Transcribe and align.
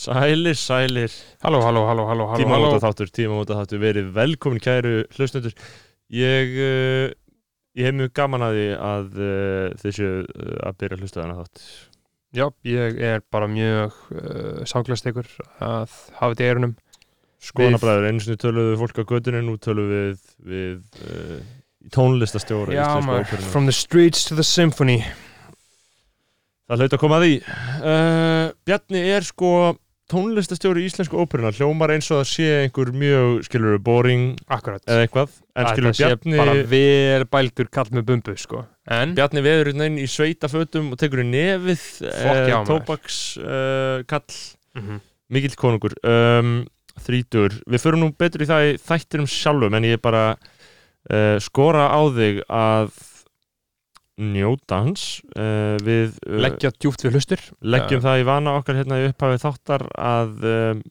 Sælir, 0.00 0.56
sælir, 0.56 1.12
Halló, 1.42 1.60
halló, 1.60 1.82
halló, 1.84 2.06
halló, 2.08 2.26
halló, 2.30 2.40
tímamóta 2.40 2.78
þáttur, 2.80 3.08
tímamóta 3.12 3.56
þáttur, 3.58 3.80
verið 3.82 4.06
velkomin 4.16 4.62
kæru 4.64 4.92
hlustundur. 5.12 5.52
Ég, 6.16 6.54
uh, 6.56 7.10
ég 7.76 7.84
hef 7.90 7.96
mjög 7.98 8.14
gaman 8.16 8.46
að 8.46 8.56
því 8.56 8.62
að 8.86 9.18
uh, 9.18 9.66
þessu 9.82 10.08
uh, 10.22 10.54
að 10.70 10.78
byrja 10.80 10.96
að 10.96 11.02
hlusta 11.04 11.20
þarna 11.20 11.34
þátt. 11.42 11.64
Já, 12.32 12.44
ég 12.70 12.96
er 13.10 13.20
bara 13.34 13.48
mjög 13.50 13.98
samglastekur 14.70 15.28
að 15.58 15.92
hafa 16.16 16.30
þetta 16.30 16.46
í 16.46 16.48
eirunum. 16.48 16.74
Skoðanabræður, 17.50 18.08
einu 18.08 18.24
sinni 18.24 18.40
töluðu 18.40 18.80
fólk 18.80 19.02
á 19.02 19.10
gödunni, 19.12 19.44
nú 19.44 19.58
töluðu 19.60 20.00
við, 20.00 20.24
við 20.54 21.92
tónlistastjóra 21.92 22.72
Já, 22.72 22.86
maður, 23.04 23.44
from 23.52 23.68
the 23.68 23.76
streets 23.76 24.24
to 24.30 24.38
the 24.38 24.46
symphony. 24.46 25.02
Það 26.70 26.84
hlaut 26.84 26.96
að 26.96 27.04
koma 27.04 27.20
að 27.20 27.26
því. 27.26 27.38
Bjarni 28.70 29.06
er 29.18 29.26
sko 29.26 29.54
tónlistastjóri 30.10 30.84
íslensku 30.88 31.18
óperuna, 31.22 31.52
hljómar 31.54 31.94
eins 31.94 32.08
og 32.10 32.20
það 32.20 32.30
sé 32.32 32.48
einhver 32.64 32.90
mjög, 32.96 33.36
skilur 33.46 33.78
boring 33.86 34.32
Akkurat. 34.50 34.82
eða 34.86 35.06
eitthvað, 35.06 35.36
en 35.54 35.68
Að 35.68 35.76
skilur 35.76 35.98
Bjarni... 36.00 36.40
bara 36.40 36.56
vel 36.72 37.28
bældur 37.30 37.70
kall 37.72 37.92
með 37.94 38.08
bumbu, 38.10 38.34
sko. 38.40 38.64
En, 38.90 39.14
Bjarni 39.18 39.44
veður 39.46 39.70
hérna 39.70 39.86
inn 39.90 40.00
í 40.02 40.08
sveitafötum 40.10 40.90
og 40.94 41.00
tekur 41.00 41.22
í 41.22 41.28
nefið 41.30 41.86
maður. 42.10 42.66
tóbaks 42.72 43.20
uh, 43.38 44.02
kall 44.10 44.26
mm 44.74 44.98
mikill 45.30 45.56
konungur 45.58 45.94
um, 46.06 46.64
þrítur, 47.00 47.54
við 47.70 47.82
förum 47.84 48.04
nú 48.04 48.10
betur 48.18 48.44
í 48.44 48.48
það 48.50 48.66
í 48.66 48.72
þættinum 48.82 49.28
sjálfum 49.30 49.76
en 49.78 49.86
ég 49.88 50.02
bara 50.02 50.24
uh, 50.34 51.36
skora 51.42 51.86
á 51.94 52.00
þig 52.16 52.42
að 52.50 52.90
njóta 54.20 54.82
hans 54.84 55.08
uh, 55.34 55.76
við 55.84 56.16
uh, 56.26 56.38
leggja 56.46 56.72
djúpt 56.76 57.04
við 57.06 57.18
hlustur. 57.18 57.44
leggjum 57.60 58.00
Uh, 58.00 58.06
það 58.08 58.22
í 58.22 58.30
vana 58.30 58.56
okkar 58.60 58.80
hérna 58.80 59.00
í 59.02 59.10
upphafið 59.10 59.44
þáttar 59.44 59.86
að 59.96 60.48
um, 60.54 60.82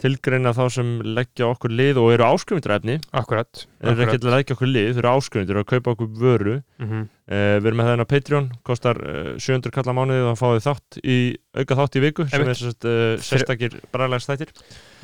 tilgreina 0.00 0.52
þá 0.56 0.62
sem 0.72 0.90
leggja 1.04 1.48
okkur 1.50 1.72
lið 1.76 2.00
og 2.00 2.12
eru 2.14 2.26
áskrifundur 2.30 2.74
efni 2.78 2.96
Akkurat. 3.16 3.64
eru 3.84 4.04
ekki 4.06 4.20
að 4.20 4.34
leggja 4.34 4.56
okkur 4.56 4.70
lið, 4.70 4.90
þau 4.94 5.00
eru 5.02 5.10
áskrifundur 5.12 5.60
að 5.60 5.66
kaupa 5.74 5.94
okkur 5.96 6.12
vöru. 6.20 6.60
Mm 6.82 7.08
Uh, 7.30 7.60
við 7.62 7.66
erum 7.68 7.78
með 7.78 7.86
það 7.86 7.92
hérna 7.94 8.02
á 8.02 8.10
Patreon, 8.10 8.46
kostar 8.66 8.98
uh, 9.06 9.28
700 9.38 9.70
kalla 9.70 9.92
mánuðið 9.94 10.24
og 10.32 10.38
fáið 10.40 10.64
þátt 10.64 10.96
í 10.98 11.18
auka 11.54 11.76
þátt 11.78 11.98
í 12.00 12.02
viku 12.02 12.26
sem 12.26 12.42
er 12.42 12.58
sérst, 12.58 12.86
uh, 12.90 13.12
sérstakir 13.22 13.76
bræðlags 13.94 14.26
þættir 14.26 14.50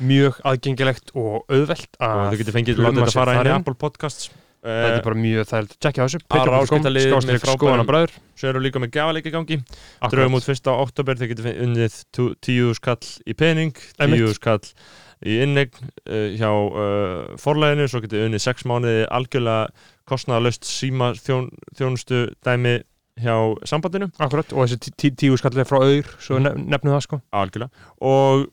Mjög 0.03 0.41
aðgengilegt 0.43 1.13
og 1.15 1.47
auðvelt 1.47 1.95
og 2.01 2.03
að 2.03 2.27
þau 2.27 2.37
getur 2.41 2.57
fengið 2.57 2.81
lauma 2.81 2.91
látið 2.91 3.05
þetta 3.05 3.15
fara 3.15 3.37
inn. 3.37 3.47
í. 3.47 3.55
Apple 3.55 3.79
Podcasts 3.79 4.27
Þetta 4.63 4.89
uh, 4.89 4.97
er 4.97 5.03
bara 5.05 5.15
mjög 5.21 5.45
þægilegt 5.47 5.73
að 5.75 5.79
tjekkja 5.85 6.03
á 6.03 6.07
þessu. 6.07 6.19
Aðra 6.37 6.61
áskriftarliðið 6.63 7.11
með 7.27 7.41
frábærum- 7.43 8.15
svo 8.37 8.51
við 8.53 8.63
líka 8.65 8.79
með 8.83 8.91
gafaleik 8.97 9.27
í 9.29 9.33
gangi 9.35 9.57
drögum 10.11 10.37
út 10.39 10.47
fyrsta 10.47 10.73
oktober, 10.81 11.15
þau 11.19 11.27
getur 11.31 11.49
unnið 11.67 11.99
10 12.17 12.73
skall 12.79 13.11
í 13.27 13.33
pening 13.37 13.73
10 13.77 14.01
Einmitt. 14.07 14.35
skall 14.35 14.59
í 15.25 15.37
innegn 15.45 15.71
uh, 16.09 16.27
hjá 16.37 16.49
uh, 16.51 17.37
forlæðinu, 17.41 17.87
svo 17.89 18.01
getur 18.03 18.25
unnið 18.27 18.43
6 18.49 18.65
mánuði 18.69 19.05
algjörlega 19.09 19.69
kostnaðalöst 20.09 20.67
síma 20.67 21.13
þjón, 21.17 21.49
þjónustu 21.77 22.25
dæmi 22.45 22.75
hjá 23.17 23.33
sambandinu 23.65 24.11
Akkurat, 24.21 24.51
og 24.53 24.67
þessi 24.67 24.77
tí- 24.83 24.93
tí- 24.93 25.15
tíu 25.23 25.37
skallið 25.41 25.65
frá 25.69 25.79
auður, 25.81 26.11
svo 26.21 26.37
Mhm. 26.37 26.43
nef 26.45 26.67
nefnum 26.75 26.93
það, 26.93 27.01
sko. 27.07 27.21
algjörlega 27.33 27.69
og 28.01 28.47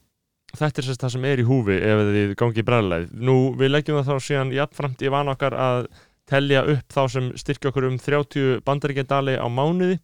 þetta 0.59 0.81
er 0.81 0.89
sérst 0.89 1.05
það 1.05 1.15
sem 1.17 1.27
er 1.31 1.43
í 1.43 1.49
húfi 1.49 1.77
ef 1.79 2.03
þið 2.15 2.35
gangi 2.41 2.63
í 2.63 2.67
bræðlega 2.69 3.21
nú 3.29 3.37
við 3.59 3.75
leggjum 3.75 4.01
það 4.01 4.11
þá 4.11 4.29
síðan 4.29 4.55
jafnframt 4.57 5.05
í 5.05 5.13
van 5.15 5.33
okkar 5.35 5.59
að 5.59 5.81
telja 6.31 6.65
upp 6.73 6.95
þá 6.95 7.03
sem 7.13 7.29
styrkja 7.37 7.71
okkur 7.71 7.91
um 7.91 7.99
30 8.01 8.65
bandaríkjadali 8.65 9.37
á 9.37 9.47
mánuði 9.51 9.99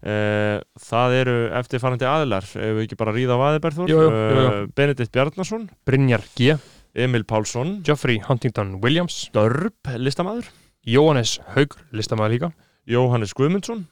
Uh, 0.00 0.62
það 0.80 1.14
eru 1.18 1.32
eftirfarandi 1.58 2.06
aðilar 2.08 2.46
ef 2.48 2.70
við 2.72 2.86
ekki 2.86 2.96
bara 2.96 3.12
ríða 3.12 3.34
á 3.36 3.60
jú, 3.84 3.98
jú, 4.00 4.06
jú. 4.08 4.44
Benedikt 4.72 5.12
Bjarnason 5.12 5.66
Brynjar 5.84 6.24
G. 6.38 6.54
Emil 6.96 7.26
Pálsson 7.28 7.82
Geoffrey 7.84 8.16
Huntington 8.24 8.78
Williams. 8.80 9.26
Dörp 9.36 9.92
listamæður 10.00 10.48
Jóhannes 10.88 11.34
Haugur, 11.52 11.84
listamæður 11.92 12.32
líka. 12.32 12.50
Jóhannes 12.88 13.36
Guðmundsson 13.36 13.84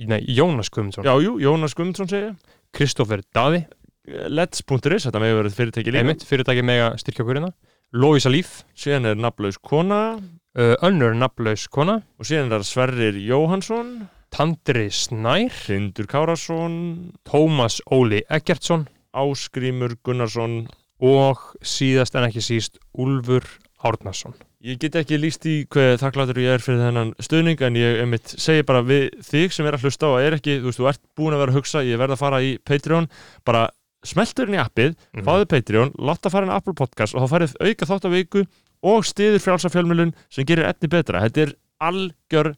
Nei, 0.00 0.20
Jónas 0.28 0.68
Guðmundsson. 0.68 1.08
já, 1.08 1.14
jú, 1.24 1.38
Jónas 1.40 1.72
Guðmundsson 1.72 2.12
segja 2.12 2.34
Kristófer 2.76 3.24
Daði, 3.32 3.64
Let's.is, 4.08 5.04
þetta 5.04 5.20
með 5.20 5.34
verið 5.42 5.56
fyrirtæki 5.58 5.92
líka 5.92 6.02
einmitt, 6.04 6.24
fyrirtæki 6.26 6.62
mega 6.64 6.92
styrkja 6.98 7.24
okkur 7.24 7.38
hérna. 7.40 7.50
Lóisa 7.92 8.30
Líf, 8.30 8.62
síðan 8.78 9.10
er 9.10 9.18
nafnlaus 9.20 9.58
kona. 9.60 10.18
Uh, 10.56 10.74
önnur 10.86 11.14
nafnlaus 11.14 11.66
kona. 11.70 12.00
og 12.18 12.26
síðan 12.26 12.52
er 12.56 12.64
Sverrir 12.66 13.18
Jóhansson 13.18 14.08
Tandri 14.30 14.88
Snær, 14.90 15.50
Tindur 15.66 16.06
Kárasson 16.06 17.12
Tómas 17.26 17.80
Óli 17.90 18.22
Eggertsson. 18.30 18.88
Áskrímur 19.12 19.96
Gunnarsson. 20.02 20.68
Og 21.00 21.40
síðast 21.62 22.14
en 22.14 22.28
ekki 22.28 22.42
síst 22.44 22.78
Úlfur 22.94 23.46
Árnason. 23.82 24.34
Ég 24.60 24.76
get 24.76 24.98
ekki 25.00 25.16
líst 25.16 25.46
í 25.48 25.64
hvað 25.72 26.02
þakkláttur 26.02 26.38
ég 26.42 26.54
er 26.58 26.62
fyrir 26.62 26.82
þennan 26.84 27.14
stuðning 27.24 27.62
en 27.64 27.78
ég 27.80 28.02
einmitt 28.02 28.34
segi 28.36 28.64
bara 28.68 28.82
við 28.84 29.06
þig 29.24 29.54
sem 29.56 29.64
er 29.64 29.78
að 29.78 29.86
hlusta 29.86 30.10
og 30.12 30.20
er 30.20 30.36
ekki, 30.36 30.58
þú 30.60 30.68
veist, 30.68 30.80
þú 30.82 30.88
ert 30.90 31.02
búin 31.16 31.36
að 31.36 31.40
vera 31.40 31.54
að 31.54 31.56
hugsa 31.56 31.84
ég 31.88 32.00
verð 32.02 32.16
að 32.18 32.20
fara 32.20 32.42
í 32.44 32.50
Patreon 32.68 33.08
bara 33.48 33.62
smeltur 34.04 34.48
inn 34.48 34.54
í 34.56 34.62
appið, 34.64 34.94
Mhm. 35.14 35.24
fáðu 35.26 35.44
Patreon 35.50 35.90
láta 35.98 36.30
fara 36.30 36.44
inn 36.46 36.52
á 36.52 36.56
Apple 36.56 36.74
Podcast 36.74 37.14
og 37.14 37.22
þá 37.22 37.28
farið 37.34 37.54
auka 37.60 37.86
þátt 37.86 38.06
á 38.08 38.10
viku 38.14 38.44
og 38.82 39.04
stiður 39.04 39.38
frjálsa 39.44 39.68
fjölmjölun 39.70 40.14
sem 40.30 40.44
gerir 40.48 40.64
etni 40.68 40.88
betra, 40.88 41.20
þetta 41.28 41.40
er 41.46 41.54
algjörlega 41.80 42.56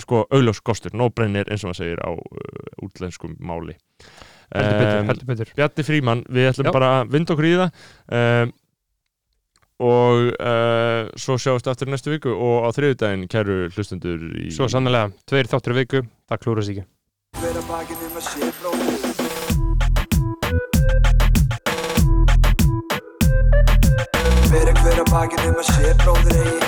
sko 0.00 0.26
augljós 0.32 0.60
kostur, 0.64 0.92
no-brainer 0.96 1.44
eins 1.50 1.64
og 1.64 1.70
maður 1.70 1.80
segir 1.82 2.00
á 2.00 2.10
uh, 2.12 2.84
útlenskum 2.84 3.36
máli 3.40 3.76
Heldur 4.50 5.04
betur, 5.06 5.26
betur. 5.28 5.52
Bjarni 5.54 5.84
Fríman, 5.86 6.24
við 6.26 6.48
ætlum 6.50 6.66
Já. 6.66 6.72
bara 6.74 6.88
að 7.04 7.10
vinda 7.12 7.32
okkur 7.36 7.46
í 7.46 7.52
það 7.60 7.70
um, 8.18 8.52
og 9.80 10.32
uh, 10.42 11.08
svo 11.16 11.36
sjáumst 11.40 11.68
aftur 11.70 11.88
næstu 11.88 12.10
viku 12.12 12.32
og 12.34 12.66
á 12.66 12.68
þriðudaginn 12.74 13.28
kæru 13.30 13.70
hlustundur 13.72 14.18
í 14.42 14.50
Svo 14.52 14.66
sannlega, 14.68 15.12
tveir 15.30 15.46
þáttur 15.48 15.78
viku, 15.78 16.02
það 16.28 16.42
klúrast 16.44 16.74
ekki. 16.74 16.84
Hver 24.50 24.70
að 24.98 25.10
bakið 25.12 25.44
um 25.46 25.58
að 25.60 25.66
sé 25.68 25.90
bróðir 26.00 26.38
eigi. 26.40 26.58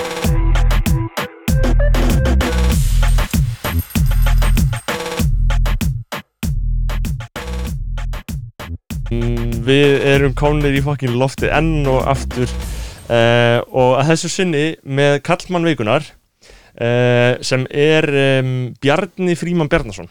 Við 9.66 10.06
erum 10.12 10.34
komnir 10.38 10.78
í 10.78 10.82
fokkin 10.84 11.19
lofti 11.19 11.50
enn 11.50 11.82
og 11.91 12.06
aftur 12.12 12.47
uh, 12.47 13.59
og 13.66 13.99
að 13.99 14.12
þessu 14.12 14.31
sinni 14.31 14.64
með 14.87 15.19
Kallmann 15.26 15.66
vikunar 15.66 16.06
uh, 16.06 17.34
sem 17.43 17.66
er 17.66 18.06
um, 18.14 18.54
Bjarni 18.82 19.34
Fríman 19.38 19.70
Bjarnason. 19.72 20.10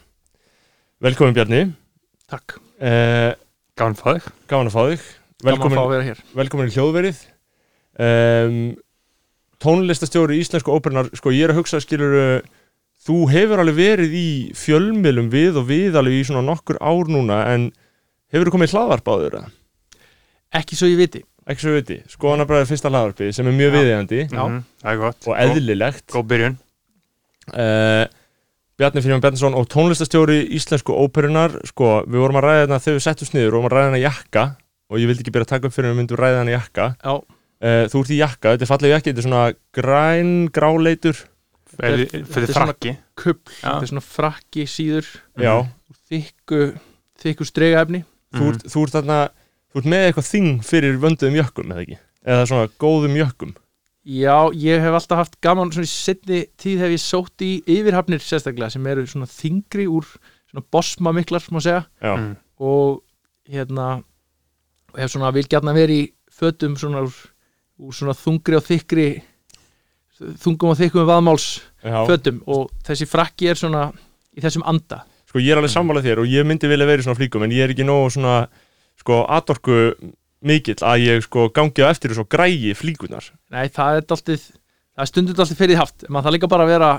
Velkomin 1.02 1.36
Bjarni. 1.40 1.66
Takk. 2.32 2.60
uh, 2.84 3.32
Gáðan 3.80 4.00
fæðið. 4.00 4.32
Gáðan 4.52 4.70
að 4.70 4.76
fá 4.76 4.82
þig. 4.92 5.12
Gaman 5.42 5.56
að 5.56 5.62
fá 5.62 5.64
Velkomin, 5.64 5.80
að 5.82 5.94
vera 5.96 6.10
hér. 6.12 6.26
velkomin 6.38 6.68
í 6.70 6.76
hljóðverið 6.76 7.22
um, 8.00 8.76
Tónlistastjóri 9.62 10.38
í 10.40 10.44
Íslensku 10.46 10.74
óperunar 10.74 11.10
Sko 11.18 11.34
ég 11.36 11.46
er 11.48 11.54
að 11.54 11.62
hugsa 11.62 11.82
skilur 11.84 12.42
Þú 13.02 13.18
hefur 13.34 13.62
alveg 13.64 13.78
verið 13.80 14.12
í 14.14 14.28
fjölmiðlum 14.54 15.32
við 15.34 15.56
og 15.58 15.66
við 15.72 15.96
alveg 15.98 16.20
í 16.20 16.26
svona 16.28 16.44
nokkur 16.46 16.78
ár 16.86 17.10
núna 17.10 17.40
en 17.50 17.72
hefur 18.30 18.52
þú 18.52 18.54
komið 18.54 18.70
í 18.70 18.76
hlaðvarp 18.76 19.10
á 19.10 19.14
þeirra? 19.24 19.42
Ekki 20.62 20.78
svo 20.78 20.90
ég 20.92 21.00
viti 21.02 21.24
ekki 21.50 21.64
svo 21.66 21.72
viti, 21.74 21.96
skoðanabræður 22.14 22.68
fyrsta 22.70 22.92
hlaðarpi 22.94 23.32
sem 23.34 23.48
er 23.50 23.56
mjög 23.58 23.74
Já. 24.30 24.44
Mhm, 24.46 24.60
Það 24.84 24.92
er 24.92 25.00
gott. 25.02 25.28
og 25.28 25.34
eðlilegt 25.42 26.06
Góð 26.14 26.28
byrjun. 26.30 26.58
uh, 27.58 28.06
Bjarni 28.78 29.02
Fríman 29.02 29.22
Bjarnason 29.26 29.58
og 29.58 29.66
tónlistastjóri 29.74 30.38
íslensku 30.54 30.94
óperunar 30.94 31.58
sko, 31.66 32.04
við 32.06 32.22
vorum 32.22 32.38
að 32.38 32.46
ræða 32.46 32.62
þetta 32.68 32.80
þegar 32.86 32.98
við 33.00 33.06
settum 33.08 33.28
sniður 33.32 33.48
og 33.58 33.64
vorum 33.66 33.72
að 33.72 33.76
ræða 33.78 33.90
hana 33.90 34.04
jakka 34.06 34.46
og 34.92 35.02
ég 35.02 35.10
vildi 35.10 35.26
ekki 35.26 35.34
byrja 35.34 35.48
að 35.50 35.54
taka 35.56 35.68
upp 35.68 35.74
fyrir 35.76 35.90
að 35.90 35.94
við 35.96 36.00
myndum 36.04 36.22
ræða 36.22 36.40
hana 36.44 36.56
jakka 36.56 36.88
Já, 37.02 37.14
uh, 37.62 37.86
þú 37.92 38.02
ert 38.04 38.12
í 38.14 38.20
jakka, 38.20 38.54
þetta 38.56 38.66
er 38.68 38.72
fallegu 38.72 38.94
jakki 38.96 39.12
þetta 39.12 39.22
er 39.24 39.28
svona 39.28 39.44
græn, 39.78 40.34
gráleitur. 40.56 41.22
Fyrir 41.72 42.08
Þetta 42.12 42.18
er 42.20 42.26
fyrir 42.36 42.52
frakki. 42.58 42.92
Já. 42.92 43.36
þetta 43.62 43.78
er 43.86 43.92
svona 43.94 44.04
frakki 44.04 44.66
síður. 44.68 45.08
Já, 45.40 45.54
Þykku, 46.12 46.58
þykku 47.24 47.46
stregaefni 47.48 48.02
þú, 48.36 48.48
ert, 48.52 48.66
þú 48.68 48.82
ert 48.84 48.96
þarna 48.98 49.20
þú 49.72 49.80
ert 49.80 49.88
með 49.94 50.06
eitthvað 50.10 50.28
þing 50.28 50.50
fyrir 50.68 50.98
vönduðum 51.00 51.38
jökkum 51.40 51.72
eða 51.72 51.84
ekki, 51.86 51.98
eða 52.28 52.48
svona 52.50 52.72
góðum 52.84 53.16
jökkum. 53.16 53.54
Já, 54.04 54.36
ég 54.58 54.82
hef 54.84 54.98
alltaf 54.98 55.20
haft 55.22 55.38
gaman 55.46 55.72
svona 55.72 55.88
í 55.88 55.92
setni 55.94 56.42
tíð 56.60 56.84
hef 56.84 56.94
ég 56.98 57.04
sótt 57.04 57.44
í 57.46 57.52
yfirhafnir 57.70 58.24
sérstaklega 58.26 58.72
sem 58.74 58.88
eru 58.92 59.06
svona 59.08 59.30
þingri 59.32 59.86
úr 59.88 60.08
svona 60.52 60.66
bosma 60.74 61.14
miklar, 61.16 61.46
má 61.56 61.62
segja. 61.64 61.86
Já, 62.04 62.16
Mm. 62.18 62.36
og 62.60 63.02
hérna 63.48 64.04
hef 64.98 65.12
svona 65.16 65.32
vil 65.32 65.48
gætna 65.48 65.72
verið 65.78 66.02
í 66.02 66.12
fötum 66.36 66.76
svona 66.76 67.06
úr, 67.08 67.16
úr 67.80 67.96
svona 67.96 68.16
þungri 68.18 68.58
og 68.58 68.66
þykri 68.66 69.08
þungum 70.42 70.74
og 70.74 70.80
þykkum 70.80 71.08
vaðmáls 71.10 71.48
fötum 71.82 72.42
og 72.52 72.70
þessi 72.86 73.08
frakki 73.10 73.50
er 73.52 73.60
svona 73.60 73.88
í 74.36 74.44
þessum 74.44 74.66
anda. 74.70 75.02
Sko 75.30 75.42
ég 75.42 75.54
er 75.54 75.62
alveg 75.62 75.74
sammálað 75.74 76.10
þér 76.10 76.24
og 76.24 76.32
ég 76.32 76.48
myndi 76.48 76.70
vilja 76.70 76.90
verið 76.90 77.08
svona 77.08 77.20
flíkum 77.20 77.46
en 77.46 77.54
ég 77.56 77.66
er 77.66 77.74
ekki 77.74 77.88
nógu 77.88 78.12
svona 78.14 78.36
sko 79.00 79.24
atorku 79.32 79.78
mikill 80.46 80.82
að 80.86 81.06
ég 81.06 81.26
sko 81.26 81.48
gangi 81.54 81.86
á 81.86 81.90
eftir 81.90 82.14
og 82.18 82.30
grægi 82.30 82.74
flíkunar 82.78 83.32
Nei, 83.54 83.70
það 83.70 84.00
er 84.00 84.08
dálítið 84.10 84.46
það 84.46 85.04
er 85.04 85.10
stundum 85.10 85.38
dálítið 85.38 85.62
fyrir 85.62 85.82
haft. 85.82 86.08
Maður 86.10 86.28
það 86.28 86.36
líka 86.38 86.52
bara 86.52 86.68
að 86.68 86.74
vera 86.76 86.92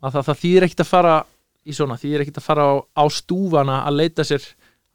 að 0.00 0.16
það, 0.16 0.24
það 0.28 0.40
þýðir 0.42 0.66
ekkit 0.66 0.84
að 0.84 0.90
fara 0.90 1.14
í 1.60 1.76
svona, 1.76 1.98
þýðir 2.00 2.24
ekkit 2.24 2.40
að 2.40 2.46
fara 2.46 2.66
á, 2.66 2.74
á 2.96 3.04
stúfana 3.12 3.80
að 3.86 3.98
leita 4.00 4.26
sér 4.26 4.46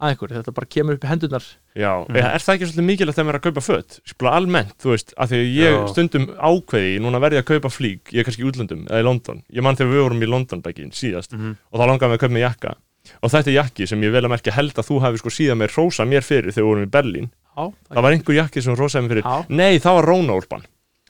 að 0.05 0.13
einhver 0.13 0.33
þetta 0.37 0.53
bara 0.55 0.69
kemur 0.75 0.95
upp 0.97 1.03
í 1.05 1.09
hendurnar 1.11 1.43
Já, 1.75 1.91
Mhm. 2.07 2.15
er 2.15 2.39
það 2.45 2.53
ekki 2.55 2.67
svolítið 2.69 2.87
mikilvægt 2.89 3.17
þegar 3.17 3.25
maður 3.27 3.35
er 3.35 3.39
að 3.41 3.47
kaupa 3.49 3.63
föt? 3.65 3.99
Sko 4.05 4.25
almennt, 4.31 4.77
þú 4.79 4.89
veist, 4.93 5.13
að 5.17 5.27
því 5.33 5.39
ég 5.55 5.73
Já. 5.75 5.87
stundum 5.91 6.25
ákveði, 6.39 6.99
núna 7.01 7.19
verði 7.19 7.41
að 7.41 7.49
kaupa 7.51 7.69
flík 7.73 8.13
ég 8.13 8.19
er 8.19 8.23
kannski 8.29 8.43
í 8.43 8.49
útlöndum, 8.51 8.85
eða 8.87 9.01
í 9.01 9.03
London 9.03 9.43
ég 9.51 9.61
man 9.63 9.75
þegar 9.75 9.91
við 9.93 10.03
vorum 10.05 10.23
í 10.23 10.29
London 10.29 10.61
beginn 10.61 10.91
síðast 10.91 11.33
Mhm. 11.33 11.57
og 11.73 11.79
þá 11.81 11.85
langaði 11.89 12.09
mig 12.09 12.19
að 12.19 12.23
kaupa 12.23 12.31
mig 12.33 12.43
jakka 12.43 12.75
og 13.21 13.29
þetta 13.29 13.47
er 13.47 13.57
jakki 13.63 13.87
sem 13.87 14.01
ég 14.01 14.11
vel 14.11 14.23
að 14.25 14.31
merkja 14.33 14.53
held 14.53 14.73
að 14.73 14.87
þú 14.89 15.01
hafi 15.01 15.17
sko 15.17 15.29
síðan 15.29 15.57
mér 15.61 15.69
rósa 15.75 16.05
mér 16.07 16.23
fyrir 16.23 16.51
þegar 16.51 16.63
við 16.63 16.69
vorum 16.69 16.85
í 16.85 16.89
Berlín 16.89 17.29
Já, 17.55 17.73
það 17.93 18.01
var 18.01 18.11
einhver 18.11 18.35
jakki 18.35 18.61
sem 18.61 18.75
rósaði 18.75 19.07
mér 19.07 19.21
fyrir. 19.21 19.45
Nei, 19.49 19.79
það 19.79 19.93
var 19.95 20.05
Rónaúlpan 20.09 20.63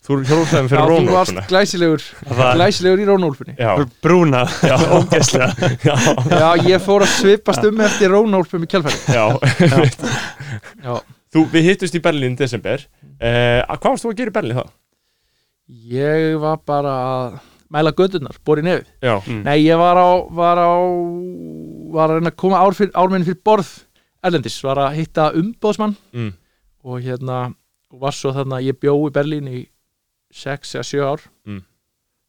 Þú 0.06 0.18
mér 0.22 0.30
Já, 0.30 0.60
fyrir 0.70 0.92
þú 1.08 1.14
varst 1.16 1.40
glæsilegur 1.50 2.04
glæsilegur 2.30 3.02
í 3.02 3.08
Rónólfunni 3.10 3.56
Já, 3.58 3.72
Brúna, 4.06 4.44
já, 4.62 4.76
ógeðslega. 5.00 5.72
Já, 5.82 5.96
Já, 6.30 6.50
ég 6.70 6.84
fór 6.86 7.06
að 7.08 7.14
svipast 7.16 7.66
um 7.66 7.82
eftir 7.88 8.14
Rónólfum 8.14 8.68
í 8.68 8.70
kjálfæri 8.70 9.16
já. 9.16 9.26
Já, 10.86 10.94
Þú, 11.34 11.48
Við 11.52 11.68
hittust 11.72 11.98
í 11.98 12.00
Berlín 12.00 12.38
í 12.38 12.40
desember. 12.40 12.86
Eh, 13.20 13.60
Hvað 13.66 13.90
varst 13.90 14.06
þú 14.06 14.12
að 14.14 14.20
gera 14.22 14.32
í 14.32 14.36
Berlín 14.38 14.60
þá? 14.62 14.66
ég 15.66 16.36
var 16.38 16.60
bara 16.62 16.94
að 17.10 17.38
mæla 17.74 17.92
gödurnar, 17.98 18.38
bor 18.46 18.62
í 18.62 18.66
nefið. 18.66 18.86
Já, 19.02 19.16
Mm. 19.26 19.42
Nei, 19.44 19.58
ég 19.66 19.78
var 19.82 19.98
á 19.98 20.10
var 20.30 20.58
á 20.62 20.70
var 21.96 22.10
að 22.12 22.20
reyna 22.20 22.30
að 22.30 22.38
koma 22.38 22.62
ár 22.62 22.76
fyrir, 22.78 22.92
ármenni 22.94 23.26
fyrir 23.26 23.42
borð 23.44 23.72
Erlendis, 24.26 24.58
var 24.64 24.78
að 24.78 24.96
hitta 25.00 25.32
umbóðsmann 25.38 25.96
mm. 26.14 26.32
og 26.86 27.02
hérna 27.02 27.54
og 27.92 28.00
var 28.02 28.14
svo 28.14 28.32
þarna, 28.34 28.62
ég 28.62 28.78
bjó 28.80 28.94
í 29.08 29.12
Berlín 29.14 29.50
í 29.50 29.66
6 30.36 30.76
eða 30.76 30.88
7 30.92 31.06
ár. 31.08 31.26
Mm. 31.48 31.64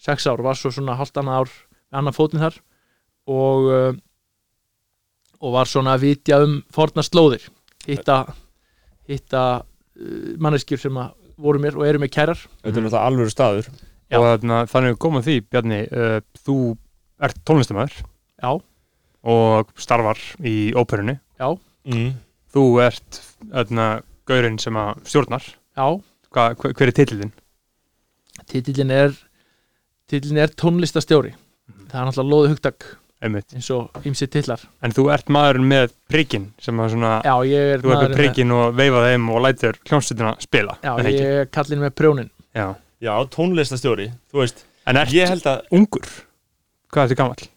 6 0.06 0.28
ár, 0.30 0.42
var 0.44 0.58
svo 0.58 0.70
svona 0.74 0.96
halvt 0.98 1.22
annað 1.22 1.40
ár 1.42 1.54
með 1.56 2.00
annan 2.00 2.16
fótinn 2.16 2.44
þar. 2.44 2.60
Og 3.26 3.70
uh, 3.72 3.94
og 5.42 5.54
var 5.54 5.68
svona 5.68 5.96
að 5.96 6.06
vitja 6.06 6.40
um 6.44 6.58
forna 6.72 7.04
slóðir. 7.04 7.44
Hitta 7.86 8.22
hitta 9.06 9.42
uh, 9.60 10.32
manneskjur 10.42 10.80
sem 10.86 10.98
að 11.00 11.14
voru 11.36 11.60
mér 11.62 11.76
og 11.78 11.86
eru 11.88 12.00
mér 12.02 12.12
kærar. 12.12 12.40
Þetta 12.62 12.72
er 12.72 12.86
náttúrulega 12.86 13.04
alvöru 13.10 13.32
staður. 13.32 13.70
Já. 14.06 14.20
og 14.20 14.44
þannig 14.70 15.02
að 15.02 15.24
því, 15.26 15.36
Bjarni 15.50 15.80
uh, 15.90 16.20
þú 16.46 16.56
ert 17.26 17.40
tónlistamæður 17.42 17.96
Já, 18.38 18.50
og 19.26 19.72
starfar 19.82 20.20
í 20.46 20.70
óperunni. 20.78 21.16
Já, 21.40 21.48
mm. 21.90 22.12
þú 22.54 22.66
ert 22.84 23.18
þarna, 23.50 23.88
gaurinn 24.30 24.60
sem 24.62 24.78
að 24.78 25.02
stjórnar. 25.10 25.48
Já. 25.74 25.88
Hva, 26.30 26.46
hver, 26.54 26.76
hver 26.78 26.92
er 26.92 26.94
titillin? 26.94 27.34
Titillin 28.50 28.92
er 28.94 29.16
er 30.12 30.54
tónlistastjóri 30.54 31.34
það 31.90 31.98
er 32.00 32.08
náttúrulega 32.08 32.30
loðu 32.30 32.52
hugtak 32.54 32.86
Einmitt. 33.24 33.54
eins 33.56 33.68
og 33.72 33.96
ýmsi 34.06 34.28
titlar 34.28 34.60
en 34.84 34.92
þú 34.94 35.06
ert 35.14 35.30
maðurinn 35.32 35.68
með 35.70 35.94
prikinn 36.12 36.50
sem 36.62 36.78
að 36.78 36.92
svona, 36.94 37.12
já, 37.24 37.34
ég 37.48 37.72
er 37.74 37.82
þú 37.82 37.94
ert 37.94 38.02
með 38.04 38.16
prikinn 38.20 38.52
og 38.54 38.76
veifa 38.76 39.02
þeim 39.06 39.28
og 39.32 39.42
lætur 39.46 39.78
hljómsveitina 39.88 40.34
spila 40.44 40.76
já, 40.84 40.92
er 41.00 41.10
ég 41.10 41.36
er 41.42 41.52
kallin 41.52 41.82
með 41.86 41.94
prjónin 41.98 42.30
Já. 42.56 42.70
Já, 43.04 43.12
tónlistastjóri, 43.28 44.06
þú 44.32 44.40
veist 44.40 44.62
en 44.88 44.96
ert 45.00 45.12
Ég 45.12 45.28
held 45.28 45.44
að 45.50 45.66
ungur 45.76 46.06
hvað 46.92 47.02
er 47.02 47.10
þetta 47.10 47.18
gamall? 47.20 47.48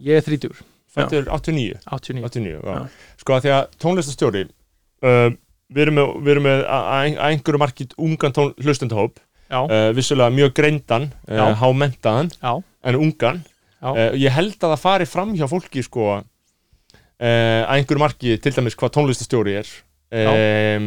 ég 0.00 0.18
er 0.18 0.26
30, 0.26 0.62
Fættur 0.90 1.28
89 1.30 1.76
89 1.86 2.24
89, 2.26 2.56
já. 2.56 2.74
Já. 2.74 3.12
Sko 3.20 3.36
að 3.36 3.44
því 3.44 3.52
að 3.58 3.76
tónlistastjóri 3.84 4.44
uh, 4.46 5.30
Við 5.70 5.84
erum 5.84 5.98
með, 6.00 6.08
við 6.24 6.32
erum 6.34 6.46
með 6.48 6.62
að 6.66 6.88
að- 6.96 7.18
einhverju 7.28 7.60
markið 7.62 7.92
ungan 8.02 8.32
tón, 8.34 8.54
hlustendahóp 8.58 9.20
uh, 9.50 9.90
Vissulega 9.96 10.30
mjög 10.34 10.54
greindan, 10.56 11.08
uh, 11.28 11.36
Já. 11.36 11.44
hámentaðan 11.62 12.30
En 12.82 12.96
ungan. 12.96 13.42
Já. 13.80 13.90
uh, 13.92 14.14
Ég 14.16 14.32
held 14.32 14.56
að 14.60 14.74
það 14.74 14.82
fari 14.86 15.06
fram 15.10 15.34
hjá 15.36 15.46
fólki 15.50 15.82
sko 15.84 16.06
uh, 16.16 16.22
að 17.20 17.76
einhverju 17.78 18.02
markið 18.02 18.40
til 18.44 18.52
dæmis 18.56 18.76
hvað 18.78 18.94
tónlistastjóri 18.96 19.56
er. 19.60 19.70
Um, 20.10 20.86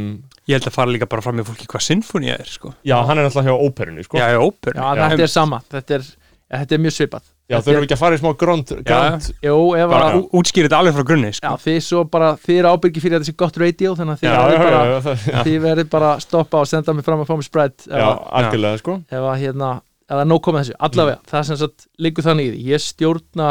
ég 0.50 0.58
held 0.58 0.66
að 0.68 0.76
fara 0.76 0.92
líka 0.92 1.08
bara 1.08 1.24
fram 1.24 1.38
með 1.40 1.48
fólki 1.52 1.68
hvað 1.72 1.86
sinfónía 1.86 2.34
er 2.42 2.50
sko. 2.52 2.74
Já, 2.84 2.98
hann 3.08 3.20
er 3.22 3.28
náttúrulega 3.28 3.54
hjá 3.54 3.68
óperunni 3.70 4.04
sko. 4.04 4.20
Já, 4.20 4.26
já, 4.34 4.40
óperu 4.44 4.76
já, 4.82 4.90
þetta 5.14 5.24
er 5.28 5.32
sama. 5.32 5.60
Þetta 5.72 5.96
er, 5.96 6.10
ja, 6.54 6.60
þetta 6.62 6.76
er 6.78 6.82
mjög 6.86 6.94
svipað. 6.94 7.24
Já, 7.50 7.58
þau 7.60 7.72
eru 7.74 7.84
ekki 7.88 7.96
að 7.98 8.00
fara 8.04 8.16
í 8.16 8.20
smá 8.22 8.30
grönt, 8.40 8.70
grönt 8.88 9.26
jú, 9.44 9.56
ef 9.76 9.90
bara 9.92 10.06
að 10.14 10.18
ú- 10.22 10.30
útskýra 10.40 10.70
þetta 10.70 10.78
alveg 10.80 10.94
frá 10.96 11.04
grunni 11.10 11.32
já, 11.34 11.36
sko. 11.42 11.50
þið 11.66 11.80
svo 11.84 12.04
bara, 12.14 12.30
þið 12.40 12.60
eru 12.62 12.70
ábyrgi 12.72 13.02
fyrir 13.04 13.18
að 13.18 13.24
þetta 13.26 13.32
sé 13.34 13.36
gott 13.42 13.58
radio 13.60 13.96
þannig 14.00 14.14
að 14.14 14.22
þið 14.22 14.30
Já, 14.30 14.38
já, 14.38 14.54
já, 14.54 14.62
bara 14.64 14.86
já, 14.94 15.00
það- 15.08 15.44
þið 15.50 15.58
verður 15.66 15.90
bara 15.98 16.12
að 16.16 16.22
stoppa 16.24 16.62
og 16.64 16.70
senda 16.72 16.94
mig 16.96 17.04
fram 17.10 17.20
að 17.20 17.28
fá 17.28 17.36
mig 17.42 17.48
spread 17.50 17.76
já, 17.90 18.08
algjörlega 18.40 18.80
sko. 18.80 18.96
ef 19.12 19.28
að 19.34 19.42
hérna 19.44 19.72
það 20.14 20.24
nóg 20.32 20.42
komið 20.48 20.62
þessu, 20.64 20.78
allavega, 20.88 21.20
það 21.34 21.40
er 21.42 21.48
sem 21.50 21.58
sagt 21.66 21.88
liggur 22.00 22.24
þannig 22.30 22.48
í 22.48 22.54
því, 22.54 22.64
ég 22.72 22.86
stjórna 22.88 23.50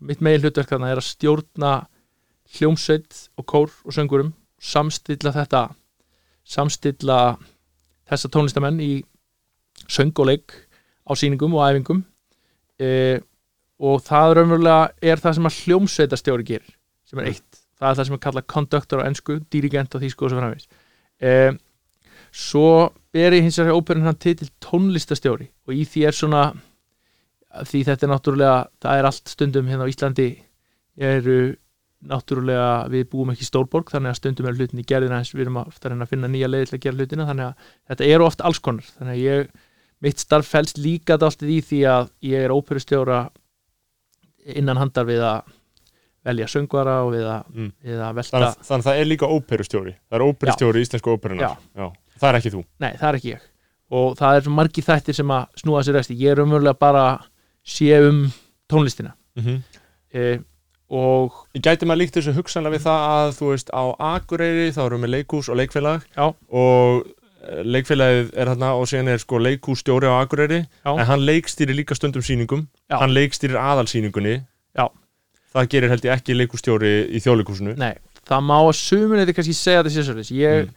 mitt 0.00 0.20
megin 0.26 0.40
hlutverk 0.46 0.68
þarna 0.74 0.90
er 0.90 1.00
að 1.02 1.08
stjórna 1.12 1.72
hljómsveit 2.58 3.28
og 3.38 3.46
kór 3.46 3.70
og 3.86 3.92
söngurum, 3.94 4.32
samstilla 4.58 5.30
þetta 5.38 5.68
samstilla 6.44 7.36
þessa 8.10 8.30
tónlistamenn 8.32 8.80
í 8.82 8.92
söng 9.90 10.12
og 10.18 10.26
leik 10.30 10.54
á 11.06 11.12
sýningum 11.14 11.54
og 11.54 11.62
æfingum 11.68 12.02
e, 12.80 12.92
og 13.80 14.04
það 14.06 14.36
raunverulega 14.38 15.10
er 15.12 15.22
það 15.22 15.36
sem 15.38 15.48
að 15.50 15.58
hljómsveitastjóri 15.64 16.46
gerir 16.48 16.76
sem 17.10 17.20
er 17.22 17.32
eitt, 17.32 17.60
það 17.80 17.90
er 17.90 17.98
það 17.98 18.08
sem 18.08 18.16
er 18.16 18.22
kallað 18.24 18.48
conductor 18.54 19.02
á 19.02 19.08
ensku, 19.08 19.38
dirigent 19.52 19.96
á 19.96 20.02
þýsku 20.02 20.26
og 20.26 20.32
svo 20.32 20.40
framvegis. 20.40 20.68
E, 21.20 21.32
svo 22.30 22.66
ber 23.12 23.34
ég 23.34 23.46
hins 23.46 23.58
vegar 23.58 23.78
óperun 23.78 24.06
hann 24.06 24.20
titil 24.20 24.50
tónlistastjóri 24.62 25.50
og 25.66 25.74
í 25.74 25.86
því 25.88 26.04
er 26.08 26.16
svona 26.16 26.44
því 27.66 27.82
þetta 27.88 28.06
er 28.06 28.12
náttúrulega 28.12 28.58
það 28.82 29.00
er 29.00 29.08
allt 29.08 29.32
stundum 29.32 29.70
hérna 29.70 29.88
á 29.88 29.90
Íslandi 29.90 30.28
eru 31.00 31.40
náttúrulega 32.10 32.88
við 32.92 33.08
búum 33.12 33.32
ekki 33.32 33.44
í 33.44 33.48
stórborg 33.48 33.90
þannig 33.92 34.14
að 34.14 34.20
stundum 34.20 34.48
er 34.48 34.56
hlutin 34.56 34.80
í 34.80 34.86
gerðina 34.88 35.18
eins 35.20 35.32
við 35.34 35.44
erum 35.46 35.58
að 35.60 35.90
að 35.90 36.06
finna 36.12 36.30
nýja 36.30 36.48
leiði 36.48 36.70
til 36.70 36.78
að 36.78 36.84
gera 36.86 37.00
hlutina 37.00 37.26
þannig 37.28 37.48
að 37.48 37.74
þetta 37.90 38.08
eru 38.14 38.26
oft 38.26 38.44
alls 38.46 38.60
konar. 38.64 38.86
Þannig 38.96 39.16
að 39.16 39.24
ég, 39.24 39.50
mitt 40.00 40.18
starf 40.18 40.48
fælst 40.48 40.78
líka 40.78 41.18
dálítið 41.20 41.50
í 41.54 41.60
því 41.68 41.80
að 41.92 42.10
ég 42.30 42.44
er 42.46 42.54
óperustjóra 42.54 43.30
innan 44.56 44.80
handar 44.80 45.04
við 45.08 45.20
að 45.24 45.56
velja 46.24 46.46
söngvara 46.52 46.98
og 47.04 47.14
við 47.14 47.26
að, 47.28 47.44
Mm. 47.54 47.72
við 47.84 48.00
að 48.00 48.14
velta 48.14 48.36
Þannig, 48.36 48.66
þannig 48.68 48.84
að 48.84 48.88
það 48.90 49.00
er 49.00 49.08
líka 49.08 49.26
óperustjóri 49.26 49.94
Það 50.10 50.16
er 50.18 50.24
óperustjóri 50.26 50.80
í 50.80 50.84
íslensku 50.86 51.14
óperunar 51.16 51.56
Já. 51.76 51.86
Það 52.20 52.28
er 52.28 52.38
ekki 52.40 52.52
þú 52.54 52.64
Nei, 52.78 52.92
það 52.96 53.08
er 53.08 53.18
ekki 53.20 53.32
ég 53.34 53.46
og 53.90 54.12
það 54.20 54.36
er 54.38 54.50
margi 54.54 54.82
þættir 54.86 55.16
sem 55.18 55.32
að 55.34 55.46
snúa 55.64 55.82
sér 55.82 55.96
resti 55.98 56.14
ég 56.20 56.30
er 56.30 56.42
umverulega 56.44 56.78
bara 56.78 57.04
sé 57.66 57.88
um 58.06 58.20
tónlistina 58.70 59.14
mm 59.34 59.42
-hmm. 59.44 59.62
e, 60.14 60.38
og 60.90 61.32
Gæti 61.54 61.86
maður 61.86 61.98
líkt 62.02 62.14
þessu 62.16 62.34
hugsanlega 62.36 62.76
við 62.76 62.84
það 62.86 63.00
að 63.14 63.32
þú 63.38 63.48
veist 63.50 63.70
á 63.74 63.82
Akureyri 63.98 64.70
þá 64.70 64.86
erum 64.86 65.02
við 65.02 65.10
leikús 65.16 65.48
og 65.48 65.56
leikfélag 65.56 66.02
Já. 66.16 66.34
og 66.48 67.06
leikfélagið 67.64 68.30
er 68.36 68.50
þarna 68.52 68.70
og 68.76 68.86
síðan 68.90 69.08
er 69.14 69.18
sko 69.22 69.38
leikússtjóri 69.40 70.06
á 70.10 70.14
Akureyri 70.20 70.58
Já. 70.84 70.90
en 70.92 71.06
hann 71.08 71.22
leikstýrir 71.24 71.76
líka 71.78 71.94
stundum 71.96 72.22
sýningum 72.22 72.66
Já. 72.90 72.98
hann 73.00 73.14
leikstýrir 73.16 73.56
aðalsýningunni 73.56 74.34
Já. 74.76 74.86
það 75.54 75.68
gerir 75.72 75.88
held 75.94 76.04
ég 76.04 76.12
ekki 76.18 76.36
leikússtjóri 76.36 76.92
í 77.16 77.22
þjóðleikúsinu 77.24 77.76
nei, 77.80 77.94
það 78.28 78.44
má 78.50 78.56
að 78.60 78.74
sumun 78.76 79.22
þetta 79.22 79.34
kannski 79.38 79.56
segja 79.56 79.82
þetta 79.82 79.94
sérsöldis 79.96 80.30
ég, 80.36 80.66
Mm. 80.68 80.74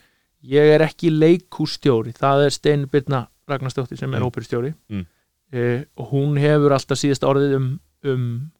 ég 0.55 0.74
er 0.75 0.82
ekki 0.88 1.12
leikústjóri 1.12 2.13
það 2.15 2.46
er 2.46 2.50
Stein 2.55 2.86
Birna 2.88 3.27
Ragnarsdóttir 3.48 3.98
sem 4.00 4.13
er 4.13 4.20
Mm. 4.22 4.25
óperustjóri 4.32 4.74
Mm. 4.89 5.05
e, 5.53 5.86
og 5.98 6.12
hún 6.12 6.38
hefur 6.39 6.72
alltaf 6.72 6.98
síðast 6.98 7.24
orðið 7.27 7.55
um, 7.55 7.79
um 8.05 8.51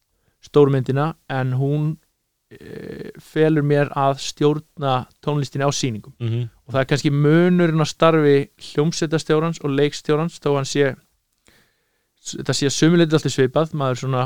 stórmyndina 0.44 1.16
en 1.30 1.54
hún 1.54 1.98
felur 3.20 3.66
mér 3.66 3.92
að 3.98 4.20
stjórna 4.24 4.94
tónlistinni 5.26 5.66
á 5.66 5.72
sýningum. 5.72 6.14
Mm 6.20 6.30
-hmm. 6.30 6.50
og 6.66 6.74
það 6.74 6.82
er 6.82 6.90
kannski 6.90 7.12
munurinn 7.12 7.84
á 7.84 7.88
starfi 7.88 8.50
hljómsveitastjórans 8.58 9.60
og 9.64 9.70
leikstjórans 9.70 10.40
þó 10.40 10.56
hann 10.56 10.66
sé 10.66 10.96
þetta 12.24 12.54
sé 12.54 12.70
sumuleitur 12.70 13.20
alltaf 13.20 13.34
svipað. 13.34 13.74
Maður, 13.74 14.00
svona, 14.04 14.24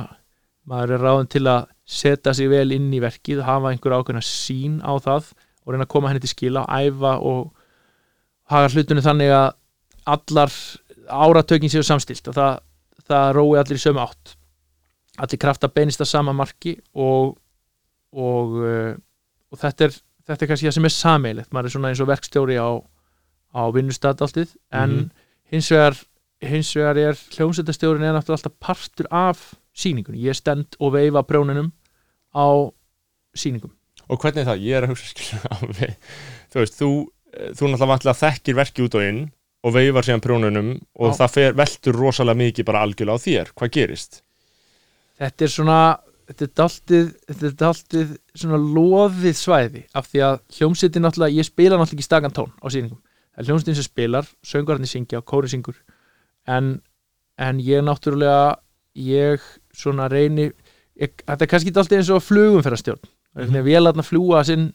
maður 0.66 0.94
er 0.96 1.06
ráðin 1.06 1.30
til 1.34 1.46
að 1.48 1.68
setja 1.86 2.34
sig 2.34 2.50
vel 2.50 2.72
inn 2.72 2.94
í 2.94 3.02
verkið 3.04 3.44
hafa 3.48 3.72
einhver 3.72 3.96
ákveðna 3.98 4.22
sín 4.22 4.82
á 4.84 4.94
það 5.00 5.34
og 5.64 5.74
reyna 5.74 5.84
að 5.88 5.94
koma 5.94 6.10
henni 6.12 6.24
til 6.24 6.32
skila, 6.32 6.66
æfa 6.68 7.18
og 7.20 7.54
haga 8.52 8.72
hlutunni 8.72 9.04
þannig 9.04 9.34
að 9.36 9.50
allar 10.08 10.54
áratökin 11.08 11.72
séu 11.72 11.84
samstilt 11.84 12.28
og 12.32 12.36
það, 12.38 12.60
það 13.08 13.32
rói 13.36 13.60
allir 13.60 13.80
í 13.80 13.84
sömu 13.84 14.04
átt. 14.04 14.38
Allir 15.18 15.42
krafta 15.42 15.68
beinist 15.68 16.04
að 16.04 16.12
sama 16.12 16.36
marki 16.36 16.78
og 16.94 17.36
og, 18.18 18.58
uh, 18.58 18.92
og 19.54 19.62
þetta 19.62 19.88
er 19.88 19.96
þetta 20.28 20.44
er 20.44 20.50
kannski 20.52 20.68
það 20.68 20.76
sem 20.80 20.90
er 20.90 20.96
sameilegt 20.98 21.54
maður 21.56 21.70
er 21.70 21.76
svona 21.78 21.92
eins 21.94 22.02
og 22.04 22.10
verkstjóri 22.10 22.58
á, 22.60 22.70
á 23.56 23.62
vinnustad 23.76 24.20
alltið 24.26 24.56
en 24.76 24.96
Mhm. 24.98 25.10
hins 25.54 25.70
vegar 25.72 25.96
hins 26.42 26.74
vegar 26.76 26.98
er 27.02 27.16
hljómsveitastjórin 27.38 28.04
er 28.04 28.14
náttúrulega 28.18 28.38
alltaf 28.42 28.58
partur 28.60 29.08
af 29.12 29.56
sýningunni, 29.78 30.20
ég 30.26 30.36
stend 30.36 30.76
og 30.80 30.94
veifa 30.94 31.24
prjónunum 31.24 31.72
á 32.36 32.48
sýningum 33.38 33.72
og 34.10 34.20
hvernig 34.22 34.44
er 34.44 34.50
það? 34.52 34.62
Ég 34.64 34.76
er 34.78 34.84
að 34.88 34.92
hugsa 34.94 35.40
á 35.48 35.56
við 35.80 35.96
þú 36.52 36.62
veist, 36.62 36.78
þú, 36.82 36.90
eh, 37.34 37.50
þú 37.58 37.72
náttúrulega 37.74 38.20
þekkir 38.22 38.56
verki 38.60 38.86
út 38.86 38.96
og 39.00 39.04
inn 39.08 39.24
og 39.66 39.74
veifar 39.74 40.06
síðan 40.06 40.22
prjónunum 40.24 40.70
og 40.96 41.12
Já. 41.14 41.18
það 41.24 41.32
fer, 41.34 41.54
veltur 41.58 41.98
rosalega 41.98 42.38
mikið 42.44 42.66
bara 42.70 42.84
algjörlega 42.86 43.18
á 43.18 43.26
þér 43.26 43.54
hvað 43.58 43.72
gerist? 43.80 44.22
þetta 45.20 45.48
er 45.48 45.52
svona 45.56 45.80
þetta 46.28 46.48
er 47.48 47.56
daldið 47.62 48.14
svona 48.36 48.60
loðið 48.60 49.38
svæði 49.40 49.84
af 49.96 50.10
því 50.12 50.24
að 50.28 50.40
hljómsveitin 50.58 51.06
náttúrulega, 51.06 51.38
ég 51.40 51.48
spila 51.48 51.78
náttúrulega 51.80 51.98
ekki 51.98 52.08
stakan 52.08 52.36
tón 52.36 52.52
á 52.60 52.68
sýningum, 52.68 53.00
það 53.32 53.44
er 53.44 53.50
hljómsveitin 53.50 53.78
sem 53.80 53.88
spilar 53.88 54.28
söngararnir 54.46 54.92
syngja 54.92 55.22
og 55.22 55.28
kóri 55.30 55.52
syngur. 55.52 55.78
En, 56.48 56.78
en 57.40 57.62
ég 57.64 57.86
náttúrulega 57.86 58.58
ég 58.98 59.46
svona 59.78 60.10
reyni 60.12 60.50
ég, 61.00 61.16
þetta 61.24 61.46
er 61.46 61.52
kannski 61.54 61.76
daldið 61.76 62.02
eins 62.02 62.12
og 62.12 62.26
flugum 62.26 62.66
fyrir 62.66 62.76
að 62.76 62.84
stjórn, 62.84 63.10
það 63.32 63.46
er 63.46 63.54
mm. 63.54 63.68
vel 63.70 63.92
að 63.94 64.04
fljúa 64.10 64.44
sinn 64.48 64.70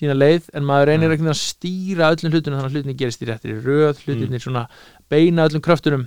sína 0.00 0.14
leið, 0.14 0.48
en 0.54 0.64
maður 0.64 0.92
reynir 0.92 1.16
mm. 1.16 1.32
að 1.32 1.40
stýra 1.42 2.12
öllum 2.14 2.32
hlutunum 2.32 2.60
þannig 2.60 2.70
að 2.70 2.76
hlutinni 2.78 2.96
gerist 2.96 3.24
í 3.24 3.28
réttir 3.28 3.64
röð, 3.64 4.04
hlutinni 4.06 4.40
svona 4.40 4.68
beina 5.10 5.48
öllum 5.48 5.64
kröftunum 5.64 6.06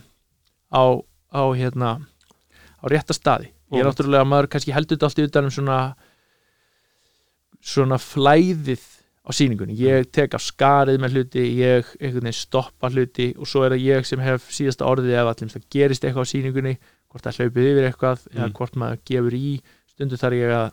á, 0.73 0.97
á 1.29 1.43
hérna 1.53 1.97
á 2.79 2.85
rétta 2.89 3.13
staði 3.13 3.52
ég 3.73 3.83
er 3.83 3.89
náttúrulega 3.89 4.27
maður 4.29 4.49
kannski 4.53 4.73
heldur 4.75 4.97
þetta 4.97 5.09
allt 5.09 5.21
í 5.23 5.27
utan 5.29 5.47
um 5.49 5.53
svona 5.57 5.77
svona 7.63 7.97
flæðið 8.01 8.83
á 9.23 9.31
sýningunni, 9.31 9.75
ég 9.79 10.09
tek 10.11 10.33
af 10.35 10.43
skarið 10.43 10.97
með 10.99 11.13
hluti, 11.15 11.43
ég 11.61 11.93
einhvern 12.01 12.25
veginn 12.25 12.35
stoppa 12.35 12.89
hluti 12.91 13.29
og 13.39 13.47
svo 13.47 13.61
er 13.63 13.77
það 13.77 13.85
ég 13.85 14.07
sem 14.09 14.19
hef 14.19 14.49
síðasta 14.51 14.87
orðið 14.89 15.13
ef 15.15 15.29
allir 15.31 15.53
það 15.53 15.67
gerist 15.71 16.03
eitthvað 16.03 16.27
á 16.27 16.31
sýningunni 16.33 16.73
hvort 17.13 17.23
það 17.29 17.39
hlaupið 17.39 17.69
yfir 17.69 17.87
eitthvað 17.87 18.25
eða 18.33 18.47
Mm. 18.49 18.55
hvort 18.57 18.75
maður 18.75 18.99
gefur 19.07 19.37
í. 19.37 19.61
Stundu 19.93 20.17
þar 20.19 20.33
ég 20.35 20.51
að 20.57 20.67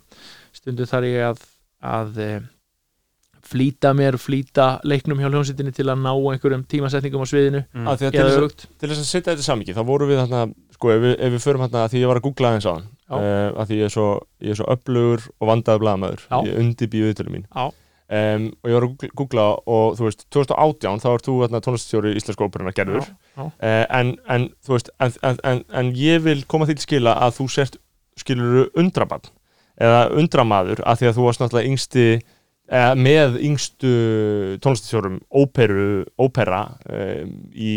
stundu 0.56 0.86
þar 0.88 1.04
ég 1.06 1.22
að, 1.28 1.44
að 1.84 2.18
e, 2.18 2.30
flýta 3.50 3.92
mér 3.94 4.18
flýta 4.18 4.66
leiknum 4.82 5.20
hjá 5.20 5.28
hljómsveitinni 5.30 5.72
til 5.76 5.86
að 5.86 6.02
ná 6.02 6.10
einhverjum 6.10 6.64
tímasetningum 6.66 7.22
á 7.22 7.28
sviðinu. 7.30 7.62
Mm. 7.70 7.86
Af 7.86 8.00
því 8.00 8.08
að 8.08 8.16
til, 8.16 8.20
eða 8.20 8.32
þess 8.34 8.42
að, 8.42 8.66
til 8.80 8.90
þess 8.90 9.04
að 9.04 9.10
setja 9.12 9.30
þetta 9.34 9.46
samingi 9.46 9.76
þá 9.76 9.82
voru 9.86 10.08
við 10.10 10.22
þarna, 10.24 10.42
sko, 10.80 10.94
ef 10.94 11.02
við, 11.04 11.12
ef 11.20 11.34
við 11.36 11.44
förum 11.44 11.66
þarna 11.66 11.84
því 11.92 12.00
ég 12.00 12.10
var 12.10 12.20
að 12.20 12.26
googla 12.26 12.50
aðeins 12.54 12.66
á 12.66 12.72
hann 12.72 12.88
uh, 13.12 13.60
að 13.60 13.68
því 13.68 13.78
ég 13.82 13.90
er 13.90 13.92
svo, 13.92 14.08
ég 14.40 14.54
er 14.54 14.58
svo 14.60 14.66
upplugur 14.72 15.26
og 15.36 15.50
vandaður 15.50 15.84
blaðamaður, 15.84 16.24
Já. 16.30 16.36
ég 16.48 16.58
undirbýðu 16.64 17.10
viðtölu 17.10 17.34
mín. 17.36 17.46
Um, 18.10 18.46
og 18.64 18.70
ég 18.72 18.74
var 18.74 18.86
að 18.88 19.12
googla- 19.20 19.44
og 19.70 19.92
þú 19.98 20.06
veist, 20.08 20.24
2018 20.34 21.02
þá 21.04 21.08
ert 21.12 21.28
þú 21.28 21.34
þarna 21.44 21.60
tónliststjóri 21.62 22.14
Íslenska 22.18 22.48
óperuna 22.48 22.72
gerður. 22.74 23.04
Já, 23.06 23.12
já. 23.36 23.44
uh, 23.44 23.84
en, 24.00 24.14
en 24.34 24.48
þú 24.66 24.74
veist 24.74 24.90
en, 24.98 25.14
en, 25.46 25.62
en, 25.70 25.92
ég 25.94 26.24
vil 26.24 26.40
koma 26.50 26.66
því 26.66 26.80
til 26.80 26.86
skila 26.88 27.14
að 27.22 27.36
þú 27.38 27.46
sért 27.54 27.78
skilur 28.18 28.72
undrabann 28.80 29.30
eða 29.80 30.00
undramaður 30.18 30.82
að 30.82 31.00
því 31.00 31.10
að 31.10 31.16
þú 31.20 31.28
varst 31.28 31.44
náttúrulega 31.44 31.70
yngsti 31.70 32.06
eða, 32.10 32.90
með 32.98 33.38
yngstu 33.46 33.92
tónliststjórum 34.64 35.20
óperu, 35.30 35.86
ópera 36.18 36.64
um, 36.90 37.36
í 37.54 37.76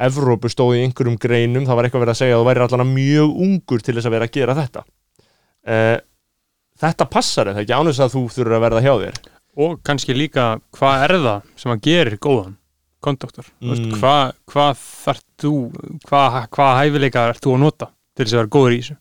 Evrópu 0.00 0.48
stóð 0.52 0.78
í 0.78 0.84
einhverjum 0.86 1.18
greinum 1.20 1.66
það 1.68 1.76
var 1.78 1.88
eitthvað 1.88 2.04
verið 2.06 2.14
að 2.14 2.20
segja 2.22 2.36
að 2.36 2.40
þú 2.42 2.48
væri 2.50 2.64
allan 2.66 2.94
mjög 2.94 3.34
ungur 3.46 3.82
til 3.84 3.94
þess 3.96 4.08
að 4.08 4.14
vera 4.16 4.28
að 4.28 4.36
gera 4.38 4.56
þetta. 4.60 4.84
Uh, 5.70 5.98
þetta 6.80 7.08
passar 7.12 7.50
eða 7.52 7.64
ekki 7.64 7.76
ánveg 7.76 8.00
að 8.00 8.14
þú 8.14 8.22
þurfur 8.36 8.56
að 8.56 8.64
verða 8.64 8.84
hjá 8.86 8.94
þér. 9.04 9.20
Og 9.60 9.76
kannski 9.84 10.16
líka 10.16 10.46
hvað 10.78 11.04
er 11.04 11.14
það 11.26 11.52
sem 11.60 11.74
að 11.74 11.84
gerir 11.84 12.18
góðan 12.22 12.56
konduktor 13.00 13.46
Mm. 13.60 13.94
hvað 13.96 14.32
hva 14.52 14.66
þarf 14.76 15.22
þú 15.40 15.52
hvað 16.04 16.34
hva 16.52 16.66
hæfileika 16.80 17.28
ert 17.30 17.40
þú 17.44 17.54
að 17.56 17.62
nota 17.62 17.86
til 18.16 18.24
þess 18.26 18.34
að 18.34 18.40
vera 18.42 18.52
góður 18.56 18.74
í 18.74 18.80
þessu? 18.80 18.96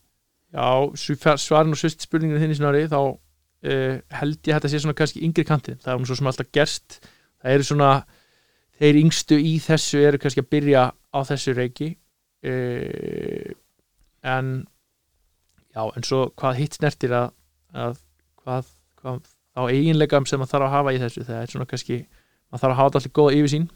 Já, 0.50 1.38
svarin 1.38 1.75
og 1.75 1.79
svist 1.79 2.06
spurninginu 2.06 2.39
þinni 2.41 2.58
snári 2.58 2.86
þá 2.89 3.00
uh, 3.03 3.96
held 4.20 4.39
ég 4.48 4.56
að 4.56 4.62
þetta 4.62 4.72
sé 4.72 4.79
svona 4.82 4.96
kannski 4.98 5.24
yngri 5.27 5.46
kantin, 5.46 5.77
það 5.84 5.91
er 5.94 6.00
um 6.00 6.08
svo 6.08 6.15
sem 6.18 6.29
alltaf 6.32 6.50
gerst. 6.56 7.00
Það 7.39 7.53
eru 7.56 7.68
svona 7.68 7.89
þeir 8.80 9.00
yngstu 9.04 9.38
í 9.40 9.56
þessu 9.64 10.02
eru 10.08 10.20
kannski 10.22 10.44
að 10.44 10.52
byrja 10.56 10.84
á 10.94 11.20
þessu 11.28 11.56
reiki 11.58 11.90
uh, 12.48 13.50
en 14.30 14.54
já, 15.76 15.84
en 15.96 16.06
svo 16.08 16.30
hvað 16.40 16.60
hitt 16.62 16.78
snertir 16.80 17.14
að, 17.16 17.34
að 17.74 18.00
hvað, 18.44 18.72
hvað 19.02 19.20
á 19.60 19.62
eiginleikam 19.68 20.28
sem 20.30 20.40
maður 20.40 20.54
þarf 20.56 20.68
að 20.70 20.76
hafa 20.78 20.96
í 20.96 21.02
þessu 21.04 21.26
það 21.28 21.42
er 21.44 21.54
svona 21.54 21.70
kannski, 21.70 22.00
maður 22.50 22.64
þarf 22.64 22.74
að 22.74 22.80
hafa 22.80 22.90
alltaf 23.00 23.14
góða 23.20 23.36
yfirsýn 23.40 23.70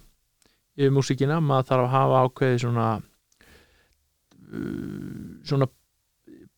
yfir 0.73 0.93
músíkina, 0.95 1.37
maður 1.43 1.67
þarf 1.69 1.83
að 1.87 1.93
hafa 1.93 2.21
ákveði 2.27 2.61
svona 2.63 2.87
uh, 4.53 5.39
svona 5.45 5.67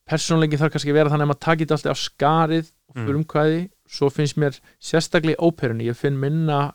persónleiki 0.05 0.59
þarf 0.61 0.75
kannski 0.75 0.93
að 0.93 0.99
vera 0.99 1.11
þannig 1.13 1.25
að 1.25 1.31
maður 1.33 1.45
takit 1.47 1.71
alltaf 1.73 1.97
á 1.97 2.03
skarið 2.05 2.67
og 2.69 2.95
Mm. 2.95 3.07
frumkvæði 3.09 3.61
svo 3.91 4.07
finnst 4.13 4.37
mér 4.39 4.55
sérstaklega 4.79 5.35
í 5.35 5.43
óperunni 5.43 5.89
ég 5.89 5.97
finn 5.99 6.15
minna 6.19 6.74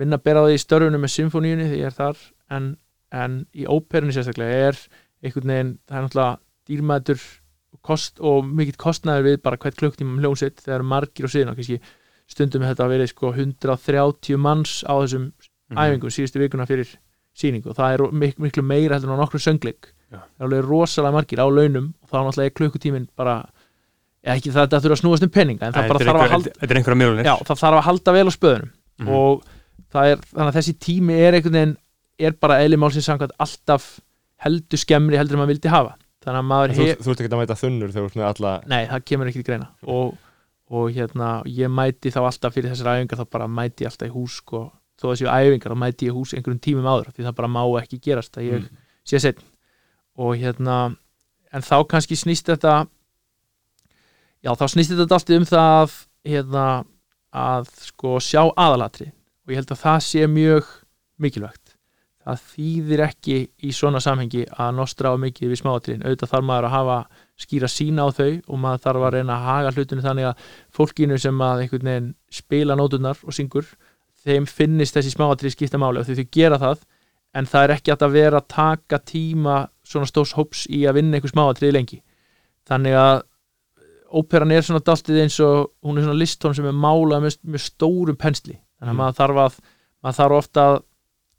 minna 0.00 0.18
bera 0.18 0.42
á 0.42 0.46
því 0.48 0.56
í 0.58 0.62
störfunum 0.64 1.00
með 1.04 1.12
symfóníunni 1.14 1.68
þegar 1.70 1.80
ég 1.80 1.86
er 1.90 1.96
þar 1.98 2.22
en, 2.50 2.76
en 3.14 3.38
í 3.54 3.66
óperunni 3.70 4.12
sérstaklega 4.16 4.68
er 4.70 4.78
einhvern 5.24 5.52
veginn, 5.54 5.72
það 5.88 5.96
er 5.98 6.04
náttúrulega 6.06 6.38
dýrmætur 6.68 7.20
kost, 7.84 8.20
og 8.20 8.44
mikill 8.48 8.76
kostnæður 8.80 9.26
við 9.28 9.40
bara 9.44 9.56
hvert 9.60 9.76
klukktíma 9.80 10.14
um 10.16 10.20
hljómsveit 10.22 10.60
þegar 10.64 10.80
eru 10.80 10.88
margir 10.90 11.26
á 11.26 11.30
síðan 11.34 11.56
kannski 11.58 11.78
stundum 12.30 12.62
þetta 12.64 12.84
að 12.86 12.92
verið 12.94 13.10
sko 13.12 13.32
130 13.34 14.38
manns 14.40 14.80
á 14.88 14.94
þessum 15.02 15.32
Mhm. 15.64 15.78
æfingum 15.80 16.12
síðustu 16.12 16.38
vikuna 16.42 16.66
fyrir 16.68 16.90
sýningu 17.34 17.70
og 17.72 17.76
það 17.78 17.94
er 17.94 18.02
mik 18.12 18.36
miklu 18.38 18.62
meira 18.62 18.94
heldur 18.98 19.10
en 19.10 19.16
á 19.16 19.22
nokkru 19.24 19.40
söngleik 19.40 19.88
Já. 20.12 20.20
það 20.20 20.40
er 20.40 20.44
alveg 20.46 20.66
rosalega 20.68 21.12
margir 21.16 21.40
á 21.40 21.46
launum 21.48 21.86
og 22.02 22.08
þá 22.10 22.14
er 22.20 22.24
náttúrulega 22.28 22.54
klukkutíminn 22.58 23.06
bara 23.16 23.36
ekki 24.24 24.52
það 24.52 24.68
að 24.76 24.84
þurfa 24.84 24.96
að 24.96 25.00
snúast 25.02 25.24
um 25.26 25.32
peninga 25.32 25.66
en 25.66 25.72
það 25.72 25.84
Æ, 25.84 25.88
bara 25.88 25.98
er 26.00 26.06
þarf 26.06 26.20
að 26.20 26.34
halda 26.34 26.50
er 26.60 26.68
það 27.48 27.60
þarf 27.64 27.78
að 27.80 27.86
halda 27.88 28.12
vel 28.12 28.26
á 28.28 28.32
spöðunum 28.36 28.70
Mhm. 29.00 29.08
og 29.08 29.42
það 29.42 29.53
er, 30.10 30.22
þannig 30.32 30.50
að 30.50 30.56
þessi 30.58 30.74
tími 30.82 31.14
er 31.20 31.36
einhvern 31.38 31.54
veginn, 31.58 31.76
er 32.18 32.32
bara 32.40 32.60
eðli 32.64 32.76
málsins 32.78 33.06
samkvæmt 33.08 33.34
alltaf 33.42 33.86
heldur 34.44 34.78
skemmri 34.78 35.16
heldur 35.18 35.36
en 35.38 35.42
maður 35.42 35.52
vildi 35.54 35.72
hafa. 35.72 35.94
Þannig 36.24 36.40
að 36.40 36.46
maður 36.50 36.74
þú, 36.74 36.84
hef, 36.88 37.00
þú 37.04 37.10
ert 37.12 37.20
ekki 37.24 37.32
að 37.34 37.40
mæta 37.42 37.56
þunnur 37.60 37.90
þegar 37.92 38.04
þú 38.04 38.10
ert 38.10 38.18
með 38.20 38.28
alla 38.30 38.52
nei, 38.72 38.82
það 38.90 39.02
kemur 39.10 39.28
ekki 39.30 39.40
til 39.42 39.46
greina. 39.50 39.66
Og, 39.94 40.14
og 40.74 40.86
hérna, 40.96 41.28
ég 41.46 41.68
mæti 41.70 42.12
þá 42.14 42.20
alltaf 42.24 42.54
fyrir 42.56 42.72
þessar 42.72 42.94
æfingar, 42.96 43.20
þá 43.20 43.30
bara 43.36 43.48
mæti 43.60 43.84
ég 43.84 43.90
alltaf 43.92 44.08
í 44.08 44.14
hús 44.14 44.38
sko, 44.40 44.62
þó 45.00 45.06
að 45.10 45.18
séu 45.20 45.28
æfingar, 45.28 45.74
þá 45.74 45.80
mæti 45.84 46.08
ég 46.08 46.16
hús 46.16 46.32
einhverjum 46.34 46.62
tímum 46.64 46.88
áður, 46.88 47.10
því 47.12 47.26
það 47.28 47.36
bara 47.42 47.50
má 47.52 47.62
ekki 47.82 48.00
gerast 48.08 48.38
að 48.40 48.48
ég 48.48 48.64
Mm. 48.64 48.80
sé 49.04 49.20
setn 49.20 49.44
og 50.16 50.36
hérna, 50.40 50.96
en 51.52 51.62
þá 51.66 51.76
kannski 51.90 52.16
snýst 52.16 52.46
þetta 52.48 52.86
já, 54.44 54.52
þá 54.56 54.64
snýst 54.72 54.94
þetta 54.94 55.04
alltaf 55.18 55.34
um 55.36 55.44
það 55.48 55.96
hérna, 56.24 56.64
að 57.34 57.68
sko 57.90 58.16
sjá 58.22 58.40
aðalatri 58.54 59.10
og 59.44 59.52
ég 59.52 59.60
held 59.60 59.72
að 59.74 59.82
það 59.84 60.02
sé 60.08 60.26
mjög 60.30 60.68
mikilvægt. 61.20 61.74
Það 62.24 62.44
þýðir 62.54 63.00
ekki 63.04 63.34
í 63.68 63.70
svona 63.76 64.00
samhengi 64.00 64.46
að 64.48 64.70
nostra 64.78 65.10
á 65.12 65.20
mikið 65.20 65.50
við 65.52 65.60
smáatriðin. 65.60 66.04
Auðvitað 66.06 66.30
þarf 66.30 66.46
maður 66.48 66.66
að 66.70 66.74
hafa 66.74 66.96
skýra 67.44 67.68
sína 67.68 68.06
á 68.08 68.16
þau 68.16 68.30
og 68.48 68.62
maður 68.62 68.84
þarf 68.86 69.04
að 69.04 69.16
reyna 69.18 69.34
að 69.34 69.48
haga 69.50 69.72
hlutinu 69.74 70.04
þannig 70.06 70.28
að 70.30 70.46
fólkinu 70.78 71.18
sem 71.20 71.44
að 71.44 71.64
einhvern 71.64 71.90
veginn 71.90 72.08
spila 72.32 72.78
nótunar 72.80 73.20
og 73.20 73.36
syngur 73.36 73.68
þeim 74.24 74.48
finnist 74.48 74.96
þessi 74.96 75.12
smáatrið 75.12 75.52
skipta 75.52 75.80
máli 75.82 76.00
og 76.00 76.08
því 76.08 76.16
þau 76.22 76.32
gera 76.38 76.60
það 76.62 76.88
en 77.36 77.50
það 77.50 77.66
er 77.66 77.76
ekki 77.76 77.92
að 77.92 78.16
vera 78.16 78.40
að 78.40 78.50
taka 78.54 79.02
tíma 79.04 79.60
svona 79.84 80.08
stórs 80.08 80.32
hóps 80.38 80.64
í 80.72 80.86
að 80.88 81.02
vinna 81.02 81.18
einhver 81.18 81.34
smáatrið 81.34 81.76
lengi. 81.76 82.00
Þannig 82.64 82.96
að 82.96 83.16
óperan 84.14 84.54
er 84.54 84.64
svona 84.64 84.80
daltið 84.80 85.26
eins 85.26 85.36
og 85.44 85.74
hún 85.84 85.98
er 85.98 86.06
svona 86.06 86.22
listtón 86.22 86.56
sem 86.56 86.64
er 86.70 86.72
málað 86.72 87.26
með, 87.26 87.42
með 87.44 87.68
stórum 87.68 88.16
pensli 88.16 88.56
þannig 88.80 88.90
að 88.90 88.94
Mm. 88.94 89.00
maður 89.02 89.18
þarf 89.20 89.40
að 89.44 89.58
maður 90.04 90.18
þarf 90.20 90.36
ofta 90.38 90.60
að, 90.70 90.82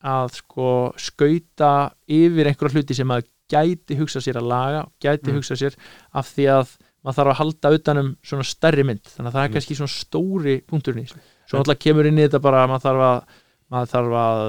að 0.05 0.31
sko 0.39 0.69
skauta 0.97 1.71
yfir 2.07 2.45
einhverja 2.51 2.73
hluti 2.75 2.95
sem 2.95 3.07
maður 3.07 3.27
gæti 3.51 3.97
hugsa 3.99 4.19
sér 4.21 4.39
að 4.41 4.47
laga 4.49 4.85
gæti 5.01 5.29
Mm. 5.31 5.35
hugsa 5.39 5.55
sér 5.55 5.75
af 6.13 6.25
því 6.35 6.45
að 6.49 6.77
maður 7.05 7.17
þarf 7.19 7.31
að 7.33 7.39
halda 7.39 7.71
utanum 7.77 8.15
svona 8.25 8.43
stærri 8.43 8.83
mynd 8.85 9.03
þannig 9.05 9.29
að 9.29 9.35
það 9.35 9.43
er 9.43 9.49
Mm. 9.49 9.53
kannski 9.53 9.75
svona 9.75 9.93
stóri 9.93 10.55
punkturinn 10.65 11.03
í 11.03 11.07
þessu. 11.07 11.19
svo 11.47 11.59
náttúrulega 11.59 11.83
kemur 11.85 12.05
inn 12.07 12.17
í 12.17 12.25
þetta 12.27 12.41
bara 12.41 12.63
að 12.65 12.69
maður 12.69 12.85
þarf 12.87 13.03
að 13.05 13.23
maður 13.71 13.89
þarf 13.93 14.15
að, 14.21 14.41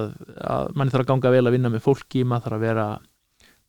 að 0.45 0.75
manni 0.77 0.91
þarf 0.93 1.05
að 1.05 1.07
ganga 1.11 1.31
vel 1.31 1.47
að 1.47 1.53
vinna 1.57 1.69
með 1.73 1.83
fólki 1.85 2.25
maður 2.25 2.43
þarf 2.45 2.57
að 2.57 2.61
vera 2.61 2.87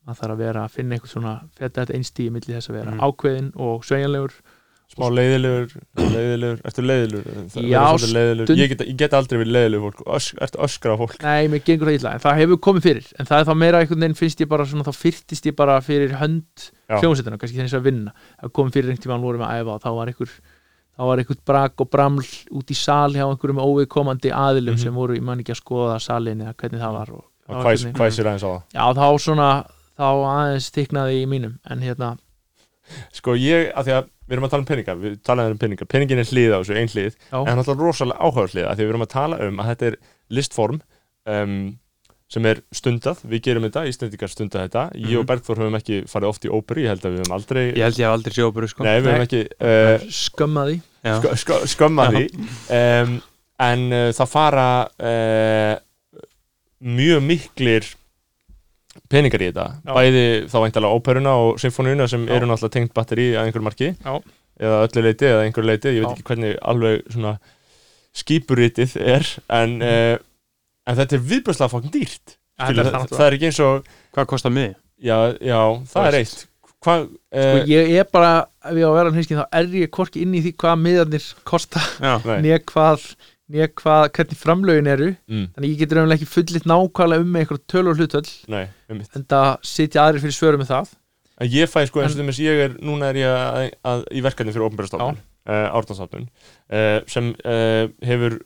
maður 0.08 0.20
þarf 0.22 0.32
að 0.32 0.38
vera 0.38 0.64
að 0.64 0.72
finna 0.72 0.96
eitthvað 0.96 1.12
svona 1.12 1.34
þetta 1.60 1.86
einstíði 1.96 2.32
milli 2.32 2.54
þess 2.56 2.70
að 2.70 2.78
vera 2.80 2.92
Mhm. 2.92 3.00
ákveðin 3.04 3.52
og 3.60 3.84
sveigjanlegur 3.84 4.34
smá 4.88 5.06
leiðilegur, 5.12 5.72
leiðilegur 6.00 6.60
ertu 6.66 6.84
leiðilegur? 6.86 7.40
Já, 7.68 7.82
leiðilegur. 8.16 8.56
Ég, 8.58 8.70
get, 8.72 8.84
ég 8.88 8.98
get 9.02 9.14
aldrei 9.18 9.38
verið 9.42 9.54
leiðilegur 9.58 9.92
fólk 9.92 10.02
Ösk, 10.18 10.38
ertu 10.46 10.62
öskra 10.64 10.96
fólk 11.00 11.18
Nei, 11.24 11.48
mér 11.52 11.64
gengur 11.68 11.90
það 11.92 11.98
illa, 12.00 12.14
en 12.18 12.24
það 12.24 12.38
hefur 12.42 12.62
komið 12.68 12.86
fyrir 12.88 13.10
en 13.20 13.26
það 13.30 13.40
er 13.44 13.48
þá 13.50 13.56
meira 13.64 13.82
einhvern 13.84 14.04
veginn 14.06 14.16
finnst 14.22 14.44
ég 14.46 14.50
bara 14.54 14.66
svona 14.70 14.86
þá 14.88 14.94
fyrtist 14.96 15.50
ég 15.50 15.56
bara 15.60 15.76
fyrir 15.86 16.16
hönd 16.22 16.70
Já. 16.88 16.98
hljómsveituna, 17.02 17.38
kannski 17.42 17.60
þess 17.62 17.78
að 17.78 17.88
vinna 17.90 18.14
það 18.42 18.54
komið 18.60 18.78
fyrir 18.78 18.90
einhvern 18.94 19.06
tímann 19.08 19.26
vorum 19.28 19.44
við 19.44 19.50
að 19.52 19.60
æfa 19.66 19.76
og 19.76 19.82
þá 19.84 19.90
var 20.00 20.08
einhver 20.14 20.32
þá 20.98 21.04
var 21.12 21.22
einhvern 21.22 21.44
brak 21.52 21.82
og 21.84 21.90
braml 21.94 22.24
út 22.58 22.72
í 22.74 22.78
sal 22.80 23.12
hjá 23.14 23.26
einhverjum 23.28 23.60
óviðkomandi 23.62 24.32
aðilum 24.34 24.74
Mhm. 24.78 24.82
sem 24.88 24.96
voru, 24.96 25.14
ég 25.20 25.22
man 25.22 25.40
ekki 25.44 25.52
að 25.54 25.62
skoða 25.62 26.00
salin 26.02 26.42
eða 26.42 26.56
hvernig 26.58 26.82
það 26.82 26.96
var 26.98 27.12
og, 27.12 27.26
og 27.52 27.60
hvæs, 27.68 27.84
einhvern 27.86 28.00
Sko 33.18 33.36
ég, 33.40 33.72
að 33.76 33.88
því 33.90 33.96
að 33.98 34.06
við 34.28 34.36
erum 34.38 34.46
að 34.48 34.54
tala 34.54 34.64
um 34.64 34.70
peninga 34.70 34.96
Við 35.02 35.18
talaðum 35.28 35.56
um 35.56 35.60
peninga, 35.64 35.86
peningin 35.92 36.20
er 36.24 36.30
hlið 36.32 36.54
á 36.56 36.60
þessu, 36.62 36.78
ein 36.78 36.92
hlið 36.94 37.12
Já. 37.32 37.38
En 37.48 37.60
það 37.64 37.74
er 37.74 37.82
rosalega 37.84 38.20
áhuga 38.28 38.48
hlið 38.54 38.66
að 38.68 38.76
Því 38.78 38.82
að 38.82 38.86
við 38.88 38.94
erum 38.94 39.06
að 39.08 39.12
tala 39.14 39.40
um 39.48 39.60
að 39.64 39.70
þetta 39.74 39.90
er 39.92 39.98
listform 40.38 40.80
um, 41.28 41.58
Sem 42.28 42.46
er 42.52 42.60
stundað 42.76 43.22
Við 43.32 43.44
gerum 43.46 43.64
þetta, 43.70 43.86
Íslendingar 43.88 44.32
stunda 44.34 44.64
þetta. 44.66 44.82
Ég 45.00 45.16
og 45.16 45.24
Mhm. 45.24 45.28
Bergþór 45.32 45.62
höfum 45.64 45.78
ekki 45.80 46.00
farið 46.12 46.28
oft 46.34 46.44
í 46.44 46.52
óperu 46.52 46.84
Ég 46.84 46.92
held 46.92 47.06
að 47.08 47.14
við 47.16 47.22
höfum 47.24 47.36
aldrei 47.38 47.64
Ég 47.72 47.84
held 47.88 48.00
ég 48.02 48.04
hef 48.04 48.16
aldrei 48.18 48.36
sjópuru 48.36 48.68
sko. 48.72 48.84
Nei, 48.84 48.98
við 49.00 49.12
höfum 49.14 49.28
ekki 49.28 49.44
uh, 49.64 50.08
skömmaði 50.12 50.76
Já. 51.08 51.14
sko, 51.22 51.36
sko, 51.40 51.60
skömma 51.72 52.10
því. 52.12 52.26
Um, 52.76 53.16
En 53.64 53.86
uh, 53.96 54.10
það 54.14 54.28
fara 54.30 54.66
uh, 55.00 55.80
Mjög 56.84 57.24
miklir 57.26 57.88
peningar 59.12 59.44
í 59.44 59.50
þetta 59.52 59.68
Já. 59.86 59.94
bæði 59.98 60.24
þá 60.52 60.58
væntalega 60.64 60.98
óperuna 61.00 61.36
og 61.44 61.62
symfóniuna 61.62 62.08
sem 62.12 62.26
Já. 62.28 62.34
eru 62.38 62.50
náttúrulega 62.50 62.76
tengt 62.78 62.94
batteri 62.98 63.30
að 63.36 63.48
einhverju 63.48 63.68
marki 63.68 63.92
Já. 63.94 64.14
eða 64.60 64.82
öllu 64.88 65.06
leiti 65.06 65.30
eða 65.30 65.46
einhverju 65.46 65.70
leiti, 65.72 65.94
ég 65.94 66.02
veit 66.04 66.10
Já. 66.10 66.16
ekki 66.16 66.28
hvernig 66.32 66.58
alveg 66.74 67.14
svona 67.14 67.38
skipuritið 68.18 68.98
er 69.04 69.30
en, 69.60 69.78
uh, 69.86 70.18
en 70.88 71.00
þetta 71.00 71.18
er 71.18 71.26
viðbjörslega 71.32 71.74
fokkin 71.74 71.94
dýrt 71.94 72.38
er 72.58 72.74
það, 72.74 72.92
það 72.94 73.16
það 73.16 73.26
er 73.28 73.38
ekki 73.38 73.50
eins 73.52 73.64
og 73.66 73.90
Hvað 74.18 74.30
kostar 74.34 74.54
mig? 74.54 74.76
já, 74.98 75.18
já 75.42 75.60
það 75.92 76.08
er 76.10 76.20
eitt 76.24 76.46
hvað 76.84 77.08
Sko, 77.08 77.42
uh, 77.42 77.64
ég 77.70 77.96
er 78.00 78.06
bara, 78.14 78.32
ef 78.66 78.78
ég 78.78 78.86
á 78.86 78.90
að 78.90 78.98
vera 79.00 79.14
hinskin 79.16 79.40
þá 79.42 79.46
er 79.60 79.72
ég 79.82 79.92
hvorki 79.94 80.22
inn 80.24 80.36
í 80.38 80.42
því 80.46 80.54
hvað 80.62 80.82
miðarnir 80.84 81.26
kosta 81.48 81.82
né 82.42 82.60
hvað, 82.70 83.06
né 83.54 83.68
hvað 83.80 84.10
hvernig 84.18 84.40
framlögin 84.40 84.92
eru 84.92 85.10
mm, 85.16 85.50
þannig 85.56 85.74
ég 85.74 85.82
getur 85.84 86.02
umlega 86.04 86.20
ekki 86.20 86.32
fullit 86.34 86.68
nákvæmlega 86.68 87.24
um 87.24 87.34
með 87.34 87.44
einhver 87.46 87.62
tölu 87.72 87.94
og 87.94 88.02
hlutöll 88.02 88.30
nei, 88.52 88.66
einmitt. 88.90 89.14
en 89.16 89.28
það 89.30 89.52
sitja 89.72 90.04
aðrir 90.04 90.26
fyrir 90.26 90.38
svörum 90.38 90.64
með 90.64 90.74
það 90.74 90.96
En 91.38 91.50
ég 91.54 91.70
fæ 91.70 91.84
sko 91.86 92.02
eins 92.02 92.16
og 92.16 92.24
þess 92.26 92.42
ég 92.42 92.60
er, 92.64 92.78
núna 92.82 93.12
er 93.12 93.20
ég 93.20 93.30
að, 93.30 93.68
að, 93.86 94.06
í 94.10 94.24
verkefni 94.26 94.54
fyrir 94.56 94.66
ofnbjörnstofnun, 94.72 95.20
uh, 95.46 95.66
ártanstofnun, 95.78 96.24
uh, 96.74 96.96
sem 97.14 97.28
uh, 97.46 97.84
hefur, 98.10 98.40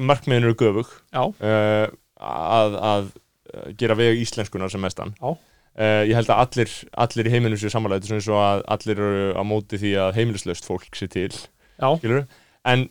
markmiðin 0.00 0.48
eru 0.48 0.56
göfug 0.62 0.94
að, 1.12 2.78
að 2.80 3.10
gera 3.76 3.96
veg 3.98 4.22
íslenskunar 4.22 4.72
sem 4.72 4.80
mestan. 4.80 5.12
Já. 5.20 5.36
Uh, 5.74 6.00
ég 6.06 6.14
held 6.16 6.30
að 6.30 6.40
allir, 6.46 6.74
allir 7.04 7.28
í 7.28 7.34
heiminum 7.34 7.60
séu 7.60 7.72
samanlega, 7.72 8.00
þetta 8.00 8.16
er 8.16 8.22
svona 8.22 8.22
eins 8.22 8.32
og 8.32 8.40
að 8.40 8.64
allir 8.76 9.04
eru 9.04 9.30
á 9.36 9.42
móti 9.44 9.80
því 9.82 9.94
að 10.06 10.20
heimilislaust 10.20 10.68
fólk 10.70 10.96
sé 10.96 11.10
til, 11.12 11.32
En 12.64 12.88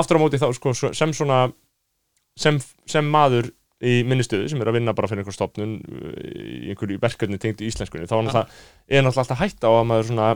aftur 0.00 0.18
á 0.18 0.22
móti 0.22 0.40
þá 0.40 0.48
sko 0.56 0.74
sem 0.76 1.14
svona, 1.16 1.46
sem, 2.38 2.60
sem 2.88 3.08
maður 3.12 3.50
í 3.78 4.00
minni 4.06 4.26
stöðu 4.26 4.48
sem 4.50 4.62
er 4.62 4.70
að 4.70 4.80
vinna 4.80 4.94
bara 4.96 5.10
fyrir 5.10 5.22
einhver 5.22 5.36
stofnun 5.36 5.76
uh, 5.78 6.16
í 6.18 6.72
einhverju 6.72 6.98
verkefni 7.02 7.38
tengt 7.42 7.62
í 7.62 7.68
íslenskunni 7.70 8.08
þá 8.10 8.16
er 8.18 8.26
náttúrulega, 8.26 9.12
alltaf 9.12 9.42
hætta 9.42 9.70
á 9.70 9.72
að 9.76 9.86
maður 9.90 10.10
svona 10.10 10.28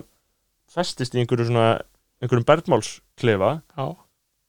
festist 0.73 1.17
í 1.17 1.23
einhverju 1.23 1.51
svona 1.51 1.67
einhverjum 2.23 2.47
bergmálsklefa 2.47 3.53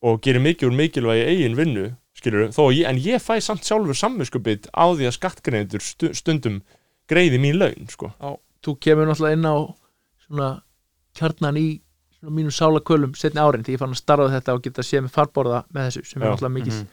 og 0.04 0.24
gerir 0.24 0.44
mikið 0.46 0.70
úr 0.70 0.78
mikilvægi 0.78 1.28
eigin 1.32 1.58
vinnu 1.58 1.90
skilur, 2.18 2.52
þó 2.54 2.70
ég, 2.70 2.86
en 2.86 3.02
ég 3.02 3.22
fæ 3.24 3.40
samt 3.42 3.66
sjálfur 3.66 3.98
samvinskupið 3.98 4.70
á 4.70 4.86
því 4.94 5.10
að 5.10 5.16
skattgreinendur 5.18 5.84
stu, 5.84 6.12
stundum 6.14 6.62
greiði 7.10 7.40
mín 7.42 7.58
laun 7.60 7.90
sko. 7.92 8.14
já 8.22 8.38
Þú 8.64 8.78
kemur 8.80 9.10
náttúrulega 9.10 9.36
inn 9.36 9.50
á 9.50 9.56
svona 10.24 10.50
kjarnan 11.20 11.58
í 11.60 11.68
mínum 12.30 12.52
sálakölum 12.54 13.16
setni 13.18 13.42
árin 13.42 13.64
því 13.66 13.76
ég 13.76 13.82
fann 13.82 13.94
að 13.96 14.00
starfa 14.02 14.30
þetta 14.32 14.54
og 14.56 14.62
geta 14.64 14.86
séð 14.86 15.06
með 15.06 15.16
farborða 15.18 15.64
með 15.74 15.88
þessu 15.90 16.06
sem 16.08 16.22
er 16.22 16.28
Já. 16.28 16.32
náttúrulega 16.34 16.56
mikið, 16.58 16.78
Mhm. 16.78 16.88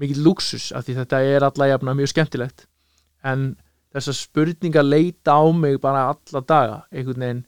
mikið 0.00 0.18
luxus 0.26 0.72
af 0.72 0.84
því 0.84 0.94
þetta 1.00 1.20
er 1.36 1.44
alla 1.44 1.68
jafna 1.70 1.94
mjög 1.94 2.12
skemmtilegt 2.12 2.66
en 3.24 3.56
þessar 3.94 4.14
spurningar 4.14 4.84
leita 4.84 5.32
á 5.32 5.44
mig 5.52 5.80
bara 5.80 6.10
alla 6.12 6.40
daga 6.40 6.82
einhvern 6.92 7.20
veginn, 7.20 7.44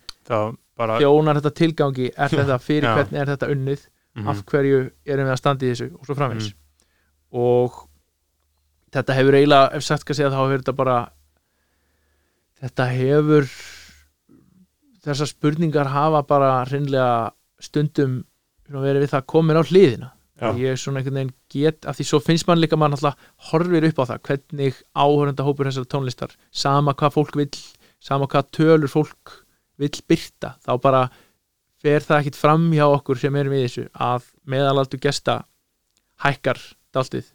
bara 0.76 0.98
þjónar 0.98 1.40
þetta 1.40 1.54
tilgangi 1.54 2.10
er 2.16 2.28
þetta 2.28 2.58
fyrir 2.68 2.88
Já. 2.88 2.94
hvernig 2.96 3.20
er 3.20 3.26
þetta 3.36 3.50
unnið 3.52 3.86
mhm. 4.16 4.28
af 4.28 4.44
hverju 4.46 4.90
erum 5.06 5.26
við 5.26 5.32
að 5.32 5.38
standa 5.42 5.66
í 5.66 5.70
þessu 5.74 5.90
og 5.98 6.06
svo 6.06 6.14
framvegis 6.14 6.52
og 7.32 7.88
þetta 8.90 9.14
hefur 9.14 9.34
eiginlega, 9.34 9.74
ef 9.76 9.82
sagt 9.84 10.08
að 10.08 10.16
segja 10.16 10.30
þá 10.30 10.40
hefur 10.40 10.62
þetta 10.62 10.76
bara 10.76 10.98
þetta 12.62 12.86
hefur 12.90 13.50
þessar 15.08 15.30
spurningar 15.32 15.90
hafa 15.92 16.22
bara 16.28 16.52
hreinlega 16.68 17.32
stundum 17.62 18.22
verið 18.68 19.06
við 19.06 19.12
það 19.14 19.28
komin 19.32 19.60
á 19.60 19.62
hliðina. 19.64 20.12
Já. 20.38 20.52
ég 20.54 20.70
er 20.70 20.78
svona 20.78 21.00
einhvern 21.00 21.16
veginn 21.18 21.32
get 21.50 21.86
af 21.90 21.96
því 21.98 22.04
svo 22.06 22.18
finnst 22.22 22.46
mann 22.46 22.60
líka 22.62 22.76
mann 22.78 22.94
alltaf 22.94 23.16
horfir 23.48 23.88
upp 23.88 23.96
á 23.98 24.04
það 24.12 24.20
hvernig 24.28 24.76
áhörenda 24.94 25.42
hópur 25.42 25.66
þessar 25.66 25.88
tónlistar 25.90 26.36
sama 26.54 26.94
hvað 26.94 27.16
fólk 27.16 27.38
vill 27.40 27.58
sama 27.98 28.28
hvað 28.30 28.52
tölur 28.54 28.92
fólk 28.92 29.32
vill 29.82 29.98
byrta 30.06 30.52
þá 30.62 30.70
bara 30.84 31.00
fer 31.82 32.06
það 32.06 32.20
ekkit 32.20 32.38
fram 32.38 32.68
hjá 32.70 32.84
okkur 32.86 33.18
sem 33.18 33.34
erum 33.40 33.56
í 33.58 33.64
þessu 33.64 33.88
að 33.94 34.30
meðalaldur 34.46 35.02
gesta 35.02 35.40
hækkar 36.22 36.62
dáltið 36.94 37.26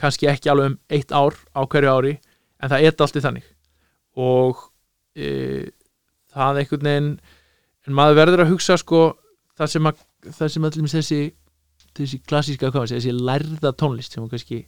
kannski 0.00 0.28
ekki 0.30 0.52
alveg 0.52 0.72
um 0.72 0.78
eitt 0.92 1.12
ár 1.12 1.36
á 1.56 1.60
hverju 1.64 1.92
ári 1.92 2.14
en 2.60 2.72
það 2.72 2.86
er 2.86 2.96
dáltið 2.96 3.26
þannig. 3.26 3.48
Og 4.20 4.62
e, 5.16 5.28
það 6.34 6.62
einhvern 6.62 6.88
veginn 6.88 7.10
en 7.86 7.96
maður 7.96 8.18
verður 8.20 8.44
að 8.44 8.52
hugsa 8.54 8.78
sko 8.80 9.02
það 9.58 9.72
sem 9.74 9.90
að, 9.90 10.02
það 10.30 10.52
sem 10.54 10.66
allir 10.68 10.92
þessi 10.94 11.20
þessi 11.96 12.20
klassíska, 12.22 12.70
hvað 12.70 12.82
maður 12.84 12.92
segja, 12.92 13.02
þessi 13.02 13.28
lærða 13.28 13.72
tónlist 13.76 14.14
sem 14.14 14.28
kannski 14.30 14.60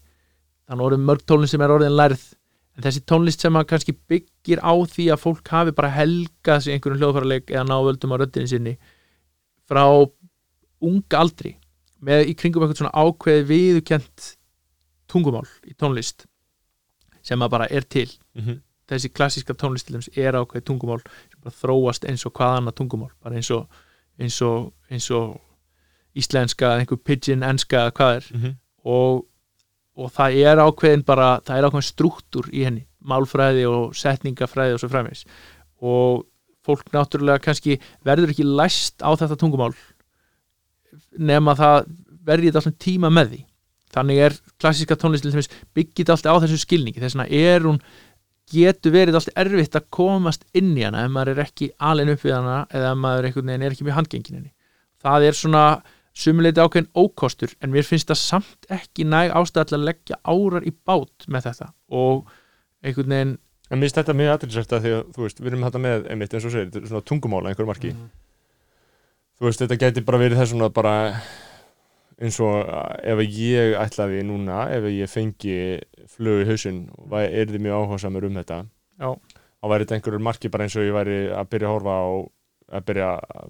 þannig 0.69 0.87
orðin 0.87 1.05
mörg 1.07 1.27
tónlist 1.29 1.55
sem 1.55 1.65
er 1.65 1.75
orðin 1.75 1.97
lærð 1.97 2.25
en 2.73 2.87
þessi 2.87 3.05
tónlist 3.09 3.45
sem 3.45 3.59
að 3.59 3.69
kannski 3.73 3.95
byggir 4.11 4.63
á 4.65 4.73
því 4.73 5.09
að 5.13 5.23
fólk 5.23 5.53
hafi 5.53 5.75
bara 5.77 5.93
helgað 5.93 6.65
sig 6.65 6.75
einhverjum 6.75 7.03
hljóðfæraleik 7.03 7.53
eða 7.53 7.65
ná 7.69 7.77
völdum 7.85 8.15
á 8.17 8.21
röddinni 8.23 8.51
sinni 8.51 8.75
frá 9.69 9.85
unga 10.83 11.21
aldri 11.21 11.57
með 12.03 12.33
í 12.33 12.37
kringum 12.39 12.65
eitthvað 12.65 12.83
svona 12.83 13.05
ákveði 13.05 13.47
viðukent 13.51 14.29
tungumál 15.11 15.47
í 15.69 15.77
tónlist 15.79 16.27
sem 17.23 17.43
að 17.45 17.53
bara 17.55 17.69
er 17.71 17.87
til 17.87 18.09
mm 18.09 18.43
-hmm. 18.43 18.61
Þessi 18.93 19.13
klassíska 19.13 19.57
tónlist 19.59 19.89
til 19.89 19.97
dæmis 19.97 20.11
er 20.17 20.39
ákveði 20.39 20.67
tungumál 20.69 21.01
sem 21.03 21.41
bara 21.43 21.57
þróast 21.59 22.07
eins 22.09 22.27
og 22.29 22.35
hvað 22.39 22.59
annað 22.61 22.79
tungumál 22.81 23.13
bara 23.23 23.41
eins 23.41 23.51
og, 23.55 23.67
eins 24.21 24.39
og, 24.47 24.73
eins 24.91 25.11
og 25.11 25.37
íslenska, 26.19 26.77
einhver 26.79 27.01
pidgin 27.01 27.45
enska 27.47 27.89
hvað 27.97 28.17
er. 28.21 28.27
Mhm. 28.33 28.57
og, 28.85 29.25
og 29.97 30.13
það 30.13 30.41
er 30.43 30.65
ákveðin 30.67 31.07
bara, 31.07 31.39
það 31.41 31.59
er 31.59 31.69
ákveðin 31.69 31.89
struktúr 31.89 32.51
í 32.53 32.67
henni 32.67 32.87
málfræði 33.03 33.65
og 33.67 33.97
setningafræði 33.99 34.77
og 34.77 34.83
svo 34.83 34.91
fræmis 34.93 35.25
og 35.83 36.27
fólk 36.63 36.93
náttúrulega 36.95 37.43
kannski 37.43 37.79
verður 38.07 38.31
ekki 38.31 38.47
læst 38.47 39.03
á 39.03 39.11
þetta 39.19 39.39
tungumál 39.41 39.73
nema 41.19 41.57
það 41.59 41.89
verði 42.23 42.51
þetta 42.51 42.63
alltaf 42.63 42.79
tíma 42.83 43.11
með 43.13 43.33
því. 43.33 43.41
Þannig 43.93 44.21
er 44.25 44.37
klassíska 44.63 44.97
tónlist 44.97 45.27
til 45.27 45.35
dæmis 45.35 45.51
byggit 45.77 46.13
alltaf 46.13 46.39
á 46.39 46.43
þessu 46.45 46.61
skilningi 46.63 47.03
þess 47.03 47.19
vegna 47.19 47.27
er 47.29 47.67
hún 47.67 47.81
getur 48.53 48.95
verið 48.95 49.19
alltaf 49.19 49.41
erfitt 49.43 49.79
að 49.79 49.89
komast 49.95 50.47
inn 50.57 50.75
í 50.77 50.85
hana 50.87 51.07
ef 51.07 51.13
maður 51.15 51.35
er 51.35 51.45
ekki 51.47 51.73
alveg 51.79 52.15
upp 52.17 52.27
við 52.27 52.37
hana 52.37 52.59
eða 52.71 52.93
ef 52.93 53.03
maður 53.03 53.29
er 53.29 53.69
ekki 53.73 53.89
með 53.89 53.99
handgenginni 53.99 54.53
það 55.03 55.29
er 55.29 55.39
svona 55.39 55.65
sumuleiti 56.13 56.61
ákveðin 56.61 56.91
ókostur 56.93 57.55
en 57.65 57.73
mér 57.73 57.87
finnst 57.89 58.11
það 58.11 58.21
samt 58.21 58.69
ekki 58.73 59.07
næg 59.09 59.33
ástæð 59.33 59.71
til 59.71 59.79
að 59.79 59.87
leggja 59.89 60.21
árar 60.29 60.67
í 60.69 60.75
bát 60.75 61.27
með 61.29 61.49
þetta 61.49 61.73
og 61.89 62.29
einhvern 62.85 63.17
veginn 63.17 63.39
En 63.73 63.81
mér 63.81 63.89
finnst 63.89 64.03
þetta 64.03 64.15
mjög 64.19 64.35
aðrilsvægt 64.35 64.73
að 64.77 64.83
því 64.85 64.91
að, 64.93 65.05
þú 65.15 65.23
veist, 65.25 65.39
við 65.41 65.49
erum 65.49 65.63
þetta 65.65 65.81
með, 65.81 66.03
einmitt 66.13 66.35
eins 66.37 66.45
og 66.45 66.53
segir, 66.53 66.83
svona 66.91 67.05
tungumála 67.09 67.49
einhver 67.49 67.69
marki. 67.71 67.93
Þú 69.41 69.47
veist, 69.47 69.63
þetta 69.63 69.79
gæti 69.81 70.03
bara 70.05 70.21
verið 70.21 70.43
þess 70.43 70.53
svona 70.53 70.69
bara 70.77 70.93
eins 72.23 72.39
og 72.45 72.69
að 72.71 73.01
ef 73.13 73.23
ég 73.37 73.75
ætlaði 73.83 74.23
núna, 74.29 74.65
ef 74.71 74.85
ég 74.95 75.11
fengi 75.11 75.57
flug 76.17 76.45
í 76.45 76.49
hausinn 76.51 76.85
og 76.99 77.09
væ- 77.13 77.31
yrði 77.45 77.59
mjög 77.67 77.87
áhersamur 77.89 78.29
um 78.29 78.39
þetta, 78.41 78.61
Já. 79.01 79.11
þá 79.63 79.67
væri 79.73 79.85
þetta 79.87 79.99
einhverjur 79.99 80.23
marki 80.31 80.49
bara 80.53 80.65
eins 80.69 80.77
og 80.79 80.87
ég 80.87 80.95
væri 80.97 81.19
að 81.35 81.51
byrja 81.51 81.69
að 81.69 81.75
horfa 81.77 81.97
á, 81.99 82.07
að 82.73 82.85
byrja, 82.89 83.09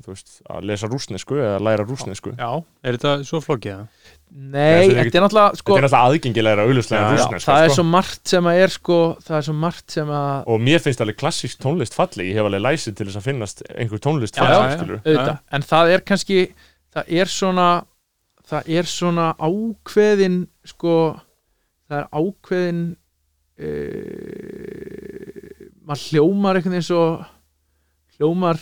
veist, 0.08 0.30
að 0.50 0.64
lesa 0.66 0.88
rúsnesku 0.90 1.36
eða 1.38 1.60
læra 1.62 1.84
rúsnesku. 1.86 2.32
já, 2.34 2.48
Er 2.82 2.96
þetta 2.96 3.12
svo 3.28 3.38
flókið? 3.44 3.84
nei, 4.32 4.88
Þetta 4.88 4.98
er 4.98 5.04
þetta 5.04 5.18
er 5.20 5.22
náttúrulega 5.26 5.56
sko, 5.60 5.74
Þetta 5.76 5.78
er 5.78 5.84
náttúrulega 5.86 6.08
aðgengilegra 6.08 6.64
auðvitað 6.66 6.96
Já, 6.96 7.02
já, 7.02 7.12
rúsneska, 7.12 7.52
það 7.52 7.62
er 7.62 7.68
sko. 7.68 7.76
svo 7.76 7.84
margt 7.92 8.28
sem 8.32 8.44
að 8.50 8.58
er 8.64 8.72
sko, 8.74 8.96
það 9.22 9.36
er 9.38 9.46
svo 9.46 9.54
margt 9.62 9.90
sem 9.94 10.08
að 10.08 10.48
Og 10.56 10.60
mér 10.66 10.82
finnst 10.82 11.00
alveg 11.04 11.18
klassísk 11.20 11.60
tónlist 11.62 11.94
falleg, 11.94 12.26
ég 12.32 12.34
hef 12.40 12.48
alveg 12.50 12.64
læsið 12.66 12.96
til 12.98 13.06
þess 13.06 13.20
að 13.20 13.26
finnast 13.28 13.62
einhver 13.76 14.02
tónlist 14.02 14.34
Já, 14.34 14.42
falleg, 14.42 14.58
já, 14.58 14.72
já. 14.72 14.78
skilur. 14.80 15.00
auðvitað, 15.04 15.38
en 15.52 15.62
það 15.70 15.92
er 15.94 16.00
kannski 16.10 16.40
það 16.96 17.04
er 17.22 17.26
svona 17.36 17.68
það 18.52 18.68
er 18.78 18.88
svona 18.90 19.30
ákveðin 19.40 20.42
sko, 20.68 20.96
það 21.88 21.98
er 22.02 22.08
ákveðin 22.12 22.82
e, 23.56 23.70
maður 25.82 26.04
hljómar 26.10 26.58
einhvern 26.58 26.76
veginn 26.76 26.86
svo 26.90 27.04
hljómar 28.18 28.60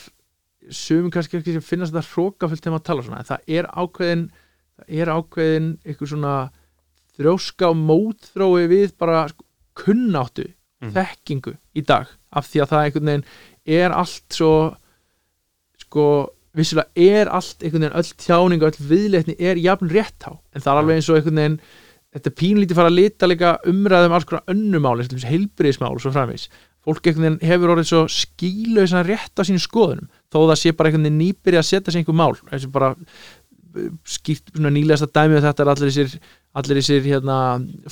sumum 0.71 1.11
kannski 1.13 1.41
ekki 1.41 1.57
sem 1.57 1.67
finnast 1.67 1.95
þetta 1.95 2.15
hrókafullt 2.15 2.63
þegar 2.63 2.77
maður 2.77 2.89
tala 2.89 3.05
svona, 3.07 3.21
en 3.25 3.31
það 3.33 3.53
er 3.59 3.69
ákveðin 3.75 4.25
það 4.81 4.97
er 5.03 5.13
ákveðin 5.17 5.69
einhver 5.85 6.13
svona 6.15 6.35
þrjóska 7.19 7.73
og 7.73 7.81
mótþrói 7.91 8.65
við 8.71 8.97
bara 9.01 9.27
sko, 9.33 9.45
kunnáttu 9.81 10.49
Mm. 10.81 10.95
þekkingu 10.97 11.53
í 11.77 11.83
dag 11.85 12.09
af 12.33 12.47
því 12.49 12.61
að 12.63 12.71
það 12.71 12.83
einhvern 12.87 13.09
veginn 13.11 13.25
er 13.77 13.93
allt 13.93 14.33
svo 14.33 14.53
sko 15.77 16.05
vissulega 16.57 16.91
er 16.97 17.29
allt 17.31 17.63
einhvern 17.63 17.85
veginn 17.87 17.99
öll 18.01 18.11
tjáning 18.25 18.63
og 18.65 18.73
öll 18.73 18.89
viðleitni 18.91 19.37
er 19.39 19.61
jafn 19.63 19.91
rétt 19.93 20.27
á 20.27 20.33
en 20.35 20.61
það 20.65 20.73
er 20.73 20.81
alveg 20.83 20.97
eins 20.99 21.09
og 21.13 21.17
einhvern 21.21 21.41
veginn 21.43 21.61
þetta 22.11 22.31
er 22.33 22.39
pínlítið 22.41 22.75
fara 22.81 22.91
að 22.91 22.97
lita 22.99 23.29
líka 23.31 23.53
umræðum 23.71 24.13
alls 24.17 24.25
konar 24.27 24.49
önnumál, 24.51 24.99
eins 24.99 25.13
og 25.15 25.29
heilbriðismál 25.31 25.93
og 25.95 26.01
svo 26.03 26.11
framvegis. 26.11 26.49
Fólk 26.83 27.07
einhvern 27.07 27.37
veginn 27.39 27.51
hefur 27.53 27.71
orðið 27.77 27.87
svo 27.93 28.01
skílausan 28.11 29.07
rétt 29.07 29.39
á 29.39 29.43
sínum 29.47 29.63
skoðunum 29.63 30.09
þó 30.33 30.39
það 30.51 30.59
sé 30.59 30.73
bara 30.75 30.91
einhvern 30.91 31.07
veginn 31.07 31.21
nýbyrja 31.23 31.63
að 31.63 31.69
setja 31.71 31.93
sig 31.95 32.03
einhver 32.03 32.19
mál. 32.19 32.35
Eins 32.51 32.67
og 32.67 32.73
bara 32.75 32.89
uh, 32.97 33.91
skýrt 34.03 34.51
svona 34.57 34.73
nýlegasta 34.75 35.07
dæmi 35.15 35.39
og 35.39 35.45
þetta 35.47 35.63
er 35.63 35.71
allir 35.77 35.93
þessir 35.93 36.19
allir 36.59 36.81
þessir 36.81 37.05
hérna 37.07 37.37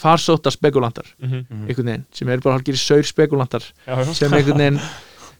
farsóta 0.02 0.50
spekulantar 0.50 1.12
Mhm. 1.22 1.44
einhvern 1.68 1.86
veginn 1.92 2.06
sem 2.10 2.28
eru 2.34 2.42
bara 2.42 2.58
hálfgerið 2.58 2.82
saur 2.82 3.06
spekulantar 3.06 3.62
Já, 3.86 3.94
já. 4.02 4.14
sem 4.18 4.32
einhvern 4.34 4.58
veginn 4.58 4.80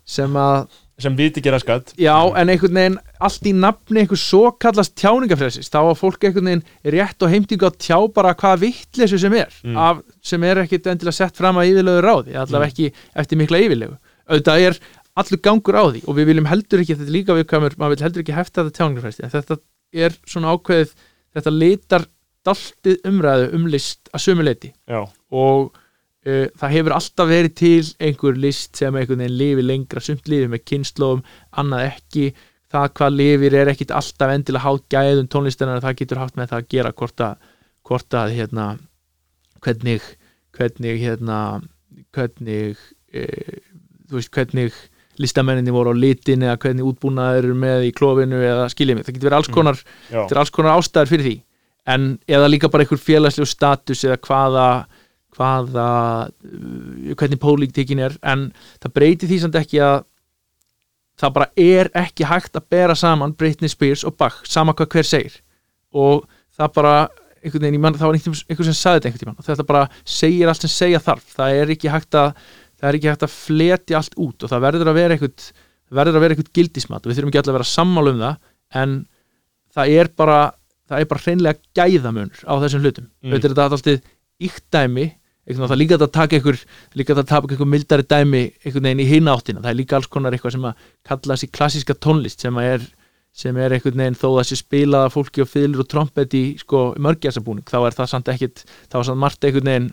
sem 0.07 0.31
að 0.39 0.69
sem 0.99 1.15
viti 1.19 1.41
gera 1.45 1.59
skatt 1.63 1.93
já 1.99 2.15
en 2.37 2.51
einhvern 2.51 2.75
veginn 2.81 2.99
allt 3.23 3.47
í 3.47 3.53
nafni 3.55 4.03
einhver 4.03 4.19
svo 4.19 4.51
kallast 4.59 4.97
tjáningafrelsis 4.99 5.71
þá 5.71 5.79
að 5.85 5.99
fólk 6.01 6.25
einhvern 6.27 6.51
veginn 6.51 6.65
rétt 6.97 7.23
og 7.23 7.31
heimtingu 7.33 7.69
að 7.69 7.79
tjá 7.87 7.99
bara 8.15 8.35
hvaða 8.35 8.61
vittleysu 8.67 9.19
sem 9.23 9.35
er 9.39 9.53
Mm. 9.65 9.77
af, 9.77 10.03
sem 10.23 10.45
er 10.45 10.63
ekkit 10.65 10.87
endilega 10.91 11.13
sett 11.21 11.37
fram 11.37 11.57
að 11.57 11.71
yfirlegu 11.73 12.03
ráði 12.05 12.35
allavega 12.39 12.71
ekki 12.73 12.93
eftir 13.15 13.39
mikla 13.39 13.59
yfirlegu. 13.63 13.97
Auðvitað 14.29 14.67
er 14.69 14.79
allur 15.19 15.41
gangur 15.43 15.75
á 15.79 15.85
því 15.91 16.03
og 16.07 16.15
við 16.19 16.27
viljum 16.31 16.47
heldur 16.51 16.83
ekki, 16.83 16.95
þetta 16.99 17.09
er 17.09 17.17
líka 17.17 17.35
viðkvæmur 17.39 17.75
maður 17.79 17.97
vil 17.97 18.05
heldur 18.07 18.23
ekki 18.23 18.37
hefta 18.37 18.63
þetta 18.65 18.77
tjáningafrelsi 18.79 19.25
en 19.27 19.33
þetta 19.35 19.59
er 19.95 20.15
svona 20.27 20.53
ákveðið 20.55 20.93
þetta 21.39 21.53
litar 21.59 22.07
daltið 22.47 22.99
umræðu 23.09 23.49
um 23.59 23.67
list 23.73 24.09
að 24.15 24.25
sömu 24.25 24.45
leiti 24.47 24.71
já, 24.89 25.01
og 25.31 25.73
það 26.59 26.75
hefur 26.77 26.95
alltaf 26.97 27.31
verið 27.31 27.57
til 27.61 27.89
einhver 28.09 28.39
list 28.39 28.79
sem 28.81 28.95
einhvern 28.95 29.25
veginn 29.25 29.39
lifi 29.41 29.65
lengra 29.65 30.03
sumt 30.05 30.31
lifi 30.31 30.51
með 30.53 30.65
kynnslóðum, 30.71 31.25
annað 31.63 31.89
ekki. 31.89 32.29
Það 32.69 32.89
hvað 33.01 33.15
lifir 33.17 33.55
er 33.57 33.71
ekkit 33.73 33.95
alltaf 33.97 34.33
endilega 34.35 34.67
hátt 34.67 34.87
gæðum 34.93 35.29
tónlistennar 35.33 35.81
það 35.81 35.99
getur 36.03 36.21
haft 36.21 36.37
með 36.37 36.51
það 36.51 36.63
að 36.63 36.71
gera 36.75 36.95
hvort 37.01 37.23
að, 37.25 37.51
hvort 37.89 38.17
að 38.19 38.35
hérna, 38.37 38.67
hvernig 39.65 40.05
hvernig 40.59 41.01
hérna 41.03 41.39
hvernig 42.15 42.79
uh, 43.15 43.59
þú 44.09 44.19
veist 44.19 44.33
hvernig 44.35 44.79
listamenninni 45.19 45.75
voru 45.75 45.93
á 45.95 45.97
litin 45.99 46.45
eða 46.47 46.59
hvernig 46.63 46.87
útbúnaður 46.87 47.49
eru 47.49 47.59
með 47.59 47.89
í 47.89 47.93
klófinu 47.97 48.39
eða 48.39 48.69
skiljið 48.71 48.99
mig, 48.99 49.07
það 49.07 49.17
getur 49.17 49.29
verið 49.29 49.39
alls 49.41 49.53
konar 49.55 49.81
já, 49.81 50.15
þetta 50.15 50.35
er 50.35 50.41
alls 50.43 50.55
konar 50.55 50.79
ástæður 50.79 51.13
fyrir 51.13 51.27
því. 51.27 51.37
En 51.89 52.07
eða 52.29 52.51
líka 52.53 52.71
bara 52.71 52.85
einhver 52.85 53.01
félagslegu 53.01 53.49
status 53.49 54.05
eða 54.07 54.21
hvaða 54.29 54.67
hvaða, 55.39 55.89
uh, 56.29 57.15
hvernig 57.15 57.41
pólitíkin 57.43 58.03
er 58.03 58.17
en 58.27 58.49
það 58.83 58.95
breytir 58.99 59.31
því 59.31 59.41
samt 59.45 59.59
ekki 59.61 59.83
að 59.85 60.03
það 61.19 61.35
bara 61.35 61.49
er 61.59 61.91
ekki 61.99 62.27
hægt 62.29 62.59
að 62.59 62.69
bera 62.71 62.95
saman 62.99 63.35
Britney 63.39 63.71
Spears 63.71 64.05
og 64.07 64.17
Bach, 64.19 64.43
sama 64.47 64.75
hvað 64.79 64.93
hver 64.95 65.09
segir. 65.09 65.41
Og 65.91 66.27
það 66.55 66.75
bara 66.77 66.95
einhvern 67.39 67.65
veginn, 67.65 67.79
ég 67.79 67.83
mann, 67.83 67.97
það 67.99 68.11
var 68.11 68.19
einhvern 68.19 68.41
einhver 68.51 68.69
sem 68.69 68.77
sagði 68.77 68.99
þetta 68.99 69.09
einhvern 69.09 69.25
tímann 69.25 69.41
og 69.41 69.47
þetta 69.47 69.67
bara 69.67 69.85
segir 70.19 70.51
allt 70.51 70.65
sem 70.65 70.73
segja 70.75 71.03
þarf. 71.03 71.33
Það 71.39 71.63
er 71.63 71.73
ekki 71.75 71.93
hægt 71.93 72.19
að 72.19 72.29
það 72.79 72.91
er 72.91 72.99
ekki 72.99 73.11
hægt 73.11 73.27
að 73.27 73.35
fletja 73.35 73.99
allt 73.99 74.19
út 74.19 74.45
og 74.45 74.53
það 74.53 74.65
verður 74.67 74.93
að 74.93 74.99
vera 75.01 75.17
einhvern 75.17 75.49
verður 75.99 76.19
að 76.19 76.25
vera 76.25 76.37
einhvern 76.37 76.55
gildismat 76.59 77.03
og 77.03 77.11
við 77.11 77.19
þurfum 77.19 77.33
ekki 77.33 77.41
allir 77.41 77.55
að 77.55 77.59
vera 77.59 77.73
sammála 77.73 78.13
um 78.13 78.23
það 78.23 78.37
en 78.83 78.97
það 79.75 79.95
er 79.99 80.11
bara 80.21 80.39
það 80.89 81.03
er 81.03 81.09
bara 81.11 81.25
hreinlega 81.25 81.63
gæðamunur 81.77 82.45
á 82.45 82.53
þessum 82.63 82.85
hlutum. 82.85 83.09
Mm. 83.09 83.33
auðvitað 83.33 83.49
er 83.49 83.55
þetta 83.55 83.67
alltaf 83.69 84.05
veginn, 84.39 85.09
það 85.57 85.75
er 85.75 85.81
líka 85.81 85.99
að 85.99 86.11
taka 86.13 86.39
einhver 86.39 86.61
líka 86.99 87.17
að 87.17 87.27
taka 87.31 87.53
einhver 87.55 87.71
mildari 87.73 88.05
dæmi 88.05 88.43
einhvern 88.65 88.89
veginn 88.89 89.05
í 89.05 89.09
hina 89.09 89.35
áttina, 89.35 89.63
það 89.65 89.71
er 89.73 89.79
líka 89.79 89.97
alls 89.97 90.11
konar 90.13 90.37
eitthvað 90.37 90.57
sem 90.57 90.67
að 90.69 90.83
kalla 91.09 91.37
þessi 91.37 91.51
klassíska 91.55 91.97
tónlist 91.97 92.45
sem 92.45 92.59
er 92.63 92.85
sem 93.39 93.57
er 93.57 93.77
einhvern 93.77 94.03
veginn 94.03 94.19
þó 94.19 94.29
að 94.33 94.43
þessi 94.43 94.61
spilaða 94.61 95.15
fólki 95.15 95.45
og 95.45 95.49
fylgur 95.49 95.85
og 95.85 95.89
trompet 95.93 96.37
í 96.37 96.45
sko 96.61 96.93
mörgjæsabúning, 96.99 97.65
þá 97.69 97.79
er 97.87 97.97
það 97.97 98.13
samt 98.13 98.31
ekkit 98.35 98.65
þá 98.91 99.01
er 99.01 99.09
samt 99.09 99.23
margt 99.25 99.45
einhvern 99.47 99.73
veginn 99.73 99.91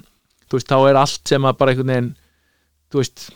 þú 0.49 0.59
veist, 0.59 0.71
þá 0.71 0.77
er 0.89 0.99
allt 1.01 1.31
sem 1.33 1.47
að 1.47 1.57
bara 1.59 1.73
einhvern 1.73 1.93
veginn 1.93 2.11
þú 2.91 3.01
veist, 3.01 3.29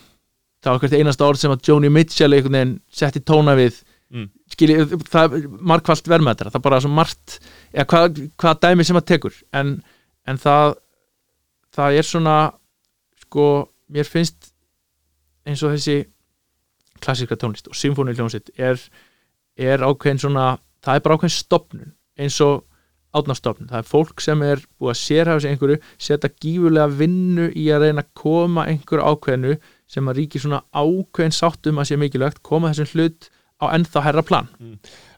þá 0.63 0.71
er 0.73 0.81
hvert 0.83 0.97
einasta 0.99 1.29
orð 1.29 1.41
sem 1.43 1.53
að 1.53 1.71
Joni 1.71 1.93
Mitchell 1.93 2.33
einhvern 2.35 2.57
veginn 2.57 2.75
setti 2.91 3.23
tóna 3.23 3.55
við. 3.59 3.79
Mm. 4.09 4.25
skilji, 4.49 4.75
það 5.05 5.33
er 5.37 5.43
margfalt 5.69 6.07
verðmættara, 6.09 6.49
það 6.49 6.57
er 6.57 6.63
bara 6.65 6.77
svo 6.81 6.89
margt 6.89 7.35
eða 7.69 7.83
hvað, 7.91 8.15
hvað 8.41 8.61
dæmi 8.63 8.85
sem 8.87 8.97
að 8.97 9.03
tekur. 9.11 9.35
En, 9.53 9.75
en 10.25 10.39
það 10.41 10.71
það 11.75 11.99
er 11.99 12.07
svona 12.07 12.37
sko, 13.25 13.45
mér 13.91 14.07
finnst 14.07 14.53
eins 15.47 15.63
og 15.65 15.75
þessi 15.75 15.99
klassíska 16.99 17.37
tónlist 17.39 17.69
og 17.71 17.77
symfóniuljónsitt 17.79 18.51
er, 18.59 18.79
er 19.55 19.85
ákveðin 19.85 20.23
svona 20.25 20.47
það 20.83 20.95
er 20.95 21.05
bara 21.05 21.19
ákveðin 21.19 21.37
stopnun 21.37 21.93
eins 22.19 22.39
og 22.43 22.65
átnastofnun, 23.15 23.71
það 23.71 23.81
er 23.81 23.87
fólk 23.89 24.21
sem 24.21 24.41
er 24.45 24.61
búið 24.77 24.91
að 24.91 24.99
sérhafa 24.99 25.41
sig 25.41 25.53
einhverju, 25.55 25.77
setja 25.97 26.29
gífulega 26.43 26.91
vinnu 26.99 27.47
í 27.57 27.65
að 27.73 27.87
reyna 27.87 28.03
að 28.03 28.11
koma 28.21 28.67
einhverju 28.69 29.13
ákveðinu 29.13 29.55
sem 29.89 30.11
að 30.11 30.19
ríki 30.19 30.41
svona 30.43 30.61
ákveðin 30.69 31.33
sátt 31.33 31.69
um 31.71 31.81
að 31.81 31.89
sé 31.89 31.97
mikilvægt, 31.97 32.43
koma 32.45 32.69
þessum 32.69 32.91
hlut 32.93 33.31
á 33.59 33.65
ennþá 33.73 34.03
herra 34.05 34.23
plan. 34.23 34.51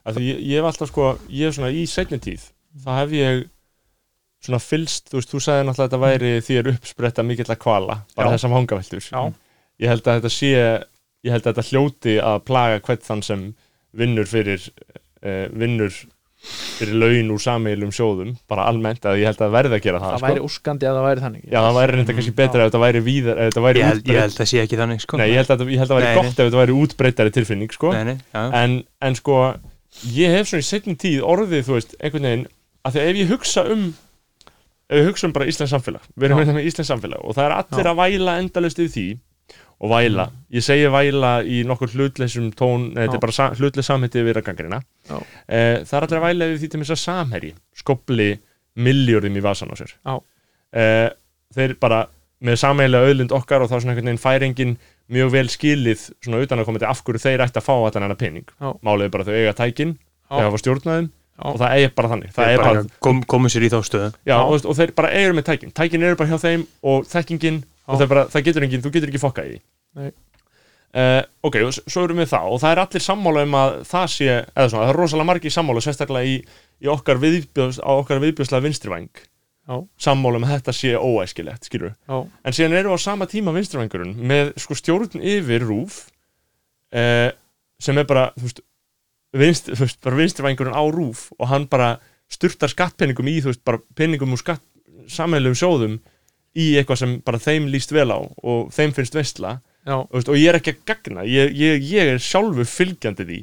Að 0.08 0.18
því 0.18 0.30
ég, 0.30 0.56
hef 0.56 0.70
alltaf 0.70 0.90
sko 0.90 1.10
ég 1.28 1.50
hef 1.50 1.58
svona 1.58 1.72
í 1.76 1.84
seinni 1.90 2.20
tíð 2.22 2.48
þá 2.80 2.90
hef 3.02 3.12
ég 3.18 3.44
svona 4.42 4.62
fylst, 4.62 5.10
þú 5.10 5.20
veist, 5.20 5.32
þú 5.32 5.42
sagði 5.44 5.66
náttúrulega 5.68 5.84
að 5.84 5.92
þetta 5.92 6.02
væri 6.02 6.32
þér 6.46 6.70
uppspretta 6.72 7.26
mikill 7.26 7.50
að 7.50 7.60
kvala 7.62 7.98
bara 8.16 8.30
Já. 8.30 8.34
þessam 8.36 8.56
hangaveltur 8.56 9.04
Já. 9.06 9.20
ég 9.82 9.92
held 9.92 10.06
að 10.08 10.18
þetta 10.20 10.32
sé 10.34 10.50
ég 11.22 11.30
held 11.36 11.44
að 11.46 11.52
þetta 11.52 11.68
hljóti 11.70 12.16
að 12.22 12.40
plaga 12.48 12.80
hvern 12.82 13.06
þann 13.06 13.22
sem 13.28 13.46
vinnur 13.94 14.26
fyrir 14.26 14.66
uh, 15.22 15.46
vinnur 15.52 15.94
fyrir 16.42 16.96
laun 16.98 17.28
úr 17.30 17.38
sameilum 17.42 17.92
sjóðum 17.94 18.32
bara 18.50 18.64
almennt, 18.66 19.04
að 19.06 19.20
ég 19.20 19.28
held 19.30 19.38
að 19.38 19.44
það 19.44 19.52
verði 19.54 19.76
að 19.76 19.84
gera 19.84 20.00
það, 20.02 20.14
það 20.16 20.24
væri 20.26 20.40
óskandi 20.48 20.88
að 20.88 20.96
það 20.96 21.04
væri 21.06 21.22
þannig 21.22 21.44
Já, 21.44 21.58
það 21.60 21.76
væri 21.76 21.94
reynda 21.96 22.16
kannski 22.16 22.34
betra 22.40 22.64
ef 22.64 22.70
þetta 22.70 22.80
væri 22.82 23.02
víðar 23.06 23.38
ef 23.38 23.52
þetta 23.52 23.62
væri 23.66 23.82
ég 23.82 23.86
held, 23.92 24.08
ég 24.10 24.18
held 24.24 24.40
að 24.42 24.48
sé 24.50 24.62
ekki 24.64 24.78
þannig 24.80 25.04
sko. 25.04 25.20
Nei, 25.20 25.26
ég 25.30 25.38
held 25.38 25.52
að, 25.54 25.62
ég 25.70 25.82
held 25.82 25.86
að 25.86 25.92
það 25.92 26.00
væri 26.00 26.08
Nei, 26.08 26.16
nei. 26.16 26.22
gott 26.24 26.32
ef 26.32 26.48
þetta 26.48 26.62
væri 26.62 26.76
útbreytari 26.82 27.34
tilfinning 27.36 27.76
sko. 27.76 27.92
nei, 27.94 28.02
nei, 28.10 28.16
já. 28.34 28.42
en, 28.58 28.74
en 29.06 29.18
sko 29.20 29.36
ég 30.16 30.34
hef 30.34 30.50
svona 30.50 30.64
í 30.64 30.68
setjum 30.72 30.98
tíð 30.98 31.22
orðið 31.30 31.62
þú 31.68 31.78
veist, 31.78 31.94
einhvern 32.02 32.26
veginn 32.26 32.44
að 32.82 32.96
því 32.96 33.04
að 33.04 33.12
ef 33.12 33.20
ég 33.22 33.32
hugsa 33.36 33.64
um 33.70 33.86
ef 34.92 35.00
ég 35.00 35.08
hugsa 35.10 35.28
um 35.28 35.32
bara 35.34 35.48
Íslands 35.50 35.72
samfélag 35.74 36.04
við 36.14 36.28
erum 36.28 36.38
Já. 36.38 36.44
hérna 36.44 36.56
með 36.58 36.68
Íslands 36.70 36.90
samfélag 36.92 37.22
og 37.24 37.36
það 37.36 37.46
er 37.48 37.54
allir 37.58 37.86
Já. 37.88 37.92
að 37.92 38.00
væla 38.02 38.38
endalust 38.42 38.82
yfir 38.84 38.92
því 38.96 39.06
og 39.82 39.90
væla, 39.90 40.24
ég 40.54 40.62
segi 40.62 40.86
væla 40.94 41.30
í 41.42 41.62
nokkur 41.66 41.90
hlutleysum 41.96 42.52
tón 42.54 42.92
nei, 42.92 43.02
þetta 43.02 43.16
Já. 43.16 43.18
er 43.18 43.24
bara 43.24 43.34
sa, 43.34 43.48
hlutleys 43.58 43.88
samhetti 43.90 44.22
við 44.22 44.38
að 44.38 44.46
gangrina 44.46 44.78
Já. 45.10 45.16
eh, 45.48 45.82
það 45.82 45.96
er 45.98 46.06
allir 46.06 46.20
að 46.20 46.26
væla 46.28 46.48
yfir 46.52 46.60
því 46.62 46.68
til 46.74 46.80
þess 46.84 46.94
að 46.94 47.00
samherji 47.02 47.52
skopli 47.82 48.28
milljörðum 48.78 49.38
í 49.40 49.42
vasan 49.44 49.72
á 49.72 49.76
sér 49.80 49.94
Já. 49.98 50.14
eh, 50.78 51.08
þeir 51.56 51.74
bara 51.82 52.04
með 52.42 52.58
sameiginlega 52.62 53.08
auðlind 53.10 53.34
okkar 53.36 53.62
og 53.62 53.70
þá 53.70 53.76
svona 53.80 53.92
einhvern 53.94 54.08
veginn 54.12 54.22
færingin 54.22 54.76
mjög 55.12 55.32
vel 55.34 55.48
skilið 55.52 56.06
svona 56.24 56.40
utan 56.42 56.62
að 56.62 56.68
koma 56.70 56.80
til 56.82 56.88
af 56.90 57.02
hverju 57.06 57.22
þeir 57.22 57.44
ætti 57.44 57.60
að 57.60 57.66
fá 57.66 57.74
allan 57.74 58.06
hennar 58.06 58.18
pening 58.22 58.46
Já. 58.54 58.70
málið 58.82 59.04
er 59.08 59.12
bara 59.14 59.26
þau 59.28 59.34
eiga 59.36 59.52
tækin 59.58 59.92
Já. 59.98 60.30
þau 60.38 60.46
hafa 60.46 60.62
stjórnaðum 60.62 61.10
Já. 61.10 61.21
Og 61.38 61.60
það 61.62 61.76
er 61.78 61.94
bara 61.96 62.10
þannig 62.12 62.32
er 62.32 62.60
bara, 62.60 62.66
bara 62.66 62.82
kom, 63.02 63.22
komu 63.28 63.50
sér 63.52 63.66
í 63.66 63.70
þá 63.72 63.78
stöðu. 63.88 64.10
Já, 64.28 64.36
og, 64.42 64.66
og 64.68 64.76
þeir 64.78 64.92
bara 64.98 65.12
eigur 65.16 65.38
með 65.38 65.48
tækin. 65.48 65.72
Tækin 65.74 66.04
eru 66.06 66.18
bara 66.20 66.32
hjá 66.32 66.42
þeim 66.42 66.66
og 66.92 67.08
þekkingin 67.08 67.62
og 67.88 68.04
bara, 68.10 68.26
það 68.32 68.46
getur 68.48 68.66
engin, 68.68 68.84
þú 68.84 68.92
getur 68.94 69.12
ekki 69.12 69.22
fokkað 69.22 69.56
í. 69.56 69.56
Því 69.96 70.02
Nei. 70.02 70.12
Uh, 70.92 71.22
ok, 71.48 71.56
og 71.64 71.72
svo 71.72 72.02
erum 72.04 72.18
við 72.20 72.34
það 72.34 72.50
og 72.52 72.58
það 72.60 72.74
er 72.74 72.80
allir 72.82 73.00
sammála 73.00 73.42
um 73.46 73.54
að 73.56 73.74
það 73.88 74.10
sé 74.12 74.26
eða 74.28 74.66
svona, 74.68 74.82
það 74.82 74.90
er 74.90 74.98
rosalega 75.00 75.28
margir 75.30 75.54
sammála 75.54 75.82
sérstaklega 75.86 76.28
í, 76.28 76.34
í 76.84 76.90
okkar 76.92 77.20
viðbjöðs, 77.22 77.78
á 77.80 77.90
okkar 77.94 78.20
viðbjöðslega 78.20 78.66
vinstrivæng. 78.66 79.22
Já. 79.62 79.76
sammála 79.94 80.40
um 80.40 80.44
að 80.44 80.56
þetta 80.56 80.72
sé 80.74 80.90
óæskilegt, 80.98 81.68
skilur 81.68 81.92
Já. 81.94 82.16
en 82.26 82.54
síðan 82.56 82.74
eru 82.80 82.92
á 82.92 82.98
sama 82.98 83.28
tíma 83.30 83.52
vinstrivængurinn 83.54 84.16
með 84.18 84.50
sko 84.58 84.74
stjórn 84.74 85.22
yfir 85.22 85.62
rúf 85.62 86.00
uh, 86.90 87.30
sem 87.78 88.00
er 88.02 88.08
bara 88.10 88.32
þú 88.34 88.48
veist, 88.48 88.62
vinst, 89.36 89.70
veist, 89.78 90.00
bara 90.04 90.18
vinstrivængurinn 90.18 90.76
á 90.76 90.82
rúf 90.92 91.30
og 91.38 91.48
hann 91.50 91.68
bara 91.70 91.96
sturtar 92.32 92.72
skattpenningum 92.72 93.28
í, 93.28 93.38
þú 93.42 93.52
veist, 93.52 93.64
bara 93.64 93.80
penningum 93.96 94.34
úr 94.34 94.40
skatt 94.40 94.64
sammeilum 95.10 95.56
sjóðum 95.58 95.98
í 96.58 96.74
eitthvað 96.76 97.00
sem 97.00 97.14
bara 97.24 97.40
þeim 97.40 97.68
líst 97.72 97.94
vel 97.94 98.10
á 98.12 98.20
og 98.20 98.72
þeim 98.74 98.92
finnst 98.96 99.16
og, 99.16 100.08
veist, 100.12 100.28
og 100.28 100.38
ég 100.38 100.52
er 100.52 100.58
ekki 100.60 100.76
að 100.76 100.84
gagna. 100.86 101.24
Ég, 101.26 101.54
ég, 101.58 101.82
ég 101.90 102.12
er 102.14 102.22
sjálfur 102.22 102.68
fylgjandi 102.68 103.26
því 103.26 103.40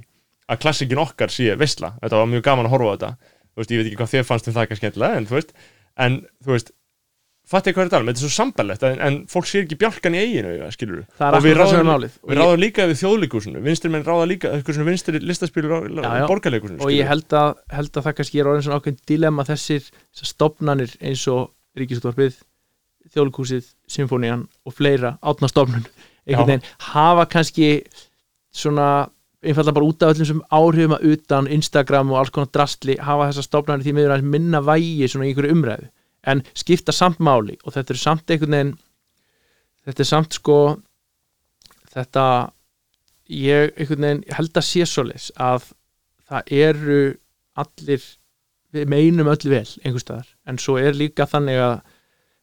að 0.49 0.61
klassikin 0.63 1.01
okkar 1.01 1.33
sé 1.33 1.51
veistla. 1.59 1.95
Þetta 1.99 2.21
var 2.21 2.29
mjög 2.31 2.45
gaman 2.45 2.69
að 2.69 2.75
horfa 2.75 2.89
á 2.89 2.95
þetta. 2.95 3.33
Veist, 3.59 3.73
ég 3.73 3.81
veit 3.81 3.89
ekki 3.89 3.99
hvað 3.99 4.13
þér 4.13 4.27
fannst 4.29 4.47
um 4.47 4.55
það 4.55 4.69
kannski 4.69 4.85
skemmtilega 4.85 5.19
en 5.19 5.27
þú 5.29 5.37
veist, 5.39 5.51
en 5.99 6.19
þú 6.45 6.53
veist 6.55 6.71
fatti 7.49 7.71
hvað 7.73 7.81
er 7.85 7.89
þetta, 7.89 7.99
þetta 8.05 8.19
er 8.19 8.23
svo 8.25 8.31
sambarlegt 8.35 8.83
en, 8.85 8.99
en 9.07 9.15
fólk 9.31 9.47
sér 9.49 9.63
ekki 9.65 9.77
bjálkan 9.81 10.15
í 10.17 10.19
eiginu 10.21 10.51
skilur 10.75 10.99
Og 11.39 11.43
við 11.45 11.55
ráðum- 11.57 11.87
við 12.29 12.37
ráðum 12.43 12.61
líka 12.61 12.85
við 12.91 12.99
þjóðleikusinu 13.01 13.63
vinstri 13.65 13.89
menn 13.93 14.05
ráða 14.05 14.27
líka 14.29 14.51
vinstri 14.85 15.21
listaspílu 15.23 15.79
borgarleikusinu 16.29 16.83
og 16.85 16.91
ég 16.93 17.09
held 17.09 17.33
að, 17.33 17.55
held 17.73 17.89
að 17.97 18.05
það 18.09 18.17
kannski 18.19 18.39
er 18.43 18.51
orðin 18.51 18.67
svona 18.67 18.79
ákveðin 18.83 19.01
dilemma 19.09 19.47
þessir, 19.49 19.89
stopnanir 20.13 20.93
eins 21.01 21.25
og 21.33 21.49
Ríkisútvarpið 21.79 22.37
Þjóðlíkúsið, 23.09 23.65
Symfónían 23.89 24.43
og 24.67 24.73
fleira 24.77 25.15
átna 25.25 25.47
stopnun 25.49 25.85
einhvern 26.27 26.45
Já. 26.45 26.49
veginn 26.51 26.65
hafa 26.93 27.25
kannski 27.31 27.69
svona 28.53 28.89
einfallega 29.41 29.73
bara 29.77 29.87
út 29.87 30.03
af 30.03 30.13
öllum 30.13 30.27
sem 30.27 30.41
áhrifum 30.51 30.95
að 30.97 31.05
utan 31.13 31.47
Instagram 31.47 32.11
og 32.11 32.19
alls 32.19 32.33
konar 32.35 32.49
drastli 32.53 32.97
hafa 32.99 33.29
þessa 33.31 33.45
stofnarnir 33.47 33.85
því 33.87 33.93
miður 33.95 34.13
að 34.17 34.25
minna 34.35 34.59
vægi 34.67 35.07
svona 35.09 35.25
í 35.25 35.31
einhverju 35.31 35.55
umræðu 35.55 35.87
en 36.27 36.43
skipta 36.57 36.95
samt 36.95 37.19
máli 37.23 37.57
og 37.63 37.75
þetta 37.75 37.95
er 37.95 38.01
samt 38.01 38.31
einhvern 38.31 38.55
veginn 38.57 38.77
þetta 39.87 40.03
er 40.03 40.09
samt 40.09 40.37
sko 40.39 40.59
þetta 41.93 42.25
ég 43.29 43.75
einhvern 43.77 44.07
veginn 44.07 44.23
held 44.37 44.57
að 44.57 44.67
sé 44.67 44.87
svoleiðis 44.89 45.29
að 45.37 45.69
það 46.29 46.55
eru 46.59 47.03
allir 47.59 48.03
við 48.73 48.89
meinum 48.89 49.29
öll 49.31 49.49
vel 49.49 49.65
einhvers 49.83 50.05
staðar. 50.05 50.27
En 50.45 50.59
svo 50.61 50.77
er 50.81 50.97
líka 50.97 51.25
þannig 51.29 51.61
að 51.63 51.79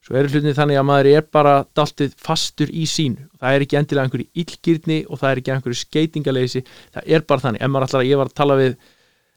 svo 0.07 0.19
eru 0.19 0.31
hlutinni 0.31 0.55
þannig 0.55 0.81
að 0.81 0.87
maður 0.87 1.11
er 1.13 1.29
bara 1.35 1.55
daltið 1.75 2.17
fastur 2.23 2.71
í 2.71 2.87
sínu. 2.91 3.29
Það 3.41 3.55
er 3.55 3.65
ekki 3.65 3.79
endilega 3.81 4.07
einhverju 4.07 4.43
illgýrni 4.43 4.99
og 5.07 5.21
það 5.23 5.31
er 5.31 5.43
ekki 5.43 5.55
einhverju 5.55 5.81
skeitingaleysi 5.83 6.65
það 6.67 7.15
er 7.17 7.27
bara 7.27 7.47
þannig, 7.47 7.63
ef 7.63 7.73
maður 7.73 7.89
allar 7.89 8.05
að 8.05 8.11
ég 8.11 8.21
var 8.21 8.31
að 8.31 8.39
tala 8.43 8.59
við 8.61 8.77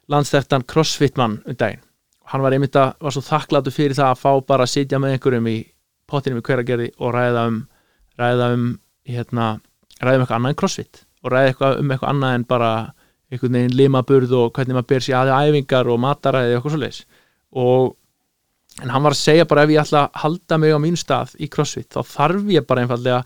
landsteftan 0.10 0.65
crossfit 0.69 1.17
mann 1.21 1.39
um 1.45 1.58
daginn 1.58 1.86
hann 2.30 2.46
var 2.46 2.56
einmitt 2.56 2.78
að, 2.78 2.94
var 3.02 3.15
svo 3.15 3.24
þakkláttu 3.26 3.74
fyrir 3.74 3.98
það 3.98 4.13
að 4.13 4.22
fá 4.22 4.32
bara 4.52 4.65
að 4.65 4.74
sitja 4.76 5.00
með 5.02 5.15
einhverjum 5.15 5.50
í 5.50 5.58
pottinum 6.10 6.42
í 6.42 6.46
hveragerði 6.46 6.89
og 7.00 7.13
ræða 7.15 7.46
um 7.50 7.60
ræða 8.20 8.50
um, 8.56 8.65
hérna 9.10 9.52
ræða 10.00 10.15
um 10.15 10.24
eitthvað 10.24 10.38
annað 10.38 10.54
en 10.54 10.60
crossfit 10.62 11.04
og 11.24 11.34
ræða 11.34 11.52
eitthvað 11.52 11.80
um 11.82 11.94
eitthvað 11.94 12.13
annað 12.13 12.36
en 12.38 12.48
bara 12.50 12.72
einhvern 13.30 13.58
veginn 13.60 13.78
limaburð 13.78 14.36
og 14.38 14.52
hvernig 14.56 14.78
maður 14.78 14.89
ber 14.89 15.06
sér 15.06 15.20
aðeins 15.20 15.54
æfingar 15.54 15.89
og 15.92 16.02
mataræði 16.02 16.54
og 16.54 16.60
eitthvað 16.60 16.76
svoleiðis. 16.76 17.02
Og 17.62 18.84
en 18.84 18.94
hann 18.94 19.06
var 19.06 19.15
að 19.15 19.22
segja 19.22 19.48
bara 19.50 19.65
ef 19.65 19.74
ég 19.74 19.84
ætla 19.84 20.04
að 20.08 20.20
halda 20.24 20.60
mig 20.62 20.74
á 20.74 20.80
mín 20.82 20.98
stað 21.00 21.36
í 21.38 21.50
crossfit 21.52 21.94
þá 21.94 22.02
þarf 22.08 22.52
ég 22.54 22.68
bara 22.70 22.86
einfallega 22.86 23.22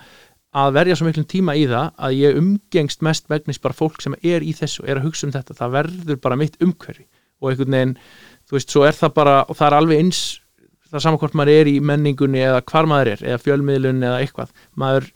að 0.53 0.75
verja 0.75 0.97
svo 0.97 1.07
miklum 1.07 1.27
tíma 1.29 1.55
í 1.57 1.65
það 1.69 1.89
að 2.05 2.15
ég 2.19 2.37
umgengst 2.37 3.01
mest 3.05 3.29
megnis 3.31 3.61
bara 3.61 3.77
fólk 3.77 4.03
sem 4.03 4.15
er 4.21 4.45
í 4.45 4.53
þessu 4.57 4.83
og 4.83 4.89
er 4.91 4.99
að 4.99 5.07
hugsa 5.07 5.27
um 5.27 5.33
þetta, 5.33 5.57
það 5.57 5.75
verður 5.77 6.19
bara 6.21 6.37
mitt 6.39 6.59
umhverfi. 6.61 7.07
Og 7.41 7.51
einhvern 7.51 7.75
veginn, 7.75 7.95
þú 8.53 8.59
veist, 8.59 8.73
svo 8.73 8.85
er 8.85 8.93
það 8.93 9.13
bara 9.17 9.35
og 9.49 9.57
það 9.57 9.67
er 9.67 9.75
alveg 9.79 10.01
eins, 10.03 10.21
það 10.85 10.97
er 10.99 11.03
saman 11.07 11.21
hvort 11.23 11.37
maður 11.39 11.57
er 11.57 11.69
í 11.71 11.77
menningunni 11.81 12.43
eða 12.45 12.59
hvar 12.69 12.89
maður 12.89 13.15
er 13.15 13.23
eða 13.31 13.41
fjölmiðlun 13.41 14.05
eða 14.05 14.19
eitthvað, 14.21 14.51
maður 14.77 15.07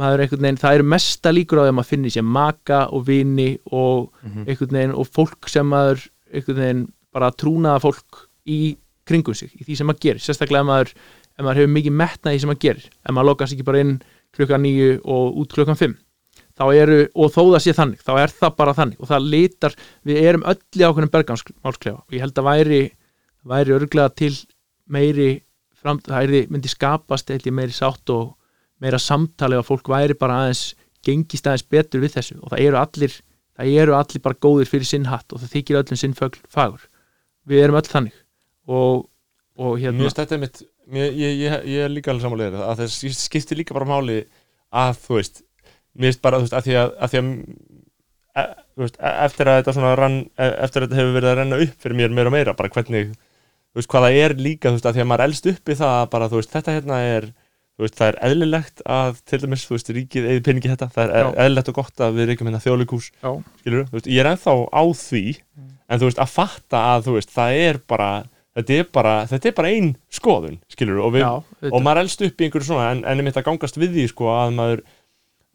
maður 0.00 0.24
einhvern 0.24 0.46
veginn, 0.46 0.58
það 0.58 0.76
eru 0.78 0.88
mesta 0.90 1.32
líkur 1.34 1.60
á 1.60 1.62
því 1.62 1.70
að 1.70 1.76
maður 1.78 1.90
finnir 1.92 2.14
sér 2.16 2.26
maka 2.26 2.80
og 2.90 3.06
vini 3.06 3.48
og 3.70 4.10
einhvern 4.24 4.78
veginn 4.78 4.96
og 4.96 5.10
fólk 5.12 5.50
sem 5.52 5.70
maður 5.70 6.02
einhvern 6.32 6.62
veginn 6.64 6.84
bara 7.14 7.30
trúnaða 7.30 7.84
fólk 7.84 8.24
í 8.50 8.60
kringum 9.06 9.36
sig, 9.36 9.52
í 9.54 9.66
því 9.66 9.76
sem 9.76 9.90
maður 9.90 10.02
gerir. 10.06 10.22
Sérstaklega 10.24 10.62
ef 10.64 10.70
maður, 10.70 10.94
ef 11.36 11.44
maður 11.44 11.60
hefur 11.60 11.74
mikið 11.76 11.98
metna 12.00 12.32
í 12.32 12.38
því 12.38 12.42
sem 12.42 12.50
maður 12.50 12.64
gerir, 12.64 12.86
ef 12.90 13.14
maður 13.14 13.30
lokast 13.30 13.56
ekki 13.56 13.66
bara 13.70 13.82
inn 13.84 13.96
klukkan 14.34 14.64
nýju 14.64 15.00
og 15.04 15.42
út 15.42 15.54
klukkan 15.54 15.78
fimm 15.78 15.98
þá 16.60 16.64
eru, 16.76 16.98
og 17.16 17.30
þó 17.32 17.40
það 17.40 17.62
sé 17.64 17.74
þannig 17.76 18.02
þá 18.04 18.12
er 18.20 18.34
það 18.36 18.56
bara 18.58 18.74
þannig. 18.76 18.98
Og 19.00 19.10
það 19.10 19.28
litar 19.34 19.76
við 20.06 20.20
erum 20.30 20.44
öll 20.50 20.58
í 20.60 20.84
ákveðnum 20.84 21.12
bergansmálsklefa 21.14 22.02
og 22.02 22.16
ég 22.16 22.24
held 22.24 22.40
að 22.40 22.48
væri, 22.50 22.82
væri 23.48 23.76
örglega 23.78 24.12
til 24.20 24.34
meiri 24.90 25.30
fram, 25.80 26.02
það 26.04 26.26
er, 26.26 26.50
myndi 26.52 26.70
skapast 26.70 27.32
eitthvað 27.32 27.56
meiri 27.56 27.76
sátt 27.76 28.12
og 28.12 28.34
meira 28.80 29.00
samtali 29.00 29.56
og 29.56 29.66
fólk 29.68 29.88
væri 29.92 30.16
bara 30.18 30.42
aðeins 30.44 30.74
gengist 31.06 31.48
aðeins 31.48 31.68
betur 31.72 32.04
við 32.04 32.18
þessu. 32.18 32.40
Og 32.44 32.52
það 32.52 32.64
eru 32.66 32.80
allir 32.80 33.16
það 33.60 33.76
eru 33.82 33.96
allir 33.96 34.24
bara 34.24 34.40
góðir 34.44 34.68
fyrir 34.68 34.88
sinn 34.88 35.08
hatt 35.08 35.32
og 35.32 35.40
það 35.40 35.54
þykir 35.56 35.80
öllum 35.80 36.00
sinn 36.00 36.16
fagur. 36.16 36.84
Við 37.48 37.64
erum 37.64 37.80
öll 37.80 37.88
þannig. 37.88 38.18
Og, 38.70 39.06
og 39.56 39.72
Mér 39.78 39.86
hérna 39.86 40.04
finnst 40.04 40.20
þetta 40.20 40.40
mitt 40.40 40.62
mér, 40.90 41.14
ég, 41.16 41.38
ég, 41.40 41.56
ég 41.72 41.86
er 41.86 41.92
líka 41.92 42.12
alveg 42.12 42.26
samanlega 42.26 42.64
að 42.66 42.82
það 42.84 43.16
skiptir 43.16 43.58
líka 43.60 43.76
bara 43.76 43.88
máli 43.88 44.20
að 44.70 45.00
þú 45.04 45.16
veist 45.18 45.42
mér 45.96 46.10
finnst 46.10 46.22
bara 46.22 46.38
þú 46.40 46.46
veist 46.46 46.56
að 46.58 46.68
því 46.68 46.76
að, 46.80 46.92
að, 46.96 47.10
því 47.14 47.20
að 47.20 47.30
e, 48.40 48.46
veist, 48.82 48.96
e- 49.00 49.16
eftir 49.26 49.50
að 49.50 49.60
þetta 49.60 49.76
svona 49.76 49.92
rann, 49.98 50.18
e- 50.38 50.54
eftir 50.66 50.84
að 50.84 50.88
þetta 50.88 51.00
hefur 51.00 51.16
verið 51.18 51.32
að 51.32 51.38
renna 51.40 51.60
upp 51.66 51.84
fyrir 51.84 52.00
mér 52.00 52.14
meira 52.16 52.30
og 52.32 52.36
meira 52.36 52.56
bara 52.58 52.72
hvernig 52.72 53.12
þú 53.14 53.80
veist 53.80 53.90
hvað 53.92 54.06
það 54.06 54.18
er 54.24 54.34
líka 54.46 54.70
þú 54.70 54.78
veist 54.78 54.90
að 54.90 54.98
því 54.98 55.04
að 55.04 55.10
maður 55.12 55.26
elst 55.28 55.50
upp 55.52 55.70
í 55.70 55.78
það 55.80 55.94
að 56.00 56.10
bara 56.14 56.30
þú 56.30 56.40
veist 56.40 56.54
þetta 56.56 56.76
hérna 56.78 57.00
er 57.10 57.28
þú 57.80 57.84
veist 57.86 57.96
það 58.00 58.10
er 58.10 58.18
eðlilegt 58.28 58.82
að 58.96 59.20
til 59.30 59.38
dæmis 59.44 59.66
þú 59.66 59.76
veist 59.76 59.92
ríkið 59.96 60.26
eða 60.30 60.42
peningi 60.48 60.70
þetta. 60.74 60.88
Það 60.94 61.04
er 61.14 61.22
Já. 61.24 61.30
eðlilegt 61.44 61.70
og 61.70 61.78
gott 61.78 62.02
að 62.04 62.18
við 62.18 62.26
reykjum 62.30 62.50
hérna 62.50 62.60
þjóðleikús 62.64 63.06
skilur 63.62 63.86
þú 63.88 63.96
veist 63.96 64.10
ég 64.10 64.20
er 64.20 64.28
ennþá 64.34 64.56
á 64.68 64.82
því 65.00 65.22
en 65.90 66.02
þú 66.02 66.10
veist 66.10 66.20
að 66.20 66.34
fatta 66.34 66.82
að 66.94 67.06
þú 67.08 67.14
veist 67.16 67.32
það 67.34 67.60
er 67.64 67.80
bara 67.88 68.10
þetta 68.58 68.76
er 68.82 68.88
bara, 68.92 69.14
þetta 69.30 69.48
er 69.48 69.54
bara 69.56 69.70
ein 69.70 69.88
skoðun 70.12 70.58
skilur 70.68 71.00
og, 71.06 71.12
við, 71.14 71.22
já, 71.22 71.30
og 71.70 71.82
maður 71.86 72.02
elst 72.02 72.24
upp 72.26 72.40
í 72.42 72.48
einhverju 72.48 72.66
svona 72.66 72.90
en, 72.92 73.04
en 73.06 73.22
einmitt 73.22 73.38
að 73.38 73.46
gangast 73.46 73.78
við 73.78 73.94
því 73.94 74.06
sko 74.10 74.28
að 74.34 74.56
maður 74.58 74.82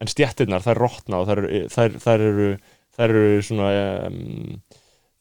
en 0.02 0.10
stjættirnar 0.10 0.64
þær 0.64 0.80
rotna 0.82 1.20
og 1.22 1.30
þær, 1.30 1.44
eru- 1.46 2.56
þær 2.96 3.06
eru 3.12 3.28
svona 3.44 3.70
um, 4.08 4.60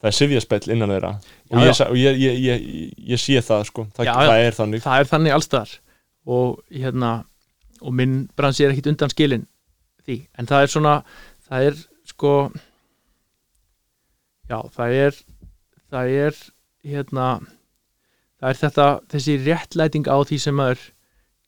það 0.01 0.09
er 0.11 0.15
sifjaspell 0.19 0.71
innan 0.75 0.91
þeirra. 0.93 1.13
Og, 1.51 1.57
Já, 1.59 1.65
ég, 1.69 1.81
og 1.87 1.97
ég, 1.99 2.19
ég, 2.21 2.39
ég, 2.45 2.67
ég 3.15 3.21
sé 3.21 3.39
það 3.45 3.63
sko. 3.71 3.87
Það, 3.95 4.09
já. 4.09 4.13
það 4.19 4.43
er 4.45 4.57
þannig. 4.59 4.83
Það 4.85 4.99
er 5.03 5.11
þannig 5.13 5.35
allstaðar 5.37 5.75
og 6.35 6.55
hérna 6.73 7.11
og 7.85 7.93
minn 7.93 8.15
bransi 8.37 8.65
er 8.65 8.73
ekkit 8.73 8.87
undan 8.93 9.11
skilin 9.13 9.43
því, 10.05 10.19
en 10.39 10.47
það 10.49 10.63
er 10.65 10.71
svona 10.73 10.93
það 11.45 11.67
er 11.69 11.75
sko 12.09 12.31
já, 14.49 14.59
það 14.75 14.95
er 15.05 15.19
það 15.91 16.11
er 16.25 16.39
hérna 16.85 17.27
það 18.41 18.49
er 18.51 18.59
þetta, 18.61 18.87
þessi 19.13 19.35
réttlæting 19.45 20.09
á 20.09 20.17
því 20.27 20.39
sem 20.41 20.57
maður 20.57 20.81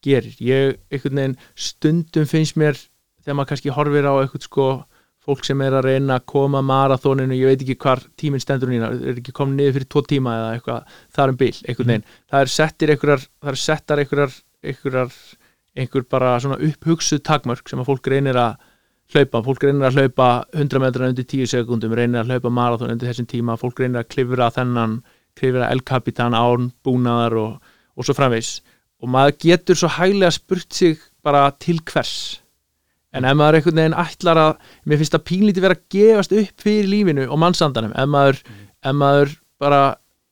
gerir. 0.05 0.37
Ég, 0.41 0.77
einhvern 0.93 1.19
veginn, 1.19 1.35
stundum 1.57 2.27
finnst 2.29 2.57
mér 2.59 2.77
þegar 3.27 3.35
maður 3.35 3.49
kannski 3.51 3.73
horfir 3.75 4.07
á 4.07 4.13
eitthvað 4.21 4.45
sko 4.47 4.67
fólk 5.27 5.43
sem 5.43 5.59
er 5.65 5.75
að 5.75 5.89
reyna 5.89 6.21
að 6.21 6.27
koma 6.31 6.61
marathóninu, 6.63 7.35
ég 7.35 7.51
veit 7.51 7.63
ekki 7.65 7.75
hvar 7.83 7.99
tíminn 8.19 8.39
stendur 8.39 8.71
nýna, 8.71 8.93
er 8.95 9.17
ekki 9.19 9.33
komin 9.35 9.57
niður 9.59 9.75
fyrir 9.75 9.89
tvo 9.91 10.03
tíma 10.07 10.35
eða 10.37 10.53
eitthvað, 10.55 10.93
þar 11.17 11.33
um 11.33 11.39
bil, 11.41 11.51
einhvern 11.67 11.91
veginn. 11.91 12.05
Það 12.31 12.45
er 12.45 12.53
settir 12.53 12.93
einhverjar, 12.93 13.25
það 13.43 13.51
er 13.51 13.59
settar 13.65 14.01
einhverjar 14.03 14.37
einhverjar, 14.71 15.19
einhver 15.77 16.07
bara 16.15 16.31
svona 16.39 16.59
upphugsuð 16.69 17.21
takmörk 17.27 17.67
sem 17.67 17.83
að 17.83 17.91
fólk 17.91 18.09
reynir 18.13 18.39
að 18.39 18.55
hlaupa, 19.11 19.43
fólk 19.49 19.67
reynir 19.67 19.89
að 19.89 19.99
hlaupa 19.99 20.29
100 20.55 20.83
metra 20.83 21.11
undir 21.11 21.27
10 21.27 21.51
sekundum, 21.51 21.99
reynir 21.99 22.23
að 22.23 22.31
hlaupa 22.31 22.53
marathon 22.61 22.95
undir 22.95 23.11
þessum 23.11 23.27
tíma, 23.27 23.59
fólk 23.59 23.83
reynir 23.83 24.05
að 24.05 24.09
klifra 24.15 24.47
þennan, 24.55 25.01
klifra 25.37 25.67
El 25.75 25.83
Capitan 25.83 26.39
án 26.39 26.71
búnaðar 26.87 27.37
og, 27.43 27.75
og 27.99 28.07
svo 28.07 28.15
framvegs 28.15 28.57
og 29.03 29.11
maður 29.13 29.37
getur 29.43 29.77
svo 29.77 29.91
hæglega 29.93 30.33
spurt 30.33 30.73
sig 30.73 31.01
bara 31.21 31.49
til 31.61 31.83
hvers 31.85 32.39
en 33.17 33.27
ef 33.27 33.38
maður 33.38 33.60
einhvern 33.60 33.82
veginn 33.82 33.97
ætlar 34.03 34.41
að 34.41 34.51
mér 34.86 35.01
finnst 35.01 35.15
það 35.15 35.25
pínlítið 35.32 35.65
vera 35.65 35.77
að 35.77 35.86
gefast 35.95 36.36
upp 36.38 36.65
fyrir 36.65 36.91
lífinu 36.91 37.27
og 37.27 37.41
mannsandanum 37.41 37.95
ef 37.97 38.12
maður, 38.13 38.41
ef 38.86 38.97
maður 39.01 39.36
bara 39.62 39.82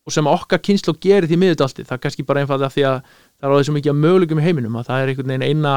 og 0.05 0.13
sem 0.13 0.29
okkar 0.29 0.61
kynslu 0.61 0.93
gerir 1.01 1.27
því 1.29 1.41
miðurdalti 1.41 1.85
það 1.85 1.97
er 1.97 2.03
kannski 2.03 2.25
bara 2.27 2.43
einfallega 2.43 2.73
því 2.73 2.87
að 2.91 2.97
það 3.09 3.47
er 3.47 3.53
á 3.53 3.57
þessu 3.57 3.75
mikið 3.75 3.99
möguleikum 4.03 4.41
í 4.41 4.45
heiminum 4.45 4.79
að 4.79 4.89
það 4.91 5.01
er 5.03 5.11
einhvern 5.11 5.33
veginn 5.33 5.47
eina, 5.49 5.75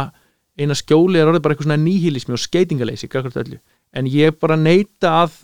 eina 0.61 0.77
skjóli 0.77 1.21
er 1.21 1.31
orðið 1.31 1.45
bara 1.47 1.57
eitthvað 1.57 1.71
svona 1.71 1.83
nýhilismi 1.85 2.37
og 2.37 2.43
skeitingaleysi 2.45 3.61
en 3.97 4.09
ég 4.13 4.37
bara 4.37 4.59
neita 4.61 5.15
að 5.25 5.39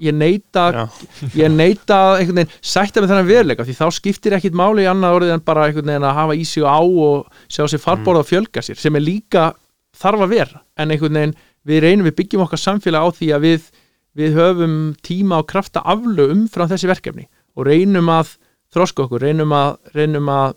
ég 0.00 0.14
neita, 0.14 0.64
Já. 0.74 0.84
ég 1.44 1.52
neita 1.52 1.98
að 2.10 2.20
einhvern 2.20 2.40
veginn 2.40 2.54
sætta 2.60 3.02
með 3.02 3.12
þennan 3.12 3.28
veruleika 3.28 3.66
því 3.66 3.76
þá 3.78 3.84
skiptir 3.94 4.36
ekkit 4.36 4.56
máli 4.58 4.84
í 4.84 4.88
annað 4.90 5.18
orðið 5.18 5.34
en 5.36 5.44
bara 5.46 5.66
einhvern 5.68 5.92
veginn 5.92 6.08
að 6.08 6.18
hafa 6.18 6.36
í 6.36 6.46
sig 6.48 6.66
á 6.66 6.80
og 6.82 7.44
sjá 7.46 7.64
sér 7.70 7.82
farborða 7.82 8.24
og 8.24 8.28
fjölga 8.28 8.64
sér 8.64 8.80
sem 8.80 8.98
er 8.98 9.04
líka 9.04 9.52
þarf 9.94 10.24
að 10.26 10.32
vera. 10.34 10.62
En 10.76 10.90
einhvern 10.94 11.18
veginn 11.18 11.36
við 11.64 11.80
reynum 11.84 12.08
við 12.08 12.16
byggjum 12.20 12.44
okkar 12.44 12.60
samfélag 12.60 13.06
á 13.06 13.08
því 13.16 13.28
að 13.36 13.46
við, 13.46 13.68
við 14.18 14.36
höfum 14.38 14.74
tíma 15.06 15.38
og 15.42 15.48
krafta 15.50 15.82
aflu 15.84 16.28
umfram 16.34 16.68
þessi 16.70 16.90
verkefni 16.90 17.28
og 17.54 17.66
reynum 17.68 18.10
að 18.12 18.34
þroska 18.74 19.06
okkur, 19.06 19.22
reynum 19.22 19.52
að, 19.54 19.76
reynum 19.94 20.28
að 20.34 20.56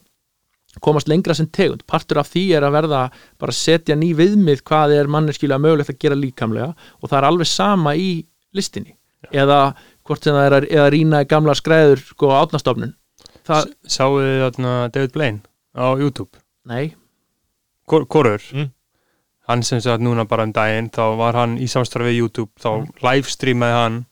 komast 0.82 1.08
lengra 1.10 1.34
sem 1.38 1.48
tegund. 1.54 1.84
Partur 1.90 2.20
af 2.22 2.30
því 2.34 2.44
er 2.58 2.66
að 2.68 2.76
verða 2.76 3.02
bara 3.40 3.54
að 3.54 3.60
setja 3.60 3.96
ný 3.98 4.12
viðmið 4.18 4.64
hvað 4.68 4.94
er 4.98 5.10
manneskilega 5.10 5.62
mögulegt 5.62 5.94
að 5.94 6.00
gera 6.04 6.18
líkamlega 6.18 6.72
og 7.02 7.10
það 7.10 7.18
er 7.22 7.28
alveg 7.32 7.50
sama 7.50 7.96
í 7.98 8.10
listinni. 8.58 8.94
Eða 9.34 9.74
hvort 10.06 10.24
sem 10.24 10.36
það 10.38 10.46
er 10.48 10.56
að, 10.58 10.92
rýna 10.94 11.24
í 11.26 11.28
gamla 11.30 11.56
skræður 11.58 12.04
sko 12.06 12.30
átnastofnun 12.38 12.94
það, 13.48 13.72
Sáuð 13.90 14.28
þið 14.56 14.68
David 14.94 15.14
Blaine 15.16 15.42
á 15.74 15.88
YouTube? 15.98 16.38
Nei, 16.70 16.94
Hvor- 17.88 18.06
Hvorur? 18.06 18.44
Mm. 18.54 18.70
Hann 19.48 19.64
sem 19.64 19.80
sagt 19.80 20.02
núna 20.04 20.26
bara 20.28 20.44
um 20.44 20.52
daginn 20.52 20.90
þá 20.92 21.04
var 21.18 21.34
hann 21.40 21.58
í 21.58 21.68
samstarfi 21.72 22.10
við 22.12 22.18
YouTube 22.22 22.52
þá 22.60 22.70
Mm. 22.82 22.88
livestreamaði 23.02 23.78
hann 23.82 24.06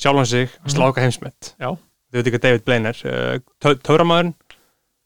sjálfan 0.00 0.26
sig 0.26 0.48
að 0.64 0.72
sláka 0.76 1.00
heimsmet. 1.04 1.54
Þau 1.60 1.76
veit 2.12 2.26
ekki 2.26 2.36
hvað 2.38 2.46
David 2.46 2.64
Blaine 2.64 2.86
er 2.94 3.40
tö 3.60 3.74
Töframæðurinn 3.76 4.34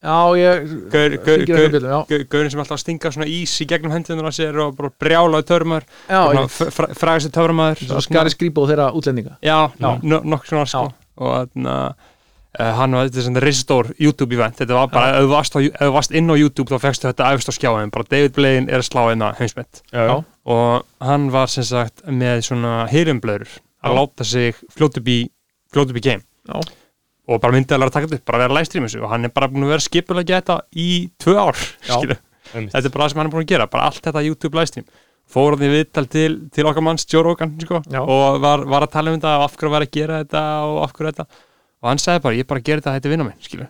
já 0.04 0.36
ég 0.36 0.68
Gaur, 0.68 0.88
gaur, 0.92 1.10
hringir 1.16 1.24
gaur, 1.24 1.38
eitthvað 1.40 1.70
bjöllum, 1.72 1.90
já. 1.90 2.06
gaur, 2.08 2.24
Gaurin 2.28 2.50
sem 2.52 2.60
alltaf 2.60 2.76
að 2.76 2.82
stinga 2.84 3.10
svona 3.14 3.26
ís 3.26 3.52
í 3.64 3.66
gegnum 3.66 3.92
hendunar 3.94 4.28
á 4.28 4.32
sér 4.36 4.58
og 4.60 4.74
bara 4.76 4.90
brjálaði 5.00 5.46
töframæður 5.48 5.86
já, 6.12 6.20
ég, 6.36 6.58
frægast 7.00 7.32
töframæður 7.32 7.84
svo 7.88 8.02
skari 8.04 8.32
skrýpa 8.34 8.66
þeirra 8.68 8.88
útlendinga 8.94 9.38
Já, 9.40 9.58
Já. 9.80 9.98
no- 10.02 10.20
nokkuð 10.20 10.50
svona 10.52 10.66
sko 10.68 10.92
og 11.16 11.48
þannig 11.54 11.72
Uh, 11.74 11.92
hann 12.58 12.94
var 12.94 13.08
þetta 13.08 13.24
svona 13.26 13.42
risastór 13.42 13.88
YouTube 13.98 14.36
event. 14.36 14.56
Þetta 14.60 14.76
var 14.78 14.90
bara, 14.92 15.18
ef 15.18 15.26
þú 15.80 15.90
varst, 15.96 16.14
inn 16.14 16.30
á 16.30 16.34
YouTube 16.38 16.70
þá 16.70 16.84
fegstu 16.86 17.08
þetta 17.10 17.30
efst 17.34 17.50
á 17.50 17.52
skjáin 17.56 17.90
bara 17.94 18.06
David 18.10 18.34
Blaine 18.36 18.70
er 18.70 18.82
að 18.82 18.88
slá 18.90 19.02
hérna 19.08 19.32
heimsmet. 19.38 19.82
Já, 19.90 20.04
Já. 20.06 20.14
og 20.54 21.06
hann 21.08 21.30
var 21.34 21.50
sem 21.50 21.66
sagt 21.66 22.04
með 22.06 22.44
svona 22.48 22.74
hýrumblöður 22.92 23.56
að 23.84 23.98
láta 23.98 24.24
sig 24.28 24.54
fljóta 24.72 25.02
upp 25.02 25.08
í 25.10 25.18
fljóta 25.74 25.90
upp 25.94 25.98
í 25.98 26.04
game. 26.06 26.22
Já. 26.48 26.60
og 27.24 27.40
bara 27.40 27.54
myndi 27.56 27.72
að 27.72 27.88
taka 27.88 28.06
þetta 28.06 28.20
upp, 28.20 28.24
bara 28.28 28.38
vera 28.44 28.54
live 28.58 28.68
stream 28.68 28.84
þessu. 28.84 29.00
Og 29.02 29.08
hann 29.10 29.24
er 29.24 29.32
bara 29.32 29.48
búin 29.48 29.64
að 29.64 29.70
vera 29.74 29.80
skipulega 29.86 30.40
þetta 30.42 30.58
í 30.76 30.90
tvö 31.18 31.34
ár, 31.40 31.56
Einmitt. 31.88 32.72
þetta 32.74 32.84
er 32.84 32.92
bara 32.92 33.06
það 33.06 33.10
sem 33.14 33.18
hann 33.22 33.26
er 33.30 33.32
búin 33.32 33.46
að 33.46 33.52
gera, 33.54 33.66
bara 33.72 33.86
allt 33.88 34.04
þetta 34.04 34.22
YouTube 34.26 34.58
live 34.58 34.68
stream 34.70 34.86
fór 35.24 35.56
hann 35.56 35.64
í 35.64 35.70
viðtal 35.72 36.04
til, 36.12 36.32
til 36.52 36.66
okkar 36.68 36.84
manns 36.84 37.06
Joe 37.08 37.24
Rogan, 37.24 37.54
sko, 37.62 37.80
Já. 37.88 38.02
og 38.04 38.40
var, 38.44 38.64
var 38.68 38.84
að 38.84 38.92
tala 38.92 39.10
um 39.10 39.16
þetta 39.16 39.32
og 39.38 39.44
af 39.46 39.56
hverju 39.56 39.72
var 39.72 39.86
að 39.86 39.94
gera 39.96 40.18
þetta 40.20 40.42
og 40.68 40.82
af 40.84 40.92
hverju 40.98 41.12
þetta 41.14 41.26
og 41.84 41.90
hann 41.92 42.00
sagði 42.00 42.24
bara, 42.24 42.38
ég 42.40 42.48
bara 42.48 42.62
að 42.62 42.70
gera 42.70 42.80
þetta, 42.82 42.96
þetta 42.96 43.12
vinna 43.12 43.28
minn, 43.28 43.44
skilu 43.44 43.68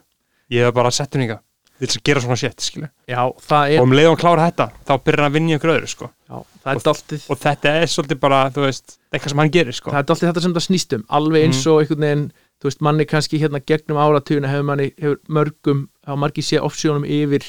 ég 0.55 0.69
hef 0.69 0.77
bara 0.77 0.95
sett 0.95 1.19
hún 1.19 1.27
ykkar 1.27 1.43
til 1.75 1.89
þess 1.89 1.99
að 1.99 2.05
gera 2.07 2.23
svona 2.23 2.39
shit, 2.39 2.63
skilu 2.63 2.89
Já, 3.11 3.21
það 3.49 3.75
er, 3.75 3.81
og 3.81 3.89
um 3.89 3.95
leið 3.99 4.07
og 4.07 4.15
hann 4.15 4.21
klára 4.23 4.47
þetta, 4.49 4.67
þá 4.87 4.93
byrjar 4.95 5.25
hann 5.25 5.31
að 5.33 5.37
vinna 5.39 5.51
í 5.51 5.57
einhver 5.57 5.73
öðru, 5.75 5.91
sko. 5.91 6.09
Já, 6.31 6.37
það 6.63 6.71
er 6.71 6.85
dáltið 6.87 7.25
og 7.27 7.41
þetta 7.43 7.73
er 7.81 7.91
svolítið 7.91 8.21
bara, 8.23 8.39
þú 8.55 8.65
veist, 8.65 8.97
eitthvað 9.11 9.35
sem 9.35 9.43
hann 9.43 9.53
gerir, 9.57 9.77
sko. 9.77 9.91
Það 9.91 9.99
er 10.01 10.09
dálítið 10.11 10.31
þetta 10.31 10.45
sem 10.45 10.55
það 10.55 10.67
snýst 10.69 10.95
um 10.95 11.05
alveg 11.19 11.49
eins 11.49 11.63
og 11.67 11.81
einhvern 11.83 12.07
veginn 12.07 12.25
þú 12.63 12.71
veist, 12.71 12.85
manni 12.87 13.09
kannski 13.11 13.41
hérna 13.43 13.61
gegnum 13.67 14.01
áratugina 14.01 14.53
hefur 14.53 14.69
manni, 14.71 14.89
hefur 15.03 15.19
mörgum 15.29 15.83
hafa 16.07 16.21
margir 16.23 16.47
sé 16.47 16.63
opsjónum 16.63 17.05
yfir 17.05 17.45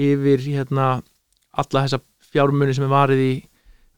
yfir 0.00 0.42
hérna 0.46 0.88
alla 1.52 1.84
þessa 1.84 2.00
fjármunni 2.32 2.74
sem 2.74 2.86
er 2.86 2.92
varið 2.94 3.22
í 3.26 3.32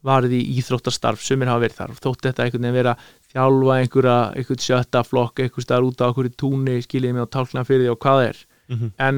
varið 0.03 0.35
í 0.37 0.41
íþróttastarf, 0.59 1.21
sumir 1.23 1.51
hafa 1.51 1.63
verið 1.63 1.77
þar. 1.79 1.93
Og 1.93 2.01
þótti 2.03 2.29
þetta 2.29 2.45
einhvern 2.45 2.65
veginn 2.67 2.79
vera 2.79 2.95
þjálfa 3.31 3.77
einhverja, 3.79 4.17
einhvern 4.37 4.65
sjötta 4.65 5.03
flokk, 5.07 5.39
einhvern 5.39 5.65
staðar 5.65 5.87
út 5.87 6.03
á 6.03 6.07
einhverju 6.09 6.33
túni, 6.39 6.75
skiljiði 6.83 7.15
mig 7.15 7.25
á 7.29 7.33
tálkna 7.33 7.63
fyrir 7.67 7.85
því 7.85 7.93
og 7.93 8.03
hvað 8.03 8.25
er. 8.27 8.43
Mhm. 8.71 8.91
en, 8.97 9.17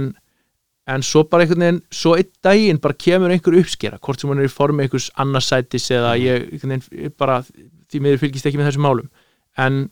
en 0.89 1.04
svo 1.06 1.21
bara 1.30 1.45
einhvern 1.45 1.62
veginn 1.62 1.82
svo 1.93 2.15
einn 2.17 2.32
daginn 2.43 2.80
bara 2.82 2.95
kemur 2.98 3.30
einhver 3.30 3.58
uppskera 3.60 4.00
hvort 4.02 4.19
sem 4.19 4.30
hann 4.30 4.41
er 4.41 4.48
í 4.50 4.54
formi 4.54 4.86
einhvers 4.86 5.12
annarsætis 5.21 5.86
eða 5.93 6.15
ég 6.17 6.48
einhvern 6.50 6.82
veginn 6.82 7.13
bara 7.17 7.43
því 7.45 8.02
miður 8.02 8.24
fylgist 8.24 8.50
ekki 8.50 8.58
með 8.58 8.71
þessum 8.71 8.88
málum. 8.88 9.12
En, 9.58 9.86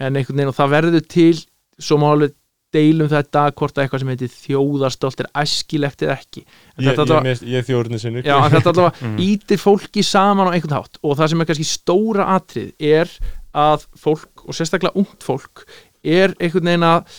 en 0.00 0.16
einhvern 0.16 0.40
veginn 0.40 0.52
og 0.52 0.56
það 0.56 0.72
verður 0.76 1.06
til 1.16 1.34
svo 1.78 2.00
má 2.00 2.08
alveg 2.12 2.32
deilum 2.74 3.08
þetta 3.12 3.44
hvort 3.56 3.76
að 3.78 3.84
eitthvað 3.84 4.02
sem 4.04 4.10
heitir 4.12 4.32
þjóðarstolt 4.34 5.22
er 5.24 5.28
æskilegt 5.44 6.02
eða 6.04 6.16
ekki. 6.18 6.42
En 6.76 6.84
Ég, 6.88 6.98
allavega, 6.98 7.30
ég, 7.32 7.42
ég 7.54 7.66
þjórnir 7.68 8.02
sinni. 8.02 8.24
Já, 8.26 8.36
þetta 8.52 8.72
allavega 8.74 9.04
Mm. 9.08 9.18
ítir 9.28 9.60
fólki 9.62 10.02
saman 10.06 10.50
á 10.50 10.54
einhvern 10.56 10.76
hátt. 10.80 10.98
Og 11.06 11.14
það 11.18 11.30
sem 11.32 11.44
er 11.44 11.48
kannski 11.52 11.68
stóra 11.70 12.26
atrið 12.34 12.72
er 12.94 13.14
að 13.54 13.86
fólk 14.02 14.44
og 14.48 14.56
sérstaklega 14.58 14.98
ungt 14.98 15.22
fólk 15.24 15.62
er 16.04 16.34
einhvern 16.42 16.66
veginn 16.72 16.86
að 16.90 17.14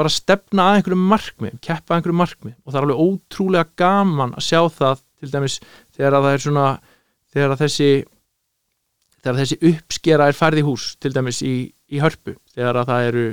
bara 0.00 0.08
stefna 0.14 0.68
að 0.70 0.76
einhverjum 0.78 1.08
markmið 1.10 1.56
keppa 1.66 1.92
að 1.92 1.98
einhverjum 1.98 2.20
markmið 2.22 2.54
og 2.62 2.70
það 2.72 2.78
er 2.78 2.84
alveg 2.86 3.00
ótrúlega 3.04 3.66
gaman 3.82 4.30
að 4.38 4.46
sjá 4.46 4.60
það 4.78 5.02
til 5.20 5.30
dæmis 5.34 5.56
þegar 5.96 6.16
að 6.16 6.24
það 6.28 6.36
er 6.38 6.44
svona 6.46 6.66
þegar 7.34 7.52
að 7.56 7.62
þessi 7.66 7.88
þegar 9.20 9.40
þessi 9.42 9.58
uppskera 9.72 10.28
er 10.30 10.38
færð 10.38 10.62
í 10.62 10.64
hús 10.70 10.86
til 11.02 11.12
dæmis 11.12 11.42
í, 11.44 11.54
í 11.92 12.00
hörpu 12.00 12.36
þegar 12.54 12.78
að 12.80 12.92
það 12.92 13.08
eru 13.10 13.24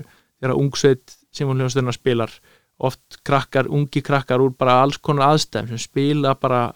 þegar 0.41 0.55
ungsveit 0.59 1.16
Simon 1.37 1.93
spilar 1.93 2.33
oft 2.77 3.21
krakkar, 3.25 3.69
ungi 3.69 4.01
krakkar 4.05 4.41
úr 4.41 4.53
bara 4.57 4.81
alls 4.83 4.99
konar 5.01 5.33
aðstæðum 5.33 5.71
sem 5.73 5.81
spila 5.81 6.35
bara 6.37 6.67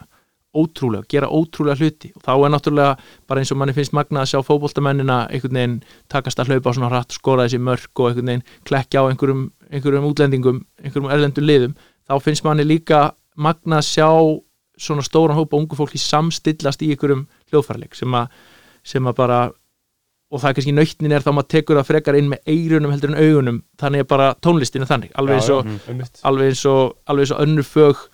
ótrúlega, 0.52 1.06
gera 1.08 1.30
ótrúlega 1.32 1.80
hluti. 1.80 2.12
Og 2.16 2.24
þá 2.26 2.32
er 2.34 2.52
náttúrulega 2.52 2.96
bara 3.30 3.42
eins 3.42 3.52
og 3.54 3.60
manni 3.62 3.76
finnst 3.76 3.94
magna 3.96 4.24
að 4.24 4.34
sjá 4.34 4.42
fótboltamennina 4.44 5.20
einhvern 5.32 5.60
veginn 5.60 5.78
takast 6.12 6.42
að 6.42 6.52
hlaupa 6.52 6.74
á 6.74 6.76
svona 6.76 6.90
hratt, 6.92 7.16
skora 7.16 7.46
þessi 7.48 7.62
mörk 7.64 8.02
og 8.02 8.10
einhvern 8.10 8.32
veginn 8.34 8.46
klekja 8.68 9.06
á 9.06 9.08
einhverjum, 9.08 9.46
einhverjum 9.72 10.10
útlendingum, 10.10 10.64
einhverjum 10.84 11.12
erlendum 11.14 11.48
liðum. 11.48 11.78
Þá 12.10 12.16
finnst 12.26 12.44
manni 12.48 12.68
líka 12.68 13.12
magna 13.40 13.80
að 13.80 13.88
sjá 13.94 14.10
svona 14.82 15.06
stóran 15.06 15.38
hópa 15.38 15.60
ungu 15.60 15.78
fólki 15.78 16.02
samstillast 16.02 16.84
í 16.84 16.92
einhverjum 16.92 17.28
hljóðfærleik 17.52 17.96
sem 17.96 18.18
að, 18.18 18.28
sem 18.84 19.08
að 19.08 19.18
bara 19.22 19.42
og 20.32 20.40
það 20.40 20.50
er 20.50 20.56
kannski 20.58 20.74
nautnin 20.78 21.12
er 21.16 21.24
þá 21.26 21.32
maður 21.36 21.50
tekur 21.52 21.78
það 21.82 21.90
frekar 21.92 22.18
inn 22.20 22.30
með 22.32 22.52
eirunum 22.54 22.92
heldur 22.94 23.12
en 23.12 23.20
augunum. 23.20 23.58
Þannig 23.82 24.04
er 24.04 24.08
bara 24.08 24.30
tónlistin 24.40 24.86
er 24.86 24.90
þannig. 24.90 25.12
Alveg 25.20 25.42
eins 25.42 25.50
og, 25.52 25.72
alveg 26.30 26.52
eins 26.54 26.62
og, 26.72 26.94
alveg 27.12 27.26
eins 27.28 27.34
og 27.36 27.42
önnur 27.44 27.68
fög 27.68 28.06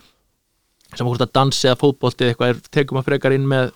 sem 0.98 1.06
hvort 1.06 1.22
að 1.22 1.34
dansi 1.38 1.68
eða 1.70 1.80
fótbolti 1.82 2.26
eða 2.26 2.34
eitthvað 2.34 2.54
er, 2.56 2.62
tekum 2.74 3.00
að 3.02 3.10
frekar 3.12 3.36
inn 3.36 3.46
með, 3.52 3.70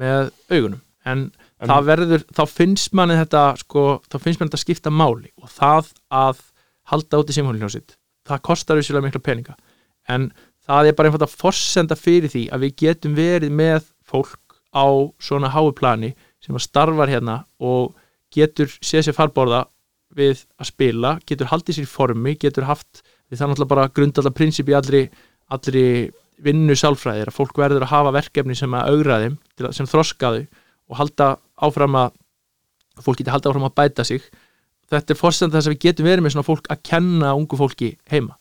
með 0.00 0.30
augunum. 0.50 0.80
En, 1.04 1.26
En- 1.60 1.68
það 1.70 1.86
verður, 1.90 2.24
þá 2.34 2.42
finnst 2.50 2.94
manni 2.96 3.18
þetta 3.20 3.42
sko, 3.60 3.84
þá 4.10 4.16
finnst 4.24 4.40
manni 4.40 4.50
þetta 4.50 4.62
skipta 4.64 4.90
máli. 4.92 5.30
Og 5.42 5.52
það 5.52 5.92
að 6.10 6.40
halda 6.90 7.20
út 7.22 7.30
í 7.30 7.36
simhólinjósitt, 7.36 7.94
það 8.28 8.42
kostar 8.48 8.80
vissulega 8.80 9.06
mikla 9.06 9.22
peninga, 9.24 9.54
en 10.08 10.32
það 10.66 10.88
er 10.90 10.96
bara 10.96 11.08
einfalt 11.10 11.26
að 11.28 11.36
forsenda 11.40 11.96
fyrir 11.96 12.32
því 12.32 12.42
að 12.52 12.64
við 12.66 12.74
getum 12.82 13.14
verið 13.16 13.52
með 13.56 13.86
fólk 14.04 14.58
á 14.74 14.84
svona 15.22 15.52
háu 15.54 15.70
plani 15.76 16.14
sem 16.44 16.56
að 16.56 16.66
starfar 16.66 17.12
hérna 17.12 17.38
og 17.64 17.94
getur 18.34 18.70
séð 18.80 19.08
sér 19.08 19.16
farborða 19.16 19.64
við 20.14 20.44
að 20.60 20.70
spila, 20.70 21.16
getur 21.26 21.50
haldið 21.50 21.78
sér 21.78 21.86
í 21.86 21.90
formi, 21.90 22.34
getur 22.38 22.68
haft, 22.68 23.02
við 23.30 23.40
það 23.40 23.46
er 23.46 23.52
náttúrulega 23.52 23.72
bara 23.72 23.88
grundallar 23.96 24.34
prinsip 24.36 24.70
í 24.70 24.76
allri, 24.76 25.02
allri 25.54 25.86
vinnu 26.44 26.76
sálfræðir 26.78 27.30
að 27.30 27.36
fólk 27.38 27.58
verður 27.58 27.86
að 27.86 27.92
hafa 27.92 28.14
verkefni 28.14 28.56
sem 28.58 28.74
að 28.74 28.92
augra 28.92 29.18
þeim 29.22 29.36
sem 29.74 29.88
þroska 29.90 30.32
þau 30.34 30.40
og 30.90 30.98
halda 31.00 31.28
áfram 31.64 31.98
að 31.98 32.14
fólk 33.02 33.20
geti 33.20 33.32
halda 33.32 33.50
áfram 33.50 33.68
að 33.68 33.76
bæta 33.78 34.06
sig. 34.06 34.22
Þetta 34.90 35.14
er 35.14 35.18
fórstenda 35.18 35.58
þess 35.58 35.70
að 35.70 35.74
við 35.74 35.84
getum 35.86 36.08
verið 36.08 36.24
með 36.24 36.34
svona 36.34 36.46
fólk 36.46 36.68
að 36.70 36.82
kenna 36.86 37.34
ungu 37.38 37.58
fólki 37.58 37.94
heima. 38.10 38.36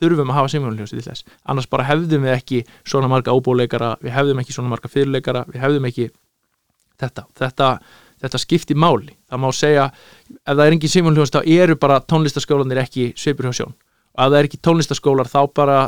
Þurfum 0.00 0.32
að 0.32 0.38
hafa 0.40 0.50
simjónljósi 0.50 0.96
til 0.96 1.04
þess. 1.04 1.26
Annars 1.46 1.68
bara 1.70 1.86
hefðum 1.86 2.24
við 2.26 2.34
ekki 2.34 2.62
svona 2.82 3.10
marga 3.10 3.34
óbóleikara 3.34 3.94
við 4.02 4.14
hefðum 4.16 4.40
ekki 4.42 4.56
svona 4.56 4.72
marga 4.72 4.90
fyrirleikara 4.90 5.44
við 5.50 5.62
hefðum 5.62 5.90
ekki 5.90 6.08
þetta 7.00 7.26
þetta, 7.38 7.68
þetta 8.22 8.40
skipti 8.42 8.76
máli. 8.78 9.14
Það 9.30 9.42
má 9.42 9.48
segja, 9.56 9.88
ef 10.34 10.52
það 10.52 10.64
er 10.66 10.76
engin 10.76 10.92
simjónljósi 10.92 11.34
þá 11.36 11.40
eru 11.58 11.76
bara 11.80 12.00
tónlistaskólanir 12.00 12.82
ekki 12.84 13.12
svipur 13.18 13.48
hjá 13.48 13.60
sjón. 13.60 13.74
Og 14.14 14.24
ef 14.24 14.32
það 14.32 14.38
er 14.38 14.48
ekki 14.50 14.62
tónlistaskólar 14.62 15.30
þá 15.30 15.40
bara 15.54 15.78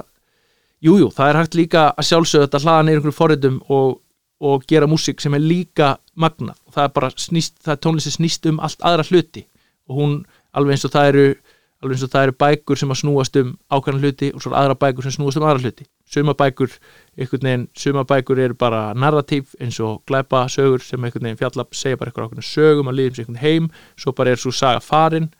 jújú, 0.82 1.06
jú, 1.06 1.10
það 1.16 1.30
er 1.30 1.40
hægt 1.40 1.58
líka 1.58 1.88
að 1.92 2.08
sjálfsögðu 2.10 2.46
þetta 2.46 2.62
hlaða 2.64 2.86
neyr 2.86 2.98
einhverjum 2.98 3.18
forritum 3.18 3.58
og, 3.72 3.98
og 4.42 4.64
gera 4.68 4.90
músík 4.90 5.22
sem 5.22 5.36
er 5.36 5.44
líka 5.44 5.96
magnað. 6.14 6.58
Og 6.66 6.76
það 6.76 6.88
er 6.88 6.96
bara 7.00 7.12
snýst, 7.16 7.58
það 7.64 7.76
er 7.76 7.84
tónlisti 7.86 8.16
snýst 8.16 8.48
um 8.50 8.62
allt 8.64 8.82
aðra 8.84 9.06
hluti. 9.10 9.46
Og 9.86 10.00
hún 10.00 10.16
alveg 10.56 10.76
eins 10.76 10.88
og 10.88 10.92
það 10.96 11.12
eru 11.12 11.26
alveg 11.82 11.96
eins 11.96 12.06
og 12.06 12.12
það 12.12 12.26
eru 12.26 12.36
bækur 12.40 12.80
sem 12.80 12.92
að 12.92 13.00
snúast 13.02 13.38
um 13.40 13.52
ákvæmna 13.70 14.02
hluti 14.02 14.32
og 14.34 14.42
svo 14.42 14.56
aðra 14.56 14.76
bækur 14.80 15.06
sem 15.06 15.14
snúast 15.16 15.38
um 15.40 15.46
aðra 15.46 15.62
hluti 15.62 15.86
suma 16.16 16.34
bækur, 16.38 16.72
einhvern 17.16 17.48
veginn 17.48 17.66
suma 17.76 18.04
bækur 18.08 18.40
eru 18.42 18.58
bara 18.58 18.82
narratív 18.96 19.54
eins 19.60 19.78
og 19.84 20.02
glæpa 20.08 20.46
sögur 20.52 20.82
sem 20.84 21.04
einhvern 21.04 21.28
veginn 21.28 21.40
fjalla 21.40 21.66
segja 21.72 22.00
bara 22.00 22.14
einhvern 22.14 22.46
sögum 22.46 22.90
að 22.90 22.98
líðum 23.00 23.18
sér 23.18 23.26
einhvern 23.26 23.42
heim 23.44 23.68
svo 23.94 24.14
bara 24.16 24.32
er 24.32 24.42
svo 24.42 24.54
saga 24.54 24.82
farin. 24.84 25.30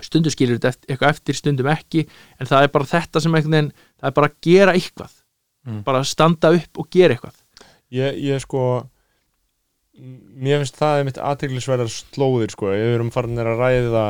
Stundum 0.00 0.32
skilur 0.32 0.60
þetta 0.60 0.88
eitthvað 0.88 1.14
eftir 1.14 1.36
stundum 1.36 1.68
ekki 1.70 2.06
en 2.40 2.48
það 2.48 2.66
er 2.66 2.74
bara 2.76 2.92
þetta 2.92 3.24
sem 3.24 3.34
einhvern 3.34 3.56
veginn 3.58 3.74
það 3.74 4.10
er 4.10 4.16
bara 4.20 4.30
að 4.30 4.38
gera 4.46 4.76
eitthvað. 4.76 5.16
Mm. 5.68 5.82
bara 5.84 6.00
standa 6.08 6.54
upp 6.56 6.80
og 6.80 6.88
gera 6.92 7.14
eitthvað. 7.14 7.36
Ég, 7.92 8.16
ég 8.30 8.40
sko 8.40 8.62
mér 10.40 10.62
finnst 10.62 10.78
það 10.78 11.00
einmitt 11.00 11.20
aðteglisverðar 11.20 11.90
slóðir 11.92 12.54
sko, 12.54 12.70
ef 12.72 12.80
við 12.80 12.96
erum 12.96 13.10
farin 13.12 13.42
að 13.42 13.50
ræða 13.58 14.04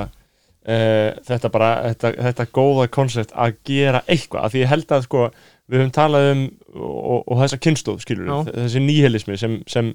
e, 0.66 0.76
þetta 1.26 1.50
bara 1.54 1.70
þetta, 1.90 2.12
þetta 2.28 2.46
góða 2.56 2.86
koncept 2.92 3.34
að 3.34 3.56
gera 3.68 4.02
eitthvað, 4.06 4.44
af 4.44 4.54
því 4.54 4.62
ég 4.62 4.72
held 4.74 4.94
að 4.96 5.06
sko 5.08 5.24
við 5.70 5.80
höfum 5.80 5.92
talað 5.94 6.30
um 6.34 6.44
og, 6.74 7.20
og 7.24 7.42
þessa 7.42 7.60
kynstóð 7.66 8.00
skilur 8.04 8.30
við, 8.30 8.54
þessi 8.58 8.84
nýhelismi 8.84 9.38
sem, 9.40 9.58
sem 9.70 9.92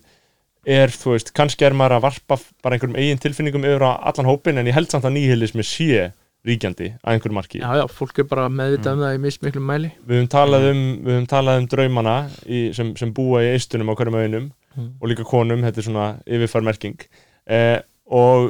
er, 0.66 0.94
þú 0.94 1.16
veist, 1.16 1.34
kannski 1.38 1.68
er 1.68 1.78
maður 1.78 2.00
að 2.00 2.06
varpa 2.10 2.40
bara 2.66 2.78
einhverjum 2.78 3.00
eigin 3.00 3.22
tilfinningum 3.22 3.68
yfir 3.68 3.86
á 3.86 3.92
allan 4.10 4.30
hópin 4.32 4.58
en 4.62 4.70
ég 4.70 4.78
held 4.78 4.90
samt 4.92 5.06
að 5.06 5.18
nýhelismi 5.20 5.66
sé 5.68 6.12
ríkjandi 6.46 6.92
að 7.02 7.16
einhverjum 7.16 7.40
marki. 7.40 7.60
Já, 7.62 7.72
já, 7.82 7.86
fólk 7.90 8.20
er 8.22 8.28
bara 8.30 8.46
meðvitað 8.54 9.00
um 9.00 9.06
það 9.06 9.16
í 9.16 9.22
mismiklum 9.24 9.66
mæli. 9.66 9.90
Við 10.06 10.20
höfum 10.20 10.28
talað 10.30 10.68
um, 10.70 10.84
við 11.02 11.16
höfum 11.16 11.30
talað 11.32 11.62
um 11.62 11.68
draumana 11.74 12.16
í, 12.46 12.60
sem, 12.78 12.92
sem 13.00 13.14
búa 13.18 13.42
í 13.42 13.50
eistunum 13.56 13.90
á 13.90 13.98
hverjum 13.98 14.18
auðinum 14.20 14.52
Mm. 14.76 14.90
og 15.00 15.08
líka 15.08 15.24
konum, 15.24 15.62
þetta 15.64 15.80
er 15.80 15.86
svona 15.88 16.06
yfirfarmerking 16.28 17.06
eh, 17.48 17.78
og 18.12 18.50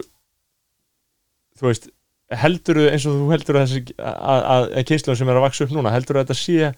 þú 1.60 1.68
veist 1.70 1.86
heldur 2.44 2.82
eins 2.90 3.08
og 3.10 3.18
þú 3.20 3.32
heldur 3.34 3.60
að 3.60 3.66
þessi 3.66 3.96
að, 4.00 4.44
að, 4.56 4.68
að 4.80 4.88
kynsluðum 4.92 5.20
sem 5.22 5.32
er 5.32 5.40
að 5.40 5.46
vaksa 5.48 5.66
upp 5.68 5.76
núna 5.76 5.94
heldur 5.96 6.20
að 6.20 6.26
þetta 6.26 6.40
sé 6.42 6.72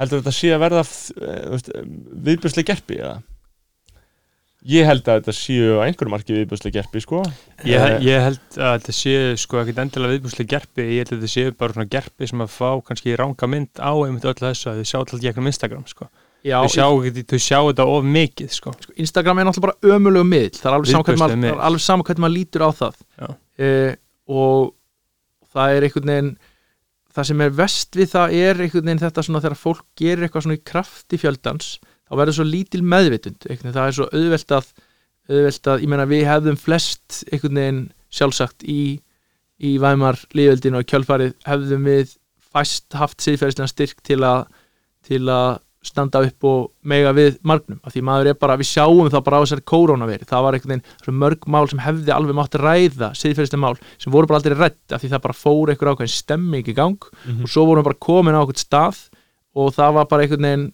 heldur 0.00 0.20
þetta 0.22 0.36
sé 0.36 0.52
að 0.52 0.62
verða 0.66 0.84
viðbjörslega 2.26 2.70
gerpi 2.72 3.00
eða? 3.00 3.16
Ég 4.66 4.82
held 4.88 5.06
að 5.06 5.20
þetta 5.20 5.34
séu 5.36 5.76
á 5.78 5.86
einhverjum 5.86 6.10
marki 6.16 6.34
viðbjörslega 6.34 6.80
gerpi 6.80 7.00
sko. 7.04 7.20
Ég, 7.62 7.78
Eh, 7.78 8.00
ég 8.02 8.24
held 8.24 8.56
að 8.58 8.72
þetta 8.80 8.94
sé 8.98 9.12
sko 9.38 9.60
ekkit 9.60 9.78
endilega 9.78 10.16
viðbúslega 10.16 10.50
gerpi, 10.56 10.86
ég 10.90 11.04
held 11.04 11.12
að 11.12 11.20
þetta 11.20 11.30
sé 11.30 11.44
bara 11.54 11.76
svona 11.76 11.90
gerpi 11.92 12.26
sem 12.26 12.42
að 12.42 12.50
fá 12.50 12.70
kannski 12.88 13.14
ranga 13.16 13.46
mynd 13.52 13.78
á 13.78 13.94
einmitt 13.94 14.26
öll 14.26 14.34
þessu 14.40 14.72
að 14.72 14.80
þau 14.80 14.88
sjá 14.90 14.98
alltaf 14.98 15.22
gegnum 15.22 15.50
Instagram 15.52 15.86
sko. 15.86 16.08
já, 16.42 16.58
þau 16.58 16.72
sjá, 16.74 16.86
ekki, 17.06 17.24
þau 17.30 17.40
sjá 17.46 17.58
þetta 17.68 17.86
of 17.94 18.10
mikið 18.16 18.50
sko. 18.58 18.74
Instagram 18.96 19.38
er 19.38 19.46
náttúrulega 19.46 19.68
bara 19.70 19.94
ömulegu 19.96 20.26
miðl 20.26 20.58
það 20.58 20.70
er 20.72 20.78
alveg 20.80 20.90
saman 20.90 21.06
hvernig 21.06 21.22
maður, 21.22 22.26
er 22.26 22.34
lítur 22.34 22.66
á 22.66 22.70
það. 22.74 22.98
Já. 23.22 23.28
eh, 23.62 23.94
og 24.26 24.75
það 25.56 25.74
er 25.74 25.86
einhvern 25.88 26.12
veginn 26.12 26.32
það 27.16 27.28
sem 27.30 27.42
er 27.46 27.54
vest 27.56 27.96
við 27.96 28.10
það 28.12 28.34
er 28.40 28.60
einhvern 28.60 28.90
veginn 28.90 29.04
þetta 29.04 29.24
svona 29.24 29.42
þegar 29.44 29.60
fólk 29.60 29.86
gerir 29.98 30.26
eitthvað 30.26 30.46
svona 30.46 30.58
í 30.58 30.66
krafti 30.72 31.20
fjöldans 31.20 31.70
þá 32.06 32.18
verður 32.20 32.38
svo 32.38 32.46
lítil 32.46 32.82
meðvitund 32.86 33.48
það 33.48 33.82
er 33.86 33.96
svo 33.96 34.08
auðvelt 34.12 34.54
að 34.56 34.70
auðvelt 35.26 35.70
að, 35.72 35.82
ég 35.82 35.90
meina 35.90 36.06
við 36.06 36.26
hefðum 36.28 36.58
flest 36.60 37.22
einhvern 37.32 37.60
veginn 37.60 37.82
sjálfsagt 38.16 38.66
í, 38.70 39.00
í 39.58 39.72
væmar 39.82 40.20
lífveldinu 40.36 40.80
og 40.80 40.88
kjölfarið 40.90 41.34
hefðum 41.48 41.88
við 41.88 42.14
fæst 42.52 42.94
haft 42.96 43.24
siðferðislega 43.24 43.72
styrk 43.72 44.04
til 44.06 44.20
að 44.26 44.46
til 45.06 45.22
að 45.30 45.58
standa 45.86 46.20
upp 46.26 46.44
og 46.48 46.70
mega 46.82 47.12
við 47.16 47.36
margnum, 47.46 47.78
af 47.86 47.94
því 47.94 48.02
maður 48.08 48.30
er 48.32 48.38
bara, 48.40 48.56
við 48.60 48.68
sjáum 48.72 49.10
það 49.12 49.24
bara 49.28 49.38
á 49.38 49.42
þessari 49.44 49.64
koronaveri, 49.72 50.26
það 50.28 50.44
var 50.46 50.56
einhvern 50.58 50.74
veginn 50.82 51.20
mörg 51.22 51.46
mál 51.56 51.68
sem 51.70 51.82
hefði 51.84 52.14
alveg 52.16 52.38
mátt 52.40 52.58
ræða 52.60 53.12
siðferðislega 53.16 53.62
mál, 53.64 53.76
sem 54.02 54.12
voru 54.14 54.26
bara 54.30 54.40
aldrei 54.42 54.56
rætt 54.58 54.92
af 54.96 55.02
því 55.04 55.12
það 55.14 55.24
bara 55.28 55.38
fór 55.42 55.72
einhver 55.74 55.92
ákveðin 55.94 56.14
stemming 56.16 56.66
í 56.68 56.74
gang 56.76 56.98
Mhm. 57.26 57.42
og 57.44 57.48
svo 57.48 57.66
vorum 57.66 57.82
við 57.84 57.90
bara 57.90 58.04
komin 58.08 58.34
á 58.34 58.40
einhvern 58.42 58.62
stað 58.64 58.98
og 59.56 59.72
það 59.74 59.94
var 60.00 60.04
bara 60.10 60.22
einhvern 60.26 60.46
veginn 60.50 60.66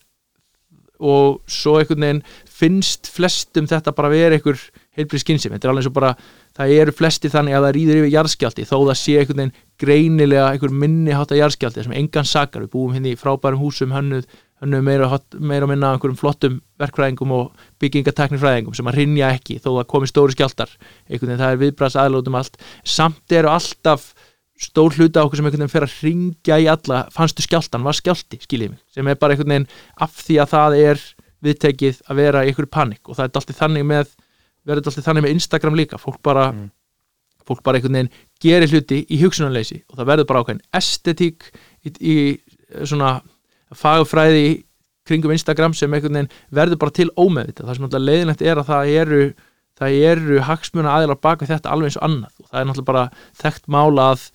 og 1.03 1.41
svo 1.51 1.81
einhvern 1.81 2.05
veginn 2.05 2.23
finnst 2.47 3.09
flestum 3.11 3.67
þetta 3.67 3.91
bara 3.97 4.11
vera 4.13 4.37
einhver 4.37 4.61
heilbrið 4.95 5.23
skynsum, 5.25 5.53
þetta 5.57 5.67
er 5.67 5.73
alveg 5.73 5.87
svo 5.89 5.93
bara 5.97 6.13
það 6.55 6.75
eru 6.77 6.93
flesti 6.95 7.31
þannig 7.33 7.57
að 7.57 7.65
það 7.67 7.75
rýður 7.79 7.99
yfir 8.03 8.13
jarðskjálti 8.13 8.67
þó 8.69 8.77
það 8.87 8.99
sé 9.01 9.15
einhvern 9.19 9.41
veginn 9.41 9.55
greinilega 9.83 10.51
einhver 10.53 10.75
minni 10.85 11.17
hátta 11.17 11.39
jarðskjálti 11.41 11.83
sem 11.87 11.95
engan 11.97 12.29
sakar, 12.29 12.63
við 12.67 12.71
búum 12.77 12.93
hérna 12.95 13.11
í 13.11 13.19
frábærum 13.19 13.59
húsum 13.65 13.95
hönnuð, 13.97 14.29
hönnuð 14.63 14.83
meira, 14.87 15.09
hot- 15.11 15.37
meira 15.43 15.67
og 15.67 15.71
minna 15.73 15.89
af 15.91 15.97
einhverjum 15.99 16.19
flottum 16.21 16.59
verkfræðingum 16.79 17.33
og 17.35 17.49
byggingateknifræðingum 17.83 18.75
sem 18.79 18.87
að 18.91 18.99
rinja 19.01 19.31
ekki 19.35 19.57
þó 19.63 19.73
það 19.81 19.89
komi 19.91 20.07
stóri 20.11 20.37
skjáltar 20.37 20.71
einhvern 21.11 21.33
veginn 21.33 21.41
það 21.43 21.55
er 21.57 21.61
viðbræðs 21.65 21.97
aðlótum 22.03 22.37
allt. 22.39 22.59
Samt 22.85 23.35
eru 23.35 23.51
alltaf 23.51 24.13
stór 24.63 24.95
hluta 24.95 25.25
okkur 25.27 25.41
sem 25.41 25.49
einhvern 25.49 25.65
veginn 25.65 25.73
fer 25.75 25.87
að 25.89 25.97
ringja 26.07 26.59
í 26.63 26.69
alla. 26.71 27.01
Fannstu 27.15 27.43
skjáltan, 27.43 27.83
var 27.83 27.97
skjálti, 27.99 28.39
skiljið 28.45 28.75
mig? 28.77 28.81
Sem 28.95 29.09
er 29.11 29.19
bara 29.19 29.35
einhvern 29.35 29.51
veginn 29.57 29.69
af 30.07 30.15
því 30.23 30.39
að 30.45 30.53
það 30.55 30.79
er 30.85 31.03
viðtekið 31.43 32.03
að 32.07 32.21
vera 32.23 32.45
í 32.47 32.53
einhverju 32.53 32.71
panik 32.71 33.09
og 33.11 33.19
það 33.19 33.25
er 33.27 33.33
alltaf 33.43 33.59
þannig 33.59 33.89
með 33.91 34.13
verður 34.63 34.87
alltaf 34.93 35.05
þannig 35.09 35.25
með 35.27 35.35
Instagram 35.35 35.75
líka. 35.81 35.99
Fólk 35.99 36.21
bara, 36.23 36.53
Mm. 36.53 36.69
fólk 37.49 37.63
bara 37.67 37.81
einhvern 37.81 37.97
veginn 37.99 38.13
gerir 38.39 38.71
hluti 38.71 39.01
í 39.11 39.19
hugsunarleysi 39.25 39.83
og 39.91 39.99
það 39.99 40.07
verður 40.13 40.27
bara 40.31 40.43
ákveðin 40.45 40.63
estetík 40.79 41.49
í, 41.83 41.91
í 41.99 42.87
svona 42.87 43.17
fagfræði 43.79 44.45
kringum 45.09 45.35
Instagram 45.35 45.75
sem 45.75 45.91
einhvern 45.93 46.21
veginn 46.21 46.35
verður 46.55 46.81
bara 46.85 46.95
til 46.95 47.09
ómeðvita 47.19 47.67
það 47.67 47.79
sem 47.79 47.89
alltaf 47.89 48.05
leiðinlegt 48.07 48.45
er 48.47 48.61
að 48.61 48.71
það 48.71 48.93
eru 49.03 49.23
það 49.83 49.99
eru 50.13 50.41
hagsmuna 50.47 50.97
aðilar 50.97 51.21
baka 51.23 51.49
þetta 51.49 51.73
alveg 51.73 51.91
eins 51.91 51.99
og 51.99 52.07
annað. 52.07 52.41
Og 52.43 52.49
það 52.51 52.61
er 52.61 52.69
náttúrulega 52.69 52.91
bara 52.93 53.05
þekkt 53.43 53.71
mála 53.73 54.09
að 54.13 54.27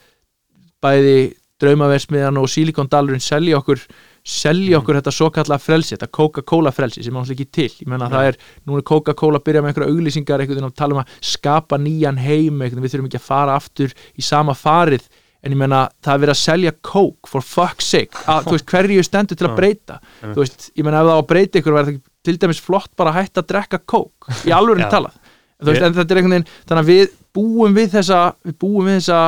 bæði 0.83 1.17
draumaversmiðan 1.61 2.37
og 2.37 2.51
silikondalurinn 2.53 3.23
selja 3.23 3.57
okkur 3.57 3.81
selja 4.27 4.81
okkur 4.81 4.97
þetta 4.99 5.13
svo 5.15 5.29
kallega 5.33 5.63
frelsi 5.63 5.95
þetta 5.95 6.09
Coca-Cola 6.13 6.73
frelsi 6.75 7.01
sem 7.05 7.15
er 7.15 7.21
náttúrulega 7.21 7.37
ekki 7.37 7.55
til. 7.57 7.69
Ég 7.85 7.91
menna 7.93 8.09
það 8.11 8.31
er, 8.31 8.39
nú 8.67 8.77
er 8.77 8.85
Coca-Cola 8.91 9.39
að 9.39 9.47
byrja 9.47 9.63
með 9.63 9.71
einhverja 9.71 9.93
auglýsingar 9.93 10.43
einhvern 10.43 10.59
veginn 10.59 10.69
að 10.69 10.81
tala 10.81 10.97
um 10.97 11.01
að 11.01 11.15
skapa 11.31 11.79
nýjan 11.81 12.19
heim 12.21 12.59
veginn, 12.61 12.83
við 12.83 12.93
þurfum 12.93 13.09
ekki 13.09 13.21
að 13.21 13.29
fara 13.29 13.55
aftur 13.57 13.95
í 14.17 14.25
sama 14.25 14.57
farið 14.57 15.07
en 15.43 15.53
ég 15.53 15.59
menna 15.59 15.83
það 16.03 16.13
er 16.13 16.21
verið 16.25 16.33
að 16.35 16.41
selja 16.41 16.73
Coke 16.81 17.29
for 17.31 17.45
fuck's 17.45 17.89
sake. 17.93 18.17
Að, 18.31 18.47
þú 18.49 18.55
veist, 18.57 18.67
hverju 18.73 19.05
stendur 19.05 19.39
til 19.39 19.47
að 19.49 19.55
breyta? 19.59 19.99
þú 20.23 20.37
veist, 20.41 20.69
ég 20.75 20.87
menna 20.87 21.01
ef 21.03 21.09
það 21.09 21.17
á 21.17 21.21
að 21.21 21.27
breyta 21.31 21.61
ykkur 21.61 21.77
verður 21.77 21.97
það 21.97 22.13
til 22.27 22.37
dæmis 22.43 22.59
flott 22.59 22.91
bara 22.99 23.13
að 23.13 23.19
hætta 23.21 23.43
að 23.43 23.49
drekka 23.53 23.81
Coke? 23.87 24.37
Í 24.43 24.53
alvörinni 24.55 24.85
Já. 24.89 24.93
talað. 24.97 25.19
Þú 25.57 25.71
veist, 25.71 25.85
en 25.87 25.97
þetta 25.97 26.13
er 26.13 26.21
einhvern 26.21 26.35
veginn 26.37 26.49
þannig 26.69 26.81
að 26.83 26.89
við 26.91 27.13
búum 27.37 27.77
við 27.77 27.91
þessa 27.97 28.21
við 28.45 28.57
búum 28.61 28.89
við 28.89 28.97
þessa 28.99 29.21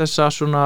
þessa 0.00 0.30
svona 0.32 0.64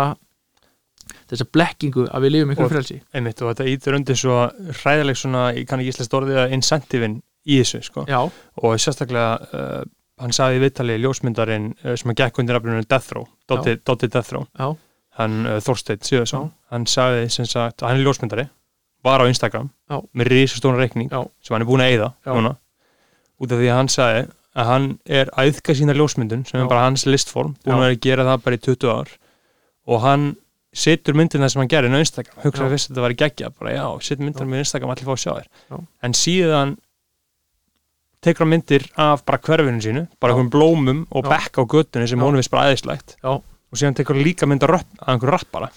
þessa 1.31 1.47
blekkingu 1.55 2.07
að 2.15 2.25
við 2.27 2.35
lifum 2.35 2.55
ykkur 2.55 2.71
frelsi. 2.73 2.97
einmitt 3.17 3.41
og 3.43 3.51
þetta 3.53 3.67
ítur 3.73 3.97
undir 3.99 4.19
svo 4.19 4.39
hræðileg 4.83 5.19
svona, 5.19 5.45
ég 5.57 5.67
kann 5.69 5.81
ekki 5.83 5.95
íslenskt 5.95 6.17
orðið 6.19 6.41
að 6.45 6.55
incentivin 6.57 7.17
í 7.45 7.59
þessu 7.61 7.81
sko. 7.89 8.05
Já, 8.09 8.21
og 8.61 8.77
sérstaklega 8.81 9.31
uh, 9.53 9.85
hann 10.23 10.35
sagði 10.35 10.59
í 10.61 10.65
viðtali 10.65 10.99
ljósmyndarinn 11.03 11.71
uh, 11.85 11.95
sem 11.99 12.13
að 12.13 12.21
gekk 12.23 12.43
undir 12.43 12.59
nafninu 12.59 12.85
Death 12.87 13.15
Row, 13.17 13.29
Dótti 13.51 14.11
Death 14.11 14.35
Row. 14.35 14.45
Já, 14.59 14.69
hann 15.21 15.41
uh, 15.47 15.59
Þorsteinn 15.65 16.05
Sjöðsson 16.07 16.51
Já. 16.51 16.53
hann 16.75 16.87
sagði 16.91 17.27
sem 17.35 17.49
sagt, 17.51 17.83
hann 17.87 17.99
er 17.99 18.07
ljósmyndari 18.07 18.47
var 19.05 19.21
á 19.21 19.29
Instagram 19.29 19.69
Já. 19.91 20.01
með 20.17 20.31
risastóna 20.33 20.81
reikning 20.81 21.11
sem 21.13 21.55
hann 21.55 21.65
er 21.65 21.69
búin 21.69 21.85
að 21.85 21.93
Já. 21.95 22.33
núna. 22.33 22.55
Út 23.43 23.53
af 23.53 23.61
því 23.61 23.69
að 23.69 23.79
hann 23.79 23.93
sagði 23.93 24.23
að 24.55 24.71
hann 24.71 24.87
er 25.11 25.31
að 25.35 25.51
yðka 25.51 25.75
sína 25.75 25.97
ljósmyndun 25.99 26.47
sem 26.49 26.63
er 26.63 26.71
bara 26.71 26.87
hans 26.87 27.05
listform, 27.11 27.57
búin 27.65 27.77
að 27.77 27.85
vera 27.85 27.97
að 27.99 28.05
gera 28.07 28.27
það 28.29 28.45
bara 28.47 28.59
í 28.59 28.63
20 28.65 28.93
ár. 28.95 29.13
Og 29.91 30.01
hann 30.05 30.27
setur 30.75 31.15
myndina 31.19 31.49
sem 31.51 31.61
hann 31.63 31.71
gerir 31.71 31.95
á 31.95 31.99
Instagram, 31.99 32.39
hugsaði 32.43 32.75
fyrst 32.75 32.89
að 32.89 32.95
þetta 32.95 33.05
var 33.05 33.17
geggja 33.19 33.51
bara 33.59 33.75
já, 33.75 33.85
setur 34.07 34.27
myndina 34.27 34.49
með 34.51 34.65
Instagram 34.65 34.95
allir 34.95 35.09
fá 35.09 35.15
að 35.15 35.23
sjá 35.25 35.33
þér. 35.35 35.83
En 36.07 36.17
síðan 36.19 36.77
tekur 38.25 38.45
hann 38.45 38.53
myndir 38.55 38.87
af 39.01 39.23
bara 39.29 39.39
hverfinu 39.45 39.83
sínu, 39.85 40.07
bara 40.21 40.35
einhverjum 40.35 40.51
blómum 40.55 41.05
og 41.13 41.29
bekk 41.29 41.61
á 41.61 41.63
göttunni 41.69 42.09
sem 42.11 42.21
honum 42.23 42.41
veist 42.41 42.53
bara 42.53 42.71
aðeinslegt 42.71 43.17
og 43.23 43.79
síðan 43.79 43.97
tekur 44.01 44.17
hann 44.19 44.25
líka 44.27 44.49
mynd 44.49 44.65
af 44.67 44.83
einhverjum 45.07 45.35
rappara. 45.37 45.71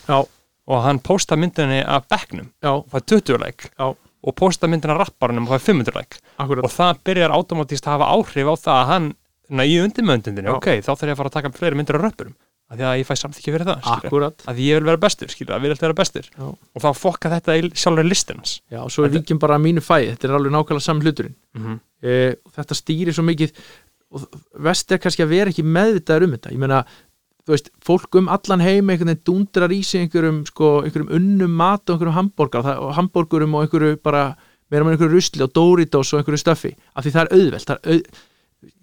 Og 0.68 0.84
hann 0.84 1.00
posta 1.00 1.38
myndinni 1.40 1.80
af 1.88 2.10
bekknum. 2.12 2.50
Og 2.68 2.88
fær 2.92 3.06
20 3.08 3.38
like. 3.46 3.70
Já. 3.80 3.94
og 4.28 4.36
posta 4.36 4.68
myndina 4.68 4.96
af 4.98 5.06
rapparanum 5.06 5.46
og 5.48 5.54
fær 5.56 5.64
500 5.72 5.96
like. 5.96 6.20
Akkurat. 6.42 6.66
Og 6.66 6.72
það 6.74 6.98
byrjar 7.08 7.32
automatist 7.32 7.86
að 7.88 7.94
hafa 7.96 8.10
áhrif 8.18 8.50
á 8.52 8.56
það 8.60 8.80
að 8.82 8.90
hann 8.92 9.08
na, 9.50 9.64
í 9.64 9.78
undirmöndindinni, 9.80 10.50
Já. 10.52 10.58
ok, 10.58 10.68
þá 10.84 10.90
þarf 10.92 11.08
ég 11.08 11.14
að 11.14 11.20
fara 11.22 11.32
að 11.32 11.38
taka 11.38 11.52
fleiri 11.56 11.80
myndir 11.80 11.98
af 12.00 12.04
röppurum, 12.04 12.34
af 12.68 12.78
því 12.78 12.84
að 12.84 12.98
ég 13.00 13.08
fæ 13.08 13.16
samþykki 13.22 13.52
fyrir 13.56 13.68
það 13.70 13.86
akkurat, 13.96 14.44
að 14.52 14.58
ég 14.60 14.76
vil 14.80 14.88
vera 14.90 14.98
bestur, 15.00 15.30
skilur, 15.32 15.54
að 15.56 15.62
við 15.64 15.72
vilt 15.74 15.82
vera 15.86 15.94
bestur. 15.96 16.26
Já. 16.38 16.48
og 16.52 16.82
þá 16.84 16.88
fokka 17.00 17.30
þetta 17.32 17.56
í 17.58 17.70
sjálfur 17.80 18.04
listins 18.10 18.58
já, 18.70 18.82
svo 18.92 19.06
er 19.06 19.10
Þetta- 19.10 19.22
vikið 19.24 19.40
bara 19.40 19.56
að 19.56 19.64
mínu 19.68 19.84
fæði 19.86 20.10
þetta 20.14 20.28
er 20.28 20.36
alveg 20.36 20.52
nákvæmlega 20.58 20.84
saman 20.88 21.02
hluturinn. 21.08 21.36
-hmm. 21.56 21.80
e, 22.04 22.36
og 22.46 22.52
þetta 22.58 22.76
stýrir 22.82 23.14
svo 23.16 23.24
mikið 23.24 23.52
og 24.12 24.28
vest 24.68 24.92
er 24.92 24.98
kannski 25.04 25.24
að 25.24 25.30
vera 25.36 25.50
ekki 25.52 25.64
meðvitaður 25.64 26.24
um 26.28 26.32
þetta. 26.36 26.52
Ég 26.56 26.60
meina, 26.60 26.84
þú 27.48 27.52
veist, 27.56 27.70
fólk 27.84 28.16
um 28.20 28.28
allan 28.30 28.62
heim 28.64 28.90
einhvern 28.90 29.10
veginn 29.12 29.24
dundrar 29.28 29.72
í 29.72 29.82
sig 29.84 30.02
einhverjum 30.06 30.46
sko, 30.48 30.82
einhverjum 30.84 31.10
unnum 31.16 31.52
mat 31.60 31.90
og 31.90 31.96
einhverjum 31.96 32.16
hambúrgar 32.20 32.60
og, 32.60 32.66
það- 32.68 32.82
og 32.84 32.96
hambúrgurum 33.00 33.56
og 33.56 33.64
einhverju 33.68 33.98
bara 34.04 34.36
meira 34.72 34.84
með 34.84 34.96
einhverju 34.98 35.14
rusli 35.16 35.44
og 35.44 35.54
Doritos 35.56 36.14
og 36.14 36.20
einhverju 36.20 36.40
stöffi 36.44 36.74
af 36.96 37.04
því 37.06 37.12
það 37.16 37.22
er 37.24 37.34
auðvelt. 37.38 37.66
Það 37.68 37.78
er 37.84 37.94
auð, 37.94 38.04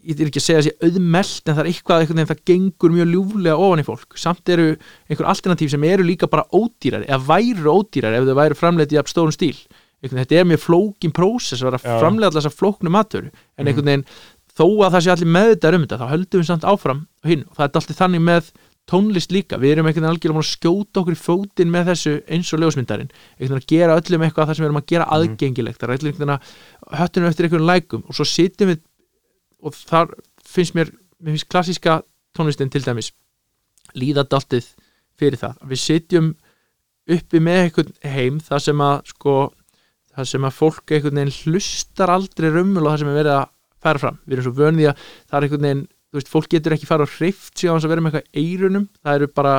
ég 0.04 0.20
er 0.20 0.28
ekki 0.28 0.40
að 0.40 0.44
segja 0.44 0.60
að 0.60 0.66
sé 0.66 0.74
auðmelt 0.88 1.48
en 1.48 1.56
það 1.56 1.62
er 1.62 1.70
eitthvað 1.70 2.02
einhvern 2.02 2.20
veginn 2.20 2.30
það 2.30 2.42
gengur 2.50 2.94
mjög 2.94 3.08
ljúflega 3.12 3.56
ofan 3.66 3.82
í 3.82 3.86
fólk. 3.86 4.18
Samt 4.20 4.52
eru 4.54 4.66
einhver 5.08 5.30
alternatíf 5.32 5.72
sem 5.72 5.86
eru 5.88 6.06
líka 6.06 6.28
bara 6.30 6.44
ódýrari 6.52 7.08
eða 7.08 7.20
væru 7.30 7.78
ódýrari 7.78 8.20
ef 8.20 8.28
þau 8.28 8.38
væru 8.40 8.58
framleitt 8.58 8.94
í 8.94 9.00
af 9.00 9.10
stórum 9.12 9.34
stíl. 9.34 9.56
Veginn, 10.04 10.20
þetta 10.20 10.40
er 10.40 10.48
mjög 10.50 10.62
flókin 10.66 11.14
prósess 11.16 11.62
að 11.62 11.70
vera 11.70 11.80
Já. 11.80 11.94
að 11.94 12.04
framlega 12.04 12.30
allar 12.30 12.44
þessar 12.44 12.58
flóknu 12.58 12.92
matur 12.92 13.30
en 13.30 13.70
einhvern 13.70 13.88
veginn 13.88 14.06
þó 14.54 14.66
að 14.84 14.94
það 14.94 15.02
sé 15.04 15.12
allir 15.14 15.32
meðvitað 15.38 15.78
um 15.78 15.86
þetta 15.86 16.00
þá 16.02 16.06
höldum 16.12 16.42
við 16.42 16.48
samt 16.50 16.68
áfram 16.68 17.02
hinn. 17.24 17.44
Og 17.48 17.56
það 17.56 17.66
er 17.66 17.80
alltaf 17.80 18.00
þannig 18.02 18.24
með 18.28 18.52
tónlist 18.84 19.32
líka, 19.32 19.56
við 19.56 19.78
erum 19.78 19.88
einhvern 19.88 20.04
veginn 20.04 20.12
algjörlega 20.12 20.42
að 20.44 20.50
skjóta 20.50 21.00
okkur 21.00 21.14
í 21.16 21.20
fótinn 21.20 21.70
með 21.72 21.86
þessu 21.88 22.14
eins 22.28 22.50
og 22.52 22.60
ljósmyndarinn, 22.60 23.12
einhvern 23.38 23.56
veginn 23.56 23.62
að 23.62 23.70
gera 23.72 23.96
öllum 23.96 24.24
eitthvað 24.26 24.50
það 24.50 24.58
sem 24.58 24.64
við 24.64 24.68
erum 24.68 24.80
að 24.80 24.90
gera 24.92 25.06
aðgengilegt. 25.16 25.78
Það 25.80 25.88
er 25.88 25.94
einhvern 25.94 26.18
veginn 26.18 26.34
að 26.34 26.98
höttunum 27.00 27.30
eftir 27.30 27.48
einhvern 27.48 27.68
lækum. 27.70 28.02
Og 28.04 28.18
svo 28.18 28.26
sitjum 28.28 28.74
við 28.74 28.82
og 29.64 29.76
þar 29.76 30.14
finnst 30.44 30.76
mér, 30.76 30.92
mér 31.18 31.34
finnst 31.34 31.50
klassíska 31.50 32.02
tónlistin 32.36 32.72
til 32.72 32.84
dæmis 32.84 33.12
líða 33.98 34.24
daltið 34.28 34.70
fyrir 35.18 35.40
það. 35.40 35.58
Við 35.70 35.82
sitjum 35.82 36.30
uppi 37.14 37.40
með 37.42 37.60
einhvern 37.62 37.92
heim 38.14 38.38
það 38.42 38.64
sem 38.66 38.84
að 38.84 38.94
sko, 39.12 39.34
það 40.14 40.30
sem 40.30 40.46
að 40.48 40.56
fólk 40.58 40.94
einhvern 40.94 41.20
veginn 41.20 41.36
hlustar 41.42 42.12
aldrei 42.14 42.50
römmul 42.50 42.84
og 42.84 42.92
það 42.92 43.02
sem 43.02 43.12
er 43.12 43.20
verið 43.20 43.36
að 43.38 43.50
færa 43.84 44.02
fram. 44.04 44.22
Við 44.24 44.36
erum 44.36 44.46
svo 44.48 44.54
vönið 44.60 44.90
að 44.90 45.04
það 45.04 45.36
er 45.38 45.48
einhvern 45.48 45.68
veginn 45.68 45.84
þú 46.14 46.20
veist, 46.20 46.30
fólk 46.30 46.48
getur 46.52 46.76
ekki 46.76 46.88
fara 46.88 47.06
og 47.06 47.14
hreift 47.16 47.58
á 47.58 47.74
þess 47.74 47.86
að 47.86 47.92
vera 47.92 48.04
með 48.04 48.14
eitthvað 48.14 48.40
í 48.40 48.46
eyrunum. 48.54 48.86
Það 49.02 49.18
eru 49.18 49.30
bara 49.34 49.54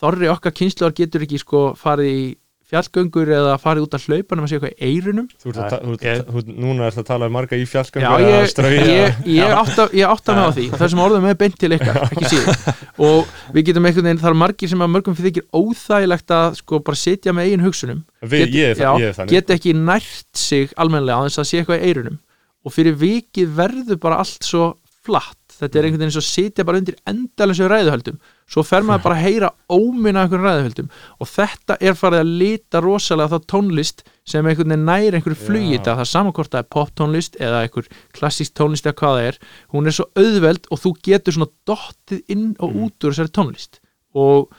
þorri 0.00 0.30
okkar 0.30 0.54
kynsluar 0.54 0.94
getur 0.94 1.24
ekki 1.26 1.40
sko 1.42 1.62
farið 1.78 2.10
í 2.10 2.24
fjallgöngur 2.70 3.28
eða 3.28 3.54
farið 3.60 3.84
út 3.84 3.94
að 3.98 4.04
hlaupa 4.08 4.36
nema 4.38 4.46
að 4.46 4.50
sé 4.50 4.56
eitthvað 4.56 4.72
í 4.74 4.88
eyrunum? 4.88 5.26
Þú 5.42 5.50
ert 5.50 5.58
að 5.60 5.68
ta- 5.74 5.80
þú 5.84 5.92
ert 5.94 6.04
Ég- 6.04 6.14
að- 6.20 6.28
þú 6.32 6.38
ert- 6.40 6.52
Núna 6.64 6.86
er 6.88 6.94
það 6.94 7.02
að 7.02 7.08
tala 7.10 7.26
um 7.28 7.34
marga 7.36 7.56
í 7.56 7.64
Já, 7.64 7.70
fjallgöngu 7.74 8.24
ég, 8.24 8.40
ég, 8.88 9.18
ég, 9.38 9.52
átta, 9.58 9.86
ég 9.92 10.06
átta 10.08 10.34
mig 10.38 10.44
á 10.44 10.50
því. 10.56 10.64
Og 10.72 10.78
þessum 10.80 11.02
orðum 11.04 11.26
er 11.28 11.36
beint 11.42 11.58
til 11.60 11.70
ykkar, 11.76 11.98
ekki 12.08 12.30
síður. 12.32 12.58
Og 13.04 13.32
við 13.54 13.66
getum 13.68 13.84
einhvern 13.90 14.08
veginn, 14.08 14.22
það 14.24 14.30
er 14.32 14.38
margir 14.44 14.72
sem 14.72 14.84
að 14.86 14.92
mörgum 14.94 15.16
fyrir 15.18 15.30
þykir 15.34 15.46
óþægilegt 15.60 16.34
að 16.38 16.56
sko 16.62 16.80
bara 16.88 16.96
sitja 17.04 17.34
með 17.36 17.50
eigin 17.50 17.64
hugsunum. 17.66 18.00
Við, 18.24 18.46
Get- 18.46 18.54
ég, 18.54 18.76
já, 18.78 18.88
það- 18.88 19.00
ég 19.04 19.08
er 19.12 19.18
þannig. 19.18 19.34
get 19.36 19.54
ekki 19.58 19.74
nært 19.76 20.40
sig 20.46 20.72
almennilega 20.80 21.20
á 21.20 21.24
þess 21.28 21.42
að 21.44 21.48
sé 21.50 21.60
eitthvað 21.60 21.82
í 21.82 21.90
eyrunum. 21.92 22.18
Og 22.64 22.72
fyrir 22.72 22.96
vikið 22.96 23.54
verður 23.60 24.00
bara 24.00 24.16
allt 24.24 24.40
svo 24.42 24.70
flatt, 25.04 25.36
þetta 25.60 25.76
er 25.78 25.84
einhvern 25.84 26.00
veginn 26.00 26.08
eins 26.08 26.16
og 26.16 26.24
sitja 26.24 26.64
bara 26.64 26.78
undir 26.80 26.96
endalessu 27.06 27.68
ræðuhöldum 27.68 28.16
svo 28.50 28.62
fer 28.66 28.84
maður 28.84 29.02
bara 29.06 29.16
að 29.18 29.24
heyra 29.24 29.50
óminna 29.72 30.24
einhvern 30.24 30.44
ræðuhöldum. 30.44 30.88
Og 31.20 31.30
þetta 31.30 31.76
er 31.80 31.94
farið 31.98 32.20
að 32.22 32.32
lita 32.42 32.82
rosalega 32.84 33.32
þá 33.38 33.46
tónlist 33.54 34.04
sem 34.28 34.44
einhvern 34.46 34.74
veginn 34.74 34.84
næri 34.88 35.16
einhverju 35.18 35.40
flugi. 35.40 35.78
Já. 35.78 35.84
það 35.84 36.02
er 36.04 36.10
samankort 36.12 36.54
að 36.54 36.62
er 36.64 36.68
poptónlist 36.76 37.38
eða 37.40 37.62
einhver 37.64 37.88
klassísk 38.16 38.54
tónlist 38.54 38.86
eða 38.86 38.98
hvað 39.00 39.16
það 39.18 39.28
er. 39.30 39.38
Hún 39.72 39.86
er 39.88 39.96
svo 39.96 40.06
auðveld 40.16 40.68
og 40.70 40.82
þú 40.84 40.92
getur 41.08 41.38
svona 41.38 41.50
dottið 41.66 42.22
inn 42.28 42.54
og 42.58 42.70
Mm. 42.74 42.84
út 42.84 43.04
úr 43.04 43.12
þessari 43.14 43.32
tónlist. 43.32 43.80
Og 44.14 44.50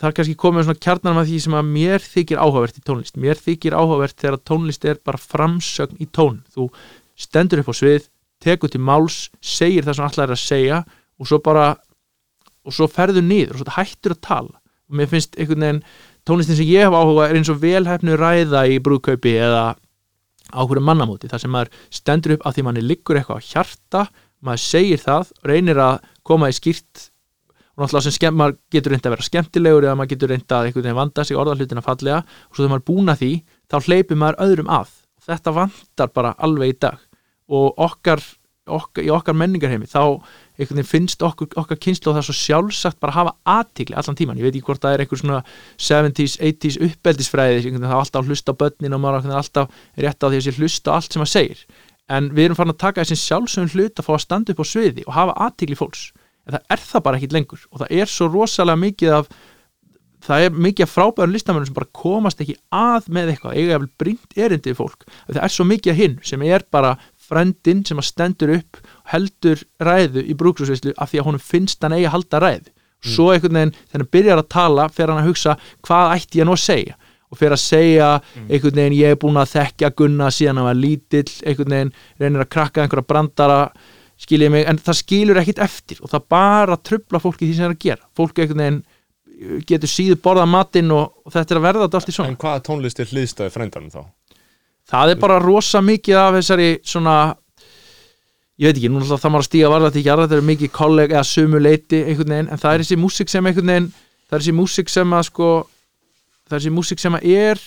það 0.00 0.08
er 0.08 0.12
kannski 0.12 0.36
komið 0.36 0.64
svona 0.66 0.84
kjarnan 0.84 1.20
að 1.22 1.28
því 1.30 1.38
sem 1.40 1.54
að 1.56 1.70
mér 1.72 2.00
þykir 2.04 2.42
áhugavert 2.42 2.78
í 2.78 2.84
tónlist. 2.84 3.16
Mér 3.16 3.36
þykir 3.40 3.72
áhugavert 3.76 4.16
þegar 4.16 4.38
tónlist 4.44 4.84
er 4.84 4.98
bara 5.02 5.18
framsögn 5.18 5.96
í 5.98 6.06
tón. 6.12 6.42
Þú 6.54 6.70
stendur 7.16 7.62
upp 7.62 7.72
á 7.72 7.74
svið, 7.74 8.08
tekur 8.40 8.68
til 8.70 8.80
máls, 8.80 9.30
segir 9.40 9.82
það 9.84 9.96
sem 9.96 10.04
allar 10.04 10.28
er 10.28 10.36
að 10.36 10.42
segja 10.44 10.84
og 11.18 11.26
svo 11.26 11.38
bara 11.40 11.76
og 12.66 12.76
svo 12.76 12.90
ferðu 12.90 13.22
niður 13.24 13.56
og 13.56 13.62
svo 13.62 13.76
hættur 13.78 14.16
að 14.16 14.22
tala. 14.26 14.60
Og 14.86 14.98
mér 14.98 15.10
finnst 15.10 15.38
einhvern 15.38 15.64
veginn 15.64 15.82
tónlistin 16.26 16.58
sem 16.58 16.68
ég 16.68 16.86
hef 16.86 16.94
áhuga 16.94 17.30
er 17.30 17.38
eins 17.38 17.50
og 17.50 17.62
velhæfnu 17.62 18.18
ræða 18.18 18.66
í 18.70 18.78
brúðkaupi 18.82 19.34
eða 19.38 19.64
á 20.46 20.60
hverju 20.62 20.82
mannamóti 20.84 21.30
þar 21.30 21.42
sem 21.42 21.50
maður 21.50 21.74
stendur 21.90 22.36
upp 22.36 22.46
af 22.46 22.54
því 22.54 22.64
manni 22.66 22.84
liggur 22.84 23.18
eitthvað 23.18 23.42
á 23.42 23.46
hjarta 23.48 24.06
maður 24.46 24.62
segir 24.62 25.02
það, 25.02 25.32
reynir 25.46 25.80
að 25.80 26.08
koma 26.26 26.50
í 26.50 26.56
skýrt 26.56 27.08
og 27.76 27.84
náttúrulega 27.84 28.06
sem 28.06 28.14
skemm, 28.16 28.38
maður 28.40 28.56
getur 28.72 28.94
reynd 28.94 29.06
að 29.06 29.14
vera 29.14 29.26
skemmtilegur 29.26 29.86
eða 29.86 29.96
maður 29.98 30.12
getur 30.14 30.32
reynd 30.32 30.54
að 30.56 30.68
einhvern 30.68 30.86
veginn 30.86 30.98
vanda 31.00 31.24
sig 31.26 31.40
orðalhutina 31.40 31.84
fallega 31.84 32.22
og 32.22 32.56
svo 32.56 32.62
þegar 32.62 32.72
maður 32.72 32.82
er 32.82 32.88
búin 32.90 33.12
að 33.12 33.20
því 33.22 33.32
þá 33.66 33.76
hleypir 33.86 34.20
maður 34.22 34.40
öðrum 34.46 34.72
að. 34.72 34.94
Og 35.16 35.28
þetta 35.28 35.54
vantar 35.56 36.12
bara 36.16 36.32
alveg 36.46 36.72
í 36.72 36.78
dag. 36.86 37.02
Og 37.52 37.82
okkar, 37.86 38.22
okkar 38.78 39.04
í 39.04 39.12
okkar 39.12 39.36
menningarheimi 39.36 39.90
þá 39.90 40.00
einhvern 40.56 40.80
veginn 40.80 40.88
finnst 40.88 41.22
okkur, 41.26 41.50
okkar 41.60 41.80
kynslu 41.80 42.10
og 42.10 42.16
það 42.16 42.22
er 42.22 42.28
svo 42.28 42.36
sjálfsagt 42.38 43.00
bara 43.02 43.12
að 43.12 43.18
hafa 43.20 43.34
aðtigli 43.56 43.96
allan 43.96 44.18
tíman, 44.18 44.38
ég 44.40 44.46
veit 44.46 44.54
ekki 44.54 44.68
hvort 44.70 44.84
það 44.84 44.96
er 44.96 45.04
einhver 45.04 45.20
svona 45.20 45.40
70s, 45.76 46.36
80s 46.40 46.78
uppeldisfræði 46.88 47.74
það 47.76 47.88
er 47.90 47.96
alltaf 47.98 48.22
að 48.22 48.30
hlusta 48.30 48.54
á 48.56 48.60
börnin 48.62 48.96
og 48.96 49.02
maður 49.02 49.28
er 49.30 49.40
alltaf 49.40 49.82
rétt 50.00 50.24
á 50.24 50.26
því 50.28 50.40
að 50.40 50.60
hlusta 50.60 50.92
á 50.92 50.96
allt 50.96 51.12
sem 51.12 51.22
maður 51.22 51.34
segir. 51.34 51.66
En 52.06 52.30
við 52.30 52.46
erum 52.46 52.58
farin 52.58 52.74
að 52.74 52.82
taka 52.84 53.02
þessi 53.02 53.18
sjálfsögum 53.26 53.72
hlut 53.74 53.98
að 53.98 54.06
fá 54.06 54.14
að 54.14 54.22
standa 54.22 54.54
upp 54.54 54.62
á 54.62 54.66
sviði 54.70 55.04
og 55.08 55.16
hafa 55.16 55.34
aðtigli 55.46 55.78
fólks. 55.78 56.08
En 56.46 56.54
það 56.54 56.72
er 56.72 56.82
það 56.86 57.04
bara 57.08 57.18
ekkit 57.18 57.34
lengur 57.34 57.68
og 57.72 57.82
það 57.82 57.94
er 57.98 58.10
svo 58.10 58.28
rosalega 58.30 58.82
mikið 58.84 59.14
af 59.16 59.30
það 60.26 60.44
er 60.46 60.60
mikið 60.66 60.86
af 60.86 60.92
frábærum 60.92 61.34
listamönnum 61.34 61.68
sem 61.68 61.76
bara 61.76 61.90
komast 61.94 62.40
ekki 62.42 62.56
að 62.74 63.10
með 63.14 63.32
eitthvað 63.32 63.58
eiga 63.58 63.74
jafnvel 63.74 63.90
brínt 64.00 64.38
erindi 64.38 64.72
við 64.72 64.78
fólk. 64.80 65.06
Það 65.28 65.42
er 65.42 65.54
svo 65.54 65.66
mikið 65.68 65.92
af 65.92 66.00
hinn 66.00 66.16
sem 66.26 66.46
er 66.46 66.64
bara 66.72 66.94
frendin 67.26 67.82
sem 67.86 68.00
að 68.00 68.08
stendur 68.10 68.54
upp 68.56 68.80
heldur 69.12 69.64
ræðu 69.82 70.24
í 70.24 70.36
brúksúsvislu 70.38 70.94
af 70.96 71.12
því 71.12 71.22
að 71.22 71.28
honum 71.30 71.42
finnst 71.42 71.82
hann 71.82 71.96
eigi 71.96 72.08
að 72.08 72.16
halda 72.16 72.42
ræðu. 72.44 72.72
Svo 73.06 73.28
einhvern 73.30 73.58
veginn 73.58 73.74
þegar 73.76 74.00
hann 74.00 74.14
byrjar 74.16 74.40
að 74.40 74.48
tala 74.54 74.86
fer 74.88 75.12
hann 75.12 75.20
að 75.20 75.28
hugsa 75.30 75.58
hvað 75.86 76.14
ætti 76.16 76.40
ég 76.40 76.48
nú 76.48 76.56
að 76.56 76.64
segja? 76.64 76.96
Og 77.26 77.38
fer 77.40 77.52
að 77.54 77.62
segja 77.62 78.08
einhvern 78.46 78.80
veginn 78.80 78.96
ég 78.96 79.14
er 79.14 79.20
búin 79.20 79.38
að 79.40 79.52
þekkja 79.52 79.92
Gunna 79.98 80.30
síðan 80.34 80.60
hann 80.60 80.68
var 80.70 80.80
lítill 80.80 81.28
einhvern 81.44 81.76
veginn 81.76 81.94
reynir 82.22 82.44
að 82.44 82.52
krakka 82.56 82.82
einhverja 82.82 83.10
brandara 83.10 83.60
skiljið 84.16 84.52
mig, 84.52 84.66
en 84.68 84.78
það 84.80 85.00
skilur 85.02 85.40
ekkit 85.42 85.62
eftir 85.64 85.98
og 86.00 86.12
það 86.12 86.28
bara 86.32 86.76
trubla 86.80 87.20
fólki 87.20 87.44
því 87.44 87.56
sem 87.56 87.66
það 87.66 87.68
er 87.68 87.74
að 87.74 87.82
gera. 87.84 88.06
Fólk 88.16 88.38
einhvern 88.40 88.62
veginn 88.62 88.78
uh, 88.80 89.58
getur 89.68 89.92
síðu 89.92 90.20
borða 90.24 90.46
matinn 90.48 90.94
og, 90.96 91.18
og 91.26 91.34
þetta 91.34 91.54
er 91.54 91.60
að 91.60 91.66
verða 91.68 91.88
allt 91.90 92.08
í 92.08 92.14
svona. 92.16 92.32
En 92.32 92.40
hvaða 92.40 92.62
tónlist 92.70 93.02
er 93.02 93.10
hliðstæði 93.12 93.52
frændanum 93.52 93.92
þá? 93.92 94.00
Það 94.90 95.12
er 95.12 95.20
bara 95.22 95.40
rosa 95.42 95.82
mikið 95.84 96.20
af 96.20 96.38
þessari 96.38 96.70
svona 96.86 97.16
ég 98.56 98.70
veit 98.70 98.78
ekki, 98.78 98.88
nú 98.88 99.00
náttúrulega 99.00 99.20
það 99.20 99.32
maður 99.34 99.44
að 99.44 99.48
stíga 99.50 99.70
varða 99.72 99.92
til 99.92 100.00
ekki 100.00 100.12
aðra, 100.12 100.26
þetta 100.26 100.38
er 100.38 100.50
mikið 100.50 100.70
kolleg 100.72 101.14
eða 101.14 101.24
sömu 101.28 101.58
leiti 101.60 102.02
einhvern 102.02 102.32
veginn, 102.32 102.52
en 102.52 102.60
það 102.60 102.74
er 102.76 102.84
þessi 102.84 103.00
músík 103.00 103.32
sem 103.32 103.48
einhvern 103.48 103.72
veginn, 103.72 103.88
það 104.26 104.36
er 104.36 104.44
þessi 104.44 104.54
músík 104.56 104.92
sem 104.92 105.16
að 105.16 105.26
sko, 105.28 105.48
það 106.46 106.54
er 106.56 106.62
þessi 106.62 106.76
músík 106.76 107.02
sem 107.02 107.18
að 107.18 107.26
er 107.36 107.64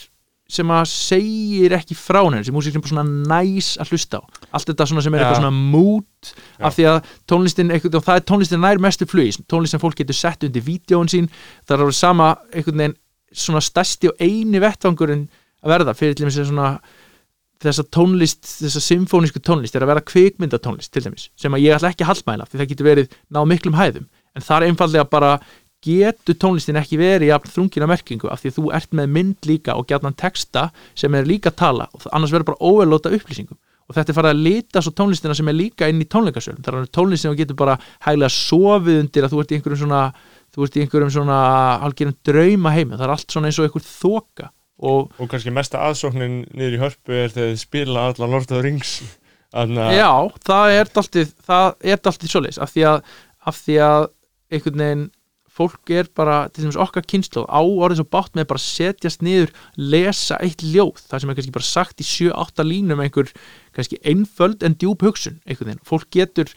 sem 0.49 0.71
að 0.73 0.87
segir 0.89 1.75
ekki 1.77 1.93
frá 1.93 2.23
henni, 2.23 2.39
þessi 2.41 2.53
músík 2.55 2.73
sem 2.73 2.81
er 2.81 2.89
svona 2.89 3.03
næs 3.05 3.67
að 3.77 3.91
hlusta 3.93 4.17
á, 4.17 4.21
allt 4.49 4.71
þetta 4.71 4.87
svona 4.89 5.03
sem 5.05 5.13
er 5.13 5.21
Já. 5.21 5.25
eitthvað 5.27 5.43
svona 5.43 5.67
mood, 5.75 6.31
Já. 6.31 6.63
af 6.65 6.77
því 6.79 6.87
að 6.89 7.11
tónlistin, 7.29 7.75
og 7.75 7.99
það 8.07 8.15
er 8.15 8.25
tónlistin 8.31 8.65
nær 8.65 8.81
mestu 8.81 9.05
flugis 9.05 9.37
tónlist 9.45 9.75
sem 9.75 9.83
fólk 9.83 9.99
getur 10.01 10.17
sett 10.17 10.47
undir 10.47 10.65
vídjóin 10.65 11.11
sín 11.11 11.29
það 11.67 11.75
er 11.75 11.83
alveg 11.85 11.99
sama, 11.99 12.31
einhvern 12.49 12.81
veginn 12.81 12.97
svona 13.29 13.61
stærsti 13.61 14.09
og 14.09 14.25
eini 14.25 14.57
vettvangurinn 14.63 15.27
að 15.61 15.73
verða 15.75 15.93
fyrir 15.93 16.17
til 16.17 16.25
dæmis 16.25 16.39
svona 16.49 16.71
þessa 17.63 17.85
tónlist, 17.91 18.43
þessa 18.63 18.81
symfónísku 18.83 19.41
tónlist 19.43 19.75
er 19.75 19.83
að 19.83 19.93
vera 19.93 20.05
kvikmyndatónlist 20.07 20.93
til 20.93 21.03
dæmis 21.05 21.29
sem 21.39 21.55
að 21.55 21.65
ég 21.65 21.75
ætla 21.75 21.91
ekki 21.91 22.05
að 22.05 22.11
haldmæla 22.13 22.47
því 22.49 22.61
það 22.61 22.69
getur 22.73 22.89
verið 22.89 23.17
ná 23.35 23.41
miklum 23.47 23.79
hæðum. 23.79 24.05
En 24.35 24.45
það 24.45 24.57
er 24.57 24.67
einfallega 24.69 25.07
bara 25.11 25.31
getur 25.83 26.37
tónlistin 26.39 26.79
ekki 26.79 26.99
verið 26.99 27.31
jafn 27.31 27.51
þrungina 27.53 27.87
merkingu 27.89 28.29
af 28.31 28.41
því 28.41 28.51
að 28.51 28.59
þú 28.59 28.69
ert 28.79 28.95
með 28.95 29.13
mynd 29.15 29.49
líka 29.49 29.75
og 29.79 29.87
gætnan 29.89 30.15
texta 30.19 30.69
sem 30.97 31.15
er 31.15 31.27
líka 31.27 31.51
að 31.51 31.59
tala 31.63 31.89
og 31.95 32.07
annars 32.11 32.35
verður 32.35 32.51
bara 32.53 32.63
overlóta 32.71 33.11
upplýsingum. 33.15 33.59
Og 33.89 33.95
þetta 33.97 34.11
er 34.11 34.17
farið 34.19 34.35
að 34.35 34.41
lita 34.45 34.81
svo 34.85 34.91
tónlistina 34.93 35.33
sem 35.33 35.47
er 35.49 35.55
líka 35.57 35.87
inn 35.89 36.03
í 36.03 36.05
tónleikasölum. 36.05 36.61
Það 36.61 36.75
er 36.83 36.91
tónlist 36.93 37.25
sem 37.25 37.33
þú 37.33 37.39
getur 37.39 37.57
bara 37.57 37.79
hæglega 38.05 38.35
sofið 38.35 38.99
undir 39.01 39.25
að 39.25 39.33
þú 39.33 39.39
ert 39.41 39.51
í 39.51 39.57
einhverjum 39.57 39.81
svona 39.81 40.01
þú 40.53 40.65
ert 40.65 40.77
í 40.77 40.83
einhverjum 40.83 41.11
svona 41.13 41.39
algjörum 41.85 42.15
drauma 42.25 42.73
heimi 42.73 42.97
það 42.97 43.05
er 43.05 43.13
allt 43.15 43.33
svona 43.33 43.49
eins 43.49 43.59
og 43.59 43.67
einhver 43.67 43.85
þoka 43.85 44.49
og 44.79 45.13
Og 45.19 45.31
kannski 45.31 45.53
mesta 45.53 45.81
aðsóknin 45.87 46.41
niður 46.53 46.77
í 46.77 46.81
hörpu 46.83 47.15
er 47.15 47.33
þegar 47.33 47.53
þið 47.53 47.61
spila 47.63 48.07
allan 48.09 48.35
Lord 48.35 48.47
of 48.47 48.51
the 48.51 48.63
Rings. 48.63 48.99
Þannig 49.55 49.85
að 49.85 49.95
Já, 49.97 50.11
það 50.45 50.73
er 50.77 50.91
dálítið 50.95 51.31
það 51.49 51.69
er 51.81 52.03
dálítið 52.05 52.33
svoleiðis 52.33 52.61
af 52.61 52.73
því 52.75 52.83
að, 52.89 52.99
af 53.49 53.63
því 53.65 53.79
að 53.85 54.03
einhvern 54.49 54.83
veginn 54.83 55.07
fólk 55.59 55.91
er 55.91 56.07
bara, 56.15 56.35
til 56.53 56.63
dæmis 56.63 56.79
okkar 56.79 57.03
kynslu 57.09 57.43
á 57.49 57.59
orðið 57.59 57.99
svo 57.99 58.07
bátt 58.13 58.37
með 58.37 58.47
bara 58.51 58.63
setjast 58.63 59.23
niður 59.25 59.51
lesa 59.75 60.37
eitt 60.39 60.63
ljóð, 60.63 61.01
það 61.09 61.23
sem 61.23 61.31
er 61.31 61.39
kannski 61.39 61.55
bara 61.57 61.67
sagt 61.67 62.03
í 62.03 62.07
7-8 62.07 62.65
línum 62.67 63.01
einhver 63.03 63.33
kannski 63.75 63.99
einföld 64.07 64.63
en 64.63 64.77
djúb 64.79 65.03
hugsun 65.03 65.41
einhvern 65.43 65.73
veginn, 65.73 65.83
fólk 65.89 66.07
getur 66.15 66.53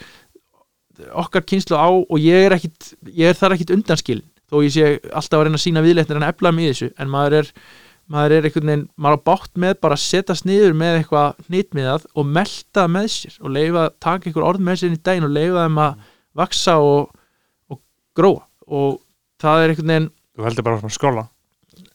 okkar 1.18 1.46
kynslu 1.48 1.78
á 1.80 1.88
og 1.88 2.18
ég 2.20 2.46
er 2.46 2.54
ekkit 2.56 2.92
ég 3.08 3.32
er 3.32 3.38
þar 3.38 3.56
ekkit 3.56 3.74
undanskilin 3.74 4.28
þó 4.52 4.60
ég 4.60 4.74
sé 4.74 4.88
alltaf 5.10 5.40
að 5.40 5.46
reyna 5.48 5.58
að 5.58 5.64
sína 5.64 5.84
viðleitnir 5.84 6.20
en 6.20 6.28
efla 6.28 6.52
mig 6.54 6.68
í 6.68 6.72
þessu 6.72 6.90
en 7.00 7.12
maður 7.12 7.38
er 7.40 7.52
maður 8.10 8.34
er 8.36 8.46
einhvern 8.48 8.70
veginn, 8.72 8.86
maður 8.98 9.18
á 9.22 9.26
bátt 9.30 9.52
með 9.62 9.74
bara 9.80 9.94
að 9.98 10.02
setjast 10.04 10.44
niður 10.48 10.74
með 10.78 10.98
eitthvað 11.00 11.44
hnýtmiðað 11.48 12.06
og 12.18 12.26
melta 12.38 12.86
með 12.90 13.06
sér 13.14 13.36
og 13.40 13.54
leifa 13.54 13.84
taka 14.02 14.28
einhver 14.30 14.46
orð 14.48 14.64
með 14.66 14.80
sér 14.80 14.90
inn 14.90 14.98
í 14.98 15.02
daginn 15.06 15.28
og 15.28 15.34
leifa 15.36 15.66
þeim 15.66 15.78
að 15.86 16.08
vaksa 16.42 16.78
og, 16.82 17.12
og 17.70 17.80
gróa. 18.18 18.42
Og 18.72 18.98
það 19.42 19.62
er 19.66 19.72
einhvern 19.74 19.92
veginn 19.94 20.10
Þú 20.32 20.46
heldur 20.48 20.64
bara 20.64 20.78
áfram 20.80 20.88
að 20.92 20.96
skrolla. 20.96 21.24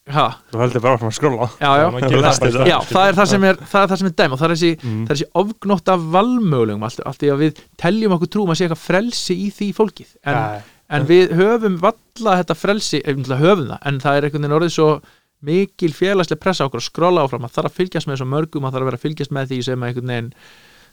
Ha, 0.08 0.24
Þú 0.54 0.60
heldur 0.62 0.84
bara 0.86 0.96
áfram 0.96 1.10
að 1.12 1.16
skrolla. 1.18 1.48
Já, 1.60 1.70
já, 1.82 1.86
það 1.92 2.68
já, 2.70 2.78
það 2.88 3.08
er 3.10 3.18
það 3.18 3.30
sem 3.32 3.46
er 3.50 3.58
það 3.68 3.82
er 3.82 3.90
það 3.92 4.00
sem 4.02 4.08
er 4.10 4.14
dæm 4.22 4.36
og 4.36 4.40
það 4.40 4.48
er 4.48 4.54
þessi, 4.54 4.70
Mm. 4.78 5.02
það 5.04 5.12
er 5.12 5.18
þessi 5.18 5.28
ofgnótt 5.42 5.92
af 5.92 6.06
valmögulegum 6.14 6.86
allt, 6.88 7.02
allt 7.10 7.20
því 7.24 7.32
að 7.34 7.42
við 7.44 7.62
teljum 7.82 8.16
okkur 8.16 8.32
trúum 8.32 8.54
að 8.54 8.60
sé 8.60 8.68
eitthvað 8.68 8.84
frelsi 8.86 9.36
í 9.36 9.50
því 9.58 9.68
fólkið. 9.76 10.14
En, 10.24 10.40
en 10.96 11.08
við 11.10 11.34
höfum 11.36 11.76
valla 11.84 12.38
þetta 12.40 12.56
frelsi, 12.56 13.02
við 13.04 13.34
höfum 13.42 13.68
það 13.74 13.80
en 13.92 14.00
það 14.06 14.18
er 14.22 14.28
einhvern 14.30 14.46
veginn 14.48 14.58
orðið 14.62 14.76
svo 14.78 14.90
mikil 15.46 15.92
félagslega 15.94 16.42
pressa 16.42 16.66
á 16.66 16.68
okkur 16.68 16.82
að 16.82 16.88
skrolla 16.90 17.24
áfram 17.28 17.42
maður 17.46 17.56
þarf 17.60 17.72
að 17.72 17.78
fylgjast 17.82 18.08
með 18.10 18.16
þessu 18.18 18.30
mörgum, 18.32 18.62
maður 18.66 18.74
þarf 18.80 18.84
að 18.86 18.90
vera 18.92 18.98
að 18.98 19.06
fylgjast 19.06 19.32
með 19.38 19.48
því 19.52 19.60
sem 19.68 19.84
að 19.84 19.88
einhvern 19.92 20.12
veginn 20.14 20.32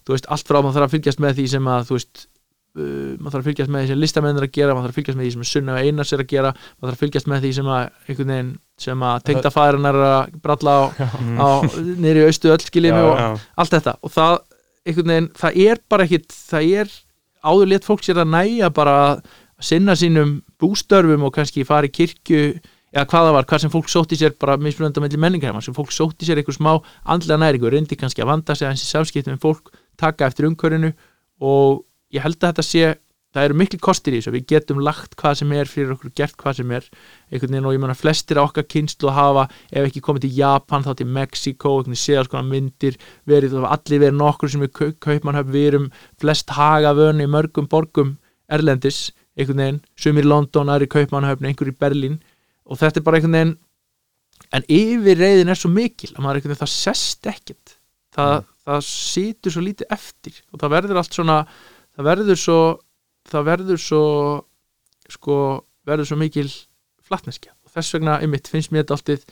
þú 0.05 0.13
veist, 0.17 0.27
allt 0.35 0.49
frá 0.51 0.59
maður 0.61 0.75
þarf 0.79 0.89
að 0.91 0.95
fylgjast 0.99 1.21
með 1.25 1.37
því 1.39 1.47
sem 1.55 1.69
að 1.75 1.87
þú 1.89 1.97
veist, 1.97 2.25
uh, 2.75 3.13
maður 3.25 3.33
þarf 3.35 3.41
að 3.41 3.49
fylgjast 3.49 3.73
með 3.73 3.85
því 3.85 3.89
sem 3.95 4.01
listamenn 4.05 4.37
er 4.41 4.45
að 4.49 4.53
gera, 4.59 4.75
maður 4.77 4.85
þarf 4.85 4.93
að 4.95 4.99
fylgjast 5.01 5.19
með 5.19 5.25
því 5.25 5.33
sem 5.35 5.47
Sunna 5.53 5.79
Einars 5.81 6.13
er 6.13 6.23
að 6.25 6.29
gera, 6.35 6.51
maður 6.53 6.91
þarf 6.91 6.99
að 6.99 7.05
fylgjast 7.05 7.31
með 7.33 7.47
því 7.47 7.53
sem 7.59 7.71
að 7.73 7.85
einhvern 8.09 8.33
veginn, 8.35 8.51
sem 8.85 9.07
að 9.09 9.23
tengdafæðurinn 9.31 9.89
er 9.93 10.01
að 10.05 10.37
bralla 10.45 10.75
á, 10.77 10.83
Mm. 11.25 11.39
á 11.41 11.49
niður 12.05 12.21
í 12.21 12.27
austu 12.29 12.53
öll 12.53 12.61
skiljið 12.67 12.95
mig 12.99 13.09
og 13.09 13.17
Já, 13.23 13.29
allt 13.65 13.71
þetta. 13.79 13.97
Og 14.05 14.13
það, 14.13 14.37
einhvern 14.85 15.13
veginn, 15.15 15.31
það 15.41 15.59
er 15.65 15.81
bara 15.89 16.05
ekkit 16.05 16.29
það 16.53 16.69
er, 16.83 16.93
áður 17.45 17.71
létt 17.73 17.87
fólk 17.89 18.03
sér 18.05 18.21
að 18.25 18.33
næja 18.35 18.71
bara 18.75 18.95
að 19.09 19.25
sinna 19.65 19.95
sínum 19.97 20.43
bústörfum 20.61 21.25
og 21.25 21.33
kannski 21.37 21.65
fara 21.65 21.87
í 21.89 21.93
kirkju 21.95 22.59
eða 22.95 23.07
hvað 23.11 23.29
það 23.29 23.37
var, 23.37 23.47
hvað 23.51 23.63
sem 23.65 23.73
fólk 23.75 23.89
sótti 23.91 24.19
sér 24.21 24.37
bara 24.41 24.57
mismunandi 24.61 25.03
á 25.03 25.05
melli 25.05 25.21
menningarheima, 25.21 25.63
sem 25.65 25.75
fólk 25.75 25.91
sótti 25.95 26.29
sér 26.29 26.39
einhver 26.41 26.55
smá 26.55 26.77
andlega 27.03 27.41
næringu, 27.43 27.73
reyndi 27.73 27.99
kannski 27.99 28.23
að 28.23 28.31
vanda 28.31 28.55
sig 28.55 28.69
aðeins 28.69 28.85
í 28.87 28.91
samskiptum 28.93 29.35
með 29.35 29.43
fólk, 29.43 29.73
taka 29.99 30.29
eftir 30.31 30.47
umhverfinu 30.47 30.93
og 31.43 31.83
ég 32.15 32.23
held 32.23 32.39
að 32.39 32.53
þetta 32.53 32.67
sé 32.69 32.93
það 33.35 33.49
eru 33.49 33.57
miklu 33.59 33.81
kostir 33.83 34.15
í 34.15 34.21
þessu, 34.21 34.33
við 34.35 34.45
getum 34.53 34.83
lagt 34.87 35.17
hvað 35.19 35.41
sem 35.41 35.53
er 35.57 35.71
fyrir 35.71 35.95
okkur, 35.97 36.13
gert 36.15 36.37
hvað 36.39 36.61
sem 36.61 36.75
er. 36.77 36.85
Einhvern 37.33 37.57
veginn 37.57 37.67
og 37.67 37.75
ég 37.75 37.83
meina 37.83 37.97
flestir 37.99 38.39
á 38.39 38.47
okkar 38.47 38.67
kynslu 38.71 39.11
að 39.11 39.17
hafa, 39.19 39.47
ef 39.75 39.89
ekki 39.89 40.03
komið 40.07 40.27
til 40.27 40.37
Japan 40.39 40.87
þá 40.87 40.93
til 41.01 41.09
Mexiko, 41.17 41.73
einhvern 41.81 41.97
veginn 41.97 42.03
séð 42.05 42.21
alls 42.21 42.31
konar 42.31 42.47
myndir 42.53 42.99
verið, 43.31 43.57
allir 43.67 44.05
verið 44.05 44.21
nokkur 44.21 44.53
sem 44.53 44.63
við 44.63 44.93
kaupmannhöf, 45.03 45.51
við 45.51 45.67
erum 45.73 45.89
flest 46.23 46.55
hagavönu 46.55 47.27
í 47.27 47.33
mörgum 47.35 47.67
borgum 47.71 48.15
erlendis, 48.47 49.09
einhvern 49.35 49.65
veginn, 49.65 49.83
sumir 49.99 50.29
í 50.29 50.31
London, 50.31 50.71
aðri 50.71 50.87
í 50.87 50.95
kaupmannhöfn, 50.95 51.51
einhver 51.51 51.73
í 51.73 51.75
Berlín 51.75 52.21
og 52.65 52.81
þetta 52.81 53.01
er 53.01 53.07
bara 53.07 53.21
einhvern 53.21 53.39
veginn 53.39 53.55
en 54.55 54.67
yfir 54.71 55.21
reyðin 55.21 55.53
er 55.53 55.59
svo 55.59 55.71
mikil 55.73 56.11
að 56.13 56.21
maður 56.25 56.41
einhvern 56.41 56.55
veginn, 56.55 56.63
það 56.63 56.75
sest 56.75 57.29
ekkert. 57.31 57.77
Það, 58.15 58.35
það 58.67 58.83
situr 58.89 59.55
svo 59.55 59.63
lítið 59.65 59.95
eftir. 59.95 60.41
Og 60.53 60.61
það 60.63 60.75
verður 60.77 61.01
allt 61.01 61.17
svona 61.17 61.39
það 61.95 62.09
verður 62.11 62.41
svo 62.41 62.59
það 63.31 63.47
verður 63.49 63.81
svo 63.81 64.03
sko, 65.11 65.39
verður 65.89 66.11
svo 66.11 66.19
mikil 66.21 66.49
flatneskja. 67.05 67.55
Og 67.65 67.73
þess 67.75 67.97
vegna, 67.97 68.19
einmitt, 68.23 68.51
finnst 68.53 68.73
mér 68.73 68.85
þetta 68.85 68.99
alltið 68.99 69.25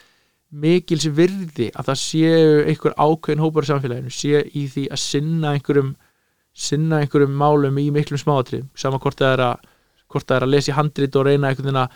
mikils 0.63 1.07
virði 1.17 1.71
að 1.73 1.89
það 1.89 2.01
séu 2.03 2.65
einhver 2.69 2.97
ákveðin 3.01 3.43
hópar 3.43 3.65
í 3.65 3.71
samfélaginu 3.71 4.13
sé 4.13 4.43
í 4.53 4.67
því 4.69 4.89
að 4.93 5.01
sinna 5.01 5.53
einhverjum 5.57 5.95
sinna 6.53 6.99
einhverjum 7.01 7.39
málum 7.41 7.79
í 7.81 7.87
miklum 7.95 8.21
smáatrið 8.21 8.67
sama 8.77 9.01
hvort 9.01 9.17
það 9.23 9.33
er 9.39 9.45
að 9.47 9.63
hvort 10.13 10.29
það 10.29 10.37
er 10.37 10.45
að 10.45 10.53
lesa 10.53 10.73
í 10.73 10.77
handrit 10.77 11.17
og 11.17 11.25
reyna 11.25 11.49
einhvern 11.49 11.71
veginn 11.71 11.81
að 11.81 11.95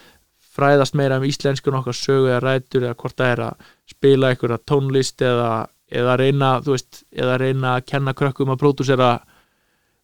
fræðast 0.57 0.95
meira 0.99 1.19
um 1.21 1.27
íslenskun 1.29 1.77
okkar 1.79 1.97
sögu 1.97 2.31
eða 2.33 2.41
rætur 2.47 2.87
eða 2.89 2.97
hvort 3.03 3.17
það 3.21 3.33
er 3.35 3.43
að 3.47 3.71
spila 3.93 4.31
einhverja 4.33 4.59
tónlist 4.71 5.23
eða, 5.23 5.51
eða 5.93 6.17
reyna 6.21 6.51
þú 6.65 6.75
veist, 6.77 7.03
eða 7.15 7.37
reyna 7.45 7.75
að 7.77 7.87
kenna 7.93 8.15
krökkum 8.17 8.53
að 8.55 8.61
pródúsera 8.65 9.11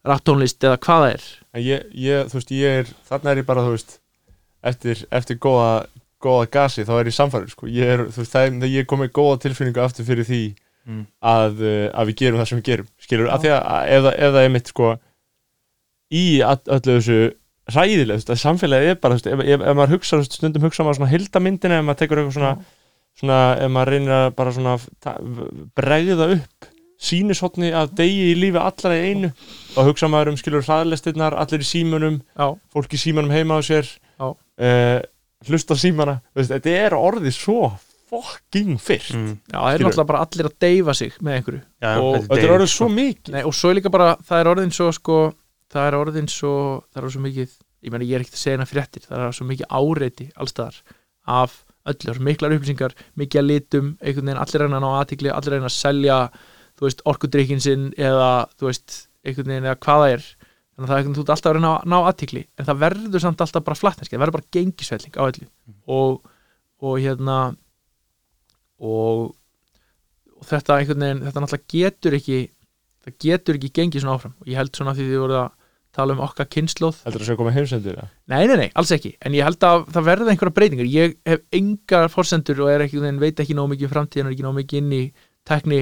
rattónlist 0.07 0.63
eða 0.67 0.79
hvað 0.83 1.03
það 1.03 1.11
er 1.15 1.27
En 1.53 1.61
ég, 1.63 1.83
ég, 2.05 2.29
þú 2.31 2.39
veist, 2.39 2.51
ég 2.57 2.79
er, 2.83 2.87
þarna 3.09 3.31
er 3.33 3.41
ég 3.43 3.45
bara, 3.45 3.63
þú 3.67 3.75
veist, 3.75 3.91
eftir, 4.65 5.03
eftir 5.13 5.37
góða, 5.43 5.85
góða 6.23 6.47
gasi, 6.55 6.85
þá 6.87 6.93
er 6.97 7.09
ég 7.11 7.13
samfærið, 7.13 7.51
sko. 7.53 7.67
Ég 7.69 7.91
er, 7.93 8.01
þú 8.09 8.23
veist, 8.23 8.33
það 8.33 8.47
er, 8.47 8.55
ég 8.73 8.81
er 8.81 8.87
komið 8.89 9.11
góða 9.13 9.35
tilfinningu 9.45 9.83
aftur 9.85 10.07
fyrir 10.09 10.29
því 10.29 10.43
Mm. 10.83 11.05
að, 11.23 11.61
uh, 11.63 11.85
að 11.95 12.09
við 12.09 12.15
gerum 12.19 12.39
það 12.41 12.47
sem 12.49 12.57
við 12.59 12.65
gerum, 12.67 12.87
skilur, 12.99 13.27
af 13.31 13.39
því 13.39 13.51
að, 13.55 13.61
að 13.71 13.91
ef, 13.95 14.01
það- 14.03 14.39
er 14.43 14.49
mitt, 14.51 14.67
sko, 14.73 14.87
í 16.11 16.23
öllu 16.43 16.95
þessu 16.97 17.19
hræðilega, 17.71 18.17
þú 18.17 18.19
veist, 18.19 18.29
að 18.33 18.41
samfélagið 18.43 18.89
er 18.91 18.97
bara, 18.99 19.15
þú 19.15 19.23
veist, 19.23 19.27
ef, 19.33 19.43
ef, 19.55 19.61
ef 19.71 19.75
maður 19.79 19.93
hugsa, 19.95 20.15
þú 20.17 20.23
veist, 20.23 20.37
stundum 20.39 20.65
hugsa 20.67 20.83
maður 20.83 20.99
svona 20.99 21.11
hildamyndina, 21.13 21.77
ef 21.79 21.85
maður 21.87 21.99
tekur 22.03 22.19
eitthvað 22.23 22.37
svona, 22.37 22.53
svona, 23.21 23.37
ef 23.63 23.71
maður 23.77 23.91
reynir 23.93 24.15
að 24.17 24.27
bara 24.39 24.53
svona 24.57 24.75
bregða 25.77 26.27
upp 26.37 26.69
sínishotni 27.03 27.71
að 27.75 27.95
degi 27.99 28.27
í 28.31 28.35
lífi 28.39 28.59
allra 28.61 28.95
í 28.95 29.07
einu 29.11 29.31
og 29.75 29.87
hugsa 29.89 30.07
maður 30.11 30.33
um 30.33 30.37
skilur 30.39 30.63
hraðlestirnar, 30.63 31.35
allir 31.35 31.63
í 31.65 31.67
símunum 31.67 32.19
já, 32.37 32.45
fólk 32.71 32.93
í 32.95 32.99
símanum 33.01 33.33
heima 33.33 33.57
á 33.59 33.61
sér 33.65 33.89
uh, 34.23 34.99
hlusta 35.49 35.75
á 35.75 35.77
símana 35.83 36.19
Þú 36.31 36.39
veist, 36.39 36.53
þetta 36.53 36.77
er 36.85 36.95
orðið 36.95 37.35
svo 37.35 37.73
fucking 38.13 38.77
fyrrt. 38.79 39.15
Mm. 39.17 39.31
já, 39.49 39.57
það 39.57 39.67
er 39.67 39.77
Skilur. 39.79 39.87
náttúrulega 39.89 40.09
bara 40.13 40.23
allir 40.27 40.47
að 40.47 40.55
deyfa 40.61 40.93
sig 40.93 41.15
með 41.19 41.35
einhverju. 41.39 41.61
Já, 41.81 41.89
Og- 41.97 42.09
og 42.13 42.27
þetta 42.29 42.43
er 42.45 42.51
orðið 42.53 42.69
svo 42.75 42.87
mikið. 42.93 43.31
Nei, 43.33 43.43
og 43.49 43.55
svo 43.57 43.71
er 43.71 43.77
líka 43.79 43.91
bara, 43.95 44.09
það 44.29 44.39
er 44.43 44.49
orðin 44.51 44.73
svo 44.77 44.89
sko, 44.93 45.15
það 45.73 45.89
er 45.89 45.99
orðin 45.99 46.31
svo 46.31 46.55
það 46.93 47.03
er 47.03 47.13
svo 47.15 47.23
mikið, 47.27 47.53
ég 47.83 47.93
meni 47.93 48.09
ég 48.09 48.17
er 48.17 48.25
ekkert 48.25 48.39
að 48.39 48.43
segja 48.45 48.57
hana 48.59 48.69
fréttir 48.69 49.05
það 49.07 49.27
er 49.27 49.37
svo 49.37 49.47
mikið 49.49 49.77
áreiti 49.79 50.29
allstaðar 50.39 50.81
af 51.33 51.61
öllu, 51.83 52.07
það 52.07 52.17
svo 52.17 52.25
miklar 52.27 52.55
upplýsingar 52.55 52.95
mikið 53.19 53.41
að 53.41 53.49
litum, 53.49 53.91
einhvern 53.99 54.29
veginn 54.29 54.41
allir 54.43 54.63
reyna 54.63 54.79
að 54.79 54.85
ná 54.85 54.89
aðtikli, 55.01 55.31
allir 55.33 55.55
reyna 55.57 55.69
að 55.69 55.75
selja 55.75 56.17
þú 56.77 56.87
veist, 56.87 57.03
orkudrykkin 57.09 57.63
sinn 57.63 57.89
eða 57.99 58.29
þú 58.57 58.69
veist, 58.69 58.97
einhvern 59.23 59.51
veginn 59.51 59.67
eða 59.69 59.79
hvað 59.83 60.03
það 60.03 60.15
er. 60.15 60.27
Þannig 60.73 60.85
að 60.85 60.89
það 60.89 60.95
er 60.95 61.01
einhvern 61.01 61.09
veginn, 61.09 61.17
þú 61.17 61.23
ert 61.23 61.33
alltaf 61.35 61.51
að 61.51 61.57
reyna 61.57 61.73
að 61.73 61.91
ná 61.91 61.97
aðtikli 61.99 62.43
en 62.57 62.69
það 62.69 62.81
verður 62.83 63.23
samt 63.23 63.43
alltaf 63.45 63.67
bara 63.67 63.79
flattneski 63.79 64.15
það 64.15 64.23
verður 64.23 64.37
bara 64.37 64.49
gengisvelling 64.57 65.19
á 65.19 65.23
öllu. 65.27 65.49
Og, 65.97 66.17
og 66.83 66.95
hérna 67.03 67.37
og, 68.79 69.33
og 70.39 70.47
þetta 70.49 70.79
einhvern 70.79 71.05
veginn, 71.07 71.25
þetta 71.27 71.43
náttúrulega 71.43 71.73
getur 71.75 72.17
ekki 72.19 72.39
það 73.03 73.19
getur 73.27 73.59
ekki 73.59 73.73
gengið 73.75 74.05
svona 74.05 74.17
áfram. 74.17 74.35
Og 74.39 74.49
ég 74.49 74.59
held 74.59 74.73
svona 74.77 74.95
því 74.95 75.09
þið 75.11 75.23
voru 75.25 75.39
að 75.43 75.51
tala 75.93 76.15
um 76.15 76.21
okkar 76.25 76.49
kynnslóð 76.51 77.01
heldur 77.05 77.23
það 77.23 77.33
að 77.35 77.41
koma 77.41 77.55
heimsendur 77.55 77.97
ja? 77.99 78.05
nei, 78.33 78.43
nei, 78.49 78.55
nei, 78.63 78.69
alls 78.79 78.93
ekki, 78.95 79.13
en 79.21 79.35
ég 79.37 79.45
held 79.45 79.65
að 79.67 79.87
það 79.93 80.07
verða 80.09 80.33
einhverja 80.33 80.57
breytingar, 80.59 80.89
ég 80.89 81.17
hef 81.29 81.43
engar 81.53 82.09
forsendur 82.13 82.63
og 82.65 82.85
ekki, 82.85 83.03
veit 83.21 83.43
ekki 83.43 83.57
nóg 83.57 83.73
mikið 83.73 83.89
um 83.89 83.93
framtíðan 83.93 84.31
og 84.31 84.35
ekki 84.35 84.47
nóg 84.47 84.57
mikið 84.61 84.81
inn 84.81 84.95
í 84.97 85.03
tekni 85.47 85.81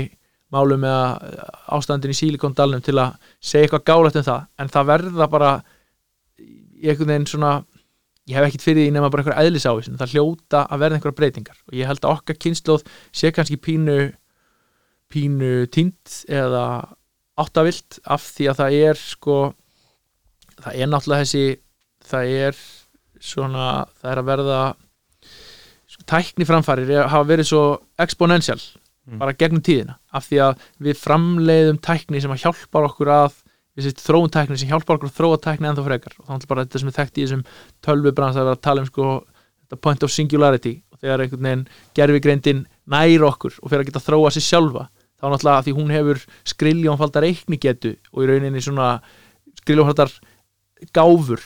málum 0.52 0.84
eða 0.84 1.42
ástandin 1.78 2.12
í 2.12 2.18
sílikondalnum 2.18 2.84
til 2.84 2.98
að 3.00 3.16
segja 3.40 3.68
eitthvað 3.68 3.86
gálætt 3.88 4.20
um 4.20 4.26
það. 4.28 4.48
En 4.60 4.72
það 4.72 4.90
verða 4.92 5.28
bara 5.32 5.52
veginn 6.82 7.28
svona 7.30 7.54
ég 8.30 8.38
hef 8.38 8.48
ekkit 8.48 8.66
fyrir 8.66 8.86
því 8.86 8.96
nema 8.96 9.12
bara 9.12 9.24
einhverja 9.24 9.46
eðlisávísin 9.48 10.00
það 10.00 10.16
hljóta 10.16 10.66
að 10.68 10.84
verða 10.84 10.98
einhverja 10.98 11.20
breytingar. 11.20 11.62
Og 11.70 11.78
ég 11.80 11.90
held 11.90 12.04
að 12.04 12.18
okkar 12.18 12.40
kynnslóð 12.44 12.84
sé 13.16 13.32
kannski 13.36 13.60
pínu 13.62 14.00
pínu 15.12 15.68
tínt 15.72 16.22
eða 16.32 16.66
áttavilt 17.40 18.00
af 18.04 18.28
því 18.36 18.52
að 18.52 18.60
það 18.62 18.78
er 18.92 19.00
sko 19.00 19.38
það 20.66 20.78
er 20.82 20.92
náttúrulega 20.92 21.26
þessi 21.26 21.46
það 22.12 22.36
er 22.48 22.62
svona 23.22 23.66
það 24.02 24.12
er 24.12 24.22
að 24.22 24.30
verða 24.32 24.60
sko, 25.88 26.06
tækni 26.10 26.48
framfærir 26.50 26.94
hafa 27.08 27.28
verið 27.34 27.52
svo 27.52 27.66
exponential 28.02 28.62
Mm. 29.02 29.18
bara 29.18 29.34
gegnum 29.34 29.64
tíðina 29.66 29.96
af 30.14 30.28
því 30.30 30.38
að 30.46 30.60
við 30.86 31.00
framleiðum 31.02 31.80
tækni 31.82 32.20
sem 32.22 32.30
að 32.36 32.44
hjálpar 32.44 32.86
okkur 32.86 33.10
að 33.10 33.40
þróun 33.98 34.30
tækni 34.30 34.60
sem 34.62 34.70
hjálpar 34.70 35.00
okkur 35.00 35.10
að 35.10 35.16
þróa 35.18 35.40
tækni 35.42 35.70
ennþá 35.72 35.86
frekar 35.88 36.14
og 36.20 36.28
þannig 36.28 36.50
bara 36.52 36.66
þetta 36.68 36.82
sem 36.84 36.92
er 36.92 36.96
þekkt 37.00 37.18
í 37.18 37.24
þessum 37.26 37.42
tölvubrans 37.82 38.38
að 38.38 38.46
vera 38.46 38.60
að 38.60 38.62
tala 38.68 38.84
um 38.84 38.90
sko 38.92 39.08
point 39.82 40.06
of 40.06 40.14
singularity 40.14 40.76
og 40.94 41.02
þegar 41.02 41.24
einhvern 41.26 41.48
veginn 41.48 41.66
gerfigreindin 41.98 42.62
nær 42.94 43.26
okkur 43.32 43.58
og 43.58 43.72
fyrir 43.72 43.82
að 43.82 43.90
geta 43.90 44.04
þróa 44.06 44.32
sér 44.36 44.46
sjálfa 44.52 44.86
þá 45.18 45.26
náttúrulega 45.34 45.66
því 45.66 45.76
hún 45.82 45.96
hefur 45.98 46.24
skriljónfaldar 46.54 47.26
reiknigetu 47.26 47.96
og 48.14 48.22
í 48.22 48.30
rauninni 48.30 48.62
svona 48.62 48.92
skriljónfaldar 49.64 50.14
gáfur 50.94 51.42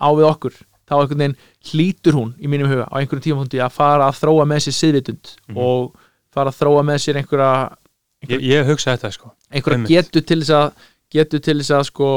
á 0.00 0.08
við 0.16 0.26
okkur 0.30 0.54
þá 0.90 0.94
einhvern 1.00 1.18
veginn 1.22 1.36
hlýtur 1.70 2.16
hún 2.18 2.30
í 2.42 2.48
mínum 2.50 2.68
huga 2.70 2.86
á 2.90 2.94
einhverjum 2.98 3.22
tímapunkti 3.26 3.60
að 3.62 3.72
fara 3.76 4.08
að 4.10 4.18
þróa 4.22 4.46
með 4.50 4.64
sér 4.66 4.76
siðvitund 4.80 5.34
Mhm. 5.48 5.56
og 5.58 5.94
fara 6.34 6.50
að 6.50 6.58
þróa 6.60 6.82
með 6.88 6.98
sér 7.04 7.16
einhverja 7.20 7.76
ég, 8.28 8.40
ég 8.42 8.66
hugsa 8.66 8.96
þetta 8.96 9.12
sko 9.12 9.32
einhverja 9.52 9.78
Einmitt. 9.78 9.88
getu 9.90 10.20
til 10.26 10.40
þess 10.40 10.50
að 10.50 10.72
getu 11.10 11.38
til 11.40 11.58
þess 11.58 11.70
að 11.78 11.84
sko 11.90 12.10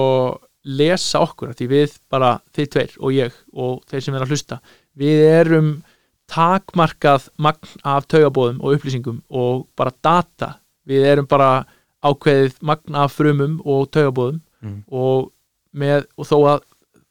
lesa 0.65 1.19
okkur, 1.19 1.53
því 1.53 1.67
við 1.67 1.97
bara 2.09 2.39
þið 2.55 2.67
tveir 2.71 2.91
og 2.99 3.11
ég 3.11 3.33
og 3.53 3.81
þeir 3.85 4.01
sem 4.01 4.15
er 4.15 4.21
að 4.23 4.29
hlusta 4.31 4.59
við 4.97 5.19
erum 5.41 5.83
takmarkað 6.31 7.27
magn 7.37 7.67
af 7.83 8.07
taugabóðum 8.07 8.61
og 8.63 8.77
upplýsingum 8.77 9.21
og 9.29 9.67
bara 9.75 9.91
data 10.03 10.53
við 10.87 11.05
erum 11.11 11.27
bara 11.29 11.65
ákveðið 12.03 12.55
magn 12.61 12.95
af 12.95 13.11
frumum 13.17 13.59
og 13.65 13.89
taugabóðum 13.91 14.41
Mm. 14.63 14.83
og, 14.95 15.31
með, 15.73 16.07
og 16.17 16.29
þó 16.29 16.37
að 16.53 16.63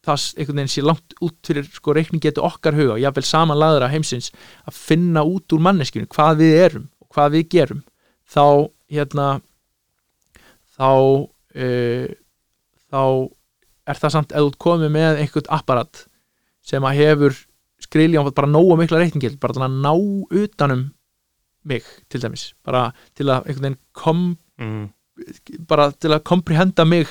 það 0.02 0.24
einhvern 0.36 0.58
veginn 0.58 0.72
sé 0.72 0.82
langt 0.82 1.14
út 1.22 1.36
fyrir 1.46 1.68
sko 1.70 1.94
reikning 1.94 2.22
getur 2.22 2.46
okkar 2.48 2.74
huga 2.74 2.96
og 2.96 3.02
jáfnvel 3.02 3.26
samanlæðra 3.26 3.90
heimsins 3.92 4.32
að 4.66 4.78
finna 4.78 5.22
út 5.26 5.54
úr 5.54 5.62
manneskjunu 5.62 6.10
hvað 6.10 6.42
við 6.42 6.56
erum 6.64 6.88
og 7.04 7.14
hvað 7.14 7.36
við 7.36 7.44
gerum 7.54 7.84
þá 8.26 8.46
hérna 8.90 9.28
þá 10.74 10.90
uh, 10.90 12.08
þá 12.90 13.02
er 13.92 14.00
það 14.02 14.14
samt 14.16 14.34
eða 14.34 14.48
út 14.50 14.58
komið 14.62 14.92
með 14.94 15.22
einhvern 15.22 15.54
apparat 15.54 16.04
sem 16.66 16.84
að 16.86 16.98
hefur 17.02 17.38
skrilján 17.82 18.30
bara 18.34 18.50
nógu 18.50 18.78
mikla 18.78 19.02
reikningil 19.02 19.36
bara 19.42 19.56
til 19.56 19.64
að 19.66 19.78
ná 19.82 19.92
utanum 20.42 20.88
mig 21.66 21.86
til 22.10 22.22
dæmis 22.22 22.52
bara 22.66 22.90
til 23.14 23.28
að 23.28 23.46
einhvern 23.46 23.68
veginn 23.68 23.80
kom 23.94 24.24
mm. 24.58 24.84
bara 25.70 25.90
til 25.94 26.10
að 26.14 26.24
komprehenda 26.26 26.86
mig 26.88 27.10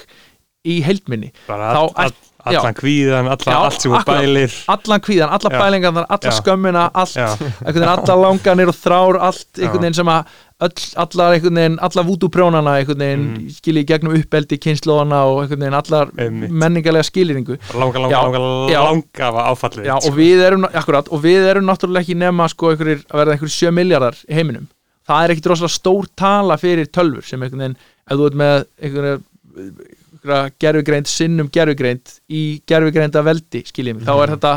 í 0.62 0.82
Þá 0.86 1.54
all, 1.58 1.90
all, 1.98 2.14
allan 2.46 2.78
kvíðan 2.78 3.30
alla, 3.30 3.54
Já, 3.54 3.58
allt 3.58 3.84
sem 3.84 3.94
hún 3.94 4.06
bælir 4.06 4.54
allan 4.72 5.02
kvíðan, 5.02 5.34
alla 5.34 5.50
Já. 5.52 5.58
bælingarnar, 5.58 6.08
alla 6.10 6.32
Já. 6.32 6.38
skömmina 6.38 6.86
allt, 6.94 7.18
einhvern 7.18 7.74
veginn 7.74 7.92
alla 7.92 8.16
langanir 8.22 8.72
og 8.72 8.78
þrár 8.78 9.20
allt 9.30 9.62
einhvern 9.62 9.86
veginn 9.86 9.98
sem 10.00 10.12
að 10.12 10.34
öll, 10.62 10.84
allar 11.04 11.36
einhvern 11.36 11.60
veginn, 11.62 11.78
alla 11.88 12.04
vútúprjónana 12.08 12.76
einhvern 12.80 13.04
veginn, 13.06 13.24
mm. 13.30 13.54
skilji 13.58 13.86
gegnum 13.90 14.18
uppeldi 14.18 14.60
kynnslóðana 14.62 15.22
og 15.30 15.44
einhvern 15.44 15.66
veginn 15.66 15.80
allar 15.80 16.12
Einmitt. 16.18 16.54
menningarlega 16.66 17.10
skiliringu 17.10 17.58
langa, 17.74 18.04
langa, 18.04 18.12
Já, 18.14 18.20
langa, 18.26 18.84
langa 18.90 19.32
af 19.32 19.56
áfallið 19.56 19.90
Já, 19.90 19.96
sko. 19.98 20.12
og 20.12 20.20
við 20.20 20.46
erum, 20.50 20.68
akkurat, 20.70 21.10
og 21.10 21.26
við 21.26 21.50
erum 21.54 21.70
náttúrulega 21.70 22.06
ekki 22.06 22.20
nema 22.22 22.50
sko 22.52 22.74
einhverjir, 22.74 23.02
að 23.10 23.24
verða 23.24 23.38
einhverjir 23.38 23.58
7 23.58 23.74
miljardar 23.78 24.22
í 24.28 24.38
heiminum. 24.38 24.70
Það 25.10 25.24
er 25.24 25.34
ekkit 25.34 25.50
rosalega 25.50 25.74
stór 25.74 26.12
tala 26.18 26.58
fyrir 26.62 26.90
tölfur 26.94 27.26
sem 27.26 27.42
einhvern 27.42 27.66
veginn, 27.66 27.82
ef 28.06 28.20
þú 28.20 28.30
ert 28.30 28.38
með 28.42 28.56
einhverja, 28.82 29.18
einhverja 29.58 30.00
gerfigreind 30.62 31.10
sinnum 31.10 31.50
gerfigreind 31.54 32.18
í 32.30 32.62
gerfigreinda 32.70 33.24
veldi, 33.26 33.64
skiljið 33.68 34.00
mig, 34.00 34.08
þá 34.08 34.16
er 34.18 34.36
þetta 34.36 34.56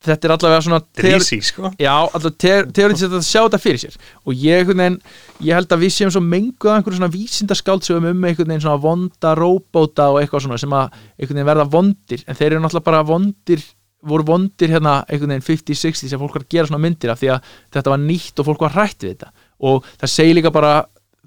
þetta 0.00 0.26
er 0.26 0.32
allavega 0.34 0.60
svona 0.64 1.08
easy 1.10 1.38
sko. 1.44 1.70
Já, 1.80 1.92
alltaf 1.92 2.36
teoretiskt 2.40 3.12
að 3.12 3.26
sjá 3.26 3.42
þetta 3.42 3.60
fyrir 3.60 3.82
sér. 3.82 3.98
Og 4.24 4.32
ég, 4.32 4.64
veginn, 4.68 4.96
ég 5.44 5.58
held 5.58 5.74
að 5.74 5.82
við 5.84 5.92
séum 5.96 6.12
svo 6.14 6.22
menguð 6.24 6.72
einhverjum 6.72 7.02
svona 7.02 7.12
vísindaskáldsögum 7.12 8.08
um 8.08 8.24
einhvern 8.24 8.48
veginn 8.48 8.64
svona 8.64 8.80
vonda 8.80 9.34
róbóta 9.36 10.08
og 10.14 10.22
eitthvað 10.22 10.46
svona 10.46 10.60
sem 10.60 10.76
að 10.76 10.96
einhvern 11.18 11.36
veginn 11.36 11.50
verða 11.50 11.68
vondir. 11.74 12.24
En 12.24 12.38
þeir 12.38 12.54
eru 12.54 12.62
náttúrulega 12.64 12.88
bara 12.88 13.02
vondir 13.10 13.66
voru 14.00 14.24
vondir 14.30 14.72
hérna 14.72 15.02
einhvern 15.04 15.34
veginn 15.36 15.48
50-60 15.50 16.08
sem 16.08 16.22
fólk 16.22 16.38
var 16.38 16.46
að 16.46 16.54
gera 16.56 16.70
svona 16.70 16.80
myndir 16.80 17.12
af 17.12 17.20
því 17.20 17.34
að 17.34 17.52
þetta 17.76 17.92
var 17.92 18.02
nýtt 18.06 18.40
og 18.40 18.48
fólk 18.48 18.64
var 18.64 18.76
hrætt 18.78 19.04
við 19.04 19.14
þetta. 19.14 19.32
Og 19.68 19.84
það 20.00 20.14
segir 20.14 20.40
líka 20.40 20.54
bara 20.54 20.72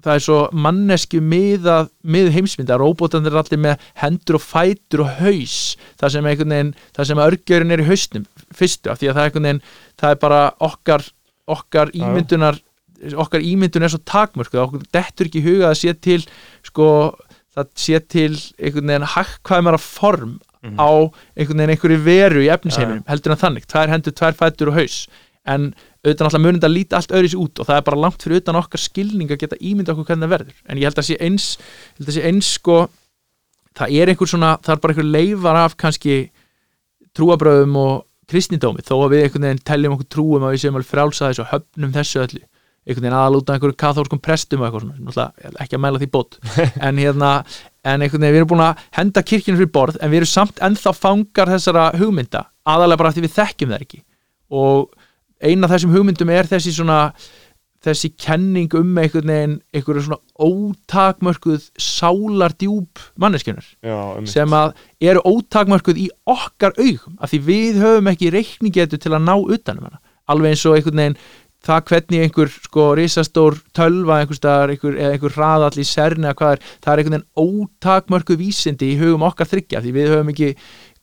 það 0.04 0.14
er 0.18 0.24
svo 0.26 0.38
mannesku 0.52 1.20
miðað 1.24 1.88
mið 2.04 2.30
heimsmynda, 2.36 2.76
róbótanir 2.80 3.32
er 3.32 3.40
allir 3.40 3.62
með 3.64 3.86
hendur 4.02 4.38
og 4.38 4.44
fætur 4.44 5.04
og 5.06 5.12
haus 5.22 5.56
það 6.00 6.14
sem 6.14 6.28
veginn, 6.28 6.74
það 6.96 7.10
sem 7.10 7.22
örgjörinn 7.24 7.74
er 7.74 7.82
í 7.84 7.88
hausnum 7.88 8.26
fyrstu, 8.54 8.90
af 8.92 9.00
því 9.00 9.10
að 9.10 9.18
það 9.18 9.28
er 9.30 9.36
veginn 9.38 9.62
það 10.00 10.10
er 10.10 10.22
bara 10.26 10.40
okkar 10.68 11.06
okkar 11.48 11.92
ímyndunar 11.96 12.60
okkar 13.20 13.44
ímyndun 13.44 13.84
er 13.84 13.92
svo 13.92 14.00
takmörk 14.08 14.54
okkur 14.54 14.84
dettur 14.94 15.28
ekki 15.28 15.42
huga 15.44 15.72
að 15.72 15.80
sé 15.82 15.92
til 16.00 16.22
sko, 16.64 16.86
það 17.56 17.70
sé 17.76 18.00
til 18.08 18.32
einhvern 18.60 18.92
veginn 18.92 19.12
hakkvæmara 19.16 19.80
form 19.80 20.38
Mhm. 20.64 20.80
á 20.80 20.88
einhvern 21.36 21.58
veginn 21.60 21.72
einhverju 21.74 21.98
veru 22.06 22.40
í 22.40 22.48
efnisheiminum, 22.48 23.02
heldur 23.06 23.34
en 23.34 23.36
þannig, 23.42 23.66
tvær 23.68 23.90
hendur, 23.92 24.14
tvær 24.16 24.32
fætur 24.32 24.70
og 24.72 24.78
haus. 24.78 24.94
En 25.44 25.74
auðvitað 26.04 26.26
náttúrulega 26.26 26.44
munið 26.44 26.66
að 26.68 26.74
líta 26.74 26.98
allt 26.98 27.14
öðris 27.16 27.34
út 27.38 27.60
og 27.60 27.68
það 27.68 27.78
er 27.78 27.84
bara 27.86 28.00
langt 28.04 28.24
fyrir 28.24 28.42
utan 28.42 28.58
okkar 28.60 28.82
skilning 28.82 29.30
að 29.32 29.40
geta 29.40 29.58
ímynda 29.60 29.94
okkur 29.94 30.08
hvernig 30.10 30.26
það 30.26 30.34
verður. 30.34 30.56
En 30.68 30.80
ég 30.80 30.88
held 30.88 31.00
að 31.00 31.06
sé 31.08 31.18
eins, 31.24 31.46
held 31.98 32.10
að 32.10 32.16
sé 32.18 32.24
eins 32.28 32.50
sko, 32.58 32.78
það 33.78 33.94
er 34.00 34.12
einhver 34.12 34.30
svona 34.30 34.50
það 34.60 34.74
er 34.74 34.82
bara 34.82 34.94
einhver 34.94 35.08
leifar 35.10 35.60
af 35.62 35.76
kannski 35.80 36.16
trúabröðum 37.16 37.78
og 37.80 37.94
kristnindómi 38.30 38.84
þó 38.84 38.96
að 38.98 39.14
við 39.14 39.24
einhvern 39.26 39.46
veginn 39.48 39.62
teljum 39.70 39.94
okkur 39.96 40.10
trúum 40.12 40.44
að 40.44 40.54
við 40.54 40.64
séum 40.64 40.78
alveg 40.78 40.90
frjálsa 40.90 41.30
þessu 41.30 41.44
og 41.44 41.52
höfnum 41.52 41.94
þessu 41.94 42.22
öllu. 42.24 42.42
Einhvern 42.84 43.06
veginn 43.06 43.16
aðal 43.16 43.38
út 43.38 43.48
af 43.48 43.56
einhverju 43.56 43.78
kathólskum 43.80 44.20
prestum 44.20 44.60
og 44.60 44.68
eitthvað 44.68 45.14
svona, 45.14 45.28
ekki 45.64 45.78
að 45.78 45.84
mæla 45.84 46.00
því 46.02 46.08
bót. 46.12 46.36
En 46.88 47.00
hérna, 47.00 47.30
en 47.84 48.04
einhvern 48.04 48.26
veginn 48.26 48.34
við 48.34 48.42
erum 48.42 48.50
búin 48.52 48.64
að 48.66 48.82
henda 48.98 49.24
kirkjunum 49.24 49.62
fyrir 49.62 49.72
borð 49.72 50.00
en 50.00 50.12
við 50.12 50.20
erum 50.20 50.32
samt 50.34 50.60
ennþá 50.64 50.92
fangar 50.98 51.52
þessara 51.54 51.86
hugmynda 51.96 52.44
aðalega 52.64 53.00
bara 53.00 53.14
því 53.14 53.24
við 53.26 53.34
þekkjum 53.38 53.72
það 53.72 53.86
ekki. 53.86 54.02
Og 54.54 55.03
eina 55.44 55.70
þessum 55.70 55.94
hugmyndum 55.94 56.32
er 56.32 56.48
þessi 56.50 56.74
svona 56.74 57.00
þessi 57.84 58.10
kenning 58.20 58.72
um 58.78 58.96
einhvern 59.00 59.30
veginn 59.30 59.56
einhverju 59.76 60.06
svona 60.06 60.20
ótakmörkuð 60.40 61.68
sálardjúb 61.80 63.02
um 63.20 64.28
sem 64.30 64.56
að 64.56 64.74
eru 65.04 65.22
ótakmörkuð 65.28 66.00
í 66.06 66.08
okkar 66.24 66.76
augum 66.80 67.18
af 67.20 67.32
því 67.32 67.40
við 67.50 67.80
höfum 67.84 68.10
ekki 68.14 68.32
reikningetu 68.34 69.00
til 69.00 69.12
að 69.12 69.26
ná 69.28 69.34
utanum 69.36 69.88
hana. 69.90 70.00
Alveg 70.30 70.54
eins 70.54 70.64
og 70.64 70.78
einhvern 70.78 71.02
veginn 71.02 71.18
það 71.64 71.84
hvernig 71.90 72.24
einhver 72.24 72.50
sko 72.52 72.86
risastór 72.98 73.56
tölva 73.76 74.18
einhver 74.20 74.36
staðar, 74.36 74.72
einhver, 74.74 74.96
eða 75.00 75.16
einhver 75.16 75.36
hraðall 75.36 75.80
í 75.80 75.86
serni 75.88 76.28
eða 76.28 76.38
hvað 76.40 76.56
er, 76.56 76.64
það 76.84 76.92
er 76.92 77.02
einhvern 77.02 77.16
veginn 77.16 77.44
ótakmörkuð 77.44 78.40
vísindi 78.40 78.90
í 78.92 78.98
hugum 79.00 79.24
okkar 79.28 79.48
þryggja 79.48 79.84
því 79.84 79.94
við 79.96 80.12
höfum 80.12 80.34
ekki 80.34 80.50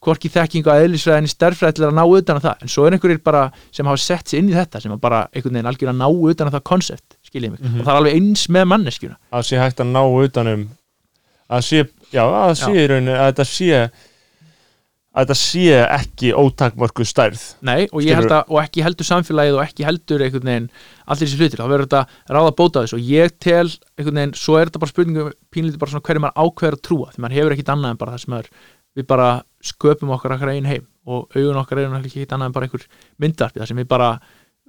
hvorki 0.02 0.30
þekkingu 0.34 0.72
að 0.74 0.84
eðlisfræðinni 0.88 1.30
stærfræði 1.30 1.76
til 1.78 1.86
að 1.88 1.96
ná 2.00 2.04
utan 2.10 2.40
að 2.40 2.46
það. 2.48 2.62
En 2.66 2.72
svo 2.74 2.86
er 2.88 2.96
einhverjir 2.98 3.24
bara 3.24 3.44
sem 3.72 3.86
hafa 3.86 4.02
sett 4.02 4.26
sér 4.32 4.40
inn 4.42 4.50
í 4.50 4.56
þetta 4.58 4.82
sem 4.82 4.96
bara 5.00 5.28
einhvern 5.32 5.54
veginn 5.60 5.70
algjör 5.72 5.92
að 5.94 6.00
ná 6.02 6.08
utan 6.32 6.48
að 6.50 6.56
það 6.58 6.64
konsept 6.72 7.18
skiljið 7.30 7.52
mig, 7.52 7.60
Mhm. 7.62 7.80
og 7.80 7.86
það 7.86 7.92
er 7.94 8.00
alveg 8.02 8.16
eins 8.18 8.48
með 8.50 8.66
manneskjuna. 8.74 9.18
Að 9.32 9.44
sé 9.46 9.58
hægt 9.62 9.80
að 9.80 9.92
ná 9.94 10.02
utanum 10.26 10.70
að 11.52 11.62
sé, 11.68 11.84
já, 12.12 12.24
að 12.26 12.56
sé 12.58 12.72
í 12.72 12.88
rauninni 12.88 13.14
að 13.14 13.30
þetta 13.34 13.46
sé 13.46 13.92
að 15.12 15.28
þetta 15.28 15.36
sé 15.36 15.64
ekki 15.92 16.30
ótakmörku 16.40 17.04
stærð. 17.04 17.42
Nei, 17.68 17.84
og 17.92 18.00
ég 18.02 18.16
held 18.16 18.32
að, 18.32 18.46
og 18.48 18.62
ekki 18.64 18.82
heldur 18.86 19.04
samfélagið 19.10 19.58
og 19.58 19.64
ekki 19.66 19.84
heldur 19.84 20.24
einhvern 20.24 20.48
veginn 20.48 20.70
allir 21.06 21.28
þessi 21.28 21.38
hlutir, 21.42 21.60
þá 21.60 21.68
verður 21.68 21.88
þetta 21.90 22.04
ráða 22.32 22.54
bóta 22.56 22.84
þessu. 22.86 22.96
Og 22.96 23.10
ég 23.12 23.34
tel 23.44 23.68
einhvern 24.00 24.16
veginn, 24.22 24.34
svo 24.40 24.56
er 24.58 24.70
þetta 24.72 24.80
bara 24.80 24.94
spurningum 24.94 25.34
pínlítið 25.52 25.80
bara 25.84 25.92
svona 25.92 26.06
hverju 26.08 26.24
maður 26.24 26.40
ákveður 26.46 26.78
að 26.78 26.84
trúa. 26.88 27.10
Því 27.12 27.20
maður 27.26 27.38
hefur 27.42 27.56
ekkit 27.58 27.74
annað 27.76 27.92
en 27.92 28.00
bara 28.06 28.12
það 28.16 28.24
sem 28.24 28.34
er 28.40 28.48
við 28.96 29.08
bara 29.12 29.28
sköpum 29.66 30.14
okkar 30.16 30.36
okkar 30.36 30.54
einn 30.54 30.70
heim 30.70 30.86
og 31.06 31.34
augun 31.36 31.60
okkar 31.62 31.82
náttúrulega 31.82 32.10
ekki 32.10 32.28
annað 32.30 32.50
en 32.50 32.56
bara 32.56 32.68
einhver 32.68 32.86
myndarpi 33.22 33.62
þar 33.62 33.72
sem 33.72 33.82
við 33.82 33.90
bara 33.90 34.12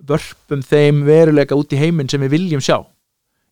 vörpum 0.08 0.64
þeim 0.64 1.02
veruleika 1.06 1.58
út 1.58 1.72
í 1.72 1.80
heiminn 1.80 2.10
sem 2.10 2.22
við 2.24 2.36
viljum 2.36 2.64
sjá. 2.64 2.78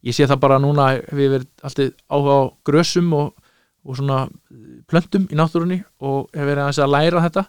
Ég 0.07 0.17
sé 0.17 0.27
það 0.27 0.43
bara 0.45 0.61
núna 0.63 0.95
við 1.13 1.35
verið 1.37 1.49
alltaf 1.63 1.93
áhuga 2.09 2.37
á 2.41 2.43
grösum 2.65 3.13
og, 3.17 3.35
og 3.85 3.99
svona 3.99 4.23
plöntum 4.89 5.29
í 5.29 5.37
náttúrunni 5.37 5.83
og 6.01 6.31
hef 6.33 6.47
verið 6.47 6.65
aðeins 6.65 6.81
að 6.81 6.95
læra 6.95 7.25
þetta. 7.27 7.45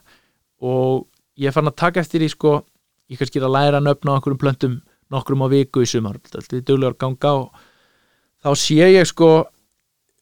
Og 0.62 1.06
ég 1.40 1.54
farin 1.54 1.72
að 1.72 1.80
taka 1.80 2.04
eftir 2.04 2.22
í 2.22 2.28
sko, 2.30 2.60
ég 3.08 3.18
kannski 3.18 3.40
er 3.40 3.48
að 3.48 3.56
læra 3.56 3.80
nöfn 3.80 4.12
á 4.12 4.14
einhverjum 4.14 4.42
plöntum 4.42 4.80
nokkrum 5.12 5.44
á 5.44 5.48
viku 5.52 5.84
í 5.84 5.88
sumar 5.88 6.18
þetta 6.22 6.56
er 6.56 6.64
duglegar 6.64 6.96
að 6.96 7.00
ganga 7.04 7.32
og 7.40 7.64
þá 8.42 8.50
sé 8.58 8.88
ég 8.94 9.08
sko 9.08 9.30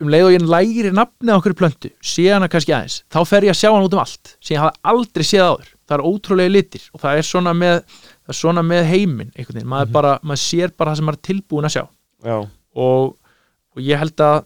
um 0.01 0.11
leið 0.11 0.27
og 0.27 0.35
ég 0.35 0.47
læri 0.49 0.93
nafni 0.95 1.33
á 1.33 1.37
einhverju 1.37 1.59
plöntu 1.59 1.91
sé 2.05 2.27
hana 2.31 2.49
kannski 2.51 2.75
aðeins, 2.75 3.01
þá 3.13 3.21
fer 3.29 3.47
ég 3.47 3.55
að 3.55 3.61
sjá 3.61 3.69
hana 3.71 3.87
út 3.87 3.97
um 3.97 4.03
allt 4.03 4.35
sem 4.39 4.55
ég 4.55 4.63
hafði 4.63 4.81
aldrei 4.93 5.27
séð 5.29 5.47
áður. 5.47 5.71
Það 5.91 5.97
er 5.97 6.05
ótrúlega 6.07 6.55
litir 6.55 6.85
og 6.95 7.03
það 7.03 7.21
er 7.21 7.27
svona 7.27 7.55
með 7.57 7.81
er 8.31 8.39
svona 8.39 8.63
með 8.67 8.85
heiminn 8.91 9.33
einhvern 9.35 9.59
veginn, 9.59 9.71
maður, 9.73 9.91
bara, 9.97 10.13
maður 10.23 10.43
sér 10.45 10.75
bara 10.77 10.93
það 10.93 11.01
sem 11.01 11.09
maður 11.09 11.19
er 11.19 11.27
tilbúin 11.31 11.69
að 11.69 11.75
sjá. 11.75 11.83
Já, 12.25 12.37
og, 12.85 13.11
og 13.75 13.83
ég 13.83 14.01
held 14.01 14.25
að 14.25 14.39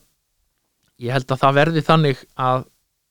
ég 1.04 1.14
held 1.14 1.34
að 1.34 1.42
það 1.42 1.58
verði 1.60 1.84
þannig 1.84 2.24
að 2.48 2.64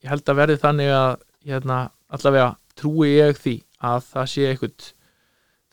ég 0.04 0.14
held 0.14 0.34
að 0.34 0.41
verði 0.41 0.60
þannig 0.64 0.91
að 0.98 1.14
hérna, 1.44 1.80
allavega 2.14 2.50
trúi 2.80 3.14
ég 3.14 3.39
því 3.39 3.56
að 3.84 4.10
það 4.10 4.30
sé 4.34 4.50
einhvern 4.50 4.91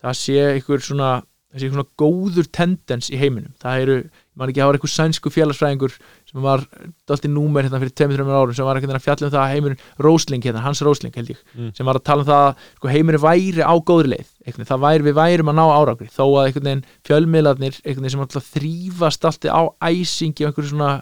það 0.01 0.16
sé 0.21 0.39
einhver 0.51 0.85
svona 0.85 1.11
svona 1.59 1.87
góður 1.99 2.47
tendens 2.53 3.11
í 3.11 3.18
heiminum. 3.18 3.55
Það 3.61 3.85
eru, 3.85 3.97
man 4.41 4.51
ekki 4.51 4.61
að 4.61 4.64
það 4.64 4.70
var 4.70 4.78
einhver 4.78 4.93
sænsku 4.95 5.32
félagsfræðingur 5.34 5.95
sem 6.30 6.43
var 6.45 6.64
dálítið 7.11 7.32
númer 7.34 7.66
hérna 7.68 7.80
fyrir 7.82 7.95
2-3 8.01 8.26
árum 8.41 8.55
sem 8.57 8.66
var 8.68 8.78
einhvern 8.80 8.91
veginn 8.91 9.01
að 9.01 9.07
fjalla 9.07 9.28
um 9.28 9.34
það 9.34 9.43
að 9.45 9.55
heimurinn 9.55 9.82
Rósling 10.07 10.45
hérna, 10.47 10.64
hans 10.64 10.82
Rósling 10.86 11.16
held 11.20 11.32
ég 11.34 11.41
Mm. 11.51 11.72
sem 11.76 11.86
var 11.86 11.99
að 11.99 12.05
tala 12.07 12.22
um 12.24 12.28
það 12.30 12.45
að 12.47 12.68
sko, 12.76 12.88
heimurinn 12.95 13.24
væri 13.24 13.62
á 13.66 13.74
góðri 13.80 14.12
leið 14.14 14.28
veginn, 14.47 14.68
það 14.70 14.84
væri, 14.86 15.07
við 15.09 15.16
værum 15.20 15.51
að 15.51 15.59
ná 15.61 15.64
árangri 15.76 16.09
þó 16.14 16.24
að 16.30 16.45
einhvern 16.47 16.68
veginn 16.70 16.84
fjölmiðlarnir 17.09 17.74
einhvern 17.84 18.05
veginn 18.05 18.14
sem 18.14 18.24
alltaf 18.24 18.51
þrýfast 18.55 19.26
alltaf 19.30 19.51
á 19.51 19.62
æsingi 19.91 20.45
og 20.47 20.51
einhverju 20.53 20.70
svona 20.72 20.93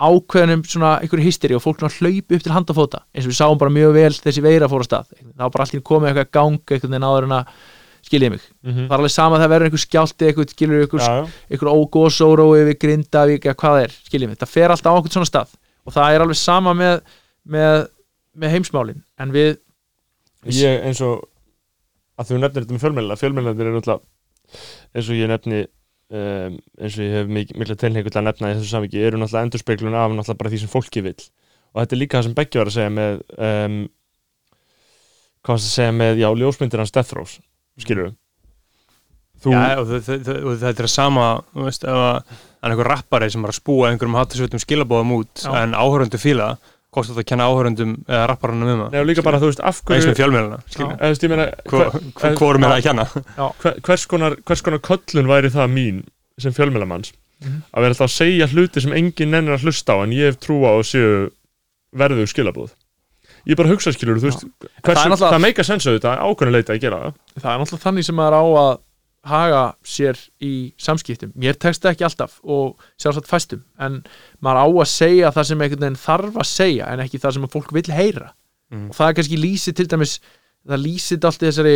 ákveðnum 0.00 0.62
svona 0.64 0.94
einhverju 1.02 1.26
hysteri 1.26 1.56
og 1.58 1.60
fólk 1.64 1.82
hlaupi 1.84 2.38
upp 2.38 2.44
til 2.46 2.54
handafóta 2.54 3.02
eins 3.12 3.26
og 3.26 3.32
við 3.34 3.40
sáum 3.40 3.58
bara 3.60 3.74
mjög 3.74 3.92
vel 3.98 4.14
þessi 4.16 4.44
veira 4.44 4.68
fór 4.70 4.80
á 4.80 4.88
stað 4.88 5.10
það 5.12 5.42
var 5.44 5.52
bara 5.56 5.66
allir 5.66 5.84
komið 5.90 6.08
eitthvað 6.14 6.30
gang 6.38 6.56
einhvern 6.72 6.94
veginn 6.94 7.08
áður 7.10 7.26
en 7.28 7.36
að 7.36 7.52
skiljið 8.10 8.34
mig, 8.34 8.44
mm 8.66 8.76
það 8.80 8.90
er 8.90 8.98
alveg 8.98 9.14
sama 9.14 9.38
að 9.38 9.44
það 9.44 9.52
verður 9.54 9.70
einhver 9.70 9.82
skjálti 9.84 10.26
eitthvað 10.26 10.52
skilur 10.56 10.84
einhver, 10.84 11.06
já. 11.06 11.40
einhver 11.50 11.70
ógósórói 11.70 12.66
við 12.66 12.78
Grindavík 12.82 13.46
eða 13.46 13.58
hvað 13.62 13.76
það 13.76 13.86
er, 13.86 13.96
skiljið 14.10 14.30
mig, 14.32 14.38
það 14.40 14.54
fer 14.56 14.74
alltaf 14.74 14.90
á 14.90 14.96
einhvern 14.98 15.14
svona 15.14 15.30
stað. 15.30 15.56
Og 15.86 15.94
það 15.94 16.14
er 16.14 16.24
alveg 16.24 16.38
sama 16.40 16.74
með, 16.76 16.96
með, 17.54 17.76
með 18.34 18.54
heimsmálin. 18.56 19.02
En 19.20 19.34
við 19.34 19.52
ég 20.50 20.86
eins 20.88 21.02
og 21.04 21.26
að 22.20 22.30
þú 22.30 22.40
nefnir 22.40 22.64
þetta 22.64 22.76
með 22.76 22.84
fjölmjöla 22.84 23.18
fjölmjölandir 23.20 23.68
eru 23.68 23.76
náttúrulega 23.76 24.96
eins 24.96 25.10
og 25.10 25.18
ég 25.18 25.30
nefni 25.30 25.60
um, 25.62 26.56
eins 26.80 26.96
og 26.96 27.04
ég 27.04 27.14
hef 27.18 27.30
mik 27.36 27.54
mikla 27.60 27.76
tilhengu 27.80 28.12
til 28.12 28.20
að 28.20 28.26
nefna 28.28 28.52
í 28.52 28.56
þessu 28.58 28.72
samviki 28.74 29.04
eru 29.04 29.20
náttúrulega 29.20 29.48
endurspeglun 29.48 29.96
af 29.96 30.10
náttúrulega 30.14 30.40
bara 30.40 30.52
því 30.52 30.62
sem 30.64 30.72
fólki 30.72 31.04
vill. 31.06 31.20
Og 31.70 31.82
þetta 31.82 31.96
er 31.96 32.00
líka 32.00 32.18
það 32.18 32.26
sem 32.26 32.36
Beggi 32.40 32.60
var 32.60 32.70
að 32.70 32.76
segja 32.76 32.94
með 32.96 33.20
um, 33.36 33.78
hvað 35.40 35.54
varst 35.54 35.68
að 35.68 35.76
segja 35.76 35.96
með 36.00 36.24
já, 36.24 36.28
ljósmyndir 36.40 36.82
hans 36.82 36.94
Death 36.96 37.16
Rose 37.16 37.38
skilur 37.84 38.12
þú 39.40 39.54
Já, 39.54 39.60
og, 39.80 39.88
þetta 40.60 40.84
er 40.84 40.90
sama 40.92 41.28
þú 41.54 41.64
veist, 41.68 41.84
ef 41.88 41.96
að 41.96 42.18
það 42.60 42.66
er 42.68 42.74
einhver 42.74 42.90
rappari 42.92 43.30
sem 43.32 43.44
er 43.46 43.52
að 43.54 43.56
spúa 43.60 43.88
einhverjum 43.88 44.18
hattisveitum 44.20 44.60
skilabóðum 44.60 45.14
út 45.16 45.44
Já. 45.46 45.54
en 45.62 45.72
áhörundu 45.72 46.20
fíla 46.20 46.50
hvort 46.90 47.06
þetta 47.06 47.22
að 47.22 47.28
kenna 47.30 47.46
áhörundum 47.46 47.92
eða 48.10 48.24
rapparanum 48.26 48.68
um 48.68 48.80
það. 48.82 48.88
Nei, 48.92 49.00
og 49.00 49.06
líka 49.06 49.22
bara, 49.22 49.38
þú 49.38 49.46
veist, 49.52 49.60
af 49.62 49.78
eins 49.78 49.86
hverju 49.86 50.10
með 50.10 50.10
meina, 51.30 51.44
hver, 51.70 51.92
Hvor- 52.18 52.34
hvorum 52.40 52.64
er 52.66 52.72
það 52.72 52.80
að 52.80 52.86
kenna? 52.88 53.04
Hver, 53.62 53.76
hvers, 53.86 54.06
konar, 54.10 54.34
hvers 54.44 54.62
konar 54.66 54.82
köllun 54.82 55.30
væri 55.30 55.52
það 55.54 55.70
mín 55.76 56.00
sem 56.42 56.52
fjölmjölamanns 56.52 57.12
Mhm. 57.40 57.62
að 57.72 57.80
vera 57.80 57.94
alltaf 57.94 58.10
að 58.10 58.16
segja 58.18 58.46
hluti 58.52 58.80
sem 58.82 58.92
enginn 58.92 59.30
nennir 59.32 59.54
að 59.56 59.62
hlusta 59.64 59.94
á 59.96 60.02
en 60.02 60.10
ég 60.12 60.26
hef 60.28 60.40
trú 60.42 60.58
á 60.66 60.76
að 60.76 60.84
séu 60.90 61.30
verðu 61.96 62.26
skilabóð 62.28 62.74
ég 63.48 63.58
bara 63.58 63.72
hugsa 63.72 63.92
skilur, 63.94 64.20
þú 64.20 64.28
veist 64.28 64.44
hversu, 64.44 64.76
Það 64.84 65.02
er 65.06 65.20
það, 65.22 65.40
meika 65.46 65.66
sens 65.66 65.88
auðvitað 65.88 66.22
ákveðinu 66.26 66.56
leita 66.56 66.74
að 66.74 66.84
gera 66.84 67.02
það. 67.04 67.18
Það 67.36 67.50
er 67.52 67.62
náttúrulega 67.62 67.84
þannig 67.86 68.08
sem 68.08 68.18
maður 68.20 68.38
á 68.40 68.44
að 68.62 68.72
haga 69.30 69.62
sér 69.84 70.20
í 70.40 70.52
samskiptum. 70.80 71.32
Mér 71.36 71.58
tekst 71.60 71.84
það 71.84 71.94
ekki 71.94 72.06
alltaf 72.08 72.36
og 72.40 72.84
sjálfsagt 73.00 73.28
fæstum 73.28 73.64
en 73.80 74.00
maður 74.40 74.62
á 74.64 74.66
að 74.70 74.92
segja 74.94 75.32
það 75.36 75.48
sem 75.50 75.64
einhvern 75.64 75.84
veginn 75.84 76.00
þarf 76.00 76.38
að 76.40 76.48
segja 76.48 76.88
en 76.88 77.02
ekki 77.04 77.20
það 77.20 77.36
sem 77.36 77.48
fólk 77.52 77.74
vill 77.76 77.90
heyra. 77.92 78.30
Mm. 78.70 78.84
og 78.86 78.94
það 78.94 79.08
er 79.08 79.14
kannski 79.18 79.36
lýsið 79.40 79.74
til 79.80 79.88
dæmis 79.90 80.12
það 80.62 80.82
lýsið 80.84 81.24
allt 81.26 81.40
í 81.42 81.46
þessari 81.48 81.72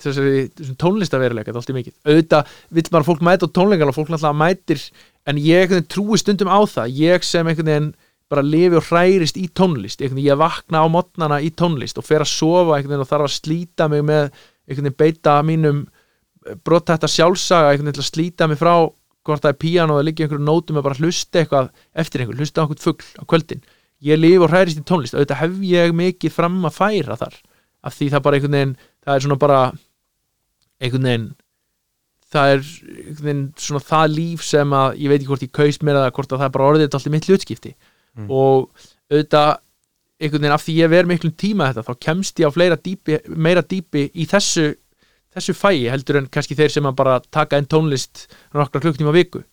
þessari, 0.00 0.42
þessum 0.56 0.76
tónlistaveruleika 0.80 1.54
allt 1.56 1.72
í 1.72 1.76
mikið. 1.76 1.96
Auðvitað 2.06 2.52
vill 2.76 2.84
maður 2.90 3.00
að 3.00 3.08
fólk 3.08 3.24
mæta 3.26 3.48
á 3.48 3.54
tónleikar 3.56 3.90
og 3.90 3.96
fólk 3.96 4.12
náttúrulega 4.12 4.40
mætir 4.40 4.84
en 5.28 5.40
ég 5.42 5.74
trúi 5.90 6.20
stundum 6.20 6.52
á 6.52 6.60
það. 6.68 6.94
Ég 7.00 7.26
sem 7.26 7.46
einhvern 7.46 7.70
veginn 7.70 7.90
bara 8.30 8.44
lifi 8.46 8.78
og 8.78 8.86
hærist 8.86 9.38
í 9.40 9.48
tónlist 9.50 10.00
einhvern 10.00 10.20
veginn 10.20 10.30
ég 10.30 10.38
vakna 10.40 10.84
á 10.84 10.86
modnana 10.90 11.40
í 11.42 11.50
tónlist 11.50 11.98
og 11.98 12.06
fer 12.06 12.22
að 12.22 12.30
sofa 12.30 12.76
einhvern 12.76 12.94
veginn 12.94 13.04
og 13.04 13.10
þarf 13.10 13.26
að 13.26 13.36
slíta 13.36 13.88
mig 13.90 14.04
með 14.06 14.30
einhvern 14.30 14.86
veginn 14.86 15.00
beita 15.02 15.36
mínum 15.46 15.82
brota 16.64 16.94
þetta 16.94 17.10
sjálfsaga 17.10 17.72
einhvern 17.72 17.90
veginn 17.90 17.98
til 17.98 18.06
að 18.06 18.12
slíta 18.12 18.48
mig 18.50 18.60
frá 18.60 18.74
hvort 19.26 19.44
það 19.44 19.52
er 19.52 19.60
píano 19.60 19.98
eða 19.98 20.06
liggja 20.08 20.26
einhverjum 20.26 20.48
nótum 20.48 20.78
eða 20.78 20.86
bara 20.86 21.00
hlusta 21.00 21.42
eitthvað 21.42 21.68
eftir 22.02 22.22
einhver, 22.22 22.38
hlusta 22.40 22.62
á 22.62 22.64
einhvern 22.64 22.84
fugl 22.86 23.10
á 23.20 23.22
kvöldin. 23.28 23.60
Ég 24.00 24.16
lifi 24.16 24.40
og 24.40 24.54
hærist 24.54 24.80
í 24.80 24.86
tónlist 24.86 25.16
auðvitað 25.16 25.42
hef 25.42 25.58
ég 25.68 25.92
mikið 25.96 26.32
fram 26.32 26.56
að 26.64 26.78
færa 26.78 27.18
þar 27.20 27.36
af 27.84 27.96
því 27.96 28.08
það 28.14 28.24
bara 28.24 28.38
einhvern 28.38 28.56
veginn 28.56 28.74
það 29.04 29.14
er 29.14 29.24
svona 29.26 29.40
bara 29.40 29.60
einhvern 30.80 31.08
veginn 31.10 31.28
það 32.30 32.54
er 32.54 32.64
einhvern 32.64 33.26
veginn 33.26 33.44
svona 33.60 33.84
það 33.90 34.16
líf 34.16 34.44
sem 34.46 34.74
að 34.80 35.00
ég 35.02 35.12
veit 35.12 35.18
ekki 35.20 35.30
hvort 35.32 35.46
ég 35.46 35.54
kaust 35.60 35.84
mér 35.84 36.00
eða 36.00 36.14
hvort 36.16 36.32
að 36.32 36.42
það 36.42 36.48
er 36.48 36.54
bara 36.56 36.68
orðið 36.70 36.86
þetta 36.86 37.00
allt 37.00 37.10
í 37.10 37.14
mitt 37.14 37.28
hlutskipti 37.28 37.74
Mm. 38.18 38.26
og 38.26 38.70
auðvitað 39.10 39.60
einhvern 40.20 40.42
veginn 40.42 40.54
af 40.56 40.64
því 40.64 40.76
ég 40.76 40.90
ver 40.92 41.08
miklum 41.08 41.34
tíma 41.38 41.70
þetta 41.70 41.86
þá 41.86 42.04
kemst 42.06 42.40
ég 42.42 42.50
á 42.50 42.52
fleira 42.52 42.76
dýpi, 42.76 43.20
meira 43.32 43.62
dýpi 43.64 44.08
í 44.12 44.26
þessu, 44.28 44.74
þessu 45.32 45.54
fæi 45.56 45.86
heldur 45.92 46.20
en 46.20 46.28
kannski 46.32 46.58
þeir 46.58 46.74
sem 46.74 46.90
bara 46.96 47.20
taka 47.32 47.56
einn 47.56 47.68
tónlist 47.70 48.26
nokkra 48.52 48.82
klukktíma 48.82 49.14
á 49.14 49.16
viku 49.16 49.44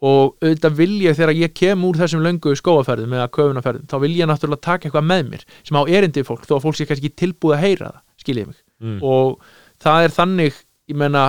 og 0.00 0.36
auðvitað 0.40 0.76
vil 0.78 0.92
ég 1.04 1.16
þegar 1.16 1.36
ég 1.36 1.54
kem 1.56 1.82
úr 1.84 1.98
þessum 2.00 2.22
löngu 2.24 2.54
skóaferðum 2.56 3.16
eða 3.16 3.30
köfunaferðum 3.36 3.88
þá 3.88 3.96
vil 4.04 4.12
ég 4.16 4.28
náttúrulega 4.28 4.64
taka 4.64 4.88
eitthvað 4.88 5.08
með 5.08 5.24
mér 5.34 5.46
sem 5.60 5.76
á 5.76 5.82
erindi 5.84 6.24
fólk 6.24 6.46
þó 6.48 6.54
að 6.56 6.62
fólk 6.66 6.78
sé 6.78 6.86
kannski 6.88 7.12
tilbúið 7.12 7.56
að 7.56 7.64
heyra 7.66 7.90
það 7.90 8.24
skiljið 8.24 8.48
mig 8.50 8.60
mm. 8.80 9.00
og 9.04 9.42
það 9.80 10.06
er 10.06 10.16
þannig 10.16 10.62
ég 10.90 11.00
menna, 11.00 11.24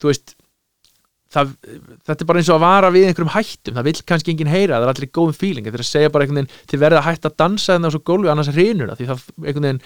þú 0.00 0.12
veist 0.12 0.36
það, 1.36 1.52
þetta 2.08 2.24
er 2.24 2.28
bara 2.32 2.40
eins 2.42 2.50
og 2.50 2.56
að 2.58 2.64
vara 2.66 2.90
við 2.96 3.06
einhverjum 3.10 3.34
hættum, 3.36 3.76
það 3.78 3.88
vill 3.90 4.02
kannski 4.10 4.32
enginn 4.34 4.50
heyra 4.52 4.80
það 4.80 4.88
er 4.88 4.92
allir 4.94 5.12
góðum 5.20 5.36
feeling, 5.36 5.64
þetta 5.68 5.78
er 5.80 5.84
að 5.86 5.90
segja 5.92 6.12
bara 6.16 6.26
einhvern 6.26 6.40
veginn 6.42 6.66
þið 6.72 6.82
verða 6.86 7.00
að 7.02 7.08
hætta 7.10 7.30
að 7.32 7.38
dansa 7.44 7.72
þennan 7.76 7.90
á 7.90 7.94
svo 7.94 8.02
gólfi 8.10 8.32
annars 8.32 8.52
reynur 8.56 8.90
það, 8.92 9.00
því 9.02 9.08
það 9.12 9.24
einhvern 9.46 9.66
veginn 9.68 9.82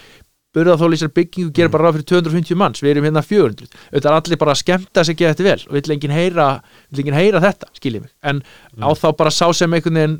burðaþóli 0.51 0.97
í 0.97 0.99
þessari 0.99 1.15
byggingu 1.15 1.53
gerir 1.55 1.69
Mm. 1.71 1.75
bara 1.77 1.85
ráð 1.87 1.95
fyrir 2.01 2.09
250 2.11 2.57
manns, 2.59 2.81
við 2.83 2.91
erum 2.97 3.05
hérna 3.07 3.23
400 3.23 3.69
auðvitað 3.93 4.09
er 4.11 4.17
allir 4.19 4.41
bara 4.41 4.55
að 4.57 4.59
skemmta 4.65 5.05
sig 5.07 5.17
gera 5.21 5.35
þetta 5.37 5.47
vel 5.47 5.61
og 5.69 5.77
vill 5.79 5.93
enginn 5.95 6.11
heyra, 6.17 6.47
vill 6.91 7.05
enginn 7.05 7.19
heyra 7.21 7.43
þetta 7.45 7.69
skiljið 7.79 8.03
mig, 8.03 8.11
en 8.27 8.43
á 8.83 8.91
Mm. 8.91 8.99
þá 8.99 9.09
bara 9.17 9.31
sá 9.31 9.47
sem 9.55 9.71
einhvern 9.71 9.95
veginn 10.01 10.17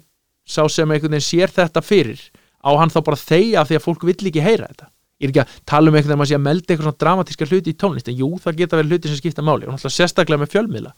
sá 0.47 0.63
sem 0.71 0.87
einhvern 0.91 1.11
veginn 1.19 1.27
sér 1.27 1.51
þetta 1.51 1.83
fyrir 1.83 2.23
á 2.63 2.71
hann 2.79 2.91
þá 2.95 3.01
bara 3.03 3.19
af 3.19 3.27
því 3.27 3.75
að 3.75 3.83
fólk 3.89 4.03
vill 4.07 4.31
ekki 4.31 4.41
heyra 4.45 4.69
þetta. 4.71 4.87
Ég 5.21 5.27
er 5.29 5.31
ekki 5.35 5.43
að 5.43 5.61
tala 5.67 5.89
um 5.91 5.95
einhvern 5.99 6.17
veginn 6.23 6.39
að 6.39 6.47
melda 6.47 6.71
eitthvað 6.71 6.87
svona 6.87 7.01
dramatíska 7.03 7.47
hluti 7.51 7.73
í 7.75 7.77
tónlist 7.77 8.09
en 8.09 8.17
jú, 8.17 8.29
það 8.39 8.57
geta 8.57 8.77
verið 8.79 8.91
hluti 8.95 9.09
sem 9.11 9.19
skipta 9.19 9.43
máli 9.43 9.67
og 9.67 9.75
náttúrulega 9.75 9.99
sérstaklega 9.99 10.41
með 10.41 10.53
fjölmiðla 10.55 10.93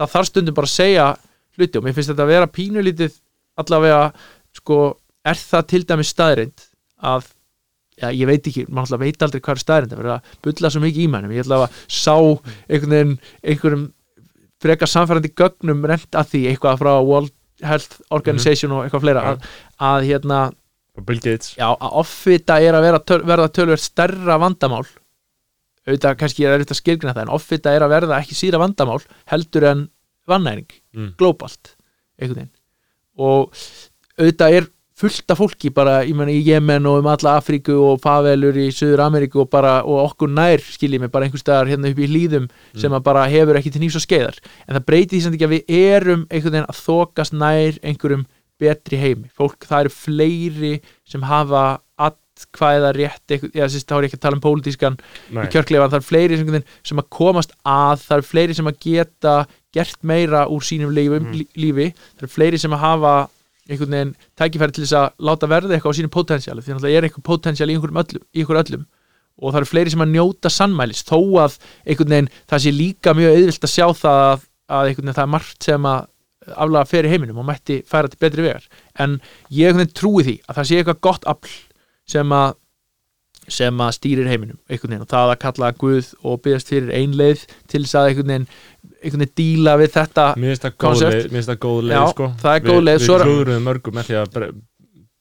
það 0.00 0.12
þarf 0.14 0.30
stundum 0.30 0.56
bara 0.56 0.70
að 0.70 0.74
segja 0.76 1.08
hluti 1.58 1.78
og 1.80 1.84
mér 1.86 1.96
finnst 1.96 2.12
þetta 2.12 2.24
að 2.26 2.32
vera 2.32 2.48
pínulítið 2.56 3.18
allavega, 3.60 4.00
sko, 4.56 4.78
er 5.28 5.38
það 5.40 5.66
til 5.74 5.82
dæmis 5.90 6.10
staðreind 6.14 6.66
að 7.10 7.26
já, 8.00 8.08
ég 8.16 8.28
veit 8.30 8.46
ekki, 8.48 8.62
maður 8.68 8.86
alltaf 8.86 9.02
veit 9.04 9.24
aldrei 9.26 9.40
hvað 9.44 9.56
er 9.58 9.62
staðreind 9.64 9.92
að 9.96 10.00
vera 10.04 10.14
að 10.18 10.36
bulla 10.46 10.70
svo 10.72 10.82
mikið 10.84 11.04
í 11.04 11.08
mannum 11.12 11.34
ég 11.36 11.44
ætla 11.44 11.58
að 11.66 11.80
sá 11.92 12.14
einhvern 12.16 12.94
veginn 12.96 13.16
einhverjum 13.42 13.84
frekar 14.60 14.90
samfærandi 14.92 15.32
gögnum 15.36 15.84
rent 15.88 16.16
að 16.20 16.32
því 16.34 16.40
eitthvað 16.52 16.80
frá 16.82 16.92
World 17.04 17.34
Health 17.64 17.98
Organization 18.16 18.72
og 18.76 18.86
eitthvað 18.86 19.04
fleira 19.04 19.22
Ja. 19.26 19.34
að, 19.34 19.46
að 19.90 20.06
hérna, 20.08 20.40
já, 21.58 21.68
að 21.68 21.94
offita 22.00 22.56
er 22.60 22.76
að 22.76 22.86
vera, 22.88 23.00
töl, 23.04 23.20
verða 23.28 23.48
tölvert 23.56 23.84
stærra 23.84 24.38
vandamál 24.40 24.86
auðvitað 25.88 26.18
kannski 26.20 26.46
er 26.46 26.62
þetta 26.62 26.78
skilgrina 26.78 27.14
það 27.16 27.26
en 27.26 27.34
offita 27.36 27.74
er 27.74 27.84
að 27.86 27.94
verða 27.94 28.20
ekki 28.20 28.36
síra 28.38 28.60
vandamál 28.60 29.00
heldur 29.32 29.68
en 29.70 29.86
vannæring 30.30 30.68
mm. 30.96 31.14
veginn. 32.36 32.52
Og 33.20 33.48
auðvitað 34.20 34.58
er 34.58 34.68
fullt 35.00 35.32
af 35.32 35.40
fólki 35.40 35.70
bara 35.72 36.00
ég 36.04 36.16
meni, 36.16 36.36
í 36.36 36.44
Jemen 36.44 36.84
og 36.88 37.00
um 37.00 37.08
alla 37.08 37.38
Afríku 37.40 37.76
og 37.86 38.00
favelur 38.02 38.56
í 38.60 38.68
Suður 38.74 39.06
Ameríku 39.06 39.44
og, 39.44 39.48
bara, 39.52 39.78
og 39.86 40.02
okkur 40.10 40.32
nær 40.36 40.60
skiljið 40.60 41.04
mig 41.04 41.12
bara 41.14 41.26
einhvers 41.26 41.44
staðar 41.44 41.70
hérna 41.70 41.88
upp 41.92 42.02
í 42.02 42.08
hlýðum 42.10 42.50
sem 42.78 42.92
að 42.92 43.06
bara 43.06 43.24
hefur 43.30 43.58
ekki 43.60 43.72
til 43.72 43.84
nýfs 43.84 43.96
og 43.96 44.04
skeiðar. 44.04 44.40
En 44.66 44.76
það 44.76 44.86
breyti 44.90 45.14
því 45.16 45.22
samt 45.24 45.38
ekki 45.38 45.48
að 45.48 45.54
við 45.56 45.74
erum 45.78 46.26
einhvern 46.28 46.56
veginn 46.56 46.68
að 46.68 46.82
þokast 46.84 47.36
nær 47.40 47.80
einhverjum 47.80 48.26
betri 48.60 49.00
heimi. 49.00 49.30
Fólk, 49.32 49.64
það 49.64 49.86
eru 49.86 49.94
fleiri 49.94 50.74
sem 51.08 51.24
hafa 51.24 51.64
atkvæða 52.40 52.92
rétt 52.96 53.34
eitthvað, 53.34 53.52
já, 53.54 53.64
sérst, 53.70 53.88
þá 53.90 53.96
er 53.96 54.04
ég 54.06 54.10
ekki 54.10 54.18
að 54.18 54.24
tala 54.26 54.38
um 54.38 54.42
pólitískan 54.44 54.96
Nei. 55.30 55.42
í 55.44 55.50
kjörklefa, 55.52 55.88
það 55.92 55.98
er 56.00 56.06
fleiri 56.08 56.38
sem, 56.40 57.00
að 57.02 57.08
komast 57.14 57.52
að, 57.64 58.04
það 58.06 58.16
er 58.22 58.26
fleiri 58.30 58.56
sem 58.56 58.70
að 58.70 58.78
geta 58.86 59.34
gert 59.76 60.00
meira 60.02 60.46
úr 60.50 60.64
sínum 60.66 60.94
lífi, 60.94 61.20
Mm. 61.20 61.44
lífi 61.56 61.90
það 62.18 62.26
er 62.26 62.32
fleiri 62.34 62.58
sem 62.58 62.72
að 62.74 62.82
hafa 62.84 63.12
einhvern 63.70 63.92
veginn 63.94 64.14
tækifæri 64.40 64.72
til 64.74 64.84
þess 64.84 64.96
að 64.98 65.10
láta 65.28 65.46
verða 65.50 65.76
eitthvað 65.76 65.94
á 65.94 65.98
sínum 66.00 66.10
potensiali, 66.10 66.60
því 66.64 66.72
náttúrulega 66.74 66.98
er 66.98 67.06
einhver 67.06 67.22
potensial 67.28 67.68
í 67.70 67.74
einhverjum 67.76 68.00
öllum, 68.02 68.24
í 68.34 68.40
einhver 68.42 68.62
öllum 68.64 68.86
og 69.40 69.52
það 69.54 69.60
eru 69.60 69.68
fleiri 69.70 69.90
sem 69.94 70.02
að 70.04 70.10
njóta 70.16 70.50
sannmælis 70.52 71.04
þó 71.06 71.18
að 71.44 71.54
einhvern 71.86 72.10
veginn 72.16 72.30
það 72.50 72.64
sé 72.64 72.72
líka 72.74 73.14
mjög 73.16 73.36
auðvilt 73.38 73.68
að 73.68 73.72
sjá 73.76 73.86
það 74.02 74.24
að, 74.26 74.42
að 74.74 74.90
einhvern 74.90 75.06
veginn 75.06 75.18
það 75.20 75.22
er 75.28 75.34
margt 75.36 75.68
sem 75.70 75.86
að 75.92 76.08
aflaga 76.56 76.88
fyrir 76.90 77.12
heiminum 77.12 77.38
og 77.38 77.46
mætti 77.46 77.78
færa 77.86 78.10
til 78.10 78.18
betri 78.20 78.42
vegar 78.48 78.66
en 78.98 79.18
ég 79.54 79.70
einhvern 79.70 79.84
veginn 79.84 79.96
trúi 80.00 80.24
því 80.26 80.34
að 80.48 80.58
það 80.58 80.68
sé 80.72 80.80
eitthvað 80.80 81.00
gott 81.06 81.28
afl 81.30 81.54
sem 82.10 82.34
að 82.40 82.56
sem 83.50 83.80
að 83.82 83.94
stýrir 83.96 84.28
heiminum 84.30 84.58
og 85.02 85.08
það 85.10 85.32
að 85.32 85.38
kalla 85.42 85.70
Guð 85.80 86.10
og 86.22 86.42
byggast 86.44 86.70
fyrir 86.70 86.92
einleið 86.94 87.46
til 87.70 87.82
þess 87.82 87.96
að 87.98 88.10
einhvern 88.10 88.32
veginn 88.32 88.48
einhvern 89.00 89.24
veginn 89.24 89.36
díla 89.40 89.76
við 89.80 89.94
þetta 89.96 90.26
Mér 90.36 90.52
finnst 90.52 90.66
það 90.66 90.76
góð 90.84 91.00
leið, 91.00 91.30
leið 91.88 91.96
Já, 91.96 92.02
sko. 92.12 92.28
það 92.42 92.58
er 92.58 92.66
góð 92.68 92.82
leið, 92.84 93.06
Við, 93.06 93.24
klúðruðum 93.24 93.66
mörgum 93.66 93.98
með 93.98 94.10
því 94.10 94.20
að 94.20 94.60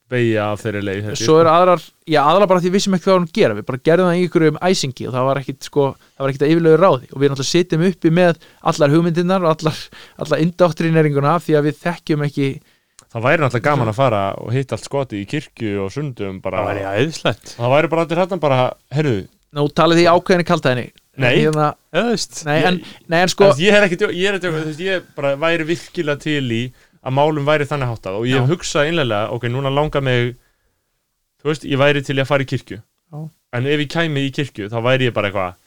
beigja 0.09 0.45
af 0.53 0.63
þeirri 0.63 0.81
leið 0.85 1.09
svo 1.19 1.37
eru 1.41 1.51
aðrar, 1.51 1.83
já 2.09 2.19
aðrar 2.23 2.49
bara 2.49 2.61
því 2.63 2.71
við 2.71 2.75
vissum 2.79 2.95
ekki 2.97 3.05
við 3.05 3.13
varum 3.13 3.27
að 3.27 3.35
gera. 3.37 3.57
Við 3.57 3.67
bara 3.67 3.81
gerðum 3.89 4.09
það 4.09 4.19
í 4.19 4.23
ykkur 4.25 4.45
um 4.47 4.59
æsingi 4.69 5.07
og 5.07 5.15
það 5.15 5.27
var 5.27 5.41
ekkit 5.41 5.67
sko, 5.69 5.85
það 6.15 6.23
var 6.23 6.33
ekkit 6.33 6.45
að 6.45 6.53
yfirlegu 6.53 6.79
ráði. 6.81 7.09
Og 7.13 7.21
við 7.21 7.31
náttúrulega 7.33 7.49
sitjum 7.51 7.85
uppi 7.89 8.13
með 8.17 8.41
allar 8.71 8.95
hugmyndirnar 8.95 9.45
og 9.45 9.53
allar, 9.53 9.83
allar 10.25 10.43
indoktrineringuna 10.45 11.35
því 11.45 11.57
að 11.59 11.69
við 11.69 11.81
þekkjum 11.83 12.25
ekki 12.29 12.49
Það 13.09 13.23
væri 13.25 13.41
náttúrulega 13.41 13.65
gaman 13.65 13.89
að 13.89 13.97
fara 13.97 14.21
og 14.37 14.51
hitta 14.53 14.77
allt 14.77 14.85
skoti 14.85 15.19
í 15.23 15.27
kirkju 15.29 15.79
og 15.85 15.93
sundum 15.93 16.35
bara, 16.43 16.61
það 16.61 16.67
væri 16.69 16.83
æðislegt 17.01 17.53
það 17.55 17.71
væri 17.73 17.89
bara 17.89 18.03
allir 18.05 18.21
hérna 18.21 18.37
bara, 18.43 18.57
herru, 18.93 19.15
nú 19.57 19.63
talið 19.73 20.01
því 20.01 20.03
ákveðinni 20.13 20.45
kaldæðinni 20.45 20.85
Nei. 21.19 21.31
hérna, 21.41 21.71
veist 21.91 22.43
nei, 22.47 22.59
en, 22.69 22.77
nei 23.11 23.17
en 23.23 23.31
sko, 23.33 23.49
sko 23.49 23.63
ég 23.63 23.75
er 23.75 23.87
ekki, 23.87 23.97
ég 24.13 24.29
er 24.29 24.37
ekki, 24.37 24.75
ég 24.85 25.07
bara 25.17 25.33
væri 25.41 25.65
virkilega 25.67 26.21
til 26.21 26.45
í 26.53 26.61
að 26.99 27.15
málum 27.17 27.47
væri 27.47 27.67
þannig 27.67 27.89
háttað 27.91 28.19
og 28.19 28.27
ég 28.29 28.43
Já. 28.43 28.45
hugsa 28.51 28.85
einlega, 28.85 29.25
ok, 29.33 29.49
núna 29.51 29.71
langar 29.73 30.05
mig 30.05 30.35
þú 31.41 31.49
veist, 31.49 31.65
ég 31.65 31.81
væri 31.81 32.05
til 32.05 32.19
í 32.19 32.23
að 32.23 32.29
fara 32.29 32.45
í 32.45 32.49
kirkju 32.53 32.77
Já. 32.77 33.19
en 33.57 33.71
ef 33.73 33.83
ég 33.83 33.91
kæmi 33.95 34.27
í 34.27 34.31
kirkju 34.37 34.69
þá 34.71 34.77
væri 34.85 35.09
ég 35.09 35.17
bara 35.17 35.31
eitthvað 35.31 35.57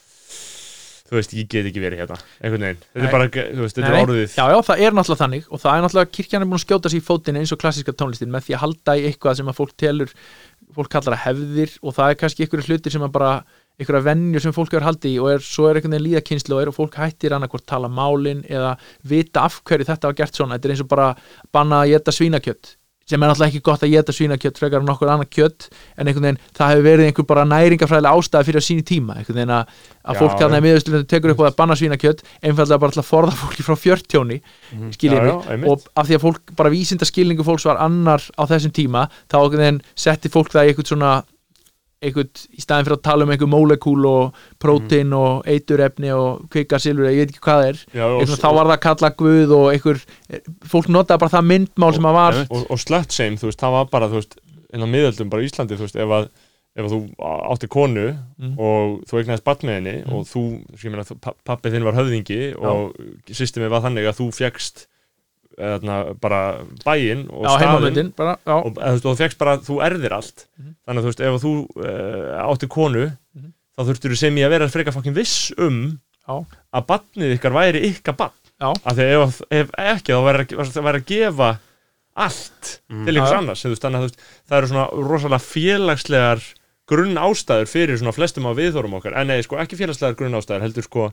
þú 1.12 1.18
veist, 1.18 1.34
ég 1.36 1.48
get 1.52 1.66
ekki 1.68 1.82
verið 1.82 2.00
hérna 2.02 2.16
einhvern 2.40 2.64
veginn, 2.64 2.84
þetta 2.88 3.08
er 3.08 3.12
bara, 3.12 3.28
þú 3.28 3.64
veist, 3.66 3.76
þetta 3.78 3.90
er 3.90 4.06
orðið. 4.06 4.36
Já, 4.38 4.44
já, 4.48 4.58
það 4.68 4.84
er 4.86 4.96
náttúrulega 4.96 5.22
þannig 5.22 5.50
og 5.50 5.62
það 5.62 5.74
er 5.74 5.84
náttúrulega 5.84 6.12
kirkjan 6.16 6.44
er 6.44 6.48
búin 6.48 6.58
að 6.58 6.64
skjóta 6.64 6.92
sér 6.92 7.02
í 7.02 7.04
fótinn 7.04 7.40
eins 7.42 7.52
og 7.52 7.60
klassíska 7.60 7.92
tónlistin 7.92 8.32
með 8.32 8.46
því 8.46 8.56
að 8.56 8.62
halda 8.64 8.96
í 8.96 9.04
eitthvað 9.10 9.38
sem 9.42 9.52
að 9.52 9.58
fólk 9.60 9.74
telur 9.82 10.14
fólk 10.72 10.92
kallar 10.92 11.18
að 11.18 11.24
hefðir 11.26 11.74
og 11.82 11.96
það 11.98 12.12
er 12.14 12.20
kannski 12.22 12.46
einhverju 12.46 12.68
hlutir 12.70 12.94
sem 12.94 13.04
að 13.04 13.12
bara 13.12 13.32
einhverja 13.80 14.06
venjur 14.06 14.44
sem 14.44 14.54
fólk 14.56 14.72
hefur 14.72 14.86
haldið 14.86 15.14
í 15.14 15.18
og 15.20 15.30
er, 15.34 15.44
svo 15.44 15.68
er 15.68 15.78
einhvern 15.78 15.96
veginn 15.96 16.06
líðakynslu 16.08 16.56
og 16.56 16.62
er 16.62 16.70
og 16.72 16.76
fólk 16.76 16.98
hættir 17.00 17.34
annarkvort 17.36 17.66
tala 17.68 17.90
málin 17.92 18.44
eða 18.48 18.74
vita 19.08 19.46
af 19.48 19.60
hverju 19.68 19.88
þetta 19.88 20.10
var 20.10 20.18
gert 20.20 20.38
svona. 20.38 20.56
Þetta 20.56 20.68
er 20.68 20.74
eins 20.76 20.84
og 20.84 20.90
bara 20.92 21.08
banna 21.52 21.82
að 21.82 21.92
geta 21.94 22.14
svínakjött 22.16 22.76
sem 23.08 23.22
er 23.22 23.30
náttúrulega 23.30 23.50
ekki 23.50 23.62
gott 23.66 23.82
að 23.82 23.94
geta 23.94 24.14
svínakjött 24.14 24.60
frekar 24.60 24.82
en 24.82 24.88
nokkur 24.88 25.10
annað 25.12 25.30
kjött 25.34 25.68
en 25.96 26.06
einhvern 26.06 26.28
veginn 26.28 26.40
það 26.56 26.72
hefur 26.72 26.86
verið 26.86 27.08
einhver 27.08 27.28
bara 27.32 27.46
næringafræðilega 27.50 28.20
ástæða 28.20 28.46
fyrir 28.48 28.62
á 28.62 28.68
síni 28.68 28.86
tíma. 28.86 29.18
Einhvern 29.18 29.40
veginn 29.40 29.54
að, 29.56 29.74
að 30.06 30.22
fólk 30.22 30.38
hérna 30.38 30.60
í 30.60 30.66
miðausturlundu 30.66 31.10
tekur 31.10 31.34
upp 31.34 31.42
á 31.42 31.44
að 31.50 31.58
banna 31.58 31.78
svínakjött 31.80 32.24
einfallega 32.42 32.82
bara 32.84 32.96
til 32.96 33.02
að 33.02 33.10
forða 33.10 33.36
fólki 33.42 33.66
frá 33.66 33.76
fjörtjóni 33.82 34.40
skiljið 34.96 35.28
Já, 35.28 35.34
mig 35.56 35.68
og 35.72 35.86
af 35.98 36.08
því 36.08 36.18
að 36.18 36.24
fólk, 36.26 36.54
bara 36.58 36.72
vísinda 36.72 37.08
skilningu 37.08 37.46
fólks 37.46 37.66
var 37.68 37.82
annar 37.82 38.24
á 38.38 38.42
þessum 38.50 38.74
tíma 38.74 39.08
þá 39.26 39.38
einhvern 39.42 39.64
veginn 39.66 39.84
setti 40.06 40.32
fólk 40.32 40.54
það 40.54 40.68
í 40.68 40.72
eitthvað 40.72 40.92
svona 40.94 41.12
eitthvað, 42.02 42.44
í 42.52 42.60
staðin 42.64 42.84
fyrir 42.88 42.96
að 42.98 43.02
tala 43.08 43.24
um 43.26 43.30
einhver 43.34 43.50
molekúl 43.52 44.06
og 44.10 44.38
prótein 44.62 45.12
og 45.16 45.46
eiturefni 45.46 46.10
og 46.12 46.44
kvika 46.52 46.78
silfur, 46.82 47.08
ég 47.08 47.22
veit 47.22 47.32
ekki 47.34 47.44
hvað 47.46 47.66
er 47.70 47.82
Já, 47.94 48.04
og, 48.08 48.20
eitthvað, 48.20 48.40
þá 48.42 48.48
var 48.58 48.66
það 48.70 48.76
að 48.76 48.84
kalla 48.88 49.10
guð 49.22 49.56
og 49.58 49.66
einhver 49.72 50.00
fólk 50.72 50.88
notaði 50.92 51.22
bara 51.24 51.34
það 51.36 51.48
myndmál 51.52 51.92
sem 51.96 52.08
að 52.10 52.18
var 52.20 52.40
og, 52.48 52.64
og 52.70 52.80
slut 52.82 53.12
shame, 53.18 53.36
þú 53.40 53.50
veist, 53.50 53.60
það 53.62 53.76
var 53.78 53.90
bara 53.92 54.08
þú 54.12 54.18
veist, 54.20 54.38
inn 54.72 54.82
á 54.84 54.88
miðöldum, 54.94 55.30
bara 55.32 55.42
Íslandi, 55.46 55.76
þú 55.78 55.86
veist, 55.88 55.96
ef 56.02 56.16
að 56.18 56.30
ef 56.72 56.86
að 56.86 56.92
þú 56.94 56.98
átti 57.52 57.68
konu 57.68 58.06
Mm. 58.42 58.54
og 58.58 59.02
þú 59.06 59.18
með 59.68 59.74
henni 59.76 59.92
Mm. 60.02 60.12
og 60.16 60.22
þú, 60.26 60.40
ég 60.82 60.90
meina, 60.90 61.04
þú- 61.04 61.18
pa- 61.20 61.34
pabbi 61.44 61.70
þinn 61.70 61.84
var 61.84 61.92
höfðingi 61.94 62.38
og 62.56 62.94
systemið 63.28 63.68
var 63.70 63.82
þannig 63.84 64.08
að 64.08 64.16
þú 64.18 64.26
fegst 64.34 64.86
eðna, 65.58 65.96
bara 66.20 66.40
bæinn 66.84 67.26
og 67.30 67.44
staðinn 67.46 68.12
og 68.12 68.22
eða, 68.22 68.36
þú, 68.46 68.74
veist, 68.78 69.06
og 69.06 69.12
þú 69.12 69.16
fegst 69.22 69.38
bara, 69.38 69.56
þú 69.58 69.78
erðir 69.86 70.12
allt 70.16 70.46
Mhm. 70.58 70.74
þannig 70.86 70.98
að 70.98 71.02
þú 71.02 71.10
veist, 71.12 71.20
ef 71.20 71.34
að 71.34 71.44
þú 71.46 71.52
uh, 71.82 72.52
átti 72.52 72.68
konu 72.68 73.04
Mhm. 73.34 73.52
þá 73.76 73.80
þurftur 73.88 74.10
þú 74.12 74.16
sem 74.16 74.36
ég 74.36 74.46
að 74.46 74.50
vera 74.56 74.68
frekar 74.68 74.92
fokkin 74.94 75.14
viss 75.14 75.52
um 75.58 75.98
Já. 76.28 76.44
að 76.74 76.86
barnið 76.86 77.36
ykkar 77.38 77.52
væri 77.52 77.84
ykkar 77.90 78.16
barn 78.16 78.32
Já. 78.60 78.70
af 78.72 78.96
því 78.96 79.06
ef, 79.22 79.40
ef 79.50 79.70
ekki 79.78 80.12
þá 80.12 80.20
væri, 80.22 80.46
að 81.00 81.06
gefa 81.06 81.58
allt 82.14 82.80
Mm. 82.90 83.04
til 83.06 83.14
einhvers 83.16 83.32
Já. 83.32 83.38
annars 83.38 83.62
þú 83.64 83.68
veist, 83.72 83.82
þannig 83.82 83.98
að 83.98 84.06
veist, 84.06 84.18
það 84.48 84.58
eru 84.58 84.66
svona 84.66 84.88
rosalega 85.08 85.46
félagslegar 85.48 86.42
grunn 86.88 87.14
ástæður 87.16 87.68
fyrir 87.70 87.96
svona 87.98 88.12
flestum 88.12 88.44
á 88.44 88.52
viðþórum 88.52 88.96
okkar 88.98 89.14
en 89.16 89.26
nei, 89.28 89.40
sko, 89.42 89.56
ekki 89.56 89.78
félagslegar 89.80 90.16
grunn 90.18 90.34
ástæður 90.36 90.60
heldur 90.66 90.84
sko 90.84 91.12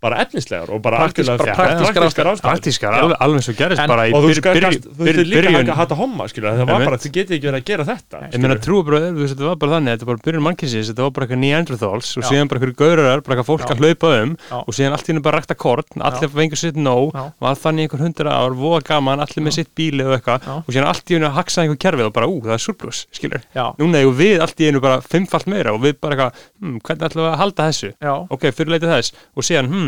bara 0.00 0.16
efnislegar 0.24 0.70
og 0.72 0.80
bara 0.82 0.96
praktískar 1.04 1.36
ástæður. 2.32 2.40
praktískar, 2.40 2.92
alveg, 3.20 3.42
svo 3.44 3.52
gerist 3.58 3.80
En- 3.84 3.88
bara 3.90 4.06
í 4.08 4.12
og 4.14 4.22
þú 4.24 4.28
þú 4.80 5.04
veist 5.04 5.18
líka 5.28 5.40
byrjun 5.50 5.68
að 5.70 5.76
hata 5.80 5.94
homma 6.00 6.24
skilur, 6.30 6.50
það 6.56 6.66
var 6.70 6.84
bara, 6.88 6.96
þið 6.96 7.12
getið 7.16 7.34
ekki 7.36 7.46
verið 7.50 7.60
að 7.60 7.64
gera 7.70 7.84
þetta 7.84 8.16
Ég 8.20 8.40
meina 8.40 8.54
skilurðu. 8.56 8.64
trúabröð, 8.64 9.04
þú 9.10 9.20
veist, 9.20 9.34
þetta 9.36 9.48
var 9.50 9.56
bara 9.60 9.72
þannig 9.76 9.90
þetta 9.92 10.06
var 10.08 10.16
bara 10.16 10.24
byrjun 10.30 10.44
mannkynnsins, 10.46 10.88
þetta 10.90 11.02
var 11.04 11.10
bara 11.10 11.26
eitthvað 11.26 11.40
Neanderthals 11.44 12.08
og 12.16 12.22
síðan 12.30 12.48
bara 12.48 12.58
einhverju 12.60 12.76
gaurar, 12.80 13.20
bara 13.20 13.32
eitthvað 13.36 13.50
fólk 13.50 13.60
Já. 13.60 13.70
að 13.70 13.80
hlaupa 13.84 14.08
um 14.22 14.30
Já. 14.40 14.56
og 14.64 14.72
síðan 14.74 14.92
allt 14.96 15.04
í 15.04 15.10
hennu 15.12 15.22
bara 15.22 15.36
rækta 15.40 15.54
korn, 15.60 15.84
allir 16.00 16.28
fengur 16.32 16.56
sitt 16.56 16.76
nóg 16.80 17.12
allt 17.50 17.60
þannig 17.60 17.82
einhver 17.90 18.00
hundra 18.00 18.30
ár, 18.40 18.52
voða 18.56 18.80
gaman, 18.88 19.20
allir 19.20 19.42
með 19.44 19.52
sitt 19.60 19.70
bíli 19.76 20.00
og 20.06 20.16
eitthvað 20.16 20.40
og 20.48 20.70
síðan 20.72 20.88
allt 20.88 21.04
í 21.10 21.14
hennu 21.18 21.28
að 21.28 21.36
haksa 21.36 21.60
einhver 21.62 21.76
kerfið 21.76 22.08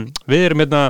við 0.03 0.11
við 0.11 0.11
hm, 0.11 0.29
við 0.29 0.39
við 0.39 0.47
erum 0.51 0.63
hérna 0.65 0.85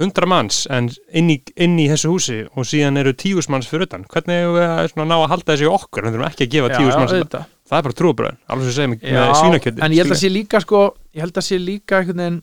hundra 0.00 0.26
manns 0.30 0.62
en 0.72 0.88
inn 1.12 1.28
í, 1.28 1.36
inn 1.60 1.74
í 1.76 1.86
þessu 1.90 2.08
húsi 2.08 2.38
og 2.56 2.64
síðan 2.64 2.96
eru 3.02 3.12
tíus 3.12 3.50
manns 3.52 3.68
fyrir 3.68 3.84
utan. 3.84 4.06
Hvernig 4.08 4.46
eigum 4.46 4.56
við 4.56 5.10
ná 5.10 5.16
að 5.18 5.26
halda 5.34 5.52
þessu 5.52 5.66
í 5.66 5.72
okkur? 5.74 6.06
Við 6.06 6.14
þurfum 6.14 6.28
ekki 6.30 6.46
að 6.46 6.54
gefa 6.54 6.70
já, 6.70 6.76
tíus 6.78 6.94
já, 6.94 6.98
manns 7.00 7.12
auðvitað. 7.16 7.50
það 7.70 7.78
er 7.78 7.86
bara 7.86 7.98
trúabröðin, 8.00 8.40
alveg 8.50 8.74
sem 8.74 8.90
með, 8.90 9.04
Já, 9.04 9.20
með 9.20 9.36
svínakjöti 9.38 9.84
en 9.84 9.94
ég 9.94 10.02
held 10.02 10.14
að 10.14 10.20
sé 10.20 10.30
líka 10.32 10.60
sko 10.64 10.80
ég 11.14 11.24
held 11.24 11.36
að 11.38 11.46
sé 11.46 11.58
líka 11.60 12.00
veginn 12.02 12.40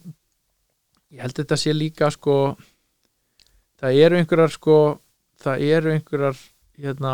ég 1.11 1.23
held 1.23 1.33
að 1.33 1.41
þetta 1.41 1.57
sé 1.59 1.73
líka 1.75 2.11
sko 2.13 2.37
það 3.81 3.99
eru 4.05 4.21
einhverjar 4.21 4.55
sko 4.55 4.77
það 5.43 5.65
eru 5.67 5.93
einhverjar 5.95 6.39
hérna 6.77 7.13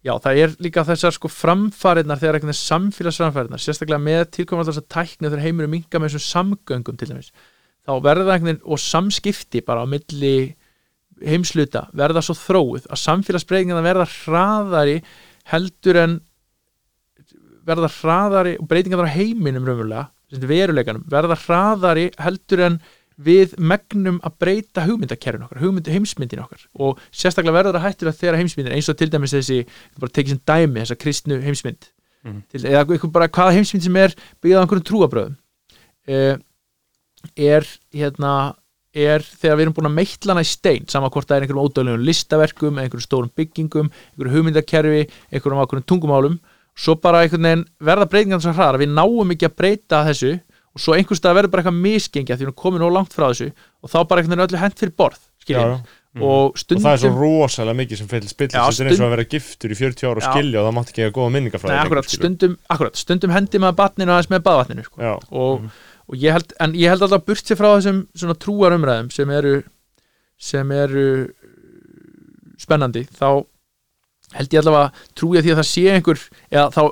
Já, 0.00 0.14
það 0.24 0.38
er 0.40 0.52
líka 0.64 0.82
þessar 0.88 1.12
sko 1.12 1.28
framfæriðnar 1.28 2.20
þegar 2.22 2.38
einhvern 2.38 2.54
veginn 2.54 2.62
samfélagsframfæriðnar 2.62 3.60
sérstaklega 3.60 4.00
með 4.00 4.22
tilkomum 4.32 4.62
alltaf 4.62 4.78
þess 4.78 4.84
að 4.86 4.94
tækni 4.94 5.28
þegar 5.28 5.42
heimur 5.44 5.66
er 5.66 5.72
minga 5.74 6.00
með 6.00 6.14
þessum 6.14 6.24
samgöngum 6.24 6.96
til 7.00 7.08
dæmis 7.10 7.28
þá 7.84 7.92
verða 8.06 8.38
veginn 8.38 8.62
og 8.64 8.80
samskipti 8.80 9.60
bara 9.66 9.84
á 9.84 9.92
milli 9.92 10.34
heimsluta 11.20 11.84
verða 12.00 12.22
svo 12.24 12.36
þróið 12.38 12.88
að 12.88 13.02
samfélagsbreytingarna 13.02 13.84
verða 13.84 14.08
hraðari 14.14 14.96
heldur 15.52 16.00
en 16.00 16.16
verða 17.68 17.92
hraðari 17.98 18.56
og 18.56 18.70
breytingarna 18.70 19.04
á 19.04 19.16
heiminum 19.18 19.68
raunverulega, 19.68 20.06
veruleikanum 20.32 21.04
verða 21.12 21.36
hraðari 21.44 22.08
heldur 22.24 22.64
en 22.70 22.80
við 23.20 23.54
megnum 23.58 24.18
að 24.24 24.36
breyta 24.40 24.84
hugmyndakerfin 24.86 25.46
okkar, 25.46 25.60
hugmynd, 25.60 25.88
heimsmyndin 25.92 26.42
okkar. 26.44 26.66
Og 26.80 27.00
sérstaklega 27.12 27.58
verður 27.58 27.78
það 27.78 27.86
hættur 27.88 28.10
að 28.10 28.20
þeirra 28.22 28.40
heimsmyndin 28.40 28.76
eins 28.76 28.88
og 28.88 28.98
til 29.00 29.10
dæmis 29.12 29.34
þessi, 29.36 29.58
bara 30.00 30.14
tekið 30.16 30.36
sem 30.36 30.44
dæmi 30.50 30.82
þessa 30.82 31.00
kristnu 31.00 31.40
heimsmynd. 31.44 31.90
Mhm. 32.20 32.40
til, 32.52 32.64
eða 32.68 32.84
eitthvað 32.84 33.12
bara 33.14 33.28
hvaða 33.32 33.56
heimsmynd 33.56 33.84
sem 33.86 33.96
er 33.96 34.14
byggðað 34.44 34.60
á 34.60 34.62
einhverjum 34.66 34.86
trúabröðum 34.90 35.36
uh, 36.12 36.34
er 37.36 37.68
hérna 37.96 38.32
er 38.92 39.24
þegar 39.24 39.56
við 39.56 39.64
erum 39.64 39.76
búin 39.78 39.88
að 39.88 39.96
meitlana 39.96 40.44
í 40.44 40.48
stein 40.50 40.88
sama 40.90 41.08
hvort 41.12 41.28
það 41.30 41.36
er 41.36 41.46
einhverjum 41.46 41.68
ódöðlegum 41.70 42.04
listaverkum 42.04 42.80
einhverjum 42.82 43.06
stórum 43.06 43.32
byggingum, 43.38 43.88
einhverjum 43.88 44.36
hugmyndakerfi 44.36 45.02
einhverjum 45.30 45.62
ákveðum 45.62 45.86
tungumálum 45.88 46.36
svo 46.76 46.96
bara 47.00 47.22
einhvern 47.24 47.46
veginn 47.46 47.64
verða 47.88 48.08
breytingan 48.10 48.44
svo 48.44 48.52
hraðar 48.52 48.80
að 48.80 48.84
við 48.84 48.94
náum 48.98 49.34
ekki 49.34 49.48
að 49.48 49.56
breyta 49.62 50.02
þessu 50.10 50.34
og 50.70 50.82
svo 50.82 50.94
einhvers 50.96 51.20
stað 51.22 51.38
verður 51.38 51.54
bara 51.54 51.64
eitthvað 51.64 51.80
misgengja 51.86 52.36
því 52.36 52.44
við 52.44 52.48
erum 52.48 52.60
komin 52.62 52.84
og 52.86 52.92
langt 52.94 53.16
frá 53.16 53.26
þessu 53.30 53.50
og 53.50 53.90
þá 53.90 53.98
bara 54.04 54.22
einhvern 54.22 54.36
veginn 54.36 54.46
öllu 54.46 54.62
hent 54.62 54.78
fyrir 54.78 54.94
borð 54.98 55.26
Já. 55.48 55.62
Mm. 56.10 56.22
og 56.22 56.50
og 56.50 56.58
stundum 56.58 56.84
það 56.84 56.96
er 56.96 57.00
svo 57.04 57.10
rosalega 57.14 57.78
mikið 57.78 58.00
sem 58.00 58.08
fyrir 58.10 58.30
spillis 58.30 58.54
Já, 58.56 58.62
þetta 58.66 58.82
er 58.82 58.90
eins 58.90 59.00
og 59.00 59.06
að 59.06 59.12
vera 59.14 59.26
giftur 59.30 59.72
í 59.72 59.76
40 59.78 60.08
ára 60.10 60.18
og 60.20 60.26
skilja 60.26 60.60
og 60.60 60.66
það 60.66 60.74
mátti 60.76 60.92
ekki 60.94 61.04
eiga 61.04 61.14
góða 61.16 61.34
minningar 61.36 61.62
frá 61.62 61.70
skilur. 61.70 62.24
stundum, 62.98 63.34
hendi 63.34 63.60
maður 63.62 63.78
batninu 63.78 64.14
aðeins 64.14 64.30
með 64.32 64.42
baðvatninu 64.48 64.86
sko. 64.86 65.12
Og, 65.30 65.68
og 66.10 66.18
ég 66.18 66.34
held, 66.34 66.54
en 66.66 66.74
ég 66.78 66.90
held 66.90 67.06
alltaf 67.06 67.26
burt 67.30 67.46
sér 67.46 67.60
frá 67.60 67.68
þessum 67.76 68.00
svona 68.22 68.36
trúarumræðum 68.42 69.12
sem 69.14 69.30
eru 69.36 69.54
sem 70.50 70.74
eru 70.74 71.06
spennandi, 72.60 73.04
þá 73.14 73.44
held 74.40 74.56
ég 74.56 74.70
trúi 75.18 75.38
að 75.38 75.46
því 75.46 75.54
að 75.54 75.60
það 75.62 75.68
sé 75.70 75.84
einhver 75.94 76.24
eða 76.50 76.66
þá 76.74 76.82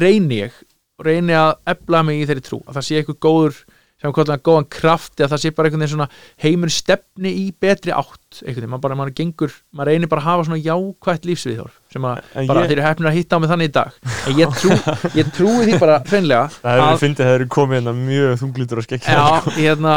reyni 0.00 0.40
ég 0.40 0.56
reyni 1.02 1.34
að 1.34 1.54
efla 1.74 2.02
mig 2.06 2.20
í 2.22 2.26
þeirri 2.28 2.44
trú 2.46 2.60
að 2.68 2.76
það 2.78 2.86
sé 2.90 3.00
einhver 3.00 3.18
góður 3.24 3.56
sem 4.04 4.10
við 4.10 4.14
kallum 4.18 4.34
að 4.34 4.40
góðan 4.44 4.66
kraft 4.74 5.20
eða 5.22 5.28
það 5.32 5.40
sé 5.44 5.50
bara 5.54 5.68
einhvern 5.68 5.82
veginn 5.84 5.92
svona 5.94 6.06
heimur 6.44 6.72
stefni 6.74 7.30
í 7.40 7.44
betri 7.62 7.92
átt 7.94 8.40
einhvern 8.42 8.58
veginn, 8.58 8.70
maður 8.74 8.82
bara, 8.84 8.96
maður 8.98 9.14
gengur 9.20 9.52
maður 9.72 9.88
reynir 9.90 10.10
bara 10.12 10.20
að 10.24 10.26
hafa 10.28 10.46
svona 10.48 10.58
jákvætt 10.66 11.28
lífsviðhorf 11.30 11.76
sem 11.94 12.06
að 12.10 12.18
En 12.34 12.48
bara 12.50 12.64
ég- 12.64 12.68
þeir 12.68 12.76
eru 12.78 12.84
hefnir 12.88 13.08
að 13.10 13.16
hitta 13.18 13.38
á 13.38 13.40
mig 13.40 13.50
þannig 13.54 13.70
í 13.70 13.72
dag. 13.78 13.96
En 14.26 14.38
ég, 14.42 14.56
trú, 14.60 14.78
ég 15.20 15.30
trúi 15.38 15.64
því 15.70 15.78
bara 15.80 15.96
hreinlega 16.10 16.50
það 16.58 16.74
hefur 16.74 16.90
að- 16.90 17.02
fyndið 17.04 17.24
að 17.24 17.30
það 17.30 17.38
eru 17.38 17.48
komið 17.54 17.78
hérna 17.80 17.94
mjög 18.02 18.34
þunglítur 18.42 18.82
og 18.82 18.88
skekk 18.88 19.08
Já, 19.08 19.24
hérna, 19.56 19.94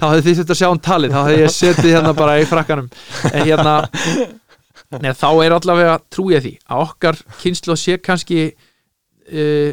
þá 0.00 0.04
hefði 0.08 0.34
þið 0.40 0.54
að 0.56 0.60
sjá 0.64 0.68
um 0.72 0.82
talið 0.88 1.14
þá 1.14 1.20
hefði 1.28 1.38
ég 1.44 1.54
setið 1.60 1.90
hérna 1.94 2.14
bara 2.24 2.38
í 2.40 2.48
frakkanum. 2.48 2.90
En 3.30 3.44
hérna 3.44 3.76
neð, 4.98 5.14
þá 5.20 5.28
er 5.44 5.56
allavega 5.60 5.94
trúið 6.12 6.42
því 6.48 6.54
að 6.70 6.84
okkar 6.88 7.22
kynslu 7.44 7.76
sé 7.78 8.00
kannski 8.02 8.40
uh, 8.50 9.72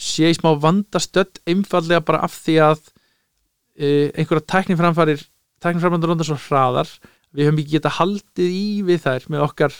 sé 0.00 0.30
í 0.30 0.36
smá 0.36 0.52
vandastödd 0.60 1.40
einfallega 1.48 2.04
bara 2.04 2.22
af 2.26 2.36
því 2.44 2.56
að 2.66 2.80
uh, 2.84 4.08
einhverja 4.12 4.46
tækniframfarir 4.52 5.26
tækniframfarir 5.64 6.12
rundar 6.12 6.28
svo 6.28 6.38
hraðar. 6.48 6.90
Við 7.36 7.48
höfum 7.48 7.60
ekki 7.60 7.76
geta 7.76 7.92
haldið 7.98 8.52
í 8.56 8.66
við 8.86 9.02
þær 9.04 9.28
með 9.32 9.44
okkar 9.48 9.78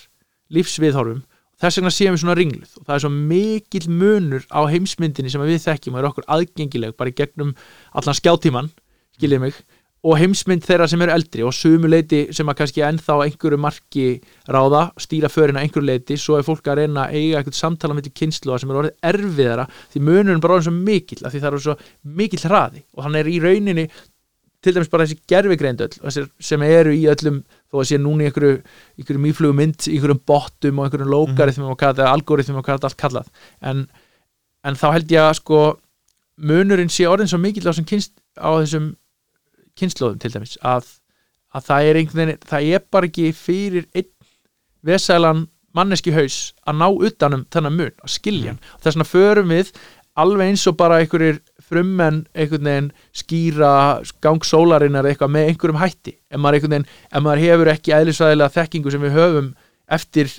lífsviðhorfum. 0.53 1.23
Þess 1.57 1.79
vegna 1.81 1.93
séum 1.95 2.17
við 2.17 2.21
svona 2.21 2.37
ringluð 2.37 2.73
og 2.77 2.85
það 2.85 2.95
er 2.97 3.03
svo 3.05 3.11
mikill 3.15 3.87
munur 3.89 4.43
á 4.53 4.61
heimsmyndinni 4.69 5.33
sem 5.33 5.41
við 5.41 5.63
þekkjum 5.65 5.95
og 5.97 6.03
er 6.03 6.09
okkur 6.11 6.27
aðgengileg 6.37 6.97
bara 7.01 7.15
gegnum 7.17 7.55
allan 7.97 8.19
skjátíman 8.19 8.69
skiljið 9.17 9.41
mig 9.47 9.61
og 10.07 10.19
heimsmynd 10.21 10.63
þeirra 10.63 10.87
sem 10.91 11.03
eru 11.03 11.15
eldri 11.17 11.45
og 11.47 11.55
sumuleiti 11.57 12.21
sem 12.37 12.47
að 12.47 12.59
kannski 12.61 12.83
ennþá 12.87 13.17
einhverju 13.25 13.59
marki 13.59 14.07
ráða, 14.47 14.91
stýra 15.03 15.31
förina 15.33 15.65
einhverju 15.65 15.87
leiti, 15.89 16.19
svo 16.21 16.39
er 16.39 16.47
fólk 16.47 16.69
að 16.71 16.83
reyna 16.83 17.07
að 17.07 17.17
eiga 17.19 17.41
eitthvað 17.41 17.59
samtala 17.59 17.97
með 17.97 18.09
til 18.09 18.17
kynsluða 18.23 18.61
sem 18.63 18.73
er 18.73 18.83
orðið 18.83 19.09
erfiðara 19.11 19.65
því 19.95 20.05
munurinn 20.07 20.43
bara 20.45 20.59
orðið 20.59 20.69
svo 20.69 20.77
mikill 20.77 21.25
af 21.25 21.35
því 21.35 21.41
það 21.43 21.51
eru 21.51 21.65
svo 21.65 21.79
mikill 22.21 22.45
hraði 22.45 22.85
og 22.95 23.07
hann 23.07 23.19
er 23.19 23.31
í 23.31 23.41
rauninni 23.43 23.87
til 24.67 24.75
dæmis 24.75 24.91
bara 24.91 25.07
þessi 25.07 25.19
gerfigreindöll 25.31 26.29
sem 26.43 26.65
eru 26.67 26.95
í 26.95 27.07
öllum 27.11 27.41
þó 27.71 27.81
að 27.81 27.89
sé 27.91 27.99
núna 28.01 28.25
í 28.25 28.29
einhverju, 28.31 28.61
einhverju 28.99 29.23
mýflugu 29.23 29.57
mynd 29.57 29.87
í 29.87 29.97
einhverjum 29.97 30.23
bottum 30.27 30.81
og 30.81 30.87
einhverjum 30.87 31.13
lókarithmum 31.13 31.73
og 31.73 31.81
hvað 31.81 31.99
þetta 31.99 32.13
algoritmum 32.13 32.61
og 32.61 32.67
hvað 32.67 32.79
þetta 32.79 32.91
allt 32.91 33.01
kallað. 33.03 33.33
En, 33.63 33.85
en 34.67 34.79
þá 34.79 34.87
held 34.97 35.15
ég 35.15 35.23
að 35.23 35.37
sko 35.41 35.61
munurinn 36.51 36.93
sé 36.93 37.07
orðin 37.11 37.31
svo 37.31 37.41
mikill 37.43 37.67
á 37.67 37.71
þessum, 37.71 37.89
kynst, 37.91 38.15
á 38.39 38.51
þessum 38.59 38.91
kynnslóðum 39.81 40.23
til 40.23 40.33
dæmis 40.35 40.57
að, 40.65 40.89
að 41.55 41.69
það 41.69 41.91
er 41.91 42.01
einhvern 42.01 42.23
veginn 42.23 42.49
það 42.51 42.71
er 42.77 42.87
bara 42.95 43.11
ekki 43.11 43.29
fyrir 43.37 43.87
einn 43.97 44.11
vesælan 44.87 45.47
manneski 45.77 46.15
haus 46.15 46.55
að 46.65 46.81
ná 46.81 46.87
utanum 46.89 47.45
þennan 47.53 47.77
mun, 47.77 47.95
að 48.01 48.15
skilja 48.15 48.53
hann. 48.55 48.61
Og 48.77 48.83
þess 48.85 48.97
vegna 48.97 49.09
förum 49.11 49.53
við 49.53 49.73
alveg 50.17 50.51
eins 50.51 50.65
og 50.71 50.77
bara 50.81 51.01
einhverjir 51.03 51.43
frummenn 51.67 52.23
einhvern 52.33 52.71
veginn 52.71 52.89
skýra 53.17 53.73
gang 54.25 54.45
sólarinnar 54.47 55.09
eitthvað 55.11 55.35
með 55.35 55.51
einhverjum 55.51 55.81
hætti. 55.83 56.17
Ef 56.31 56.41
maður, 56.41 56.59
einhvern 56.59 56.77
veginn, 56.77 56.89
ef 57.11 57.25
maður 57.27 57.45
hefur 57.45 57.73
ekki 57.75 57.95
eðlisvæðilega 57.99 58.55
þekkingu 58.57 58.95
sem 58.95 59.05
við 59.05 59.17
höfum 59.19 59.51
eftir 59.99 60.33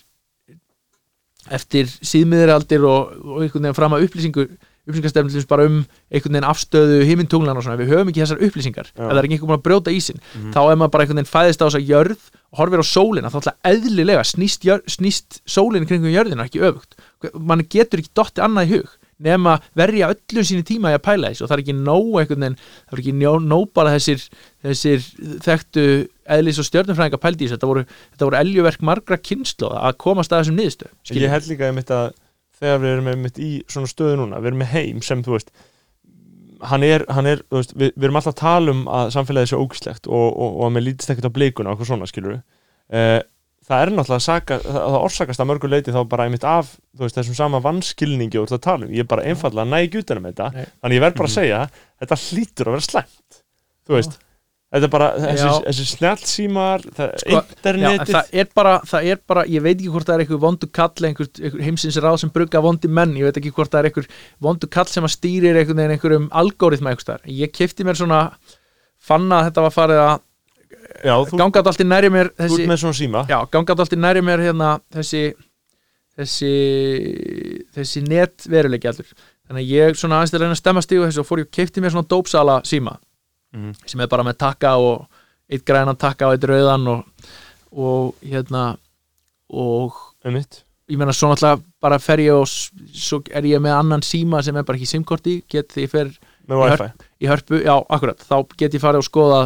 eftir 1.54 1.88
síðmiðraldir 1.88 2.84
og, 2.88 3.14
og 3.22 3.44
einhvern 3.46 3.68
veginn 3.68 3.78
fram 3.78 3.96
að 3.96 4.08
upplýsingu 4.08 4.48
upplýsingarstefnum 4.88 5.34
bara 5.52 5.66
um 5.68 5.78
einhvern 6.12 6.38
veginn 6.38 6.50
afstöðu 6.50 7.00
himintunglan 7.10 7.60
og 7.60 7.66
svona, 7.66 7.80
við 7.82 7.92
höfum 7.94 8.12
ekki 8.12 8.24
þessar 8.24 8.44
upplýsingar. 8.48 8.92
Ef 8.96 9.02
það 9.04 9.18
er 9.22 9.28
ekki 9.28 9.38
einhvern 9.38 9.52
veginn 9.52 9.60
að 9.60 9.66
brjóta 9.68 9.94
ísinn 9.94 10.22
Mhm. 10.34 10.52
þá 10.56 10.60
er 10.72 10.78
maður 10.80 10.92
bara 10.96 11.04
einhvern 11.04 11.22
veginn 11.22 11.34
fæðist 11.34 11.62
á 11.62 11.66
þess 11.68 11.80
að 11.82 11.90
jörð 11.92 12.30
og 12.48 12.60
horfir 12.62 12.80
á 12.80 12.86
sólina, 12.88 13.30
þá 13.32 13.40
ætla 13.42 13.56
eðlilega 13.68 14.24
snýst, 14.24 14.64
jör, 14.64 14.82
snýst 14.88 15.42
sólin 15.46 15.86
kringum 15.88 16.14
jörðina 16.14 16.48
ekki 16.48 16.64
öfugt, 16.64 16.96
mann 17.38 17.66
getur 17.68 18.00
ekki 18.00 18.16
dotti 18.16 18.42
annað 18.42 18.68
í 18.72 18.78
hug 18.78 18.96
nema 19.18 19.56
verja 19.76 20.12
öllu 20.14 20.44
síni 20.46 20.62
tíma 20.62 20.92
í 20.94 20.98
að 20.98 21.02
pæla 21.08 21.32
þessu 21.34 21.42
og 21.46 21.50
það 21.50 21.56
er 21.58 21.62
ekki 21.64 21.74
nóg 21.74 22.20
einhvern 22.22 22.44
veginn, 22.46 22.58
það 22.86 22.94
er 22.94 23.02
ekki 23.02 23.14
nóg, 23.50 23.66
bara 23.74 23.94
þessir, 23.96 24.22
þessir 24.64 25.08
þekktu 25.42 25.86
eðlis 26.38 26.60
og 26.62 26.68
í 27.42 27.48
þessu. 27.48 27.58
Þetta 27.58 27.70
voru, 27.72 27.84
þetta 28.14 28.28
voru 28.30 28.40
eljuverk 28.42 28.86
margra 28.86 29.18
kynslu 29.18 29.72
að 29.74 29.98
komast 30.04 30.34
að 30.36 30.44
þessum 30.44 30.60
niðurstöð 30.62 30.92
Ég 31.18 31.34
held 31.34 31.50
líka 31.50 31.70
einmitt 31.72 31.94
að 31.98 32.12
þegar 32.58 32.84
við 32.84 32.94
erum 32.96 33.10
einmitt 33.14 33.42
í 33.42 33.52
svona 33.70 33.90
stöðu 33.92 34.20
núna, 34.22 34.42
við 34.42 34.52
erum 34.52 34.64
með 34.64 34.74
heim 34.76 35.02
sem 35.06 35.24
þú 35.26 35.38
veist 35.38 35.52
hann 36.68 36.84
er, 36.86 37.06
hann 37.14 37.30
er 37.30 37.44
veist, 37.54 37.74
við, 37.78 37.94
við 37.96 38.08
erum 38.08 38.20
alltaf 38.20 38.34
að 38.34 38.42
tala 38.42 38.74
um 38.74 38.86
að 38.90 39.12
samfélagið 39.14 39.52
sé 39.52 39.62
ógislegt 39.62 40.08
og, 40.10 40.28
og, 40.32 40.54
og 40.54 40.68
að 40.68 40.78
mér 40.78 40.88
lítist 40.88 41.14
ekkert 41.14 41.30
á 41.30 41.38
blikuna 41.38 41.70
og 41.70 41.76
eitthvað 41.76 41.92
svona 41.92 42.10
skilur 42.10 42.38
við 42.38 43.26
það 43.68 43.82
er 43.84 43.92
náttúrulega 43.92 44.18
að 44.22 44.26
saka, 44.26 44.58
það, 44.64 44.98
orsakast 45.02 45.44
að 45.44 45.50
mörgu 45.50 45.70
leiti 45.70 45.94
þá 45.96 46.00
bara 46.10 46.28
einmitt 46.28 46.46
af 46.48 46.70
veist, 47.00 47.18
þessum 47.18 47.36
sama 47.38 47.60
vannskilningi 47.64 48.40
og 48.40 48.48
þetta 48.48 48.64
tala 48.64 48.88
um, 48.88 48.94
ég 48.96 49.04
er 49.04 49.10
bara 49.12 49.26
einfallega 49.28 49.68
næg 49.68 49.98
utan 50.00 50.22
um 50.22 50.30
þetta 50.30 50.48
Nei. 50.56 50.70
þannig 50.72 51.00
ég 51.00 51.04
verð 51.04 51.18
bara 51.20 51.32
að 51.32 51.36
segja, 51.36 51.60
þetta 52.04 52.20
hlýtur 52.24 52.70
að 52.70 52.78
vera 52.78 52.88
slæmt 52.88 53.42
þú 53.88 53.98
veist, 53.98 54.18
þetta 54.78 54.88
er 54.88 54.94
bara 54.94 55.08
þessi, 55.20 55.48
Já. 55.48 55.56
þessi 55.68 55.86
snjallsímar 55.92 56.86
það, 56.88 57.16
Sko, 57.24 57.34
Já, 57.34 57.42
internetið 57.58 58.14
það 58.14 58.38
er 58.42 58.52
bara, 58.60 58.76
það 58.92 59.10
er 59.12 59.24
bara, 59.34 59.46
ég 59.52 59.66
veit 59.66 59.74
ekki 59.76 59.92
hvort 59.96 60.10
það 60.10 60.16
er 60.16 60.24
einhver 60.26 60.42
vondu 60.44 60.70
kall, 60.80 61.08
einhver, 61.10 61.32
einhver 61.42 61.66
heimsins 61.66 62.00
ráð 62.04 62.20
sem 62.24 62.32
brugga 62.34 62.62
vondi 62.64 62.92
menn, 62.92 63.16
ég 63.20 63.28
veit 63.28 63.42
ekki 63.42 63.54
hvort 63.58 63.74
það 63.74 63.82
er 63.82 63.90
einhver 63.92 64.08
vondu 64.48 64.70
kall 64.78 64.88
sem 64.92 65.08
að 65.08 65.16
stýrir 65.18 65.60
einhvern 65.60 65.82
veginn 65.82 65.98
einhverjum 65.98 67.02
staðar. 67.02 67.28
Ég 67.28 67.52
kefti 67.54 67.86
mér 67.88 68.00
svona 68.00 68.22
fann 68.98 69.28
að 69.32 69.50
þetta 69.50 69.66
var 69.68 69.76
farið 69.76 70.04
að 70.04 70.16
já, 71.04 71.16
þú, 71.28 71.40
gangat 71.42 71.70
allt 71.70 71.84
í 71.84 71.88
næri 71.88 72.10
mér 72.14 72.32
þú 72.34 72.44
þessi, 72.44 72.62
ert 72.62 72.72
með 72.72 72.82
svona 72.84 72.98
síma 72.98 73.24
já, 73.30 73.38
gangat 73.54 73.84
allt 73.84 73.94
í 73.96 74.00
næri 74.00 74.24
mér 74.26 74.44
hérna 74.48 74.72
þessi 74.94 75.24
þessi, 76.18 76.54
þessi 77.78 78.04
net 78.08 78.48
veruleiki 78.50 78.90
allur. 78.90 79.10
Þannig 79.48 79.64
að 79.64 79.76
ég 79.76 80.00
svona 80.00 80.18
aðeins 80.20 80.34
til 80.34 80.40
að 80.40 80.44
reyna 80.44 80.56
að 80.58 80.62
stemma 80.62 80.84
stígu 80.84 81.06
þessu 81.06 81.24
og 81.24 81.28
fór 81.30 81.44
ég 81.44 81.52
kefti 81.56 81.84
mér 81.84 81.94
svona 81.94 82.10
dópsala 82.12 82.58
síma 82.68 82.98
Mhm. 83.54 83.74
sem 83.86 84.02
er 84.02 84.08
bara 84.12 84.24
með 84.28 84.38
takka 84.38 84.76
og 84.78 85.08
eitt 85.50 85.64
grænan 85.66 85.96
takka 85.98 86.28
og 86.28 86.34
eitt 86.36 86.44
rauðan 86.50 86.88
og, 86.88 87.06
og 87.72 88.16
hérna 88.22 88.78
og 89.50 89.94
einmitt. 90.26 90.64
ég 90.90 90.98
meina 91.00 91.14
svo 91.16 91.30
náttúrulega 91.32 91.62
bara 91.82 92.00
fer 92.00 92.18
ég 92.24 92.34
og 92.36 92.48
svo 92.48 93.22
er 93.32 93.44
ég 93.48 93.62
með 93.64 93.78
annan 93.80 94.02
síma 94.04 94.42
sem 94.44 94.56
er 94.56 94.64
bara 94.68 94.78
ekki 94.78 94.88
simkorti, 94.88 95.42
get 95.50 95.70
því 95.74 95.84
ég 95.86 95.90
fer 95.92 96.12
með 96.48 96.58
Ég 96.64 96.72
wifi. 96.72 96.92
í 97.22 97.28
hörpu, 97.28 97.62
já 97.64 97.76
akkurat, 97.90 98.20
þá 98.24 98.38
get 98.58 98.74
ég 98.74 98.82
farið 98.84 99.02
og 99.04 99.08
skoða 99.08 99.42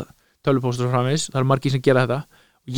tölvupóstur 0.46 0.90
framvegis, 0.92 1.30
það 1.32 1.40
eru 1.42 1.50
margir 1.50 1.72
sem 1.72 1.82
gera 1.82 2.06
þetta. 2.06 2.24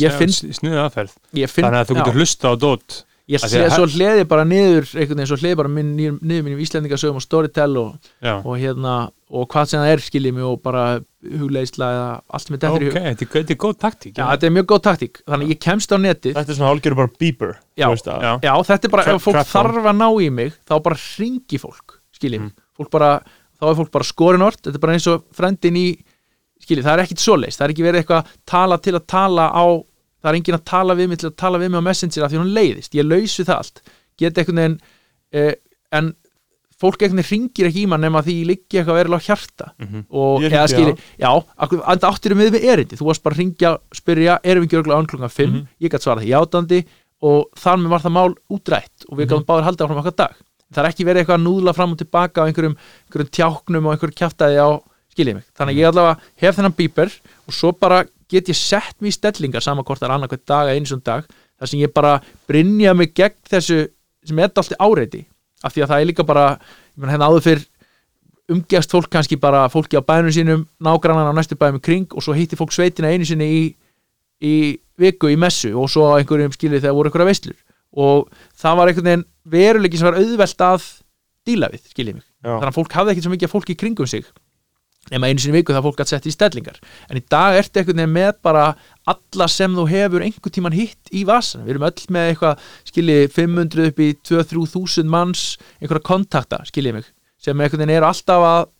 Ég 0.00 0.12
finn, 0.16 0.32
sniðið 0.32 0.80
aðferð 0.80 1.12
ég 1.36 1.50
finn 1.52 1.64
þannig 1.66 1.80
að 1.82 1.88
þú 1.90 1.94
já, 1.94 1.98
getur 2.04 2.18
hlusta 2.20 2.48
á 2.48 2.54
dót 2.56 3.04
ég 3.28 3.40
sé 3.40 3.62
að- 3.64 3.72
svo 3.78 3.86
hliði 3.88 4.24
bara 4.28 4.44
niður 4.44 4.84
einhvern 5.00 5.16
veginn 5.16 5.28
svo 5.30 5.38
hliði 5.40 5.56
bara 5.56 5.68
minn, 5.72 5.94
niður, 5.96 6.18
niður 6.20 6.42
mínum 6.44 6.60
Íslendingasögum 6.64 7.16
og 7.16 7.24
Storytel 7.24 7.76
og, 7.80 7.94
og 8.44 8.58
hérna 8.60 9.10
og 9.34 9.48
hvað 9.48 9.66
sem 9.70 9.80
það 9.80 9.92
er 9.94 10.02
skiljið 10.04 10.34
mig 10.36 10.44
og 10.44 10.58
bara 10.62 10.82
hugleisla 11.24 11.88
eða 11.94 12.08
allt 12.36 12.46
sem 12.46 12.56
þetta 12.58 12.72
ok, 12.74 12.84
þetta 12.92 13.24
er- 13.24 13.32
þetta 13.32 13.54
er 13.56 13.60
góð 13.64 13.78
taktík 13.80 14.12
Já, 14.20 14.24
þetta 14.34 14.44
er 14.50 14.54
mjög 14.58 14.66
góð 14.74 14.82
taktík, 14.88 15.22
þannig 15.24 15.46
að 15.48 15.54
ég 15.54 15.60
kemst 15.64 15.88
á 15.90 15.96
netið. 16.04 16.34
Þetta 16.36 16.52
er 16.52 16.58
svona 16.58 16.70
hálfgerður 16.74 17.00
bara 17.00 17.12
beeper 17.18 17.54
Já, 17.80 17.86
þú 17.86 17.94
veist 17.96 18.10
að- 18.12 18.22
já. 18.28 18.32
Já, 18.44 18.52
þetta 18.68 18.84
er 18.84 18.92
bara, 18.96 19.04
ef 19.14 19.24
fólk 19.24 19.40
þarf 19.54 19.88
að 19.88 19.96
ná 20.04 20.08
í 20.20 20.30
mig 20.30 20.52
þá 20.68 20.74
bara 20.82 20.96
ringi 21.18 21.58
fólk, 21.64 21.96
skiljið 22.14 22.40
Mm. 22.40 22.44
mig 22.44 22.52
fólk 22.76 22.90
bara, 22.90 23.10
þá 23.56 23.64
er 23.70 23.74
fólk 23.80 23.90
bara 23.90 24.04
skorinort 24.04 24.60
þetta 24.62 24.74
er 24.76 24.84
bara 24.84 24.92
eins 24.92 25.06
og 25.08 25.24
frendin 25.32 25.76
í 25.80 25.88
skiljið, 26.60 26.84
það 26.84 26.98
er 26.98 27.02
ekkit 27.06 27.24
svoleiðis, 27.24 27.56
það 27.56 27.64
er 27.64 27.72
ekki 27.74 27.84
verið 27.88 28.04
eitthvað 28.04 28.26
tala 28.46 28.76
til 28.78 28.92
að 28.94 29.06
tala 29.06 29.48
á 29.50 29.64
það 30.24 30.30
er 30.32 30.38
enginn 30.40 30.56
að 30.56 30.64
tala 30.72 30.94
við 30.96 31.08
mig 31.12 31.18
til 31.20 31.28
að 31.30 31.36
tala 31.44 31.58
við 31.60 31.70
mig 31.74 31.84
á 31.84 31.88
Messenger 31.90 32.24
af 32.24 32.32
því 32.32 32.40
hún 32.40 32.52
leiðist, 32.56 32.94
ég 32.96 33.04
laus 33.04 33.36
við 33.38 33.46
það 33.50 33.58
allt. 33.60 33.82
Get 34.16 34.38
einhvern 34.40 34.60
veginn 34.62 34.78
eh, 35.34 35.54
en 35.92 36.14
fólk 36.80 36.98
veginn 37.04 37.20
ringir 37.22 37.68
ekki 37.68 37.84
í 37.84 37.88
mann 37.90 38.00
nema 38.02 38.22
því 38.24 38.34
ég 38.40 38.48
liggi 38.48 38.80
eitthvað 38.80 38.98
verilega 38.98 39.20
á 39.22 39.26
hjarta. 39.28 39.66
Mhm. 39.78 40.00
og 40.10 40.42
Ég 40.42 40.50
eða 40.56 40.66
skilji, 40.72 40.94
já, 41.20 41.30
enda 41.92 42.08
áttir 42.10 42.34
við 42.34 42.50
við 42.56 42.64
erindi, 42.72 42.96
þú 42.98 43.06
varst 43.10 43.22
bara 43.22 43.34
að 43.36 43.42
ringja 43.44 43.70
spyrja, 43.94 44.38
erum 44.42 44.64
við 44.64 44.68
ekki 44.72 44.80
örgulega 44.80 44.98
án 45.00 45.06
klunga 45.12 45.28
5 45.30 45.50
Mhm. 45.52 45.66
ég 45.80 45.90
gæti 45.92 46.04
svarað 46.08 46.24
því 46.24 46.32
játandi 46.34 46.80
og 47.22 47.46
þar 47.56 47.76
með 47.78 47.88
var 47.94 48.00
það 48.00 48.12
mál 48.16 48.34
útrætt 48.50 49.06
og 49.08 49.18
við 49.18 49.24
Mhm. 49.26 49.30
gáðum 49.30 49.46
báður 49.46 49.64
haldið 49.68 49.84
áfram 49.86 50.02
okkar 50.02 50.16
dag. 50.16 50.34
Það 50.74 50.84
er 50.84 50.90
ekki 50.90 51.04
verið 51.06 51.20
eitthvað 51.24 51.38
að 51.38 51.46
núðla 51.46 51.74
fram 51.74 51.92
og 51.92 51.98
tilbaka 51.98 52.42
á 52.42 52.46
einhverjum, 52.48 52.76
einhverjum 53.06 53.30
tjáknum 53.30 53.86
og 53.86 53.92
einhverjum 53.94 54.18
kjaftaði 54.18 54.58
á 54.58 54.68
skiljið 55.14 55.34
mig, 55.34 55.44
þannig 55.56 55.76
ég 55.78 55.86
allavega 55.88 56.18
hef 56.42 56.56
þennan 56.56 56.74
bíper 56.74 57.10
og 57.46 57.54
svo 57.54 57.70
bara 57.78 58.04
get 58.30 58.48
ég 58.50 58.58
sett 58.58 58.96
mér 59.00 59.12
í 59.12 59.16
stellingar 59.16 59.64
saman 59.64 59.86
hvort 59.86 60.02
það 60.02 60.16
annað 60.16 60.34
hvern 60.34 60.46
dag 60.50 60.70
eða 60.70 60.78
eins 60.78 60.94
og 60.94 61.04
dag 61.04 61.28
þar 61.28 61.70
sem 61.70 61.82
ég 61.82 61.92
bara 61.94 62.16
brynja 62.48 62.94
mig 62.96 63.14
gegn 63.14 63.38
þessu 63.50 63.78
sem 64.24 64.40
er 64.40 64.50
alltaf 64.50 64.72
áreiti 64.78 65.24
af 65.64 65.74
því 65.74 65.84
að 65.84 65.92
það 65.92 66.00
er 66.00 66.10
líka 66.10 66.26
bara 66.26 66.46
ég 66.56 67.00
menn 67.02 67.14
hérna 67.14 67.30
áður 67.30 67.46
fyrr 67.48 67.64
umgæst 68.54 68.92
fólk 68.92 69.08
kannski 69.12 69.38
bara 69.40 69.64
fólki 69.72 69.96
á 69.96 70.02
bænum 70.04 70.32
sínum 70.32 70.66
nágrannan 70.80 71.32
á 71.32 71.34
næstu 71.36 71.56
bænum 71.56 71.80
kring 71.80 72.08
og 72.12 72.22
svo 72.22 72.34
hitti 72.36 72.56
fólk 72.56 72.72
sveitina 72.72 73.08
einu 73.08 73.24
sinni 73.24 73.48
í, 73.48 73.62
í 74.44 74.54
viku 75.00 75.32
í 75.32 75.38
messu 75.40 75.72
og 75.72 75.88
svo 75.90 76.12
á 76.12 76.20
einhverjum 76.20 76.52
skilið 76.52 76.84
þegar 76.84 76.98
voru 76.98 77.08
einhverja 77.08 77.30
veislur. 77.30 77.56
Og 77.96 78.28
það 78.52 78.76
var 78.76 78.90
einhvern 78.90 79.08
veginn 79.08 79.26
veruleiki 79.48 79.98
sem 79.98 80.10
var 80.10 80.18
auðvelt 80.20 80.64
að 80.66 80.88
díla 81.48 81.70
við, 81.72 81.88
skiljið 81.92 82.18
mig. 82.18 82.26
Já. 82.44 82.58
þannig 82.58 82.70
að 82.70 82.76
fólk 82.76 82.94
hafði 82.98 83.12
ekkert 83.12 83.24
svo 83.24 83.32
mikið 83.32 83.52
fólki 83.52 83.76
kringum 83.80 84.08
sig 84.10 84.26
nema 85.12 85.28
einu 85.28 85.42
sinni 85.42 85.58
viku 85.58 85.74
það 85.74 85.86
fólk 85.88 85.98
gætt 86.00 86.12
sett 86.12 86.28
í 86.28 86.32
stellingar. 86.32 86.78
En 87.10 87.20
í 87.20 87.24
dag 87.30 87.58
ertu 87.58 87.80
einhvern 87.80 88.00
veginn 88.00 88.14
með 88.14 88.38
bara 88.46 88.68
alla 89.10 89.48
sem 89.52 89.74
þú 89.76 89.84
hefur 89.90 90.24
einhvern 90.24 90.54
tíman 90.54 90.76
hitt 90.76 91.12
í 91.12 91.24
vasan, 91.28 91.66
við 91.66 91.76
erum 91.76 91.88
öll 91.90 92.06
með 92.16 92.30
eitthvað 92.30 92.70
skiljið 92.88 93.26
500 93.34 93.90
upp 93.90 94.00
í 94.00 94.08
2-3 94.30 94.64
þúsund 94.74 95.12
manns 95.12 95.44
einhverja 95.80 96.08
kontakta, 96.08 96.62
skiljið 96.70 96.98
mig 97.00 97.10
sem 97.44 97.60
einhvern 97.60 97.84
veginn 97.84 97.98
eru 97.98 98.08
alltaf 98.08 98.46
að 98.48 98.70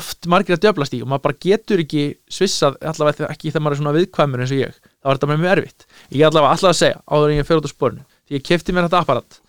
oft 0.00 0.26
margir 0.30 0.54
að 0.54 0.64
djöflast 0.64 0.94
í 0.94 1.00
og 1.02 1.10
maður 1.10 1.24
bara 1.24 1.38
getur 1.42 1.82
ekki 1.82 2.04
svissað, 2.30 2.76
allavega 2.86 3.26
ekki 3.30 3.50
þegar 3.50 3.64
maður 3.64 3.76
er 3.76 3.80
svona 3.80 3.94
viðkvæmur 3.96 4.42
eins 4.44 4.52
og 4.54 4.60
ég, 4.60 4.76
þá 5.02 5.10
er 5.10 5.18
þetta 5.18 5.30
með 5.30 5.40
mjög 5.42 5.54
erfitt. 5.56 5.86
Ég 6.14 6.26
allavega 6.28 6.54
alltaf 6.54 6.70
að 6.70 6.78
segja, 6.78 7.00
áður 7.10 7.32
en 7.32 7.40
ég 7.40 7.48
fer 7.48 7.60
út 7.60 7.66
á 7.66 7.70
sporinu 7.70 8.04
því 8.30 8.38
ég 8.38 8.46
kefti 8.46 8.74
mér 8.74 8.86
þetta 8.86 9.00
apparat. 9.02 9.40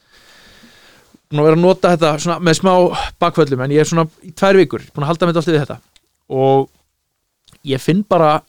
Að 1.31 1.45
vera 1.45 1.55
að 1.55 1.61
nota 1.61 1.93
þetta 1.93 2.39
með 2.41 2.57
smá 2.57 2.73
bakvöllum 3.21 3.61
en 3.63 3.75
ég 3.75 3.85
er 3.85 3.91
svona 3.91 4.07
í 4.25 4.33
tvær 4.33 4.57
vikur 4.59 4.87
búin 4.89 5.05
að 5.05 5.13
halda 5.13 5.29
þetta 5.29 5.43
alltaf 5.43 5.53
við 5.53 5.61
þetta 5.61 5.77
og 6.31 6.69
ég 7.67 7.81
finn 7.83 8.01
bara 8.09 8.39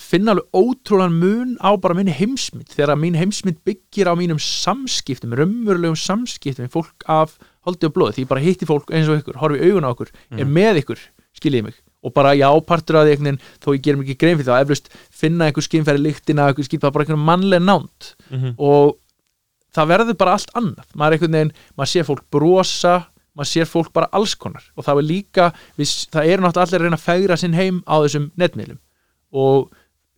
finn 0.00 0.28
alveg 0.30 0.46
ótrúlan 0.56 1.12
mun 1.12 1.56
á 1.60 1.74
bara 1.80 1.96
minni 1.98 2.12
heimsmynd 2.14 2.70
þegar 2.72 2.94
að 2.94 3.00
mín 3.02 3.16
heimsmynd 3.18 3.58
byggir 3.66 4.08
á 4.08 4.14
mínum 4.16 4.38
samskiptum, 4.40 5.34
raunverulegum 5.36 5.98
samskiptum 5.98 6.64
við 6.68 6.72
fólk 6.72 7.04
af 7.10 7.34
holdi 7.66 7.88
og 7.88 7.92
blóði. 7.96 8.14
Því 8.16 8.24
ég 8.24 8.30
bara 8.30 8.40
hitti 8.44 8.68
fólk 8.68 8.92
eins 8.96 9.10
og 9.12 9.18
ykkur, 9.20 9.36
horfi 9.42 9.58
í 9.60 9.68
augun 9.68 9.84
á 9.84 9.90
okkur 9.92 10.08
er 10.38 10.48
með 10.48 10.80
ykkur, 10.84 11.02
skiljið 11.36 11.66
mig. 11.66 11.76
Og 12.00 12.14
bara 12.16 12.32
já, 12.32 12.48
partur 12.64 12.96
af 12.96 13.04
því 13.04 13.12
einhvern 13.12 13.28
veginn 13.28 13.42
þó 13.60 13.68
ég 13.76 13.82
gerum 13.84 14.00
ekki 14.06 14.16
grein 14.22 14.38
fyrir 14.38 14.48
það, 14.48 14.62
eflust 14.64 14.88
finna 15.12 15.50
einhver 15.50 15.66
skynfæri 15.66 16.00
lyktina, 16.00 16.46
einhver 16.48 16.64
skýt 16.64 16.80
bara 16.86 17.04
einhvern 17.04 17.26
mannleg 17.26 17.60
nánt 17.60 18.14
Mhm. 18.30 18.54
og 18.56 18.96
það 19.76 19.90
verður 19.92 20.16
bara 20.16 20.32
allt 20.38 20.50
annað. 20.56 20.86
Maður 20.96 21.12
er 21.12 21.18
einhvern 21.18 21.36
veginn, 21.36 21.52
maður 21.76 21.92
sér 21.92 22.06
fólk 22.08 22.24
brosa 22.30 22.94
maður 23.40 23.50
sér 23.50 23.68
fólk 23.68 23.92
bara 23.96 24.10
alls 24.16 24.36
konar. 24.38 24.64
Og 24.76 24.86
það 24.86 25.02
er 25.02 25.08
líka, 25.08 25.50
við, 25.78 25.92
það 26.12 26.32
eru 26.32 26.44
náttúrulega 26.44 26.66
allir 26.68 26.80
að 26.80 26.86
reyna 26.86 26.98
að 27.00 27.06
fegra 27.06 27.38
sinn 27.40 27.56
heim 27.56 27.82
á 27.88 27.96
þessum 28.04 28.30
netmiðlum. 28.40 28.80
Og 29.40 29.70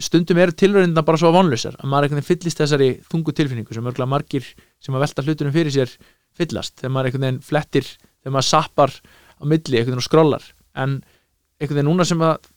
stundum 0.03 0.41
eru 0.43 0.57
tilröðinna 0.59 1.05
bara 1.07 1.20
svo 1.20 1.31
vonlausar 1.35 1.77
að 1.79 1.91
maður 1.93 2.12
veginn 2.12 2.27
fyllist 2.27 2.62
þessari 2.62 2.91
þungu 3.11 3.35
tilfinningu 3.39 3.77
sem 3.77 3.87
örgulega 3.87 4.11
margir 4.11 4.49
sem 4.83 4.97
að 4.97 5.05
velta 5.05 5.25
hlutunum 5.27 5.55
fyrir 5.55 5.75
sér 5.75 5.93
fyllast, 6.39 6.75
þegar 6.81 6.95
maður 6.97 7.18
veginn 7.18 7.43
flettir 7.45 7.87
þegar 7.87 8.35
maður 8.35 8.49
sappar 8.49 8.95
á 8.99 9.43
milli 9.47 9.79
veginn 9.79 10.01
og 10.01 10.07
skrollar 10.07 10.49
en 10.75 10.99
veginn 11.61 11.87
núna 11.87 12.07
sem 12.09 12.25
að 12.25 12.51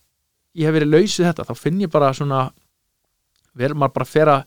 ég 0.55 0.69
hef 0.69 0.77
verið 0.77 0.93
laus 0.93 1.19
við 1.19 1.29
þetta, 1.29 1.45
þá 1.45 1.55
finn 1.59 1.81
ég 1.83 1.91
bara 1.93 2.13
svona 2.15 2.41
verður 3.55 3.81
maður 3.81 3.95
bara 3.97 4.07
að 4.07 4.13
fer 4.13 4.31
að 4.31 4.45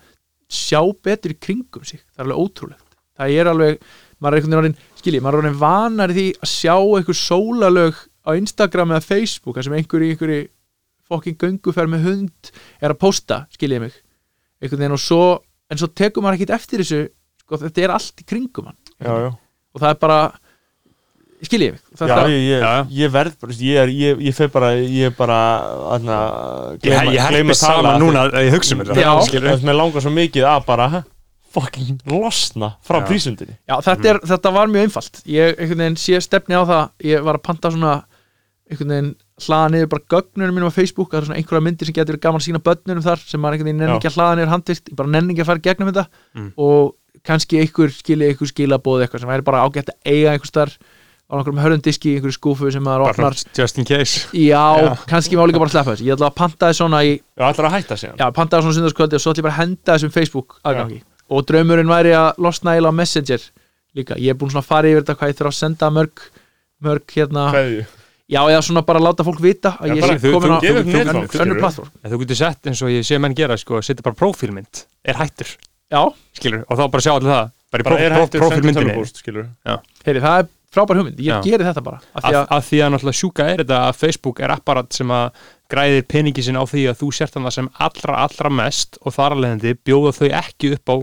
sjá 0.49 0.81
betur 1.05 1.35
í 1.35 1.39
kringum 1.41 1.85
sig. 1.85 2.01
Það 2.14 2.23
er 2.23 2.29
alveg 2.29 2.43
ótrúlegt. 2.43 2.97
Það 3.19 3.35
er 3.35 3.51
alveg, 3.53 3.89
maður 4.19 4.35
er 4.35 4.39
einhvern 4.39 4.55
veginn 4.55 4.62
orðin 4.62 5.01
skilji, 5.01 5.23
maður 5.25 5.39
er 5.39 5.45
orðin 5.45 5.61
vanar 5.61 6.12
í 6.12 6.16
því 6.19 6.27
að 6.39 6.53
sjá 6.53 6.75
einhver 6.77 7.19
sólalög 7.19 8.01
á 8.27 8.31
Instagram 8.39 8.95
eða 8.95 9.07
Facebook 9.07 9.61
sem 9.62 9.77
einhver 9.79 10.05
í 10.05 10.11
einhverju 10.14 10.41
fokkin 11.09 11.39
gönguferð 11.41 11.93
með 11.95 12.09
hund 12.09 12.51
er 12.83 12.93
að 12.93 13.01
posta, 13.01 13.45
skiljiði 13.55 13.87
mig 13.87 13.95
einhvern 14.59 14.83
veginn 14.83 14.99
og 14.99 15.03
svo, 15.03 15.23
en 15.71 15.81
svo 15.81 15.89
tekur 15.97 16.25
maður 16.25 16.41
ekkit 16.41 16.57
eftir 16.59 16.83
þessu, 16.83 17.01
sko 17.45 17.62
þetta 17.62 17.87
er 17.87 17.95
allt 17.95 18.21
í 18.25 18.29
kringum 18.29 18.69
hann 18.69 18.79
já, 18.99 19.14
já. 19.25 19.31
og 19.73 19.83
það 19.83 19.95
er 19.95 20.01
bara 20.03 20.21
skiljiði 21.45 21.77
mig 21.77 21.83
Já, 21.83 22.01
þetta, 22.03 22.16
ég, 22.33 22.43
ég, 22.43 22.62
Já. 22.62 22.73
ég 22.99 23.12
verð 23.14 23.37
bara, 23.43 23.57
ég, 23.62 23.79
er, 23.83 23.93
ég, 23.95 24.25
ég 24.29 24.37
fer 24.37 24.51
bara, 24.53 24.73
ég 24.79 25.11
er 25.11 25.14
bara, 25.19 25.39
aðna, 25.95 26.19
Ég, 26.83 27.12
ég 27.14 27.23
herpi 27.23 27.57
saman 27.59 28.03
núna 28.03 28.27
að 28.29 28.49
ég 28.49 28.57
hugsa 28.57 28.75
um 28.75 28.83
þetta 28.83 29.05
Já. 29.05 29.12
skilurðu. 29.29 29.55
Það 29.55 29.71
mér 29.71 29.79
langar 29.79 30.05
svo 30.05 30.12
mikið 30.14 30.49
að 30.51 30.66
bara 30.69 30.89
fucking 31.59 32.02
losna 32.11 32.74
frá 32.86 33.00
Já. 33.02 33.06
prísundinni. 33.11 33.56
Já, 33.68 33.78
þetta, 33.84 34.12
er, 34.12 34.20
þetta 34.32 34.52
var 34.54 34.70
mjög 34.72 34.88
einfalt. 34.88 35.22
Ég 35.26 35.98
sé 35.98 36.20
stefni 36.22 36.59
á 36.59 36.62
það 36.62 37.09
ég 37.11 37.26
var 37.26 37.40
að 37.40 37.46
panta 37.48 37.72
svona 37.74 37.96
hlaða 38.68 39.70
niður 39.72 39.90
bara 39.92 40.04
gögnunum 40.12 40.56
mínum 40.56 40.68
á 40.68 40.74
Facebook 40.74 41.12
það 41.12 41.20
er 41.20 41.26
svona 41.28 41.38
einhverja 41.40 41.64
myndir 41.64 41.88
sem 41.88 41.96
getur 41.96 42.14
verið 42.16 42.24
gaman 42.26 42.42
að 42.42 42.46
sína 42.48 42.61
börnunum 42.64 43.04
þar 43.04 43.22
sem 43.22 43.40
maður 43.40 43.56
einhvern 43.56 43.68
veginn 43.70 43.82
nenni 43.82 43.94
Já. 43.94 43.98
ekki 43.98 44.11
að 44.11 44.16
hlaða 44.18 44.38
niður 44.38 44.52
handvirt 44.52 44.90
ég 44.90 44.98
bara 44.98 45.12
nenni 45.14 45.34
ekki 45.34 45.44
að 45.44 45.50
fara 45.50 45.64
gegnum 45.64 45.90
þetta. 45.90 46.04
Mm. 46.34 46.48
og 46.59 46.94
kannski 47.28 47.61
einhver 47.62 47.92
skili 47.94 48.28
einhver 48.28 48.50
skilabóð 48.50 49.04
eitthvað 49.04 49.24
sem 49.24 49.32
væri 49.32 49.46
bara 49.46 49.64
ágætt 49.64 49.92
að 49.92 50.12
eiga 50.12 50.34
einhver 50.34 50.50
starf 50.50 50.78
á 51.28 51.32
einhverjum 51.36 51.61
hörðundiski 51.61 52.14
einhverju 52.16 52.36
skúfu 52.36 52.72
sem 52.72 52.84
maður 52.84 53.11
opnar. 53.11 53.36
just 53.56 53.78
in 53.78 53.84
case. 53.84 54.28
Já, 54.32 54.64
Já. 54.80 54.96
kannski 55.06 55.36
má 55.36 55.44
líka 55.44 55.61
bara 55.61 55.70
sleppa 55.70 55.92
þessu. 55.92 56.06
Ég 56.09 56.16
ætla 56.16 56.30
að 56.30 56.38
panta 56.40 56.70
þess 56.70 56.80
svona 56.80 57.02
í 57.04 57.18
Já, 57.18 57.44
ætlar 57.50 57.68
að 57.68 57.74
hætta 57.76 57.98
síðan. 58.00 58.16
Já, 58.16 58.26
pantaði 58.32 58.64
svona 58.64 58.78
sundarskvöldi 58.78 59.18
og 59.18 59.20
svo 59.20 59.34
ætla 59.34 59.42
ég 59.42 59.48
bara 59.48 59.56
að 59.56 59.61
henda 59.61 59.96
þessum 59.98 60.14
Facebook 60.14 60.56
aðgangi 60.64 61.02
og 61.31 61.45
draumurinn 61.49 61.89
væri 61.91 62.12
að 62.16 62.39
losna 62.45 62.74
eiginlega 62.74 62.95
á 62.95 62.99
Messenger 63.01 63.43
líka, 63.97 64.14
ég 64.20 64.31
er 64.31 64.39
búin 64.39 64.51
svona 64.53 64.62
að 64.64 64.70
fara 64.70 64.89
yfir 64.91 65.03
þetta 65.05 65.16
hvað 65.18 65.33
ég 65.33 65.39
þurfa 65.39 65.53
að 65.55 65.59
senda 65.59 65.91
mörg 65.91 66.26
mörg 66.85 67.14
hérna, 67.16 67.47
Kveðju. 67.53 67.87
Já 68.29 68.41
eða 68.45 68.61
svona 68.62 68.83
bara 68.85 69.01
láta 69.01 69.24
fólk 69.24 69.41
vita 69.41 69.70
að 69.81 69.89
Já, 69.89 69.95
ég 69.97 70.01
bara 70.05 70.12
sé 70.18 70.20
þú- 70.20 70.33
komin 70.37 70.51
þú 70.51 70.57
á 70.57 70.61
gefur 70.61 70.83
önnur- 70.83 70.99
netfang, 70.99 71.16
önnur 71.16 71.29
skilurðu. 71.33 71.59
plattform. 71.62 71.91
En 72.05 72.11
þú 72.12 72.18
getur 72.22 72.37
sett 72.37 72.66
eins 72.68 72.83
og 72.85 72.89
ég 72.93 73.07
sé 73.09 73.18
menn 73.18 73.35
gera 73.35 73.57
sko, 73.57 73.81
setja 73.83 74.03
bara 74.05 74.14
prófílmynd, 74.20 74.85
er 75.05 75.14
hættur. 75.14 75.49
Já, 75.90 76.02
skilur, 76.36 76.65
og 76.69 76.77
þá 76.78 76.85
bara 76.93 77.01
sjá 77.02 77.12
allir 77.16 77.32
það. 77.32 77.51
Bara 77.73 77.81
í 77.82 77.85
Bara 77.89 77.98
er 77.98 78.11
próf- 78.12 78.20
hættur 78.28 78.40
próf- 78.40 78.52
sendur 78.52 78.62
prófílmyndinni. 78.62 78.93
tölvupóst, 78.94 79.16
skilur 79.23 79.47
heyri, 80.05 80.20
það 80.20 80.39
er 80.39 80.48
frábær 80.73 80.97
hugmynd. 81.01 81.16
Ég 81.19 81.32
Já. 81.32 81.40
geri 81.43 81.65
þetta 81.65 81.82
bara 81.82 82.01
af 82.15 82.23
því 82.23 82.28
að, 82.28 82.36
að, 82.36 82.48
að 82.52 82.62
því 82.69 82.78
að 82.85 82.90
náttúrulega 82.93 83.19
sjúka 83.23 83.43
er 83.48 83.57
þetta 83.65 83.78
að 83.89 83.97
Facebook 83.97 84.40
er 84.40 84.51
apparat 84.52 84.93
sem 84.93 85.09
að 85.09 85.31
græðir 85.73 86.02
peningi 86.09 86.43
sin 86.44 86.57
á 86.61 86.65
því 86.69 86.82
að 86.93 86.98
þú 87.01 87.09
sért 87.16 87.35
hann 87.35 87.44
það 87.48 87.52
sem 87.57 87.69
allra 87.81 88.15
allra 88.28 88.51
mest 88.51 88.98
og 89.01 89.12
þar 89.16 89.32
alveg 89.39 89.78
bjóða 89.85 90.12
þau 90.12 90.28
ekki 90.28 90.73
upp 90.77 90.86
á 90.93 90.97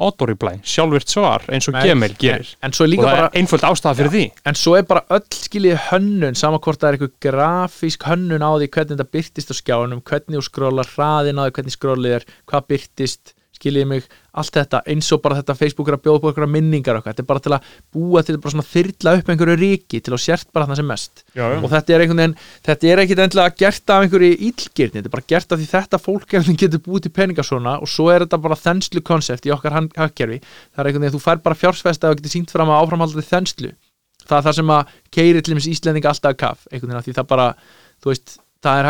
autoreply, 0.00 0.54
sjálfvirt 0.66 1.12
svar 1.12 1.44
eins 1.52 1.68
og 1.70 1.76
Gmail 1.78 2.14
gerir. 2.20 2.54
en 2.64 2.72
er 2.72 2.84
og 2.84 3.04
það 3.04 3.04
bara 3.04 3.26
er 3.28 3.36
einföld 3.40 3.66
ástæða 3.68 3.94
fyrir 3.98 4.12
því. 4.14 4.24
en 4.46 4.58
svo 4.58 4.76
er 4.78 4.86
bara 4.88 5.04
öll 5.10 5.26
skiljið 5.36 5.82
hönnun 5.90 6.38
sama 6.38 6.58
hvort 6.58 6.80
það 6.80 6.88
er 6.88 6.98
eitthvað 6.98 7.16
grafísk 7.26 8.06
hönnun 8.08 8.44
á 8.44 8.50
því 8.56 8.70
hvernig 8.76 8.96
þetta 8.96 9.12
byrtist 9.16 9.52
á 9.52 9.54
skjánum 9.60 10.02
hvernig 10.02 10.40
þú 10.40 10.46
skrólar 10.48 10.90
hraðin 10.94 11.40
á 11.40 11.42
því 11.44 11.54
hvernig 11.58 11.76
skrólið 11.76 12.16
er 12.20 12.26
hvað 12.50 12.66
byrtist, 12.72 13.34
skiljið 13.60 13.86
mig 13.90 14.02
allt 14.40 14.54
þetta, 14.54 14.78
eins 14.88 15.08
og 15.12 15.20
bara 15.24 15.36
þetta 15.40 15.54
Facebook 15.58 15.88
er 15.90 15.96
að 15.96 16.02
bjóða 16.04 16.18
upp 16.20 16.26
einhverja 16.30 16.54
minningar 16.54 16.96
okkar, 17.00 17.12
þetta 17.12 17.24
er 17.24 17.28
bara 17.28 17.42
til 17.44 17.54
að 17.56 17.62
búa 17.92 18.18
til 18.24 18.36
svona 18.40 18.66
þyrla 18.66 19.10
upp 19.18 19.28
einhverju 19.32 19.56
ríki 19.60 19.98
til 20.00 20.12
að 20.14 20.24
sért 20.24 20.48
bara 20.54 20.64
þarna 20.66 20.78
sem 20.78 20.88
mest. 20.90 21.14
Já, 21.34 21.44
já. 21.44 21.58
Og 21.58 21.68
þetta 21.74 21.88
er 21.92 22.00
einhvern 22.04 22.22
veginn, 22.22 22.36
þetta 22.68 22.84
er 22.90 22.98
ekkit 23.04 23.22
endilega 23.26 23.56
gert 23.60 23.86
af 23.90 23.98
einhverju 24.06 24.32
ílgirni, 24.48 24.96
þetta 24.96 25.10
er 25.10 25.16
bara 25.16 25.30
gert 25.34 25.50
af 25.50 25.56
því 25.60 25.66
þetta 25.74 25.96
fólk 26.00 26.26
getur 26.62 26.80
búið 26.86 27.02
til 27.06 27.14
peninga 27.18 27.44
svona 27.46 27.72
og 27.82 27.88
svo 27.90 28.06
er 28.14 28.20
þetta 28.24 28.38
bara 28.46 28.60
þenslu 28.60 29.00
konsept 29.04 29.44
í 29.48 29.54
okkar 29.54 29.72
hagkerfi, 29.98 30.38
það 30.70 30.80
er 30.80 30.86
einhvern 30.90 31.04
veginn 31.04 31.18
þú 31.18 31.24
fær 31.26 31.38
bara 31.44 31.58
fjársfesta 31.58 32.04
og 32.10 32.14
getur 32.20 32.34
sínt 32.36 32.50
fram 32.54 32.70
að 32.70 32.80
áframhaldandi 32.84 33.26
þenslu. 33.26 33.70
Það 34.20 34.38
er 34.38 34.44
það 34.46 34.56
sem 34.60 34.70
að 34.70 34.82
keiri 35.10 35.40
til 35.42 35.54
þess 35.56 35.72
Íslendinga 35.72 36.10
alltaf 36.12 36.30
að 36.30 36.40
kaf, 36.44 36.58
einhvern 36.70 36.94
veginn 36.94 37.06
því 37.08 37.14
það 37.18 37.30
það 38.60 38.78
að 38.78 38.86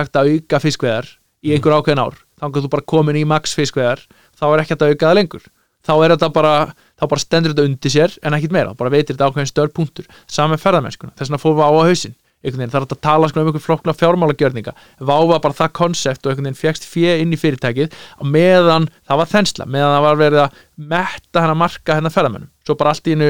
ár, 2.02 2.18
þá 2.36 2.44
kannski 2.44 2.64
þú 2.66 2.72
bara 2.74 2.88
komin 2.92 3.16
í 3.16 3.24
max 3.28 3.55
fiskveðar, 3.56 4.02
þá 4.40 4.46
er 4.48 4.62
ekki 4.62 4.74
hægt 4.74 4.86
að 4.86 4.94
auka 4.94 5.10
það 5.10 5.18
lengur. 5.20 5.44
Þá 5.80 5.92
er 5.96 6.14
þetta 6.14 6.30
bara 6.34 6.54
þá 7.00 7.04
bara 7.08 7.22
stendur 7.22 7.54
þetta 7.54 7.68
undir 7.68 7.92
sér 7.94 8.16
en 8.24 8.36
ekkit 8.36 8.56
meira, 8.56 8.74
bara 8.76 8.92
veitir 8.92 9.14
þetta 9.16 9.30
ákveðin 9.30 9.48
stör 9.48 9.70
punktur. 9.76 10.08
Saman 10.28 10.56
með 10.56 10.64
ferðamennskuna, 10.66 11.14
þess 11.16 11.30
vegna 11.30 11.40
fórum 11.40 11.60
við 11.60 11.68
á 11.68 11.72
á 11.72 11.82
hausinn. 11.88 12.16
Einhvern 12.40 12.62
veginn, 12.62 12.70
það 12.72 12.78
er 12.78 12.84
hægt 12.86 12.94
að 12.94 13.00
tala 13.04 13.28
sko 13.28 13.36
um 13.36 13.48
einhvern 13.50 13.64
flokkna 13.64 13.94
fjármálagjörninga, 14.00 14.72
váfa 15.04 15.40
bara 15.44 15.56
það 15.58 15.72
konsept 15.76 16.24
og 16.24 16.30
einhvern 16.30 16.46
veginn 16.48 16.56
fegst 16.56 16.86
fjö 16.88 17.18
inn 17.20 17.34
í 17.36 17.38
fyrirtækið 17.40 17.96
meðan 18.24 18.86
það 19.04 19.20
var 19.20 19.28
þensla 19.28 19.66
meðan 19.68 19.92
það 19.92 20.04
var 20.06 20.20
verið 20.22 20.40
að 20.46 20.62
metta 20.94 21.42
hennar 21.44 21.58
marka 21.60 21.98
hennar 21.98 22.14
ferðamennum, 22.14 22.48
svo 22.64 22.78
bara 22.80 22.94
allt 22.94 23.10
í 23.10 23.12
innu 23.12 23.28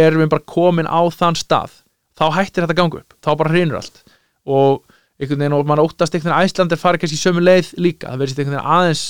erum 0.00 0.24
við 0.24 0.32
bara 0.32 0.48
komin 0.48 0.88
á 0.88 1.00
þann 1.12 1.36
stað. 1.36 1.76
Þá 2.16 2.24
hættir 2.38 2.64
þetta 2.64 2.72
að 2.72 2.80
ganga 2.80 3.02
upp, 3.02 3.16
þá 3.20 3.30
bara 3.42 3.52
hrinur 3.52 3.80
allt. 3.82 4.00
Og 4.48 4.80
einhvern 5.20 5.44
veginn 5.44 5.58
og 5.58 5.68
mann 5.68 5.84
óttast 5.84 6.16
einhvern 6.16 6.32
veginn 6.32 6.40
að 6.40 6.48
Æslandir 6.48 6.80
fari 6.80 7.04
kannski 7.04 7.20
sömu 7.20 7.44
leið 7.44 7.74
líka, 7.76 8.08
það 8.08 8.24
verðist 8.24 8.40
einhvern 8.40 8.56
veginn 8.56 8.76
aðeins 8.78 9.04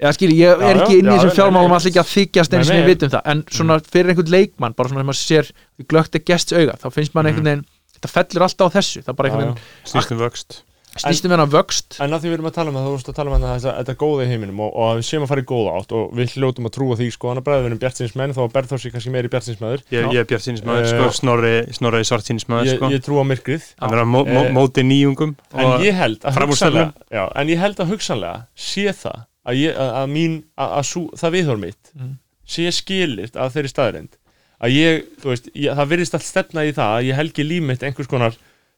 eða 0.00 0.12
skilji, 0.16 0.38
ég 0.40 0.48
Já, 0.50 0.70
er 0.70 0.76
já, 0.76 0.82
ekki 0.84 0.98
inn 1.00 1.10
í 1.10 1.12
já, 1.12 1.18
þessum 1.20 1.36
fjármálum 1.38 1.74
allir 1.76 1.90
ekki 1.92 2.02
að 2.02 2.10
þykjast 2.14 2.56
eins 2.58 2.70
og 2.72 2.80
við 2.80 2.88
vitum 2.94 3.12
það, 3.12 3.22
en 3.34 3.44
svona 3.50 3.78
fyrir 3.92 4.14
einhvern 4.14 4.32
leikmann 4.36 4.74
bara 4.78 4.88
svona 4.88 5.02
þegar 5.02 5.10
maður 5.12 5.20
sér 5.26 5.52
því 5.52 5.88
glögt 5.92 6.14
er 6.20 6.24
gests 6.32 6.56
auga 6.56 6.78
þá 6.80 6.88
finnst 6.96 7.14
mann 7.14 7.26
einhvern 7.30 7.50
veginn, 7.52 7.66
þetta 7.98 8.14
fellur 8.16 8.48
alltaf 8.48 8.72
á 8.72 8.76
þessu. 8.80 9.04
Það 9.06 9.16
bara 9.20 9.28
Já, 9.28 9.32
einhvern 9.36 9.48
já. 9.48 9.54
veginn 9.54 9.92
Snýstum 9.92 10.20
vöxt. 10.24 10.60
snýstum 10.90 11.30
við 11.30 11.38
hann 11.38 11.50
vöxt. 11.52 11.96
En 12.02 12.10
að 12.16 12.24
því 12.24 12.30
við 12.30 12.34
erum 12.34 12.46
að 12.50 12.54
tala 12.56 12.70
um 12.72 12.76
að 12.80 12.86
þú 12.88 12.92
vorst 12.96 13.08
að 13.12 13.14
tala 13.14 13.30
um 13.30 13.34
að 13.36 13.44
þetta, 13.46 13.74
þetta 13.78 13.94
góða 14.00 14.24
í 14.24 14.30
heiminum 14.32 14.58
og, 14.64 14.70
og 14.74 14.88
að 14.90 14.96
við 14.98 15.04
séum 15.06 15.22
að 15.22 15.30
fara 15.30 15.44
í 15.44 15.46
góða 15.46 15.74
átt 15.78 15.92
og 15.94 16.08
við 16.18 16.32
hljótum 16.34 16.66
að 16.66 16.72
trúa 16.74 16.96
því 16.98 17.06
sko, 17.14 17.28
hann 17.30 17.38
að 17.38 17.44
bræða 17.46 17.60
við 17.62 17.68
erum 17.70 17.80
bjartinsmenn 17.84 18.34
þá 18.34 18.40
er 18.42 18.50
Berðhósi 18.56 18.90
kannski 18.90 19.12
meiri 19.14 19.30
bjartinsmæður 19.30 19.84
Ég, 19.86 20.02
Já. 20.02 20.08
ég 20.10 20.18
er 20.18 20.28
Bjart 20.32 20.46
sínismæður, 20.48 20.82
Eh, 20.82 20.90
sko, 20.90 21.14
Snorri, 21.20 21.54
Snorri 21.78 22.02
svart 22.10 22.26
sínismæður, 22.26 22.66
ég, 22.72 22.80
sko. 22.80 22.90
ég 22.90 23.04
trú 23.06 23.22
á 23.22 23.24
myrkrið. 23.30 23.68
Hann 23.78 23.94
er 23.94 24.02
að 24.02 24.10
mó, 24.10 24.18
mó, 24.26 24.42
Eh, 24.42 24.50
móti 24.58 24.82
nýjungum 24.90 25.36
en 25.54 25.72
ég 25.86 25.94
held 25.94 26.26
að 26.26 26.42
hugsanlega 26.42 26.92
já, 27.06 27.24
en 27.38 27.46
ég 27.54 27.58
held 27.62 27.76
að 27.86 27.94
hugsanlega 27.94 28.46
sé 28.58 28.90
það 28.90 29.22
að, 29.50 29.58
ég, 29.60 29.76
að, 29.76 29.90
að 30.00 30.10
mín, 30.14 30.34
að, 30.56 30.74
að 30.80 30.88
sú, 30.92 31.02
það 31.20 31.34
viðhór 31.38 31.60
mitt 31.66 31.92
Mhm. 31.96 32.12
sé 32.50 32.66
skilit 32.74 33.36
af 33.38 33.52
þeirri 33.54 33.70
staðrind 33.70 34.16
að 34.60 34.74
ég, 34.76 35.04
þú 35.22 35.30
veist, 35.32 35.50
ég, 35.54 35.74
það 35.78 35.90
virðist 35.94 36.16
allt 36.18 36.26
stefna 36.28 36.64
í 36.68 36.72
það 36.76 36.94
að 36.98 37.06
ég 37.10 37.18
helgi 37.20 37.44
líf 37.46 37.62
mitt 37.68 37.82
einhvers 37.86 38.10
konar 38.10 38.34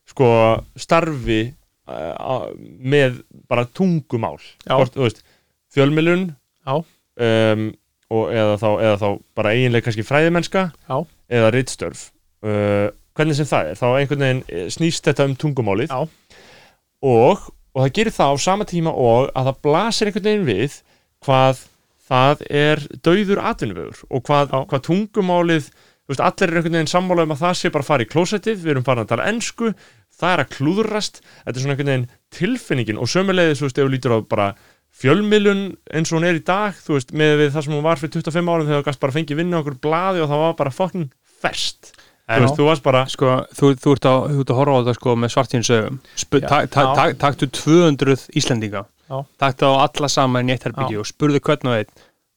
sko 0.07 0.29
starfi 0.79 1.41
uh, 1.89 2.51
með 2.79 3.23
bara 3.51 3.65
tungumál. 3.67 4.37
Hvort, 4.67 4.95
þú 4.95 5.07
veist, 5.09 5.23
fjölmilun 5.75 6.29
um, 7.17 7.65
og 8.13 8.31
eða 8.35 8.57
þá, 8.61 8.69
eða 8.85 8.97
þá 9.01 9.09
bara 9.39 9.53
eiginlega 9.57 9.87
kannski 9.89 10.05
fræðimennska 10.07 10.67
Já. 10.89 10.97
eða 11.33 11.51
rittstörf 11.55 12.03
uh, 12.45 12.91
hvernig 13.17 13.37
sem 13.41 13.49
það 13.49 13.71
er, 13.73 13.81
þá 13.81 13.87
einhvern 13.99 14.23
veginn 14.27 14.43
eh, 14.53 14.67
snýst 14.73 15.05
þetta 15.09 15.27
um 15.29 15.35
tungumálið 15.41 15.91
Já. 15.91 16.05
og, 17.03 17.49
og 17.73 17.85
það 17.85 17.95
gerir 17.99 18.17
það 18.17 18.33
á 18.33 18.37
sama 18.45 18.67
tíma 18.69 18.93
og 18.93 19.31
að 19.33 19.49
það 19.49 19.63
blasir 19.67 20.11
einhvern 20.11 20.29
veginn 20.29 20.49
við 20.49 20.77
hvað 21.25 21.63
það 22.13 22.45
er 22.51 22.85
dauður 23.07 23.41
atvinnuvegur 23.53 24.05
og 24.11 24.25
hvað, 24.27 24.53
hvað 24.69 24.85
tungumálið 24.89 25.71
veist, 26.11 26.21
allir 26.21 26.51
er 26.51 26.59
einhvern 26.59 26.77
veginn 26.79 26.93
sammála 26.93 27.27
um 27.27 27.35
að 27.35 27.45
það 27.47 27.59
sé 27.61 27.73
bara 27.73 27.87
fara 27.87 28.05
í 28.05 28.11
klósettið, 28.11 28.61
við 28.61 28.75
erum 28.75 28.87
farin 28.87 29.07
að 29.07 29.15
tala 29.15 29.31
ensku 29.31 29.73
það 30.23 30.35
er 30.35 30.43
að 30.45 30.53
klúðrast, 30.57 31.23
þetta 31.23 31.57
er 31.57 31.65
svona 31.65 31.77
einhvern 31.77 31.93
veginn 31.93 32.09
tilfinningin 32.37 33.01
og 33.01 33.11
sömulegðis 33.11 33.65
ef 33.65 33.75
þú 33.79 33.89
lítur 33.93 34.17
á 34.17 34.19
bara 34.21 34.53
fjölmiðlun 35.03 35.63
eins 35.97 36.13
og 36.13 36.19
hún 36.19 36.29
er 36.29 36.37
í 36.37 36.45
dag, 36.45 36.77
þú 36.77 36.99
veist, 36.99 37.15
með 37.17 37.39
við 37.41 37.55
það 37.55 37.65
sem 37.65 37.77
hún 37.79 37.87
var 37.87 38.01
fyrir 38.01 38.13
25 38.19 38.53
árum 38.53 38.69
þegar 38.69 38.83
þú 38.83 38.89
gast 38.91 39.03
bara 39.03 39.15
fengið 39.17 39.41
vinna 39.41 39.61
okkur 39.63 39.79
blaði 39.87 40.21
og 40.21 40.29
það 40.29 40.43
var 40.43 40.59
bara 40.59 40.75
fucking 40.77 41.09
fest 41.43 41.95
En 42.31 42.45
veist, 42.45 42.55
þú 42.57 42.69
varst 42.69 42.85
bara 42.87 43.03
sko, 43.11 43.33
þú, 43.59 43.73
þú, 43.83 43.97
ert 43.97 44.07
að, 44.09 44.29
þú 44.31 44.45
ert 44.45 44.53
að 44.55 44.61
horfa 44.61 44.77
á 44.79 44.81
þetta 44.83 44.95
sko 45.01 45.17
með 45.19 45.33
svartínsögum 45.35 45.99
Já. 45.99 46.47
ta, 46.47 46.61
ta, 46.71 46.85
Já. 46.87 46.95
ta, 46.95 47.09
Taktu 47.27 47.49
200 47.51 48.29
Íslendinga 48.39 48.85
Já. 49.11 49.19
Taktu 49.43 49.69
á 49.69 49.73
alla 49.83 50.09
saman 50.09 50.49
í 50.49 50.55
eitt 50.55 50.65
herbyggi 50.69 50.97
Já. 50.97 51.03
og 51.03 51.11
spurðu 51.11 51.43
hvern 51.43 51.73
og 51.73 51.79
einn 51.81 51.93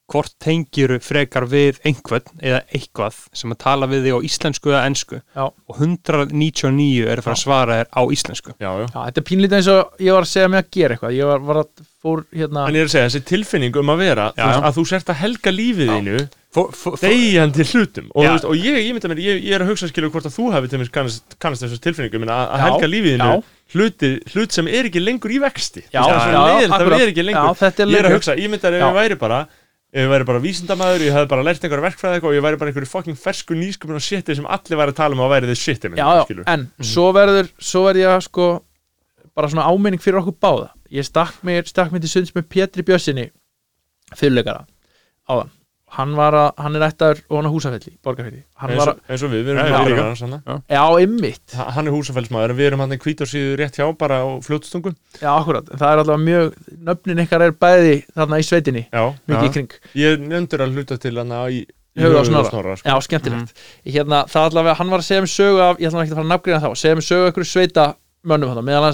hvort 0.06 0.36
tengir 0.38 0.92
frekar 1.02 1.48
við 1.50 1.80
einhvern 1.86 2.28
eða 2.38 2.60
eitthvað 2.70 3.16
sem 3.34 3.50
að 3.50 3.58
tala 3.64 3.88
við 3.90 4.04
þig 4.06 4.14
á 4.14 4.20
íslensku 4.28 4.70
eða 4.70 4.82
ensku 4.86 5.18
Já. 5.18 5.46
og 5.50 5.80
199 5.82 7.08
er 7.10 7.18
að 7.18 7.26
fara 7.26 7.34
að 7.34 7.42
svara 7.42 7.78
þér 7.80 7.90
á 7.90 8.02
íslensku 8.14 8.54
já, 8.54 8.68
já. 8.70 8.86
Já, 8.86 9.00
þetta 9.00 9.22
er 9.22 9.26
pínlítið 9.30 9.58
eins 9.58 9.70
og 9.72 10.04
ég 10.06 10.14
var 10.14 10.26
að 10.28 10.30
segja 10.30 10.52
mig 10.52 10.62
að 10.62 10.70
gera 10.78 10.96
eitthvað 10.96 11.16
ég 11.16 11.30
var, 11.32 11.42
var 11.48 11.60
að 11.64 11.84
fór 12.06 12.22
hérna 12.30 12.66
En 12.68 12.78
ég 12.78 12.84
er 12.86 12.90
að 12.90 12.94
segja, 12.94 13.08
þessi 13.10 13.24
tilfinning 13.32 13.80
um 13.82 13.94
að 13.96 14.02
vera 14.04 14.28
Já. 14.30 14.42
þú 14.44 14.46
veist, 14.52 14.66
að 14.70 14.78
þú 14.78 14.86
sért 14.92 15.10
að 15.10 15.20
helga 15.24 15.54
lífið 15.56 15.94
Þegjandi 16.56 17.66
hlutum. 17.72 18.06
Og, 18.14 18.24
veist, 18.24 18.46
og 18.48 18.56
ég, 18.56 18.78
ég, 18.80 18.96
mér, 18.96 19.20
ég, 19.20 19.42
ég 19.44 19.56
er 19.56 19.64
að 19.64 19.74
hugsa 19.74 19.90
skilur 19.90 20.12
hvort 20.14 20.28
að 20.28 20.38
þú 20.38 20.48
hafi 20.54 20.70
til 20.72 20.80
mér 20.80 20.90
kannast, 20.94 21.36
kannast 21.42 21.66
þessu 21.66 21.82
tilfinningu 21.84 22.22
að, 22.24 22.32
að 22.32 22.64
helga 22.64 22.90
lífið 22.92 23.14
þínu 23.16 23.28
já. 23.28 23.44
hluti, 23.74 24.10
hlut 24.32 24.56
sem 24.56 24.70
er 24.72 24.88
ekki 24.88 25.02
lengur 25.02 25.36
í 25.36 25.42
vexti. 25.42 25.84
Já, 25.90 26.00
veist, 26.00 26.08
það 26.08 26.16
er 26.16 26.32
já, 26.32 26.40
svo 26.40 26.46
leiðilegt 26.46 26.72
að 26.72 26.80
akkurat. 26.80 27.02
vera 27.02 27.12
ekki 27.12 27.26
lengur. 27.26 27.46
Já, 27.60 27.68
er 27.68 27.92
ég 27.92 28.00
er 28.00 28.08
að 28.08 28.16
hugsa, 28.16 28.36
ég 28.40 28.52
myndar 28.52 28.76
ef 28.78 28.84
ég 28.86 28.98
væri 29.00 29.18
bara 29.20 29.40
ef 29.96 30.02
ég 30.02 30.10
væri 30.10 30.26
bara 30.28 30.42
vísindamæður, 30.42 31.04
ég 31.06 31.14
hefði 31.14 31.28
bara 31.30 31.44
lært 31.46 31.62
einhverja 31.64 31.84
verkfræði 31.86 32.22
og 32.26 32.34
ég 32.36 32.44
væri 32.44 32.58
bara 32.60 32.72
einhverju 32.72 32.90
fucking 32.90 33.18
fersku 33.20 33.56
nýsköpun 33.56 33.96
og 33.96 34.04
shiti 34.04 34.36
sem 34.36 34.48
allir 34.50 34.80
væri 34.80 34.92
að 34.92 34.98
tala 34.98 35.16
um 35.16 35.22
að 35.24 35.32
væri 35.32 35.50
þið 35.52 35.60
shiti 35.62 35.92
en 36.52 36.66
svo 36.84 37.06
verður 37.16 37.48
svo 37.56 37.84
verður 37.86 38.02
ég 38.02 38.12
að 38.12 38.24
sko 38.26 38.48
bara 39.36 39.52
svona 39.52 39.68
áminning 39.70 40.02
fyrir 40.02 40.20
okkur 40.20 40.36
báða. 40.42 40.72
Ég 40.92 41.06
stakk 41.06 41.40
mér, 41.46 41.64
stakk 41.68 41.94
mér 41.94 42.02
til 42.04 42.12
sunds 42.12 42.34
með 42.36 42.48
Pétri 42.52 42.84
Bjössinni 42.86 43.30
fyrirleikara 44.16 44.66
áðan 45.30 45.55
hann, 45.94 46.14
var 46.18 46.34
að, 46.34 46.48
hann 46.58 46.74
er 46.76 46.82
ættaður 46.88 47.20
og 47.30 47.36
hann 47.38 47.46
er 47.46 47.52
húsafelli 47.54 47.92
borgarfelli 48.04 48.40
hann 48.58 48.70
eins, 48.72 48.80
var 48.80 48.90
og, 48.90 48.98
eins 49.08 49.22
og 49.22 49.30
við, 49.30 49.44
við 49.46 49.54
Já, 49.54 49.62
erum 49.62 49.72
já, 49.76 49.86
líka. 49.86 50.02
hann 50.06 50.16
sanna. 50.18 50.38
að, 50.46 50.62
já, 50.74 50.82
ymmit 51.06 51.54
Ha- 51.56 51.70
hann 51.76 51.86
er 51.86 51.94
húsafellsmaður 51.94 52.50
en 52.54 52.58
við 52.58 52.66
erum 52.70 52.82
hann 52.82 52.96
í 52.96 52.98
kvítarsíðu 53.04 53.52
rétt 53.60 53.78
hjá 53.78 53.86
bara 54.00 54.18
á 54.26 54.28
fljótstungu 54.42 54.90
já, 55.22 55.30
akkurat, 55.30 55.70
það 55.70 55.88
er 55.92 56.02
alltaf 56.02 56.20
mjög 56.26 56.52
nöfnin 56.90 57.22
ykkar 57.24 57.44
er 57.46 57.54
bæði 57.54 57.94
þarna 58.16 58.40
í 58.42 58.46
sveitinni 58.50 58.84
já, 58.90 59.04
mikið 59.30 59.46
í 59.46 59.46
já. 59.46 59.52
kring, 59.56 59.70
ég 60.02 60.26
nefndur 60.26 60.66
að 60.66 60.74
hluta 60.76 60.98
til 61.06 61.16
hann 61.22 61.34
í, 61.54 61.62
Höfuð 61.96 62.12
á 62.12 62.20
höfuð 62.20 62.26
Snorra. 62.28 62.50
Snorra 62.50 62.74
sko. 62.76 62.88
já, 62.90 62.96
skemmtilegt 63.06 63.50
hérna, 63.88 64.18
það 64.28 64.50
allavega, 64.50 64.74
hann 64.82 64.90
var 64.92 65.00
að 65.00 65.06
segja 65.06 65.22
mér 65.24 65.32
sögu 65.32 65.62
af 65.64 65.78
ég 65.80 65.86
ætla 65.88 66.02
ekki 66.02 66.12
að 66.12 66.18
fara 66.18 66.26
að 66.26 66.32
nafngreina 66.34 66.60
þá, 66.60 66.70
segja 66.76 66.98
mér 66.98 67.06
sögu 67.06 67.24
einhverju 67.30 67.48
sveita 67.48 67.86
mönnum 68.26 68.50
hann, 68.52 68.66
meðal 68.66 68.84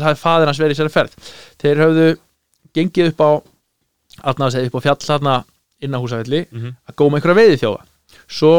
inn 5.82 5.94
á 5.94 5.98
húsafelli 6.02 6.44
Mhm. 6.52 6.74
að 6.88 6.94
góma 6.96 7.18
einhverja 7.18 7.38
veiði 7.40 7.58
þjóða 7.62 7.82
svo 8.28 8.52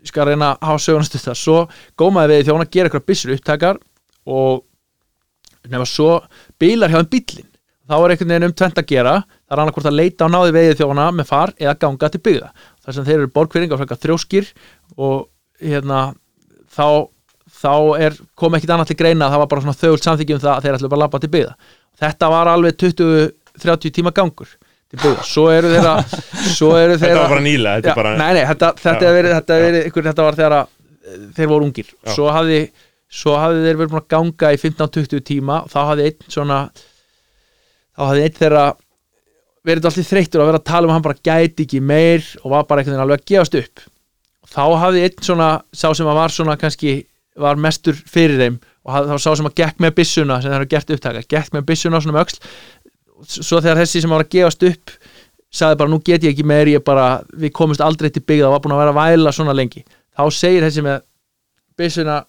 ég 0.00 0.08
skal 0.08 0.26
reyna 0.30 0.54
að 0.56 0.66
hafa 0.66 0.78
söguna 0.80 1.04
stutta. 1.04 1.34
Svo 1.36 1.68
gómaði 1.98 2.30
veiði 2.32 2.44
þjóðan 2.48 2.64
að 2.66 2.70
gera 2.72 2.88
einhverja 2.88 3.06
byssur 3.10 3.34
upptakar 3.36 3.78
og 4.26 4.62
nefna 5.68 5.86
svo 5.86 6.10
bílar 6.58 6.88
hjá 6.88 7.00
þeim 7.02 7.10
bíllinn. 7.12 7.46
Þá 7.90 7.94
er 7.98 8.12
einhvern 8.14 8.30
veginn 8.32 8.46
um 8.48 8.52
tvent 8.56 8.78
að 8.80 8.86
gera. 8.86 9.12
Það 9.44 9.52
er 9.56 9.60
annað 9.60 9.74
hvort 9.76 9.88
að 9.90 9.98
leita 9.98 10.24
á 10.24 10.28
náði 10.32 10.54
veiði 10.56 10.76
þjóðana 10.78 11.06
með 11.18 11.26
far 11.28 11.52
eða 11.58 11.74
ganga 11.82 12.08
til 12.14 12.20
byggða. 12.20 12.48
Þar 12.84 12.94
sem 12.96 13.04
þeir 13.04 13.18
eru 13.18 13.30
borgfyrringa 13.34 13.74
og 13.76 13.80
frekar 13.82 14.00
þrjóskir 14.00 14.48
og 14.96 15.28
hérna 15.60 16.00
þá, 16.70 16.86
þá 17.60 17.74
er, 18.00 18.16
kom 18.38 18.54
ekkit 18.56 18.70
annað 18.70 18.86
til 18.94 18.96
greina. 19.02 19.28
Það 19.28 19.42
var 19.42 19.50
bara 19.52 19.60
svona 19.66 19.80
þögult 19.82 20.06
samþykjum 20.06 20.40
það 20.40 20.54
að 20.56 20.62
þeir 20.64 20.78
ætlu 20.78 20.88
bara 20.94 21.00
að 21.00 21.04
labba 21.04 21.20
til 21.20 21.32
byggða. 21.34 21.54
Þetta 22.00 22.30
var 22.32 22.46
alveg 22.54 22.78
20-30 22.80 23.92
tíma 23.98 24.14
gangur 24.16 24.48
til 24.90 25.00
byggða 25.00 25.24
svo 25.26 25.46
eru 25.54 25.70
þeirra 25.70 25.94
svo 26.56 26.70
eru 26.74 26.96
þetta 26.96 27.06
þeirra 27.06 27.24
var 27.24 27.34
bara 27.34 27.46
nýla 27.46 27.74
þetta 27.78 27.96
bara, 28.00 28.12
nei, 28.18 28.28
nei, 28.36 28.44
þetta, 28.50 28.70
þetta, 28.82 29.14
verið, 29.16 29.34
þetta, 29.38 29.58
verið, 29.64 29.88
ykkur, 29.90 30.06
þetta 30.10 30.26
var 30.26 30.38
þegar 30.40 30.56
eh, 30.60 31.26
þeir 31.38 31.50
voru 31.52 31.68
ungir. 31.68 31.90
Já. 31.94 32.12
svo 32.16 32.30
hafði, 32.34 32.60
svo 33.20 33.36
hafði 33.38 33.64
þeir 33.66 33.80
verið 33.80 33.92
búin 33.94 34.02
að 34.02 34.08
ganga 34.16 34.52
í 34.54 34.60
15-20 34.64 35.26
tíma. 35.30 35.60
Þá 35.70 35.80
hafði 35.92 36.08
einn 36.10 36.32
svona 36.36 36.60
þá 36.74 38.02
hafði 38.08 38.26
einn 38.26 38.38
þeirra 38.40 38.64
verið 39.70 39.90
allir 39.90 40.08
þreyttur 40.08 40.42
að 40.42 40.50
vera 40.50 40.60
að 40.62 40.68
tala 40.70 40.88
um 40.88 40.90
að 40.92 40.96
hann 40.96 41.06
bara 41.06 41.22
gæti 41.30 41.66
ekki 41.66 41.80
meir 41.84 42.26
og 42.40 42.54
var 42.54 42.66
bara 42.68 42.82
einhvern 42.82 42.96
veginn 42.96 43.04
alveg 43.04 43.22
að 43.22 43.30
gefast 43.30 43.58
upp. 43.60 43.86
Þá 44.50 44.64
hafði 44.82 45.06
einn 45.06 45.24
svona 45.26 45.50
sá 45.70 45.88
sem 45.92 46.08
að 46.08 46.18
var 46.18 46.34
svona 46.34 46.58
kannski 46.60 46.94
var 47.40 47.60
mestur 47.60 47.94
fyrir 47.94 48.40
þeim 48.40 48.56
og 48.86 48.94
hafði, 48.94 49.12
þá 49.12 49.22
sá 49.22 49.36
sem 49.38 49.48
að 49.50 49.56
gekk 49.60 49.82
með 49.84 49.94
byssuna 50.00 50.38
sem 50.40 50.50
þeir 50.50 50.58
hafa 50.58 50.70
gert 50.72 50.92
upptaka, 50.96 51.22
gekk 51.28 51.52
með 51.54 51.66
byssuna 51.68 52.00
svona 52.00 52.16
með 52.16 52.24
öxl 52.24 52.40
svo 53.26 53.60
þegar 53.60 53.82
þessi 53.82 54.02
sem 54.04 54.12
var 54.12 54.24
að 54.24 54.32
gefast 54.36 54.66
upp 54.68 54.94
sagði 55.50 55.80
bara 55.80 55.90
nú 55.90 55.98
get 56.04 56.24
ég 56.24 56.34
ekki 56.34 56.46
meir 56.46 56.70
ég 56.70 56.84
bara, 56.86 57.22
við 57.34 57.52
komumst 57.56 57.82
aldrei 57.82 58.10
til 58.14 58.22
byggða 58.22 58.48
og 58.48 58.54
var 58.54 58.64
búin 58.64 58.74
að 58.76 58.82
vera 58.84 58.92
að 58.94 59.00
væla 59.00 59.32
svona 59.34 59.54
lengi. 59.56 59.82
Þá 60.14 60.22
segir 60.34 60.66
þessi 60.66 60.84
með 60.86 61.00
byssuna 61.80 62.20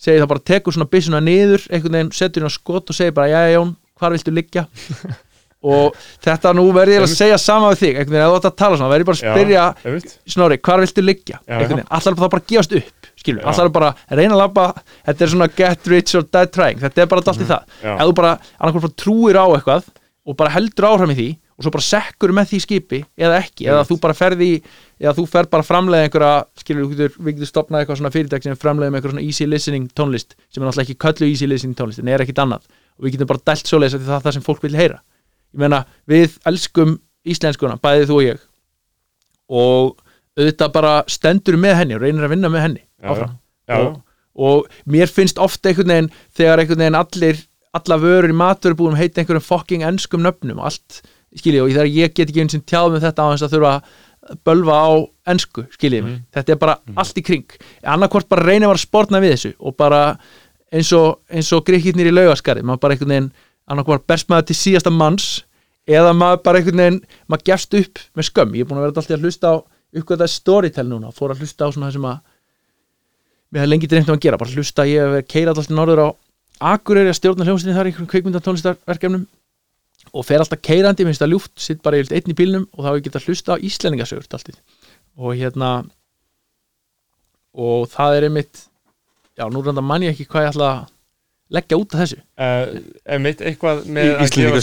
segir 0.00 0.24
það 0.24 0.30
bara 0.32 0.46
tekur 0.50 0.74
svona 0.74 0.90
byssuna 0.90 1.20
niður 1.22 1.66
einhvern 1.70 1.98
veginn 1.98 2.14
setur 2.16 2.42
hérna 2.42 2.54
skot 2.54 2.90
og 2.90 2.96
segir 2.96 3.14
bara 3.14 3.30
jæja 3.30 3.54
Jón, 3.54 3.76
hvar 3.98 4.14
viltu 4.14 4.34
liggja 4.34 4.66
og 5.64 5.96
þetta 6.24 6.52
nú 6.56 6.66
verði 6.76 6.98
ég 6.98 7.06
að 7.06 7.14
segja 7.14 7.38
sama 7.40 7.70
við 7.72 7.80
þig 7.82 8.00
einhvern 8.02 8.14
veginn, 8.14 8.26
ef 8.26 8.32
þú 8.34 8.38
ætti 8.40 8.50
að 8.50 8.58
tala 8.60 8.78
svona, 8.80 8.90
verði 8.92 9.04
ég 9.04 9.08
bara 9.10 9.16
að 9.16 9.22
spyrja 9.24 9.64
einmitt. 9.84 10.14
Snorri, 10.34 10.58
hvar 10.68 10.82
viltu 10.84 11.04
liggja 11.04 11.38
Já, 11.40 11.54
einhvern 11.56 11.64
já. 11.64 11.76
veginn, 11.78 11.92
allar 11.98 12.18
bara 12.20 12.42
að 12.42 12.50
gefast 12.52 12.76
upp 12.80 13.08
skilur, 13.24 13.42
Já. 13.44 13.48
allar 13.54 13.72
bara 13.72 13.92
að 14.10 14.20
reyna 14.20 14.36
að 14.36 14.42
labba 14.42 14.66
þetta 15.06 15.24
er 15.24 15.32
svona 15.32 15.48
get 15.56 15.88
rich 15.88 16.14
or 16.18 16.26
die 16.28 16.50
trying 16.52 16.82
þetta 16.82 17.04
er 17.04 17.08
bara 17.14 17.24
allt 17.24 17.40
í 17.40 17.48
það, 17.48 17.64
Já. 17.80 17.94
ef 17.94 18.04
þú 18.10 18.16
bara 18.20 18.34
annarkvæmt 18.58 18.84
bara 18.88 18.98
trúir 19.04 19.40
á 19.40 19.46
eitthvað 19.54 19.88
og 20.24 20.36
bara 20.40 20.52
heldur 20.54 20.88
áfram 20.90 21.14
í 21.14 21.18
því 21.18 21.28
og 21.54 21.62
svo 21.62 21.70
bara 21.70 21.86
sekkur 21.86 22.32
með 22.34 22.48
því 22.50 22.58
skipi 22.64 22.98
eða 23.14 23.38
ekki, 23.38 23.68
eða 23.70 23.84
þú 23.86 23.98
bara 24.02 24.16
ferði 24.18 24.48
eða 24.98 25.12
þú 25.14 25.24
fer 25.30 25.46
bara 25.52 25.62
að 25.62 25.68
framleiða 25.70 26.08
einhverja 26.08 26.32
skilur, 26.58 26.88
við 26.90 27.02
getur, 27.04 27.18
við 27.20 27.36
getur 27.36 27.50
stopnað 27.52 27.84
eitthvað 27.84 28.00
svona 28.00 28.12
fyrirtæk 28.14 28.46
sem 28.48 28.58
framleiða 28.58 28.90
með 28.90 28.98
eitthvað 28.98 29.14
svona 29.14 29.26
easy 29.28 29.46
listening 29.46 29.86
tónlist 29.94 30.34
sem 30.48 30.62
er 30.62 30.66
náttúrulega 30.66 30.88
ekki 30.88 30.98
köllu 31.04 31.28
easy 31.30 31.46
listening 31.46 31.78
tónlist 31.78 32.02
en 32.02 32.10
er 32.10 32.24
ekkit 32.24 32.42
annað 32.42 32.66
og 32.66 33.06
við 33.06 33.14
getum 33.14 33.30
bara 33.30 33.44
dælt 33.52 33.70
svoleiðis 33.70 33.94
því 34.00 34.08
það 34.08 34.16
er 34.18 34.26
það 34.26 34.36
sem 34.38 34.46
fólk 34.48 34.66
vil 34.66 34.74
heyra 34.80 34.98
ég 35.54 35.60
meina, 35.62 35.84
við 36.10 36.38
elskum 36.50 36.98
íslenskuna, 37.24 37.78
bæðið 37.82 38.10
þú 38.10 38.18
og 38.18 38.26
ég. 38.26 38.42
Og 39.54 39.94
auðvitað 40.34 40.74
bara 40.74 40.94
stendur 41.10 41.58
með 41.60 41.78
henni 41.80 41.96
og 41.96 42.02
reynir 42.02 42.26
að 42.26 42.34
vinna 42.34 42.50
með 42.50 42.64
henni 42.66 42.82
Já, 42.82 43.08
áfram. 43.12 43.34
Já. 43.70 43.76
og, 43.78 43.98
og 44.34 44.78
mér 44.90 45.12
finnst 45.12 45.38
ofta 45.42 45.70
einhvern 45.70 45.92
veginn 45.94 46.08
þegar 46.34 46.62
einhvern 46.62 46.82
veginn 46.82 46.98
allir 46.98 47.42
alla 47.74 47.98
vörur 48.02 48.30
í 48.30 48.38
maturubúðum 48.38 48.98
heita 48.98 49.22
einhverjum 49.22 49.44
fucking 49.44 49.84
enskum 49.86 50.22
nöfnum 50.24 50.60
allt, 50.62 51.02
skilji, 51.38 51.62
og 51.62 51.70
ég 51.70 52.14
get 52.14 52.28
ekki 52.28 52.44
eins 52.44 52.56
og 52.58 52.66
tjáð 52.70 52.94
með 52.94 53.08
þetta 53.08 53.26
á 53.26 53.30
þess 53.32 53.46
að 53.46 53.54
þurfa 53.56 53.72
að 53.74 54.38
bölva 54.46 54.76
á 54.80 54.92
ensku, 55.34 55.66
skilji 55.74 56.00
mig. 56.04 56.20
Þetta 56.32 56.54
er 56.54 56.60
bara 56.62 56.76
allt 56.96 57.18
í 57.20 57.24
kring. 57.26 57.56
Annarkvort 57.94 58.28
bara 58.30 58.46
reynir 58.46 58.70
að 58.70 58.80
sportna 58.80 59.20
við 59.20 59.34
þessu 59.34 59.52
og 59.58 59.74
bara 59.76 60.00
eins 60.74 60.92
og, 60.96 61.20
og 61.28 61.66
grikkirnir 61.66 62.08
í 62.10 62.14
laugaskari 62.14 62.64
maður 62.64 62.82
bara 62.84 62.96
einhvern 62.96 63.14
veginn, 63.14 63.28
annarkvort 63.70 64.06
berst 64.08 64.30
maður 64.32 64.50
til 64.50 64.58
síðasta 64.60 64.92
manns 64.92 65.28
eða 65.88 66.12
maður 66.16 66.42
bara 66.44 66.60
einhvern 66.60 66.82
veginn, 66.82 67.00
maður 67.28 67.46
gefst 67.50 67.76
upp 67.78 68.02
með 68.16 68.28
skömm. 68.30 68.54
Ég 68.56 68.64
er 68.64 68.70
búin 68.70 68.80
að 68.80 68.86
vera 68.86 68.94
alltaf 68.94 69.16
að 69.16 69.26
hlusta 69.26 69.52
á 69.52 69.56
uppgötaði 69.94 70.32
storytel 70.32 70.86
núna, 70.88 71.12
fór 71.14 71.34
að 71.34 71.44
hlusta 71.44 71.68
á 71.68 71.72
svona 71.72 71.90
það 71.90 71.96
sem 71.98 72.08
að 72.10 72.20
mér 73.54 73.62
hefði 73.62 73.72
lengi 73.72 73.90
dreymt 73.92 74.10
um 74.10 74.16
að 74.16 74.24
gera. 74.24 74.40
Bara 74.40 74.54
hlusta, 74.56 74.86
ég 74.88 75.14
hef 75.14 75.28
keira 75.30 75.54
alltaf 75.54 75.70
norður 75.70 76.04
á 76.04 76.08
Akureyri 76.74 77.10
að 77.10 77.18
stjórna 77.18 77.46
hljómsveitinni 77.48 77.76
þar 77.76 77.88
í 77.88 77.90
einhverjum 77.90 78.10
kveikmyndatónlistarverkefnum 78.12 79.24
og 80.14 80.26
fer 80.26 80.42
alltaf 80.42 80.60
keirandi, 80.62 81.06
minnst 81.06 81.22
það 81.22 81.34
ljúft, 81.34 81.52
sitt 81.58 81.82
bara 81.82 81.98
yfir 81.98 82.14
einn 82.14 82.30
í 82.30 82.36
bílnum 82.38 82.66
og 82.70 82.84
þá 82.84 82.88
hef 82.88 82.98
ég 82.98 83.06
getað 83.08 83.26
hlusta 83.28 83.56
á 83.58 83.62
Íslendingasögur 83.68 84.58
og 85.14 85.34
hérna 85.38 85.70
og 87.54 87.86
það 87.90 88.16
er 88.16 88.26
einmitt 88.28 88.64
já, 89.38 89.46
nú 89.50 89.62
reyndar 89.62 89.86
mann 89.86 90.02
ég 90.02 90.14
ekki 90.14 90.26
hvað 90.30 90.46
ég 90.46 90.54
ætla 90.54 90.70
að 90.70 90.93
leggja 91.50 91.76
út 91.78 91.94
af 91.94 92.00
þessu. 92.04 92.18
Uh, 92.40 92.78
Emitt, 93.16 93.40
eitthvað 93.44 93.82
með 93.86 94.12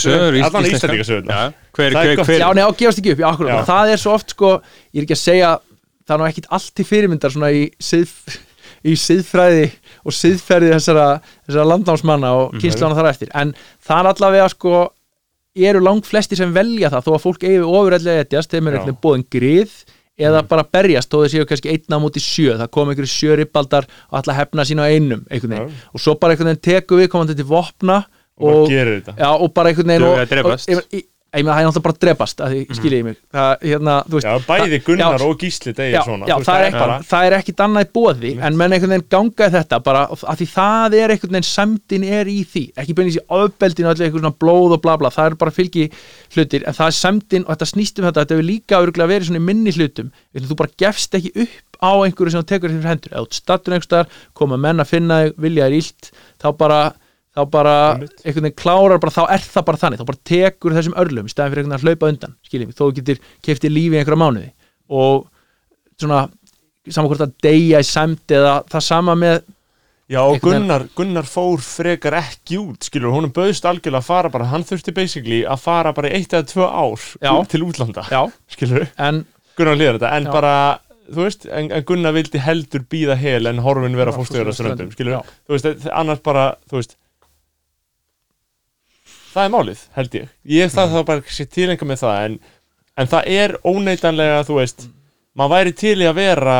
sögur 0.01 0.37
Allan 0.43 0.65
Íslendinga 0.65 1.05
sögur 1.07 1.27
Já, 1.29 1.53
hver, 1.77 1.91
Það 1.93 2.05
hver, 2.07 2.15
gott. 2.17 2.25
hver, 2.31 2.39
Já, 2.41 2.47
nei, 2.57 2.63
á 2.65 2.71
gefast 2.79 2.99
ekki 3.01 3.11
upp, 3.13 3.19
já, 3.21 3.27
akkurat, 3.31 3.51
Já. 3.53 3.65
það 3.69 3.91
er 3.93 4.01
svo 4.01 4.13
oft 4.17 4.29
sko, 4.33 4.53
ég 4.93 5.01
er 5.01 5.05
ekki 5.05 5.17
að 5.17 5.21
segja 5.21 5.51
það 6.07 6.15
er 6.15 6.21
nú 6.23 6.27
ekkit 6.31 6.47
allt 6.57 6.71
til 6.75 6.85
fyrirmyndar 6.89 7.31
svona 7.31 7.51
í, 7.53 7.61
sið, 7.79 8.09
í 8.83 8.95
siðfræði 8.97 9.67
og 10.03 10.15
siðferði 10.17 10.71
þessara, 10.73 11.05
þessara 11.47 11.67
landnámsmanna 11.69 12.31
og 12.39 12.53
Mhm. 12.55 12.61
kynslána 12.65 12.95
þar 12.97 13.09
eftir. 13.13 13.29
En 13.35 13.53
það 13.85 13.99
er 14.01 14.09
allavega 14.13 14.49
sko 14.49 14.91
eru 15.55 15.79
langt 15.83 16.05
flesti 16.07 16.35
sem 16.35 16.51
velja 16.53 16.89
það 16.89 17.03
þó 17.05 17.11
að 17.15 17.21
fólk 17.25 17.43
eigi 17.43 17.61
ofurællega 17.61 18.25
etjast, 18.25 18.51
þeim 18.51 18.67
er 18.67 18.77
eitthvað 18.79 19.01
bóðin 19.03 19.25
grið 19.29 19.71
eða 20.19 20.41
bara 20.47 20.65
berjast 20.67 21.11
þó 21.11 21.21
þeir 21.23 21.33
séu 21.33 21.47
kannski 21.49 21.71
einna 21.71 21.99
á 21.99 22.03
móti 22.03 22.23
sjö, 22.23 22.55
það 22.59 22.71
kom 22.75 22.91
einhverju 22.91 23.11
sjö 23.11 23.37
ribbaldar 23.39 23.87
og 24.09 24.19
að 24.19 24.35
hefna 24.39 24.65
sín 24.67 24.81
á 24.83 24.85
einum 24.91 25.23
Já. 25.31 25.63
og 25.93 26.03
svo 26.03 26.17
bara 26.19 26.35
einhvern 26.35 26.51
veginn 26.51 26.65
teku 26.67 26.99
við 26.99 27.11
komandi 27.13 27.37
til 27.37 27.47
vopna 27.47 28.03
og 28.41 28.67
og, 28.67 28.71
Já, 29.17 29.29
og 29.31 29.53
bara 29.53 29.71
einhvern 29.71 29.93
veginn 29.93 30.07
og, 30.07 30.19
og, 30.19 31.01
ég, 31.31 31.45
meina 31.45 31.55
það 31.55 31.61
er 31.61 31.67
náttúrulega 31.67 31.85
bara 31.85 31.95
að 31.95 32.01
drepast 32.03 32.41
að 32.43 32.53
því 32.53 32.77
skilja 32.77 32.99
ég 32.99 33.05
mig. 33.07 33.19
Það, 33.31 33.51
hérna, 33.69 33.95
veist, 34.11 34.27
Já, 34.27 34.45
bæði 34.47 34.79
Gunnar 34.87 35.15
já, 35.15 35.25
og 35.27 35.37
Gísli 35.41 35.73
degir 35.77 35.95
já, 35.95 36.01
svona 36.07 36.27
veist, 36.27 36.49
það, 36.49 36.65
er 36.65 36.75
bara 36.75 36.97
ekki, 36.97 37.09
það 37.11 37.27
er 37.27 37.35
ekkit 37.37 37.63
annað 37.65 37.85
í 37.85 37.89
bóði 37.97 38.33
en 38.35 38.59
menn 38.59 38.75
einhvern 38.75 38.95
veginn 38.95 39.07
gangaði 39.15 39.55
þetta 39.57 39.81
bara 39.87 40.03
að 40.11 40.41
því 40.41 40.49
það 40.51 40.97
er 40.99 41.15
einhvern 41.15 41.37
veginn 41.37 41.49
samdin 41.51 42.07
er 42.19 42.31
í 42.31 42.37
því. 42.51 42.65
Ekki 42.83 42.97
beinir 42.97 43.15
sér 43.15 43.35
ofbeldin 43.39 43.87
og 43.87 43.93
allir 43.93 44.07
eitthvað 44.09 44.25
svona 44.25 44.41
blóð 44.43 44.77
og 44.77 44.83
bla 44.83 44.97
bla, 44.99 45.13
það 45.13 45.31
er 45.31 45.39
bara 45.45 45.55
fylgi 45.55 45.87
hlutir 46.35 46.67
en 46.67 46.77
það 46.77 46.91
er 46.91 46.97
samdin 46.99 47.47
og 47.47 47.53
þetta 47.55 47.71
snýst 47.71 48.01
um 48.01 48.09
þetta 48.09 48.25
þetta 48.25 48.37
hefur 48.37 48.49
líka 48.51 48.81
örgulega 48.83 49.13
verið 49.15 49.31
svona 49.31 49.41
í 49.41 49.47
minni 49.47 49.75
hlutum 49.75 50.11
þú 50.35 50.57
bara 50.59 50.75
gefst 50.83 51.15
ekki 51.15 51.31
upp 51.45 51.71
á 51.81 51.91
einhverju 52.05 52.35
sem 52.35 52.45
tekur 52.45 52.71
þér 52.71 52.89
hendur, 52.91 53.13
eða 53.15 53.25
þú 53.25 53.37
stattur 53.39 53.75
einhverstaðar 53.75 54.19
koma 54.37 54.59
menn 54.61 54.83
að 54.83 54.91
finna 54.91 55.17
vilja 55.33 55.67
þér 55.67 55.77
illt 55.79 56.11
þá 56.41 56.47
bara 56.59 56.81
þá 57.31 57.41
bara 57.51 57.75
einhvern 57.95 58.47
veginn 58.47 58.57
klárar 58.59 58.99
bara, 59.01 59.13
þá 59.15 59.23
er 59.31 59.45
það 59.45 59.67
bara 59.69 59.81
þannig 59.85 60.01
þá 60.01 60.07
bara 60.09 60.23
tekur 60.31 60.75
þessum 60.75 60.97
örlum 60.99 61.29
í 61.29 61.31
staðin 61.31 61.53
fyrir 61.53 61.63
einhvern 61.63 61.77
veginn 61.77 61.79
að 61.79 61.87
hlaupa 61.87 62.11
undan 62.11 62.35
skiljum 62.47 62.75
þó 62.75 62.83
getur 62.97 63.23
keftið 63.47 63.75
lífi 63.77 63.95
í 63.95 64.01
einhverja 64.01 64.19
mánuði. 64.19 64.51
Og 64.91 65.25
svona 66.01 66.25
saman 66.89 67.11
hvort 67.11 67.23
að 67.23 67.35
deyja 67.45 67.81
í 67.81 67.87
sæmt 67.87 68.33
eða 68.35 68.59
það 68.71 68.87
sama 68.87 69.15
með 69.15 69.41
Já, 70.11 70.19
og 70.27 70.41
Gunnar, 70.43 70.83
Gunnar 70.91 71.23
fór 71.23 71.61
frekar 71.63 72.17
ekki 72.17 72.57
út, 72.59 72.83
skilur, 72.83 73.13
honum 73.15 73.31
bauðst 73.31 73.63
algjörlega 73.63 74.01
að 74.01 74.09
fara 74.09 74.31
bara, 74.33 74.49
hann 74.51 74.65
þurfti 74.67 74.91
basically 74.97 75.37
að 75.47 75.61
fara 75.63 75.93
bara 75.95 76.09
eitt 76.11 76.33
eða 76.35 76.49
tvö 76.49 76.65
ár 76.67 77.05
Já. 77.23 77.31
til 77.47 77.61
útlanda, 77.63 78.03
já, 78.11 78.25
skilur, 78.51 78.89
en 78.99 79.21
Gunnar 79.55 79.79
líður 79.79 80.01
þetta, 80.01 80.09
en 80.17 80.27
Já. 80.27 80.31
bara, 80.35 80.55
þú 81.07 81.23
veist, 81.29 81.47
en, 81.47 81.69
en 81.71 81.85
Gunnar 81.87 82.15
vildi 82.17 82.41
heldur 82.43 82.83
býða 82.91 83.15
hel 83.21 83.47
en 83.53 83.63
horfin 83.63 83.95
vera 83.95 84.11
fórstöður 84.11 84.51
fósturjóra 84.51 84.57
ströndum, 84.57 84.91
skilur, 84.97 85.31
þú 85.47 85.55
veist, 85.55 85.87
annars 86.03 86.25
bara, 86.27 86.45
þú 86.67 86.81
veist, 86.81 86.97
það 89.31 89.47
er 89.47 89.53
málið, 89.55 89.83
held 89.97 90.17
ég, 90.17 90.31
ég 90.55 90.73
það 90.73 90.95
þá 90.95 91.01
bara 91.07 91.35
sé 91.37 91.45
tilenga 91.49 91.87
með 91.87 92.03
það, 92.03 92.23
en, 92.25 92.39
en 92.99 93.11
það 93.11 93.29
er 93.37 93.55
óneitanlega, 93.67 94.41
þú 94.47 94.57
veist, 94.59 94.87
maður 95.37 95.53
væri 95.55 95.75
til 95.81 95.95
í 95.97 96.09
að 96.09 96.17
vera, 96.19 96.57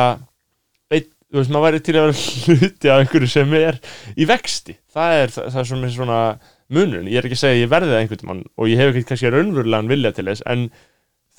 veit, 0.92 1.10
þú 1.28 1.40
veist, 1.40 1.52
maður 1.52 1.66
væri 1.68 1.82
til 1.82 1.94
í 1.94 2.00
að 2.00 2.08
vera 2.08 2.22
hluti 2.46 2.92
af 2.92 3.02
einhverju 3.02 3.32
sem 3.34 3.58
er 3.60 3.82
í 4.16 4.28
vexti, 4.30 4.78
það 4.92 5.18
er 5.18 5.36
það, 5.36 5.50
það 5.50 5.64
er 5.64 5.70
svona, 5.72 5.92
svona 5.98 6.22
munurinn, 6.72 7.10
ég 7.12 7.20
er 7.20 7.28
ekki 7.28 7.38
að 7.38 7.44
segja 7.44 7.60
ég 7.60 7.72
verði 7.72 7.92
það 7.92 8.00
einhvern 8.00 8.30
mann 8.30 8.42
og 8.56 8.70
ég 8.70 8.80
hef 8.80 8.94
ekki 8.94 9.08
kannski 9.10 9.32
raunverulegan 9.32 9.92
vilja 9.92 10.14
til 10.16 10.26
þess, 10.30 10.46
en 10.48 10.66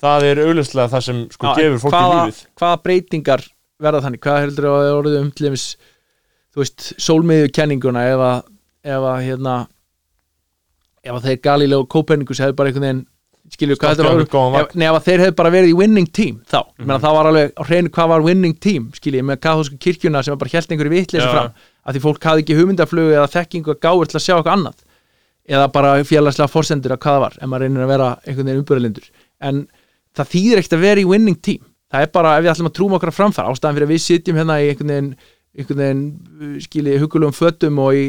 það 0.04 0.28
er 0.28 0.42
augljóslega 0.44 0.92
það 0.92 1.04
sem 1.08 1.20
sko 1.32 1.50
en 1.50 1.58
gefur 1.58 1.82
fólki 1.82 1.98
hvaða, 1.98 2.24
lífið. 2.28 2.40
hvaða 2.60 2.80
breytingar 2.84 3.44
verða 3.84 4.02
þannig, 4.04 4.22
hvað 4.22 4.40
heldur 4.44 4.68
að 4.70 4.90
orðið 4.94 5.20
um 5.20 5.30
til 5.34 5.48
dæmis, 5.48 5.66
þú 6.54 6.62
veist, 6.62 6.88
sólmiðju 7.02 7.52
kenninguna 7.56 8.04
ef 8.12 8.24
að, 8.28 8.50
ef 8.94 9.06
að 9.10 9.22
hérna 9.26 9.56
ef 11.04 11.12
að 11.18 11.26
þeir 11.28 11.40
Galileo 11.44 11.82
og 11.84 11.88
Copernicus 11.92 12.40
hefur 12.42 12.56
bara 12.58 12.70
einhvern 12.72 12.86
veginn 12.88 13.02
skilju 13.54 13.76
hvað 13.76 13.98
þetta 13.98 14.04
var 14.08 14.64
ef 14.64 14.96
að 14.96 15.04
þeir 15.04 15.20
hefur 15.24 15.34
bara 15.36 15.50
verið 15.52 15.68
í 15.70 15.76
winning 15.76 16.06
team 16.16 16.38
þá, 16.48 16.60
mm 16.64 16.84
Mhm. 16.86 17.00
það 17.04 17.14
var 17.18 17.26
alveg 17.30 17.52
á 17.54 17.62
hreinu 17.68 17.90
hvað 17.92 18.08
var 18.08 18.22
winning 18.24 18.54
team 18.60 18.90
skilju, 18.96 19.22
með 19.22 19.36
kathósku 19.44 19.76
kirkjuna 19.78 20.22
sem 20.24 20.38
bara 20.38 20.50
held 20.54 20.72
einhverju 20.72 20.94
vitleysi 20.94 21.26
Já. 21.26 21.32
fram 21.34 21.50
að 21.84 21.94
því 21.94 22.00
fólk 22.06 22.24
hafði 22.24 22.42
ekki 22.44 22.56
hugmyndaflugu 22.58 23.12
eða 23.18 23.28
þekkingu 23.36 23.74
að 23.74 23.80
gáður 23.84 24.08
til 24.08 24.16
að 24.18 24.24
sjá 24.24 24.34
eitthvað 24.38 24.56
annað. 24.56 24.78
Eða 25.44 25.66
bara 25.72 25.90
félagslega 26.08 26.48
forsendur 26.48 26.94
að 26.96 27.00
hvað 27.04 27.14
það 27.14 27.20
var 27.20 27.34
ef 27.36 27.48
maður 27.52 27.60
reynir 27.66 27.84
að 27.84 27.92
vera 27.92 28.08
einhvern 28.24 28.46
veginn 28.48 28.62
umbyrðalindur 28.64 29.08
en 29.44 29.58
það 30.16 30.30
þýðir 30.32 30.58
ekkert 30.62 30.72
að 30.78 30.84
vera 30.88 31.00
í 31.04 31.08
winning 31.12 31.36
team. 31.44 31.60
Það 31.92 32.00
er 32.02 32.10
bara 32.16 32.32
ef 32.38 32.44
við 32.46 32.50
ætlum 32.54 32.70
að 32.70 32.76
trúma 32.78 32.96
okkar 32.96 33.12
framfara 33.12 33.52
ástæðan 33.52 33.76
fyrir 33.76 33.86
að 33.86 33.92
við 33.92 34.00
sitjum 34.08 34.36
hérna 34.40 34.56
í 34.64 34.70
einhvern 34.72 35.12
veginn, 35.54 36.60
skilji 36.64 36.96
hugulum 36.98 37.32
fötum 37.36 37.78
og 37.78 37.92
í 37.94 38.06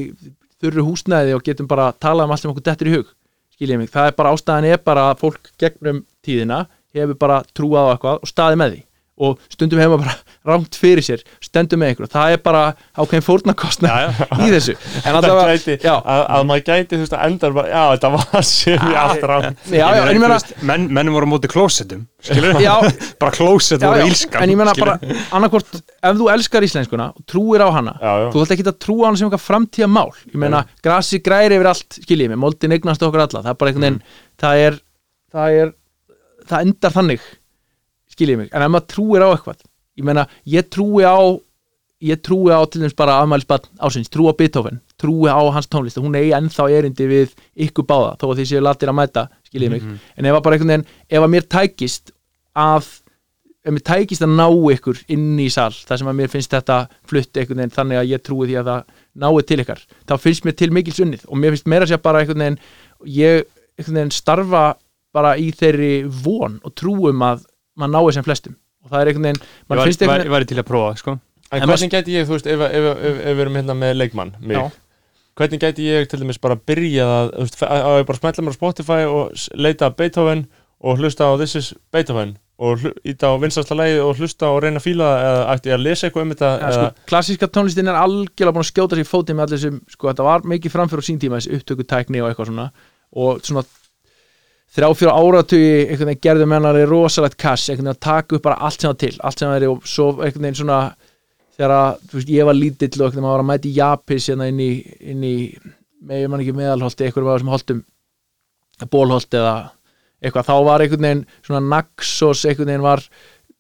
þurru 0.64 0.88
húsnæði 0.88 1.36
og 1.36 1.46
getum 1.46 1.70
bara 1.70 1.90
að 1.92 2.02
tala 2.08 2.26
um 2.26 2.34
allt 2.34 2.44
sem 2.44 2.52
okkur 2.52 2.66
dettur 2.66 2.90
í 2.90 2.96
hug. 2.98 3.14
Skiljið 3.56 3.80
mig, 3.82 3.92
það 3.92 4.10
er 4.10 4.18
bara 4.18 4.34
ástæðan 4.36 4.68
er 4.72 4.82
bara 4.84 5.06
að 5.12 5.22
fólk 5.24 5.52
gegnum 5.62 6.04
tíðina 6.26 6.66
hefur 6.96 7.20
bara 7.20 7.44
trúað 7.56 7.88
á 7.88 7.92
eitthvað 7.94 8.22
og 8.24 8.32
staðið 8.32 8.62
með 8.62 8.76
því 8.76 8.84
og 9.16 9.40
stundum 9.54 9.80
hefur 9.80 9.96
maður 9.96 10.10
bara 10.10 10.16
rámt 10.52 10.76
fyrir 10.80 11.06
sér 11.06 11.22
stendur 11.44 11.80
með 11.80 11.94
einhverju, 11.94 12.12
það 12.12 12.34
er 12.36 12.42
bara 12.44 12.64
ákveðin 13.00 13.24
fórnarkostna 13.26 13.94
í 14.44 14.50
þessu. 14.52 14.76
En 15.06 15.16
Það 15.16 15.20
allavega, 15.22 15.54
gæti, 15.56 15.78
að, 15.90 16.24
að 16.36 16.44
maður 16.50 16.66
gæti, 16.68 16.90
þú 16.98 17.02
veist, 17.06 17.16
að 17.16 17.30
endar 17.30 17.56
bara, 17.56 17.72
já, 17.72 17.84
þetta 17.96 18.12
var 18.16 18.48
sem 18.56 18.86
ég 19.72 20.12
ég 20.16 20.20
meina 20.22 20.40
menn, 20.70 20.88
menn 20.98 21.14
voru 21.16 21.30
á 21.30 21.32
móti 21.32 21.52
klósettum 21.52 22.04
bara 22.26 23.32
klósett 23.36 23.84
voru 23.86 24.06
ílskan 24.10 24.44
en 24.44 24.54
ég 24.54 24.60
skilurðu. 24.60 24.84
bara 24.84 25.24
annarkvort, 25.38 25.80
ef 26.02 26.20
þú 26.20 26.30
elskar 26.34 26.66
íslenskuna 26.66 27.08
og 27.14 27.26
trúir 27.30 27.62
á 27.64 27.70
hana 27.76 27.96
Já, 28.02 28.12
já. 28.26 28.28
þú 28.34 28.44
ætti 28.44 28.58
ekki 28.58 28.68
að 28.72 28.80
trúa 28.86 29.06
á 29.06 29.08
hana 29.10 29.20
sem 29.22 29.30
eitthvað 29.30 29.46
framtíða 29.46 29.90
mál 29.92 30.12
ég 30.32 30.38
meina, 30.42 30.64
grasi 30.86 31.22
græri 31.26 31.60
yfir 31.60 31.72
allt 31.72 32.00
skiljið 32.02 32.34
mig, 32.34 32.42
moldin 32.42 32.76
eignast 32.76 33.06
okkur 33.06 33.26
alla, 33.28 33.44
það 33.46 33.52
er 33.54 33.60
bara 33.62 33.74
einhvern 33.74 33.88
veginn 33.88 34.02
það 34.42 34.64
er, 34.68 34.80
það 35.36 35.60
er 35.62 35.74
það 36.50 36.68
endar 36.68 36.96
þannig 36.96 37.28
skiljið 38.16 38.42
mig, 38.44 38.52
en 38.52 38.66
ef 38.66 38.72
maður 38.74 38.90
trúir 38.96 39.26
á 39.26 39.30
eitthvað 39.30 39.62
ég 39.96 40.08
meina, 40.08 40.26
ég 40.50 40.72
trúi 40.72 41.06
á 41.06 41.20
ég 42.06 42.20
trúi 42.22 42.52
á 42.52 42.60
til 42.68 42.82
dæmis 42.84 42.96
bara 42.98 43.20
afmælisbann 43.22 43.70
ásins, 43.80 44.12
trúi 44.12 44.28
á 44.30 44.36
Beethoven, 44.36 44.82
trúi 45.00 45.32
á 45.32 45.40
hans 45.56 45.70
tónlist 45.72 45.98
hún 46.02 46.18
eigi 46.18 46.34
ennþá 46.36 46.68
erindi 46.76 47.08
við 47.08 47.32
ykkur 47.68 47.88
báða 47.88 48.18
þó 48.20 48.28
að 48.28 48.42
þið 48.42 48.50
séu 48.52 48.62
latir 48.62 48.92
að 48.92 48.98
mæta, 49.00 49.24
skiljið 49.48 49.72
mig. 49.72 49.88
En 50.18 50.28
ef 50.28 50.36
að 50.36 50.44
bara 50.44 50.58
einhvern 50.58 50.74
veginn, 50.74 50.86
ef 51.10 51.24
að 51.24 51.32
mér 51.34 51.48
tækist 51.56 52.12
að 52.56 52.92
ef 53.66 53.74
mér 53.74 53.86
tækist 53.88 54.26
að 54.28 54.36
ná 54.36 54.46
ykkur 54.76 55.02
inn 55.16 55.40
í 55.42 55.48
sal 55.50 55.72
þar 55.74 56.02
sem 56.02 56.12
að 56.12 56.20
mér 56.20 56.30
finnst 56.36 56.54
þetta 56.54 56.80
flutt 57.10 57.40
einhvern 57.40 57.64
veginn 57.64 57.76
þannig 57.80 58.02
að 58.02 58.12
ég 58.12 58.26
trúi 58.28 58.50
því 58.52 58.60
að 58.60 58.70
það 58.70 58.84
náið 59.24 59.46
til 59.50 59.60
ykkar 59.64 59.84
þá 60.06 60.16
finnst 60.22 60.46
mér 60.46 60.58
til 60.60 60.72
mikils 60.76 61.02
unnið. 61.02 61.26
Og 61.32 61.40
mér 61.40 61.56
finnst 61.56 61.72
meira 61.72 61.88
segja 61.90 62.04
bara 62.04 62.22
einhvern 62.22 62.44
veginn 62.44 62.60
ég 63.08 63.48
einhvern 63.80 64.02
veginn 64.02 64.14
starfa 64.14 64.66
bara 65.16 65.34
í 65.40 65.50
þeirri 65.56 65.94
von 66.06 66.60
og 66.62 66.76
trúum 66.78 67.24
að 67.26 67.48
maður 67.80 67.94
náið 67.96 68.12
sem 68.18 68.28
flestum. 68.28 68.58
Og 68.86 68.92
það 68.92 69.02
er 69.02 69.12
einhvern 69.12 69.28
veginn 69.30 69.42
ég 69.42 69.50
var, 69.68 69.78
var, 69.82 69.92
einhvern 69.92 70.26
ég 70.28 70.36
væri 70.36 70.50
til 70.52 70.62
að 70.62 70.68
prófa 70.70 70.96
sko. 71.02 71.18
En 71.54 71.62
En 71.62 71.70
hvernig 71.70 71.92
gæti 71.94 72.16
ég, 72.16 72.26
þú 72.28 72.36
veist, 72.36 72.48
ef, 72.50 72.64
ef, 72.66 72.88
ef, 72.92 73.20
ef 73.22 73.36
við 73.38 73.44
erum 73.46 73.60
hérna 73.60 73.76
með 73.78 73.94
leikmann, 74.00 74.34
mig, 74.42 74.72
hvernig 75.38 75.62
gæti 75.62 75.86
ég 75.86 76.08
til 76.10 76.20
dæmis 76.22 76.42
bara 76.42 76.58
byrja 76.58 77.06
að, 77.06 77.30
veist, 77.44 77.60
að 77.68 78.00
ég 78.02 78.08
bara 78.10 78.22
smetla 78.22 78.46
mér 78.46 78.56
á 78.56 78.60
Spotify 78.60 79.06
og 79.10 79.46
leita 79.54 79.92
Beethoven 79.94 80.48
og 80.82 81.00
hlusta 81.00 81.30
á 81.30 81.38
This 81.40 81.56
is 81.60 81.70
Beethoven 81.94 82.36
og 82.56 82.80
íta 83.04 83.28
á 83.28 83.36
vinstasta 83.36 83.76
lagi 83.76 83.98
og 84.00 84.16
hlusta 84.16 84.48
og 84.48 84.62
reyna 84.64 84.80
að 84.80 84.86
fíla 84.86 85.08
eða 85.20 85.40
ætti 85.54 85.72
ég 85.72 85.76
að 85.76 85.84
lesa 85.84 86.08
eitthvað 86.08 86.24
um 86.24 86.30
þetta 86.32 86.52
ja, 86.56 86.70
sko, 86.72 87.08
klassíska 87.12 87.50
tónlistin 87.52 87.92
er 87.92 87.98
algjörlega 88.00 88.56
búin 88.56 88.64
að 88.64 88.70
skjóta 88.70 89.00
sér 89.00 89.10
fótið 89.10 89.36
með 89.36 89.46
allir 89.46 89.62
sem, 89.66 89.80
sko, 89.92 90.08
þetta 90.12 90.28
var 90.28 90.46
mikið 90.54 90.76
framfyrir 90.76 91.04
á 91.04 91.08
sín 91.10 91.20
tíma 91.20 91.42
þessi 91.42 91.60
upptökutækni 91.60 92.24
og 92.24 92.30
eitthvað 92.30 92.52
svona. 92.52 92.70
Og 93.16 93.44
svona 93.44 93.66
þrjá 94.76 94.90
fjóra 95.00 95.16
áratugi 95.16 95.68
einhvern 95.86 96.10
veginn 96.12 96.24
gerðu 96.26 96.48
mennar 96.52 96.78
í 96.80 96.86
rosalegt 96.90 97.38
kass 97.40 97.70
að 97.72 98.00
taka 98.04 98.36
upp 98.36 98.44
bara 98.44 98.60
allt 98.68 98.82
sem 98.82 98.92
var 98.92 99.00
til 99.00 99.14
allt 99.24 99.40
sem 99.40 99.52
var 99.52 99.68
og 99.70 99.86
svo 99.88 100.10
einhvern 100.18 100.48
veginn 100.48 100.60
svona 100.60 100.80
þegar 101.56 102.02
veist, 102.12 102.32
ég 102.32 102.48
var 102.48 102.58
lítill 102.58 103.06
og 103.06 103.16
maður 103.16 103.30
var 103.30 103.44
að 103.46 103.50
mæti 103.52 103.76
Japis 103.76 104.28
hérna 104.30 104.50
inn 104.52 104.60
í, 104.60 104.72
inn 105.00 105.24
í 105.24 105.36
með, 106.06 106.28
ekki 106.42 106.56
meðalholti, 106.58 107.08
einhverjum 107.08 107.32
var 107.32 107.44
sem 107.44 107.54
holtum 107.54 107.86
bólholt 108.92 109.38
eða 109.40 109.56
eitthvað, 110.20 110.50
þá 110.50 110.56
var 110.68 110.84
einhvern 110.84 111.08
veginn 111.08 111.24
svona 111.46 111.64
Naxos 111.70 112.44
einhvern 112.46 112.74
veginn 112.74 112.86
var 112.86 113.06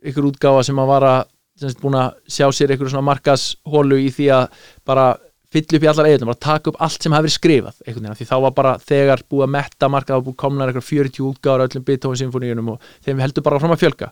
einhver 0.03 0.29
útgáfa 0.29 0.65
sem 0.67 0.83
að 0.83 0.91
var 0.91 1.07
að 1.09 1.21
sem 1.55 1.77
búin 1.79 1.95
að 1.95 2.17
sjá 2.27 2.49
sér 2.51 2.73
einhver 2.73 2.91
svona 2.91 3.07
markashólu 3.07 4.01
í 4.03 4.09
því 4.11 4.27
að 4.35 4.63
bara 4.87 5.13
fylla 5.55 5.79
upp 5.79 5.85
í 5.85 5.89
allar 5.91 6.09
eiginlega, 6.09 6.29
bara 6.29 6.43
taka 6.45 6.71
upp 6.71 6.79
allt 6.85 7.01
sem 7.05 7.15
hafi 7.15 7.25
verið 7.25 7.35
skrifað 7.39 7.81
einhvern 7.85 8.05
veginn, 8.05 8.19
því 8.21 8.27
þá 8.29 8.35
var 8.45 8.55
bara 8.59 8.75
þegar 8.85 9.23
búið 9.31 9.45
að 9.47 9.51
metta 9.55 9.89
markað 9.95 10.19
og 10.21 10.25
búið 10.29 10.37
komnar 10.45 10.71
eitthvað 10.71 10.87
40 10.91 11.25
útgáður 11.31 11.65
öllum 11.67 11.85
Beethoven 11.89 12.21
symfóníunum 12.21 12.71
og 12.75 12.89
þeim 13.05 13.21
heldur 13.25 13.45
bara 13.45 13.59
fram 13.63 13.75
að 13.75 13.83
fjölga. 13.85 14.11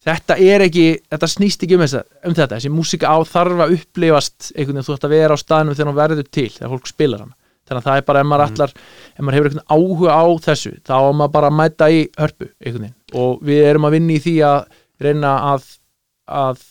Þetta 0.00 0.36
er 0.40 0.62
ekki, 0.64 0.84
þetta 1.12 1.28
snýst 1.28 1.64
ekki 1.66 1.76
um, 1.76 1.82
þessa, 1.84 2.00
um 2.24 2.32
þetta, 2.38 2.56
þessi 2.56 2.70
músika 2.72 3.10
á 3.12 3.16
þarf 3.28 3.58
að 3.66 3.74
upplifast 3.76 4.46
einhvern 4.54 4.78
veginn, 4.80 4.86
þú 4.86 4.94
ætti 4.96 5.08
að 5.10 5.12
vera 5.16 5.36
á 5.36 5.42
staðnum 5.42 5.76
þegar 5.76 5.90
hún 5.90 5.98
verður 5.98 6.28
til, 6.32 6.46
þegar 6.54 6.72
fólk 6.72 6.88
spilar 6.88 7.20
hana. 7.26 7.36
Þannig 7.68 7.82
að 7.82 7.88
það 7.90 7.98
er 8.00 8.06
bara, 8.08 8.20
ef 8.24 8.26
maður 8.30 8.46
Mhm. 8.46 8.54
allar 8.56 8.72
ef 8.72 9.20
maður 9.20 9.36
hefur 9.36 9.48
einhvern 9.50 9.68
áhuga 9.76 10.14
á 10.16 10.24
þessu 10.48 10.72
þá 10.88 10.94
á 10.96 11.10
maður 11.20 11.32
bara 11.36 11.50
að 11.52 11.58
mæta 11.60 11.90
í 11.92 12.00
hörpu 12.16 12.48
einhvern 12.64 12.86
veginn. 12.86 12.96
Og 13.20 13.44
við 13.44 13.60
erum 13.68 13.84
að 13.86 13.94
vinna 13.98 14.12
í 14.16 14.22
því 14.24 14.34
að 14.48 14.64
reyna 15.04 15.34
að, 15.52 15.68
að 16.26 16.64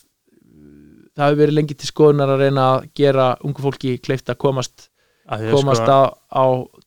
það 1.20 1.28
hefur 1.28 1.42
verið 1.44 1.58
lengi 1.60 1.78
til 1.78 1.92
skoðunar 1.92 2.34
að 2.38 2.46
reyna 2.48 2.66
að 2.78 2.90
gera 3.02 3.28
ungu 3.44 3.68
fólki 3.68 3.98
kleift 4.02 4.32
að 4.32 4.40
komast, 4.48 4.88
Að 5.30 5.44
að 5.46 5.60
komast 5.60 5.84
sko, 5.84 5.94
á, 5.94 6.02
á 6.34 6.44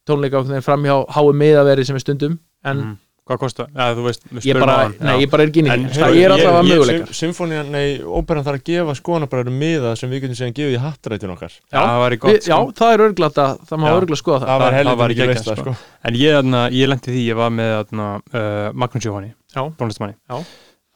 tónleika 0.08 0.40
fram 0.66 0.82
hjá 0.88 0.96
háu 1.14 1.28
miðaveri 1.36 1.84
sem 1.86 1.94
er 2.00 2.02
stundum 2.02 2.38
en 2.66 2.76
mm, 2.88 2.98
Hvað 3.22 3.38
kostar? 3.38 3.68
Já, 3.70 3.92
þú 3.94 4.02
veist, 4.08 4.24
við 4.26 4.34
ég, 4.34 4.42
spyrum 4.42 4.62
bara, 4.64 4.72
á 4.74 4.82
hann. 4.82 4.94
nei, 4.98 5.12
Já. 5.14 5.20
ég 5.22 5.28
bara 5.30 5.44
er 5.44 5.50
ekki 5.52 5.60
inn 5.62 5.68
í 5.68 5.70
En 5.70 5.82
því. 5.84 5.92
heyrðu, 5.94 6.02
það 6.02 6.16
er 6.24 6.32
alltaf 6.34 6.56
að 6.58 6.64
möguleikar 6.66 7.04
sym- 7.06 7.18
Symfónían, 7.20 7.68
nei, 7.70 7.84
óperan 8.02 8.42
þarf 8.48 8.58
að 8.58 8.64
gefa 8.66 8.94
skoðanabræður 8.98 9.54
miða 9.60 9.92
sem 10.00 10.10
við 10.10 10.24
getum 10.24 10.38
síðan 10.40 10.56
gefið 10.58 10.74
í 10.74 10.80
hattrættin 10.82 11.34
okkar 11.36 11.54
Já, 11.54 11.78
það 11.78 12.02
Við, 12.10 12.18
gott 12.24 12.48
já, 12.50 12.56
sko. 12.58 12.74
það 12.82 12.94
er 12.96 13.04
örglátt 13.06 13.38
að 13.44 13.62
það 13.70 13.78
má 13.78 13.86
Já. 13.86 13.94
örglátt 14.00 14.22
skoða 14.24 14.40
það 14.42 14.50
Það 14.50 14.64
var 14.64 14.76
heldur 14.80 15.14
ekki 15.14 15.28
veist 15.30 15.46
það, 15.46 15.62
sko. 15.62 15.76
sko 15.78 16.10
En 16.10 16.18
ég, 16.18 16.34
þarna, 16.40 16.64
ég 16.80 16.90
lendi 16.90 17.14
því, 17.14 17.22
ég 17.30 17.38
var 17.38 17.54
með 17.62 17.70
þarna, 17.78 18.08
uh, 18.34 18.68
Magnús 18.82 19.06
Jóhanni, 19.06 19.30
Já. 19.54 19.62
tónlistmanni 19.78 20.16
Já. 20.18 20.34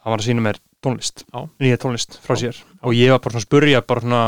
Hann 0.02 0.10
var 0.16 0.18
að 0.18 0.26
sína 0.26 0.42
mér 0.50 0.58
tónlist. 0.86 1.26
Nýja 1.62 1.80
tónlist 1.82 2.18
frá 2.24 2.38
sér. 2.38 2.58
Og 2.86 2.94
ég 2.96 3.12
var 3.12 3.22
bara 3.24 3.34
svona 3.34 3.44
að 3.44 3.48
spurja 3.48 3.82
bara 3.86 4.04
svona 4.04 4.22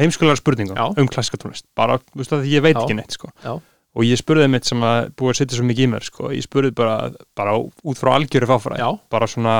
heimskulegar 0.00 0.40
spurningum 0.40 0.80
um 0.80 1.10
klassiska 1.10 1.40
tónlist. 1.42 1.68
Bara, 1.76 2.00
þú 2.00 2.22
veist 2.22 2.34
að 2.36 2.48
ég 2.50 2.64
veit 2.64 2.78
ekki 2.78 2.96
neitt 2.98 3.16
sko. 3.18 3.30
Og 3.90 4.06
ég 4.06 4.20
spurði 4.20 4.46
mitt 4.50 4.68
sem 4.68 4.82
að 4.86 5.12
búið 5.18 5.32
að 5.32 5.38
setja 5.40 5.58
svo 5.58 5.64
mikið 5.66 5.86
í 5.86 5.90
mér 5.90 6.04
sko. 6.06 6.28
Ég 6.30 6.46
spurði 6.46 6.70
bara, 6.78 7.10
bara 7.36 7.56
út 7.58 7.98
frá 7.98 8.12
algjöru 8.14 8.46
Já. 8.78 8.88
Bara 9.10 9.26
svona 9.30 9.56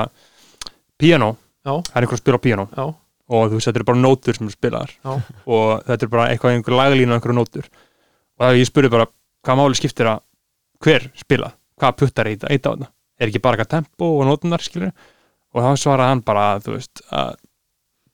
Piano, 1.01 1.35
það 1.65 1.95
er 1.97 2.05
einhver 2.05 2.17
að 2.19 2.21
spila 2.21 2.41
piano 2.43 2.67
Já. 2.75 2.83
og 3.31 3.47
þú 3.49 3.57
veist, 3.57 3.69
þetta 3.69 3.81
er 3.81 3.87
bara 3.89 4.01
nótur 4.01 4.37
sem 4.37 4.49
þú 4.49 4.53
spilar 4.53 4.91
Já. 4.93 5.12
og 5.47 5.87
þetta 5.87 6.07
er 6.07 6.12
bara 6.12 6.27
eitthvað 6.29 6.57
einhver 6.57 6.77
laglínu 6.77 7.15
og 7.15 7.17
einhverju 7.17 7.37
nótur. 7.39 7.71
Og 8.37 8.45
það 8.45 8.59
ég 8.61 8.69
spurði 8.69 8.93
bara 8.93 9.07
hvað 9.47 9.61
máli 9.61 9.79
skiptir 9.79 10.11
að 10.11 10.21
hver 10.85 11.07
spila, 11.17 11.53
hvað 11.81 11.97
puttar 12.03 12.31
eitt 12.31 12.45
eitt 12.49 12.69
á 12.69 12.73
þetta, 12.73 12.91
er 13.21 13.33
ekki 13.33 13.43
bara 13.45 13.57
eitthvað 13.57 13.73
tempo 13.79 14.11
og 14.19 14.29
nótunar 14.29 14.65
skilur 14.65 14.93
og 15.55 15.64
þá 15.64 15.70
svaraði 15.82 16.14
hann 16.14 16.27
bara 16.27 16.44
þú 16.62 16.77
veist 16.77 17.02
að 17.10 17.32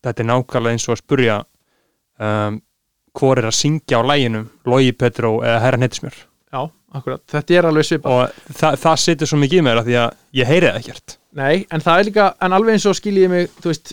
þetta 0.06 0.22
er 0.22 0.30
nákvæmlega 0.30 0.76
eins 0.76 0.86
og 0.88 0.94
að 0.94 1.02
spurja 1.02 1.36
um, 2.22 2.60
hvor 3.16 3.40
er 3.40 3.48
að 3.48 3.58
syngja 3.58 4.00
á 4.00 4.08
læginum 4.08 4.48
Logi 4.68 4.94
Petró 4.96 5.38
eða 5.42 5.60
Herra 5.64 5.80
Nettismjör 5.80 6.16
Já, 6.52 6.62
akkurat, 6.94 7.22
þetta 7.28 7.56
er 7.58 7.68
alveg 7.68 7.86
svipað. 7.88 8.16
Og 8.16 8.54
það, 8.56 8.76
það 8.84 9.00
situr 9.02 9.28
svo 9.30 9.38
mikið 9.42 9.60
í 9.60 9.64
mér 9.66 9.80
af 9.80 9.86
því 9.88 9.96
að 10.00 10.18
ég 10.38 10.50
heyri 10.50 10.68
það 10.70 10.76
ekkert. 10.80 11.16
Nei, 11.36 11.54
en 11.74 11.82
það 11.84 11.98
er 11.98 12.08
líka, 12.08 12.26
en 12.46 12.56
alveg 12.56 12.76
eins 12.76 12.86
og 12.88 12.96
skiljiði 12.96 13.30
mig 13.32 13.48
þú 13.58 13.72
veist, 13.72 13.92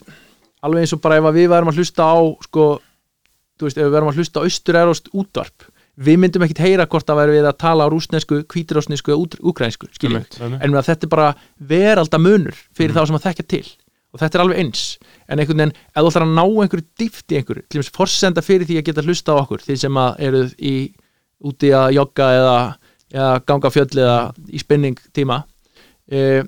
alveg 0.63 0.85
eins 0.85 0.93
og 0.95 1.01
bara 1.03 1.17
ef 1.19 1.27
að 1.27 1.39
við 1.39 1.49
værum 1.51 1.71
að 1.73 1.81
hlusta 1.81 2.07
á, 2.07 2.15
sko 2.45 2.67
þú 3.57 3.67
veist, 3.67 3.79
ef 3.79 3.87
við 3.87 3.95
værum 3.97 4.11
að 4.13 4.21
hlusta 4.21 4.43
á 4.43 4.45
austur-eróst 4.47 5.09
útvarp 5.11 5.67
við 5.99 6.17
myndum 6.23 6.41
ekkit 6.45 6.61
heyra 6.63 6.85
hvort 6.89 7.05
það 7.05 7.19
væri 7.21 7.35
við 7.37 7.47
að 7.51 7.57
tala 7.61 7.85
á 7.85 7.89
rúsnesku, 7.93 8.43
úkrænsku, 9.43 9.87
skiljið 9.93 10.13
mig, 10.17 10.25
Einmitt. 10.41 10.61
en 10.63 10.73
að 10.79 10.87
þetta 10.89 11.03
er 11.05 11.09
bara 11.13 11.35
veraldamunur 11.59 12.55
fyrir 12.75 12.93
Mhm. 12.93 12.97
þá 12.97 13.07
sem 13.07 13.15
að 13.19 13.25
þekkja 13.27 13.47
til 13.47 13.67
og 14.13 14.19
þetta 14.21 14.35
er 14.37 14.41
alveg 14.43 14.57
eins, 14.61 14.97
en 15.27 15.39
einhvern 15.39 15.57
veginn 15.57 15.73
ef 15.95 16.01
þú 16.03 16.09
ætlar 16.11 16.25
að 16.27 16.33
ná 16.37 16.43
einhverju 16.63 16.85
dýft 16.99 17.31
í 17.33 17.37
einhverju 17.39 17.63
til 17.69 17.81
þess 17.81 17.95
forsenda 17.97 18.41
fyrir 18.45 18.65
því 18.69 18.77
að 18.77 18.85
geta 18.89 19.01
hlusta 19.01 19.33
á 19.33 19.41
okkur 19.41 19.61
því 19.65 19.77
sem 19.77 19.93
að 19.97 20.19
eruð 20.19 20.51
í 20.59 20.93
úti 21.43 21.71
að 21.73 21.93
jogga 21.97 22.27
eða, 22.39 22.57
eða 23.13 23.45
ganga 23.45 23.69
fjöll 23.73 23.97
eða 23.97 24.33
í 24.53 24.59
spinning 24.61 24.97
tíma 25.13 25.43
uh, 26.11 26.43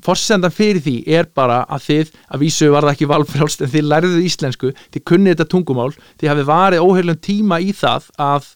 forsendan 0.00 0.50
fyrir 0.54 0.80
því 0.80 0.96
er 1.12 1.24
bara 1.34 1.64
að 1.68 1.84
þið 1.88 2.10
að 2.32 2.40
vísu 2.40 2.70
var 2.72 2.82
það 2.86 2.94
ekki 2.94 3.08
valfrjálst 3.10 3.62
en 3.66 3.68
þið 3.74 3.88
lærðu 3.90 4.20
íslensku, 4.24 4.72
þið 4.94 5.04
kunnið 5.04 5.34
þetta 5.34 5.48
tungumál 5.50 5.90
þið 6.20 6.28
hafið 6.30 6.48
varið 6.48 6.84
óheilum 6.86 7.18
tíma 7.20 7.60
í 7.60 7.72
það 7.76 8.06
að, 8.18 8.46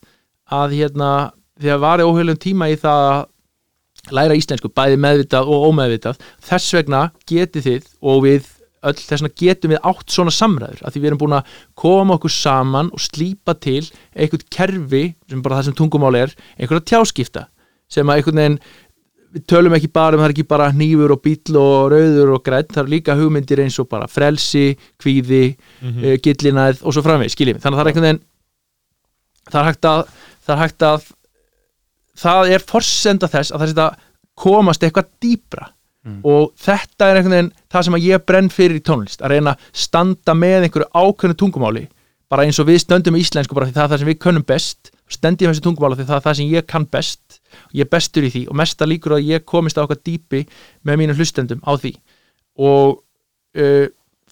að 0.52 0.76
hérna, 0.78 1.10
þið 1.60 1.72
hafið 1.74 1.86
varið 1.86 2.10
óheilum 2.10 2.40
tíma 2.40 2.68
í 2.72 2.76
það 2.80 3.06
að 3.12 3.22
læra 4.12 4.36
íslensku, 4.36 4.68
bæði 4.68 4.98
meðvitað 5.00 5.48
og 5.48 5.70
ómeðvitað 5.70 6.20
þess 6.44 6.74
vegna 6.76 7.06
getið 7.30 7.68
þið 7.68 7.88
og 8.04 8.20
við 8.26 8.50
öll 8.84 8.98
þess 8.98 9.22
vegna 9.24 9.32
getum 9.40 9.72
við 9.72 9.82
átt 9.90 10.12
svona 10.12 10.34
samræður 10.34 10.82
að 10.84 10.94
því 10.94 11.02
við 11.02 11.10
erum 11.10 11.20
búin 11.22 11.36
að 11.38 11.52
koma 11.80 12.18
okkur 12.18 12.34
saman 12.34 12.90
og 12.92 13.00
slípa 13.00 13.56
til 13.56 13.82
einhvern 14.12 14.46
kerfi 14.52 15.04
sem 15.30 15.44
bara 15.44 15.60
það 15.60 15.70
sem 15.70 15.78
tungumál 15.78 16.18
er 16.20 16.34
einhverja 16.58 16.88
tjáskipta 16.92 17.46
sem 17.88 18.08
að 18.08 18.20
einhvern 18.20 18.42
veginn 18.42 18.58
við 19.34 19.46
tölum 19.50 19.74
ekki 19.74 19.90
bara 19.90 20.14
um 20.14 20.22
það 20.22 20.28
er 20.28 20.34
ekki 20.36 20.46
bara 20.52 20.68
hnífur 20.74 21.14
og 21.16 21.22
bíl 21.24 21.56
og 21.58 21.88
rauður 21.94 22.36
og 22.36 22.44
grænt, 22.46 22.70
það 22.70 22.84
eru 22.84 22.92
líka 22.92 23.16
hugmyndir 23.18 23.64
eins 23.64 23.80
og 23.82 23.88
bara 23.90 24.06
frelsi, 24.10 24.76
kvíði 25.00 25.56
mm 25.56 25.90
-hmm. 25.90 26.20
gillinæð 26.22 26.84
og 26.84 26.94
svo 26.94 27.02
framveg, 27.02 27.32
skiljið 27.32 27.56
mig 27.56 27.62
þannig 27.62 27.78
að 27.78 27.80
það 27.80 27.86
er 27.86 27.90
einhvern 27.90 28.08
veginn 28.08 28.22
það 29.50 29.60
er 29.60 29.68
hægt 29.68 29.84
að 29.84 30.00
það 30.44 30.54
er 30.56 30.62
hægt 30.64 30.86
að 30.88 31.06
það 32.24 32.52
er 32.56 32.66
forsenda 32.68 33.30
þess 33.30 33.54
að 33.54 33.64
það 33.64 33.84
að 33.88 34.02
komast 34.44 34.82
eitthvað 34.86 35.10
dýpra 35.22 35.70
Mm. 36.04 36.18
og 36.20 36.50
þetta 36.60 37.06
er 37.08 37.16
einhvern 37.16 37.32
veginn 37.32 37.52
það 37.72 37.84
sem 37.86 37.94
ég 38.04 38.24
brenn 38.28 38.48
fyrir 38.52 38.76
í 38.76 38.82
tónlist 38.84 39.22
að 39.24 39.32
reyna 39.32 39.54
að 39.54 39.68
standa 39.72 40.34
með 40.36 40.66
einhverju 40.66 40.88
ákveðnu 40.92 41.36
tungumáli 41.40 41.84
bara 42.28 42.44
eins 42.44 42.58
og 42.60 42.68
við 42.68 42.82
stöndum 42.82 43.16
í 43.16 43.22
íslensku 43.24 43.56
bara 43.56 43.70
því 43.70 43.72
það 43.78 43.84
er 43.86 43.92
það 43.94 44.02
sem 44.02 44.10
við 44.10 44.18
könnum 44.20 44.44
best 44.44 44.90
stendi 45.08 45.46
með 45.46 45.54
þessu 45.54 45.64
tungumáli 45.64 45.96
því 45.96 46.06
það 46.10 46.18
er 46.18 46.26
það 46.26 46.36
sem 46.36 46.52
ég 46.52 46.66
kann 46.68 46.86
best 46.92 47.38
og 47.56 47.80
ég 47.80 47.90
bestur 47.94 48.28
í 48.28 48.32
því 48.34 48.42
og 48.52 48.58
mesta 48.60 48.88
líkur 48.90 49.16
að 49.16 49.30
ég 49.30 49.46
komist 49.48 49.80
á 49.80 49.84
okkar 49.86 50.02
dýpi 50.04 50.42
með 50.84 51.00
mínum 51.00 51.16
hlustendum 51.16 51.64
á 51.64 51.72
því 51.72 51.94
og 52.68 53.00
uh, 53.56 53.86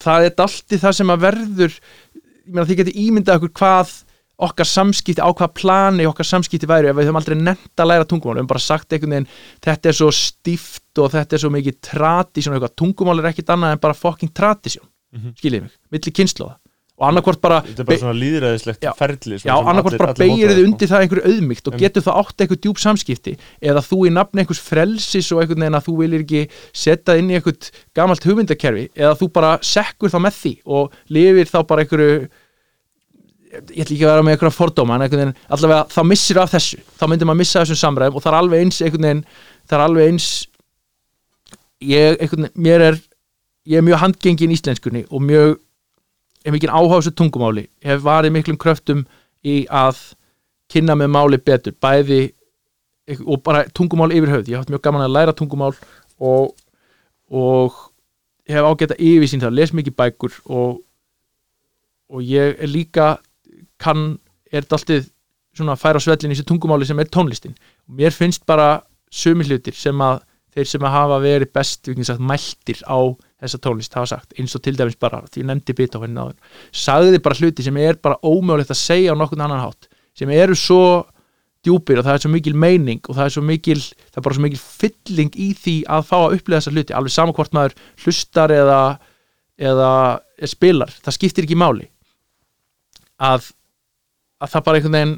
það 0.05 0.27
er 0.29 0.37
dalti 0.43 0.81
það 0.85 0.97
sem 0.99 1.13
að 1.15 1.25
verður 1.25 1.73
ég 1.73 2.53
meina 2.53 2.69
því 2.69 2.79
geti 2.83 2.95
ímyndað 3.07 3.41
okkur 3.41 3.55
hvað 3.63 3.95
okkar 4.39 4.65
samskipti, 4.65 5.21
á 5.21 5.29
hvað 5.29 5.53
plani 5.53 6.07
okkar 6.09 6.25
samskipti 6.25 6.67
væri 6.69 6.89
ef 6.89 6.95
við 6.97 7.05
höfum 7.07 7.19
aldrei 7.21 7.37
nefnt 7.37 7.77
að 7.79 7.89
læra 7.91 8.05
tungumál 8.09 8.35
við 8.35 8.41
höfum 8.43 8.51
bara 8.55 8.59
sagt 8.65 8.93
einhvern 8.93 9.13
veginn 9.13 9.29
þetta 9.61 9.89
er 9.89 9.99
svo 9.99 10.09
stíft 10.11 10.99
og 11.03 11.11
þetta 11.13 11.33
er 11.37 11.43
svo 11.45 11.51
mikið 11.53 11.77
tradisjón. 11.85 12.57
Eitthvað, 12.57 12.75
tungumál 12.75 13.19
er 13.21 13.29
ekkit 13.31 13.53
annað 13.53 13.71
en 13.77 13.79
bara 13.85 13.93
fucking 13.93 14.33
tradisjón, 14.33 14.89
Mhm. 15.13 15.35
skiljið 15.37 15.61
mig 15.61 15.71
milli 15.91 16.11
kynnslóða 16.11 16.55
og 16.97 17.07
annarkvort 17.09 17.41
bara 17.41 17.61
Þetta 17.61 17.79
er 17.79 17.85
bara 17.85 17.97
svona 17.97 18.19
líðræðislegt 18.19 18.83
ferli 18.97 19.37
Já, 19.41 19.53
annarkvort 19.57 19.97
bara 19.97 20.13
beigir 20.13 20.49
þið 20.53 20.65
undir 20.65 20.87
það 20.87 21.01
einhverju 21.01 21.23
auðmygt 21.29 21.67
og 21.67 21.77
getur 21.81 22.01
það 22.05 22.19
átt 22.21 22.37
eitthvað 22.43 22.61
djúb 22.61 22.77
samskipti. 22.77 23.37
Eða 23.61 23.81
þú 23.81 23.97
í 24.07 24.11
nafni 24.13 24.41
einhvers 24.43 24.61
frelsis 24.61 25.31
og 25.33 25.41
einhvern 25.41 25.59
veginn 25.65 25.77
að 25.79 25.85
þú 25.87 25.97
viljir 25.97 26.23
ekki 26.23 26.43
setja 26.73 27.17
inn 27.17 27.29
í 27.29 27.37
eitthvað 27.39 27.71
gamalt 27.95 28.23
hugmyndakerfi 28.23 28.89
eða 28.95 29.17
þú 29.17 29.31
bara 29.33 29.57
sekkur 29.61 30.09
þá 30.13 30.19
með 30.21 30.37
því 30.41 30.53
og 30.65 30.91
lifir 31.09 31.45
þá 31.49 31.59
bara 31.67 31.83
einhverju 31.83 32.29
ég 33.53 33.83
ætla 33.83 33.95
ekki 33.95 34.03
að 34.03 34.11
vera 34.11 34.25
með 34.25 34.35
einhverja 34.35 34.55
fordóma 34.55 34.95
en 34.97 35.05
einhvern 35.05 35.21
veginn, 35.23 35.35
allavega 35.55 35.83
þá 35.93 36.01
missir 36.09 36.39
af 36.41 36.53
þessu. 36.53 36.79
Þá 36.99 37.05
myndir 37.09 37.29
maður 37.29 37.41
missa 37.43 37.63
þessum 37.63 37.81
samræðum 37.81 38.17
og 38.17 38.23
það 38.25 38.31
er 38.31 38.39
alveg 38.39 38.63
eins 38.65 38.81
einhvern 38.81 39.07
veginn, 39.07 39.23
það 39.69 39.77
er 39.77 39.85
alveg 39.87 40.11
eins 40.11 40.29
ég, 41.83 42.17
einhvern 42.17 42.47
veginn, 42.47 42.63
mér 42.67 42.85
er 42.89 42.99
ég 43.69 43.79
er 43.79 43.85
mjög 43.85 44.01
handgengin 44.01 44.51
í 44.51 44.57
íslenskunni 44.57 45.05
og 45.09 45.23
mjög 45.23 45.57
hef 46.43 46.55
mikið 46.57 46.73
áhuga 46.73 46.97
á 46.97 46.99
þessu 46.99 47.15
tungumáli. 47.19 47.67
Hef 47.85 48.03
varið 48.03 48.35
miklum 48.35 48.59
kröftum 48.59 49.05
í 49.47 49.63
að 49.71 50.01
kynna 50.73 50.95
með 50.99 51.13
máli 51.13 51.39
betur 51.39 51.75
bæði 51.83 52.33
og 53.25 53.41
bara 53.43 53.65
tungumál 53.75 54.13
yfir 54.15 54.31
höfð 54.31 54.51
ég 54.51 54.57
haf 54.57 54.63
haft 54.63 54.71
mjög 54.71 54.83
gaman 54.85 55.03
að 55.03 55.15
læra 55.15 55.35
tungumál 55.35 55.73
og, 56.23 56.53
og 57.27 57.75
hef 58.47 58.63
ágæta 58.63 58.97
yfirsýn 58.99 59.43
það, 59.43 59.57
les 59.59 59.73
mikið 59.75 59.95
bækur 59.99 60.37
og, 60.45 60.79
og 62.09 62.23
ég 62.23 62.55
er 62.59 62.71
líka 62.71 63.17
kann, 63.83 64.05
er 64.51 64.63
þetta 64.63 64.79
alltið 64.79 65.09
svona 65.53 65.75
að 65.75 65.83
færa 65.83 66.01
svellin 66.01 66.33
í 66.33 66.37
þessu 66.37 66.49
tungumáli 66.49 66.87
sem 66.89 67.01
er 67.01 67.11
tónlistin. 67.13 67.55
Mér 67.93 68.15
finnst 68.15 68.45
bara 68.49 68.69
sumi 69.13 69.45
hlutir 69.45 69.75
sem 69.77 70.01
að 70.01 70.23
þeir 70.53 70.69
sem 70.69 70.85
að 70.85 70.93
hafa 70.93 71.19
verið 71.21 71.53
best 71.53 71.89
sagt, 72.05 72.21
mæltir 72.21 72.81
á 72.85 72.97
þessa 73.43 73.59
tónlist 73.61 73.95
hafa 73.97 74.11
sagt, 74.13 74.35
eins 74.37 74.53
og 74.55 74.61
til 74.65 74.75
dæmis 74.77 74.97
bara 75.01 75.23
því 75.25 75.41
ég 75.41 75.49
nefndi 75.49 75.75
Beethoven 75.77 76.19
áður. 76.19 76.37
Sagði 76.71 77.21
bara 77.25 77.39
hluti 77.39 77.65
sem 77.65 77.79
er 77.81 77.97
bara 78.01 78.19
ómögulegt 78.21 78.73
að 78.73 78.81
segja 78.81 79.13
á 79.13 79.17
nokkurn 79.17 79.45
annan 79.45 79.63
hátt 79.65 79.89
sem 80.17 80.29
eru 80.29 80.55
svo 80.57 80.83
djúpir 81.63 82.01
og 82.01 82.05
það 82.05 82.17
er 82.17 82.23
svo 82.25 82.31
mikil 82.33 82.53
meining 82.59 83.01
og 83.07 83.17
það 83.17 83.25
er 83.25 83.33
svo 83.37 83.43
mikil, 83.47 83.79
það 83.79 84.19
er 84.19 84.25
bara 84.27 84.37
svo 84.37 84.43
mikil 84.45 84.61
fylling 84.61 85.37
í 85.39 85.49
því 85.57 85.75
að 85.95 86.05
fá 86.09 86.15
að 86.19 86.37
upplega 86.37 86.59
þessa 86.59 86.75
hluti 86.75 86.95
alveg 86.97 87.15
sama 87.15 87.35
hvort 87.37 87.55
maður 87.55 87.75
hlustar 88.03 88.53
eða, 88.53 88.79
eða 89.71 89.91
spilar, 90.51 90.93
það 91.05 91.17
skiptir 91.17 91.47
ekki 91.47 91.59
máli 91.59 91.87
að, 93.23 93.47
að 94.43 94.51
það 94.53 94.65
bara 94.67 94.79
einhvern 94.79 94.97
veginn 94.97 95.15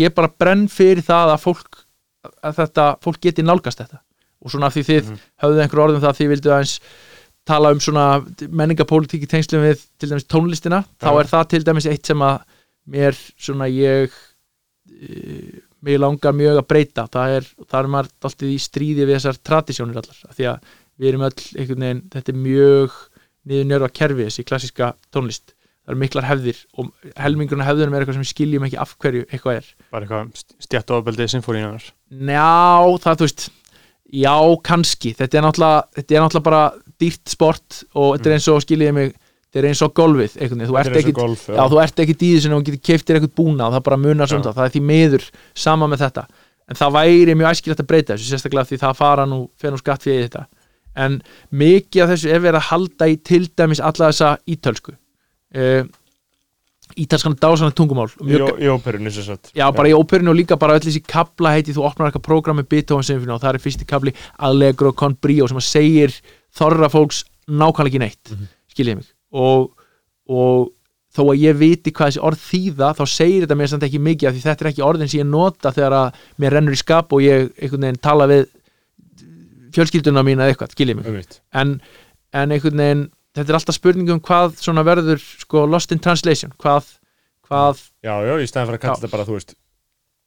ég 0.00 0.14
bara 0.14 0.30
brenn 0.40 0.66
fyrir 0.70 1.02
það 1.06 1.34
að 1.34 1.42
fólk 1.44 1.80
að 2.44 2.58
þetta, 2.60 2.84
fólk 3.04 3.20
geti 3.24 3.44
nálgast 3.46 3.80
þetta 3.82 4.00
og 4.40 4.52
svona 4.52 4.70
því 4.72 4.82
þið 4.88 5.08
Mhm. 5.10 5.18
höfðu 5.42 5.62
einhver 5.64 5.82
orðum 5.84 6.02
það 6.02 6.12
að 6.12 6.18
þið 6.20 6.30
vildu 6.34 6.52
aðeins 6.54 6.74
tala 7.50 7.70
um 7.72 7.80
svona 7.80 8.04
menningapólitík 8.48 9.24
í 9.24 9.28
tengslum 9.30 9.64
við 9.64 9.82
til 9.98 10.08
dæmis 10.10 10.26
tónlistina, 10.28 10.84
þá 11.00 11.08
Já. 11.10 11.20
er 11.20 11.26
það 11.32 11.48
til 11.48 11.62
dæmis 11.64 11.86
eitt 11.90 12.06
sem 12.06 12.18
að 12.22 12.42
mér 12.88 13.16
svona 13.40 13.66
ég 13.68 14.12
e, 14.90 15.60
mig 15.82 15.98
langar 15.98 16.32
mjög 16.36 16.60
að 16.60 16.68
breyta 16.68 17.06
það 17.08 17.36
er, 17.38 17.48
það 17.64 17.78
er 17.80 17.88
maður 17.88 18.10
alltaf 18.22 18.42
í 18.46 18.58
stríði 18.60 19.06
við 19.08 19.16
þessar 19.16 19.38
tradisjónir 19.42 19.96
allar, 20.00 20.18
af 20.28 20.36
því 20.36 20.48
að 20.52 20.60
við 21.00 21.08
erum 21.08 21.24
öll 21.24 21.40
einhvern 21.56 21.80
veginn, 21.86 22.02
þetta 22.12 22.32
er 22.32 22.40
mjög 22.44 22.98
niður 23.50 23.68
njörfa 23.70 23.90
kerfi 23.96 24.26
þessi 24.28 24.44
klassiska 24.44 24.90
tónlist 25.10 25.54
það 25.84 25.94
eru 25.94 26.00
miklar 26.02 26.28
hefðir 26.28 26.58
og 26.76 26.90
helmingurinn 27.16 27.64
af 27.64 27.70
hefðunum 27.70 27.96
er 27.96 28.04
eitthvað 28.04 28.18
sem 28.18 28.26
við 28.26 28.32
skiljum 28.34 28.66
ekki 28.68 28.78
af 28.82 28.92
hverju 29.00 29.24
eitthvað 29.28 29.60
er. 29.60 29.70
Bara 29.90 30.06
eitthvað 30.06 30.44
stjætt 30.66 30.92
ofbeldið 30.96 31.32
sinfóníunar 31.34 31.88
Já, 32.10 32.98
það 33.06 33.20
þú 33.22 33.28
veist 33.28 33.48
Já, 34.10 34.34
kannski, 34.66 35.12
þetta 35.14 35.38
er 35.38 35.44
náttúrulega 35.46 35.82
þetta 35.94 36.14
er 36.16 36.24
náttúrulega 36.24 36.46
bara 36.48 36.62
dýrt 37.00 37.30
sport 37.30 37.82
og 37.94 38.16
þetta 38.16 38.30
er 38.30 38.36
eins 38.36 38.48
og, 38.50 38.62
skiljiði 38.64 38.94
mig 38.96 39.12
þetta 39.50 39.60
er 39.60 39.68
eins 39.70 39.82
og 39.86 39.92
golfið, 39.98 40.36
veginn, 40.38 40.64
þú 40.66 40.78
ert 40.80 40.96
ekki 41.00 41.14
golf, 41.14 41.44
já, 41.50 41.62
þú 41.70 41.80
ert 41.82 42.02
ekki 42.04 42.16
í 42.16 42.30
þessu 42.36 42.52
og 42.54 42.64
getur 42.66 42.82
keiftir 42.86 43.18
eitthvað 43.18 43.36
búna 43.38 43.66
og 43.66 43.76
það 43.76 43.84
bara 43.88 43.98
munar 43.98 44.30
Já. 44.30 44.32
samt 44.34 44.46
það, 44.46 44.62
er 44.66 44.74
því 44.74 44.82
miður 44.86 45.26
sama 45.58 45.88
með 45.90 46.04
þetta, 46.04 46.24
en 46.70 46.78
það 46.78 46.96
væri 46.98 47.36
mjög 47.38 47.50
æskilegt 47.50 47.82
að 47.82 47.88
breyta 47.90 48.14
þessu, 48.14 48.30
sérstaklega 48.30 48.70
því 48.70 48.80
það 48.84 48.98
fara 49.00 49.26
nú 49.30 49.40
fyrir 49.58 49.74
nú 49.74 49.82
skatt 49.82 50.06
fyrir 50.06 50.26
þetta. 50.28 50.44
En 51.00 51.20
mikið 51.54 52.04
af 52.04 52.12
þessu 52.12 52.30
er 52.30 52.42
verið 52.42 52.60
að 52.60 52.68
halda 52.68 53.10
í 53.10 53.16
til 53.26 53.44
dæmis 53.58 53.82
alla 53.82 54.10
þessa 54.10 54.30
ítölsku 54.50 54.94
uh, 55.56 55.82
ítalskan 57.00 57.36
dásanlega 57.38 57.76
tungumál 57.78 58.08
og 58.08 58.24
í, 58.26 58.32
mjög, 58.32 58.56
í 58.58 58.70
óperunni 58.72 59.12
sem 59.14 59.26
sagt. 59.26 59.52
Já, 59.56 59.66
bara 59.74 59.90
í 59.90 59.94
óperinu 59.96 60.32
og 60.32 60.38
líka 60.40 60.58
bara 60.60 60.76
öll 60.78 60.84
þessi 60.84 61.02
kabla 61.06 61.54
heiti, 61.54 61.74
þú 61.76 61.86
opnar 61.86 62.10
eitthvað 62.10 62.26
prógrami 62.26 62.66
Beethoven 62.66 63.06
Symphony 63.06 63.34
og 63.34 63.42
það 63.44 63.54
er 63.58 63.64
fyrsti 63.66 63.86
kabli 63.88 64.14
Allegro 64.38 64.92
con 64.96 65.14
brio 65.22 65.46
sem 65.50 65.60
að 65.60 65.68
segir 65.68 66.16
þorra 66.56 66.90
fólks 66.90 67.24
nákvæmlega 67.50 67.90
ekki 67.90 68.04
neitt 68.04 68.34
mm 68.34 68.48
Mhm. 68.80 68.96
mig. 68.96 69.06
Og, 69.32 69.70
og 70.30 70.70
þó 71.14 71.22
að 71.30 71.40
ég 71.42 71.56
viti 71.58 71.90
hvað 71.92 72.10
þessi 72.10 72.22
orð 72.22 72.40
þýða 72.46 72.90
þá 72.96 73.02
segir 73.06 73.44
þetta 73.44 73.56
mér 73.58 73.70
samt 73.70 73.82
ekki 73.86 74.00
mikið 74.00 74.28
af 74.28 74.34
því 74.34 74.42
þetta 74.46 74.64
er 74.64 74.70
ekki 74.70 74.84
orðin 74.86 75.10
sem 75.10 75.20
ég 75.20 75.28
nota 75.30 75.72
þegar 75.74 75.96
að 75.98 76.20
mér 76.38 76.54
rennur 76.54 76.76
í 76.76 76.80
skap 76.80 77.12
og 77.12 77.22
ég 77.24 77.50
einhvern 77.58 77.86
veginn 77.86 78.00
tala 78.02 78.28
við 78.30 78.46
fjölskylduna 79.74 80.22
mína 80.26 80.46
eða 80.46 80.54
eitthvað, 80.54 80.74
skiljið 80.74 81.00
mig. 81.00 81.38
En, 81.52 81.74
en 82.32 82.54
einhvern 82.54 82.82
veginn 82.82 83.04
þetta 83.36 83.52
er 83.52 83.58
alltaf 83.60 83.78
spurning 83.78 84.10
um 84.14 84.20
hvað 84.24 84.58
svona 84.60 84.84
verður 84.86 85.22
sko 85.22 85.64
lost 85.70 85.92
in 85.94 86.02
translation 86.02 86.52
hvað, 86.60 86.88
hvað 87.46 87.82
já, 88.02 88.14
já, 88.26 88.34
í 88.36 88.48
stæðan 88.50 88.70
fyrir 88.70 88.80
að 88.80 88.84
kalla 88.84 89.00
þetta 89.00 89.12
bara, 89.14 89.26
þú 89.28 89.38
veist 89.38 89.56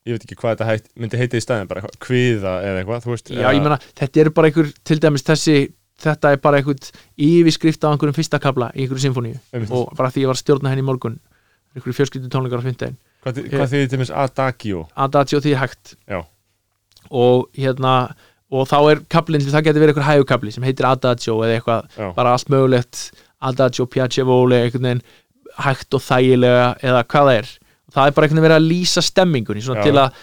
ég 0.03 0.17
veit 0.17 0.25
ekki 0.27 0.39
hvað 0.39 0.55
þetta 0.55 0.69
heit, 0.69 0.89
myndi 0.99 1.19
heita 1.21 1.39
í 1.39 1.43
stæðin 1.43 1.69
bara 1.69 1.85
kviða 2.03 2.57
eða 2.63 2.81
eitthvað, 2.81 3.05
þú 3.05 3.13
veist 3.13 3.31
Já, 3.31 3.47
ég 3.55 3.63
meina, 3.63 3.79
þetta 3.99 4.23
er 4.23 4.31
bara 4.35 4.49
einhver, 4.51 4.71
til 4.83 4.99
dæmis 5.03 5.23
þessi, 5.27 5.57
þetta 6.03 6.33
er 6.35 6.41
bara 6.43 6.59
einhvern 6.59 6.89
yfirskrift 7.27 7.87
á 7.87 7.91
einhverjum 7.91 8.17
fyrsta 8.17 8.39
kabla 8.43 8.71
í 8.73 8.83
einhverju 8.83 9.05
symfóníu 9.05 9.39
og 9.69 9.93
bara 9.95 10.11
því 10.11 10.25
ég 10.25 10.33
var 10.33 10.39
stjórna 10.39 10.73
henni 10.73 10.83
í 10.83 10.89
morgun 10.89 11.19
einhverju 11.73 11.97
fjölskyldu 12.01 12.31
tónleikar 12.33 12.63
á 12.63 12.67
fimmtæðin 12.67 12.99
hvað, 13.23 13.41
hvað 13.53 13.73
þýðir 13.73 13.91
til 13.93 14.01
mér 14.01 14.13
adagio? 14.25 14.83
Adagio 15.07 15.41
því 15.43 15.55
hægt. 15.61 15.95
Já. 16.11 16.19
og 17.09 17.47
hérna 17.55 17.95
og 18.53 18.69
þá 18.69 18.77
er 18.91 19.01
kablinn, 19.11 19.43
það 19.49 19.65
getur 19.67 19.83
verið 19.83 19.95
einhver 19.95 20.09
hægukabli 20.09 20.53
sem 20.53 20.65
heitir 20.67 20.87
Adagio 20.89 21.39
eða 21.41 21.57
eitthvað 21.57 21.97
Já. 21.97 22.07
bara 22.17 22.35
allt 22.37 22.53
mögulegt 22.53 23.03
Adagio, 23.43 23.87
Piacevole, 23.89 24.61
einhvern 24.67 24.87
veginn 24.89 25.03
hægt 25.63 25.93
og 25.97 26.03
þægilega 26.03 26.67
eða 26.81 27.03
hvað 27.09 27.29
það 27.29 27.39
er 27.41 27.51
það 27.93 28.07
er 28.07 28.15
bara 28.15 28.27
einhvern 28.27 28.41
veginn 28.41 28.47
verið 28.47 28.59
að 28.59 28.69
lýsa 28.69 29.03
stemmingunni 29.05 29.63
svona 29.65 29.83
Já. 29.83 29.87
til 29.89 29.99
að 30.01 30.21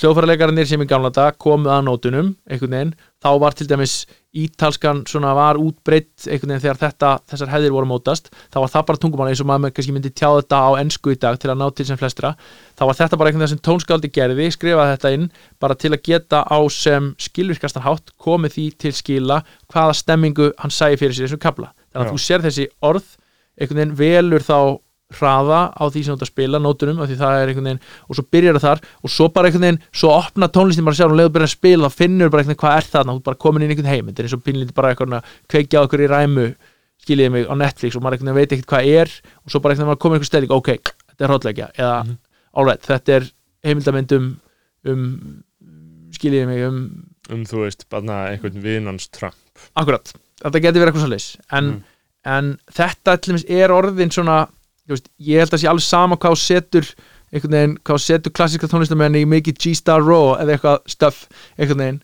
hljóðfæralegarnir 0.00 0.64
sem 0.64 0.80
í 0.80 0.88
gamla 0.88 1.10
dag 1.12 1.36
komu 1.40 1.68
að 1.68 1.82
nótunum 1.84 2.28
einhvern 2.48 2.72
veginn, 2.72 2.92
þá 3.20 3.28
var 3.42 3.56
til 3.56 3.66
dæmis 3.68 3.96
ítalskan 4.32 5.02
svona 5.04 5.34
var 5.36 5.58
útbreytt 5.60 6.24
einhvern 6.24 6.54
veginn 6.54 6.62
þegar 6.64 6.78
þetta, 6.80 7.10
þessar 7.28 7.50
hefðir 7.52 7.74
voru 7.74 7.90
mótast 7.90 8.30
þá 8.32 8.56
var 8.62 8.70
það 8.72 8.86
bara 8.88 9.02
tungumál 9.02 9.26
eins 9.28 9.42
og 9.44 9.50
maður 9.50 9.74
kannski 9.76 9.92
myndi 9.92 10.12
tjá 10.16 10.30
þetta 10.38 10.60
á 10.64 10.70
ensku 10.80 11.12
í 11.12 11.18
dag 11.20 11.36
til 11.36 11.50
að 11.52 11.60
ná 11.60 11.66
til 11.76 11.86
sem 11.90 12.00
flestra. 12.00 12.32
Þá 12.78 12.84
var 12.88 12.98
þetta 13.02 13.18
bara 13.20 13.32
einhvern 13.32 13.44
veginn 13.44 13.52
sem 13.52 13.64
tónskáldi 13.68 14.12
gerði 14.16 14.48
skrifaði 14.56 14.94
þetta 14.96 15.12
inn 15.18 15.28
bara 15.60 15.76
til 15.76 15.92
að 15.92 16.04
geta 16.08 16.40
á 16.48 16.58
sem 16.72 17.12
skilvirkastan 17.20 17.84
hátt 17.84 18.14
komið 18.16 18.56
því 18.56 18.66
til 18.86 18.94
skila 18.96 19.42
hvaða 19.68 19.98
stemmingu 20.00 20.54
hann 20.62 20.72
sæði 20.72 21.02
fyrir 21.02 21.18
sér 21.18 21.28
þessum 21.28 21.44
kabla 21.44 21.74
þannig 21.92 22.08
að 22.08 22.16
þú 22.16 22.24
sér 22.24 22.46
þessi 22.48 22.68
orð 22.80 23.12
einhvern 23.60 23.76
veginn 23.76 23.98
velur 24.00 24.48
þá 24.48 24.58
hraða 25.18 25.60
á 25.76 25.82
því 25.88 26.02
sem 26.04 26.12
þú 26.12 26.16
ert 26.18 26.24
að 26.26 26.30
spila 26.32 26.58
nótunum 26.62 27.00
af 27.02 27.08
því 27.10 27.16
það 27.20 27.36
er 27.42 27.48
einhvern 27.52 27.68
veginn 27.70 27.82
og 28.08 28.16
svo 28.18 28.24
byrjar 28.32 28.58
það 28.58 28.66
þar 28.66 28.80
og 29.02 29.10
svo 29.16 29.28
bara 29.32 29.48
einhvern 29.50 29.66
veginn, 29.66 29.80
svo 29.92 30.10
opna 30.16 30.48
tónlistin 30.48 30.84
bara 30.88 30.98
sjálf 30.98 31.12
og 31.12 31.18
leiður 31.20 31.34
byrja 31.36 31.48
að 31.50 31.54
spila 31.56 31.88
þá 31.92 31.96
finnur 32.02 32.30
bara 32.32 32.42
einhvern 32.42 32.54
veginn 32.56 32.62
hvað 32.64 32.76
er 32.80 32.88
þarna, 32.92 33.12
þú 33.12 33.20
ert 33.22 33.28
bara 33.30 33.40
komin 33.46 33.62
inn 33.66 33.70
einhvern 33.74 33.90
heim 33.92 34.06
þetta 34.10 34.22
er 34.22 34.28
eins 34.28 34.36
og 34.38 34.44
pínlítið 34.46 34.74
bara 34.78 34.92
eitthvað 34.94 35.16
að 35.18 35.32
kveikja 35.52 35.80
á 35.80 35.84
okkur 35.86 36.02
í 36.04 36.10
ræmu 36.12 36.46
skiljiði 37.02 37.30
mig 37.34 37.46
á 37.50 37.54
Netflix 37.58 37.96
og 37.98 38.02
maður 38.04 38.18
einhvern 38.18 38.34
veginn 38.34 38.40
veit 38.42 38.52
ekkert 38.56 38.72
hvað 38.72 38.90
er 39.02 39.14
og 39.42 39.50
svo 39.50 39.60
bara 39.60 39.74
einhvern 39.74 39.88
veginn 39.88 39.92
maður 39.92 40.02
komið 40.06 40.18
einhver 40.20 40.30
stelning 40.30 40.56
ok, 40.56 40.70
þetta 41.12 41.24
er 41.26 41.32
hrótleikja 41.32 41.70
eða 41.76 41.96
Mhm. 42.02 42.16
alright, 42.54 42.82
þetta 42.86 43.16
er 43.16 43.30
heimildamynd 43.64 44.12
um, 44.18 44.26
um 44.86 45.02
skiljiði 46.14 46.46
mig 46.50 46.62
um 46.66 46.78
um, 47.32 47.44
þú 47.48 47.62
veist, 47.64 47.86
bara 47.92 48.18
einhvern 48.32 48.60
vinans 48.62 49.08
Trump 49.14 49.34
akkurat, 49.78 50.12
þetta 50.42 50.60
getur 50.64 50.82
verið 50.82 50.92
eitthvað 50.92 51.04
svo 51.06 51.12
leis 51.12 51.28
en, 51.50 51.64
Mhm. 51.64 51.82
en 52.24 52.58
þetta 52.70 53.16
er 53.48 53.68
orðin 53.74 54.10
svona 54.14 54.48
veist, 54.90 55.10
ég 55.22 55.42
held 55.42 55.54
að 55.54 55.62
sé 55.62 55.68
alveg 55.70 55.86
sama 55.86 56.18
hvað 56.18 56.38
setur 56.42 56.88
einhvern 57.32 57.56
veginn, 57.56 57.76
hvað 57.86 58.00
setur 58.04 58.34
klassíska 58.36 58.68
tónlistamenn 58.68 59.16
í 59.16 59.24
mikið 59.28 59.60
G-Star 59.62 60.02
Raw 60.04 60.34
eða 60.42 60.56
eitthvað 60.56 60.82
stöff, 60.90 61.24
einhvern 61.56 61.84
veginn. 61.84 62.02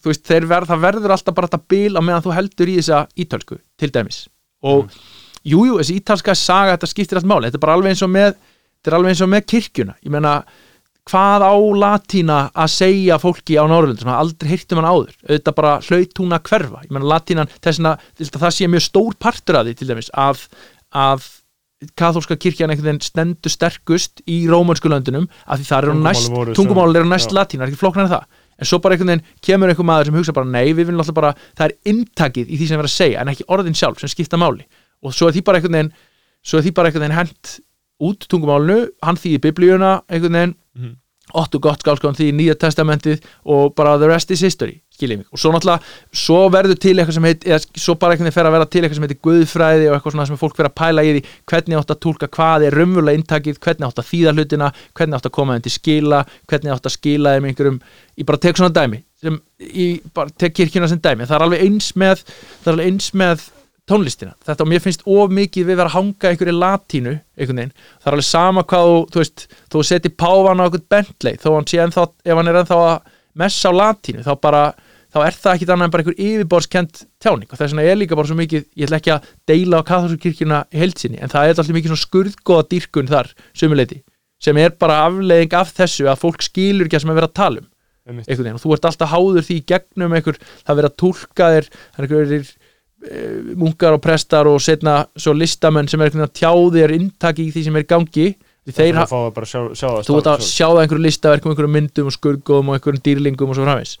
Þú 0.00 0.12
veist, 0.12 0.24
þeir 0.28 0.48
verð, 0.50 0.70
það 0.70 0.84
verður 0.84 1.14
alltaf 1.16 1.36
bara 1.36 1.48
þetta 1.48 1.72
bil 1.72 1.96
á 1.96 2.00
meðan 2.04 2.24
þú 2.24 2.34
heldur 2.36 2.72
í 2.72 2.76
þessa 2.80 3.00
ítölsku 3.20 3.60
til 3.80 3.90
dæmis. 3.94 4.22
Og 4.64 4.88
jújú, 5.44 5.66
jú, 5.70 5.78
þessi 5.80 6.00
ítalska 6.00 6.36
saga, 6.36 6.76
þetta 6.76 6.90
skiptir 6.90 7.20
allt 7.20 7.28
máli. 7.28 7.48
Þetta 7.48 7.60
er 7.60 7.64
bara 7.64 7.76
alveg 7.78 7.94
eins 7.94 8.04
og 8.04 8.12
með 8.12 8.34
þetta 8.34 8.92
er 8.92 8.98
alveg 8.98 9.14
eins 9.14 9.24
og 9.24 9.32
með 9.32 9.46
kirkjuna, 9.52 9.96
ég 10.04 10.14
meina 10.14 10.34
hvað 11.10 11.42
á 11.42 11.54
latína 11.80 12.38
að 12.52 12.72
segja 12.74 13.16
fólki 13.18 13.56
á 13.58 13.64
Norrlund 13.66 14.00
sem 14.00 14.10
aldrei 14.12 14.50
heyrt 14.52 14.72
um 14.72 14.80
hann 14.80 14.90
áður. 14.90 15.14
Auðvitað 15.26 15.56
bara 15.56 15.72
hlaut 15.88 16.20
hún 16.20 16.36
að 16.36 16.44
hverfa. 16.50 16.82
Ég 16.84 16.92
meina 16.94 17.10
latínan, 17.10 17.50
þess 17.64 17.82
að 17.82 18.42
það 18.44 18.56
sé 18.56 18.68
mjög 18.70 18.84
stór 18.84 19.16
partur 19.18 19.58
af 19.58 19.66
því 19.66 19.74
til 19.80 19.88
dæmis 19.90 20.12
að, 20.14 20.44
að 20.92 21.26
kathólska 21.96 22.36
kirkjan 22.36 22.72
einhvern 22.72 22.90
veginn 22.90 23.04
stendur 23.04 23.52
sterkust 23.52 24.20
í 24.28 24.42
rómönsku 24.50 24.90
löndunum 24.92 25.28
af 25.46 25.60
því 25.60 25.68
það 25.70 25.82
eru 25.86 25.96
næst, 26.04 26.34
tungumálin 26.58 27.00
eru 27.00 27.08
næst 27.08 27.32
já. 27.32 27.36
latína, 27.38 27.64
er 27.64 27.72
ekki 27.72 27.80
flóknar 27.80 28.06
en 28.06 28.12
það. 28.12 28.26
En 28.60 28.68
svo 28.68 28.80
bara 28.84 28.96
einhvern 28.96 29.14
veginn 29.14 29.24
kemur 29.46 29.72
einhver 29.72 29.88
maður 29.88 30.10
sem 30.10 30.18
hugsa 30.20 30.36
bara 30.36 30.50
nei, 30.50 30.74
við 30.76 30.90
viljum 30.90 31.00
alltaf 31.00 31.16
bara, 31.16 31.32
það 31.56 31.66
er 31.70 31.92
inntakið 31.94 32.52
í 32.52 32.58
því 32.60 32.68
sem 32.68 32.76
við 32.76 32.82
erum 32.82 32.90
að 32.90 32.96
segja, 32.98 33.22
en 33.22 33.32
ekki 33.32 33.48
orðin 33.56 33.78
sjálf 33.80 34.02
sem 34.02 34.12
skipta 34.12 34.40
máli. 34.40 34.66
Og 35.00 35.16
svo 35.16 35.30
er 35.30 35.36
því 35.36 35.44
bara 35.46 35.60
einhvern 35.60 35.78
veginn 35.78 35.92
svo 36.44 36.60
er 36.60 36.66
því 36.66 36.74
bara 36.76 36.90
einhvern 36.90 37.06
veginn 37.06 37.16
hent 37.16 37.54
út 38.10 38.28
tungumálinu, 38.28 38.90
hann 39.04 39.20
þýðir 39.20 39.44
biblíuna 39.48 39.94
einhvern 40.08 40.36
veginn, 40.36 40.54
Mhm. 41.30 41.42
Otto 41.42 41.60
Gottskálskon 41.62 42.16
því 42.18 42.30
nýja 42.36 42.54
testamentið 42.58 43.24
og 43.44 43.74
bara 43.74 43.96
the 43.98 44.08
rest 44.10 44.30
is 44.30 44.40
history, 44.42 44.80
skiljið 44.96 45.22
mig 45.22 45.26
og 45.32 45.38
svo 45.38 45.52
náttúrulega, 45.54 45.80
svo 46.12 46.40
verður 46.50 46.78
til 46.80 46.96
eitthvað 46.96 47.16
sem 47.18 47.28
heit 47.28 47.44
eða 47.44 47.60
svo 47.78 47.94
bara 48.00 48.16
veginn 48.16 48.32
fer 48.32 48.48
að 48.48 48.56
vera 48.56 48.66
til 48.66 48.82
eitthvað 48.82 48.98
sem 48.98 49.06
heitir 49.06 49.20
guðfræði 49.26 49.88
og 49.90 49.94
eitthvað 49.96 50.16
svona 50.16 50.26
sem 50.26 50.40
fólk 50.40 50.56
fer 50.56 50.68
að 50.68 50.74
pæla 50.80 51.04
í 51.06 51.12
því 51.14 51.22
hvernig 51.52 51.78
átt 51.80 51.94
að 51.94 52.00
tólka 52.06 52.28
hvað 52.28 52.66
er 52.66 52.76
raunverulega 52.80 53.20
inntakið 53.20 53.60
hvernig 53.60 53.86
átt 53.88 54.02
að 54.02 54.10
þýða 54.10 54.34
hlutina, 54.36 54.72
hvernig 54.94 55.16
átt 55.16 55.30
að 55.30 55.36
koma 55.38 55.56
þeim 55.56 55.62
til 55.68 55.76
skila, 55.76 56.24
hvernig 56.50 56.74
átt 56.74 56.90
að 56.90 56.96
skila 56.96 57.36
þeim 57.36 57.48
einhverjum, 57.50 57.80
ég 58.18 58.26
bara 58.26 58.38
tek 58.38 58.56
svona 58.60 58.74
dæmi 58.74 59.02
sem, 59.20 59.40
ég 59.60 60.00
bara 60.14 60.30
tek 60.36 60.54
kirkjuna 60.56 60.88
sem 60.88 61.00
dæmi 61.00 61.26
það 61.28 61.36
er 61.38 61.46
alveg 61.46 61.64
eins 61.66 61.92
með, 61.96 62.22
það 62.62 62.70
er 62.70 62.76
alveg 62.76 62.92
eins 62.92 63.10
með 63.14 63.48
tónlistina, 63.90 64.36
þetta 64.46 64.64
og 64.64 64.70
mér 64.70 64.82
finnst 64.84 65.02
of 65.06 65.32
mikið 65.34 65.66
við 65.68 65.80
vera 65.80 65.90
að 65.90 65.96
hanga 65.96 66.30
einhverju 66.30 66.54
latínu 66.56 67.14
einhvern 67.36 67.62
veginn, 67.62 67.74
það 67.98 68.10
er 68.10 68.16
alveg 68.16 68.28
sama 68.28 68.64
hvað 68.70 68.90
þú, 68.90 69.00
þú 69.10 69.22
veist, 69.22 69.46
þú 69.72 69.82
seti 69.88 70.12
páfan 70.14 70.62
á 70.62 70.64
einhvern 70.66 70.86
Bentley 70.94 71.40
þó 71.40 71.48
hann 71.56 71.68
sé 71.70 71.82
ennþá, 71.84 72.06
ef 72.24 72.40
hann 72.40 72.52
er 72.52 72.60
ennþá 72.62 72.78
að 72.86 73.10
messa 73.42 73.72
á 73.72 73.72
latínu, 73.80 74.24
þá 74.26 74.32
bara 74.46 74.62
þá 75.10 75.18
er 75.24 75.36
það 75.36 75.56
ekkit 75.56 75.72
annað 75.74 75.88
en 75.88 75.92
bara 75.94 76.04
einhver 76.04 76.20
yfirborskent 76.22 77.02
tjáning. 77.22 77.48
Og 77.50 77.58
þess 77.58 77.72
vegna 77.72 77.86
er 77.90 77.98
líka 77.98 78.18
bara 78.18 78.30
svo 78.30 78.36
mikið 78.38 78.62
ég 78.78 78.86
ætla 78.86 79.00
ekki 79.00 79.12
að 79.16 79.26
deila 79.50 79.80
á 79.82 79.88
katholsku 79.88 80.22
kirkjuna 80.22 80.60
í 80.70 80.82
heilsinni 80.84 81.18
en 81.18 81.32
það 81.32 81.48
er 81.48 81.54
alltaf 81.56 81.74
mikið 81.74 81.92
svona 81.92 82.04
skurðgóða 82.04 82.68
dýrkun 82.70 83.10
þar, 83.10 83.32
sumuleiti, 83.58 84.00
sem 84.42 84.60
er 84.62 84.76
bara 84.78 85.02
afleiðing 85.08 85.58
af 85.58 85.74
þessu 85.74 86.06
að 86.10 86.22
fólk 86.22 86.46
skilur 86.46 86.86
ekki 86.86 87.00
að 87.00 87.04
sem 87.04 87.12
er 87.12 87.18
verið 87.18 87.32
að 87.32 87.38
tala 87.42 87.64
um 87.64 87.68
og 88.56 88.62
þú 88.62 88.72
ert 88.74 88.86
alltaf 88.88 89.10
háður 89.12 89.44
því 89.46 89.56
gegnum 89.68 90.14
einhver, 90.16 90.38
það 90.64 90.72
er 90.72 90.78
verið 90.78 90.88
að 90.88 90.96
túlka 91.02 91.48
þér 91.54 91.66
er 91.68 92.06
einhverjir 92.06 92.48
munkar 93.56 93.94
og 93.96 94.02
prestar 94.04 94.46
og 94.50 94.60
setna 94.60 95.06
svo 95.16 95.32
listamenn 95.36 95.88
sem 95.88 96.00
er 96.00 96.10
einhvern 96.10 96.20
veginn 96.20 96.28
að 96.28 96.38
tjá 96.40 96.52
þér 96.76 96.94
inntaki 96.98 97.46
í 97.48 97.52
því 97.54 97.62
sem 97.64 97.76
er 97.80 97.86
gangi. 97.88 98.26
Þeir, 98.70 98.94
það 99.00 99.08
þú 100.06 100.16
ert 100.20 100.28
að 100.30 100.42
sjá 100.46 100.66
það 100.68 100.80
einhverju 100.84 101.02
listaverkum, 101.06 101.50
einhverjum 101.54 101.72
myndum 101.74 102.10
og 102.10 102.14
skurgóðum 102.14 102.68
og 102.70 102.76
einhverjum 102.76 103.02
dýrlingum 103.08 103.50
og 103.50 103.56
svo 103.56 103.64
framvis 103.64 103.94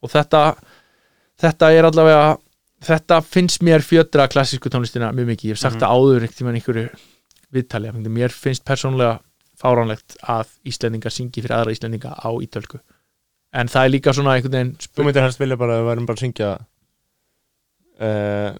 og 0.00 0.12
þetta 0.12 0.42
þetta 1.42 1.70
er 1.74 1.88
allavega 1.90 2.36
þetta 2.86 3.18
finnst 3.26 3.64
mér 3.66 3.84
fjötra 3.84 4.28
klassísku 4.30 4.70
tónlistina 4.72 5.10
mjög 5.12 5.26
mikið, 5.32 5.50
ég 5.50 5.56
hef 5.56 5.60
sagt 5.60 5.76
Mhm. 5.76 5.82
það 5.82 5.92
áður 5.98 6.24
ekkert 6.28 6.40
í 6.40 6.48
einhverju 6.54 6.88
viðtali, 7.52 7.92
mér 8.08 8.30
finnst 8.32 8.64
persónulega 8.64 9.18
fáránlegt 9.60 10.16
að 10.22 10.46
Íslendingar 10.64 11.12
syngi 11.12 11.42
fyrir 11.42 11.56
aðra 11.58 11.74
Íslendinga 11.74 12.14
á 12.16 12.30
ítölku 12.40 12.78
en 13.52 13.66
það 13.68 13.84
er 13.84 13.90
líka 13.90 14.12
svona 14.14 14.36
einhvern 14.38 14.52
veginn 14.52 14.76
Þú 14.96 15.04
myndir 15.04 15.22
helst 15.26 15.40
vilja 15.40 15.56
bara 15.56 15.76
að 15.76 15.82
við 15.82 15.88
værum 15.90 16.06
bara 16.06 16.16
að 16.16 16.24
syngja 16.24 16.50
uh, 18.02 18.54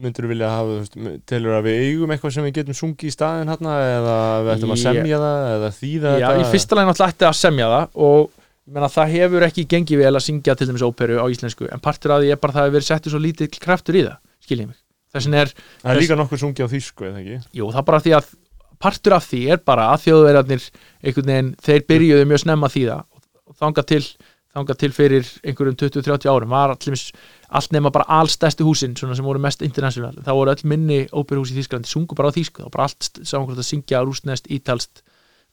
myndir 0.00 0.24
þú 0.24 0.30
vilja 0.30 0.48
hafa 0.52 1.02
telur 1.28 1.56
að 1.58 1.66
við 1.66 1.82
eigum 1.86 2.12
eitthvað 2.14 2.34
sem 2.36 2.46
við 2.46 2.56
getum 2.60 2.78
sungið 2.78 3.10
í 3.10 3.14
staðin 3.14 3.50
hérna 3.52 3.76
eða 3.82 4.16
við 4.46 4.50
ættum 4.54 4.74
að 4.74 4.82
semja 4.82 5.20
það 5.22 5.46
eða 5.56 5.70
þýða 5.76 6.12
Já, 6.12 6.26
þetta? 6.26 6.40
í 6.40 6.50
fyrsta 6.54 6.78
lagi 6.78 6.90
náttúrulega 6.90 7.14
ætti 7.16 7.28
að 7.28 7.38
semja 7.40 7.68
það 7.72 8.00
og 8.06 8.22
ég 8.26 8.76
meina, 8.76 8.90
það 8.96 9.12
hefur 9.16 9.46
ekki 9.46 9.66
gengið 9.74 10.02
vel 10.02 10.12
að 10.14 10.24
syngja 10.26 10.56
til 10.56 10.68
dæmis 10.70 10.86
óperu 10.86 11.18
á 11.20 11.26
íslensku 11.32 11.68
en 11.68 11.82
partur 11.82 12.14
af 12.16 12.22
því 12.22 12.32
er 12.32 12.40
bara 12.40 12.54
að 12.54 12.56
það 12.56 12.66
hefur 12.66 12.76
verið 12.78 12.88
settur 12.88 13.14
svo 13.14 13.20
lítið 13.22 13.60
kraftur 13.66 13.98
í 13.98 14.06
það, 14.06 14.18
skiljið 14.46 14.70
mig. 14.70 14.80
Er, 15.16 15.52
Það 15.80 15.90
er 15.92 16.00
líka 16.02 16.16
nokkuð 16.18 16.42
sungið 16.42 16.66
á 16.66 16.72
þýsku 16.74 17.06
eða 17.08 17.20
ekki? 17.22 17.36
Jú, 17.56 17.68
það 17.72 17.80
er 17.80 17.86
bara 17.88 18.00
því 18.04 18.12
að 18.18 18.32
partur 18.82 19.16
af 19.16 19.28
því 19.30 19.42
er 19.54 19.62
bara 19.64 19.84
að 19.94 20.02
þjóðverðarnir 20.06 20.66
einhvern 21.02 21.30
veginn, 21.32 21.52
þeir 21.64 21.86
byrjuðu 21.88 22.26
mjög 22.28 22.42
snemma 22.42 22.68
það 22.72 22.98
og 23.46 23.56
þangað 23.62 23.86
til 23.92 24.02
þangað 24.56 24.76
til 26.84 26.96
fyrir 27.46 27.54
einhverjum 27.54 27.54
20-30 27.54 27.54
árum 27.54 27.54
var 27.54 27.54
allir, 27.54 27.54
allt 27.54 27.72
nema 27.72 27.90
bara 27.90 28.06
allstæstu 28.08 28.64
húsin 28.64 28.96
svona 28.96 29.14
sem 29.14 29.24
voru 29.24 29.38
mest 29.38 29.62
international. 29.62 30.14
Þá 30.24 30.32
voru 30.34 30.50
öll 30.50 30.64
minni 30.64 31.06
óperuhús 31.12 31.52
í 31.52 31.58
Þýskalandi, 31.58 31.88
sungu 31.88 32.14
bara 32.14 32.30
á 32.30 32.36
þýsku. 32.36 32.64
Var 32.64 32.72
bara 32.74 32.88
allt 32.88 33.20
saman 33.22 33.46
hvort 33.46 33.58
að 33.58 33.68
syngja 33.68 34.02
rústnest, 34.02 34.46
ítalst 34.50 35.02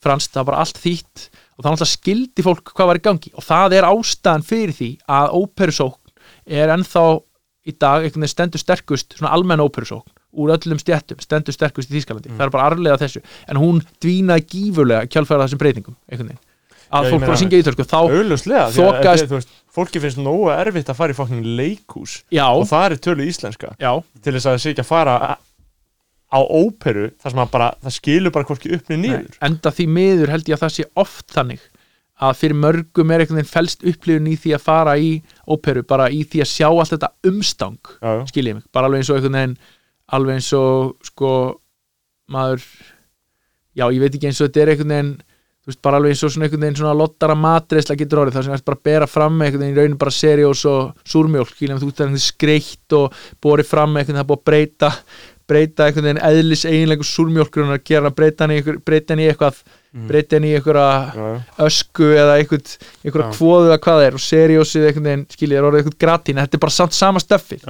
franskt, 0.03 0.33
það 0.33 0.41
var 0.41 0.49
bara 0.51 0.63
allt 0.63 0.79
þýtt. 0.81 1.29
Og 1.57 1.63
það 1.63 1.69
náttúrulega 1.71 1.91
skildi 1.91 2.45
fólk 2.45 2.73
hvað 2.73 2.89
var 2.89 2.99
í 2.99 3.03
gangi. 3.03 3.31
Og 3.37 3.43
það 3.45 3.77
er 3.77 3.87
ástæðan 3.87 4.47
fyrir 4.47 4.73
því 4.73 4.89
að 5.07 5.35
óperusókn 5.37 6.15
er 6.45 6.73
ennþá 6.73 7.05
í 7.63 7.75
dag 7.79 8.03
einhvern 8.03 8.25
veginn 8.25 8.33
stendur 8.33 8.59
sterkust 8.59 9.15
svona 9.15 9.31
almenn 9.31 9.63
óperusókn 9.63 10.11
úr 10.33 10.49
öllum 10.55 10.79
stjættum 10.81 11.21
stendur 11.21 11.55
sterkust 11.55 11.91
í 11.91 11.99
Þýskalandi. 11.99 12.33
Mm. 12.33 12.39
það 12.39 12.47
er 12.47 12.55
bara 12.55 12.71
arflega 12.71 12.97
þessu. 12.99 13.21
En 13.47 13.61
hún 13.61 13.83
dvínaði 14.03 14.47
gífurlega 14.49 15.07
kjálfæra 15.07 15.45
þessum 15.45 15.61
breytingum 15.61 15.95
einhvern 16.09 16.33
veginn 16.33 16.41
að 16.93 17.07
ég 17.07 17.13
fólk 17.15 17.23
fór 17.25 17.33
að 17.33 17.41
syngja 17.41 17.61
ítölsku 17.63 17.85
þá, 17.89 17.99
veist, 19.33 19.53
fólki 19.73 20.01
finnst 20.03 20.21
nógu 20.21 20.51
erfitt 20.53 20.91
að 20.93 20.99
fara 20.99 21.15
í 21.15 21.17
fokkin 21.17 21.47
leikús 21.57 22.19
já, 22.33 22.45
og 22.51 22.67
það 22.69 22.85
er 22.85 23.01
tölu 23.07 23.25
íslenska. 23.25 23.73
Já. 23.81 23.91
Til 24.21 24.35
þess 24.35 24.45
að 24.45 24.55
það 24.55 24.63
sé 24.63 24.73
ekki 24.73 24.85
að 24.85 24.91
fara 24.91 25.17
á 26.33 26.39
óperu 26.41 27.11
þar 27.21 27.35
sem 27.35 27.43
bara, 27.53 27.69
það 27.83 27.95
skilur 27.97 28.33
bara 28.33 28.49
hvorki 28.49 28.73
upp 28.73 28.89
niður 28.89 29.03
niður. 29.03 29.37
enda 29.45 29.73
því 29.73 29.87
miður 29.97 30.33
held 30.33 30.49
ég 30.49 30.57
að 30.57 30.63
það 30.65 30.75
sé 30.77 30.85
oft 31.03 31.33
þannig 31.35 31.65
að 32.23 32.37
fyrir 32.39 32.57
mörgum 32.61 33.11
er 33.11 33.23
einhvern 33.23 33.39
veginn 33.41 33.51
felst 33.51 33.85
upplifun 33.89 34.29
í 34.29 34.35
því 34.39 34.53
að 34.55 34.63
fara 34.63 34.93
í 35.01 35.11
óperu, 35.49 35.83
bara 35.85 36.09
í 36.13 36.21
því 36.29 36.43
að 36.43 36.51
sjá 36.51 36.67
allt 36.69 36.93
þetta 36.93 37.11
umstang 37.29 37.79
Já, 37.97 38.09
já. 38.19 38.23
skiljið 38.31 38.57
mig, 38.59 38.65
bara 38.73 38.89
alveg 38.89 39.01
eins 39.03 39.11
og 39.11 39.17
einhvern 39.19 39.37
veginn 39.39 39.55
alveg 40.13 40.39
eins 40.39 40.49
og 40.57 41.09
sko 41.09 41.31
maður 42.33 42.65
já, 43.73 43.85
ég 43.89 44.01
veit 44.01 44.13
ekki 44.17 44.29
eins 44.29 44.41
og 44.41 44.49
þetta 44.49 44.63
er 44.63 44.73
einhvern 44.73 44.93
veginn 44.95 45.13
þú 45.64 45.72
veist, 45.72 45.81
bara 45.85 45.99
alveg 45.99 46.11
eins 46.11 46.23
og 46.27 46.31
svona 46.34 46.45
einhvern 46.49 46.65
veginn 46.65 46.80
svona 46.81 46.95
lottara 46.99 47.35
matreisla 47.40 47.95
getur 47.95 48.19
orðið, 48.23 48.35
það 48.35 48.48
sem 48.49 48.56
er 48.57 48.64
bara 48.68 48.80
að 48.80 48.88
bera 48.90 49.07
fram 49.07 49.38
með 49.40 49.45
einhvern 49.48 49.64
veginn 49.64 49.76
í 49.77 49.80
raunin 49.80 49.99
bara 50.02 50.11
seriós 50.11 50.64
og 50.68 51.06
súrmjólk 51.07 51.53
þú 51.56 51.69
veist, 51.69 51.84
það 51.84 52.03
er 52.03 52.10
einhvern 52.10 52.26
skreitt 52.27 52.98
og 52.99 53.22
borið 53.44 53.69
fram 53.69 53.94
með 53.95 54.03
einhvern 54.03 54.18
veginn, 54.18 54.19
það 54.19 54.26
er 54.26 54.31
búið 54.34 54.41
að 54.41 54.49
breyta 54.52 54.91
breyta 55.48 55.85
einhvern 55.88 56.06
veginn 56.10 56.22
eðlis 56.23 56.65
eiginleikur 56.68 57.07
súrmjólkur 57.07 57.72
og 57.73 57.84
gera 57.88 58.11
í 58.11 58.60
einhver- 58.60 58.77
breyta 58.84 59.14
henni 59.14 59.26
í 59.26 59.31
eitthvað 59.31 59.57
breyta 60.07 60.35
henni 60.38 60.52
í 60.52 60.56
einhverja 60.57 61.44
ösku 61.68 62.07
eða 62.15 62.38
einhverja 62.40 63.27
kvóðu 63.35 63.68
eða 63.69 63.80
hvað 63.84 63.99
það 63.99 64.07
er 64.07 64.14
og 64.19 64.23
seriósið 64.23 64.88
einhvern 64.88 65.10
veginn, 65.10 65.26
skiljið, 65.35 65.57
er 65.60 65.68
orðið 65.68 65.84
einhvern 65.84 65.99
gratín 66.03 66.40
þetta 66.41 66.57
er 66.60 66.64
bara 66.64 66.76
samt 66.80 66.94
sama 66.98 67.19
stöffið. 67.23 67.65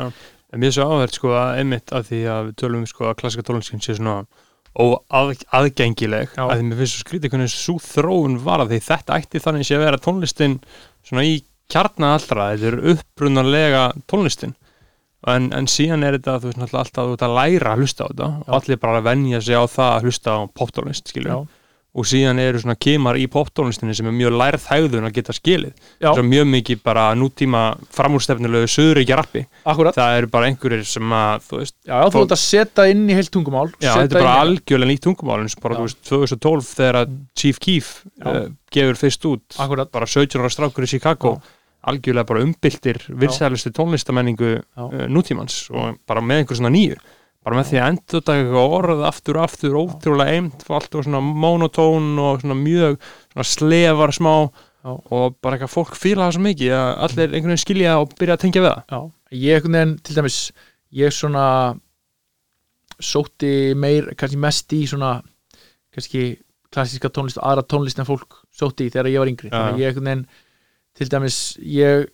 En 0.53 0.59
mér 0.61 0.69
er 0.69 0.75
svo 0.77 0.85
áhverð 0.85 1.15
sko 1.17 1.31
að 1.33 1.57
einmitt 1.63 1.89
að 1.97 2.03
því 2.11 2.19
að 2.29 2.51
tölum 2.61 2.83
um 2.83 2.85
sko 2.89 3.07
að 3.09 3.15
klassika 3.23 3.43
tónlistin 3.47 3.81
sé 3.81 3.95
svona 3.97 4.19
óaðgengileg 4.73 6.33
Já. 6.33 6.43
að 6.47 6.57
því 6.57 6.65
mér 6.67 6.79
finnst 6.81 6.97
svo 6.97 7.05
skrítið 7.05 7.33
hvernig 7.33 7.53
svo 7.53 7.75
þróun 7.83 8.39
var 8.41 8.63
að 8.63 8.73
því 8.73 8.79
þetta 8.87 9.17
ætti 9.19 9.41
þannig 9.43 9.67
sé 9.67 9.77
að 9.77 9.85
vera 9.85 10.01
tónlistin 10.01 10.59
svona 11.05 11.25
í 11.29 11.35
kjarna 11.71 12.13
allra 12.17 12.49
þetta 12.53 12.69
er 12.71 12.79
upprunarlega 12.93 13.83
tónlistin 14.09 14.55
en, 15.29 15.51
en 15.55 15.69
síðan 15.71 16.03
er 16.07 16.17
þetta 16.17 16.39
þú 16.41 16.49
veist 16.49 16.61
náttúrulega 16.61 16.85
alltaf 16.85 17.09
þú 17.09 17.17
ert 17.17 17.27
að 17.27 17.35
læra 17.37 17.73
að 17.73 17.83
hlusta 17.83 18.07
á 18.07 18.09
þetta 18.09 18.29
og 18.43 18.55
allir 18.57 18.81
bara 18.81 19.01
að 19.01 19.09
venja 19.11 19.43
sig 19.45 19.59
á 19.61 19.63
það 19.69 19.91
að 19.91 20.07
hlusta 20.07 20.33
á 20.35 20.39
poptónlist 20.57 21.13
skilur 21.13 21.31
Já. 21.31 21.37
Og 21.93 22.07
síðan 22.09 22.39
eru 22.41 22.61
svona 22.61 22.75
kemar 22.79 23.19
í 23.21 23.27
poptónlistinni 23.29 23.93
sem 23.93 24.07
er 24.09 24.15
mjög 24.17 24.33
lærð 24.39 24.65
hægðun 24.71 25.07
að 25.07 25.13
geta 25.19 25.35
skilið. 25.37 25.73
Já. 26.01 26.09
svo 26.09 26.23
mjög 26.25 26.47
mikið 26.49 26.81
bara 26.85 27.05
nútíma 27.17 27.61
framúrstefnulegu 27.93 28.69
söðuríkja 28.73 29.19
rappi. 29.19 29.45
Akkurat, 29.69 29.97
það 29.97 30.17
eru 30.21 30.31
bara 30.33 30.49
einhverjir 30.49 30.85
sem 30.89 31.15
að 31.19 31.47
þú 31.49 31.61
veist, 31.61 31.75
já, 31.85 31.93
já, 31.93 32.05
þú 32.15 32.23
ert 32.23 32.35
að 32.37 32.43
setja 32.43 32.87
inn 32.89 33.05
í 33.05 33.17
heilt 33.17 33.33
tungumál. 33.33 33.67
Já, 33.77 33.91
þetta 33.93 34.17
er 34.17 34.25
bara 34.25 34.37
algjörlega 34.47 34.91
nýtt 34.91 35.05
tungumál 35.05 35.41
eins 35.43 35.57
og 35.57 35.65
bara, 35.67 35.81
þú 35.81 35.87
veist, 35.87 36.01
2012 36.09 36.71
þegar 36.73 37.01
að 37.03 37.17
Chief 37.37 37.61
Keef 37.61 37.91
uh, 38.25 38.45
gefur 38.73 38.99
fyrst 38.99 39.27
út 39.29 39.59
akkurat, 39.61 39.91
bara 39.93 40.09
17 40.09 40.41
ára 40.41 40.53
strákur 40.53 40.87
í 40.87 40.89
Chicago 40.95 41.37
algjörlega 41.83 42.27
bara 42.27 42.43
umbyltir 42.45 43.01
vinsælustu 43.09 43.73
tónlistamenningu 43.75 44.55
uh, 44.57 45.03
nútímans 45.11 45.65
og 45.73 45.99
bara 46.07 46.23
með 46.23 46.43
einhver 46.43 46.59
svona 46.59 46.73
nýju 46.73 46.97
bara 47.43 47.57
með 47.59 47.69
því 47.69 47.79
að 47.79 47.89
endur 47.91 48.19
þetta 48.19 48.35
eitthvað 48.39 48.75
orð 48.77 49.01
aftur 49.07 49.39
og 49.39 49.47
aftur 49.47 49.79
ótrúlega 49.79 50.35
eimt 50.37 50.63
og 50.67 50.77
allt 50.77 50.95
og 50.95 51.07
svona 51.07 51.23
monotón 51.23 52.13
og 52.23 52.43
svona 52.43 52.59
mjög 52.59 52.99
svona 53.33 53.47
slefar 53.49 54.15
smá 54.15 54.35
Já. 54.83 54.91
og 55.15 55.35
bara 55.43 55.55
eitthvað 55.55 55.71
fólk 55.71 55.95
fíla 55.95 56.27
það 56.27 56.37
svo 56.37 56.43
mikið 56.43 56.73
að 56.75 56.87
allir 57.07 57.27
einhvern 57.29 57.53
veginn 57.53 57.63
skilja 57.63 57.97
og 58.01 58.15
byrja 58.19 58.35
að 58.35 58.41
tengja 58.43 58.63
við 58.63 58.73
það 58.73 58.95
já, 58.95 58.99
ég 59.43 59.59
einhvern 59.59 59.77
veginn 59.77 59.93
til 60.03 60.15
dæmis, 60.17 60.39
ég 60.99 61.15
svona 61.15 61.45
sótti 63.03 63.53
meir, 63.79 64.09
kannski 64.19 64.39
mest 64.39 64.75
í 64.75 64.81
svona 64.91 65.13
kannski 65.93 66.25
klassíska 66.73 67.11
tónlist 67.13 67.39
og 67.39 67.47
aðra 67.47 67.63
tónlist 67.69 68.01
en 68.01 68.07
fólk 68.09 68.41
sótti 68.55 68.87
í 68.87 68.91
þegar 68.93 69.11
ég 69.13 69.23
var 69.23 69.31
yngri 69.31 69.49
Já. 69.51 69.55
þannig 69.55 69.73
að 69.73 69.83
ég 69.83 69.93
einhvern 69.93 70.09
veginn 70.11 70.25
til 70.93 71.09
dæmis, 71.09 71.39
ég, 71.63 72.05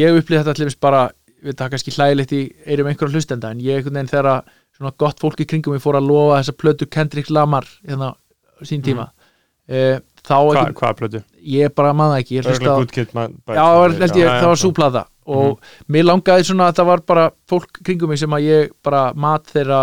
ég 0.00 0.18
upplýði 0.18 0.42
þetta 0.42 0.56
til 0.56 0.64
dæmis 0.64 0.80
bara, 0.82 1.02
við 1.44 1.58
það 1.60 1.72
kannski 1.74 1.94
hlægilegt 1.94 2.34
í 2.34 2.42
eirum 2.64 2.88
einhverja 2.90 3.14
hlustenda 3.14 3.52
en 3.52 3.62
ég 3.62 3.78
einhvern 3.78 4.00
veginn 4.00 4.12
þegar 4.14 4.30
að 4.32 4.54
svona 4.78 4.92
gott 4.98 5.20
fólk 5.22 5.40
í 5.40 5.46
kringum 5.46 5.76
ég 5.76 5.82
fór 5.84 5.98
að 6.00 6.08
lofa 6.10 6.40
þessa 6.42 6.56
plötu 6.58 6.88
Kendrick 6.90 7.30
Lamar 7.30 7.66
hérna 7.86 8.12
sín 8.62 8.82
tíma 8.84 9.08
mm. 9.68 10.02
þá 10.24 10.34
Hva, 10.34 10.54
einhvern, 10.54 10.74
hvað 10.78 10.90
er 10.90 10.98
plötu? 11.00 11.22
ég 11.54 11.74
bara 11.76 11.92
maður 11.96 12.22
ekki 12.22 12.38
já, 12.38 12.42
það 14.40 14.48
var, 14.50 14.60
súplata 14.60 15.04
og 15.24 15.60
mér 15.88 16.04
langaði 16.04 16.44
svona 16.50 16.68
að 16.70 16.78
það 16.80 16.88
var 16.90 17.02
bara 17.08 17.26
fólk 17.48 17.80
kringum 17.84 18.10
mig 18.12 18.20
sem 18.20 18.34
að 18.36 18.44
ég 18.48 18.72
bara 18.84 19.06
mat 19.16 19.46
þeirra 19.54 19.82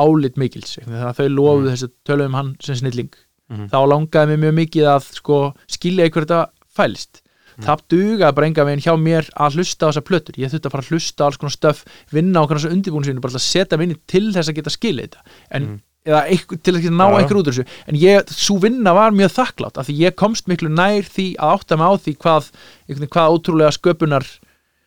álit 0.00 0.36
mikils 0.40 0.76
þannig 0.80 1.06
að 1.08 1.18
þau 1.20 1.28
lofuðu 1.36 1.66
Mm. 1.66 1.72
þessu 1.74 1.88
töluðum 2.08 2.34
hann 2.38 2.56
sem 2.60 2.76
snilling 2.76 3.10
Mhm. 3.50 3.66
þá 3.72 3.78
langaði 3.90 4.36
mér 4.36 4.38
mjög 4.44 4.54
mikið 4.60 4.84
að 4.86 5.06
sko, 5.16 5.36
skilja 5.66 6.06
ykkur 6.06 6.22
þetta 6.26 6.50
fælst 6.70 7.22
Mm. 7.60 7.66
það 7.68 7.84
dugaði 7.92 8.34
bara 8.38 8.46
enga 8.48 8.64
veginn 8.64 8.84
hjá 8.86 8.94
mér 8.96 9.28
að 9.36 9.58
hlusta 9.60 9.84
á 9.84 9.88
þessar 9.90 10.06
plötur, 10.08 10.38
ég 10.40 10.50
þurfti 10.50 10.66
að 10.70 10.74
fara 10.74 10.84
að 10.86 10.90
hlusta 10.94 11.20
á 11.20 11.26
alls 11.28 11.36
konar 11.40 11.52
stöf, 11.54 11.84
vinna 12.10 12.40
á 12.40 12.42
okkur 12.46 12.56
þessu 12.60 12.72
undirbúinu 12.72 13.06
sínu 13.10 13.20
bara 13.20 13.36
að 13.36 13.44
setja 13.46 13.78
minni 13.80 13.96
til 14.08 14.32
þess 14.32 14.48
að 14.48 14.56
geta 14.60 14.72
skilja 14.72 15.06
þetta 15.06 15.20
en, 15.50 15.62
Mhm. 15.62 15.80
eða 16.06 16.20
einhver, 16.32 16.62
til 16.64 16.74
að 16.74 16.82
geta 16.82 16.96
ná 16.96 17.06
já. 17.10 17.16
einhver 17.20 17.36
út 17.40 17.48
úr 17.50 17.52
þessu 17.52 17.66
en 17.86 17.94
ég, 18.00 18.30
svo 18.32 18.58
vinna 18.60 18.94
var 18.96 19.10
mjög 19.12 19.32
þakklátt 19.36 19.76
af 19.78 19.86
því 19.86 19.98
ég 20.00 20.16
komst 20.16 20.46
miklu 20.48 20.70
nær 20.72 21.02
því 21.04 21.36
að 21.36 21.52
átta 21.60 21.76
mig 21.76 21.86
á 21.86 21.92
því 22.00 22.16
hvað, 22.16 22.50
hvað 22.88 23.32
ótrúlega 23.36 23.76
sköpunar 23.76 24.24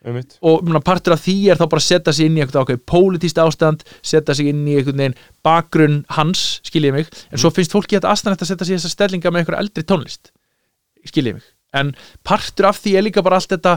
Einmitt. 0.04 0.38
og 0.42 0.66
partur 0.84 1.14
af 1.14 1.22
því 1.24 1.52
er 1.52 1.56
þá 1.56 1.70
bara 1.70 1.80
að 1.80 1.88
setja 1.88 2.12
sig 2.14 2.26
inn 2.26 2.36
í 2.36 2.42
eitthvað 2.44 2.66
ákveð 2.66 2.82
pólitíst 2.92 3.38
ástand, 3.40 3.84
setja 4.04 4.36
sig 4.36 4.48
inn 4.52 4.66
í 4.68 4.76
einhvern 4.76 4.98
veginn 5.00 5.16
bakgrunn 5.46 6.06
hans, 6.10 6.60
skiljið 6.68 6.92
mig 6.94 7.08
en 7.32 7.38
svo 7.40 7.54
finnst 7.56 7.72
fólki 7.72 7.96
þetta 7.96 8.12
aðstæðan 8.12 8.36
að 8.42 8.50
setja 8.52 8.66
sig 8.66 8.76
í 8.76 8.80
þessa 8.82 8.92
stellinga 8.98 9.32
með 9.32 9.46
einhver 9.46 9.60
eldri 9.62 9.84
tónlist 9.88 10.32
skiljið 11.08 11.38
mig, 11.40 11.44
en 11.74 11.92
partur 12.24 12.68
af 12.70 12.78
því 12.84 12.96
er 13.00 13.06
líka 13.08 13.24
bara 13.26 13.40
allt 13.40 13.50
þetta 13.56 13.76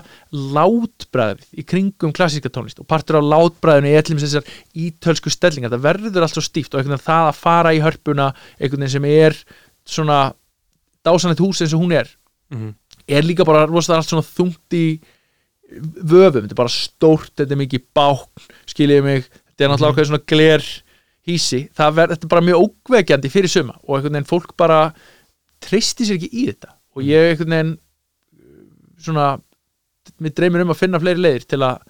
látbræðið 0.57 1.47
í 1.61 1.65
kringum 1.69 2.13
klassíska 2.17 2.51
tónlist 2.53 2.81
og 2.83 2.89
partur 2.91 3.19
af 3.21 3.27
látbræðinu 3.33 3.93
er 3.93 4.03
allir 4.05 4.21
þessar 4.25 4.51
ítölsku 4.77 5.33
stellingar, 5.33 5.73
það 5.75 5.87
verður 5.89 6.27
allt 6.27 6.37
svo 6.37 6.45
stíft 6.45 6.75
og 6.75 6.81
einhvern 6.83 6.97
veginn 6.97 7.07
það 7.09 7.31
að 7.31 7.41
fara 7.41 7.75
í 7.77 7.83
hörpuna 7.85 8.31
einhvern 8.61 8.85
veginn 8.85 8.95
sem 8.97 9.09
er 9.11 9.39
svona 9.87 10.21
dásanett 11.07 11.41
hús 11.43 11.63
eins 11.63 11.75
og 11.77 11.85
hún 11.85 11.97
er 11.97 12.09
Mhm. 12.51 12.75
er 13.09 13.23
líka 13.23 13.45
bara 13.45 13.67
rosalega 13.67 13.99
allt 14.05 14.09
svona 14.09 14.23
þungt 14.23 14.71
í 14.71 15.01
vöfum, 16.07 16.45
þetta 16.45 16.55
er 16.55 16.61
bara 16.61 16.71
stórt 16.71 17.33
þetta 17.35 17.57
er 17.57 17.59
mikið 17.59 17.83
bákn, 17.97 18.45
skiljiði 18.71 19.03
mig. 19.03 19.25
Þetta 19.51 19.65
er 19.65 19.71
náttúrulega 19.73 19.95
ákveð 19.97 20.07
svona 20.11 20.27
gler 20.31 20.67
hísi, 21.27 21.61
það 21.75 21.95
ver, 21.97 22.09
þetta 22.15 22.25
er 22.29 22.29
bara 22.29 22.45
mjög 22.47 22.63
ókveikjandi 22.69 23.31
fyrir 23.33 23.51
suma 23.51 23.75
og 23.83 23.97
einhvern 23.97 24.15
veginn 24.15 24.31
fólk 24.31 24.55
bara 24.57 24.79
treysti 25.61 26.07
sér 26.07 26.21
ekki 26.21 26.31
í 26.31 26.45
þetta. 26.53 26.71
Og 26.95 27.03
ég 27.03 27.33
einhvern 27.33 27.51
veginn 27.57 27.75
svona 29.07 29.27
mér 30.23 30.35
dreymir 30.39 30.65
um 30.67 30.73
að 30.75 30.81
finna 30.83 31.01
fleiri 31.03 31.23
leiðir 31.23 31.47
til 31.51 31.63
að 31.67 31.85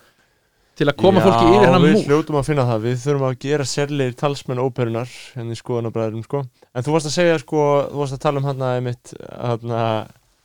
til 0.77 0.89
að 0.91 0.99
koma 1.01 1.23
fólki 1.25 1.47
yfir 1.49 1.65
hennar 1.71 1.81
Já, 1.81 1.87
við 1.87 2.09
hljótum 2.11 2.37
að 2.37 2.49
finna 2.51 2.65
það, 2.69 2.83
við 2.85 2.97
þurfum 3.01 3.27
að 3.31 3.37
gera 3.47 3.67
sérleir 3.71 4.17
talsmenn 4.21 4.61
óperunar 4.61 5.13
henni 5.37 5.57
í 5.57 5.61
skoðanabræðurum 5.61 6.25
sko. 6.27 6.43
en 6.77 6.85
þú 6.85 6.93
varst 6.97 7.09
að 7.09 7.15
segja 7.17 7.39
sko, 7.41 7.63
þú 7.93 8.03
varst 8.03 8.17
að 8.19 8.23
tala 8.27 8.43
um 8.43 8.49
hann 8.51 8.65
að 8.67 8.75
einmitt 8.81 9.15
hana, 9.41 9.81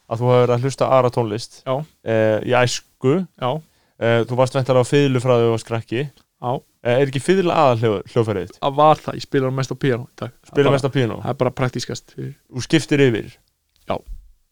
að 0.08 0.24
þú 0.24 0.32
hefur 0.32 0.54
að 0.56 0.64
hlusta 0.68 0.88
aðra 0.88 1.12
tónlist 1.18 1.60
Já. 1.66 1.74
eh, 2.08 2.38
í 2.48 2.56
æsku. 2.62 3.18
Já, 3.44 3.52
eh, 4.00 4.22
þú 4.30 4.40
varst 4.40 4.56
væntalega 4.56 4.88
á 4.88 4.92
fiðlu 4.94 5.24
frá 5.24 5.34
því 5.36 5.50
þú 5.50 5.52
varst 5.58 5.68
krakki 5.68 6.02
já, 6.08 6.52
eh, 6.88 6.96
er 6.96 7.12
ekki 7.12 7.24
fiðla 7.28 7.60
aðal 7.66 8.00
hljóðfærið 8.08 8.48
þitt? 8.48 8.62
það 8.64 8.80
var 8.80 9.04
það, 9.04 9.20
ég 9.20 9.28
spila 9.28 9.52
mest 9.60 9.76
á 9.76 9.78
piano 9.84 10.08
í 10.08 10.16
dag. 10.24 10.32
Spila 10.48 10.70
Það 10.70 10.78
mest 10.78 10.88
á 10.88 10.92
píano, 10.96 11.20
Það 11.26 11.36
er 11.36 11.40
bara 11.44 11.56
praktískast. 11.60 12.16
Þú 12.16 12.64
skiptir 12.64 13.04
yfir? 13.04 13.36
Já. 13.84 14.00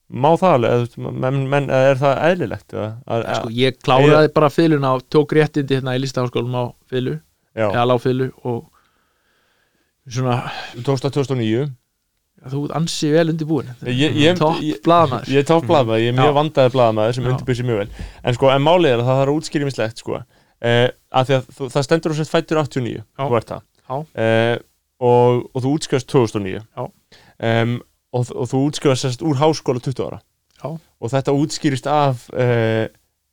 Má 0.10 0.30
það 0.42 0.56
alveg, 0.58 0.96
menn, 0.98 1.42
menn, 1.52 1.70
er 1.74 2.00
það 2.00 2.22
eðlilegt 2.30 2.76
eða, 2.76 2.90
að, 3.06 3.26
sko, 3.30 3.52
Ég 3.60 3.80
kláraði 3.86 4.32
bara 4.36 4.52
fiðluna 4.54 4.94
og 4.98 5.04
tók 5.14 5.36
réttindi 5.38 5.78
hérna 5.78 5.98
í 5.98 6.02
listaháskólum 6.04 6.58
á 6.58 6.64
já, 6.90 7.68
eða 7.68 7.86
láfiðlu 7.92 8.32
og 8.50 8.64
svona, 10.10 10.40
þú 10.74 10.86
tókst 10.88 11.06
það 11.06 11.20
2009 11.20 11.68
þú 12.48 12.62
ansi 12.76 13.10
vel 13.12 13.28
undirbúin. 13.34 13.70
Ég, 13.84 14.16
ég, 14.16 14.38
topp 14.40 14.62
ég, 14.64 14.80
Ég 15.28 15.42
er 15.42 15.48
topp 15.48 15.68
blaðmaður, 15.68 16.04
ég 16.06 16.14
er 16.14 16.18
mjög 16.20 16.36
vandaði 16.38 16.74
blaðmaður 16.76 17.18
sem 17.18 17.28
sér 17.28 17.68
mjög 17.68 17.82
vel. 17.82 17.90
En 18.24 18.38
sko, 18.38 18.52
en 18.54 18.64
málið 18.64 18.94
er 18.94 19.02
að 19.02 19.10
það 19.10 19.20
þarf 19.20 19.34
að 19.34 19.40
útskýra 19.42 19.68
mislegt 19.68 20.04
sko. 20.04 20.22
Eh, 20.60 20.86
að 21.16 21.28
því 21.30 21.36
að 21.38 21.52
þú, 21.58 21.68
það 21.74 21.86
stendur 21.88 22.14
þú 22.14 22.20
sett 22.20 22.32
fættur 22.32 22.62
89 22.62 22.96
Já. 22.96 23.04
Þú 23.20 23.38
ert 23.40 23.52
það. 23.52 23.62
Já. 23.90 23.98
eh, 24.24 24.56
og, 25.10 25.44
og 25.56 25.64
þú 25.64 25.74
útskjöfast 25.78 26.10
2009 26.12 26.64
Já. 26.64 26.88
um, 27.52 27.76
og, 28.16 28.30
og 28.34 28.50
þú 28.52 28.66
útskjöfast 28.70 29.06
sérst 29.06 29.26
úr 29.26 29.40
háskóla 29.40 29.84
20 29.84 30.06
ára 30.08 30.22
Já. 30.60 30.76
Og 30.76 31.12
þetta 31.14 31.36
útskýrist 31.40 31.88
af 31.88 32.26
eh, 32.36 32.90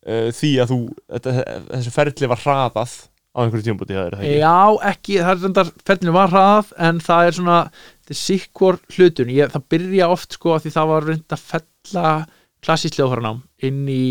eh, 0.07 0.29
því 0.31 0.51
að 0.63 0.73
þú 0.73 0.81
þetta, 1.17 1.37
þessi 1.73 1.95
ferli 1.95 2.31
var 2.31 2.43
hraðað 2.45 2.97
á 3.37 3.45
einhverju 3.45 3.75
er 4.01 4.17
ekki 4.17 4.39
Já, 4.41 4.61
ekki, 4.89 5.19
það 5.21 5.33
er 5.33 5.43
reyndar 5.45 5.71
ferlinu 5.85 6.15
var 6.17 6.33
hrað 6.33 6.73
en 6.89 7.01
það 7.05 7.29
er 7.29 7.37
svona, 7.37 7.59
þetta 8.01 8.15
er 8.15 8.21
sikkvor 8.21 8.79
hlutun, 8.97 9.33
ég, 9.35 9.53
það 9.53 9.67
byrja 9.75 10.09
oft 10.15 10.39
sko 10.39 10.55
að 10.57 10.65
því 10.65 10.73
það 10.77 10.91
var 10.93 11.09
reynd 11.11 11.37
að 11.37 11.45
fella 11.51 12.13
klassísk 12.65 12.97
hljóðhörnám 12.97 13.43
inn 13.69 13.83
í 13.93 14.07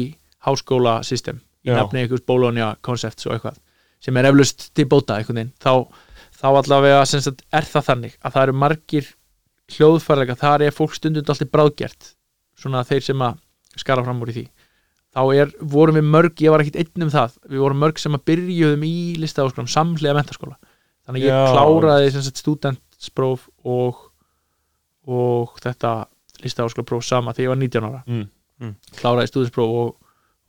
háskóla 0.46 1.00
system, 1.08 1.42
í 1.66 1.72
Já. 1.72 1.80
nafni 1.80 2.04
einhvers 2.04 2.26
Bologna 2.28 2.74
koncepts 2.86 3.26
og 3.26 3.36
eitthvað 3.36 3.58
sem 4.06 4.18
er 4.22 4.30
eflaust 4.30 4.68
til 4.78 4.86
bóta 4.92 5.18
veginn, 5.18 5.50
þá, 5.58 5.90
þá 6.38 6.48
allavega 6.52 7.02
sagt, 7.10 7.42
er 7.50 7.66
það 7.66 7.90
þannig 7.90 8.18
að 8.22 8.36
það 8.36 8.44
eru 8.44 8.58
margir 8.62 9.14
hljóðfærleika, 9.74 10.38
þar 10.38 10.68
er 10.68 10.76
fólk 10.76 10.94
stundum 10.98 11.26
alltaf 11.26 11.52
bráðgert, 11.52 12.14
svona 12.60 12.84
þeir 12.88 13.08
sem 13.08 13.26
að 13.26 13.42
skara 13.76 14.06
fram 14.06 14.22
úr 14.24 14.32
í 14.32 14.38
því 14.38 14.46
þá 15.16 15.22
er, 15.36 15.52
vorum 15.60 15.96
við 15.96 16.10
mörg, 16.12 16.42
ég 16.44 16.52
var 16.52 16.64
ekkit 16.64 16.80
einn 16.82 17.08
um 17.08 17.12
það 17.14 17.38
við 17.48 17.62
vorum 17.64 17.82
mörg 17.84 18.00
sem 18.02 18.16
að 18.18 18.26
byrjuðum 18.30 18.84
í 18.88 18.96
listaháskólam 19.24 19.72
samhliða 19.72 20.18
mentaskóla 20.18 20.58
þannig 21.08 21.24
að 21.24 21.28
ég 21.28 21.38
Já. 21.38 21.54
kláraði 21.54 22.12
sem 22.12 22.26
sagt 22.26 22.42
studentspróf 22.42 23.48
og 23.64 24.02
og 25.06 25.56
þetta 25.62 25.94
listaháskólapróf 26.44 27.06
sama 27.06 27.34
þegar 27.36 27.46
ég 27.46 27.54
var 27.54 27.62
19 27.62 27.88
ára 27.90 28.02
mm. 28.10 28.74
kláraði 29.00 29.32
studentspróf 29.32 29.76
og, 29.82 29.92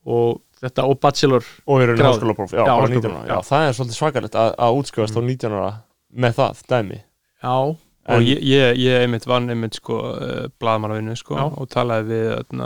og 0.09 0.31
þetta 0.63 0.87
og 0.89 1.01
bachelor 1.03 1.45
Og 1.67 1.83
er 1.83 1.93
einu 1.93 2.01
Gráðu. 2.01 2.17
háskólapróf, 2.17 2.55
já, 2.55 2.63
Já, 2.63 2.73
háskólapróf, 2.73 3.05
19 3.05 3.19
ára 3.19 3.29
já. 3.29 3.49
Það 3.51 3.67
er 3.67 3.77
svolítið 3.79 3.99
svakalegt 4.01 4.39
að, 4.41 4.53
að 4.67 4.79
útskjöfast 4.81 5.21
á 5.21 5.23
19 5.23 5.59
ára 5.59 5.73
með 6.17 6.39
það, 6.41 6.63
dæmi 6.73 6.99
já, 6.99 7.57
og 8.15 8.23
ég, 8.23 8.43
ég, 8.47 8.77
ég 8.79 9.01
einmitt 9.05 9.25
vann 9.27 9.49
einmitt 9.51 9.79
sko 9.81 9.97
uh, 10.13 10.45
blaðmannavinnu 10.63 11.17
sko 11.19 11.39
Já. 11.39 11.45
og 11.49 11.69
talaði 11.73 12.07
við 12.13 12.61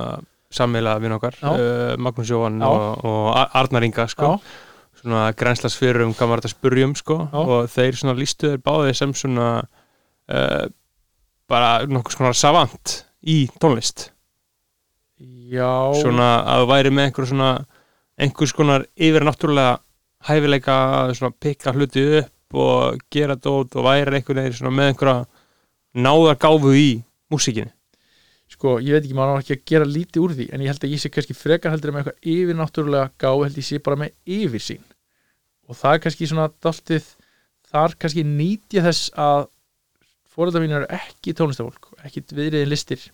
sammeila 0.51 0.97
vinn 1.01 1.15
okkar 1.17 1.37
uh, 1.47 1.95
Magnús 2.03 2.29
Jóhann 2.33 2.59
og, 2.67 3.05
og 3.07 3.29
Ar- 3.39 3.53
Arnar 3.63 3.87
Inga 3.87 4.09
sko. 4.11 4.35
Já, 4.35 4.67
svona 5.01 5.31
grenslas 5.39 5.77
fyrir 5.81 6.03
um 6.05 6.13
hvað 6.13 6.29
var 6.33 6.43
þetta 6.43 6.53
spurjum 6.57 6.95
sko 6.99 7.17
Já. 7.31 7.39
og 7.41 7.69
þeir 7.73 7.97
svona 8.01 8.17
lístu 8.19 8.51
þeir 8.51 8.65
báði 8.67 8.97
sem 8.99 9.15
svona 9.17 9.51
uh, 9.63 10.65
bara 11.51 11.71
nokkuð 11.89 12.17
svona 12.19 12.35
savant 12.37 12.99
í 13.27 13.45
tónlist. 13.61 14.11
Já. 15.51 15.71
Svona 16.01 16.29
að 16.49 16.63
þú 16.65 16.69
væri 16.71 16.93
með 16.95 17.09
einhver 17.11 17.29
svona 17.29 17.49
einhvers 18.21 18.53
konar 18.57 18.85
yfir 19.01 19.25
náttúrulega 19.27 19.79
hæfileika 20.29 20.77
að 21.01 21.15
svona 21.19 21.37
pikka 21.41 21.73
hluti 21.77 22.05
upp 22.21 22.31
og 22.57 23.03
gera 23.13 23.37
dót 23.37 23.77
og 23.79 23.87
væri 23.87 24.19
einhvern 24.19 24.43
veginn 24.43 24.75
með 24.75 24.93
einhverja 24.93 25.27
náðargáfu 25.95 26.73
í 26.77 26.89
músíkinni? 27.31 27.73
Sko, 28.51 28.79
ég 28.83 28.97
veit 28.97 29.05
ekki, 29.05 29.15
maður 29.15 29.39
á 29.39 29.43
ekki 29.45 29.55
að 29.55 29.67
gera 29.71 29.87
lítið 29.87 30.25
úr 30.25 30.33
því 30.35 30.47
en 30.51 30.63
ég 30.65 30.73
held 30.73 30.85
að 30.85 30.95
ég 30.95 31.03
sé 31.03 31.11
kannski 31.15 31.37
frekar 31.39 31.71
heldur 31.71 31.95
með 31.95 32.01
eitthvað 32.03 32.33
yfirnáttúrulega 32.33 33.13
gá, 33.15 33.31
held 33.31 33.61
ég 33.61 33.67
sé 33.69 33.79
bara 33.79 34.01
með 34.01 34.17
yfirsýn. 34.27 34.83
Og 35.71 35.79
það 35.79 35.95
er 35.95 36.03
kannski 36.07 36.27
svona 36.27 36.49
dáltið, 36.67 37.07
þar 37.71 37.95
kannski 38.03 38.25
nýt 38.27 38.75
ég 38.75 38.87
þess 38.89 39.13
að 39.15 39.47
fóreldar 40.35 40.65
mín 40.65 40.75
eru 40.81 40.91
ekki 40.99 41.37
tónlistafólk 41.39 41.93
ekki 42.09 42.25
viðriðin 42.35 42.73
listir. 42.73 43.07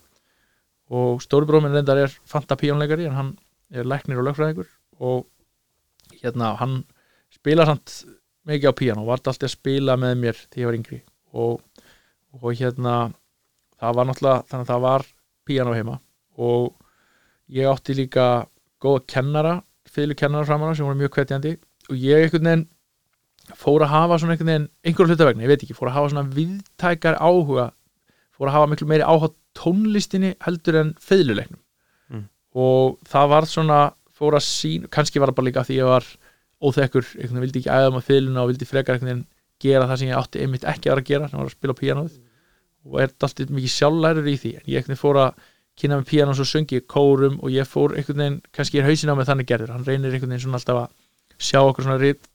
Og 0.88 1.20
stóri 1.20 1.48
bróminn 1.48 1.76
reyndar 1.76 2.00
er 2.00 2.16
fanta 2.24 2.56
píónleikari 2.56 3.10
en 3.10 3.18
hann 3.18 3.32
er 3.74 3.84
læknir 3.84 4.22
og 4.22 4.30
lögfræðingur 4.30 4.68
og 5.04 5.26
hérna, 6.22 6.54
hann 6.56 6.78
spila 7.34 7.66
samt 7.68 8.06
mikið 8.46 8.70
á 8.70 8.78
píano 8.78 9.02
og 9.02 9.08
var 9.10 9.20
alltaf 9.20 9.38
að 9.42 9.52
spila 9.54 9.96
með 10.00 10.14
mér 10.22 10.40
þegar 10.40 10.62
ég 10.62 10.68
var 10.70 10.78
yngri. 10.80 10.98
Og, 11.36 11.60
og 12.40 12.46
hérna 12.60 12.94
það 13.80 13.96
var 13.98 14.08
náttúrulega, 14.10 14.44
þannig 14.50 14.64
að 14.66 14.70
það 14.72 14.84
var 14.86 15.06
píano 15.46 15.74
heima. 15.76 15.96
Og 16.38 16.70
ég 17.56 17.68
átti 17.70 17.96
líka 17.98 18.26
góða 18.82 19.04
kennara 19.10 19.54
fylgur 19.90 20.18
kennara 20.20 20.46
framan 20.48 20.72
á 20.72 20.74
sem 20.76 20.86
voru 20.86 20.98
mjög 21.00 21.16
hvetjandi. 21.18 21.56
Og 21.90 21.96
ég 22.02 22.26
einhvern 22.26 22.48
veginn 22.50 22.66
fór 23.56 23.84
að 23.86 23.92
hafa 23.94 24.18
svona 24.18 24.34
einhvern 24.34 24.50
veginn, 24.50 24.68
einhverjum 24.82 25.12
hlutavegna, 25.14 25.44
ég 25.46 25.52
veit 25.52 25.62
ekki 25.62 25.76
fór 25.78 25.90
að 25.92 25.96
hafa 26.00 26.12
svona 26.12 26.30
viðtækar 26.34 27.18
áhuga 27.22 27.68
fór 28.36 28.50
að 28.50 28.56
hafa 28.56 28.70
miklu 28.72 28.88
meiri 28.90 29.06
áhuga 29.06 29.28
tónlistinni 29.56 30.32
heldur 30.44 30.80
en 30.82 30.94
feðluleiknum 31.00 31.62
Mm. 32.10 32.28
og 32.54 32.98
það 33.08 33.28
var 33.32 33.46
svona 33.50 33.76
fór 34.14 34.36
að 34.38 34.44
sín, 34.46 34.84
kannski 34.90 35.18
var 35.18 35.32
það 35.32 35.36
bara 35.38 35.46
líka 35.48 35.64
því 35.66 35.78
ég 35.80 35.88
var 35.88 36.04
óþekkur, 36.62 37.08
einhvern 37.16 37.36
veginn 37.36 37.44
vildi 37.46 37.62
ekki 37.62 37.74
æða 37.74 37.90
með 37.94 38.06
feðluna 38.06 38.44
og 38.44 38.52
vildi 38.52 38.68
frekar 38.68 38.96
einhvern 38.96 39.12
veginn 39.12 39.26
gera 39.62 39.88
það 39.88 40.00
sem 40.00 40.10
ég 40.10 40.20
átti 40.20 40.44
einmitt 40.44 40.64
ekki 40.68 40.88
að 40.88 40.94
vera 40.94 41.04
að 41.04 41.10
gera 41.10 41.28
sem 41.28 41.40
var 41.40 41.50
að 41.50 41.56
spila 41.56 41.76
á 41.76 41.80
píanóið. 41.80 42.16
Og 42.86 43.00
er 43.02 43.12
alltaf 43.12 43.50
mikið 43.50 43.74
sjálflærur 43.74 44.30
í 44.30 44.36
því. 44.40 44.52
En 44.56 44.66
ég 44.70 44.80
einhvern 44.80 44.94
veginn 44.94 45.02
fór 45.02 45.20
að 45.22 45.44
kynna 45.76 45.98
með 46.00 46.08
píanó 46.12 46.36
og 46.36 46.72
ég 46.72 46.86
kórum 46.88 47.36
og 47.42 47.52
ég 47.52 47.68
fór 47.68 47.96
einhvern 47.96 48.22
veginn 48.22 48.40
kannski 48.52 48.80
er 48.80 48.88
hausin 48.88 49.12
á 49.12 49.14
mig 49.18 49.28
þannig 49.28 49.48
gerður, 49.50 49.74
hann 49.74 49.84
reynir 49.84 50.14
einhvern 50.14 50.32
veginn 50.32 50.44
svona 50.46 50.60
alltaf 50.60 50.78
að 50.84 50.92
sjá 51.36 51.60
okkur 51.60 51.84
svona 51.84 52.00
rit 52.00 52.28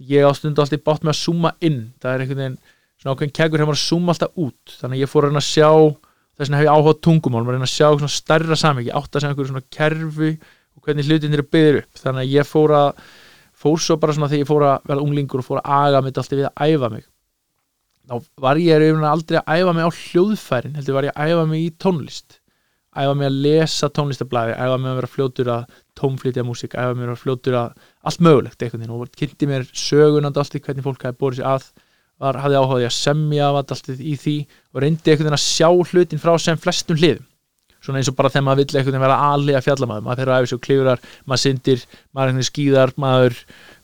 ég 0.00 0.24
á 0.24 0.32
stundu 0.32 0.62
alltaf 0.62 0.84
bátt 0.84 1.04
með 1.04 1.14
að 1.14 1.20
zooma 1.22 1.54
inn. 1.60 1.80
Það 2.00 2.12
er 2.12 2.24
einhvern 2.24 2.42
veginn 2.42 2.58
svona 2.98 3.14
ákveðin 3.14 3.34
kegur 3.38 3.62
hefur 3.62 3.76
að 3.76 3.82
zooma 3.84 4.14
alltaf 4.14 4.40
út. 4.44 4.76
Þannig 4.78 4.96
að 4.96 5.02
ég 5.02 5.12
fór 5.12 5.26
að 5.26 5.32
reyna 5.32 5.42
að 5.42 5.48
sjá 5.48 5.70
þess 6.38 6.46
vegna 6.46 6.60
hef 6.60 6.66
ég 6.68 6.74
áhuga 6.74 6.94
á 6.94 7.02
tungumál 7.04 7.42
að 7.44 7.52
reyna 7.54 7.68
að 7.68 7.74
sjá 7.74 7.88
svona 7.88 8.14
stærra 8.14 8.58
samhengi 8.58 8.94
átt 8.94 9.10
að 9.10 9.24
segja 9.24 9.32
einhverju 9.32 9.52
svona 9.52 9.68
kerfi 9.74 10.30
og 10.78 10.86
hvernig 10.86 11.08
hlutinir 11.08 11.40
eru 11.40 11.48
byggðir 11.52 11.80
upp. 11.82 12.02
Þannig 12.02 12.24
að 12.24 12.34
ég 12.36 12.48
fór 12.48 12.74
að 12.78 13.02
fór 13.58 13.78
svo 13.82 13.98
bara 14.00 14.14
svona 14.14 14.28
þegar 14.30 14.44
ég 14.44 14.48
fór 14.48 14.66
að 14.66 14.90
vera 14.90 15.04
unglingur 15.04 15.42
og 15.42 15.46
fór 15.46 15.62
að 15.62 15.72
aga 15.78 16.02
mig 16.02 16.12
alltaf 16.14 16.36
við 16.36 16.48
að 16.48 16.74
æfa 16.74 16.90
mig. 16.92 17.06
Þá 18.08 18.14
var 18.44 18.60
ég 18.62 18.80
raunin 18.80 19.08
aldrei 19.08 19.40
að 19.40 19.58
æfa 19.58 19.72
mig 19.76 19.88
á 19.88 19.90
hljóðfærin 19.98 20.76
heldur 20.78 20.96
var 20.96 21.08
ég 21.08 21.16
að 21.16 21.32
æfa 21.32 21.48
mig 21.50 21.64
í 21.64 21.72
tónlist. 21.82 22.38
Æfa 22.98 23.16
mig 23.18 23.28
að 23.28 23.40
lesa 23.44 23.90
tónlistablaði 23.94 24.54
æfa 24.56 24.78
mig 24.78 24.92
að 24.92 25.00
vera 25.00 25.12
fljótur 25.12 25.50
að 25.54 25.66
tónflytja 25.98 26.46
músík 26.46 26.78
æfa 26.78 26.94
mig 26.94 27.04
að 27.04 27.10
vera 27.10 27.22
fljótur 27.24 27.58
að 27.58 27.90
allt 28.08 28.24
mögulegt 28.24 28.62
einhvern 28.62 28.84
veginn. 28.84 28.94
Og 28.96 29.20
kynnti 29.20 29.50
mér 29.50 29.68
sögunandi 29.74 30.42
allt 30.42 30.56
í 30.56 30.62
hvernig 30.64 30.86
fólk 30.86 31.04
hafi 31.04 31.20
borið 31.20 31.42
sér 31.42 31.50
að 31.52 31.68
var, 32.18 32.38
hafði 32.42 32.58
áhugaði 32.58 32.88
að 32.88 32.96
semja 32.96 33.50
allt 33.54 33.90
í 33.98 34.14
því 34.18 34.36
og 34.72 34.82
reyndi 34.82 35.12
einhvern 35.12 35.28
veginn 35.28 35.38
að 35.38 35.44
sjá 35.44 35.68
hlutin 35.68 36.22
frá 36.22 36.32
sem 36.42 36.58
flestum 36.58 36.98
hliðum 36.98 37.26
svona 37.88 38.02
eins 38.02 38.10
og 38.12 38.16
bara 38.18 38.30
þegar 38.32 38.46
maður 38.46 38.60
vill 38.62 38.78
veginn 38.78 39.02
vera 39.02 39.18
aðlega 39.32 39.64
fjallamaður, 39.64 40.04
maður 40.04 40.22
þeirra 40.22 40.38
æfis 40.42 40.54
og 40.54 40.62
klifrar 40.64 41.02
maður 41.24 41.42
syndir, 41.44 41.84
maður 42.16 42.46
skýðar 42.48 42.94
maður, 43.00 43.38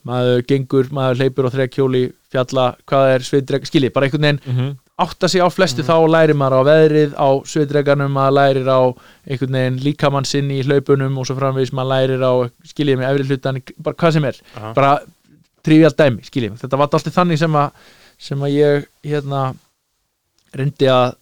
maður 0.05 0.47
gengur, 0.51 0.91
maður 0.95 1.23
hleypur 1.23 1.49
á 1.49 1.55
þrekjóli, 1.55 2.05
fjalla, 2.35 2.67
hvað 2.91 3.13
er 3.15 3.27
sviðdreg, 3.29 3.69
skilji, 3.71 3.93
bara 3.95 4.09
einhvern 4.09 4.29
veginn 4.29 4.43
mm 4.45 4.59
-hmm. 4.59 4.77
átta 5.07 5.29
sig 5.29 5.41
á 5.41 5.49
flestu 5.49 5.83
þá 5.83 5.97
lærir 6.05 6.37
maður 6.37 6.61
á 6.61 6.69
veðrið 6.69 7.17
á 7.17 7.29
sviðdreganum, 7.49 8.13
maður 8.13 8.37
lærir 8.39 8.69
á 8.69 8.81
einhvern 9.25 9.59
veginn 9.59 9.83
líkamann 9.89 10.29
sinn 10.29 10.51
í 10.51 10.63
hlaupunum 10.63 11.19
og 11.19 11.27
svo 11.27 11.37
framvegis 11.41 11.73
maður 11.73 11.93
lærir 11.95 12.23
á 12.23 12.33
skiljið 12.69 12.99
með 12.99 13.11
efri 13.11 13.29
hlutan, 13.29 13.63
bara 13.83 13.97
hvað 13.97 14.13
sem 14.13 14.25
er 14.25 14.37
Aha. 14.57 14.73
bara 14.75 15.01
trivial 15.65 15.95
dæmi, 15.97 16.23
skiljið 16.23 16.51
mig 16.51 16.61
þetta 16.61 16.77
var 16.77 16.89
alltaf 16.93 17.15
þannig 17.15 17.39
sem 17.39 17.55
að, 17.57 17.71
sem 18.19 18.43
að 18.43 18.51
ég 18.53 18.87
hérna 19.03 19.55
reyndi 20.55 20.89
að 20.89 21.15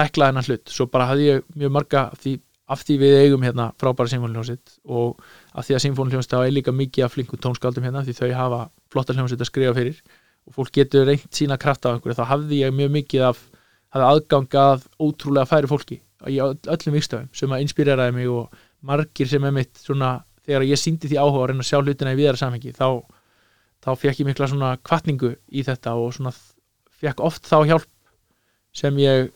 tækla 0.00 0.30
hennar 0.30 0.48
hlut. 0.48 0.72
Svo 0.72 0.88
bara 0.90 1.06
hafði 1.10 1.28
ég 1.28 1.44
mjög 1.60 1.74
marga 1.76 2.06
af 2.10 2.24
því, 2.24 2.34
af 2.70 2.82
því 2.86 2.96
við 3.02 3.16
eigum 3.20 3.46
hérna 3.46 3.70
frábæra 3.80 4.12
symfóniljónsitt 4.14 4.74
og 4.88 5.20
af 5.52 5.66
því 5.66 5.76
að 5.76 5.84
symfóniljónsitt 5.86 6.36
hafa 6.38 6.50
líka 6.50 6.74
mikið 6.74 7.06
af 7.06 7.14
flinkum 7.16 7.40
tónskáldum 7.42 7.86
hérna 7.86 8.04
því 8.06 8.16
þau 8.18 8.32
hafa 8.38 8.60
flottar 8.92 9.18
hljónsitt 9.18 9.42
að 9.42 9.50
skrifa 9.50 9.76
fyrir 9.76 10.02
og 10.48 10.56
fólk 10.56 10.72
getur 10.78 11.08
reynt 11.08 11.30
sína 11.36 11.58
kraft 11.60 11.84
á 11.86 11.92
einhverju. 11.92 12.16
Þá 12.18 12.30
hafði 12.30 12.62
ég 12.62 12.74
mjög 12.74 12.94
mikið 12.96 13.26
af 13.30 13.42
hafði 13.90 14.06
aðgang 14.06 14.58
að 14.60 14.86
ótrúlega 15.02 15.50
færi 15.50 15.70
fólki 15.70 16.00
í 16.28 16.36
öll- 16.42 16.68
öllum 16.70 16.96
vikstöfum 16.96 17.30
sem 17.34 17.52
að 17.54 17.64
inspireraði 17.64 18.14
mig 18.14 18.28
og 18.30 18.54
margir 18.86 19.28
sem 19.28 19.44
er 19.44 19.54
mitt 19.56 19.80
svona 19.80 20.20
þegar 20.46 20.66
ég 20.68 20.80
síndi 20.80 21.08
því 21.10 21.18
áhuga 21.20 21.42
að 21.44 21.50
reyna 21.50 21.64
að 21.64 21.70
sjá 21.70 21.80
hlutina 21.80 22.14
í 22.14 22.18
viðara 22.20 22.40
samhengi 22.40 22.74
þá 22.76 22.86
þá 23.80 23.90
fekk 23.96 24.20
ég 24.22 24.28
mikla 24.28 24.48
svona 24.50 24.70
kvartningu 24.84 25.34
í 25.48 25.64
þetta 25.66 25.94
og 25.96 26.14
svona 26.16 26.32
fekk 27.00 27.22
oft 27.24 27.48
þá 27.48 27.56
hjálp 27.66 27.88
sem 28.76 28.98
ég 29.00 29.30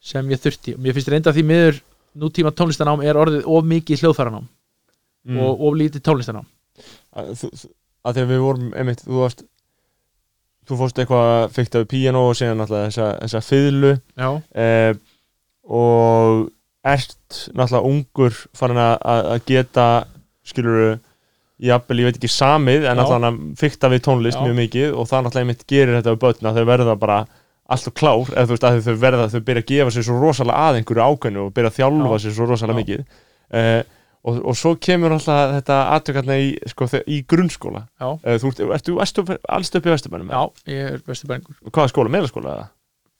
sem 0.00 0.32
ég 0.32 0.40
þurfti 0.40 0.74
og 0.76 0.82
mér 0.84 0.96
finnst 0.96 1.12
reynda 1.12 1.34
því 1.36 1.44
miður 1.50 1.80
nútíma 2.20 2.52
tónlistanám 2.56 3.04
er 3.04 3.18
orðið 3.20 3.46
of 3.46 3.68
mikið 3.68 4.04
hljóðfæranám 4.04 4.46
mm. 4.46 5.40
og 5.44 5.66
of 5.68 5.76
lítið 5.78 6.04
tónlistanám 6.08 6.48
að, 7.14 7.34
þú, 7.42 7.50
að 8.08 8.20
að 8.20 8.32
við 8.32 8.44
vorum 8.46 8.70
einmitt, 8.74 9.04
þú 9.04 9.20
varst 9.20 9.44
þú 10.68 10.78
fórst 10.80 11.02
eitthvað 11.02 11.52
fyrkt 11.54 11.76
af 11.78 11.86
píanó 11.90 12.24
og 12.30 12.38
síðan 12.38 12.62
náttúrulega 12.62 12.90
þessa, 12.90 13.10
þessa 13.24 13.44
já, 14.14 14.30
eh, 14.54 14.92
og 15.66 16.48
ert 16.86 17.40
náttúrulega 17.52 17.86
ungur 17.90 18.42
farin 18.56 18.80
að, 18.80 18.96
geta 19.48 19.86
skilur 20.46 20.98
jafnvel, 21.60 22.00
ég 22.00 22.08
veit 22.08 22.18
ekki 22.18 22.32
samið 22.32 22.86
en 22.86 22.94
Já. 22.94 22.98
náttúrulega 22.98 23.58
fyrta 23.60 23.90
við 23.92 24.02
tónlist 24.06 24.38
Já. 24.38 24.44
mjög 24.46 24.56
mikið 24.62 24.94
og 24.94 25.08
það 25.10 25.26
náttúrulega 25.26 25.46
einmitt 25.46 25.66
gerir 25.68 25.96
þetta 25.98 26.14
við 26.14 26.22
börn 26.24 26.48
að 26.48 26.60
þau 26.60 26.68
verða 26.70 26.96
bara 27.00 27.18
alltaf 27.74 27.94
klár 27.96 28.32
eða 28.34 28.44
þú 28.48 28.54
veist 28.56 28.66
að 28.68 28.80
þau 28.86 28.98
verða, 29.04 29.28
þau 29.32 29.40
byrja 29.48 29.62
að 29.64 29.70
gefa 29.70 29.94
sér 29.94 30.06
svo 30.08 30.18
rosalega 30.20 30.66
að 30.68 30.78
einhverju 30.80 31.06
ákveðnu 31.06 31.44
og 31.44 31.54
byrja 31.56 31.70
að 31.72 31.78
þjálfa 31.78 32.16
Já. 32.16 32.22
sér 32.24 32.36
svo 32.36 32.48
rosalega 32.50 32.76
Já. 32.76 32.80
mikið 32.80 33.04
eh, 33.60 33.82
og, 34.20 34.40
og 34.50 34.58
svo 34.60 34.74
kemur 34.88 35.14
alltaf 35.16 35.54
þetta 35.58 35.78
aðtökarna 35.96 36.36
í, 36.42 36.50
sko, 36.72 36.88
í 37.06 37.20
grunnskóla 37.30 37.84
eh, 38.00 38.36
þú 38.42 38.50
ert, 38.52 38.64
ertu 38.76 38.98
alls 39.00 39.72
upp 39.78 39.86
í 39.88 39.94
Vesturbænum 39.94 40.34
já, 40.34 40.42
ég 40.74 40.90
er 40.96 41.06
bestu 41.06 41.30
bæringur 41.30 41.56
hvaða 41.70 41.92
skóla, 41.94 42.12
meðlaskóla 42.16 42.56
eða? 42.56 42.68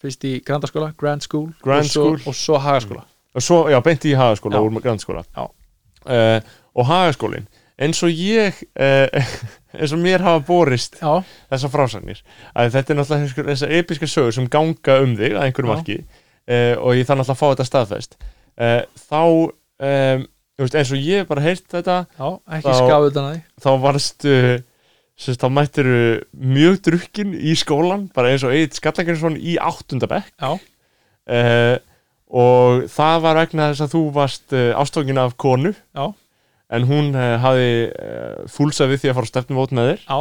fyrst 0.01 0.25
í 0.25 0.35
Grandaskóla, 0.45 0.93
Grand 1.01 1.25
School 1.25 1.51
Grand 1.65 1.87
og 1.87 1.93
svo, 1.93 2.05
School. 2.11 2.21
og 2.27 2.37
svo 2.37 2.61
Hagaskóla 2.61 3.07
og 3.35 3.45
svo, 3.45 3.63
já, 3.71 3.79
beint 3.85 4.05
í 4.09 4.15
hagaskóla 4.19 4.61
grannskóla 4.83 5.25
Já. 5.31 5.45
uh, 5.47 6.39
og 6.75 6.89
hagaskólin 6.89 7.47
eins 7.81 8.03
og 8.07 8.11
ég 8.13 8.59
uh, 8.77 9.31
eins 9.81 9.95
og 9.97 10.03
mér 10.03 10.25
hafa 10.27 10.43
borist 10.49 10.99
já, 11.01 11.23
þessar 11.53 11.73
frásagnir 11.75 12.21
að 12.55 12.75
þetta 12.77 12.93
er 12.95 13.01
náttúrulega 13.01 13.47
þessar- 13.53 13.77
episka 13.81 14.09
sögur 14.11 14.37
sem 14.37 14.49
ganga 14.53 14.99
um 15.05 15.15
þig 15.19 15.37
að 15.37 15.47
einhverju 15.47 15.71
Já. 15.71 15.75
marki 15.75 15.99
uh, 16.01 16.75
og 16.83 16.99
ég 16.99 17.09
þarf 17.09 17.23
náttúrulega 17.23 17.37
að 17.37 17.41
fá 17.41 17.47
þetta 17.55 17.69
staðfest. 17.71 18.19
Uh, 18.61 18.83
þá 19.09 19.23
þú 20.61 20.67
veist, 20.67 20.75
eins 20.77 20.91
og 20.93 21.01
ég 21.01 21.29
bara 21.31 21.41
heyrt 21.45 21.65
þetta 21.73 21.95
já, 22.05 22.27
ekki 22.59 22.73
utan 23.09 23.25
að 23.25 23.31
því 23.33 23.63
þá 23.65 23.71
varstu 23.81 24.35
sérst, 25.21 25.41
þá 25.41 25.49
mættir 25.57 25.89
mjög 26.37 26.81
drukkin 26.85 27.33
í 27.37 27.55
skólan 27.57 28.03
bara 28.13 28.35
eins 28.35 28.45
og 28.45 28.53
Egil 28.53 28.75
Skallaginsson 28.77 29.39
í 29.41 29.55
áttundabekk 29.57 30.35
uh, 30.45 31.79
og 32.31 32.85
það 32.93 33.23
var 33.25 33.41
vegna 33.41 33.71
þess 33.73 33.87
að 33.87 33.95
þú 33.97 34.03
varst 34.15 34.53
uh, 34.55 34.69
ástókin 34.79 35.19
af 35.23 35.33
konu. 35.41 35.73
Já. 35.97 36.11
En 36.71 36.87
hún 36.89 37.15
uh, 37.15 37.37
hafði 37.43 37.71
uh, 37.91 38.43
fúlsað 38.51 38.93
við 38.95 39.03
því 39.05 39.13
að 39.13 39.17
fara 39.19 39.31
stefnumót 39.31 39.75
með 39.77 39.91
þér. 39.93 40.05
Já. 40.07 40.19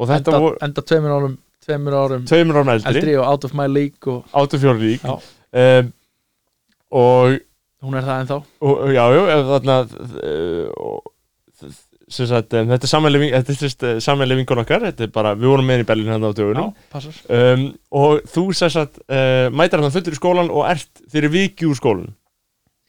Og 0.00 0.08
þetta 0.08 0.32
enda, 0.32 0.42
voru 0.46 0.60
enda 0.66 0.84
tveimur 0.90 1.14
árum 1.16 1.36
tveimur 1.60 1.96
árum 1.96 2.26
tveimur 2.28 2.58
árum 2.60 2.72
eldri, 2.72 2.90
eldri 2.94 3.14
og 3.20 3.28
out 3.28 3.46
of 3.48 3.54
my 3.56 3.68
league 3.68 4.12
og 4.12 4.36
áttu 4.40 4.60
fjóri 4.62 4.94
lík 4.94 5.02
Já. 5.04 5.16
um, 5.60 5.90
og, 7.00 7.36
hún 7.84 7.98
er 7.98 8.06
það 8.06 8.22
ennþá. 8.24 8.38
og 8.64 8.94
já, 8.94 9.02
já, 9.14 9.20
ef 9.34 9.50
þarna 9.50 9.76
og, 10.80 11.10
sem 12.10 12.26
sagt, 12.26 12.54
um, 12.58 12.70
þetta 12.72 12.88
er 12.88 12.90
sammeilið 12.90 13.26
þetta 13.36 13.90
er 13.92 14.00
sammeilið 14.02 14.40
vingun 14.40 14.62
okkar. 14.64 14.86
Þetta 14.88 15.06
er 15.06 15.12
bara, 15.14 15.34
við 15.38 15.52
vorum 15.52 15.68
með 15.70 15.84
í 15.84 15.86
Berlín 15.86 16.10
hann 16.10 16.26
á 16.26 16.32
dögunum. 16.34 16.72
Um, 17.30 17.66
og 17.94 18.24
þú 18.30 18.46
að 18.56 18.98
uh, 19.06 19.46
mætar 19.54 19.84
hann 19.84 19.94
fullur 19.94 20.16
í 20.16 20.18
skólan 20.18 20.50
og 20.50 20.66
ert 20.66 21.04
fyrir 21.12 21.30
viki 21.32 21.68
úr 21.70 21.78
skólan 21.78 22.10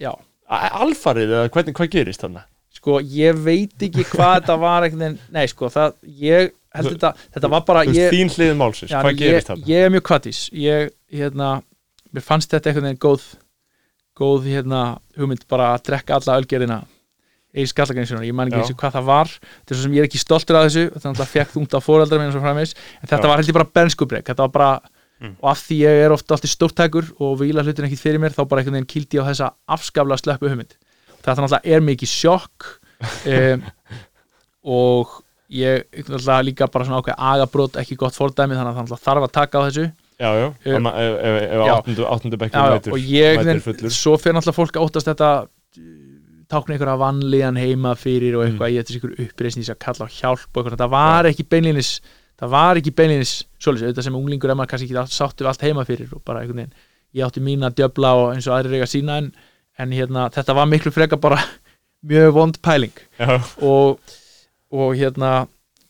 já, 0.01 0.11
alfarið 0.49 1.35
eða 1.35 1.51
hvernig, 1.53 1.75
hvað 1.77 1.91
gerist 1.93 2.23
þarna? 2.25 2.47
Sko, 2.81 2.97
ég 3.05 3.37
veit 3.45 3.85
ekki 3.87 4.07
hvað 4.09 4.39
þetta 4.39 4.57
var 4.61 4.87
veginn, 4.87 5.19
nei, 5.31 5.45
sko, 5.51 5.69
það 5.69 5.93
ég 6.21 6.51
held 6.73 6.93
þetta, 6.95 7.13
þetta 7.35 7.51
var 7.53 7.65
bara 7.67 7.83
ég, 7.85 8.09
þín 8.13 8.31
hliðin 8.33 8.57
málsins, 8.57 8.93
hvað 8.95 9.19
gerist 9.19 9.51
þarna? 9.51 9.67
ég 9.69 9.85
er 9.85 9.93
mjög 9.93 10.05
kvattís 10.09 10.39
ég, 10.55 10.89
hérna, 11.13 11.51
mér 12.11 12.25
fannst 12.25 12.51
þetta 12.53 12.71
einhvern 12.71 12.89
veginn 12.89 13.03
góð 13.05 13.27
góð, 14.21 14.47
hérna, 14.49 14.81
hugmynd 15.17 15.45
bara 15.51 15.75
að 15.75 15.85
drekka 15.89 16.17
alla 16.17 16.39
ölgerðina 16.41 16.81
í 17.51 17.65
skallagreinsjónar, 17.67 18.23
ég 18.27 18.35
man 18.35 18.47
ekki 18.47 18.61
eins 18.61 18.71
og 18.71 18.77
hvað 18.79 18.93
það 18.95 19.07
var. 19.09 19.31
Þetta 19.41 19.73
er 19.73 19.77
svo 19.77 19.83
sem 19.83 19.95
ég 19.97 20.03
er 20.03 20.07
ekki 20.07 20.19
stoltur 20.21 20.55
af 20.55 20.67
þessu. 20.69 20.83
Þetta 20.93 21.09
náttúrulega 21.09 21.31
fekk 21.33 21.49
þungt 21.51 21.73
á 21.75 21.79
fóreldrar 21.83 22.21
minn 22.21 22.29
og 22.31 22.35
svo 22.37 22.43
framvegs 22.45 22.71
en 22.77 23.09
þetta 23.11 23.27
Já. 23.27 23.31
var 23.31 23.41
held 23.41 23.51
ég 23.51 23.57
bara 23.57 23.71
bernskubreik 23.75 24.29
þetta 24.31 24.45
var 24.45 24.53
bara, 24.55 24.71
Mm. 25.21 25.35
og 25.37 25.51
af 25.51 25.59
því 25.61 25.75
ég 25.83 25.99
er 26.01 26.13
ofta 26.15 26.33
alltaf 26.33 26.49
stórtækur 26.49 27.11
og 27.21 27.35
vila 27.37 27.61
hlutin 27.61 27.85
ekkit 27.85 27.99
fyrir 28.01 28.17
mér 28.17 28.33
þá 28.33 28.41
bara 28.49 28.63
einhvern 28.63 28.79
veginn 28.79 28.87
kýldi 28.89 29.19
ég 29.19 29.21
á 29.21 29.29
þessa 29.29 29.49
afskaflega 29.69 30.17
slöppu 30.17 30.49
hugmynd 30.49 30.73
þetta 31.21 31.43
náttúrulega 31.45 31.75
er 31.75 31.83
mikið 31.87 32.11
sjokk 32.11 32.69
um, 33.31 33.65
og 34.77 35.17
ég 35.51 35.83
náttúrulega 35.97 36.41
líka 36.47 36.69
bara 36.71 36.87
svona 36.87 37.01
ákveð 37.01 37.25
agabrót 37.31 37.79
ekki 37.81 37.97
gott 37.99 38.17
fordæmi 38.17 38.57
þannig 38.57 38.81
að 38.83 38.93
það 38.93 39.05
þarf 39.07 39.27
að 39.27 39.33
taka 39.39 39.61
á 39.61 39.65
þessu. 39.67 39.87
Já, 40.21 40.29
já, 40.37 40.47
Eh, 40.69 40.75
ef, 40.77 40.85
ef, 40.85 41.15
ef, 41.25 41.37
ef 41.49 41.61
áttundu, 41.65 42.03
áttundu 42.05 42.37
já, 42.37 42.41
bekkur 42.43 42.61
já, 42.61 42.93
og 42.93 42.99
ég, 43.09 43.39
fullur. 43.65 43.89
svo 43.95 44.17
fyrir 44.21 44.35
náttúrulega 44.37 44.59
fólk 44.59 44.77
að 44.77 44.85
óttast 44.85 45.09
þetta 45.09 45.29
tákna 46.51 46.75
einhverja 46.75 46.97
vanlíðan 46.99 47.57
heima 47.57 47.93
fyrir 47.97 48.35
og 48.37 48.43
eitthvað, 48.45 48.73
ég 48.75 48.83
þetta 48.85 48.97
ykkur 48.99 49.13
uppreisn 49.25 49.61
í 49.61 49.65
þess 49.65 49.73
að 49.73 49.79
kalla 49.85 50.05
á 50.05 50.13
hjálp 50.13 50.51
og 50.51 50.61
eitthvað, 50.61 50.81
það 50.83 50.93
var 50.93 51.29
ekki 51.31 51.45
beinlínis 51.53 51.91
það 52.41 52.53
var 52.55 52.79
ekki 52.81 52.93
beinlínis 52.97 53.33
svolítið, 53.61 53.87
auðvitað 53.87 54.07
sem 54.07 54.17
unglingur 54.19 54.51
er 54.51 54.57
maður 54.59 54.71
kannski 54.73 54.89
ekki 54.89 55.15
sáttu 55.15 55.45
við 55.45 55.51
allt 55.51 55.65
heima 55.65 55.85
fyrir 55.87 56.13
og 56.17 56.23
bara 56.27 56.41
einhvern 56.43 56.63
veginn, 56.63 56.75
ég 57.17 57.25
átti 57.27 57.43
mín 57.45 57.65
að 57.65 57.77
djöbla 57.79 58.13
og 58.19 58.27
eins 58.35 58.49
og 58.49 58.55
aðrir 58.57 58.77
eiga 58.79 58.89
sína 58.89 59.17
en, 59.21 59.31
en 59.81 59.95
hérna, 59.95 60.27
þetta 60.33 60.55
var 60.57 60.69
miklu 60.69 60.93
freka 60.93 61.19
bara 61.21 61.39
mjög 62.11 62.35
vond 62.37 62.61
pæling. 62.65 62.93
Og, 63.65 64.13
og 64.73 64.93
hérna 64.99 65.33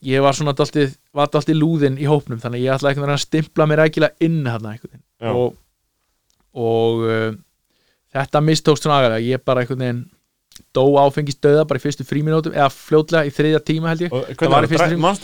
ég 0.05 0.23
var 0.23 0.37
svona 0.37 0.55
dálítið, 0.57 0.95
var 1.15 1.29
dálítið 1.31 1.59
lúðinn 1.59 1.99
í 2.01 2.07
hópnum 2.09 2.41
þannig 2.41 2.63
að 2.63 2.65
ég 2.65 2.77
ætlaði 2.77 3.01
veginn 3.01 3.15
að 3.17 3.25
stimpla 3.25 3.67
mér 3.69 3.83
rækilega 3.85 4.27
inn 4.27 4.41
Já. 4.47 4.55
veginn. 4.63 5.03
Og, 5.31 5.53
og 6.57 7.05
uh, 7.05 7.29
þetta 8.15 8.41
mistókst 8.47 8.87
svona 8.87 9.01
agalega, 9.01 9.29
ég 9.29 9.45
bara 9.45 9.63
einhvern 9.63 9.85
veginn 9.85 10.01
dó 10.75 10.83
áfengist 10.99 11.39
döða 11.43 11.63
bara 11.67 11.79
í 11.79 11.83
fyrstu 11.83 12.03
fríminútum 12.05 12.53
eða 12.53 12.67
fljótlega 12.73 13.27
í 13.27 13.31
þriðja 13.33 13.61
tíma 13.65 13.91
held 13.91 14.03
ég. 14.05 14.15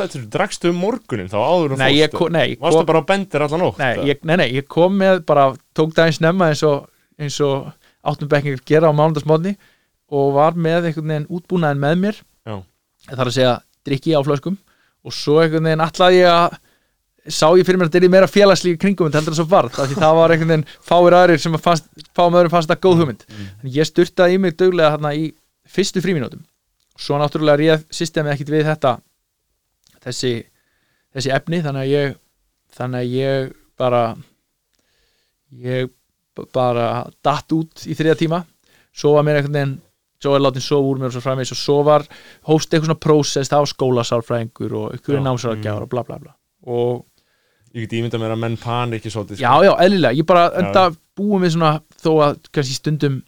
Eftir, 0.07 0.23
drakstu 0.33 0.71
um 0.71 0.79
morgunin 0.81 1.29
þá 1.31 1.37
áður 1.37 1.75
ég, 1.93 2.13
fórstu? 2.13 2.29
nei, 2.33 2.55
Varstu 2.61 2.79
kom, 2.79 2.87
bara 2.89 3.01
á 3.03 3.09
bendir 3.11 3.45
allan 3.45 3.63
nótt? 3.63 3.81
nei, 3.81 4.07
ég, 4.07 4.23
nei, 4.27 4.35
nei, 4.39 4.47
ég 4.55 4.67
kom 4.71 4.95
með 4.97 5.21
bara 5.27 5.49
tók 5.77 5.93
daginn 5.97 6.17
snemma 6.17 6.49
eins 6.53 6.63
og 6.67 6.87
eins 7.19 7.37
og 7.43 7.67
áttum 8.07 8.29
bekkingar 8.31 8.63
gera 8.67 8.91
á 8.91 8.97
mánundagsmóðni 8.97 9.55
og 10.07 10.31
var 10.37 10.55
með 10.55 10.89
einhvern 10.89 11.11
veginn 11.11 11.27
útbúnaðin 11.37 11.83
með 11.83 11.99
mér. 12.03 12.21
Er 13.11 13.19
að 13.23 13.35
segja 13.35 13.57
drikki 13.87 14.15
á 14.15 14.21
flöskum. 14.23 14.57
Og 15.07 15.15
svo 15.15 15.41
einhvern 15.43 15.67
veginn 15.67 15.83
ætlaði 15.83 16.21
ég 16.21 16.31
að 16.31 16.57
sá 17.27 17.47
ég 17.59 17.67
fyrir 17.67 17.79
mér 17.79 17.89
að 17.89 17.95
þetta 17.95 18.07
er 18.07 18.13
meira 18.13 18.29
félagslík 18.31 18.77
kringum 18.79 19.09
en 19.09 19.17
heldur 19.17 19.35
það 19.35 19.41
svo 19.41 19.51
varð, 19.51 19.73
af 19.75 19.89
því 19.89 19.97
það 19.99 20.13
var 20.15 20.33
einhvern 20.33 20.53
veginn 20.53 20.69
fáir 20.87 21.15
aðrir 21.17 21.41
sem 21.43 21.57
að 21.57 21.63
fannst, 21.65 21.89
fáum 22.15 22.37
öðrum 22.39 22.53
fannst 22.53 22.69
þetta 22.71 22.85
góð 22.85 23.01
hugmynd. 23.01 23.25
Mm. 23.27 23.49
en 23.63 23.73
ég 23.75 23.89
styrtaði 23.89 24.37
í 24.37 24.39
mig 24.39 24.55
duglega 24.55 24.93
þarna 24.93 25.11
í 25.17 25.25
fyrstu 25.67 26.03
fríminútum 26.05 26.45
svo 26.97 27.19
náttúrulega 27.19 27.59
réð 27.61 27.85
systemið 27.93 28.33
ekkit 28.33 28.53
við 28.53 28.69
þetta 28.71 28.93
þessi, 30.05 30.33
þessi 31.13 31.33
efni 31.35 31.61
þannig 31.65 31.83
að 31.83 31.91
ég 31.91 32.17
þannig 32.77 33.03
að 33.03 33.13
ég 33.17 33.51
bara 33.77 34.03
ég 35.67 35.91
bara 36.53 36.87
datt 37.25 37.53
út 37.55 37.85
í 37.87 37.97
þriða 37.97 38.17
tíma. 38.19 38.41
Svo 38.97 39.13
var 39.15 39.25
mér 39.27 39.41
einhvern 39.41 39.59
veginn 39.59 39.75
svo 40.17 40.33
er 40.33 40.41
látin 40.41 40.65
svo 40.65 40.79
úr 40.81 40.97
mér 41.01 41.11
og 41.11 41.17
svo 41.17 41.21
framvegis 41.21 41.53
og 41.53 41.59
svo 41.59 41.77
var 41.85 42.05
hóst 42.49 42.71
eitthvað 42.71 42.89
svona 42.89 43.03
prósess, 43.05 43.51
það 43.51 43.63
var 43.63 43.71
skólasálfræðingur 43.73 44.75
og 44.79 44.97
ykkur 44.97 45.19
Já, 45.19 45.23
námsráðgjafar 45.27 45.85
og 45.85 45.91
bla 45.93 46.03
bla 46.07 46.19
bla. 46.23 46.33
Og 46.65 47.05
Ég 47.75 47.85
get 47.85 47.97
ímynda 47.99 48.17
mér 48.17 48.33
að 48.33 48.41
menn 48.41 48.57
panik 48.57 49.03
svolítið 49.05 49.43
já, 49.43 49.51
já, 49.61 49.73
eðlilega, 49.83 50.17
ég 50.17 50.25
bara 50.25 50.47
enda 50.57 50.87
búum 51.17 51.43
við 51.43 51.57
svona 51.57 51.73
þó 51.99 52.11
að 52.25 52.39
kannski 52.55 52.77
stundum 52.77 53.19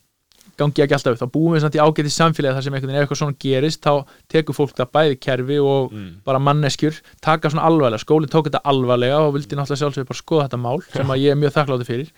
gangi 0.59 0.83
ekki 0.83 0.95
alltaf 0.95 1.13
upp, 1.13 1.21
þá 1.21 1.33
búum 1.35 1.53
við 1.55 1.63
samt 1.63 1.77
í 1.77 1.81
ágæti 1.83 2.11
samfélagi 2.11 2.57
þar 2.57 2.65
sem 2.65 2.73
einhvern 2.75 2.89
veginn 2.89 2.99
ef 2.99 3.05
eitthvað 3.05 3.19
svona 3.21 3.37
gerist 3.43 3.85
þá 3.85 3.93
tekur 4.31 4.57
fólk 4.57 4.73
það 4.79 4.91
bæði 4.95 5.19
kerfi 5.23 5.59
og 5.61 5.93
mm. 5.93 6.09
bara 6.27 6.41
manneskjur, 6.43 6.97
taka 7.23 7.51
svona 7.51 7.67
alvarlega 7.69 8.01
skólinn 8.01 8.31
tók 8.31 8.49
þetta 8.49 8.63
alvarlega 8.71 9.21
og 9.27 9.35
vildi 9.37 9.59
náttúrulega 9.59 9.83
sjálfsögur 9.83 10.09
bara 10.09 10.21
skoða 10.23 10.47
þetta 10.47 10.61
mál 10.65 10.81
sem 10.87 11.13
að 11.13 11.23
ég 11.23 11.35
er 11.35 11.39
mjög 11.39 11.55
þakkláttur 11.55 11.89
fyrir 11.89 12.11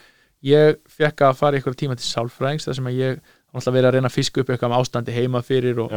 ég 0.45 0.81
fekk 0.89 1.23
að 1.27 1.37
fara 1.39 1.57
eitthvað 1.57 1.77
tíma 1.79 1.97
til 1.99 2.07
sálfræðings 2.07 2.67
þar 2.67 2.77
sem 2.79 2.89
að 2.89 2.99
ég 2.99 3.21
náttúrulega 3.51 3.75
verið 3.75 3.89
að 3.89 3.95
reyna 3.95 4.09
að 4.09 4.17
fiska 4.17 4.41
upp 4.41 4.51
eitthvað 4.51 4.71
með 4.71 4.81
ástandi 4.81 5.15
heima 5.15 5.41
fyrir 5.45 5.81
og 5.83 5.93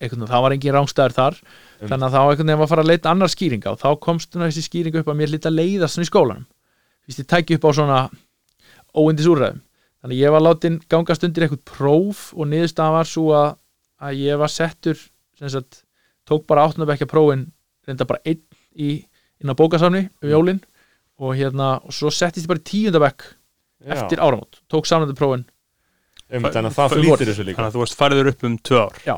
eitthvað, 0.00 0.26
það 0.30 0.44
var 0.44 0.54
engin 0.56 0.76
rángstæður 0.76 1.16
þar. 1.16 1.38
Um. 1.80 1.88
þannig 1.88 2.06
að 2.06 2.14
þá 2.14 2.20
veginn 2.30 2.52
var 2.54 2.64
að 2.66 2.72
fara 2.72 2.84
að 2.84 2.90
leita 2.90 3.12
annar 3.12 3.32
skýringa 3.32 3.72
og 3.74 3.80
þá 3.80 3.88
komst 4.06 4.36
þessi 4.36 4.64
skýring 4.66 5.00
upp 5.00 5.10
að 5.10 5.20
mér 5.20 5.32
lítið 5.34 5.50
að 5.50 5.58
leiðast 5.58 5.96
svona 5.96 6.06
í 6.06 6.10
skólanum. 6.10 6.46
Vist, 7.08 7.22
ég 7.22 7.28
tæki 7.28 7.58
upp 7.58 7.66
á 7.66 7.70
svona 7.74 8.00
óindis 8.94 9.28
úrræðum. 9.30 9.62
Þannig 10.00 10.16
að 10.16 10.22
ég 10.22 10.34
var 10.34 10.44
látin 10.44 10.78
gangast 10.88 11.24
undir 11.26 11.44
eitthvað 11.44 11.64
próf 11.68 12.22
og 12.32 12.48
niðurstaðan 12.48 12.96
var 12.96 13.08
svo 13.08 13.26
að, 13.36 13.50
að 14.00 14.20
ég 14.22 14.40
var 14.40 14.52
settur 14.52 15.00
sagt, 15.40 15.82
tók 16.28 16.46
bara 16.48 16.64
áttunabekja 16.68 17.08
prófin 17.08 17.50
reynda 17.88 18.06
bara 18.08 18.22
einn 18.24 18.40
í, 18.76 19.02
inn 19.40 19.52
á 19.52 19.56
bókasamni 19.56 20.06
um 20.22 20.32
jólin. 20.32 20.62
Og 21.20 21.36
hérna 21.36 21.74
og 21.84 21.92
svo 21.92 22.08
settist 22.08 22.46
ég 22.46 22.52
bara 22.52 22.62
í 22.62 22.68
tíundabekk 22.70 23.26
já. 23.84 23.92
eftir 23.96 24.18
áramót, 24.20 24.60
tók 24.68 24.86
samnandi 24.86 25.16
prófin 25.18 25.44
um, 26.30 26.42
Þannig 26.42 26.70
að 26.70 26.76
það 26.76 26.88
Fyrir 26.94 27.04
flýtir 27.04 27.10
vor. 27.10 27.26
þessu 27.32 27.46
líka 27.48 27.58
þannig 27.60 27.70
að 27.70 27.76
þú 27.78 27.82
varst 27.84 27.98
færður 28.00 28.30
upp 28.32 28.44
um 28.50 28.58
tvö 28.58 28.80
ár 28.84 29.00
Já. 29.06 29.16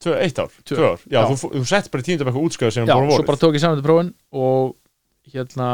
Tvö, 0.00 0.12
eitt 0.24 0.38
ár, 0.40 0.50
Tvö. 0.64 0.76
tvö 0.76 0.84
ár 0.90 1.00
Já, 1.06 1.20
Já. 1.20 1.22
þú, 1.30 1.50
þú 1.54 1.64
sett 1.68 1.90
bara 1.92 2.00
í 2.02 2.06
tíundabæk 2.08 2.36
útskjöðu 2.40 2.72
sem 2.72 2.86
já, 2.86 2.94
bara 2.94 3.06
svo 3.06 3.16
voru 3.16 3.26
bara 3.30 3.40
tók 3.44 3.54
ég 3.56 3.60
saman 3.64 3.80
til 3.80 3.86
prófin 3.88 4.12
og 4.32 4.76
hérna 5.34 5.70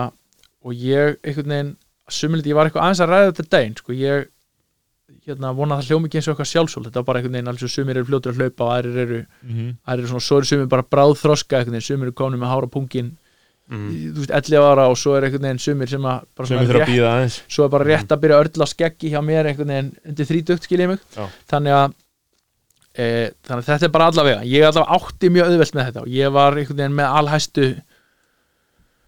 og 0.66 0.72
ég 0.74 1.16
einhvern 1.22 1.52
veginn 1.54 1.76
sumilegt, 2.10 2.46
ég 2.50 2.54
var 2.58 2.66
eitthvað 2.68 2.82
aðeins 2.86 3.02
að 3.02 3.12
ræða 3.12 3.28
þetta 3.32 3.50
daginn 3.54 3.76
sko, 3.78 3.92
ég 3.94 4.26
hérna 5.26 5.52
vona 5.54 5.74
að 5.76 5.80
það 5.82 5.88
hljómi 5.90 6.06
ekki 6.10 6.18
eins 6.20 6.26
og 6.28 6.34
eitthvað 6.34 6.50
sjálfsvöld 6.52 6.86
þetta 6.88 7.00
var 7.02 7.06
bara 7.08 7.18
einhvern 7.20 7.34
veginn, 7.38 7.48
alls 7.50 7.62
og 7.66 7.70
sumir 7.72 7.96
eru 7.98 8.06
fljótur 8.06 8.34
að 8.34 8.40
hlaupa 8.42 8.66
og 8.66 8.72
aðrir 8.76 8.98
eru, 9.02 9.20
Mhm. 9.46 9.68
aðrir 9.86 10.02
eru 10.04 10.10
svona, 10.12 10.26
svo 10.26 10.36
eru 10.38 10.46
sumir 10.50 10.68
bara 10.70 10.82
bráð 10.82 11.14
þroska 11.22 11.58
einhvern 11.60 11.74
veginn, 11.78 11.86
sumir 11.86 12.06
eru 12.10 12.12
komin 12.18 12.38
með 12.42 12.50
hára 12.52 12.70
pungin 12.70 13.12
mm. 13.70 13.90
þú 14.14 14.22
veist, 14.22 14.34
11 14.38 14.66
ára 14.70 14.86
og 14.93 14.98
svo 15.01 15.14
er 15.16 15.26
einhvern 15.26 15.47
veginn 15.48 15.62
sumir 15.62 15.90
sem 15.90 16.09
að 16.09 16.24
bara 16.38 16.51
Sem 16.51 16.62
að 16.62 16.72
rétt, 16.76 16.93
aðeins. 17.10 17.38
svo 17.51 17.66
er 17.66 17.72
bara 17.74 17.88
rétt 17.88 18.14
að 18.14 18.22
byrja 18.24 18.38
að 18.38 18.44
örla 18.47 18.68
skeggi 18.70 19.12
hjá 19.12 19.20
mér 19.24 19.51
einhvern 19.51 19.72
veginn 19.74 19.93
undir 20.06 20.30
þrítugt 20.30 20.68
skil 20.68 20.82
ég 20.84 20.93
mig. 20.93 21.05
Þannig 21.51 21.76
að 21.76 21.86
e, 22.97 23.06
þannig 23.47 23.60
að 23.60 23.68
þetta 23.70 23.88
er 23.88 23.94
bara 23.98 24.10
allavega. 24.12 24.43
Ég 24.48 24.66
allavega 24.68 24.98
átti 25.01 25.32
mjög 25.34 25.51
auðvelt 25.52 25.78
með 25.78 25.88
þetta 25.90 26.05
og 26.05 26.12
ég 26.16 26.34
var 26.38 26.59
einhvern 26.60 26.82
veginn 26.82 26.98
með 27.01 27.20
alhæstu 27.20 27.68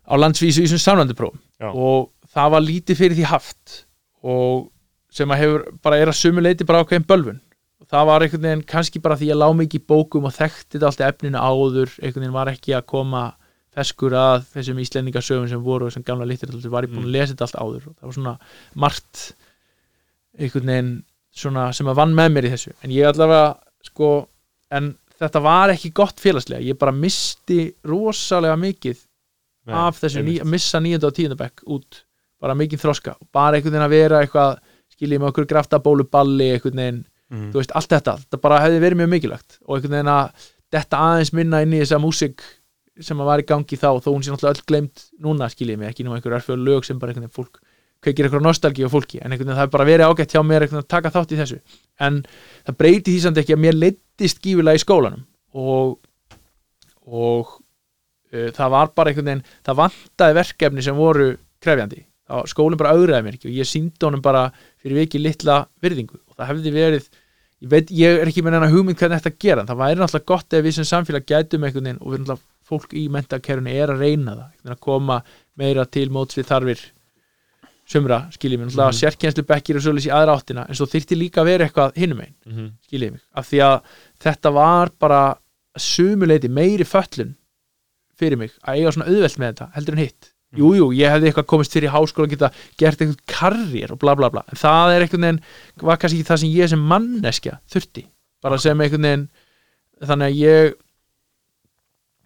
á 0.09 0.15
landsvísu 0.17 0.65
í 0.65 0.69
þessum 0.69 0.85
samlandupróf 0.87 1.37
Já. 1.61 1.69
og 1.69 2.09
það 2.33 2.55
var 2.55 2.65
lítið 2.65 3.01
fyrir 3.03 3.19
því 3.19 3.29
haft 3.29 3.83
og 4.25 4.69
sem 5.13 5.31
að 5.33 5.43
hefur 5.43 5.67
bara 5.85 5.99
er 6.01 6.11
að 6.11 6.19
sumu 6.21 6.43
leiti 6.45 6.67
bara 6.69 6.83
ákveðin 6.85 7.07
bölvun. 7.09 7.43
Og 7.79 7.87
það 7.89 8.09
var 8.11 8.25
einhvern 8.25 8.45
veginn 8.45 8.65
kannski 8.69 9.01
bara 9.03 9.17
því 9.17 9.31
að 9.33 9.41
lá 9.43 9.49
mikið 9.57 9.81
í 9.81 9.89
bókum 9.89 10.27
og 10.29 10.35
þekkti 10.37 10.77
þetta 10.77 10.89
allt 10.91 11.05
efninu 11.07 11.41
áður 11.41 11.93
einhvern 12.03 12.25
veginn 12.25 12.37
var 12.37 12.51
ekki 12.53 12.75
að 12.77 12.89
koma 12.91 13.23
feskur 13.79 14.15
að 14.19 14.47
þessum 14.53 14.81
íslendingasöfum 14.83 15.49
sem 15.51 15.63
voru 15.65 15.87
og 15.87 15.93
þessum 15.93 16.05
gamla 16.09 16.27
litur 16.29 16.51
var 16.73 16.87
ég 16.87 16.93
búin 16.95 17.07
að 17.07 17.15
lesa 17.15 17.33
þetta 17.35 17.47
allt 17.49 17.59
áður 17.63 17.85
og 17.91 17.95
það 17.99 18.09
var 18.11 18.17
svona 18.19 18.35
margt 18.85 19.21
einhvern 20.39 20.71
veginn 20.73 20.91
svona 21.39 21.69
sem 21.77 21.89
að 21.91 21.99
vann 22.01 22.15
með 22.17 22.33
mér 22.35 22.49
í 22.49 22.53
þessu. 22.55 22.73
En 22.85 22.93
ég 22.95 23.07
allavega 23.09 23.53
sko 23.87 24.09
en 24.75 24.91
þetta 25.19 25.43
var 25.45 25.73
ekki 25.75 25.91
gott 25.97 26.21
félagslega. 26.23 26.63
Ég 26.67 26.79
bara 26.79 26.93
misti 26.95 27.69
rosalega 27.87 28.57
mikið 28.59 29.05
Nei, 29.69 29.75
af 29.77 29.99
þessu 30.01 30.23
ný, 30.25 30.39
missa 30.49 30.81
nýjönda 30.81 31.11
og 31.11 31.17
tíundabekk 31.19 31.65
út. 31.75 32.03
Bara 32.41 32.55
mikið 32.59 32.81
þroska 32.85 33.17
bara 33.35 33.59
einhvern 33.59 33.75
veginn 33.77 33.87
að 33.89 33.95
vera 33.97 34.21
eitthvað 34.25 34.59
skiljið 34.95 35.21
með 35.23 35.31
okkur 35.33 35.49
graftabólu 35.51 36.07
balli 36.11 36.53
einhvern 36.57 36.83
veginn, 36.85 37.05
Mm. 37.29 37.51
þú 37.53 37.59
veist, 37.61 37.73
allt 37.77 37.91
þetta. 37.93 38.13
Þetta 38.25 38.39
bara 38.41 38.59
hefði 38.65 38.79
verið 38.81 38.97
mjög 39.03 39.09
mikilvægt 39.13 39.59
og 39.67 39.75
einhvern 39.77 39.93
veginn 39.99 40.09
að 40.09 40.47
þetta 40.73 41.01
aðeins 41.05 41.33
minna 41.37 41.59
inn 41.61 41.75
í 41.77 41.81
þessa 41.83 41.99
músík 42.01 42.41
sem 43.05 43.21
að 43.21 43.29
var 43.31 43.43
í 43.43 43.47
gangi 43.49 43.79
þá 43.79 43.91
þó 44.03 44.09
hún 44.11 44.25
sé 44.25 44.33
náttúrulega 44.33 44.57
öll 44.57 44.69
glemt 44.71 45.05
núna 45.23 45.49
skiljið 45.53 45.81
mig 45.81 45.93
ekki 45.93 46.07
nú 46.07 46.15
einhver 46.17 46.39
erfjöð 46.39 46.65
lög 46.67 46.87
sem 46.87 46.99
bara 46.99 47.13
einhvern 47.13 47.29
veginn 47.29 47.37
fólk 47.37 47.61
kveikir 48.05 48.29
eitthvað 48.29 48.45
nostalgíu 48.47 48.87
á 48.87 48.91
fólki 48.93 49.19
en 49.19 49.33
einhvern 49.33 49.49
veginn 49.49 49.57
það 49.57 49.65
hefur 49.65 49.75
bara 49.75 49.89
verið 49.89 50.11
ágætt 50.11 50.35
hjá 50.35 50.43
mér 50.47 50.65
einhvern 50.65 50.79
veginn 50.79 50.87
að 50.87 50.93
taka 50.95 51.13
þátt 51.15 51.33
í 51.35 51.39
þessu. 51.41 51.59
En 52.07 52.21
það 52.67 52.79
breyti 52.83 53.15
því 53.15 53.23
samt 53.25 53.41
ekki 53.43 53.57
að 53.57 53.63
mér 53.65 53.79
leittist 53.79 54.43
gífulega 54.45 54.79
í 54.79 54.83
skólanum 54.85 55.25
og 55.59 55.97
og 57.09 57.55
uh, 57.59 58.51
það 58.55 58.75
var 58.77 58.93
bara 58.95 59.13
einhvern 59.13 59.33
veginn 59.33 59.47
það 59.67 59.81
vantaði 59.83 60.39
verkefni 60.39 60.85
sem 60.87 60.99
voru 60.99 61.33
krefjandi. 61.65 62.05
Þá 62.29 62.53
skólinn 62.53 62.79
bara 62.79 62.93
auðraði 62.95 63.25
mér 63.25 63.39
ekki 63.39 63.51
og 63.51 63.57
ég 63.57 63.67
síndi 63.67 64.05
honum 64.05 64.23
bara 64.23 64.51
fyrir 64.83 65.03
vikið 65.03 65.25
litla 65.25 65.63
virðingu 65.83 66.21
og 66.21 66.37
það 66.37 66.53
hefði 66.53 66.75
verið 66.75 67.09
ég 67.59 67.71
veit, 67.73 67.91
ég 67.91 68.21
er 68.21 68.31
ekki 68.31 68.45
með 68.45 68.59
hennar 68.59 68.71
hugmynd 68.71 68.99
hvernig 69.01 69.23
þetta 69.23 69.43
gera 69.43 69.65
það 69.67 69.81
væri 69.81 69.99
náttúrulega 69.99 70.31
gott 70.31 70.55
ef 70.55 70.65
við 70.67 70.77
sem 70.77 70.87
samfélag 70.87 71.25
gætum 71.27 71.65
einhvern 71.67 71.89
veginn 71.89 72.03
og 72.03 72.13
við 72.13 72.21
náttúrulega 72.23 72.45
fólk 72.69 72.95
í 72.99 73.07
mentakerfinu 73.13 73.73
er 73.73 73.93
að 73.95 74.03
reyna 74.05 74.37
það 74.37 74.73
að 74.75 74.81
koma 74.85 75.19
meira 75.59 75.85
til 75.89 76.09
móts 76.15 76.37
við 76.39 76.49
þarfir 76.51 76.85
sumra, 77.89 78.19
skiljið 78.35 78.61
mér, 78.61 78.73
mm. 78.75 78.97
sérkjenslu 78.99 79.45
bekkir 79.49 79.79
og 79.81 79.85
svolítið 79.87 80.11
í 80.11 80.15
aðra 80.19 80.35
áttina 80.37 80.67
en 80.69 80.77
svo 80.77 80.85
þyrfti 80.93 81.17
líka 81.17 81.41
að 81.41 81.49
vera 81.49 81.69
eitthvað 81.69 81.95
hinum 81.97 82.19
einn 82.21 82.35
Mhm. 82.45 82.67
skiljið 82.85 83.13
mig, 83.15 83.23
af 83.35 83.49
því 83.49 83.61
að 83.65 83.77
þetta 84.21 84.53
var 84.53 84.91
bara 85.01 85.21
sumuleiti 85.79 86.49
meiri 86.53 86.85
föllun 86.85 87.35
fyrir 88.19 88.37
mig 88.37 88.51
að 88.67 88.77
eiga 88.77 88.93
svona 88.93 89.09
auðvelt 89.09 89.39
með 89.39 89.53
þetta 89.53 89.71
heldur 89.75 89.95
en 89.97 90.03
hitt. 90.05 90.33
Jú, 90.57 90.69
jú, 90.75 90.87
ég 90.97 91.13
hefði 91.13 91.29
eitthvað 91.29 91.47
komist 91.47 91.73
fyrir 91.77 91.89
í 91.91 91.93
háskóla 91.93 92.25
og 92.25 92.31
geta 92.33 92.49
gert 92.81 93.01
eitthvað 93.05 93.25
karriér 93.29 93.93
og 93.93 93.99
bla 94.01 94.15
bla 94.17 94.31
bla. 94.33 94.43
En 94.49 94.57
það 94.57 94.93
er 94.95 95.05
einhvern 95.05 95.27
veginn, 95.27 95.41
var 95.77 95.99
kannski 96.01 96.21
ekki 96.23 96.29
það 96.31 96.41
sem 96.43 96.55
ég 96.57 96.69
sem 96.73 96.87
manneskja 96.89 97.59
þurfti. 97.69 98.05
Bara 98.43 98.59
sem 98.59 98.81
einhvern 98.81 99.05
veginn 99.09 99.27
þannig 100.09 100.29
að 100.31 100.39
ég 100.41 100.75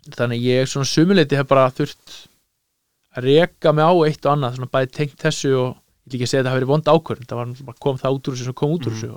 þannig 0.08 0.40
að 0.40 0.48
ég 0.48 0.70
svona 0.70 0.88
sumuleiti 0.88 1.38
hef 1.38 1.48
bara 1.50 1.68
þurft 1.74 2.16
að 3.12 3.28
reka 3.28 3.72
mig 3.76 3.86
á 3.86 3.92
eitt 4.08 4.26
og 4.26 4.34
annað 4.34 4.58
svona 4.58 4.72
bæði 4.72 4.90
tengt 4.96 5.22
þessu 5.22 5.52
og 5.60 5.70
ég 6.08 6.16
ekki 6.16 6.26
að 6.26 6.32
segja 6.32 6.42
að 6.42 6.46
það 6.46 6.52
hafi 6.52 6.60
verið 6.60 6.72
vond 6.72 6.90
ákvörn 6.92 7.28
það 7.30 7.40
var 7.68 7.78
kom 7.86 8.00
það 8.00 8.18
út 8.18 8.28
úr 8.28 8.36
þessu 8.36 8.48
sem 8.48 8.58
kom 8.58 8.74
út 8.74 8.88
úr 8.88 8.96
þessu 8.96 9.12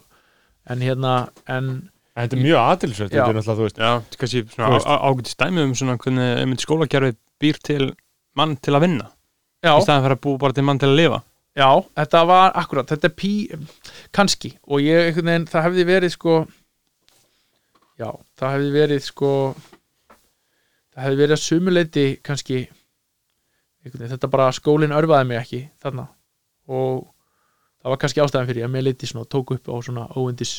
en 0.69 0.81
hérna, 0.85 1.17
en 1.47 1.75
En 2.15 2.29
Þetta 2.29 2.37
er 2.37 2.43
mjög 2.45 2.59
aðtilsvægt. 2.61 3.11
Þetta 3.11 3.23
er 3.27 3.35
náttúrulega, 3.35 3.55
þú 3.57 3.63
veist. 3.65 3.79
Já, 3.81 3.89
þetta 3.99 4.15
er 4.15 4.19
kannski 4.21 4.41
svona 4.53 4.67
veist. 4.71 4.85
ágætist 4.87 5.41
dæmi 5.41 5.63
um 5.65 5.71
svona 5.75 5.95
hvernig 5.99 6.29
einmitt 6.39 6.61
skólakerfið 6.63 7.17
býr 7.43 7.57
til 7.59 7.87
mann 8.39 8.53
til 8.55 8.71
að 8.77 8.85
vinna. 8.85 9.07
Já, 9.59 9.73
í 9.73 9.83
staðan 9.83 10.05
fyrir 10.05 10.15
að 10.15 10.21
búa 10.23 10.39
bara 10.45 10.55
til 10.55 10.63
mann 10.63 10.79
til 10.79 10.87
að 10.87 10.95
lifa. 11.01 11.19
Já, 11.55 11.67
þetta 11.99 12.21
var 12.27 12.55
akkurat, 12.59 12.87
þetta 12.91 13.07
er 13.07 13.13
pí 13.15 13.33
kannski 14.15 14.53
og 14.67 14.83
ég 14.83 15.09
einhvern 15.09 15.29
veginn, 15.31 15.47
það 15.51 15.65
hefði 15.69 15.85
verið 15.87 16.11
sko 16.11 16.33
já, 17.95 18.09
það 18.35 18.55
hefði 18.55 18.71
verið 18.75 19.05
sko 19.05 19.29
það 20.95 21.03
hefði 21.05 21.19
verið 21.21 21.35
að 21.37 21.43
sumuleiti 21.45 22.05
kannski 22.25 22.61
þetta 23.85 24.29
bara 24.31 24.47
skólinn 24.55 24.95
örfaði 24.95 25.27
mig 25.29 25.41
ekki 25.43 25.59
þarna. 25.83 26.07
Og 26.71 27.03
það 27.83 27.93
var 27.93 27.99
kannski 28.01 28.23
ástæðan 28.23 28.47
fyrir 28.49 28.65
að 28.65 28.73
mér 28.73 28.87
leiti 28.87 29.09
svona 29.09 29.25
og 29.27 29.31
tók 29.35 29.53
upp 29.57 29.69
á 29.69 29.75
svona 29.85 30.07
óundis 30.17 30.55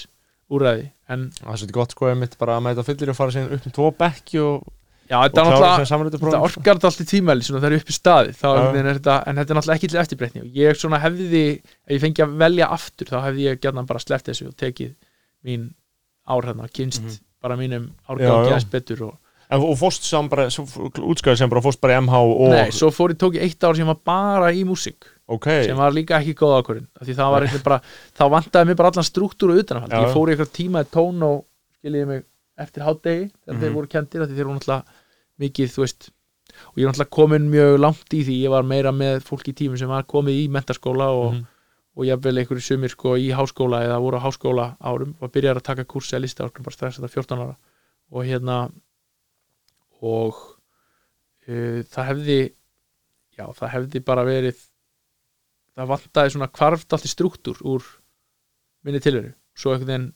úræði 0.53 0.85
en 1.11 1.25
Það 1.41 1.51
er 1.51 1.59
svolítið 1.59 1.75
gott 1.81 1.95
sko 1.97 2.11
einmitt 2.13 2.37
bara 2.39 2.59
að 2.61 2.67
mæta 2.69 2.85
fyllir 2.87 3.11
og 3.11 3.17
fara 3.19 3.35
síðan 3.35 3.57
upp 3.57 3.65
um 3.67 3.75
tvo 3.75 3.89
bekki 3.99 4.39
og, 4.45 4.69
já, 5.11 5.17
þetta 5.25 5.41
er 5.43 5.49
náttúrulega 5.49 6.11
þetta 6.13 6.43
orkar 6.47 6.79
þetta 6.79 6.91
allt 6.93 7.03
í 7.03 7.07
tímæli 7.11 7.47
svona 7.49 7.63
það 7.65 7.73
er 7.73 7.77
upp 7.81 7.91
í 7.91 7.97
staði 7.97 8.31
en 8.31 8.91
þetta 8.93 9.17
er 9.27 9.59
náttúrulega 9.59 9.75
ekki 9.81 9.91
til 9.91 10.01
eftirbreytni. 10.05 10.45
Og 10.47 10.61
ég 10.63 10.79
svona 10.79 11.01
hefði, 11.03 11.43
ef 11.83 11.97
ég 11.97 12.05
fengi 12.07 12.23
að 12.23 12.37
velja 12.45 12.69
aftur 12.79 13.11
þá 13.11 13.19
hefði 13.27 13.49
ég 13.49 13.61
gætna 13.67 13.87
bara 13.91 14.05
sleppt 14.07 14.31
þessu 14.31 14.47
og 14.53 14.57
tekið 14.63 14.95
mín 15.47 15.67
ár 16.31 16.47
hérna, 16.47 16.71
kynst 16.71 17.03
Mhm. 17.03 17.19
bara 17.43 17.57
mínum 17.59 17.91
árgangi 18.09 18.51
aðeins 18.53 18.71
betur 18.71 19.03
og, 19.11 19.19
En 19.49 19.63
og 19.63 19.77
fórst 19.79 20.03
bara, 20.29 20.49
útskæði 20.51 21.37
sem 21.39 21.51
bara 21.53 21.61
fórst 21.63 21.81
bara 21.81 21.95
í 21.95 22.01
MH 22.03 22.15
og 22.19 22.49
nei, 22.51 22.71
svo 22.75 22.89
fór 22.91 23.13
ég 23.15 23.19
tók 23.21 23.37
ég 23.39 23.43
eitt 23.47 23.63
ár 23.63 23.77
sem 23.79 23.87
var 23.87 24.01
bara 24.05 24.49
í 24.53 24.65
músík 24.67 25.07
Ok, 25.29 25.47
sem 25.67 25.77
var 25.79 25.93
líka 25.95 26.19
ekki 26.21 26.35
góð 26.39 26.57
ákvörðin 26.63 26.89
því 27.03 27.15
það 27.19 27.31
var 27.35 27.47
eitthvað 27.47 27.63
bara, 27.67 27.79
þá 28.19 28.25
vantaði 28.31 28.67
mér 28.71 28.77
bara 28.81 28.91
allan 28.91 29.07
struktúr 29.07 29.53
og 29.55 29.61
utanafald, 29.63 29.93
Já. 29.95 30.03
ég 30.03 30.13
fór 30.15 30.29
í 30.31 30.35
eitthvað 30.35 30.53
tíma 30.59 30.83
í 30.83 30.91
tón 30.91 31.23
og 31.27 31.45
skiljiði 31.79 32.07
mig 32.11 32.25
eftir 32.59 32.83
hátdegi 32.87 33.25
þegar 33.31 33.59
þeir 33.61 33.71
Mhm. 33.71 33.75
voru 33.77 33.87
því 33.87 34.37
þeir 34.37 34.47
voru 34.47 34.59
náttúrulega 34.59 34.85
mikið, 35.39 35.73
þú 35.77 35.83
veist, 35.85 36.09
og 36.67 36.75
ég 36.79 36.85
er 36.87 36.91
náttúrulega 36.91 37.11
komin 37.19 37.51
mjög 37.53 37.79
langt 37.81 38.15
í 38.17 38.23
því, 38.27 38.37
ég 38.47 38.51
var 38.51 38.63
meira 38.63 38.93
með 38.93 39.21
fólk 39.27 39.47
í 39.51 39.55
tímum 39.55 39.79
sem 39.79 39.89
var 39.89 40.03
komið 40.05 40.39
í 40.43 40.49
mentaskóla 40.51 41.11
og, 41.13 41.33
Mhm. 41.35 41.47
og 41.97 42.05
jafnvel 42.07 42.39
einhverju 42.43 42.63
sumir 42.63 42.91
sko 42.91 43.15
í 43.17 43.31
háskóla 43.35 43.83
eða 43.87 44.01
voru 44.03 44.19
á 44.19 44.27
háskóla 44.27 44.77
árum 44.81 45.15
og 45.21 45.33
byrjar 45.33 45.57
að 45.61 45.63
taka 45.71 45.85
kursi 45.85 46.17
að 46.17 46.23
lista 46.23 46.45
árum 46.45 46.63
bara 46.65 46.75
strax 46.77 46.99
þetta 46.99 47.11
14 47.15 47.39
ára 47.39 47.57
og 48.13 48.25
hérna 48.25 48.71
og 50.05 50.37
uh, 51.49 51.81
það 51.87 52.09
hefði 52.11 52.41
já, 53.37 53.47
það 53.57 53.73
hefði 53.75 54.03
bara 54.05 54.27
verið 54.27 54.61
það 55.77 55.91
vantaði 55.93 56.35
svona 56.35 56.53
kvarft 56.53 56.95
allt 56.97 57.09
í 57.09 57.13
struktúr 57.13 57.61
úr 57.69 57.85
minni 58.87 59.01
tilveru. 59.03 59.35
Svo 59.57 59.73
einhvern 59.73 59.91
veginn 59.91 60.13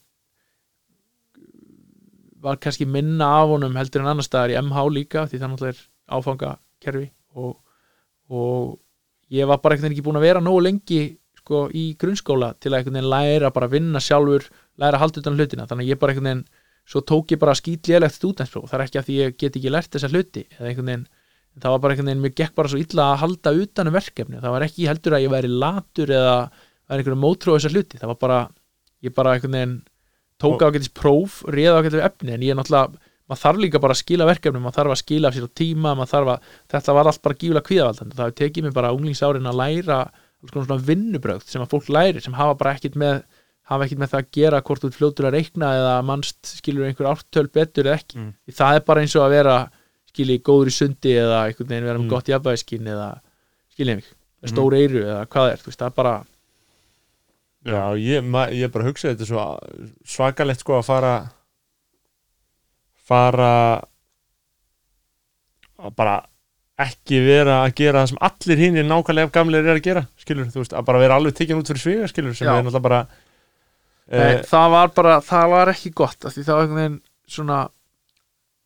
var 2.41 2.61
kannski 2.61 2.87
minna 2.89 3.27
af 3.41 3.51
honum 3.53 3.77
heldur 3.77 4.05
en 4.05 4.13
annar 4.15 4.25
staðar 4.25 4.55
í 4.55 4.61
MH 4.61 4.85
líka 4.97 5.27
því 5.29 5.41
það 5.41 5.51
náttúrulega 5.53 5.75
er 5.75 5.83
áfangakerfi 6.17 7.09
og, 7.37 7.57
og 8.33 8.79
ég 9.35 9.49
var 9.51 9.61
bara 9.61 9.77
einhvern 9.77 9.91
veginn 9.91 9.99
ekki 9.99 10.07
búin 10.07 10.21
að 10.21 10.29
vera 10.29 10.45
nógu 10.45 10.63
lengi 10.65 11.03
sko 11.41 11.67
í 11.77 11.85
grunnskóla 12.01 12.55
til 12.57 12.73
að 12.73 12.81
einhvern 12.81 12.97
veginn 12.97 13.13
læra 13.13 13.53
bara 13.53 13.69
að 13.69 13.77
vinna 13.77 14.01
sjálfur 14.05 14.49
læra 14.81 14.97
að 14.97 15.03
halda 15.05 15.23
utan 15.23 15.37
um 15.37 15.41
hlutina. 15.41 15.69
Þannig 15.69 15.87
að 15.87 15.93
ég 15.93 16.01
bara 16.01 16.15
einhvern 16.15 16.31
veginn 16.31 16.47
svo 16.91 17.03
tók 17.07 17.33
ég 17.35 17.41
bara 17.41 17.55
skýtlélegt 17.55 18.17
stúdenspróf 18.19 18.71
það 18.71 18.79
er 18.79 18.87
ekki 18.87 19.01
að 19.01 19.09
því 19.09 19.19
ég 19.21 19.37
get 19.39 19.59
ekki 19.61 19.73
lært 19.73 19.93
þessa 19.95 20.11
hluti. 20.11 20.47
Veginn 20.59 21.07
það 21.59 21.75
var 21.75 21.83
bara 21.83 21.95
einhvern 21.95 22.11
veginn, 22.11 22.25
mér 22.25 22.35
gekk 22.39 22.57
bara 22.57 22.71
svo 22.71 22.81
illa 22.81 23.11
að 23.11 23.21
halda 23.25 23.53
utan 23.65 23.91
um 23.91 23.97
verkefni, 23.97 24.41
það 24.41 24.55
var 24.55 24.65
ekki 24.67 24.89
heldur 24.89 25.17
að 25.17 25.25
ég 25.25 25.33
væri 25.33 25.51
latur 25.51 26.13
eða 26.15 26.35
væri 26.91 27.03
einhvern 27.03 27.23
mótrú 27.25 27.55
á 27.55 27.57
þessa 27.59 27.73
hluti, 27.75 28.01
það 28.01 28.13
var 28.13 28.19
bara 28.21 28.41
ég 29.05 29.15
bara 29.17 29.35
einhvern 29.35 29.57
veginn 29.57 29.77
tók 30.41 30.63
ágætis 30.65 30.93
próf, 30.95 31.41
réða 31.51 31.81
ágætis 31.81 32.05
efni 32.07 32.37
en 32.37 32.45
ég 32.47 32.55
er 32.55 32.61
náttúrulega, 32.61 33.03
maður 33.31 33.43
þarf 33.43 33.63
líka 33.65 33.83
bara 33.83 33.97
að 33.97 34.01
skila 34.01 34.29
verkefni 34.31 34.63
maður 34.63 34.79
þarf 34.79 34.95
að 34.95 35.03
skila 35.03 35.33
sér 35.35 35.51
á 35.51 35.59
tíma 35.61 35.93
maður 35.99 36.13
þarf 36.15 36.33
að, 36.33 36.49
þetta 36.75 36.97
var 36.97 37.11
allt 37.11 37.23
bara 37.27 37.39
gífulega 37.43 37.67
kvíðavaldandi. 37.69 38.17
Það 38.17 38.27
hefur 38.27 38.39
tekið 38.41 38.67
mér 38.67 38.77
bara 38.79 38.95
unglingsárin 38.97 39.51
að 39.51 39.61
læra 39.61 39.99
svona 40.51 40.81
vinnubrögð 40.87 41.47
sem 41.53 41.63
að 41.63 41.75
fólk 41.75 41.91
læri 41.93 42.23
sem 42.25 42.35
hafa 42.35 42.57
bara 42.59 42.73
ekkit 42.79 42.97
með 42.99 43.21
hafa 43.71 43.87
ekkit 43.87 44.01
með 44.03 44.11
það 44.13 44.23
að 44.25 44.31
gera 44.37 44.61
hvort 44.67 44.83
þú 44.85 44.91
fljótur 44.97 45.29
að 45.31 45.37
reikna 45.39 45.69
eða 45.79 45.95
mannst 46.05 46.53
skilur 46.59 46.89
einhver 46.89 47.11
ártöl 47.13 47.47
betur 47.55 47.87
eða 47.91 47.99
ekki 48.01 48.19
Mm. 48.19 48.33
Það 48.61 48.77
er 48.81 48.87
bara 48.89 49.01
eins 49.05 49.15
og 49.17 49.23
að 49.27 49.35
vera 49.37 49.57
skilji 50.11 50.41
góður 50.43 50.71
í 50.73 50.75
sundi 50.75 51.13
eða 51.15 51.45
einhvern 51.47 51.69
veginn 51.71 51.87
vera 51.87 51.99
með 51.99 52.07
Mm. 52.09 52.11
gott 52.11 52.27
jafnvægiskinn 52.33 52.89
eða 52.91 53.09
skilji 53.71 53.95
mig, 54.01 54.05
Mm. 54.43 54.49
stór 54.51 54.75
eyru 54.75 55.05
eða 55.07 55.27
hvað 55.31 55.53
er, 55.53 55.61
veist, 55.67 55.79
það 55.79 55.87
er 55.87 55.97
bara 56.03 56.15
Já, 57.61 57.93
ég, 58.01 58.25
ég 58.57 58.71
bara 58.73 58.85
hugsa 58.89 59.09
þetta 59.13 59.21
er 59.21 59.29
svo 59.29 59.59
svakalegt 60.09 60.61
sko 60.65 60.79
að 60.81 60.85
fara 60.89 61.31
fara 63.07 63.53
að 65.81 65.95
bara 65.97 66.15
ekki 66.81 67.19
vera 67.27 67.59
að 67.67 67.75
gera 67.77 68.03
það 68.05 68.09
sem 68.13 68.21
allir 68.31 68.63
hinn 68.63 68.79
nákvæmlega 68.89 69.33
gamlir 69.35 69.67
er 69.67 69.77
að 69.77 69.83
gera 69.85 70.03
skilur, 70.21 70.47
þú 70.49 70.63
veist, 70.63 70.73
að 70.77 70.87
bara 70.89 71.03
vera 71.03 71.19
alveg 71.21 71.37
tekinn 71.37 71.61
út 71.61 71.69
fyrir 71.69 71.83
sviga 71.85 72.09
skilur, 72.09 72.35
sem 72.37 72.49
Já. 72.49 72.55
er 72.57 72.63
náttúrulega 72.65 72.83
bara 72.87 73.01
Nei, 74.11 74.33
eh, 74.35 74.41
það 74.43 74.71
var 74.75 74.89
bara, 74.97 75.21
það 75.23 75.51
var 75.57 75.69
ekki 75.75 75.93
gott 75.95 76.19
því 76.27 76.43
það 76.47 76.57
var 76.57 76.65
einhvern 76.67 76.81
veginn 76.83 77.01
svona 77.31 77.59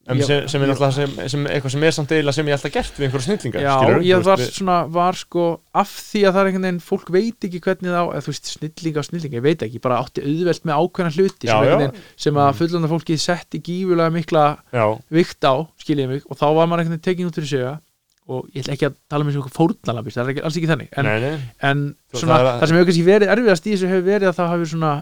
ég- 0.08 0.26
sem, 0.28 0.48
sem 0.48 0.62
er 0.62 0.68
náttúrulega 0.68 0.92
sem, 0.92 1.12
sem, 1.32 1.44
eitthvað 1.48 1.72
sem 1.74 1.82
er 1.88 1.94
samt 1.96 2.10
eiginlega 2.12 2.34
sem 2.36 2.46
ég 2.50 2.56
alltaf 2.58 2.72
gert 2.74 2.98
við 2.98 3.06
einhverja 3.06 3.24
snillingar 3.26 3.62
Já, 3.64 3.72
skilurðu, 3.78 4.04
ég 4.08 4.24
var 4.26 4.36
veist, 4.40 4.58
svona, 4.58 4.76
var 4.92 5.16
sko 5.20 5.44
af 5.80 5.88
því 6.12 6.20
að 6.28 6.32
það 6.34 6.40
er 6.42 6.48
einhvern 6.50 6.66
veginn, 6.68 6.80
fólk 6.84 7.08
veit 7.14 7.46
ekki 7.48 7.60
hvernig 7.64 7.88
þá, 7.94 8.02
eða 8.12 8.24
þú 8.26 8.32
veist, 8.34 8.50
snillinga 8.58 9.00
og 9.00 9.06
snillinga, 9.08 9.38
ég 9.40 9.46
veit 9.46 9.64
ekki 9.64 9.80
bara 9.84 10.00
átti 10.04 10.24
auðvelt 10.24 10.68
með 10.68 10.82
ákveðna 10.84 11.14
hluti 11.16 11.48
Já, 11.48 11.56
veginn, 11.64 11.96
sem 12.16 12.34
að 12.36 12.50
Mm. 12.52 12.58
fullanda 12.60 12.92
fólki 12.92 13.18
setti 13.20 13.60
gífulega 13.64 14.12
mikla 14.12 14.44
já, 14.72 14.84
vikt 15.10 15.40
á, 15.48 15.54
skiljið 15.80 16.08
mig, 16.08 16.22
og 16.28 16.36
þá 16.36 16.46
var 16.52 16.66
maður 16.68 16.84
einhvern 16.84 16.96
veginn 17.00 17.08
tekin 17.08 17.26
út 17.32 17.34
fyrir 17.40 17.48
sig 17.48 17.78
og 18.28 18.46
ég 18.56 18.62
ætla 18.64 18.72
ekki 18.76 18.86
að 18.88 18.94
tala 19.12 19.24
með 19.24 19.34
svona 19.36 19.52
fórnalabist, 19.52 20.16
það 20.16 20.24
er 20.24 20.32
ekki, 20.32 20.44
alls 20.44 20.56
ekki 20.56 20.68
þannig. 20.70 20.88
En, 20.96 21.04
nei, 21.04 21.20
nei, 21.20 21.40
en 21.60 21.96
Svo 22.12 22.20
svona, 22.24 22.38
það 22.40 22.60
það 22.60 22.68
sem 22.68 22.76
hefur 22.76 22.86
kannski 22.88 23.04
verið 23.04 23.32
erfiðast 23.34 23.66
í 23.68 23.72
þessu 23.74 23.88
hefur 23.90 24.06
verið 24.08 24.28
að 24.30 24.36
það 24.38 24.48
hafi 24.54 24.68
svona 24.72 24.92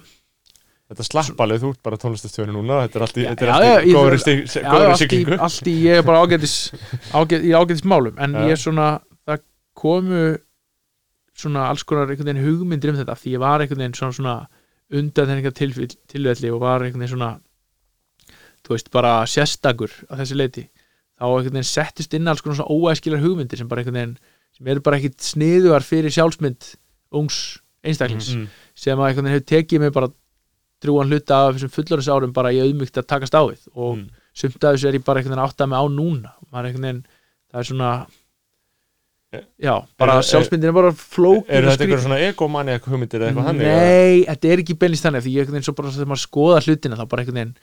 þetta 0.92 1.06
slapp 1.08 1.40
alveg 1.44 1.60
þú 1.62 1.70
ert 1.74 1.82
bara 1.88 1.98
tónlistastöðinu 2.02 2.54
núna 2.60 2.78
þetta 2.84 2.98
er 3.00 3.04
allt 3.06 3.16
í, 3.18 3.24
þetta 3.26 3.46
er 3.46 3.52
allt 3.56 3.86
í 3.88 3.94
góðri 3.96 4.18
stig- 4.22 4.44
Já, 4.62 4.70
allt 4.70 4.92
í, 4.92 5.00
siglingu 5.02 5.82
ég 5.88 5.98
er 5.98 6.06
bara 6.06 6.22
ágætis, 6.26 6.56
ágæt, 7.18 7.46
í 7.48 7.52
ágætis 7.56 7.84
málum 7.88 8.18
en 8.22 8.36
Já. 8.36 8.46
ég 8.52 8.60
svona, 8.62 8.88
það 9.26 9.42
komu 9.82 10.22
svona 11.42 11.64
alls 11.70 11.82
konar 11.88 12.10
einhvern 12.12 12.28
veginn 12.28 12.44
hugmyndir 12.44 12.92
um 12.92 12.98
þetta 13.00 13.16
því 13.18 13.32
ég 13.36 13.40
var 13.42 13.64
einhvern 13.64 13.80
veginn 13.82 13.96
svona, 13.96 14.12
svona 14.18 14.34
undan 14.92 15.30
þenninga 15.30 15.52
tilvelli 15.56 16.50
og 16.52 16.60
var 16.60 16.84
einhvern 16.84 17.00
veginn 17.06 17.14
svona 17.16 17.30
þú 18.62 18.76
veist, 18.76 18.90
bara 18.94 19.14
sérstakur 19.26 19.90
á 20.12 20.14
þessi 20.20 20.36
leiti 20.38 20.66
þá 21.18 21.24
einhvern 21.30 21.56
veginn 21.56 21.70
settist 21.72 22.14
inn 22.18 22.28
alls 22.30 22.44
konar 22.44 22.60
svona 22.60 22.76
óæskilar 22.76 23.22
hugmyndir 23.24 23.58
sem 23.62 23.70
bara 23.70 23.82
einhvern 23.82 23.98
veginn 23.98 24.16
sem 24.52 24.68
eru 24.74 24.84
bara 24.84 24.98
ekkit 25.00 25.24
sniðuar 25.24 25.82
fyrir 25.86 26.12
sjálfsmynd 26.14 26.74
ungs 27.16 27.40
einstaklings 27.82 28.28
Mm. 28.36 28.44
sem 28.78 28.98
að 29.00 29.08
einhvern 29.08 29.26
veginn 29.26 29.38
hefur 29.40 29.48
tekið 29.56 29.80
mig 29.86 29.92
bara 29.96 30.12
drúan 30.82 31.08
hluta 31.10 31.38
af 31.48 31.54
þessum 31.56 31.72
fullorðis 31.76 32.10
árum 32.12 32.32
bara 32.34 32.52
í 32.52 32.58
auðmygt 32.64 32.98
að 32.98 33.06
takast 33.14 33.34
á 33.38 33.42
við 33.46 33.62
og 33.74 33.96
Mm. 33.96 34.08
sumt 34.34 34.64
af 34.64 34.74
þessu 34.74 34.88
er 34.88 34.98
ég 34.98 35.04
bara 35.04 35.20
einhvern 35.20 35.36
veginn 35.36 35.46
átt 35.46 35.60
að 35.62 35.68
mig 35.70 35.78
á 35.78 35.86
núna 35.88 36.30
er 36.52 36.72
veginn, 36.72 37.04
það 37.52 37.60
er 37.60 37.68
svona 37.70 37.92
Er- 39.32 39.46
já, 39.64 39.74
bara 39.96 40.18
er- 40.18 40.22
sjálfsmyndin 40.28 40.68
er 40.68 40.72
bara 40.76 40.90
flókin 40.92 41.48
er 41.48 41.64
og 41.64 41.72
þetta 41.72 41.84
eitthvað 41.86 42.02
svona 42.04 42.18
egomaniak 42.20 42.84
hugmyndir 42.84 43.20
eða 43.22 43.30
eitthvað 43.32 43.46
eða? 43.48 43.76
Nei, 43.80 44.24
þetta 44.28 44.48
er 44.52 44.58
ekki 44.60 44.74
beinlist 44.76 45.04
þannig 45.06 45.22
því 45.24 45.32
ég 45.32 45.40
einhvern 45.40 45.56
veginn 45.56 45.64
svo 45.68 45.74
bara 45.78 45.88
maður 46.04 46.20
skoða 46.26 46.58
hlutina 46.66 46.96
þá 47.00 47.04
bara 47.08 47.22
einhvern 47.22 47.38
veginn 47.40 47.54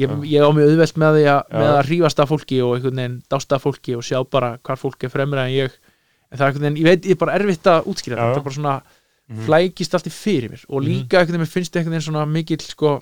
ég, 0.00 0.08
ég 0.32 0.40
á 0.40 0.48
mig 0.56 0.64
auðvelt 0.64 0.96
með, 0.96 1.18
að, 1.20 1.24
Já. 1.28 1.36
með 1.52 1.72
að 1.76 1.88
rífast 1.90 2.20
af 2.24 2.28
fólki 2.32 2.62
og 2.64 2.72
einhvern 2.78 2.96
veginn 3.02 3.18
dásta 3.28 3.58
af 3.58 3.62
fólki 3.66 3.96
og 3.98 4.02
sjá 4.06 4.22
bara 4.30 4.56
hvar 4.64 4.80
fólk 4.80 5.04
er 5.04 5.12
fremra 5.12 5.44
en 5.44 5.52
ég 5.52 5.70
en 6.32 6.38
það 6.38 6.40
er 6.40 6.46
einhvern 6.54 6.64
veginn, 6.64 6.80
ég 6.80 6.88
veit, 6.88 7.04
ég 7.04 7.10
er 7.10 7.20
bara 7.20 7.36
erfitt 7.36 7.68
að 7.68 7.84
útskýra 7.92 8.16
Já. 8.16 8.24
þetta 8.30 8.40
er 8.40 8.46
bara 8.48 8.56
svona 8.56 8.82
Mhm. 9.30 9.44
flækist 9.46 9.94
allt 9.94 10.06
í 10.06 10.10
fyrir 10.10 10.50
mér 10.50 10.64
og 10.68 10.82
Mhm. 10.82 10.88
líka 10.90 11.20
einhvern 11.20 11.38
veginn, 11.38 11.54
finnst 11.54 11.76
einhvern 11.76 11.94
veginn 11.94 12.08
svona 12.12 12.26
mikill 12.26 12.60
sko, 12.66 13.00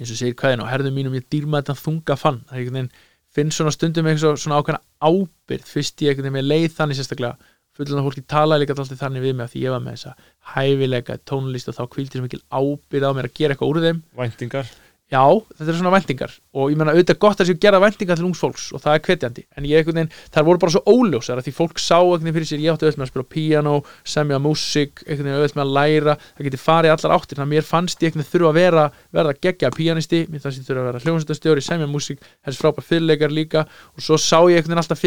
eins 0.00 0.10
og 0.10 0.16
segir 0.16 0.34
kvæðin 0.34 0.62
og 0.64 0.68
herðum 0.70 0.94
mínum 0.96 1.14
ég 1.18 1.26
dýrma 1.30 1.60
þetta 1.62 1.76
þunga 1.84 2.16
fann 2.18 2.40
það 2.48 2.52
er 2.52 2.58
einhvern 2.62 2.78
veginn, 2.78 2.90
finnst 3.36 3.58
svona 3.60 3.72
stundum 3.74 4.06
eitthvað 4.06 4.24
svo- 4.24 4.40
svona 4.40 4.58
ákveðna 4.62 4.80
ábyrð, 5.02 5.64
fyrst 5.68 6.00
ég 6.00 6.08
einhvern 6.14 6.26
veginn 6.32 6.38
með 6.38 6.48
leið 6.52 6.70
þannig 6.78 6.96
sérstaklega, 7.00 7.36
fullan 7.76 7.98
af 8.00 8.04
fólki 8.08 8.24
talaði 8.26 8.60
líka 8.64 8.72
alltaf 8.74 8.98
þannig 8.98 9.20
við 9.26 9.34
mig 9.36 9.44
að 9.46 9.52
því 9.52 9.60
ég 9.66 9.70
var 9.74 9.80
með 9.84 9.92
þessa 9.96 10.14
hæfileika 10.56 11.18
tónlist 11.28 11.68
og 11.68 11.74
þá 11.76 11.84
kvildi 11.92 12.16
svo 12.16 12.22
mikil 12.24 12.42
ábyrð 12.50 13.04
á 13.04 13.12
mér 13.12 13.26
að 13.28 13.34
gera 13.36 13.54
eitthvað 13.54 13.68
úr 13.68 13.80
þeim 13.84 14.02
væntingar 14.16 14.66
já, 15.12 15.22
þetta 15.54 15.70
er 15.70 15.76
svona 15.78 15.92
væntingar. 15.94 16.32
Og 16.56 16.70
ég 16.72 16.78
meina 16.78 16.92
auðvitað 16.94 17.18
gott 17.22 17.40
að 17.42 17.48
séu 17.50 17.58
gera 17.62 17.78
væntingar 17.82 18.18
til 18.18 18.26
ungs 18.26 18.40
fólks 18.42 18.64
og 18.74 18.80
það 18.82 18.92
er 18.96 19.02
hvetjandi, 19.06 19.42
en 19.54 19.62
ég 19.68 19.76
einhvern 19.78 19.98
veginn 20.00 20.14
þær 20.34 20.46
voru 20.48 20.58
bara 20.64 20.72
svo 20.74 20.82
óljósar 20.90 21.38
að 21.38 21.46
því 21.46 21.52
fólk 21.60 21.78
sá 21.82 21.98
veginn 22.02 22.34
fyrir 22.34 22.48
sér, 22.50 22.62
ég 22.64 22.70
átti 22.72 22.84
auðvitað 22.86 23.00
með 23.00 23.06
að 23.06 23.12
spila 23.12 23.28
piano 23.36 23.74
semja 24.02 24.38
músík, 24.42 24.94
einhvern 25.06 25.26
veginn 25.28 25.38
auðvitað 25.38 25.58
með 25.60 25.66
að 25.66 25.76
læra 25.76 26.14
það 26.24 26.44
geti 26.48 26.60
farið 26.62 26.90
allar 26.96 27.14
áttir, 27.16 27.36
þannig 27.36 27.46
að 27.46 27.54
mér 27.54 27.66
fannst 27.70 27.98
ég 28.02 28.06
einhvern 28.10 28.24
veginn 28.24 28.32
þurfa 28.34 28.50
að 28.50 28.58
vera, 28.58 28.84
verða 29.14 29.38
geggja 29.46 29.70
pianisti 29.76 30.20
mér 30.26 30.42
fannst 30.42 30.58
ég 30.58 30.66
þurfa 30.66 30.82
að 30.82 30.88
vera 30.90 31.02
hljómsveitastjóri, 31.04 31.62
semja 31.62 31.86
músík 31.90 32.18
þessi 32.42 32.58
frábær 32.62 32.86
fyrirleikar 32.86 33.30
líka. 33.30 33.60
Og 33.94 34.00
svo 34.02 34.18
sá 34.18 34.42
ég 34.50 34.58
einhvern 34.58 34.74
veginn 34.74 34.82
alltaf 34.82 34.98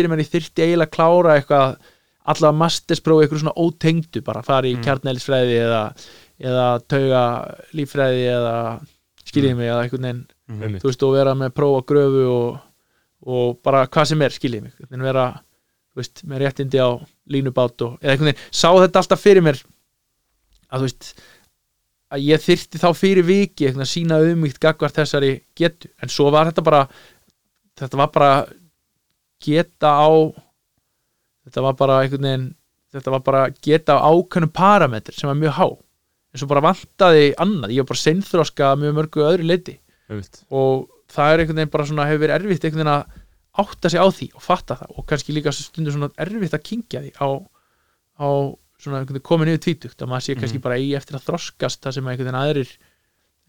að 9.30 9.44
eitthvað, 9.44 9.50
eitthvað 9.50 9.50
Mm. 9.50 9.54
skiljiði 9.54 9.56
mig 9.58 9.70
eða 9.70 9.84
einhvern 9.84 10.02
veginn 10.02 10.28
Mhm. 10.50 10.64
Einmitt. 10.64 10.82
þú 10.82 10.88
veist, 10.90 11.04
og 11.04 11.14
vera 11.14 11.34
með 11.36 11.50
prófa 11.54 11.86
gröfu 11.86 12.24
og, 12.30 12.60
og 13.28 13.62
bara 13.64 13.86
hvað 13.88 14.06
sem 14.08 14.22
er, 14.22 14.30
skiljið 14.30 14.62
mig 14.64 14.74
en 14.92 15.02
vera, 15.02 15.26
þú 15.94 15.96
veist, 16.02 16.24
með 16.26 16.40
réttindi 16.42 16.80
á 16.80 16.90
línubát 17.30 17.82
og, 17.86 18.00
eða 18.02 18.12
einhvern 18.16 18.32
veginn, 18.34 18.44
sá 18.52 18.70
þetta 18.74 19.00
alltaf 19.04 19.20
fyrir 19.22 19.42
mér 19.44 19.64
að 20.72 20.80
þú 20.80 20.82
veist 20.88 21.14
að 22.12 22.24
ég 22.26 22.40
þyrfti 22.42 22.80
þá 22.82 22.90
fyrir 22.98 23.24
viki 23.26 23.68
einhvern 23.68 23.86
veginn 23.86 23.86
að 23.86 23.94
sína 23.94 24.18
auðmygt 24.18 24.60
gagvart 24.60 24.96
þessari 24.96 25.42
getu, 25.56 25.90
en 26.02 26.10
svo 26.10 26.32
var 26.32 26.46
þetta 26.50 26.64
bara 26.64 26.88
þetta 27.78 27.98
var 27.98 28.08
bara 28.08 28.46
geta 29.40 29.88
á 29.94 30.10
þetta 31.46 31.62
var 31.62 31.74
bara 31.74 32.00
einhvern 32.04 32.22
veginn 32.26 32.56
þetta 32.94 33.12
var 33.12 33.20
bara 33.22 33.44
geta 33.62 34.00
á 34.02 34.10
ákveðnum 34.10 34.52
parametr 34.52 35.14
sem 35.14 35.28
var 35.30 35.36
mjög 35.38 35.54
há 35.60 35.68
en 36.34 36.40
svo 36.42 36.48
bara 36.48 36.62
vantaði 36.62 37.34
annað, 37.42 37.72
ég 37.74 37.82
var 37.84 37.90
bara 37.94 38.04
seinþroska 38.04 38.76
mjög 38.78 38.96
mörgu 39.00 39.24
öðru 39.26 39.48
leiti 39.50 39.80
og 40.54 40.88
það 41.10 41.34
er 41.34 41.40
einhvern 41.44 41.60
veginn 41.62 41.74
bara 41.74 41.86
svona 41.90 42.06
hefur 42.10 42.22
verið 42.26 42.36
erfitt 42.40 42.66
einhvern 42.70 42.82
veginn 42.84 42.94
að 42.94 43.20
átta 43.60 43.90
sig 43.90 44.00
á 44.00 44.08
því 44.14 44.28
og 44.38 44.42
fatta 44.46 44.76
það. 44.80 44.92
Og 44.98 45.06
kannski 45.10 45.34
líka 45.36 45.52
stundur 45.52 45.92
svona 45.96 46.10
erfitt 46.22 46.54
að 46.54 46.64
kingja 46.70 47.02
því 47.02 47.12
á, 47.18 47.28
á 48.22 48.30
svona 48.80 49.00
einhvern 49.02 49.18
veginn 49.18 49.26
komin 49.26 49.50
yfir 49.52 49.64
tvítugt. 49.66 49.98
Að 50.00 50.08
maður 50.14 50.26
sé 50.28 50.36
kannski 50.38 50.60
Mhm. 50.60 50.64
bara 50.64 50.78
eigi 50.78 50.96
eftir 50.96 51.18
að 51.18 51.26
þroskast 51.28 51.82
það 51.82 51.94
sem 51.98 52.06
einhvern 52.08 52.30
veginn 52.30 52.42
aðrir 52.44 52.72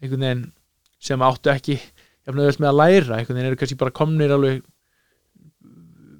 einhvern 0.01 0.25
veginn 0.25 0.51
sem 0.99 1.19
áttu 1.21 1.49
ekki 1.53 1.77
jafnveg 2.25 2.49
öll 2.49 2.59
með 2.61 2.69
að 2.71 2.79
læra 2.81 3.17
einhvern 3.21 3.37
veginn 3.37 3.49
eru 3.51 3.55
kannski 3.61 3.77
bara 3.77 3.91
komnir 3.91 4.31
alveg 4.33 4.63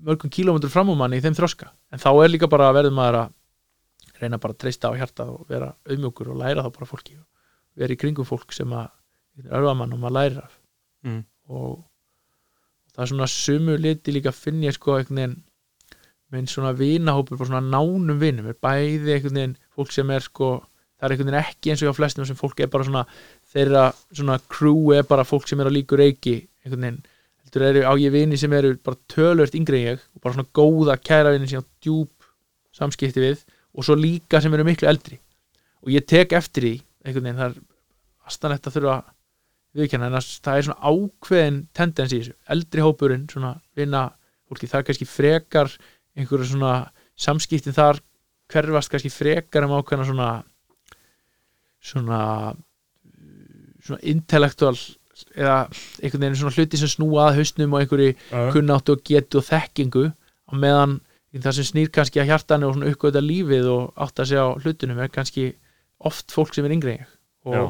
mörgum 0.06 0.30
kílómetrum 0.34 0.72
fram 0.74 0.90
á 0.90 0.96
manni 0.98 1.18
í 1.20 1.22
þeim 1.26 1.36
þroska. 1.38 1.70
En 1.92 2.00
þá 2.02 2.10
er 2.24 2.30
líka 2.34 2.50
bara 2.50 2.72
verður 2.74 2.96
maður 2.96 3.18
að 3.26 3.34
reyna 4.22 4.40
bara 4.42 4.56
að 4.56 4.62
treysta 4.64 4.92
á 4.92 4.98
hjartað 5.00 5.36
og 5.36 5.46
vera 5.50 5.74
auðmjókur 5.90 6.32
og 6.34 6.42
læra 6.42 6.66
þá 6.66 6.72
bara 6.78 6.90
fólki 6.90 7.18
og 7.20 7.28
vera 7.82 7.94
í 7.96 8.00
kringum 8.02 8.28
fólk 8.28 8.54
sem 8.56 8.72
að 8.76 8.90
örfa 9.50 9.76
mann 9.78 9.94
og 9.96 10.02
maður 10.04 10.18
lærir 10.20 10.44
af 10.46 10.58
Mm. 11.02 11.24
og 11.50 11.80
það 12.94 13.02
er 13.02 13.10
svona 13.10 13.28
sumu 13.28 13.76
liti 13.82 14.14
líka 14.14 14.30
finn 14.36 14.60
ég 14.62 14.76
sko 14.76 15.00
einhvern 15.00 15.18
veginn 15.18 15.38
með 16.32 16.52
svona 16.52 16.74
vinahópur, 16.78 17.40
bara 17.40 17.50
svona 17.50 17.72
nánum 17.74 18.20
vinum 18.22 18.52
er 18.52 18.54
bæði 18.62 19.16
einhvern 19.16 19.40
veginn 19.40 19.56
fólk 19.74 19.92
sem 19.96 20.12
er 20.14 20.22
sko, 20.22 20.52
það 21.00 21.08
er 21.08 21.16
einhvern 21.16 21.32
veginn 21.32 21.40
ekki 21.42 21.72
eins 21.74 21.82
og 21.82 21.90
hjá 21.90 21.98
flestum 21.98 22.28
sem 22.30 22.38
fólk 22.38 22.62
er 22.62 22.70
bara 22.72 22.86
svona, 22.86 23.02
þeirra 23.52 23.88
svona 24.14 24.38
crew 24.46 24.94
er 24.94 25.08
bara 25.10 25.26
fólk 25.26 25.50
sem 25.50 25.60
er 25.60 25.72
að 25.72 25.78
líku 25.80 25.98
reiki 25.98 26.36
einhvern 26.62 26.86
veginn, 26.86 27.02
heldur 27.42 27.66
eru 27.72 27.82
á 27.90 27.94
ég 27.98 28.14
vini 28.14 28.38
sem 28.38 28.54
eru 28.54 28.76
bara 28.78 29.02
tölvört 29.10 29.58
yngri 29.58 29.82
en 29.82 29.96
ég 29.96 30.06
og 30.14 30.22
bara 30.22 30.38
svona 30.38 30.54
góða 30.54 31.00
kæra 31.02 31.34
vini 31.34 31.50
sem 31.50 31.66
á 31.66 31.66
djúp 31.82 32.30
samskipti 32.78 33.26
við 33.26 33.42
og 33.72 33.88
svo 33.88 33.96
líka 33.98 34.42
sem 34.42 34.54
eru 34.54 34.66
miklu 34.68 34.90
eldri. 34.90 35.20
Og 35.82 35.94
ég 35.94 36.06
tek 36.08 36.36
eftir 36.38 36.68
því 36.68 36.74
einhvern 37.06 37.28
veginn, 37.28 37.40
það 37.40 37.50
er 37.50 38.30
astanlegt 38.30 38.68
að 38.68 38.78
þurfa 38.78 38.98
viðkjanna 39.78 40.10
en 40.10 40.18
að 40.20 40.30
það 40.44 40.58
er 40.58 40.68
svona 40.68 40.92
ákveðin 40.92 41.60
tendens 41.78 42.14
í 42.14 42.20
þessu, 42.20 42.38
eldri 42.56 42.84
hópurinn 42.84 43.28
svona 43.32 43.54
vinna 43.78 44.04
fólki, 44.50 44.70
það 44.70 44.88
kannski 44.90 45.08
frekar 45.08 45.72
einhverju 46.20 46.50
svona 46.52 46.74
samskiptin 47.20 47.76
þar 47.76 48.02
hverfast 48.52 48.92
kannski 48.92 49.12
frekar 49.14 49.68
um 49.68 49.78
ákveðna 49.80 50.08
svona 50.10 50.32
svona 51.82 52.20
svona 53.82 54.02
intellektual 54.12 54.76
eða 55.38 55.56
einhvern 56.02 56.26
veginn 56.26 56.40
svona 56.42 56.56
hluti 56.58 56.80
sem 56.80 56.92
snúa 56.92 57.30
að 57.30 57.40
hausnum 57.40 57.76
og 57.76 57.84
einhverju 57.84 58.52
kunnáttu 58.54 58.98
og 58.98 59.06
getu 59.08 59.40
og 59.40 59.48
þekkingu 59.48 60.10
á 60.12 60.52
meðan 60.58 61.00
það 61.40 61.58
sem 61.58 61.68
snýr 61.70 61.92
kannski 61.96 62.20
að 62.20 62.32
hjartanu 62.32 62.68
og 62.68 62.76
svona 62.76 62.92
uppgöta 62.92 63.22
lífið 63.24 63.70
og 63.72 64.04
átt 64.04 64.20
að 64.20 64.32
segja 64.32 64.48
á 64.48 64.50
hlutunum 64.60 65.00
er 65.00 65.12
kannski 65.14 65.46
oft 66.04 66.34
fólk 66.34 66.56
sem 66.56 66.66
er 66.68 66.76
yngri 66.76 66.96
og 67.48 67.56
Já. 67.56 67.62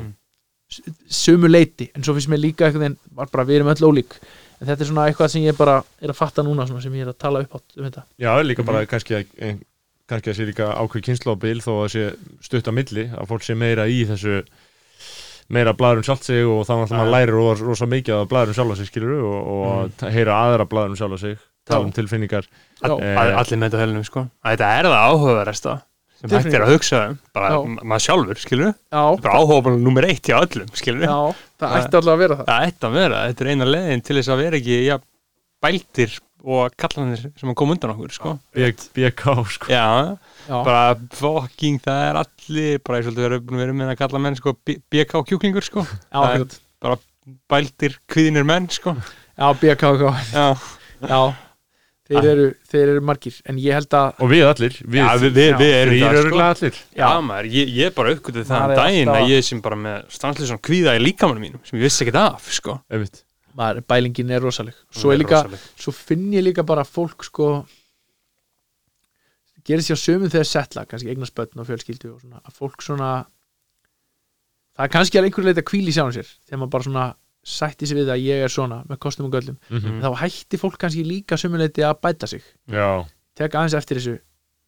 sumu 1.12 1.52
leiti 1.52 1.92
en 1.94 2.06
svo 2.06 2.16
finnst 2.18 2.32
mér 2.32 2.42
líka 2.42 2.72
var 2.72 3.30
bara 3.32 3.46
við 3.46 3.60
erum 3.60 3.74
öll 3.74 3.92
ólík. 3.92 4.18
En 4.62 4.70
þetta 4.70 4.84
er 4.84 4.90
svona 4.90 5.06
eitthvað 5.10 5.32
sem 5.34 5.46
ég 5.46 5.58
bara 5.58 5.82
er 6.02 6.14
að 6.14 6.18
fatta 6.20 6.44
núna 6.46 6.68
svona, 6.70 6.82
sem 6.82 6.94
ég 6.94 7.06
er 7.06 7.14
að 7.14 7.22
tala 7.22 7.42
upp 7.42 7.56
átt 7.58 7.78
um 7.78 7.86
þetta. 7.88 8.04
Já, 8.22 8.32
líka 8.46 8.66
bara 8.66 8.86
kannski 8.86 9.16
að 9.18 9.32
ein, 9.42 9.62
kannski 10.10 10.32
að 10.32 10.38
sé 10.38 10.50
líka 10.50 10.68
ákveð 10.78 11.06
kynnslóðbil 11.08 11.62
þó 11.66 11.72
að 11.80 11.88
sé 11.96 12.04
stutt 12.46 12.70
á 12.70 12.74
milli 12.74 13.08
að 13.10 13.30
fólk 13.30 13.46
sé 13.46 13.58
meira 13.58 13.88
í 13.90 14.04
þessu 14.10 14.42
meira 15.52 15.74
blæður 15.76 16.02
um 16.02 16.08
sjálft 16.08 16.30
sig 16.30 16.46
og 16.48 16.62
þá 16.66 16.74
náttúrulega 16.74 17.02
maður 17.02 17.16
lærir 17.16 17.66
rosa, 17.68 17.88
mikið 17.90 18.18
að 18.18 18.28
blæður 18.32 18.54
um 18.54 18.58
sjálfa 18.60 18.78
sig 18.80 18.90
skilur 18.90 19.24
og, 19.28 19.40
og 19.56 19.72
mm. 19.90 20.12
heyra 20.16 20.38
aðra 20.46 20.68
blæður 20.70 20.94
um 20.94 21.00
sjálfa 21.02 21.20
sig 21.26 21.40
tala 21.68 21.86
um 21.86 21.94
tilfinningar. 21.96 22.50
Eh, 22.82 22.90
All- 22.90 23.38
allir 23.38 23.60
með 23.62 23.70
þetta 23.70 23.82
helnum 23.86 24.06
sko. 24.08 24.28
Að 24.44 24.56
þetta 24.56 24.70
er 24.80 24.90
það 24.90 25.08
áhugaverðasta. 25.12 25.78
Sem 26.22 26.30
hægt 26.36 26.54
er 26.54 26.62
að 26.62 26.72
hugsa 26.76 26.98
um, 27.10 27.16
bara 27.34 27.60
maður 27.82 28.04
sjálfur, 28.06 28.40
skilur 28.44 28.68
já, 28.70 29.02
bara 29.24 29.40
áhuga 29.42 29.72
nummer 29.74 30.06
eitt 30.06 30.28
hjá 30.30 30.36
öllum, 30.38 30.68
skilur 30.78 31.08
já, 31.08 31.16
það 31.58 31.78
ætti 31.80 31.98
allavega 31.98 32.14
að 32.14 32.22
vera 32.22 32.36
það. 32.38 32.50
það 32.52 32.66
ætti 32.68 32.86
að 32.86 32.98
vera, 33.00 33.22
þetta 33.32 33.42
er 33.42 33.50
eina 33.50 33.68
leiðin 33.72 34.04
til 34.06 34.18
þess 34.20 34.30
að 34.30 34.42
vera 34.44 34.60
ekki 34.60 34.78
ja, 34.86 34.98
bæltir 35.66 36.14
og 36.42 36.78
kallanir 36.78 37.24
sem 37.26 37.50
að 37.52 37.58
koma 37.58 37.74
undan 37.76 37.94
okkur 37.96 38.14
sko. 38.14 38.36
BK 38.54 39.34
sko. 39.56 39.72
Já, 39.74 39.86
já, 40.46 40.56
bara 40.62 40.86
fucking 41.18 41.82
það 41.86 42.06
er 42.06 42.22
allir, 42.22 42.80
bara 42.86 43.02
ég 43.02 43.08
svolítið 43.10 43.28
verið 43.28 43.42
að 43.42 43.62
vera 43.64 43.78
með 43.82 43.94
að 43.94 44.00
kalla 44.04 44.22
menn 44.28 44.38
sko, 44.38 44.56
BK 44.66 45.24
kjúklingur 45.32 45.66
sko. 45.66 45.86
akkurat. 46.14 47.06
bæltir 47.50 47.98
kviðinir 48.10 48.46
menn 48.46 48.70
sko. 48.74 48.94
já, 49.34 49.48
BKK 49.58 50.06
já, 50.38 50.48
já, 51.02 51.22
þeir 52.12 52.30
eru, 52.32 52.46
þeir 52.72 52.92
eru 52.94 53.02
margir 53.10 53.40
en 53.50 53.60
ég 53.62 53.78
held 53.78 53.98
að 53.98 54.22
Og 54.22 54.32
við 54.32 54.46
allir 54.50 54.78
Við, 54.82 55.00
já 55.02 55.10
við, 55.22 55.40
við, 55.40 55.58
við 55.62 55.76
erum 55.80 55.98
það 56.04 56.22
sko. 56.22 56.44
allir. 56.48 56.80
Já, 57.02 57.10
maður, 57.28 57.50
ég, 57.56 57.74
ég 57.80 57.98
bara 57.98 58.16
um 58.16 58.56
er 58.62 58.76
daginn 58.78 59.12
að 59.16 59.34
ég 59.34 59.46
sem 59.48 59.66
bara 59.66 59.82
með 59.88 60.00
stanslega 60.16 60.52
svona 60.54 60.66
kvíða 60.70 60.96
í 60.98 61.04
líkamanum 61.04 61.46
mínum 61.48 61.68
sem 61.68 61.80
ég 61.80 61.88
vissi 61.88 62.06
ekkert 62.06 62.22
af, 62.22 62.50
sko. 62.56 62.80
Maður, 63.52 63.84
bælingin 63.92 64.32
er 64.32 64.44
rosaleg. 64.44 64.76
Svo, 64.96 65.12
er 65.12 65.20
líka, 65.20 65.42
rosaleg. 65.44 65.64
svo 65.84 65.92
finn 65.96 66.30
ég 66.32 66.46
líka 66.46 66.64
bara 66.68 66.86
fólk 66.88 67.26
sko 67.28 67.52
gerir 69.68 69.86
sér 69.86 70.00
sömum 70.00 70.32
þegar 70.32 70.48
setla 70.50 70.86
kannski 70.90 71.12
eignar 71.12 71.30
spötn 71.30 71.62
og 71.62 71.68
fjölskyldu 71.70 72.16
og 72.16 72.22
svona, 72.24 72.42
að 72.48 72.58
fólk 72.58 72.86
svona 72.86 73.10
það 74.76 74.86
er 74.88 74.94
kannski 74.96 75.20
að 75.20 75.28
einhverju 75.28 75.52
leita 75.52 75.66
kvíl 75.68 75.84
í 75.86 75.94
sjálfum 75.96 76.16
sér 76.18 76.32
þegar 76.48 76.62
maður 76.62 76.74
bara 76.76 76.88
svona 76.88 77.06
sætti 77.44 77.88
sér 77.90 78.02
við 78.04 78.10
að 78.14 78.24
ég 78.26 78.44
er 78.46 78.52
svona 78.54 78.84
með 78.88 79.00
kostum 79.02 79.26
og 79.26 79.32
göllum 79.34 79.58
Mhm. 79.70 80.02
þá 80.04 80.10
hætti 80.22 80.58
fólk 80.62 80.78
kannski 80.78 81.04
líka 81.06 81.38
sömuleiti 81.38 81.82
að 81.82 82.00
bæta 82.02 82.28
sig. 82.28 82.44
Já, 82.70 83.06
tek 83.36 83.52
aðeins 83.54 83.74
eftir 83.74 83.98
þessu 83.98 84.20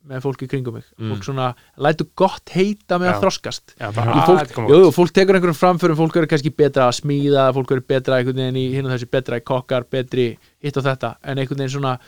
með 0.03 0.19
fólki 0.25 0.47
kringum 0.49 0.73
mig. 0.73 0.83
Mm. 0.99 1.13
fólk 1.13 1.23
svona 1.23 1.55
lætu 1.77 2.07
gott 2.15 2.49
heita 2.51 2.97
með 2.99 3.07
Já. 3.07 3.13
að 3.13 3.21
þroskast. 3.23 3.75
Já, 3.79 3.91
fólk, 3.93 4.69
jú, 4.69 4.91
fólk 4.91 5.13
tekur 5.13 5.35
einhverjum 5.37 5.55
framförum 5.55 5.95
fólk 5.95 6.15
eru 6.17 6.27
kannski 6.27 6.51
betra 6.55 6.89
að 6.89 6.97
smíða 6.99 7.53
fólk 7.55 7.71
eru 7.71 7.81
betra 7.87 8.17
einhvern 8.19 8.35
veginn 8.35 8.57
í 8.59 8.73
hinn 8.73 8.85
og 8.85 8.91
þessi 8.97 9.09
betra 9.09 9.37
í 9.39 9.45
kokkar 9.45 9.85
betri 9.89 10.37
hitt 10.61 10.75
og 10.77 10.83
þetta. 10.83 11.15
En 11.23 11.37
einhvern 11.37 11.57
veginn 11.61 11.69
svona 11.79 11.99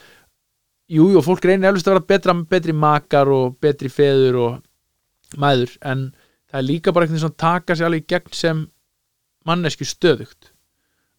jú, 0.90 1.08
jú, 1.14 1.22
fólk 1.22 1.46
reynir 1.46 1.70
eflust 1.72 1.88
að 1.88 1.94
vera 1.94 2.06
betra 2.12 2.34
betri 2.50 2.74
makar 2.74 3.28
og 3.32 3.56
betri 3.62 3.88
feður 3.90 4.36
og 4.44 4.64
mæður. 5.38 5.78
En 5.82 6.12
það 6.52 6.60
er 6.60 6.68
líka 6.68 6.92
bara 6.94 7.06
einhvern 7.06 7.16
veginn 7.16 7.30
svona 7.30 7.38
taka 7.38 7.76
sig 7.76 7.86
alveg 7.88 8.04
í 8.04 8.08
gegn 8.12 8.34
sem 8.34 8.68
mannesku 9.46 9.86
stöðugt 9.86 10.52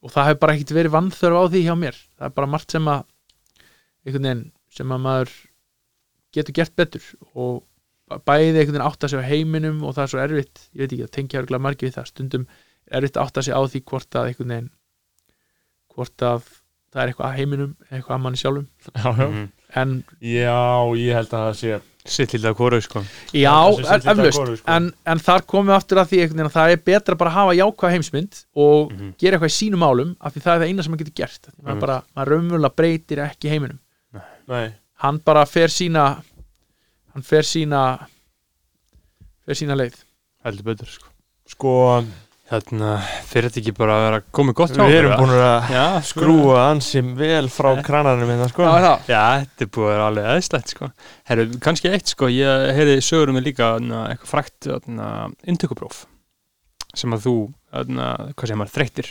og 0.04 0.12
það 0.12 0.28
hefur 0.30 0.42
bara 0.42 0.56
ekkert 0.56 0.74
verið 0.76 0.94
vannþörf 0.96 1.40
á 1.40 1.44
því 1.52 1.62
hjá 1.66 1.74
mér. 1.78 2.00
Það 2.18 2.28
er 2.28 2.34
bara 2.36 2.52
margt 2.52 2.74
sem 2.74 2.90
að 2.92 3.04
einhvern 4.06 4.28
veginn 4.28 4.44
sem 4.76 4.92
að 4.92 5.02
maður 5.06 5.34
getur 6.36 6.56
gert 6.58 6.76
betur. 6.76 7.06
Og 7.34 7.62
bæði 8.06 8.52
einhvern 8.52 8.76
veginn 8.76 8.86
átta 8.86 9.10
sig 9.10 9.22
á 9.22 9.28
heiminum 9.30 9.82
og 9.82 9.96
það 9.96 10.04
er 10.04 10.12
svo 10.12 10.22
erfitt, 10.22 10.64
ég 10.72 10.82
veit 10.82 10.92
ekki, 10.92 11.04
það 11.06 11.14
tengja 11.16 11.42
örgulega 11.42 11.66
margir 11.66 11.88
við 11.88 11.96
það, 11.96 12.10
stundum 12.12 12.48
er 12.86 13.00
erfitt 13.00 13.18
að 13.18 13.26
átta 13.26 13.46
sig 13.46 13.56
á 13.56 13.60
því 13.66 13.82
hvort 13.90 14.18
að 14.18 14.30
einhvern 14.30 14.52
veginn 14.54 14.72
hvort 15.96 16.26
að 16.28 16.50
það 16.96 17.02
er 17.04 17.10
eitthvað 17.12 17.28
að 17.28 17.36
heiminum 17.36 17.74
eitthvað 17.92 18.16
að 18.16 18.22
manni 18.24 18.40
sjálfum 18.40 18.66
já, 18.96 19.12
já 19.12 19.26
Mhm. 19.28 19.44
en 19.76 19.92
Já, 20.22 20.96
ég 20.96 21.12
held 21.20 21.28
að 21.36 21.44
það 21.44 21.60
sé 21.60 21.80
Sitt 22.06 22.30
lítið 22.30 22.44
af 22.52 22.56
hvoru, 22.56 22.78
sko 22.80 23.00
já, 23.34 23.52
eflaust 23.82 24.36
sko. 24.38 24.62
en, 24.70 24.92
en 25.10 25.18
þar 25.18 25.42
komum 25.42 25.66
við 25.72 25.74
aftur 25.76 25.98
að 25.98 26.06
því 26.12 26.20
að 26.46 26.52
það 26.54 26.70
er 26.72 26.82
betra 26.86 27.16
bara 27.18 27.30
að 27.32 27.34
hafa 27.34 27.56
jákvæða 27.58 27.90
heimsmynd 27.96 28.38
og 28.54 28.92
Mhm. 28.92 29.08
gera 29.18 29.36
eitthvað 29.36 29.50
í 29.50 29.56
sínum 29.58 29.82
málum 29.82 30.16
af 30.20 30.32
því 30.34 30.40
það 30.44 30.54
er 30.54 30.60
það 30.62 30.68
eina 30.70 30.82
sem 30.86 30.92
maður 30.94 31.02
getur 31.04 31.16
gert 31.22 31.42
Því 31.50 31.62
maður, 31.64 31.74
Mhm. 31.74 31.80
bara, 31.80 32.02
maður 32.16 32.30
raunverulega 32.32 32.76
breytir 32.76 33.18
ekki 33.26 33.50
heiminum 33.50 33.78
Nei, 34.48 34.72
hann 35.02 35.18
bara 35.18 35.44
fer 35.46 35.66
sína 35.68 36.22
hann 37.12 37.22
fer 37.22 37.42
sína 37.42 38.06
fer 39.44 39.54
sína 39.58 39.74
leið 39.76 39.94
Heldur 40.44 40.62
betur, 40.62 40.86
sko 40.86 41.08
sko 41.48 42.04
Þarna, 42.46 42.88
fyrir 43.26 43.50
þetta 43.50 43.58
ekki 43.58 43.72
bara 43.74 43.94
að 43.96 44.02
vera 44.04 44.18
komið 44.38 44.54
gott 44.60 44.70
hjá 44.76 44.78
Við 44.78 44.84
okkur, 44.86 44.98
erum 45.00 45.10
eða? 45.10 45.16
búin 45.18 45.32
að 45.34 45.70
Já, 45.74 45.84
skrúa 46.06 46.58
ansi 46.70 47.00
vel 47.18 47.48
frá 47.50 47.70
krananum 47.82 48.30
hérna 48.30 48.46
sko. 48.52 48.62
Já, 48.62 48.76
það. 48.84 49.08
Já, 49.10 49.22
þetta 49.40 49.66
er 49.66 49.70
búið 49.74 49.86
að 49.88 49.90
vera 49.96 50.04
alveg 50.12 50.28
eðslegt, 50.36 50.74
sko. 50.76 50.88
Herru, 51.32 51.46
kannski 51.66 51.90
eitt, 51.90 52.12
sko, 52.14 52.28
ég 52.30 52.70
heyrði 52.78 52.94
sögur 53.02 53.32
um 53.32 53.38
mig 53.40 53.48
líka 53.48 53.72
na, 53.82 54.04
eitthvað 54.12 54.30
frækt 54.30 54.70
inntökupróf 55.50 56.04
sem 56.96 57.12
að 57.18 57.26
þú, 57.26 57.34
na, 57.90 58.06
hvað 58.38 58.52
sem 58.52 58.62
maður, 58.62 58.74
þreyttir. 58.78 59.10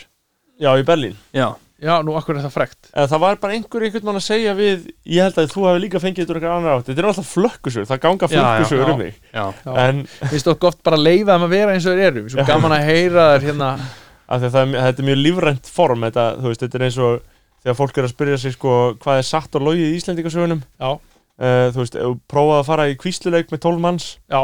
Já, 0.64 0.72
í 0.80 0.88
Berlín. 0.88 1.20
Já, 1.36 1.49
já, 1.81 1.93
nú 2.06 2.15
akkur 2.15 2.38
er 2.38 2.45
það 2.45 2.53
frekt? 2.56 2.89
Eða 2.93 3.10
það 3.11 3.22
var 3.26 3.38
bara 3.43 3.57
einhver 3.57 3.85
einhvern 3.88 4.07
mann 4.07 4.19
að 4.19 4.26
segja 4.26 4.53
við 4.57 4.88
Ég 5.11 5.26
held 5.26 5.39
að 5.41 5.52
þú 5.52 5.65
hefði 5.68 5.84
líka 5.84 6.02
fengið 6.03 6.22
þetta 6.23 6.34
úr 6.34 6.39
einhver 6.39 6.56
annar 6.56 6.77
átt. 6.77 6.88
Þetta 6.89 7.03
er 7.03 7.07
alltaf 7.10 7.30
flökkusögur, 7.35 7.89
það 7.89 8.02
ganga 8.06 8.30
já. 8.31 8.91
um 8.93 8.99
mig 9.02 9.19
já. 9.34 9.45
En 9.84 10.02
finnst 10.31 10.47
þú 10.47 10.56
gott 10.65 10.81
bara 10.85 10.99
að 10.99 11.06
leifa 11.10 11.35
þeim 11.35 11.45
að 11.47 11.56
vera 11.56 11.76
eins 11.76 11.85
og 11.89 11.95
þeir 11.97 12.07
eru. 12.11 12.26
Svo 12.31 12.41
Já. 12.41 12.47
gaman 12.53 12.76
að 12.77 12.85
heyra 12.89 13.27
þær 13.35 13.47
hérna. 13.49 13.72
Það, 14.26 14.45
er- 14.57 14.72
þetta 14.88 15.03
er 15.03 15.06
mjög 15.06 15.19
lífrænt 15.22 15.68
form 15.69 16.02
þetta, 16.07 16.23
veist, 16.41 16.64
þetta 16.64 16.77
er 16.80 16.85
eins 16.88 16.95
og 16.97 17.19
þegar 17.61 17.76
fólk 17.77 17.97
er 17.99 18.07
að 18.07 18.14
spyrja 18.15 18.38
sig 18.41 18.56
sko, 18.56 18.72
hvað 19.03 19.19
er 19.19 19.27
satt 19.27 19.57
og 19.57 19.65
logið 19.68 19.91
í 19.91 19.99
Íslendingasögunum? 19.99 20.64
Já, 20.81 20.89
uh, 20.95 21.68
þú 21.76 21.81
veist, 21.84 21.99
prófaði 22.31 22.57
að 22.57 22.65
fara 22.72 22.88
í 22.89 22.95
kvísluleik 23.02 23.53
með 23.53 23.61
12 23.68 23.84
manns, 23.85 24.07
já, 24.34 24.41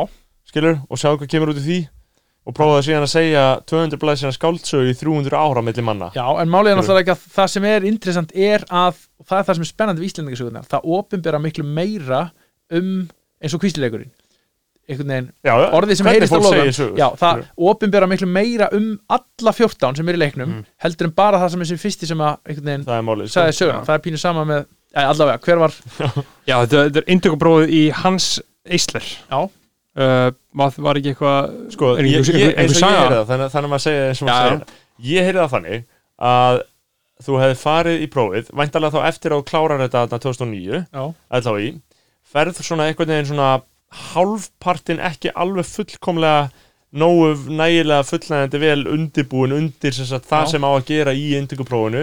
skilur 0.52 0.78
og 0.86 1.02
sjá 1.02 1.10
hvað 1.16 1.32
kemur 1.34 1.54
út 1.56 1.62
í 1.62 1.66
því 1.66 1.80
og 2.48 2.56
prófaði 2.58 2.88
síðan 2.88 3.06
að 3.06 3.12
segja 3.14 3.42
200 3.70 4.00
blæsina 4.02 4.32
skáldsögu 4.34 4.90
í 4.90 4.96
300 4.98 5.38
ára 5.38 5.62
milli 5.66 5.84
manna. 5.86 6.08
Já 6.16 6.26
en 6.42 6.50
málið 6.50 6.72
er 6.74 6.80
náttúrulega 6.80 7.04
ekki 7.06 7.14
að 7.14 7.28
það 7.36 7.52
sem 7.54 7.68
er 7.70 7.86
interessant 7.92 8.32
er 8.34 8.66
að, 8.70 9.04
það 9.28 9.38
er 9.38 9.46
það 9.50 9.60
sem 9.60 9.68
er 9.68 9.70
spennandi 9.74 10.02
við 10.02 10.10
Íslendingasögunar, 10.12 10.66
það 10.72 10.90
opinbera 10.98 11.40
miklu 11.44 11.64
meira 11.68 12.24
um 12.74 12.90
eins 13.42 13.54
og 13.58 13.62
kvíslileikurinn. 13.62 14.10
Einhvern 14.92 15.12
veginn, 15.14 15.28
já, 15.46 15.54
orðið 15.78 16.00
sem 16.02 16.08
heyrist 16.10 16.34
á 16.34 16.42
sögur 16.42 16.98
já, 17.00 17.06
það 17.22 17.44
opinbera 17.70 18.08
miklu 18.10 18.28
meira 18.28 18.68
um 18.76 18.88
alla 19.14 19.54
14 19.54 19.96
sem 20.02 20.10
er 20.10 20.18
í 20.18 20.22
leiknum 20.24 20.50
Mm. 20.52 20.66
heldur 20.84 21.08
en 21.08 21.14
bara 21.16 21.38
það 21.40 21.50
sem 21.54 21.62
er 21.62 21.70
sem 21.70 21.78
fyrsti 21.80 22.10
sem 22.10 22.18
að 22.26 22.40
einhvern 22.50 22.66
veginn 22.72 22.86
það 22.90 22.98
er 22.98 23.06
málið 23.08 23.30
sko. 23.30 23.36
sagði 23.38 23.56
söguna, 23.62 23.86
það 23.86 23.94
er 23.96 24.04
pínu 24.10 24.20
sama 24.20 24.44
með 24.50 24.66
allavega, 25.06 25.40
hver 25.46 25.62
var, 25.62 25.72
já 26.50 26.56
þetta, 26.66 26.82
þetta 26.90 27.04
er 27.06 27.14
í 30.02 30.08
uh, 30.08 30.34
var, 30.62 30.76
var 30.88 31.00
ekki 31.00 31.14
eitthvað 31.14 31.52
sko, 31.76 31.92
Er 31.98 32.10
ég, 32.10 32.20
einhver- 32.22 32.40
ég, 32.42 32.52
einhver 32.52 32.64
eins 32.66 32.82
og 32.82 32.90
ég 32.92 33.00
heyrði 33.02 33.18
það 33.22 33.32
þannig, 33.32 33.52
þannig 33.54 33.70
að 33.70 33.74
maður 33.76 33.86
segja 33.86 34.10
eins 34.10 34.22
og 34.22 34.30
maður 34.32 34.52
segja 34.52 35.14
ég 35.16 35.28
heyrði 35.30 35.42
það 35.46 35.54
þannig 35.56 35.88
að 36.32 36.62
þú 37.22 37.36
hefði 37.44 37.58
farið 37.62 38.02
í 38.02 38.08
prófið 38.16 38.48
væntalega 38.62 38.98
þá 38.98 39.08
eftir 39.12 39.34
að 39.36 39.42
þú 39.42 39.48
klárar 39.52 39.82
þetta 39.86 40.04
þarna 40.06 40.22
2009 40.26 40.80
já, 40.82 41.04
LHI 41.42 41.70
ferð 42.32 42.62
svona 42.66 42.88
einhvern 42.90 43.12
veginn 43.14 43.30
svona 43.32 43.50
hálfpartin 44.12 45.02
ekki 45.04 45.32
alveg 45.36 45.68
fullkomlega 45.68 46.50
nógu 46.92 47.28
nægilega 47.56 48.04
fullnægandi 48.04 48.60
vel 48.60 48.82
undirbúin 48.92 49.54
undir 49.56 49.94
sem 49.96 50.06
sagt, 50.10 50.26
það 50.28 50.42
Já. 50.44 50.50
sem 50.52 50.66
á 50.68 50.70
að 50.76 50.86
gera 50.90 51.14
í 51.16 51.28
induguprófinu 51.40 52.02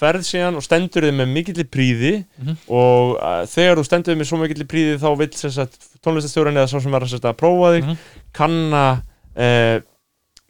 ferð 0.00 0.24
síðan 0.24 0.56
og 0.56 0.64
stendur 0.64 1.04
þið 1.04 1.16
með 1.18 1.28
mikilli 1.34 1.64
príði 1.68 2.12
Mhm. 2.40 2.54
og 2.72 3.16
uh, 3.20 3.42
þegar 3.44 3.76
þú 3.80 3.84
stendur 3.84 4.14
þið 4.14 4.20
með 4.22 4.30
svo 4.30 4.38
mikilli 4.40 4.64
príði 4.64 4.94
þá 5.02 5.50
sagt, 5.52 5.76
tónlistastjórinn 6.00 6.56
eða 6.56 6.70
svo 6.72 6.80
sem 6.80 6.90
var 6.92 7.02
að, 7.04 7.08
sem 7.12 7.18
sagt, 7.20 7.28
að 7.28 7.36
prófa 7.42 7.72
þig 7.76 7.84
Mhm. 7.84 7.98
kanna 8.32 8.84
uh, 9.36 9.76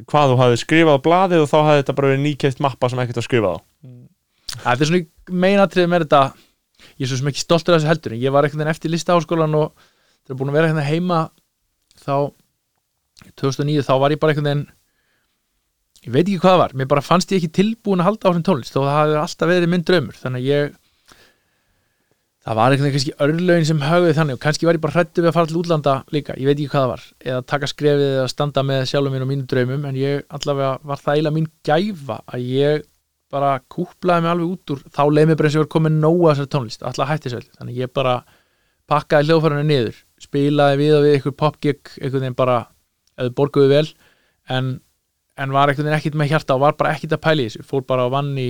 hvað 0.07 0.31
þú 0.31 0.39
hafði 0.39 0.63
skrifað 0.63 0.95
á 0.99 1.05
blaðið 1.07 1.43
og 1.43 1.51
þá 1.51 1.59
hafði 1.65 1.83
þetta 1.83 1.95
bara 1.99 2.09
verið 2.15 2.25
nýkeift 2.29 2.61
mappa 2.61 2.89
sem 2.91 2.99
ekkert 3.03 3.17
var 3.19 3.27
skrifað 3.29 3.55
á 3.55 3.61
þetta 4.55 4.81
er 4.83 4.87
svona 4.87 5.05
meinatrið 5.31 5.89
með 5.91 6.05
þetta 6.07 6.23
ég 6.95 7.05
er 7.07 7.11
svo 7.11 7.17
sem 7.19 7.29
ekki 7.33 7.43
stoltur 7.43 7.75
af 7.75 7.81
þessu 7.83 7.91
heldur 7.91 8.15
ég 8.23 8.31
var 8.35 8.45
einhvern 8.47 8.63
veginn 8.63 8.75
eftir 8.75 8.91
listaháskólan 8.95 9.55
og 9.59 9.73
það 10.27 10.31
er 10.35 10.39
búin 10.39 10.51
að 10.53 10.59
vera 10.59 10.69
hérna 10.71 10.85
heima 10.87 11.21
þá 12.05 12.31
2009 13.41 13.87
þá 13.89 13.95
var 14.03 14.15
ég 14.15 14.23
bara 14.23 14.35
einhvern 14.35 14.51
veginn 14.51 14.65
ég 16.05 16.13
veit 16.13 16.25
ekki 16.27 16.41
hvað 16.43 16.55
það 16.55 16.63
var, 16.63 16.75
mér 16.77 16.89
bara 16.91 17.05
fannst 17.05 17.33
ég 17.33 17.41
ekki 17.41 17.57
tilbúin 17.61 18.03
að 18.03 18.11
halda 18.11 18.25
á 18.25 18.31
þessum 18.31 18.47
tónlist 18.49 18.75
þó 18.75 18.81
það 18.83 18.97
hafði 18.99 19.21
alltaf 19.23 19.51
verið 19.51 19.71
minn 19.73 19.87
draumur 19.89 20.19
þannig 20.21 20.43
að 20.43 20.51
ég 20.51 20.75
það 22.45 22.59
var 22.59 22.75
einhvern 22.75 22.85
veginn 22.85 22.97
kannski 22.99 23.15
örlögin 23.25 23.69
sem 23.71 23.85
höfði 23.85 24.17
þannig 24.19 24.37
og 24.37 24.43
kannski 24.43 24.69
var 24.69 24.77
ég 24.77 24.83
bara 24.85 24.97
hrættu 24.99 25.23
við 25.23 25.31
að 25.31 25.37
fara 25.39 25.49
til 25.49 25.61
útlanda 25.63 25.95
líka, 26.13 26.37
ég 26.37 26.51
veit 26.51 26.59
ekki 26.59 26.73
hvað 26.75 26.83
það 26.85 26.91
var 26.93 27.07
eða 27.25 27.45
taka 27.55 27.71
skrefið 27.71 28.11
eða 28.11 28.27
standa 28.35 28.65
með 28.69 28.83
sjálfum 28.91 29.15
minn 29.17 29.25
og 29.25 29.31
mínum 29.31 29.47
draumum 29.49 29.87
en 29.89 29.97
ég 29.97 30.27
allavega 30.29 30.75
var 30.85 31.01
það 31.01 31.15
eiginlega 31.15 31.39
mín 31.39 31.49
gæfa 31.65 32.19
að 32.29 32.51
ég 32.53 32.85
bara 33.33 33.55
kúplaði 33.73 34.27
mig 34.27 34.35
alveg 34.35 34.53
út 34.53 34.75
úr 34.75 34.83
þá 34.93 35.03
leið 35.09 35.31
mér 35.31 35.39
bara 35.41 35.49
eins 35.49 35.57
og 35.57 35.63
ég 35.63 35.65
var 35.65 35.73
komin 35.73 36.01
nóga 36.03 36.35
þessar 36.35 36.51
tónlist 36.53 36.85
alltaf 36.85 37.11
hætti 37.11 37.33
öll, 37.39 37.49
þannig 37.57 37.81
ég 37.81 37.95
bara 37.97 38.19
pakkaði 38.93 39.31
hljóðfærinu 39.31 39.65
niður, 39.65 39.99
spilaði 40.21 40.81
við 40.83 40.97
og 40.99 41.05
við 41.07 41.17
einhver 41.17 41.37
popgig, 41.41 41.95
einhvern 41.97 42.27
veginn 42.27 42.37
bara 42.37 42.59
eða 43.19 43.35
borguðu 43.39 43.71
vel 43.73 43.87
en, 44.51 44.75
en 45.41 45.55
var 45.55 45.71
veginn 45.73 45.95
ekkit 45.95 46.19
með 46.19 46.35
hjarta 46.35 46.57
og 46.57 46.65
var 46.65 46.77
bara 46.79 46.95
ekkit 46.97 47.17
að 47.17 47.25
pæla 47.27 47.45
í 47.45 47.49
þessu, 47.49 47.67
fór 47.67 47.87
bara 47.89 48.07
á 48.07 48.15
vann 48.15 48.35
í 48.39 48.49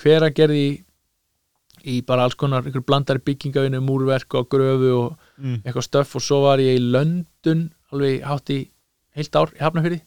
hver 0.00 0.26
að 0.26 0.34
gerði 0.36 0.66
í, 1.86 2.02
bara 2.06 2.26
alls 2.26 2.36
konar 2.38 2.66
einhver 2.66 2.84
blandari 2.84 3.22
byggingavinu, 3.24 3.80
múrverk 3.84 4.36
og 4.38 4.50
gröfu 4.52 4.92
og 4.96 5.08
mm. 5.38 5.62
eitthvað 5.62 5.88
stöff 5.88 6.18
og 6.18 6.24
svo 6.24 6.42
var 6.44 6.62
ég 6.62 6.80
í 6.80 6.84
Löndun 6.84 7.68
alveg 7.94 8.26
hátt 8.26 8.52
í 8.52 8.60
heilt 9.16 9.38
ár 9.38 9.54
í 9.54 9.62
Hafnafyrði 9.62 10.02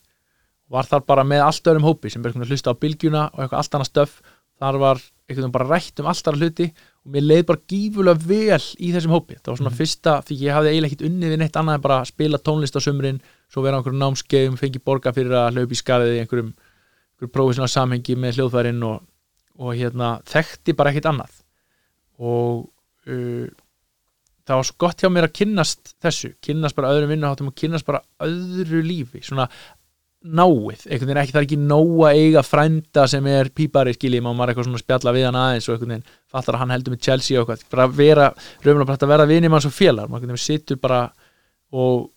var 0.69 0.89
þar 0.89 1.05
bara 1.09 1.25
með 1.25 1.45
allt 1.45 1.69
öðrum 1.71 1.87
hópi 1.87 2.11
sem 2.13 2.25
er 2.25 2.35
að 2.35 2.51
hlusta 2.51 2.73
á 2.73 2.81
bylgjuna 2.81 3.23
og 3.33 3.41
eitthvað 3.41 3.61
allt 3.61 3.77
annað 3.77 3.89
stöff. 3.89 4.19
Þar 4.59 4.77
var 4.83 5.01
veginn 5.29 5.53
bara 5.55 5.69
rætt 5.69 6.01
um 6.01 6.09
allt 6.11 6.27
annað 6.29 6.45
hluti 6.45 6.67
og 7.05 7.11
mér 7.13 7.23
leið 7.25 7.43
bara 7.49 7.61
gífulega 7.71 8.27
vel 8.27 8.65
í 8.79 8.89
þessum 8.93 9.13
hópi. 9.15 9.37
Það 9.39 9.51
var 9.51 9.59
svona 9.61 9.71
Mhm. 9.71 9.79
fyrsta, 9.79 10.13
því 10.27 10.37
ég 10.43 10.53
hafði 10.53 10.71
eiginlega 10.73 10.91
ekkit 10.91 11.05
unnið 11.09 11.29
við 11.33 11.39
neitt 11.39 11.59
annað 11.61 11.75
en 11.79 11.81
bara 11.81 12.05
spila 12.05 12.37
tónlist 12.37 12.75
á 12.75 12.81
sumrin 12.83 13.21
svo 13.49 13.63
vera 13.63 13.77
á 13.77 13.79
einhverjum 13.79 14.01
námskeið 14.03 14.57
fengi 14.59 14.79
borga 14.83 15.13
fyrir 15.15 15.31
að 15.31 15.53
hlaupa 15.55 15.71
í 15.73 15.79
skarðið 15.81 16.17
í 16.17 16.19
einhverjum, 16.25 16.51
einhverjum 17.15 17.33
prófisjónar 17.33 17.71
samhengi 17.71 18.15
með 18.19 18.35
hljóðfærin 18.37 18.83
og, 18.83 19.01
og 19.59 19.73
hérna 19.75 20.21
þekkti 20.25 20.75
bara 20.75 20.91
ekkit 20.91 21.05
annað. 21.09 21.31
Og 22.19 22.69
uh, 23.07 23.47
það 24.45 24.55
var 24.59 24.67
svo 24.67 24.75
gott 24.81 25.01
hjá 25.01 25.09
mér 25.13 25.27
að 25.29 25.35
kynnast 25.39 25.93
þessu, 26.03 26.33
kynnast 26.41 26.75
bara 26.75 26.91
öðrum 26.93 27.09
vinnuháttum 27.13 27.47
og 27.51 27.55
kynnast 27.55 27.85
bara 27.87 28.01
öðru 28.25 28.81
lífi. 28.83 29.21
Svona 29.23 29.47
náið, 30.19 30.81
einhvern 30.89 31.07
veginn 31.07 31.21
ekki 31.21 31.31
það 31.31 31.39
er 31.39 31.45
ekki 31.47 31.57
nóg 31.63 31.91
að 32.09 32.17
eiga 32.19 32.41
frænda 32.43 33.05
sem 33.07 33.27
er 33.31 33.49
pípari 33.55 33.93
skiljið, 33.95 34.25
maður 34.25 34.51
eitthvað 34.51 34.67
svona 34.67 34.81
spjalla 34.81 35.13
við 35.15 35.25
hann 35.29 35.39
aðeins 35.39 35.69
og 35.69 35.75
einhvern 35.75 35.93
veginn 35.93 36.17
fattar 36.33 36.57
að 36.57 36.63
hann 36.65 36.73
heldur 36.75 36.95
með 36.95 37.05
Chelsea 37.07 37.39
og 37.39 37.45
eitthvað, 37.53 37.71
bara 37.71 37.85
vera, 37.95 38.25
raunlega 38.65 38.89
bara 38.89 38.99
að 38.99 39.13
vera 39.13 39.27
vinið 39.29 39.53
mann 39.53 39.63
svo 39.63 39.71
félag, 39.71 40.09
maður 40.11 40.25
einhvern 40.25 40.35
veginn 40.35 40.43
situr 40.43 40.81
bara 40.83 40.99
og, 41.71 42.09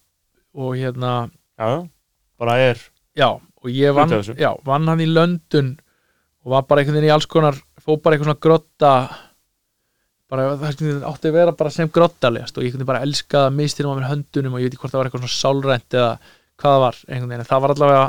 og 0.59 0.75
hérna 0.81 1.13
já, 1.31 1.71
bara 2.43 2.59
er 2.65 2.83
já, 3.15 3.29
og 3.39 3.71
ég 3.71 3.95
vann, 3.95 4.19
já, 4.35 4.51
vann 4.67 4.91
hann 4.91 5.07
í 5.07 5.11
Löndun 5.13 5.77
og 6.43 6.57
var 6.57 6.67
bara 6.67 6.83
einhvern 6.83 6.99
veginn 6.99 7.13
í 7.13 7.15
alls 7.15 7.31
konar 7.31 7.63
fór 7.79 8.03
bara 8.03 8.19
eitthvað 8.19 8.33
svona 8.33 8.45
grotta 8.49 8.93
bara 10.33 10.53
það 10.57 10.69
einhvern 10.73 11.11
átti 11.13 11.31
að 11.31 11.39
vera 11.39 11.55
bara 11.55 11.71
sem 11.71 11.91
grottalegast 11.93 12.59
og 12.59 12.65
ég 12.65 12.73
einhvern 12.73 12.83
veginn 12.83 12.95
bara 12.97 13.07
elskaði 13.07 13.51
að 13.53 13.59
mistýrum 13.63 13.95
á 13.95 13.97
mér 14.01 14.11
höndunum 14.11 14.57
og 14.57 14.63
ég 14.63 14.67
veit 14.67 14.75
ekki 14.75 14.83
hvort 14.83 14.97
það 14.97 15.05
var 15.05 15.11
eitthvað 15.11 15.27
svona 15.29 15.39
sálrænt 15.39 16.01
eða 16.03 16.15
hvað 16.61 16.77
það 16.77 16.85
var 16.85 17.01
einhvern 17.09 17.33
veginn, 17.33 17.49
það 17.49 17.65
var 17.65 17.75
allavega 17.77 18.07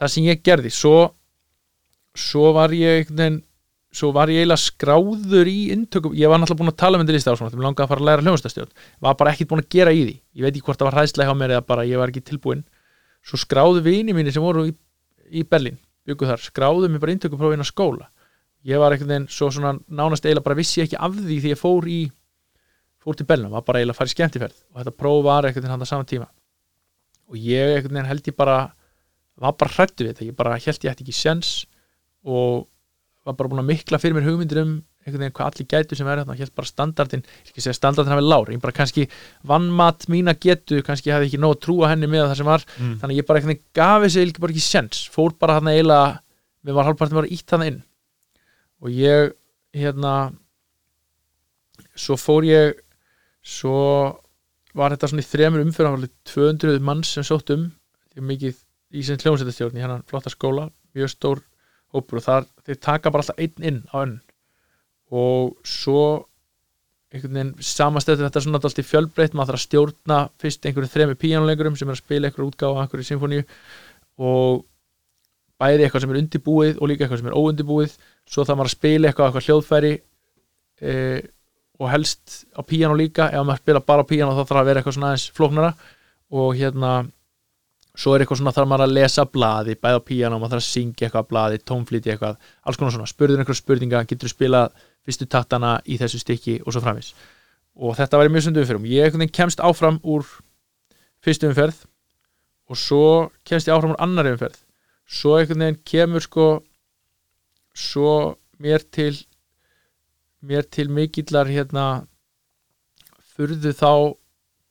það 0.00 0.14
sem 0.14 0.28
ég 0.28 0.44
gerði, 0.44 0.72
svo 0.74 0.96
svo 2.14 2.52
var 2.54 2.74
ég 2.76 3.02
einhvern 3.02 3.20
veginn 3.22 3.42
svo 3.94 4.10
var 4.14 4.30
ég 4.32 4.42
eiginlega 4.42 4.58
skráður 4.58 5.48
í 5.50 5.58
inntökum, 5.70 6.14
ég 6.18 6.30
var 6.30 6.40
náttúrulega 6.42 6.64
búin 6.64 6.72
að 6.72 6.80
tala 6.82 6.98
með 6.98 7.12
lista 7.14 7.30
ásvona, 7.30 7.52
þeim 7.52 7.62
langaði 7.62 7.84
að 7.86 7.92
fara 7.92 8.02
að 8.02 8.08
læra 8.08 8.24
hljónstastjórn 8.26 8.72
var 9.06 9.18
bara 9.20 9.34
ekkert 9.34 9.52
búin 9.52 9.62
að 9.62 9.68
gera 9.70 9.92
í 9.94 10.00
því, 10.02 10.14
ég 10.34 10.46
veit 10.46 10.50
ekki 10.50 10.66
hvort 10.66 10.80
það 10.80 10.88
var 10.88 10.96
hræðslega 10.98 11.30
hjá 11.30 11.38
mér 11.38 11.54
eða 11.54 11.66
bara 11.68 11.86
ég 11.86 12.00
var 12.02 12.10
ekki 12.10 12.24
tilbúin 12.26 12.64
svo 13.24 13.40
skráðu 13.40 13.84
vini 13.86 14.16
mínu 14.16 14.34
sem 14.34 14.42
voru 14.42 14.66
í, 14.68 14.74
í 15.30 15.44
Berlín, 15.46 15.78
byggu 16.08 16.28
þar, 16.28 16.42
skráðu 16.42 16.90
mér 16.90 17.02
bara 17.04 17.14
inntökuprófin 17.14 17.64
á 17.64 17.66
skóla. 17.70 18.10
Ég 18.64 18.80
var 18.80 18.94
einhvern 18.94 19.12
veginn 19.12 19.30
svo 19.32 19.50
svona 19.52 19.76
nánast 19.88 20.26
eiginlega 20.26 20.44
bara 20.44 20.58
vissi 20.58 20.80
ég 20.80 20.88
ekki 20.88 21.00
af 21.00 21.14
því 21.16 21.38
því 21.40 21.54
ég 21.54 21.60
fór 21.60 21.88
í 21.88 22.00
fór 23.04 23.16
til 23.16 23.28
Berlín, 23.28 23.52
var 23.52 23.64
bara 23.64 23.80
eiginlega 23.80 23.96
að 23.96 24.00
fara 24.02 24.10
í 24.10 24.16
skemmtiferð 24.16 24.56
og 27.30 27.36
var 27.36 27.40
ég 27.40 27.76
einhvern 27.76 27.98
veginn 27.98 28.10
held 28.10 28.30
ég 28.30 28.38
bara 28.38 28.58
var 29.40 29.56
bara 29.58 29.74
hrættu 29.76 30.04
við 30.04 30.14
þetta, 30.14 30.28
ég 30.30 30.38
bara 30.38 30.56
held 30.56 30.84
ég 30.86 30.92
ætti 30.92 31.06
ekki 31.06 31.16
sens 31.16 31.52
og 32.24 32.66
var 33.24 33.36
bara 33.38 33.50
búin 33.50 33.62
að 33.64 33.70
mikla 33.72 34.00
fyrir 34.00 34.16
mér 34.16 34.28
hugmyndir 34.28 34.62
um 34.62 34.74
einhvern 35.04 35.24
veginn 35.24 35.34
hvað 35.36 35.50
allir 35.50 35.68
gætu 35.68 35.98
sem 35.98 36.08
er 36.08 36.20
þarna, 36.22 36.36
ég 36.38 36.46
held 36.46 36.54
bara 36.56 36.70
standardin 36.70 37.24
ég 37.24 37.50
skal 37.50 37.64
segja 37.66 37.76
standardin 37.76 38.14
hafi 38.14 38.24
lár, 38.24 38.52
ég 38.52 38.62
bara 38.62 38.76
kannski 38.76 39.06
vannmat 39.44 40.06
mína 40.12 40.36
getu, 40.40 40.80
kannski 40.86 41.12
hafði 41.12 41.28
ekki 41.28 41.40
nóg 41.42 41.56
að 41.58 41.64
trúa 41.66 41.90
henni 41.92 42.08
með 42.08 42.28
það 42.30 42.38
sem 42.40 42.48
var, 42.48 42.64
mm. 42.78 42.94
þannig 43.02 43.16
að 43.16 43.20
ég 43.20 43.28
bara 43.28 43.40
einhvern 43.40 43.52
veginn 43.52 43.66
gaf 43.80 44.06
þessi 44.06 44.22
ekki 44.24 44.44
bara 44.44 44.54
ekki 44.54 44.64
sens, 44.64 45.02
fór 45.12 45.34
bara 45.40 45.58
þarna 45.58 45.74
eiginlega, 45.76 46.14
við 46.64 46.78
var 46.78 46.88
halvpartin 46.88 47.20
bara 47.20 47.32
ítt 47.36 47.46
þarna 47.52 47.68
inn. 47.68 47.80
Og 48.84 48.96
ég 48.96 49.34
hérna 49.76 50.14
svo 51.94 52.16
fór 52.20 52.46
ég 52.48 52.80
svo 53.44 53.78
var 54.74 54.94
þetta 54.94 55.10
svona 55.10 55.24
í 55.24 55.30
þremur 55.30 55.64
umfyrir 55.64 56.10
200 56.30 56.84
manns 56.84 57.14
sem 57.14 57.26
sótt 57.26 57.52
um 57.54 57.70
mikið 58.14 58.58
í 58.94 59.02
sem 59.06 59.18
hljómsættastjórn 59.18 59.78
í 59.78 59.82
hennan 59.82 60.04
flotta 60.10 60.30
skóla, 60.30 60.68
mjög 60.94 61.10
stór 61.10 61.42
hópur 61.94 62.20
og 62.20 62.26
þar, 62.26 62.46
þeir 62.66 62.78
taka 62.82 63.10
bara 63.10 63.24
alltaf 63.24 63.40
einn 63.42 63.66
inn 63.70 63.80
á 63.90 63.96
önn. 64.02 64.14
Og 65.14 65.54
svo 65.66 66.26
einhvern 67.14 67.38
veginn 67.38 67.54
samastöðu 67.62 68.24
þetta 68.26 68.42
svona 68.42 68.60
alltaf 68.60 68.88
fjölbreytt, 68.88 69.34
maður 69.34 69.54
þarf 69.54 69.60
að 69.60 69.66
stjórna 69.68 70.20
fyrst 70.42 70.66
einhverju 70.66 70.90
þremi 70.90 71.18
píjánuleikurum 71.18 71.76
sem 71.78 71.90
er 71.90 71.94
að 71.94 72.02
spila 72.02 72.30
einhverju 72.30 72.50
útgáfa 72.50 72.80
af 72.80 72.86
einhverju 72.86 73.08
symfóníu 73.10 73.44
og 74.30 74.64
bæði 75.60 75.86
eitthvað 75.86 76.04
sem 76.04 76.14
er 76.14 76.20
undibúið 76.22 76.80
og 76.80 76.90
líka 76.90 77.04
eitthvað 77.04 77.22
sem 77.22 77.30
er 77.30 77.38
óundibúið 77.38 77.94
svo 78.26 78.42
þarf 78.42 78.58
maður 78.58 78.70
að 78.70 78.76
spila 78.76 79.10
eitthvað, 79.10 79.28
eitthvað 79.30 79.46
hljóðfæri 79.48 79.92
e, 79.94 80.94
og 81.80 81.90
helst 81.90 82.44
á 82.54 82.60
píjánu 82.62 82.96
líka, 82.98 83.28
ef 83.30 83.44
maður 83.44 83.62
spila 83.64 83.82
bara 83.82 84.06
á 84.06 84.10
píjánu 84.10 84.36
þá 84.36 84.44
þarf 84.44 84.60
að 84.60 84.70
vera 84.70 84.80
eitthvað 84.80 84.96
svona 84.96 85.12
aðeins 85.12 85.28
flóknara. 85.34 85.74
Og 86.34 86.56
hérna 86.58 86.92
svo 87.94 88.14
er 88.14 88.24
eitthvað 88.24 88.40
svona 88.40 88.54
þarf 88.54 88.70
maður 88.70 88.86
að 88.88 88.96
lesa 88.98 89.26
blaði 89.26 89.76
bæði 89.78 90.00
á 90.00 90.06
píjánu 90.08 90.36
og 90.38 90.42
maður 90.42 90.56
þarf 90.56 90.64
að 90.64 90.72
syngja 90.72 91.06
eitthvað 91.06 91.26
á 91.26 91.30
blaði 91.30 91.62
tónflýti 91.62 92.14
eitthvað, 92.14 92.40
alls 92.66 92.80
konar 92.80 92.94
svona, 92.96 93.10
spurður 93.10 93.42
einhverja 93.42 93.62
spurninga 93.62 94.02
getur 94.08 94.30
þú 94.30 94.34
spilað 94.34 94.84
fyrstu 95.04 95.28
taktana 95.30 95.76
í 95.86 95.98
þessu 96.00 96.18
stykki 96.22 96.56
og 96.64 96.74
svo 96.74 96.82
framvis 96.82 97.12
og 97.74 97.96
þetta 97.98 98.20
var 98.20 98.30
mjög 98.30 98.46
sundu 98.46 98.62
umferðum, 98.62 98.86
ég 98.86 99.14
veginn 99.14 99.32
kemst 99.34 99.62
áfram 99.62 99.98
úr 100.06 100.26
fyrstu 101.24 101.50
umferð 101.50 101.82
og 102.70 102.78
svo 102.78 103.06
kemst 103.46 103.68
ég 103.68 103.74
áfram 103.74 103.94
úr 103.94 104.02
annari 104.02 104.34
umferð. 104.34 104.60
Svo 105.04 105.36
veginn 105.40 105.80
kemur 105.84 106.22
sko 106.22 106.48
svo 107.74 108.36
mér 108.62 108.86
til 108.94 109.18
mér 110.48 110.66
til 110.70 110.90
mikillar 110.92 111.50
hérna 111.50 111.86
furðu 113.34 113.72
þá 113.74 113.90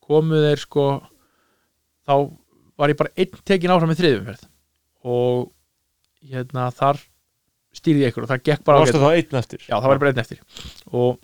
komu 0.03 0.39
þeir 0.43 0.61
sko 0.63 0.85
þá 2.07 2.15
var 2.79 2.91
ég 2.91 2.99
bara 2.99 3.13
einn 3.17 3.43
tekin 3.47 3.73
áfram 3.73 3.91
með 3.91 4.01
þriðumferð 4.01 4.47
og 5.13 5.51
hérna 6.29 6.69
þar 6.75 7.01
stýrði 7.73 8.05
ég 8.05 8.13
ykkur 8.13 8.25
og 8.25 8.31
það 8.31 8.43
gekk 8.49 8.65
bara 8.67 8.83
Varstu 8.83 9.01
þá 9.01 9.09
einn 9.11 9.39
eftir? 9.39 9.63
já 9.65 9.75
það 9.75 9.89
var 9.91 10.01
bara 10.03 10.13
einn 10.13 10.23
eftir 10.23 10.43
og 10.91 11.17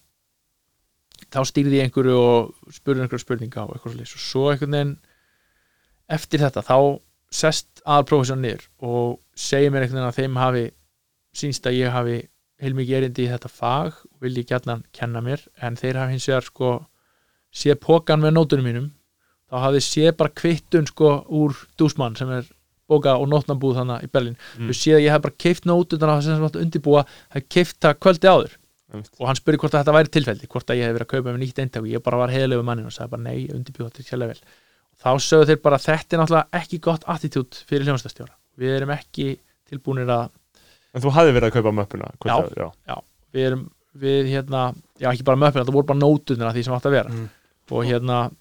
þá 1.29 1.39
stýrði 1.45 1.79
ég 1.79 1.87
einhverju 1.89 2.17
og 2.17 2.73
spurði 2.73 3.05
einhverju 3.05 3.23
spurninga 3.25 3.65
og 3.65 3.75
eitthvað 3.75 3.95
svolítið 3.95 4.17
og 4.17 4.25
svo 4.25 4.45
einhvern 4.51 4.75
veginn 4.77 4.95
eftir 6.09 6.41
þetta 6.41 6.65
þá 6.65 6.77
sest 7.29 7.83
aðalprófessjón 7.85 8.41
niður 8.41 8.65
og 8.81 9.19
segir 9.37 9.73
mér 9.73 9.85
einhvern 9.85 9.99
veginn 9.99 10.09
að 10.09 10.19
þeim 10.19 10.39
hafi 10.41 10.63
sínst 11.39 11.67
að 11.69 11.77
ég 11.77 11.93
hafi 11.93 12.17
heilmikið 12.63 12.97
erindi 12.99 13.27
í 13.27 13.29
þetta 13.29 13.51
fag 13.53 13.99
og 14.19 14.25
vilji 14.27 14.43
gætnan 14.49 14.83
kenna 14.93 15.21
mér 15.23 15.45
en 15.63 15.75
þeir 15.79 15.95
hafi 16.01 16.11
hins 16.17 16.27
vegar 16.27 16.43
sko 16.47 16.71
séð 17.55 17.79
pókan 17.81 18.19
með 18.21 18.35
nótunum 18.35 18.65
mínum 18.67 18.87
þá 19.49 19.55
hafði 19.65 19.81
séð 19.85 20.15
bara 20.19 20.29
kvittun 20.35 20.87
sko 20.91 21.11
úr 21.29 21.55
dúsmann 21.79 22.17
sem 22.19 22.29
er 22.35 22.45
bóka 22.89 23.15
og 23.21 23.29
nótnabúð 23.29 23.77
þannig 23.79 24.03
í 24.05 24.09
Berlín 24.11 24.35
Mm. 24.57 24.67
þú 24.69 24.73
séð 24.75 24.95
að 24.99 25.03
ég 25.05 25.11
hef 25.13 25.21
bara 25.21 25.37
keift 25.45 25.65
nótunar 25.69 26.21
sem 26.21 26.35
sem 26.35 26.45
átt 26.45 26.55
að 26.57 26.63
undirbúa, 26.65 27.05
hef 27.33 27.43
keift 27.49 27.79
það 27.79 27.99
kvöldi 28.01 28.27
áður 28.29 28.55
Einmitt. 28.91 29.09
og 29.19 29.27
hann 29.29 29.35
spurði 29.37 29.59
hvort 29.61 29.73
að 29.73 29.83
þetta 29.83 29.93
væri 29.97 30.09
tilfelli 30.15 30.47
hvort 30.49 30.69
að 30.73 30.79
ég 30.79 30.85
hef 30.89 30.95
verið 30.97 31.05
að 31.07 31.11
kaupa 31.13 31.29
með 31.33 31.39
nýtt 31.43 31.59
eintak 31.61 31.81
og 31.83 31.87
ég 31.89 32.03
bara 32.03 32.17
var 32.17 32.29
heiðlegu 32.33 32.63
mannin 32.65 32.85
og 32.89 32.91
sagði 32.95 33.09
bara 33.13 33.21
nei, 33.21 33.37
ég 33.47 33.53
undirbúið 33.53 33.91
þetta 33.93 34.09
sérlega 34.09 34.33
vel 34.33 34.41
og 34.89 34.97
þá 34.99 35.09
sögðu 35.29 35.45
þeir 35.51 35.61
bara 35.61 35.77
þetta 35.77 36.15
er 36.15 36.19
náttúrulega 36.23 36.61
ekki 36.61 36.79
gott 36.81 37.03
attitút 37.07 37.59
fyrir 37.69 37.85
hljónstastjóra 37.85 38.33
við 38.57 38.75
erum 38.79 38.89
ekki 38.97 39.27
tilbúinir 39.69 40.09
að 40.09 40.29
En 40.97 41.01
þú 41.05 41.11
hafði 41.13 41.33
verið 41.37 41.51
að 41.51 41.53
kaupa 41.59 41.71
möppuna 41.77 42.07
Já. 42.25 42.33
að- 42.33 42.73
já. 42.89 42.97
við 43.33 43.45
erum, 43.45 43.69
við 43.97 44.29
hérna 44.33 44.73
já 44.99 45.09
ekki 45.13 45.23
bara 45.25 45.37
möppina, 45.37 45.63
það 45.65 45.73
voru 45.79 45.87
bara 45.87 45.99
nótunar 45.99 46.47
af 46.51 46.55
því 46.55 46.63
sem 46.65 46.73
átt 46.77 46.85
að 46.85 46.91
vera. 46.99 47.09
Mm. 47.09 47.29
og 47.71 47.83
hérna 47.85 48.31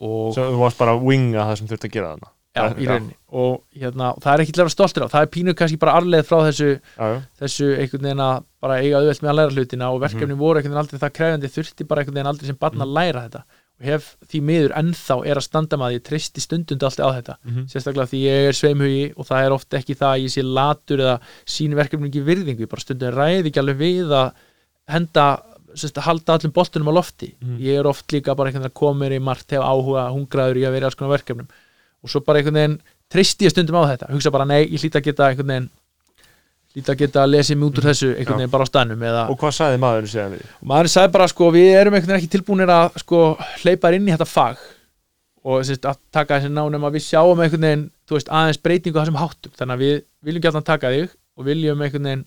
og 0.00 0.34
Svo 0.34 0.44
þú 0.54 0.60
varst 0.62 0.78
bara 0.80 0.94
að 0.96 1.02
winga 1.04 1.44
það 1.48 1.56
sem 1.60 1.66
þurft 1.70 1.84
að 1.88 1.92
gera 1.96 2.12
þarna. 2.14 2.30
Já, 2.50 2.62
í 2.82 2.86
rauninni. 2.88 3.14
Og 3.30 3.60
hérna, 3.78 4.08
það 4.18 4.32
er 4.32 4.40
ekki 4.42 4.52
til 4.56 4.60
að 4.60 4.66
vera 4.66 4.74
stoltur 4.74 5.04
á 5.06 5.12
það 5.12 5.22
er 5.22 5.28
pínu 5.36 5.52
kannski 5.54 5.78
bara 5.78 5.92
arleið 6.00 6.24
frá 6.26 6.38
þessu 6.48 6.70
Já, 6.72 7.04
já. 7.12 7.18
þessu 7.38 7.68
einhvern 7.78 8.06
veginn 8.08 8.22
að 8.24 8.40
bara 8.64 8.78
eiga 8.82 8.98
auðvelt 8.98 9.22
með 9.22 9.30
að 9.30 9.36
læra 9.38 9.54
hlutina 9.54 9.90
og 9.94 10.00
verkefni 10.02 10.34
Mhm. 10.34 10.40
voru 10.40 10.58
einhvern 10.58 10.72
veginn 10.74 10.82
aldrei 10.82 10.98
það 11.04 11.12
krefjandi 11.14 11.50
þurfti 11.54 11.86
bara 11.86 12.00
einhvern 12.02 12.14
veginn 12.18 12.30
aldrei 12.32 12.46
sem 12.50 12.58
barn 12.58 12.82
að 12.82 12.94
læra 12.98 13.22
þetta 13.28 13.42
og 13.80 13.86
hef 13.88 14.08
því 14.28 14.40
miður 14.44 14.74
ennþá 14.76 15.16
er 15.24 15.38
að 15.40 15.46
standa 15.46 15.78
maður 15.80 15.96
ég 15.96 16.04
treysti 16.04 16.42
stundund 16.44 16.82
alltaf 16.84 17.06
á 17.08 17.16
þetta. 17.16 17.36
Mhm. 17.44 17.62
sérstaklega 17.72 18.10
því 18.10 18.20
ég 18.26 18.48
er 18.48 18.58
sveimhugi 18.58 19.04
og 19.16 19.26
það 19.26 19.44
er 19.46 19.52
oft 19.56 19.70
ekki 19.80 19.96
það 19.96 20.12
að 20.12 20.24
ég 20.24 20.34
sé 20.34 20.42
latur 20.44 20.98
eða 21.00 21.20
sín 21.46 21.76
verkefni 21.78 22.10
ekki 22.10 22.24
virðingu, 22.28 22.60
ég 22.60 22.68
bara 22.68 22.84
stundum 22.84 23.14
ræði 23.16 23.48
ekki 23.48 23.62
alveg 23.62 23.80
við 23.80 24.12
að 24.12 24.32
henda 24.90 25.24
að 25.70 26.02
halda 26.02 26.34
allum 26.34 26.52
boltunum 26.52 26.90
á 26.90 26.98
lofti. 26.98 27.34
Mhm. 27.40 27.58
ég 27.58 27.78
er 27.78 27.86
oft 27.86 28.06
líka 28.12 28.36
bara 28.36 28.50
einhvern 28.50 28.62
veginn 28.62 28.70
að 28.70 28.80
koma 28.80 29.00
mér 29.04 29.16
í 29.16 29.22
margt 29.22 29.50
hef 29.50 29.62
áhuga, 29.62 30.10
hungraður 30.12 30.56
í 30.60 30.66
að 30.66 30.72
vera 30.72 30.84
í 30.84 30.88
alls 30.88 30.94
konar 30.94 31.16
verkefnum. 31.18 31.48
Og 32.02 32.10
svo 32.10 32.20
bara 32.24 32.38
einhvern 32.38 32.54
veginn 32.54 32.80
treysti 33.10 33.46
ég 33.46 33.50
stundum 33.50 33.80
á 33.80 33.88
þetta, 33.88 34.10
hugsa 34.10 34.30
bara 34.30 34.44
nei, 34.44 34.66
ég 34.66 34.80
hlýta 34.80 35.00
að 35.00 35.06
geta 35.08 35.30
einhvern 35.30 35.46
veginn 35.46 35.70
hlýta 36.74 36.92
að 36.94 37.00
geta 37.02 37.22
að 37.24 37.32
lesa 37.34 37.54
mig 37.58 37.66
út 37.66 37.78
úr 37.80 37.86
þessu 37.90 38.08
einhvern 38.14 38.38
veginn 38.40 38.52
bara 38.52 38.66
á 38.66 38.70
stannum 38.70 39.00
eða, 39.02 39.22
Og 39.32 39.38
hvað 39.40 39.54
sagði 39.56 39.80
maðurinn 39.82 40.10
síðan 40.12 40.34
við? 40.36 40.44
og 40.60 40.68
maður 40.70 40.90
sagði 40.92 41.12
bara 41.16 41.28
sko 41.32 41.48
við 41.56 41.70
erum 41.80 41.96
einhvern 41.96 42.12
veginn 42.12 42.20
ekki 42.20 42.34
tilbúinir 42.36 42.70
að 42.74 43.00
sko 43.02 43.22
hleypa 43.62 43.90
inn 43.96 44.06
í 44.06 44.12
þetta 44.14 44.28
fag. 44.30 44.60
Og 45.40 45.64
sérst, 45.64 45.86
að 45.88 45.98
taka 46.12 46.36
þessi 46.38 46.52
nánum 46.52 46.84
að 46.84 46.98
við 46.98 47.04
sjáum 47.08 47.40
einhvern 47.40 47.64
veginn 47.66 47.86
veist, 48.12 48.28
aðeins 48.28 48.60
breytingu 48.60 49.00
þessum 49.00 49.18
háttum. 49.18 49.52
Þannig 49.56 49.74
að 49.74 49.82
við 49.86 49.96
viljum 50.28 50.44
gætna 50.46 50.62
taka 50.68 50.90
þig 50.94 51.10
og 51.40 51.46
viljum 51.48 51.80
einhvern 51.86 52.08
veginn 52.10 52.24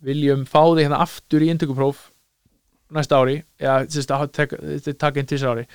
viljum 0.00 0.46
fá 0.48 0.60
þig 0.70 0.86
hérna 0.86 1.00
aftur 1.04 1.44
í 1.44 1.50
inntökupróf 1.52 2.06
næsta 2.94 3.18
ári 3.20 3.40
eða 3.60 3.82
sérst, 3.90 4.10
að 4.14 4.30
taka, 4.36 4.58
taka 4.98 5.20
inn 5.22 5.28
tísa 5.30 5.50
ári. 5.52 5.66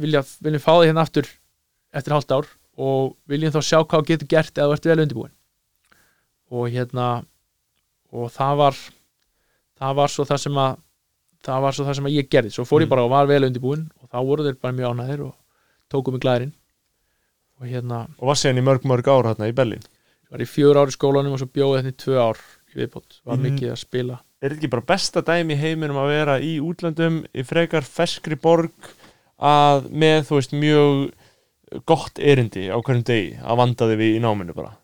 Vilja, 0.00 0.22
viljum 0.44 0.62
fá 0.62 0.72
þig 0.80 0.90
hérna 0.92 1.04
aftur 1.06 1.28
eftir 1.96 2.14
hálft 2.14 2.32
ár 2.36 2.48
og 2.80 3.16
viljum 3.28 3.52
þá 3.54 3.60
sjá 3.66 3.78
hvað 3.82 4.06
getur 4.12 4.30
gert 4.30 4.58
eða 4.60 4.76
ert 4.76 4.86
vel 4.88 5.00
undirbúin 5.02 5.32
og 6.50 6.68
hérna 6.70 7.24
og 8.12 8.30
það 8.34 8.56
var 8.56 8.74
það 9.80 9.94
var 10.00 10.08
svo 10.08 10.24
það 10.28 10.40
sem 10.44 10.58
að 10.60 10.78
það 11.46 11.60
var 11.64 11.72
svo 11.76 11.84
það 11.86 11.94
sem 11.96 12.08
að 12.10 12.16
ég 12.18 12.28
gerði. 12.30 12.50
Svo 12.52 12.64
fór 12.68 12.82
ég 12.82 12.86
Mm. 12.86 12.90
bara 12.90 13.04
og 13.04 13.10
var 13.10 13.26
vel 13.26 13.44
undirbúinn 13.46 13.86
og 14.02 14.08
þá 14.10 14.18
voru 14.26 14.44
þeir 14.44 14.58
bara 14.60 14.72
mjög 14.76 14.90
ánæðir 14.94 15.20
og 15.26 15.34
tóku 15.90 16.12
mig 16.12 16.20
glæðirinn 16.20 16.52
og 17.60 17.66
hérna 17.66 18.00
og 18.18 18.26
var 18.28 18.34
síðan 18.36 18.58
í 18.60 18.64
mörg 18.66 18.84
mörg 18.84 19.08
ár 19.08 19.24
hérna 19.30 19.48
í 19.48 19.54
Berlín? 19.56 19.82
Var 20.30 20.38
ég 20.44 20.48
fjör 20.50 20.76
ár 20.76 20.86
í 20.90 20.94
skólanum 20.94 21.32
og 21.32 21.38
svo 21.40 21.46
bjóði 21.48 21.80
þetta 21.82 21.94
í 21.94 22.00
tvö 22.04 22.18
ár 22.20 22.38
í 22.70 22.74
viðbót, 22.78 23.20
var 23.24 23.36
Mhm. 23.36 23.42
mikið 23.46 23.70
að 23.72 23.78
spila. 23.78 24.20
Er 24.42 24.48
þetta 24.50 24.56
ekki 24.60 24.70
bara 24.70 24.82
besta 24.86 25.22
dæmi 25.22 25.52
í 25.54 25.56
heiminum 25.60 25.96
að 25.96 26.08
vera 26.08 26.38
í 26.40 26.60
útlöndum 26.60 27.24
í 27.34 27.42
frekar 27.44 27.82
ferskri 27.82 28.36
borg 28.40 28.70
að 29.40 29.88
með 29.90 30.28
þú 30.28 30.36
veist 30.38 30.52
mjög 30.52 31.12
gott 31.86 32.18
erindi 32.18 32.68
á 32.70 32.76
hverjum 32.80 33.04
degi 33.04 33.38
að 33.42 33.56
vanda 33.56 33.86
þig 33.86 33.98
við 33.98 34.16
í 34.16 34.20
náminu 34.20 34.54
bara? 34.54 34.76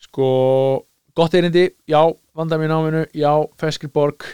Sko, 0.00 0.84
gott 1.16 1.34
erindi, 1.34 1.70
já 1.88 2.00
vanda 2.36 2.58
mér 2.60 2.68
í 2.68 2.72
náminu, 2.74 3.04
já, 3.16 3.30
Feskri 3.60 3.88
borg. 3.92 4.26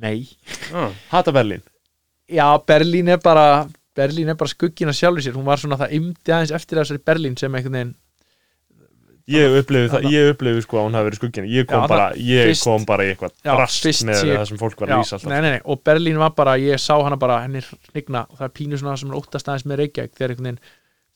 Nei. 0.00 0.28
Ah. 0.74 0.90
Hata 1.10 1.32
Berlín. 1.32 1.62
Já, 2.28 2.46
Berlín 2.66 3.08
er 3.08 3.18
bara 3.22 3.66
Berlín 3.96 4.28
er 4.32 4.34
bara 4.38 4.50
skuggina 4.50 4.92
sjálfur 4.96 5.22
sér. 5.24 5.36
Hún 5.36 5.46
var 5.46 5.60
svona 5.60 5.78
það 5.80 5.92
ymdi 5.98 6.32
aðeins 6.34 6.52
eftir 6.56 6.80
þessari 6.80 7.02
Berlín 7.04 7.36
sem 7.38 7.52
einhvern 7.54 7.76
veginn 7.78 7.94
Ég 9.24 9.54
upplifi 9.56 9.88
það, 9.88 9.94
Þarna. 10.02 10.10
ég 10.12 10.30
upplifi 10.34 10.62
sko 10.66 10.76
að 10.76 10.82
hún 10.84 10.96
hafi 10.98 11.06
verið 11.08 11.16
skuggina 11.20 11.48
Ég 11.48 11.64
kom 11.70 11.80
Já, 11.80 11.88
bara, 11.88 12.08
ég 12.20 12.48
fyrst- 12.50 12.64
kom 12.66 12.82
bara 12.84 13.04
í 13.06 13.12
eitthvað 13.14 13.32
Já, 13.40 13.52
drast 13.56 13.86
fyrst 13.86 14.04
með 14.04 14.18
sé- 14.20 14.34
það 14.36 14.48
sem 14.50 14.58
fólk 14.60 14.80
var 14.82 14.88
að 14.90 14.98
lýsa 15.00 15.14
alltaf. 15.16 15.30
nei, 15.30 15.40
nei, 15.40 15.50
nei, 15.54 15.60
og 15.64 15.80
Berlín 15.88 16.18
var 16.20 16.34
bara, 16.36 16.56
ég 16.60 16.76
sá 16.82 16.92
hana 17.02 17.16
bara 17.16 17.38
henni 17.46 17.62
hnigna. 17.94 18.26
Og 18.28 18.36
það 18.36 18.44
er 18.44 18.52
pínu 18.58 18.76
svona 18.82 18.98
sem 19.00 19.08
er 19.10 19.16
óttast 19.16 19.48
aðeins 19.48 19.64
með 19.64 19.80
Reykjavík 19.80 20.12
þegar 20.18 20.34
einhvern 20.34 20.44
veginn 20.44 20.60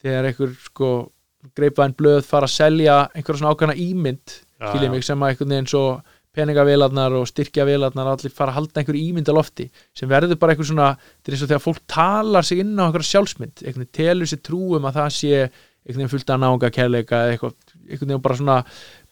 þegar 0.01 0.25
einhver 0.31 0.55
sko 0.65 0.89
greipaðin 1.57 1.97
blöð 1.99 2.23
fara 2.27 2.49
að 2.49 2.55
selja 2.57 3.01
einhverja 3.15 3.43
svona 3.43 3.55
ákvæmna 3.55 3.77
ímynd 3.79 4.37
skiljið 4.59 4.89
já. 4.89 4.93
mig 4.95 5.07
sem 5.07 5.23
að 5.23 5.33
einhvern 5.33 5.55
veginn 5.55 5.71
svo 5.71 5.85
peningavélarnar 6.39 7.15
og 7.19 7.27
styrkjavélarnar 7.31 8.13
allir 8.13 8.35
fara 8.35 8.53
að 8.53 8.59
halda 8.59 8.83
einhver 8.83 8.99
ímynd 8.99 9.31
á 9.31 9.35
lofti 9.35 9.69
sem 9.97 10.11
verður 10.11 10.39
bara 10.39 10.55
einhver 10.55 10.69
svona, 10.69 10.93
þetta 11.19 11.31
er 11.31 11.37
eins 11.37 11.45
og 11.45 11.51
þegar 11.53 11.65
fólk 11.65 11.83
talar 11.91 12.47
sig 12.47 12.63
inn 12.63 12.77
á 12.79 12.87
einhverja 12.87 13.11
sjálfsmynd 13.13 13.65
einhvern 13.65 13.85
veginn 13.87 13.97
telur 13.99 14.31
sér 14.31 14.43
trúum 14.45 14.89
að 14.89 15.01
það 15.01 15.11
sé 15.19 15.33
einhvern 15.39 16.01
veginn 16.03 16.15
fullt 16.15 16.33
að 16.35 16.43
náunga 16.45 16.73
kærleika 16.75 17.23
einhvern 17.33 17.57
veginn 17.89 18.25
bara 18.25 18.39
svona 18.41 18.59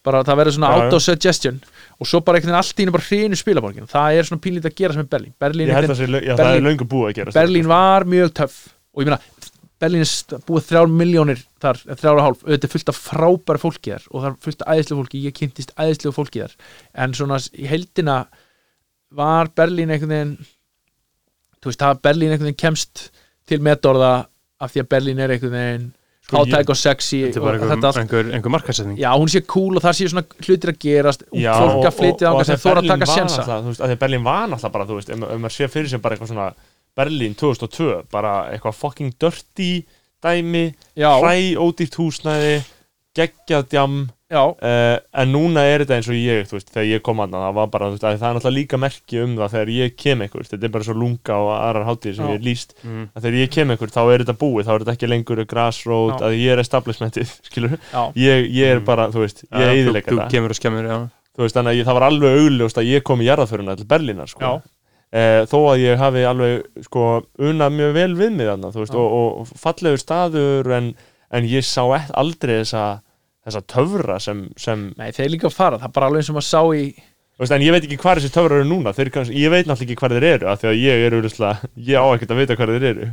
bara 0.07 0.23
það 0.27 0.41
verður 0.41 0.57
svona 0.59 0.71
já. 0.71 0.85
auto-suggestion 0.85 1.61
og 1.99 2.11
svo 2.11 2.21
bara 2.23 2.39
einhvern 2.39 2.53
veginn 2.53 2.63
allt 2.63 2.77
í 2.79 2.85
henni 2.85 2.95
bara 2.95 3.09
hrinu 3.09 3.41
spilaborgin 3.41 3.91
það 3.91 4.19
er 4.21 4.29
svona 4.29 4.45
pínlítið 4.45 4.71
að 4.71 4.79
gera 4.83 4.97
sem 4.97 5.03
er 5.03 5.11
Berlín 5.17 5.35
Berlín, 5.43 5.73
einhvern, 5.73 5.97
að 5.97 6.43
Berlín- 6.43 7.23
er 7.25 7.33
að 7.33 7.39
Berlín 7.41 7.71
var 7.71 8.07
mjög 8.07 8.35
töff 8.43 8.61
og 8.97 9.03
ég 9.03 9.11
meina, 9.11 9.19
Berlín 9.83 10.01
er 10.07 10.41
búið 10.49 10.65
þrjár 10.71 10.89
miljónir 10.89 11.41
þar, 11.61 11.81
þrjár 12.01 12.17
og 12.21 12.25
hálf. 12.25 12.45
Auðvitað 12.47 12.65
er 12.69 12.73
fullt 12.73 12.93
af 12.93 13.01
frábæra 13.03 13.61
fólki 13.61 13.93
þar 13.93 14.07
og 14.11 14.23
það 14.23 14.29
er 14.31 14.39
fullt 14.47 14.63
af 14.65 14.73
æðislega 14.79 15.01
fólki, 15.03 15.21
ég 15.27 15.35
kynntist 15.37 15.75
æðislega 15.77 16.17
fólki 16.17 16.43
þar. 16.47 16.55
En 17.05 17.17
svona 17.19 17.41
í 17.53 17.67
heldina 17.69 18.17
var 19.17 19.51
Berlín 19.57 19.93
einhvern 19.93 20.15
veginn 20.15 20.33
þú 21.61 21.71
veist, 21.73 21.83
það 21.83 22.01
Berlín 22.09 22.33
einhvern 22.33 22.49
veginn 22.51 22.63
kemst 22.65 23.07
til 23.47 23.61
metorða 23.63 24.15
af 24.65 24.73
því 24.73 24.83
að 24.85 24.91
Berlín 24.97 25.21
er 25.23 25.37
einhvern 25.37 25.57
veginn 25.59 25.87
Sko, 26.27 26.41
hátæk 26.43 26.71
og 26.73 26.79
sexy 26.81 27.21
og 27.29 27.37
þetta 27.37 27.87
allt. 27.87 27.99
einhver, 28.01 28.31
einhver 28.35 28.51
markasetning 28.51 28.97
Já, 28.99 29.13
hún 29.15 29.31
sé 29.31 29.45
cool 29.47 29.77
og 29.79 29.85
það 29.85 29.93
sé 29.95 30.09
svona 30.11 30.25
hlutir 30.43 30.73
að 30.73 30.79
gerast. 30.83 31.23
Og 31.31 31.39
Já, 31.39 31.53
fólk 31.55 31.77
og- 31.77 31.87
að 31.87 31.95
flytja 32.01 32.33
og 32.33 32.41
ánga 32.41 32.47
sem 32.49 32.57
þóra 32.65 32.81
að 32.83 32.89
taka 32.91 33.07
sjensa 33.13 33.45
að. 33.47 33.69
því 33.77 33.93
að 33.95 34.01
Berlín 34.01 34.25
var 34.25 34.49
náttúrulega 34.51 34.73
bara, 34.73 34.87
þú 34.89 34.97
veist, 34.99 35.11
ef, 35.15 35.23
ef 35.23 35.39
maður 35.45 35.55
sé 35.55 35.69
fyrir 35.71 35.89
sem 35.93 36.01
bara 36.01 36.17
eitthvað 36.17 36.33
svona 36.33 36.49
Berlín 36.97 37.35
2002, 37.37 38.03
bara 38.13 38.35
eitthvað 38.55 38.79
fucking 38.81 39.15
dirty 39.21 39.71
dæmi, 40.25 40.67
hræ 41.23 41.57
ódýrt 41.61 41.99
húsnæði 42.01 42.55
geggjað 43.17 43.67
djam 43.73 43.95
já, 44.29 44.41
uh, 44.43 44.97
en 45.23 45.31
núna 45.33 45.63
er 45.65 45.85
þetta 45.85 45.97
eins 45.97 46.09
og 46.11 46.17
ég, 46.19 46.43
þú 46.51 46.57
veist, 46.59 46.71
þegar 46.75 46.89
ég 46.91 47.03
kom 47.07 47.21
aðna, 47.23 47.43
það 47.47 47.55
var 47.57 47.69
bara, 47.73 47.87
þú 47.89 47.95
veist, 47.97 48.05
að 48.09 48.17
það 48.21 48.27
er 48.29 48.37
náttúrulega 48.37 48.57
líka 48.59 48.81
merki 48.83 49.21
um 49.23 49.37
það 49.39 49.53
þegar 49.55 49.71
ég 49.77 49.95
kem 50.03 50.25
einhver, 50.27 50.49
þetta 50.51 50.67
er 50.69 50.73
bara 50.75 50.87
svo 50.89 50.97
lunga 50.99 51.37
og 51.45 51.51
aðrar 51.55 51.87
hátíðir 51.89 52.17
sem 52.19 52.27
Já. 52.27 52.29
ég 52.29 52.37
hef 52.41 52.47
líst 52.49 52.75
mm. 52.83 53.05
þegar 53.23 53.39
ég 53.41 53.53
kem 53.57 53.73
einhver, 53.77 53.93
þá 53.95 54.01
er 54.03 54.25
þetta 54.25 54.37
búið, 54.43 54.67
þá 54.67 54.73
er 54.75 54.85
þetta 54.85 54.97
ekki 54.97 55.11
lengur 55.13 55.45
grassroad, 55.53 56.17
Já. 56.17 56.27
að 56.27 56.39
ég 56.43 56.53
er 56.57 56.65
establishmentið, 56.65 57.35
skilur, 57.49 57.77
ég, 58.19 58.51
ég 58.57 58.73
er 58.75 58.81
Mm. 58.83 58.89
bara, 58.91 59.09
þú 59.15 59.23
veist, 59.25 59.45
ég 59.47 59.53
þú, 59.53 59.71
eðilega 59.77 60.11
þú 60.11 60.17
þetta 60.19 60.31
kemur 60.35 60.53
og 60.57 60.59
skemmur 60.61 60.91
já. 60.91 60.97
þú 61.37 61.47
veist, 61.47 61.57
þannig 61.57 61.71
að 61.73 61.79
ég, 61.79 61.87
það 61.87 61.97
var 62.01 62.09
alveg 62.11 62.41
augljóst 62.43 62.83
að 62.83 62.91
ég 62.91 63.07
kom 63.07 63.23
í 63.23 63.31
jarðaföruna 63.31 63.77
til 63.79 63.87
Berlínar 63.95 64.29
sko. 64.33 64.57
Eh, 65.15 65.45
þó 65.47 65.59
að 65.71 65.83
ég 65.85 66.01
hafi 66.01 66.23
alveg 66.27 66.83
sko, 66.89 67.03
unnað 67.39 67.77
mjög 67.77 67.93
vel 67.95 68.15
við 68.19 68.33
mig 68.35 68.49
þú 68.75 68.81
veist, 68.83 68.97
og, 68.99 69.13
og 69.39 69.51
fallegur 69.55 70.01
staður 70.03 70.71
en, 70.75 70.89
en 71.31 71.45
ég 71.47 71.63
sá 71.63 71.85
e- 71.95 72.09
aldrei 72.19 72.57
þessa, 72.65 72.87
þessa 73.47 73.63
töfra 73.71 74.17
sem, 74.21 74.49
sem 74.59 74.89
nei, 74.99 75.13
þeir 75.15 75.31
líka 75.37 75.47
að 75.47 75.55
fara 75.55 75.79
það 75.79 75.87
er 75.87 75.95
bara 75.95 76.09
alveg 76.11 76.25
eins 76.25 76.33
og 76.33 76.37
maður 76.41 76.49
sá 76.51 76.63
í 76.75 76.89
þú 77.37 77.45
veist, 77.45 77.55
en 77.55 77.65
ég 77.69 77.77
veit 77.77 77.87
ekki 77.87 77.99
hvað 78.03 78.19
þessi 78.19 78.33
töfrar 78.35 78.57
eru 78.59 78.67
núna 78.73 78.93
þeir, 78.97 79.11
kannski, 79.15 79.37
ég 79.45 79.53
veit 79.55 79.71
náttúrulega 79.71 79.87
ekki 79.87 79.99
hvað 80.03 80.17
þeir 80.17 80.27
eru 80.33 80.51
af 80.51 80.59
því 80.65 80.69
að 80.73 80.77
ég 80.83 81.07
er 81.07 81.17
auðvitað, 81.21 81.63
ég 81.87 82.03
á 82.03 82.07
ekkert 82.17 82.35
að 82.35 82.41
vita 82.43 82.57
hvað 82.59 82.75
þeir 82.75 82.87
eru. 82.91 83.09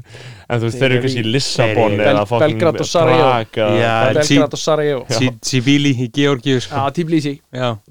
En 0.47 0.59
þú 0.63 0.65
veist, 0.65 0.79
Þeir 0.79 0.83
þeir 0.83 0.95
eru 0.97 1.03
kannski 1.05 1.23
í 1.23 1.31
Lissabon 1.35 1.95
eða 1.99 2.07
Bel- 2.17 2.29
fucking 2.33 2.57
Belgrad 2.57 2.81
og 2.81 2.89
Sarajevo. 2.89 3.29
Eða- 3.53 4.17
Belgrad 4.17 4.57
og 4.57 4.63
Sarajevo. 4.63 5.05
Sibili 5.43 5.93
í 5.93 6.09
Georgíu 6.17 6.63
sko. 6.63 6.81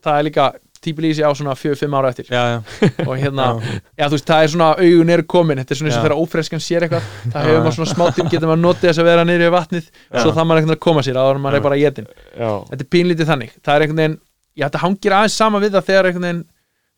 Það 0.03 0.19
er 0.19 0.29
líka 0.29 0.49
Tbilisi 0.83 1.23
á 1.23 1.31
svona 1.31 1.55
4-5 1.59 1.99
ára 1.99 2.11
eftir. 2.11 2.31
Já, 2.33 2.43
já, 2.57 2.59
og 3.09 3.13
hérna, 3.21 3.49
já. 3.95 4.07
þú 4.07 4.17
veist, 4.17 4.29
það 4.33 4.47
er 4.47 4.53
svona 4.55 4.71
augun 4.79 5.13
eru 5.17 5.27
komin, 5.31 5.63
þetta 5.63 5.77
er 5.77 5.81
svona 5.81 5.93
eins 5.93 5.99
og 5.99 6.07
þegar 6.07 6.17
ófreskan 6.19 6.63
sér 6.63 6.87
eitthvað. 6.89 7.11
Það 7.29 7.49
hefur 7.49 7.63
maður 7.63 7.77
svona 7.79 7.93
smá 7.93 8.05
tím, 8.17 8.31
getur 8.33 8.51
maður 8.51 8.63
notið 8.65 8.89
þess 8.89 9.03
að 9.03 9.09
vera 9.11 9.27
niður 9.29 9.47
í 9.47 9.53
vatnið 9.55 9.89
svo 9.93 10.33
það 10.33 10.49
maður 10.49 10.63
veginn 10.63 10.75
að 10.75 10.83
koma 10.87 11.05
sér, 11.07 11.21
en 11.23 11.43
maður 11.43 11.59
er 11.59 11.65
bara 11.67 11.79
jetin 11.81 12.09
já, 12.09 12.51
þetta 12.71 12.85
er 12.85 12.91
pínlítið 12.95 13.31
þannig, 13.31 13.55
það 13.61 13.75
er 13.75 13.85
einhvern 13.85 14.03
veginn 14.03 14.19
já, 14.55 14.67
þetta 14.67 14.83
hangir 14.83 15.17
aðeins 15.19 15.39
sama 15.39 15.63
við 15.63 15.77
það 15.77 15.89
þegar 15.89 16.09
einhvern 16.11 16.29
veginn 16.29 16.43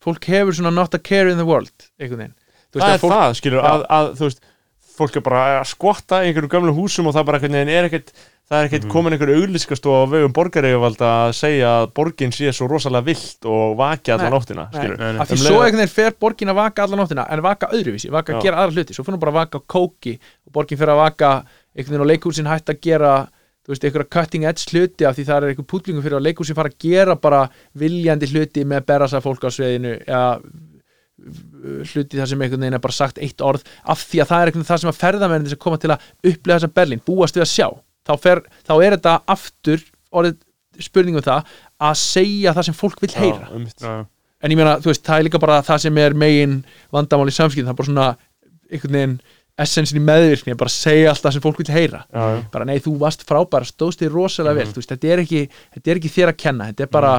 fólk 0.05 0.29
hefur 0.33 0.59
svona 0.59 0.75
not 0.75 0.97
a 0.97 1.01
care 1.01 1.33
in 1.33 1.41
the 1.41 1.47
world 1.49 1.89
einhvern 2.01 2.25
veginn, 2.25 2.37
það 2.75 2.87
að 2.87 2.97
er 2.97 3.03
fólk, 3.05 3.17
það, 3.17 3.37
skilur, 3.41 3.65
að, 3.71 3.87
að 3.99 4.11
veist 4.23 4.45
fólk 4.95 5.19
er 5.19 5.27
bara 5.27 5.43
að 5.59 5.69
skvotta 5.73 6.23
í 6.23 6.31
einhverjum 6.31 6.53
gömlum 6.53 6.79
húsum 6.79 7.11
og 7.11 7.17
það 7.17 7.29
bara 7.31 7.41
einhvern 7.41 7.59
veginn 7.59 7.75
er 7.75 7.89
ekkert 7.89 8.15
það 8.45 8.59
er 8.61 8.67
ekkert 8.69 8.85
Mhm. 8.85 8.91
komin 8.93 9.13
einhver 9.17 9.31
auglýskastof 9.35 9.95
á 9.95 10.05
vegum 10.13 10.33
borgareigvalda 10.37 11.11
að 11.27 11.33
segja 11.39 11.69
að 11.81 11.93
borgin 11.97 12.33
sé 12.33 12.53
svo 12.53 12.69
rosalega 12.69 13.05
vilt 13.07 13.47
og 13.49 13.77
vaki 13.79 14.13
alla 14.13 14.29
Nei, 14.29 14.35
nóttina, 14.39 14.67
nei. 14.71 14.81
skilur 14.81 14.99
Nei, 14.99 15.13
nei. 15.13 15.21
af 15.21 15.29
því 15.29 15.33
Um 15.33 15.39
svo 15.47 15.61
einhvern 15.63 15.81
veginn 15.81 15.95
fer 15.97 16.13
borgin 16.21 16.49
að 16.53 16.55
vaka 16.61 16.83
alla 16.85 16.97
nóttina 17.01 17.27
en 17.31 17.41
vaka 17.43 17.67
öðruvísi, 17.73 18.11
vaka 18.13 18.35
að 18.35 18.43
gera 18.43 18.57
aðra 18.61 18.75
hluti 18.77 18.93
svo 18.95 19.05
fyrir 19.05 19.17
hún 19.17 19.21
bara 19.25 19.33
að 19.33 19.41
vaka 19.41 19.59
á 19.59 19.63
kóki 19.67 20.19
og 20.47 20.53
borgin 20.53 20.79
fyrir 20.79 20.93
að 20.93 21.03
vaka 21.05 21.31
einhvern 21.75 21.95
veginn 21.97 22.05
og 22.05 22.11
leikhúsin 22.13 22.47
hætt 22.53 22.69
að 22.69 22.81
gera 22.85 23.15
þú 23.65 23.73
veist, 23.73 23.85
einhverja 23.89 24.11
cutting 24.13 24.45
edge 24.45 24.69
hluti 24.71 25.07
af 25.09 25.17
því 25.17 25.25
það 25.25 25.37
er 25.41 25.49
einhver 25.55 25.65
pútlingum 25.73 26.03
fyrir 26.05 26.19
að 26.21 26.27
leikhúsin 26.29 26.55
fara 26.55 26.69
að 26.69 26.79
gera 26.85 27.15
bara 27.17 27.49
viljandi 27.75 28.27
hluti 28.29 28.65
með 28.69 28.85
berasa 28.85 29.21
fólk 29.25 29.41
á 29.41 29.49
sviðinu 29.49 29.97
eða 30.05 30.41
hluti 31.95 32.19
þar 32.19 32.29
sem 32.29 32.43
einhvern 32.45 32.61
veginn 32.61 32.77
er 32.77 32.83
bara 32.85 32.93
sagt 32.97 33.19
eitt 33.23 33.41
orð 33.41 33.63
af 33.89 34.03
því 34.05 34.21
að 34.21 34.29
það 34.29 34.41
er 34.43 34.51
einhvern 34.51 34.61
veginn 34.61 34.69
það 34.71 34.81
sem 34.83 34.91
að 34.93 35.01
ferðamennin 35.01 35.49
sem 35.55 35.59
koma 35.65 35.79
til 35.81 35.91
að 35.95 36.01
upplega 36.29 36.59
þessa 36.59 36.73
Berlín, 36.77 37.01
búast 37.07 37.39
við 37.39 37.45
að 37.47 37.53
sjá 37.55 37.69
þá, 38.07 38.13
fer, 38.21 38.43
þá 38.67 38.75
er 38.85 38.97
þetta 38.99 39.15
aftur 39.35 39.85
orðið 40.15 40.37
spurningum 40.85 41.23
það 41.23 41.45
að 41.81 41.95
segja 42.01 42.53
það 42.57 42.67
sem 42.69 42.75
fólk 42.75 43.01
vil 43.05 43.13
heyra. 43.15 43.49
Já, 43.49 43.87
já, 43.87 44.07
en 44.45 44.51
ég 44.55 44.59
meina, 44.59 44.77
þú 44.83 44.91
veist, 44.91 45.05
það 45.07 45.19
er 45.21 45.27
líka 45.29 45.41
bara 45.43 45.61
það 45.63 45.79
sem 45.87 45.99
er 46.03 46.15
megin 46.19 46.57
vandamál 46.93 47.29
í 47.31 47.35
samskiptum, 47.37 47.69
það 47.69 47.75
er 47.75 47.79
bara 47.81 47.91
svona 47.91 48.09
einhvern 48.75 48.97
veginn 48.99 49.17
essensin 49.65 50.01
í 50.01 50.03
meðvirkni 50.03 50.51
að 50.57 50.59
bara 50.65 50.73
segja 50.75 51.13
allt 51.13 51.23
það 51.23 51.33
sem 51.37 51.43
fólk 51.45 51.61
vil 51.63 51.71
heyra. 51.71 52.01
Já, 52.11 52.25
já. 52.35 52.43
bara 52.51 52.65
nei, 52.67 52.79
þú 52.83 52.97
varst 52.99 53.23
frábæra, 53.29 53.69
stóðst 53.69 54.03
þér 54.03 54.11
rosalega 54.19 54.59
vel. 54.59 54.67
Mhm. 54.67 54.75
þú 54.75 54.83
veist, 54.83 54.91
þetta 54.97 55.13
er, 55.15 55.23
ekki, 55.23 55.43
þetta 55.77 55.91
er 55.95 56.01
ekki 56.03 56.11
þér 56.17 56.33
að 56.33 56.37
kenna 56.43 56.67
þetta 56.73 56.83
er 56.83 56.91
bara, 56.91 57.13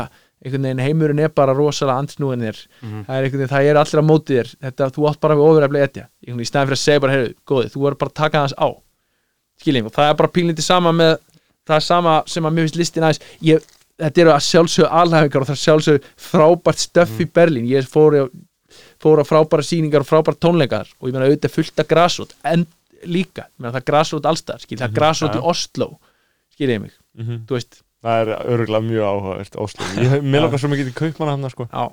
einhvern 0.46 0.68
veginn 0.68 0.84
heimurinn 0.84 1.20
er 1.24 1.30
bara 1.30 1.54
rosalega 1.56 2.02
ansnúin 2.04 2.44
þér, 2.44 2.60
Mhm. 2.84 3.06
það 3.08 3.16
er 3.16 3.24
einhvern 3.24 3.40
veginn 3.40 3.54
það 3.56 3.70
er 3.72 3.76
allir 3.80 4.02
að 4.04 4.10
móti 4.12 4.36
þér, 4.36 4.56
þetta, 4.68 4.90
þú 4.92 5.08
átt 5.10 5.20
bara 5.22 5.36
við 5.36 5.48
ofureflega 5.48 5.84
etja. 5.88 6.08
Í 6.28 6.32
stæðan 6.44 6.68
fyrir 6.68 6.76
að 6.76 6.84
segja 6.84 7.00
bara, 7.00 7.14
heyrðu, 7.16 7.34
góði 7.48 7.72
þú 7.72 8.85
skiljum, 9.62 9.86
og 9.90 9.94
það 9.96 10.10
er 10.10 10.18
bara 10.20 10.32
pínlítið 10.36 10.66
sama 10.68 10.92
með 10.96 11.16
það 11.66 11.76
er 11.80 11.86
sama 11.88 12.16
sem 12.30 12.46
að 12.46 12.54
mér 12.58 12.68
finnst 12.68 12.76
listin 12.82 13.04
aðeins. 13.08 13.22
Ég, 13.42 13.64
þetta 14.02 14.22
eru 14.22 14.34
að 14.36 14.44
sjálfsögðu 14.50 14.90
alhæfingar 15.02 15.42
og 15.42 15.48
það 15.50 15.56
er 15.56 15.64
sjálfsögðu 15.64 16.04
frábært 16.30 16.84
stöff 16.84 17.22
í 17.24 17.26
Berlín. 17.26 17.66
Ég 17.72 17.88
fór, 17.90 18.18
fór 19.02 19.22
á 19.22 19.26
frábæra 19.26 19.64
sýningar 19.66 20.04
og 20.06 20.10
frábæra 20.10 20.38
tónleikar 20.38 20.92
og 21.00 21.08
ég 21.10 21.16
meina 21.16 21.26
auðvitað 21.30 21.56
fullt 21.56 21.80
af 21.80 21.88
grasrót 21.88 22.36
en 22.44 22.68
líka, 23.06 23.48
ég 23.48 23.58
meina 23.64 23.72
það 23.74 23.82
er 23.82 23.88
grasrót 23.92 24.26
allstar 24.30 24.60
skil, 24.62 24.78
það 24.82 24.90
er 24.90 24.96
grasrót 25.00 25.34
Já. 25.36 25.40
í 25.42 25.50
Oslo 25.54 25.90
skiljið 26.56 26.82
mig, 26.82 26.94
Mhm. 27.18 27.46
þú 27.48 27.56
veist. 27.58 27.82
Það 28.06 28.22
er 28.22 28.30
örgulega 28.54 28.86
mjög 28.86 29.06
áhugavert 29.10 29.56
Oslo, 29.58 29.86
ég, 29.98 30.12
langar 30.22 30.60
svo 30.62 30.70
mikið 30.70 30.90
í 30.92 30.94
kaupmanna 30.94 31.32
hann 31.38 31.50
sko. 31.50 31.66
já, 31.72 31.92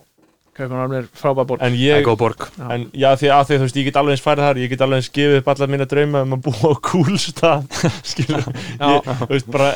Kaupanarm 0.53 0.93
er 0.99 1.07
frábæra 1.17 1.47
borg 1.49 1.63
en 1.65 1.73
ég 1.81 2.03
er 2.05 2.17
borg. 2.21 2.43
En 2.61 2.83
já, 2.93 3.09
því 3.17 3.29
að 3.33 3.45
því, 3.49 3.57
þú 3.57 3.65
veist, 3.65 3.77
ég 3.81 3.87
get 3.87 3.97
alveg 3.97 4.13
eins 4.19 4.23
farið 4.25 4.45
þar, 4.45 4.59
ég 4.61 4.69
get 4.75 4.83
alveg 4.85 4.99
eins 5.01 5.07
gefið 5.17 5.37
upp 5.39 5.47
allar 5.49 5.71
mína 5.73 5.87
drauma 5.89 6.21
um 6.27 6.35
að 6.37 6.43
búa 6.45 6.73
á 6.73 6.75
cool 6.91 7.17
stað, 7.23 7.79
skilur, 8.11 8.45
Já. 8.77 8.91
ég, 8.91 9.09
þú 9.23 9.29
veist, 9.31 9.49
bara 9.55 9.69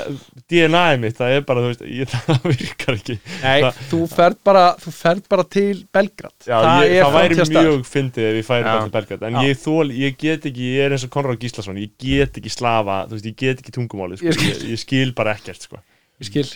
DNA-ið 0.53 1.01
mitt, 1.07 1.17
það 1.17 1.37
er 1.39 1.47
bara, 1.49 1.63
þú 1.65 1.71
veist, 1.71 1.87
ég, 1.97 2.13
það 2.27 2.45
virkar 2.51 2.99
ekki. 3.01 3.17
Nei, 3.41 3.65
Það- 3.65 3.81
þú 3.95 4.01
ferð 4.13 4.37
bara, 4.51 4.65
þú 4.85 4.93
ferð 4.99 5.25
bara 5.33 5.47
til 5.57 5.81
Belgrad 5.97 6.37
Já, 6.51 6.57
það 6.61 6.85
ég, 6.85 6.93
er 6.99 7.07
það 7.07 7.17
væri 7.17 7.39
mjög 7.57 7.89
fyndið 7.95 8.29
ef 8.29 8.37
ég 8.43 8.49
færi 8.51 8.69
bara 8.69 8.85
til 8.85 8.95
Belgrad, 8.99 9.25
en 9.31 9.39
Já. 9.41 9.47
ég 9.49 9.63
þól, 9.65 9.87
ég 10.05 10.21
get 10.27 10.51
ekki, 10.53 10.69
ég 10.77 10.85
er 10.91 10.97
eins 10.99 11.09
og 11.09 11.15
Konráð 11.17 11.41
Gíslason, 11.47 11.81
ég 11.81 11.97
get 12.05 12.37
ekki 12.43 12.53
slafa, 12.53 13.01
þú 13.09 13.17
veist, 13.17 13.31
ég 13.33 13.41
get 13.47 13.65
ekki 13.65 13.75
tungumáli, 13.81 14.21
sko, 14.21 14.29
Ég 14.29 14.37
skil. 14.37 14.53
ég, 14.53 14.69
ég 14.77 14.85
skil 14.85 15.17
bara 15.17 15.33
ekkert, 15.41 15.65
sko. 15.71 15.81
ég 16.21 16.29
skil. 16.29 16.47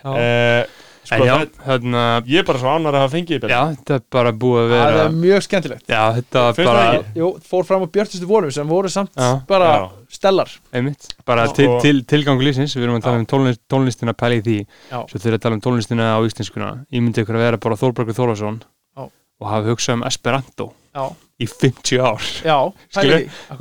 Uh, 0.00 0.62
sko, 1.08 1.18
já, 1.24 1.32
það, 1.32 1.60
hérna, 1.66 2.02
ég 2.28 2.42
er 2.42 2.46
bara 2.48 2.60
svo 2.60 2.70
annar 2.72 2.96
að 2.96 3.04
hafa 3.04 3.12
fengið 3.14 3.46
í 3.46 3.50
já, 3.50 3.60
þetta 3.74 3.96
er 3.96 4.02
bara 4.16 4.32
búið 4.42 4.60
að 4.60 4.72
það 4.72 4.82
vera 4.84 5.04
er 5.04 5.14
mjög 5.20 5.44
skemmtilegt. 5.46 5.84
Já, 5.90 6.02
þetta 6.18 6.42
var 6.44 6.56
Finnst 6.58 6.70
bara 6.70 6.82
það? 6.86 7.06
Jú, 7.20 7.30
fór 7.50 7.68
fram 7.68 7.84
á 7.84 7.88
björtustu 7.96 8.28
vonum 8.30 8.54
sem 8.54 8.74
voru 8.74 8.92
samt 8.92 9.14
Já. 9.16 9.30
bara 9.48 9.70
Já. 9.70 9.86
stellar. 10.18 10.52
Einmitt, 10.76 11.08
bara 11.28 11.46
til, 11.56 11.68
til, 11.84 12.02
tilgangu 12.10 12.46
lífsins. 12.46 12.76
Við 12.76 12.88
erum 12.88 12.98
að 13.00 13.06
tala 13.08 13.22
um 13.22 13.28
tónlist, 13.30 13.62
tónlistina 13.70 14.16
pæli 14.16 14.40
í 14.42 14.44
því. 14.46 14.58
Svo 14.90 15.22
eru 15.22 15.38
að 15.38 15.46
tala 15.46 15.58
um 15.58 15.64
tónlistina 15.64 16.10
á 16.14 16.18
íslenskuna 16.26 16.70
ég 16.90 17.04
myndi 17.04 17.24
ykkur 17.24 17.40
að 17.40 17.46
vera 17.46 17.62
bara 17.64 17.80
Þórbergur 17.80 18.18
Þórlason 18.20 18.60
Já. 18.60 19.08
og 19.08 19.50
hafa 19.54 19.72
hugsað 19.72 19.98
um 20.00 20.06
Esperanto 20.10 20.70
Já, 20.94 21.04
í 21.40 21.48
50 21.48 22.04
ár. 22.04 22.30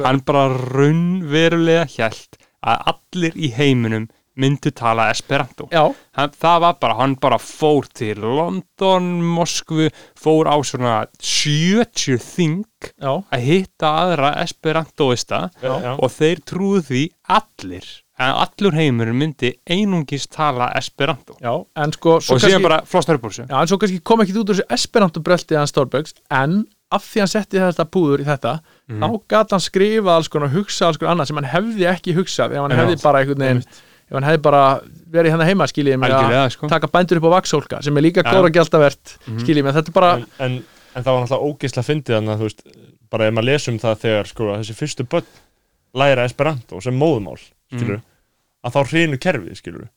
Hann 0.04 0.24
bara 0.28 0.48
raunverulega 0.50 1.88
hjælt 1.90 2.40
að 2.60 2.90
allir 2.92 3.38
í 3.40 3.52
heiminum 3.56 4.10
myndu 4.40 4.72
tala 4.76 5.10
Esperanto. 5.14 5.68
Já, 5.74 5.84
hann, 6.18 6.32
það 6.40 6.60
var 6.66 6.78
bara, 6.82 6.96
hann 7.02 7.16
bara 7.22 7.38
fór 7.44 7.88
til 7.94 8.20
London, 8.24 9.10
Moskvu 9.36 9.90
fór 10.20 10.48
á 10.50 10.56
svona 10.64 10.98
70 11.20 12.18
þing 12.24 12.64
að 13.32 13.44
hitta 13.44 13.90
aðra 14.06 14.34
Esperantoista 14.44 15.50
já, 15.62 15.96
og 16.00 16.12
þeir 16.16 16.42
trúðu 16.48 16.84
því 16.90 17.02
allir 17.36 17.90
en 18.20 18.34
allur 18.36 18.76
heimurinn 18.76 19.16
myndi 19.16 19.54
einungis 19.72 20.26
tala 20.28 20.72
Esperanto. 20.76 21.38
Já 21.40 21.54
En 21.80 21.94
sko, 21.96 22.18
svo 22.24 22.36
og 22.36 22.42
síðan 22.44 22.66
bara 22.66 22.82
upp 22.84 23.24
úr 23.24 23.32
þessu. 23.32 23.46
Já, 23.48 23.56
en 23.62 23.70
svo 23.72 23.78
kannski 23.80 24.02
kom 24.04 24.24
ekki 24.26 24.36
út 24.36 24.50
úr 24.52 24.58
þessu 24.60 24.68
Esperanto 24.76 25.24
bröldi 25.24 25.56
hans 25.56 25.72
Stórbergs, 25.72 26.16
en 26.32 26.66
af 26.92 27.06
því 27.06 27.22
hann 27.22 27.30
setti 27.32 27.60
þetta 27.62 27.86
púður 27.86 28.24
í 28.24 28.26
þetta, 28.28 28.60
Mhm. 28.90 29.00
þá 29.04 29.22
gat 29.30 29.52
hann 29.52 29.60
skrifa 29.64 30.16
alls 30.16 30.28
konar, 30.28 30.50
hugsa 30.50 30.88
alls 30.88 30.98
konar 30.98 31.14
annað 31.16 31.28
sem 31.28 31.38
hann 31.38 31.52
hefði 31.54 31.86
ekki 31.94 32.16
hugsað, 32.18 32.52
ef 32.58 32.64
hann 32.66 32.72
hefði 32.72 33.02
bara 33.04 33.20
einhvern 33.22 33.44
veginn, 33.46 33.64
ef 34.10 34.16
hann 34.18 34.26
hefði 34.26 34.42
bara 34.42 34.64
verið 35.14 35.32
hérna 35.36 35.46
heima, 35.48 35.68
skiljið 35.70 36.00
mig 36.02 36.12
að 36.14 36.50
sko. 36.56 36.68
taka 36.70 36.88
bændur 36.92 37.18
upp 37.22 37.28
á 37.30 37.36
vaksólka, 37.38 37.82
sem 37.86 37.98
er 37.98 38.02
líka 38.06 38.24
góra 38.26 38.50
gjaldavert, 38.54 39.18
Mhm. 39.28 39.40
skiljið 39.46 39.64
mig, 39.64 39.74
þetta 39.78 39.90
er 39.90 39.94
bara 39.94 40.12
en, 40.18 40.26
en, 40.40 40.64
en 40.96 41.04
það 41.04 41.14
var 41.14 41.24
náttúrulega 41.26 41.48
ógeðslega 41.50 41.88
fyndið 41.90 42.18
þannig 42.18 42.34
að 42.34 42.40
þú 42.42 42.50
veist, 42.50 42.64
bara 43.10 43.28
ef 43.30 43.34
maður 43.34 43.50
lesum 43.50 43.80
það 43.80 44.02
þegar 44.04 44.28
sko, 44.34 44.50
þessi 44.60 44.76
fyrstu 44.78 45.08
börn 45.10 45.26
læra 45.96 46.26
Esperanto 46.30 46.82
sem 46.82 46.94
móðumál 47.00 47.40
skilur, 47.74 48.02
að 48.66 48.76
þá 48.76 48.80
hrinu 48.92 49.18
kerfið 49.18 49.56
skilur 49.58 49.88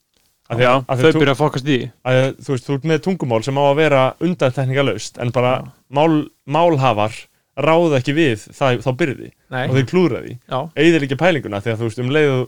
að 0.49 0.57
því 0.59 0.63
Já, 0.65 0.71
að, 0.73 0.85
að, 0.89 0.99
þau 1.03 1.19
byrja 1.21 1.33
að 1.33 1.39
fokast 1.39 1.67
í. 1.71 1.77
Að, 2.03 2.17
að 2.19 2.33
þú 2.43 2.51
veist, 2.53 2.65
þú 2.67 2.73
ert 2.77 2.83
með 2.89 3.03
tungumál 3.05 3.43
sem 3.45 3.55
á 3.57 3.63
að 3.63 3.75
vera 3.79 4.01
undantekningalaust 4.19 5.17
en 5.23 5.31
bara 5.33 5.53
mál, 5.89 6.27
málhafar 6.45 7.13
ráða 7.57 7.99
ekki 8.01 8.15
við 8.17 8.43
það, 8.51 8.79
þá 8.83 8.89
byrði 8.97 9.29
nei, 9.53 9.67
og 9.69 9.75
þeir 9.77 9.87
klúra 9.89 10.21
því. 10.25 10.33
Eigðir 10.75 11.05
ekki 11.07 11.17
pælinguna 11.21 11.61
því 11.61 11.71
að 11.73 11.79
þú 11.83 11.87
veist 11.89 12.01
um 12.03 12.09
leiðu 12.13 12.39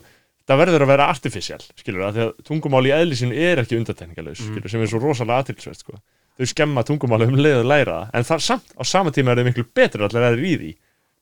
það 0.45 0.59
verður 0.61 0.84
að 0.85 0.91
vera 0.93 1.07
artificial 1.09 1.61
skilur 1.80 2.03
að 2.05 2.13
því 2.17 2.23
að 2.26 2.34
tungumál 2.49 2.85
í 2.85 2.93
eðlisinu 2.93 3.34
er 3.47 3.61
ekki 3.63 3.80
undantekningalaus 3.80 4.39
Mm. 4.43 4.51
skilur 4.53 4.69
sem 4.76 4.81
er 4.85 4.91
svo 4.91 4.99
rosalega 5.01 5.39
aðtilsvert 5.41 5.80
sko. 5.81 5.97
þau 6.38 6.45
skemma 6.51 6.84
tungumáli 6.85 7.26
um 7.30 7.35
leiðu 7.39 7.61
að 7.63 7.69
læra 7.72 7.95
það 8.01 8.09
en 8.19 8.23
það 8.30 8.41
samt 8.49 8.73
á 8.77 8.84
sama 8.85 9.11
tíma 9.15 9.31
er 9.31 9.41
þau 9.41 9.47
miklu 9.49 9.65
betur 9.73 10.03
allir 10.05 10.26
aðrir 10.30 10.45
í 10.45 10.55
því 10.61 10.72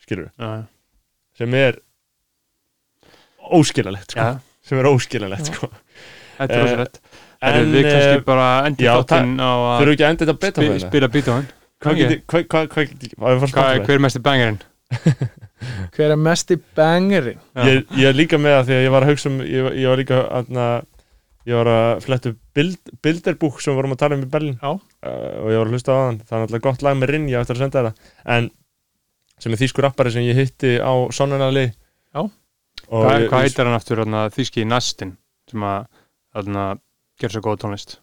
skilur 0.04 0.30
Já, 0.40 0.64
sem 1.38 1.54
er 1.54 1.80
óskilalegt 3.54 4.12
sko. 4.16 4.20
Já. 4.20 4.40
sem 4.64 4.80
er 4.80 4.88
óskilalegt 4.90 5.50
sko. 5.52 5.70
þetta 6.40 6.54
er 6.54 6.60
Eh, 6.60 6.64
rosalegt 6.64 7.00
en 7.44 7.72
við 7.74 7.84
kannski 7.84 8.16
eh, 8.18 8.22
bara 8.26 8.48
endi 8.68 8.86
já, 8.88 8.94
þáttinn 9.04 9.34
á 9.44 9.52
að 9.52 9.80
spila 10.88 11.08
Beethoven 11.12 11.48
hvað 11.84 12.00
er 12.00 12.14
Hvað, 13.44 13.50
Spotify? 13.52 13.86
hver 15.96 16.14
er 16.16 16.20
mest 16.20 16.52
í 16.54 16.58
bangerinn? 16.78 17.40
Já. 17.56 17.64
ég, 17.70 17.86
ég 18.00 18.10
er 18.10 18.18
líka 18.18 18.40
með 18.42 18.58
það 18.58 18.68
því 18.70 18.76
að 18.80 18.84
ég 18.88 18.94
var 18.96 19.06
að 19.08 19.12
hugsa 19.14 19.30
um 19.32 19.38
ég, 19.46 19.70
ég 19.82 19.88
var 19.92 20.02
líka 20.02 20.20
aðna, 20.40 20.68
ég 21.50 21.60
var 21.60 21.70
að 21.74 22.04
flettu 22.08 22.34
bild, 22.56 22.94
bilderbúk 23.04 23.62
sem 23.62 23.74
við 23.74 23.80
vorum 23.82 23.96
að 23.96 24.02
tala 24.04 24.18
um 24.20 24.26
í 24.26 24.30
Berlin 24.36 24.58
Já. 24.62 24.72
uh, 24.74 25.34
og 25.44 25.50
ég 25.54 25.60
var 25.62 25.68
að 25.72 25.74
hlusta 25.78 25.96
á 25.96 26.00
þann 26.04 26.22
það 26.24 26.38
er 26.38 26.46
alltaf 26.48 26.64
gott 26.68 26.86
lag 26.88 27.00
með 27.02 27.14
Rinja 27.14 27.42
eftir 27.44 27.58
að 27.60 27.64
senda 27.66 27.84
þetta 27.84 28.38
en 28.38 28.52
sem 29.44 29.52
er 29.58 29.60
þýskur 29.64 29.88
rappari 29.88 30.14
sem 30.14 30.24
ég 30.28 30.40
hitti 30.40 30.76
á 30.80 30.94
Sonnenali 31.12 31.66
Já. 32.14 32.22
og 32.24 33.04
Hvað, 33.04 33.18
ég, 33.26 33.28
hvað 33.34 33.44
heitir 33.48 33.68
hann 33.68 33.80
aftur 33.80 34.04
þýski 34.38 34.66
Nastin 34.70 35.16
sem 35.52 35.66
að 35.68 35.86
þarna, 36.34 36.64
gera 37.20 37.34
svo 37.36 37.44
góð 37.46 37.60
tónlist 37.66 37.98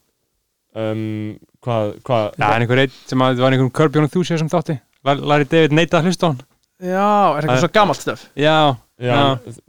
um, 0.76 1.38
hvað, 1.64 1.94
hvað 2.06 2.26
Það 2.36 2.54
er 2.54 2.64
einhver 2.64 2.82
eitt 2.84 2.98
sem 3.10 3.24
að 3.24 3.34
það 3.38 3.44
var 3.46 3.56
einhverjum 3.56 3.74
Kirby 3.80 4.24
sér 4.28 4.42
sem 4.42 4.50
þátti 4.52 4.76
Lar- 5.08 5.22
Larry 5.32 5.48
David 5.48 5.74
neitað 5.76 6.00
að 6.02 6.10
hlusta 6.10 6.28
á 6.28 6.30
hann 6.30 6.42
Já, 6.80 7.36
er 7.36 7.42
eitthvað 7.44 7.50
Það- 7.54 7.62
svo 7.64 7.72
gamalt 7.76 8.00
stöf? 8.00 8.20
Já, 8.36 8.76
já, 9.00 9.16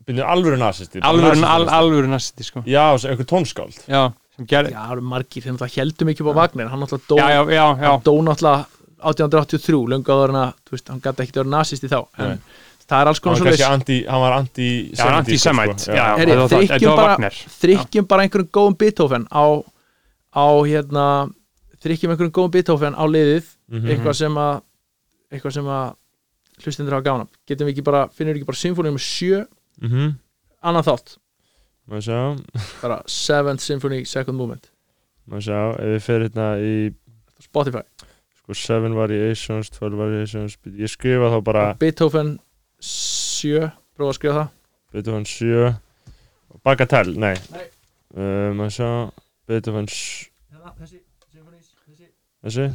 byrju 0.07 0.23
alvöru 0.23 0.57
nasisti 0.59 0.99
bara 1.01 1.09
alvöru, 1.11 1.35
nasisti, 1.41 1.51
al, 1.55 1.67
alvöru 1.69 2.07
Nasti 2.07 2.43
sko. 2.47 2.63
Já, 2.65 2.85
einhver 3.11 3.25
tónskáld. 3.27 3.77
Já, 3.87 4.13
sem 4.35 4.45
gerði 4.47 4.71
Já, 4.71 4.85
margir, 5.01 5.43
þeim 5.43 5.57
það 5.59 5.75
heldum 5.75 6.11
ekki 6.13 6.23
upp 6.23 6.31
á 6.31 6.35
Wagner, 6.39 6.67
hann 6.71 6.79
náttúrulega 6.79 7.07
dó, 7.07 7.17
Já, 7.17 7.27
já, 7.29 7.41
já, 7.51 7.65
já, 7.81 7.91
hann 7.91 8.01
dó 8.07 8.13
náttúrulega 8.23 8.65
1883, 9.01 9.87
löngu 9.91 10.11
áður 10.13 10.29
en 10.29 10.39
að, 10.41 10.53
hann 10.89 11.01
gæti 11.01 11.23
ekkert 11.25 11.37
að 11.37 11.43
vera 11.43 11.49
nazist 11.57 11.83
í 11.83 11.89
þá, 11.91 11.99
en 12.17 12.27
Nei. 12.29 12.37
það 12.87 13.01
er 13.01 13.07
alls 13.11 13.19
hann 13.19 13.23
konar 13.23 13.39
var 13.39 13.57
svo 13.57 13.73
anti, 13.73 13.97
hann 14.07 14.21
var 14.21 14.33
Já, 14.95 15.03
hann 15.03 15.19
er 15.19 15.77
sko. 15.81 15.91
Já, 15.95 16.05
það- 16.47 16.67
þrykkjum 16.67 16.95
bara- 16.95 17.07
Wagner. 17.11 17.33
Þrykkjum 17.61 18.07
bara 18.07 18.21
einhverjum 18.27 18.51
góðum 18.51 18.77
Beethoven 18.77 19.27
á, 19.31 19.45
á 20.31 20.45
hérna 20.69 21.05
þrykkjum 21.81 22.11
einhverjum 22.13 22.31
góðum 22.35 22.51
Beethoven 22.51 22.93
á 22.95 23.03
liðið. 23.07 23.45
Mhm. 23.71 23.87
eitthvað 23.87 24.15
sem 24.15 24.33
að 24.35 24.61
eitthvað 25.31 25.53
sem 25.53 25.65
að 25.65 25.95
hlustindur 26.65 26.95
hafa 26.97 27.05
gána 27.07 27.27
getum 27.49 27.67
við 27.67 27.75
ekki 27.75 27.85
bara, 27.87 28.05
finnum 28.13 28.33
við 28.33 28.41
ekki 28.41 28.49
bara 28.51 28.61
symfóni 28.61 28.91
um 28.93 28.99
sjö? 29.01 29.43
Mhm. 29.81 30.15
annan 30.61 30.85
þátt, 30.85 31.17
maður 31.89 32.05
sjá? 32.07 32.21
Bara 32.81 33.01
7th 33.07 33.65
Symphony 33.65 34.03
Second 34.05 34.37
Movement, 34.37 34.71
maður 35.27 35.47
sjá? 35.49 35.59
Ef 35.81 35.93
við 35.95 36.01
fyrir 36.07 36.29
hérna 36.29 36.47
í 36.61 36.73
Spotify. 37.41 37.83
Sko 38.41 38.53
7 38.57 38.93
variations, 38.97 39.69
12 39.73 39.97
variations. 39.97 40.57
Ég 40.65 40.89
skrifa 40.89 41.29
þá 41.33 41.39
bara 41.45 41.65
Beethoven 41.81 42.35
7, 42.81 43.71
prófa 43.97 44.13
að 44.13 44.17
skrifa 44.19 44.37
það. 44.39 44.51
Beethoven 44.91 45.25
7 45.25 45.73
Bagatell, 46.65 47.15
nei, 47.17 47.35
Nei. 47.53 47.65
Uh, 48.11 48.51
maður 48.53 48.73
sjá? 48.75 48.89
Beethoven 49.47 49.87
hérna, 49.87 50.73
þessi, 50.77 50.99
symfónis, 51.31 51.69
þessi. 51.87 52.09
Þessi? 52.43 52.65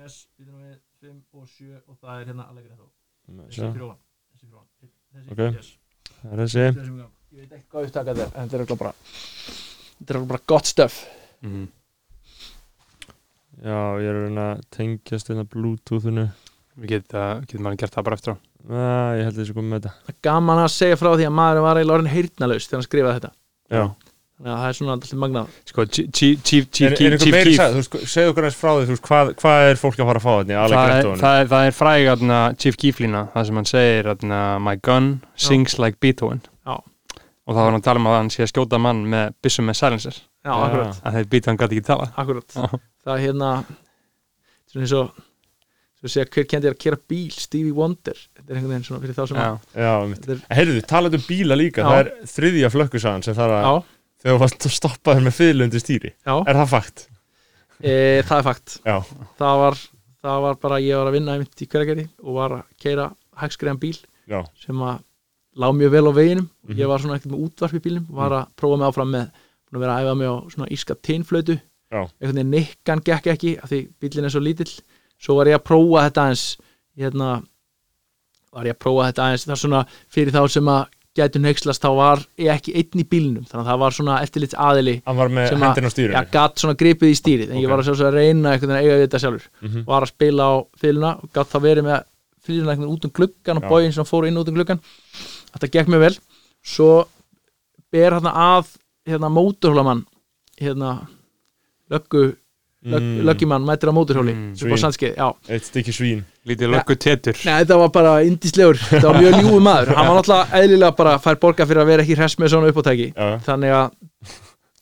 Yes, 0.00 0.16
við 0.36 0.48
erum 0.48 0.64
við 0.66 0.78
5 1.06 1.38
og 1.38 1.46
7 1.48 1.78
og 1.86 1.96
það 2.00 2.16
er 2.18 2.26
hérna 2.32 2.48
allegri 2.50 2.74
þá 2.74 2.82
maður 2.82 2.99
sjá, 3.50 3.66
fyrir 3.72 3.86
ofan 3.86 3.98
þessi 4.30 4.44
fyrir 4.44 4.56
ofan 4.58 4.68
þessi, 5.14 5.30
Ok. 5.32 5.40
yes, 5.56 5.70
það 6.22 6.32
er 6.32 6.42
þessi. 6.44 6.66
Þessi 6.78 6.92
ég 7.30 7.40
veit 7.40 7.52
ekki 7.58 7.68
hvað 7.70 7.86
upptaka 7.88 8.14
þetta 8.14 8.26
er 8.26 8.42
en 8.42 8.48
þetta 8.48 8.74
er 8.74 8.80
bara 8.84 8.92
þetta 10.00 10.14
er 10.20 10.26
bara 10.34 10.42
gott 10.54 10.66
stöf 10.70 11.00
Mhm. 11.40 11.68
já, 13.64 13.78
ég 14.00 14.08
er 14.10 14.20
að 14.30 14.60
tengjast 14.70 15.28
hérna 15.30 15.44
bluetoothinu. 15.48 16.28
Við 16.80 16.88
getum 16.94 17.40
getum 17.46 17.64
maður 17.66 17.80
gert 17.82 17.94
það 17.96 18.04
bara 18.04 18.16
eftir 18.16 18.32
á. 18.32 18.36
Næ, 18.60 18.84
ég 19.18 19.24
held 19.24 19.34
að 19.34 19.40
þessi 19.40 19.54
komið 19.56 19.70
með 19.72 19.80
þetta. 19.80 19.92
Er 20.08 20.14
gaman 20.22 20.58
að 20.62 20.70
segja 20.74 20.96
frá 21.00 21.10
því 21.16 21.26
að 21.26 21.34
maður 21.38 21.62
var 21.64 21.76
eiginlega 21.80 21.96
orðin 21.98 22.12
heyrnalaus 22.14 22.66
þegar 22.68 22.78
hann 22.78 22.86
skrifaði 22.88 23.16
þetta. 23.20 23.32
Já, 23.70 23.82
þannig 24.40 24.52
að 24.54 24.60
það 24.60 24.68
er 24.70 24.76
svona 24.78 24.92
alltaf 24.96 25.10
magnað. 25.20 25.48
Sko, 25.68 25.84
Chief 25.92 26.08
Chief 26.16 26.38
Chief 26.44 26.68
Chief 26.72 27.10
einhver 27.12 27.32
meiri 27.34 27.52
veist, 27.60 27.96
segðu 28.08 28.30
okkur 28.32 28.46
aðeins 28.48 28.56
frá 28.60 28.70
því 28.72 28.86
þú 28.88 28.94
veist, 28.94 29.04
hvað, 29.10 29.32
hvað 29.42 29.64
er 29.70 29.80
fólk 29.82 29.98
að 30.00 30.08
fara 30.10 30.20
að 30.22 30.24
fá 30.24 30.32
þetta 30.40 30.68
það, 30.72 30.94
er- 30.94 31.20
það, 31.20 31.40
er- 31.42 31.50
það 31.52 31.66
er 31.70 31.76
fræg 31.76 32.08
atna, 32.14 32.38
Chief 32.56 32.76
Keef 32.80 33.00
lína 33.04 33.22
það 33.34 33.46
sem 33.50 33.60
hann 33.60 33.68
segir 33.68 34.08
atna, 34.14 34.40
My 34.64 34.76
gun 34.80 35.10
sings 35.36 35.78
like 35.78 36.00
Beethoven. 36.00 36.40
Já. 36.66 36.78
og 36.80 37.54
þá 37.56 37.58
var 37.60 37.70
hann 37.72 37.80
að 37.80 37.86
tala 37.90 37.98
um 38.00 38.06
að 38.06 38.16
hann 38.20 38.30
sé 38.30 38.42
að 38.46 38.52
skjóta 38.54 38.78
mann 38.80 39.04
með 39.10 39.32
byssum 39.42 39.66
með 39.68 39.76
silencer. 39.80 40.20
Já, 40.46 40.52
akkurat, 40.56 41.00
að 41.04 41.16
þeir 41.18 41.30
Beethoven 41.34 41.58
gæti 41.60 41.76
ekki 41.80 41.86
tala 41.90 42.10
akkurat. 42.16 42.48
Já. 42.56 42.80
það 43.04 43.14
er 43.16 43.24
hérna 43.26 43.50
svona 44.70 44.86
eins 44.86 44.94
og 44.96 45.10
hver 46.00 46.46
kendi 46.48 46.64
er 46.70 46.72
að 46.72 46.78
kera 46.80 46.96
bíl 47.10 47.28
Stevie 47.34 47.74
Wonder. 47.76 48.16
Þetta 48.36 48.46
er 48.46 48.56
einhvern 48.56 48.72
veginn 48.72 48.86
svona 48.86 49.02
fyrir 49.02 49.16
þá 49.18 49.24
sem 49.28 49.36
Já. 49.36 49.48
að 49.50 49.82
já, 49.84 50.44
Heyrðu, 50.56 50.82
talað 50.88 51.16
um 51.18 51.24
bíla 51.28 51.58
líka, 51.60 51.82
Já. 51.82 51.88
það 51.90 52.00
er 52.06 52.12
þriðja 52.32 52.70
flökkusagan 52.72 53.26
sem 53.26 53.36
þarf 53.36 53.56
að, 53.58 53.66
já, 53.66 53.99
þegar 54.20 54.36
þú 54.36 54.40
varst 54.44 54.68
stoppaður 54.76 55.26
með 55.28 55.36
fyrirlundi 55.38 55.80
stýri. 55.82 56.12
Já, 56.26 56.34
Er 56.46 56.58
það 56.60 56.68
fakt? 56.74 57.06
e, 57.82 57.92
það 58.28 58.38
er 58.38 58.46
fakt. 58.50 58.78
Það 59.40 59.60
var, 59.64 59.78
það 60.22 60.40
var 60.46 60.58
bara 60.60 60.80
ég 60.84 60.96
var 61.00 61.06
að 61.10 61.16
vinna 61.18 61.32
einmitt 61.36 61.62
í 61.64 61.68
hverjargeri 61.70 62.08
og 62.24 62.34
var 62.36 62.56
að 62.60 62.64
keira 62.82 63.06
hægskriðan 63.40 63.80
bíl 63.80 63.96
já, 64.28 64.42
sem 64.60 64.76
að 64.84 64.98
lág 65.60 65.72
mjög 65.76 65.90
vel 65.96 66.06
á 66.06 66.12
veginum. 66.14 66.50
Mhm. 66.68 66.76
ég 66.78 66.86
var 66.88 66.98
svona 67.00 67.16
ekkert 67.18 67.32
með 67.32 67.44
útvarp 67.48 67.74
í 67.74 67.80
bílnum 67.86 68.06
var 68.14 68.30
að 68.30 68.46
prófa 68.56 68.76
mig 68.78 68.88
áfram 68.90 69.10
með 69.10 69.30
að 69.72 69.80
vera 69.80 69.96
að 69.96 70.04
æfa 70.04 70.14
mig 70.20 70.28
á 70.28 70.36
svona 70.50 70.68
íska 70.70 70.94
tinnflötu 71.02 71.56
einhvern 72.20 72.36
veginn 72.38 72.50
nikkan 72.50 73.00
gekk 73.02 73.26
ekki 73.32 73.56
af 73.62 73.70
því 73.70 73.80
bílinn 74.00 74.24
er 74.24 74.30
svo 74.30 74.40
lítill. 74.40 74.70
Svo 75.18 75.34
var 75.36 75.46
ég 75.50 75.56
að 75.58 75.64
prófa 75.66 76.04
þetta 76.06 76.22
aðeins 76.26 76.44
hérna 76.96 77.42
var 78.52 78.64
ég 78.68 78.74
að 78.76 78.78
prófa 78.84 79.06
þetta 79.10 79.24
aðeins 79.26 79.44
það 79.46 79.54
er 79.56 79.60
svona 79.64 79.80
fyrir 80.10 80.32
þá 80.34 80.42
sem 80.50 80.68
að 80.70 80.86
gætu 81.18 81.40
neykslast 81.42 81.82
þá 81.82 81.88
var 81.96 82.20
ég 82.38 82.50
ekki 82.54 82.74
einn 82.78 83.00
í 83.02 83.04
bílnum 83.10 83.44
þannig 83.48 83.64
að 83.64 83.70
það 83.70 83.78
var 83.82 83.94
svona 83.96 84.18
eftirlits 84.22 84.54
aðili 84.54 84.94
var 85.18 85.28
Sem 85.48 85.58
að- 85.58 85.64
hendina 85.66 85.90
á 85.90 85.94
stýrinu 85.94 86.14
ég 86.14 86.30
gatt 86.30 86.56
svona 86.62 86.76
gripið 86.78 87.10
í 87.10 87.16
stýrið 87.18 87.50
en 87.50 87.56
Ok. 87.56 87.62
ég 87.64 87.68
var 87.68 87.78
að 87.80 87.86
sjálfsög 87.88 88.06
að 88.10 88.14
reyna 88.20 88.52
einhvern 88.52 88.70
veginn 88.70 88.78
að 88.78 88.84
eiga 88.84 88.98
við 89.00 89.06
þetta 89.08 89.20
sjálfur 89.24 89.46
Mhm. 89.62 89.84
var 89.86 90.02
að 90.02 90.12
spila 90.14 90.42
á 90.46 90.54
fyluna 90.78 91.10
og 91.22 91.32
gatt 91.32 91.50
það 91.50 91.62
verið 91.66 91.84
með 91.84 92.04
fyluna 92.46 92.70
veginn 92.76 92.92
út 92.94 93.04
um 93.04 93.10
gluggan 93.10 93.56
og 93.56 93.62
Já. 93.64 93.68
bóin 93.68 93.92
sem 93.92 94.04
fór 94.04 94.26
inn 94.28 94.36
út 94.38 94.48
um 94.48 94.54
gluggan 94.54 94.80
þetta 95.52 95.70
gekk 95.70 95.88
mjög 95.88 96.00
vel 96.00 96.16
svo 96.62 97.06
ber 97.90 98.10
hérna 98.12 98.32
að 98.32 98.66
hérna 99.06 99.28
mótorhólamann 99.34 100.06
hérna 100.60 101.08
löggu 101.90 102.36
Mm. 102.82 103.24
löggimann 103.26 103.60
mætir 103.66 103.90
á 103.90 103.92
Mm, 103.92 104.56
sem 104.56 104.70
á 104.72 104.76
sandskeið, 104.78 105.16
já 105.16 105.34
Eitt 105.50 105.64
stykki 105.64 105.92
svín 105.92 106.24
lítið 106.48 106.72
löggu 106.74 106.96
tetur 107.00 107.40
Nei, 107.44 107.54
þetta 107.62 107.78
var 107.82 107.90
bara 107.94 108.12
indislegur, 108.26 108.78
þetta 108.80 109.10
var 109.10 109.18
mjög 109.20 109.36
ljúfu 109.40 109.62
maður. 109.64 109.92
Hann 109.96 110.08
var 110.08 110.18
náttúrulega 110.20 110.60
eðlilega 110.60 110.96
bara 111.00 111.16
fær 111.22 111.40
borga 111.42 111.66
fyrir 111.68 111.82
að 111.82 111.90
vera 111.92 112.04
ekki 112.06 112.18
hress 112.18 112.38
með 112.40 112.52
svona 112.54 112.70
uppátæki. 112.72 113.08
Já, 113.12 113.26
þannig 113.46 113.74
að 113.76 113.96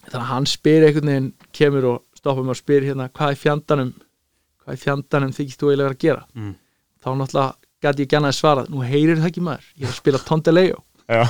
þannig 0.08 0.20
að 0.20 0.28
hann 0.32 0.48
spyr 0.48 0.86
einhvern 0.88 1.12
veginn 1.12 1.30
kemur 1.58 1.88
og 1.92 2.02
stoppar 2.18 2.44
mig 2.46 2.54
og 2.54 2.60
spyr 2.60 2.86
hérna 2.88 3.08
hvað 3.10 3.34
er 3.34 3.40
fjandanum 3.42 3.94
hvað 4.62 4.74
er 4.74 4.82
fjandanum 4.82 5.34
þykist 5.36 5.62
þú 5.62 5.72
eiginlega 5.72 5.94
að 5.94 6.04
gera? 6.04 6.22
Mm. 6.34 6.54
þá 7.02 7.08
náttúrulega 7.18 7.48
gæti 7.84 8.04
ég 8.04 8.12
gænaði 8.14 8.38
svarað 8.38 8.70
nú 8.72 8.84
heyrir 8.86 9.20
það 9.20 9.28
ekki 9.30 9.44
maður, 9.46 9.66
ég 9.76 9.86
er 9.86 9.92
að 9.92 9.98
spila 10.00 10.22
Tondeleo 10.26 10.78
já. 11.08 11.22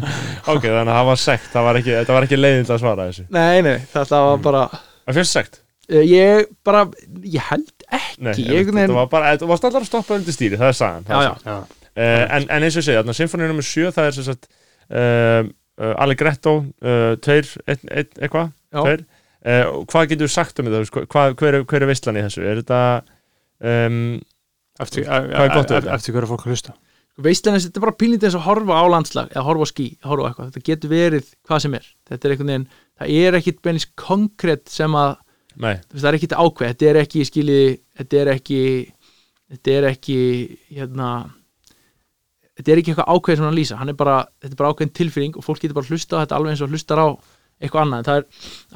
ok, 0.52 0.64
þannig 0.64 0.90
að 0.90 0.96
það 0.96 1.06
var 1.10 1.20
sekt. 1.22 1.46
Það 1.52 1.68
var 1.68 1.78
ekki, 1.80 1.94
ekki 2.00 2.40
leiðind 2.40 2.70
að 2.70 2.82
svara 2.82 3.06
þessu. 3.08 3.24
Nei, 3.34 3.62
nei, 3.66 3.76
þetta 3.92 4.20
var 4.28 4.42
bara 4.44 4.64
Það 5.04 5.26
sekt? 5.28 5.60
Eh, 5.90 6.04
ég 6.08 6.46
bara, 6.64 6.86
ég 7.28 7.44
held 7.50 7.73
ekki 7.98 8.24
Nei, 8.26 8.32
ég, 8.42 8.58
einhvern 8.60 8.80
þetta 8.82 8.96
var 9.00 9.08
bara, 9.12 9.32
þú 9.40 9.48
varst 9.52 9.66
allar 9.68 9.84
að 9.84 9.88
stoppa 9.90 10.18
undir 10.18 10.34
stýri, 10.36 10.58
það 10.60 10.70
er 10.72 10.78
sagan 10.80 11.06
það 11.08 11.14
já, 11.14 11.20
er 11.22 11.26
já, 11.30 11.34
sagan. 11.44 11.64
já, 11.72 11.80
Uh, 11.94 12.24
en, 12.34 12.42
en 12.50 12.64
eins 12.66 12.74
og 12.74 12.80
ég 12.80 12.86
segi, 12.88 12.96
þarna 12.98 13.12
symfóníu 13.14 13.52
nr. 13.54 13.62
7 13.62 13.90
það 13.94 14.06
er 14.08 14.14
sem 14.16 14.24
sagt 14.26 14.46
uh, 14.50 15.44
uh, 15.78 15.92
Allegretto, 16.02 16.54
uh, 16.82 17.12
tveir 17.22 17.46
eitthvað, 17.70 18.48
tveir. 18.74 19.04
Uh, 19.46 19.60
og 19.76 19.84
hvað 19.92 20.08
getur 20.10 20.26
þú 20.26 20.32
sagt 20.34 20.58
um 20.58 20.66
þetta, 20.66 20.80
þú 20.80 20.82
veist, 20.98 21.12
hvað, 21.14 21.36
hver, 21.38 21.58
er- 21.60 21.66
hver 21.70 21.84
er 21.86 21.90
veistlan 21.92 22.18
í 22.18 22.24
þessu, 22.26 22.42
er 22.50 22.58
þetta 22.64 22.80
um, 23.62 24.00
eftir, 24.82 25.06
Hvað 25.06 25.28
er 25.30 25.54
gott 25.54 25.54
við 25.54 25.60
eftir, 25.62 25.76
þetta? 25.84 25.94
eftir 26.00 26.16
hverju 26.18 26.30
fólk 26.32 26.44
að 26.48 26.54
hlusta? 26.56 26.74
Veistlega 27.28 27.62
þetta 27.62 27.78
er 27.78 27.84
bara 27.86 27.96
pínlítið 28.02 28.26
eins 28.32 28.36
og 28.40 28.46
horfa 28.48 28.74
á 28.74 28.84
landslag 28.90 29.30
eða 29.30 29.44
horfa 29.46 29.62
á 29.62 29.70
skí, 29.70 29.86
horfa 30.02 30.26
á 30.26 30.28
eitthvað, 30.32 30.48
þetta 30.50 30.66
getur 30.72 30.90
verið 30.96 31.28
hvað 31.46 31.62
sem 31.62 31.76
er, 31.78 31.86
þetta 32.10 32.26
er 32.26 32.34
einhvern 32.34 32.50
veginn 32.50 32.66
það 32.98 33.14
er 33.22 33.38
ekkit 33.38 33.62
beinist 33.62 33.92
konkrétt 34.02 34.66
sem 34.74 34.98
að 34.98 35.12
nei, 35.62 35.76
það 35.94 36.08
er 36.10 36.18
ekkit 36.18 36.34
ákveð, 36.42 36.72
þetta 36.74 36.88
er 36.90 36.98
ekki 37.04 37.22
skiljiði, 37.30 37.68
þetta 37.98 38.20
er 38.22 38.30
ekki 38.34 38.60
þetta 39.54 39.70
er 39.78 39.84
ekki 39.92 40.18
hérna 40.74 41.08
þetta 42.58 42.72
er 42.72 42.80
ekki 42.80 42.92
eitthvað 42.94 43.10
ákveð 43.14 43.36
sem 43.40 43.44
hann 43.48 43.56
lýsa, 43.58 43.78
hann 43.80 43.90
er 43.92 43.98
bara 43.98 44.16
þetta 44.42 44.52
er 44.54 44.60
bara 44.60 44.72
ákveðin 44.74 44.94
tilfinning 44.94 45.36
og 45.38 45.44
fólk 45.46 45.62
getur 45.62 45.74
bara 45.78 45.90
hlusta 45.90 46.18
á 46.18 46.22
þetta 46.22 46.38
alveg 46.38 46.54
eins 46.54 46.62
og 46.64 46.70
hlustar 46.74 47.02
á 47.02 47.08
eitthvað 47.62 47.84
annað, 47.84 47.98
en 47.98 48.08
það 48.08 48.18
er 48.18 48.26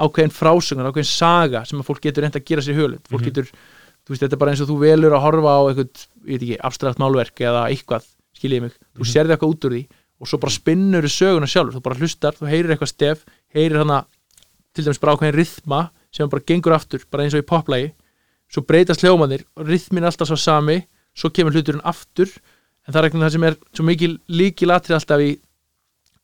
ákveðin 0.06 0.34
frásögnar, 0.38 0.88
ákveðin 0.90 1.10
saga 1.10 1.64
sem 1.66 1.80
að 1.82 1.86
fólk 1.90 2.02
getur 2.02 2.24
reynd 2.24 2.38
að 2.38 2.44
gera 2.50 2.62
sér 2.64 2.78
hölund, 2.78 3.04
fólk 3.10 3.20
Mhm. 3.22 3.28
getur 3.28 3.46
þú 3.48 4.12
veist, 4.14 4.22
þetta 4.22 4.32
er 4.38 4.38
bara 4.42 4.50
eins 4.52 4.62
og 4.62 4.68
þú 4.70 4.76
velur 4.80 5.12
að 5.12 5.24
horfa 5.26 5.50
á 5.54 5.60
eitthvað, 5.68 6.06
ég 6.24 6.38
veit 6.38 6.42
ekki, 6.42 6.58
abstrakt 6.64 6.98
málverk 7.02 7.42
eða 7.44 7.62
eitthvað, 7.68 8.06
skiljiði 8.38 8.60
mig, 8.62 8.72
þú 8.96 9.02
Mhm. 9.02 9.12
sérði 9.12 9.32
eitthvað 9.34 9.52
út 9.54 9.64
úr 9.66 9.72
því 9.76 9.86
og 10.20 10.26
svo 10.26 10.38
bara 10.40 10.50
spinnur 10.52 11.02
þú 11.02 11.10
söguna 11.18 11.46
sjálfur, 11.46 11.74
þú 11.74 11.82
bara 11.82 11.98
hlustar, 11.98 12.32
þú 12.38 12.46
heyrir 12.48 12.70
eitthvað 12.74 12.88
stef 12.94 13.24
heyrir 13.54 13.78
hana, 13.78 14.06
til 14.74 14.84
dæmis 14.84 14.98
bara 15.00 15.16
ákveðin 15.16 15.34
rithma 15.38 15.90
sem 16.12 16.28
bara 16.28 16.42
gengur 16.42 16.72
aftur, 16.72 17.04
bara 17.10 17.22
eins 17.24 17.34
og 17.34 17.42
í 17.42 17.46
poplægi 17.46 17.92
svo 18.52 18.64
breytast 18.68 19.04
hljómanir 19.04 19.44
og 19.56 19.68
rithmin 19.68 20.04
er 20.04 20.12
alltaf 20.12 20.30
svo 20.30 20.38
sami, 20.40 20.80
svo 21.16 21.30
kemur 21.34 21.56
hluturinn 21.56 21.84
aftur 21.84 22.30
en 22.86 22.94
það 22.94 23.00
er 23.00 23.08
eitthvað 23.08 23.34
sem 23.34 23.46
er 23.48 23.58
svo 23.76 23.86
mikil 23.86 24.16
líkil 24.28 24.72
atrið 24.74 24.98
alltaf 24.98 25.24
í 25.24 25.30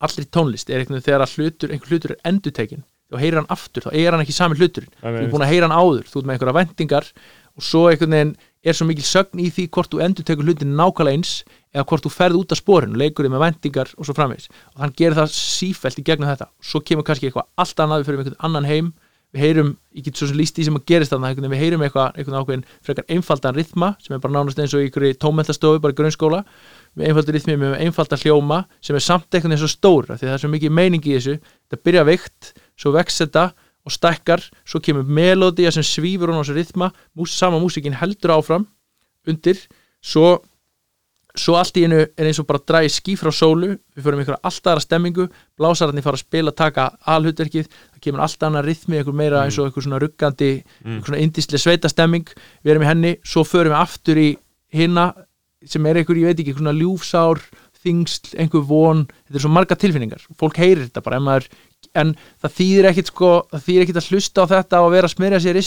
allir 0.05 0.27
tónlist, 0.33 0.71
er 0.71 0.83
eitthvað 0.83 1.07
þegar 1.07 1.29
hlutur 1.37 1.73
einhver 1.73 1.93
hlutur 1.95 2.15
er 2.15 2.23
endutekin, 2.29 2.85
þá 3.13 3.21
heyrir 3.21 3.41
hann 3.41 3.53
aftur 3.53 3.87
þá 3.87 3.93
er 3.93 4.13
hann 4.13 4.25
ekki 4.25 4.37
sami 4.37 4.59
hluturinn, 4.59 4.93
þú 5.01 5.15
er 5.23 5.31
búin 5.33 5.47
að 5.47 5.53
heyra 5.53 5.69
hann 5.69 5.79
áður 5.79 6.11
þú 6.11 6.21
ert 6.21 6.29
með 6.29 6.37
einhverja 6.37 6.59
vendingar 6.61 7.11
og 7.55 7.65
svo 7.65 7.87
einhvern 7.91 8.17
veginn 8.17 8.35
er 8.65 8.77
svo 8.77 8.87
mikil 8.89 9.05
sögn 9.05 9.43
í 9.45 9.51
því 9.53 9.67
hvort 9.77 9.93
þú 9.93 10.01
endutekur 10.07 10.47
hlutin 10.49 10.75
nákvæmlega 10.79 11.19
eins 11.19 11.33
eða 11.75 11.85
hvort 11.91 12.07
þú 12.07 12.13
ferð 12.15 12.39
út 12.41 12.55
af 12.55 12.61
sporinu, 12.61 12.97
leikur 12.99 13.27
þig 13.27 13.35
með 13.35 13.43
vendingar 13.45 13.91
og 13.99 14.09
svo 14.09 14.15
framvegis. 14.17 14.49
Og 14.75 14.85
hann 14.85 14.95
gerir 14.97 15.19
það 15.19 15.35
sífælt 15.35 16.01
í 16.01 16.05
gegnum 16.07 16.31
þetta. 16.31 16.49
Svo 16.65 16.81
kemur 16.87 17.07
kannski 17.07 17.29
eitthvað 17.29 17.49
allt 17.61 17.83
annað 17.85 18.01
við 18.01 18.09
fyrir 18.09 18.23
einhvern 18.23 18.39
annan 18.49 18.69
heim 18.69 18.93
við 19.35 19.43
heyrum, 19.43 19.71
ég 19.99 20.07
get 20.07 20.19
svo 20.19 20.29
sem 20.31 20.39
líst 20.39 20.59
í 20.63 20.65
sem 20.67 20.77
að 20.79 20.85
gerist 20.87 21.15
einhvern 21.15 21.35
veginn, 21.35 21.51
við 21.51 21.63
heyrum 21.65 21.83
eitthvað, 21.83 22.15
eitthvað 22.15 22.37
ákveðin 22.39 22.65
frekar 22.87 23.07
einfaldan 23.11 23.57
rytma 23.57 23.89
sem 24.05 24.15
er 24.15 24.23
bara 24.23 24.35
nánast 24.37 24.61
eins 24.63 24.75
og 24.77 24.85
í 24.85 24.89
ykkur 24.89 25.07
tómentastofu, 25.19 25.81
bara 25.83 25.95
í 25.95 25.99
grunnskóla 25.99 26.41
með 26.95 27.11
einfaldan 27.11 27.37
rytmi, 27.37 27.57
með 27.59 27.75
einfaldan 27.83 28.23
hljóma 28.23 28.61
sem 28.79 28.95
er 28.95 29.05
samt 29.05 29.27
einhvern 29.35 29.57
veginn 29.57 29.65
svo 29.65 29.73
stór 29.73 30.07
af 30.15 30.21
því 30.21 30.29
það 30.29 30.37
er 30.37 30.45
svo 30.45 30.53
mikið 30.55 30.77
meining 30.79 31.09
í 31.11 31.17
þessu, 31.17 31.37
þetta 31.67 31.89
byrja 31.89 32.07
veikt 32.07 32.53
svo 32.79 32.95
vex 32.95 33.19
þetta 33.25 33.45
og 33.85 33.97
stækkar 33.99 34.47
svo 34.63 34.81
kemur 34.85 35.05
melódía 35.19 35.75
sem 35.75 35.85
svífur 35.85 36.31
hún 36.31 36.39
á 36.39 36.47
þessu 36.47 36.93
mús, 37.19 37.35
sama 37.35 37.59
músikin 37.59 37.99
heldur 37.99 38.39
áfram 38.39 38.69
undir, 39.27 39.59
svo 39.99 40.39
svo 41.35 41.57
allt 41.59 41.77
í 41.81 41.83
einu 41.87 41.99
er 42.05 42.29
eins 42.29 42.39
og 42.39 42.47
bara 42.47 42.63
dræði 42.63 42.93
ský 42.95 43.17
frá 43.19 43.33
sólu, 43.35 43.73
við 43.97 44.07
förum 44.07 44.21
einhverja 44.23 44.39
alltaf 44.47 44.71
aðra 44.71 44.85
stemmingu, 44.85 45.25
blásararnir 45.59 46.05
fara 46.07 46.19
að 46.21 46.23
spila 46.23 46.53
taka 46.55 46.85
alhutverkið, 47.11 47.67
það 47.95 48.05
kemur 48.07 48.23
alltaf 48.23 48.49
annað 48.49 48.69
rithmi, 48.69 49.01
einhver 49.01 49.17
meira 49.19 49.43
eins 49.43 49.59
og 49.59 49.67
einhver 49.67 49.83
svona 49.83 49.99
ruggandi 50.03 50.53
Mm. 50.85 50.93
einhver 50.95 51.07
svona 51.11 51.23
indislega 51.25 51.59
sveita 51.65 51.89
stemming 51.91 52.27
við 52.63 52.71
erum 52.71 52.83
í 52.83 52.87
henni, 52.87 53.17
svo 53.25 53.43
förum 53.43 53.73
við 53.75 53.81
aftur 53.81 54.17
í 54.17 54.37
hinna, 54.73 55.13
sem 55.67 55.87
er 55.87 55.97
einhver, 55.97 56.17
ég 56.17 56.31
veit 56.31 56.41
ekki 56.45 56.55
svona 56.55 56.75
ljúfsár, 56.77 57.43
þingsl 57.85 58.39
einhver 58.41 58.63
von, 58.65 59.07
þetta 59.27 59.37
er 59.37 59.43
svo 59.45 59.51
marga 59.53 59.77
tilfinningar. 59.77 60.23
Fólk 60.39 60.57
heyrir 60.57 60.87
þetta 60.87 61.03
bara, 61.05 61.17
en, 61.17 61.27
maður, 61.27 61.49
en 61.95 62.15
það 62.41 62.55
þýðir 62.61 62.89
ekkit 62.93 63.11
sko, 63.11 63.33
það 63.51 63.67
þýðir 63.67 63.83
ekkit 63.83 63.99
að 64.01 64.09
hlusta 64.09 64.41
á 64.41 64.47
þetta 64.55 64.81
og 64.81 64.93
vera 64.95 65.11
að 65.11 65.15
smyrja 65.17 65.41
sér 65.45 65.59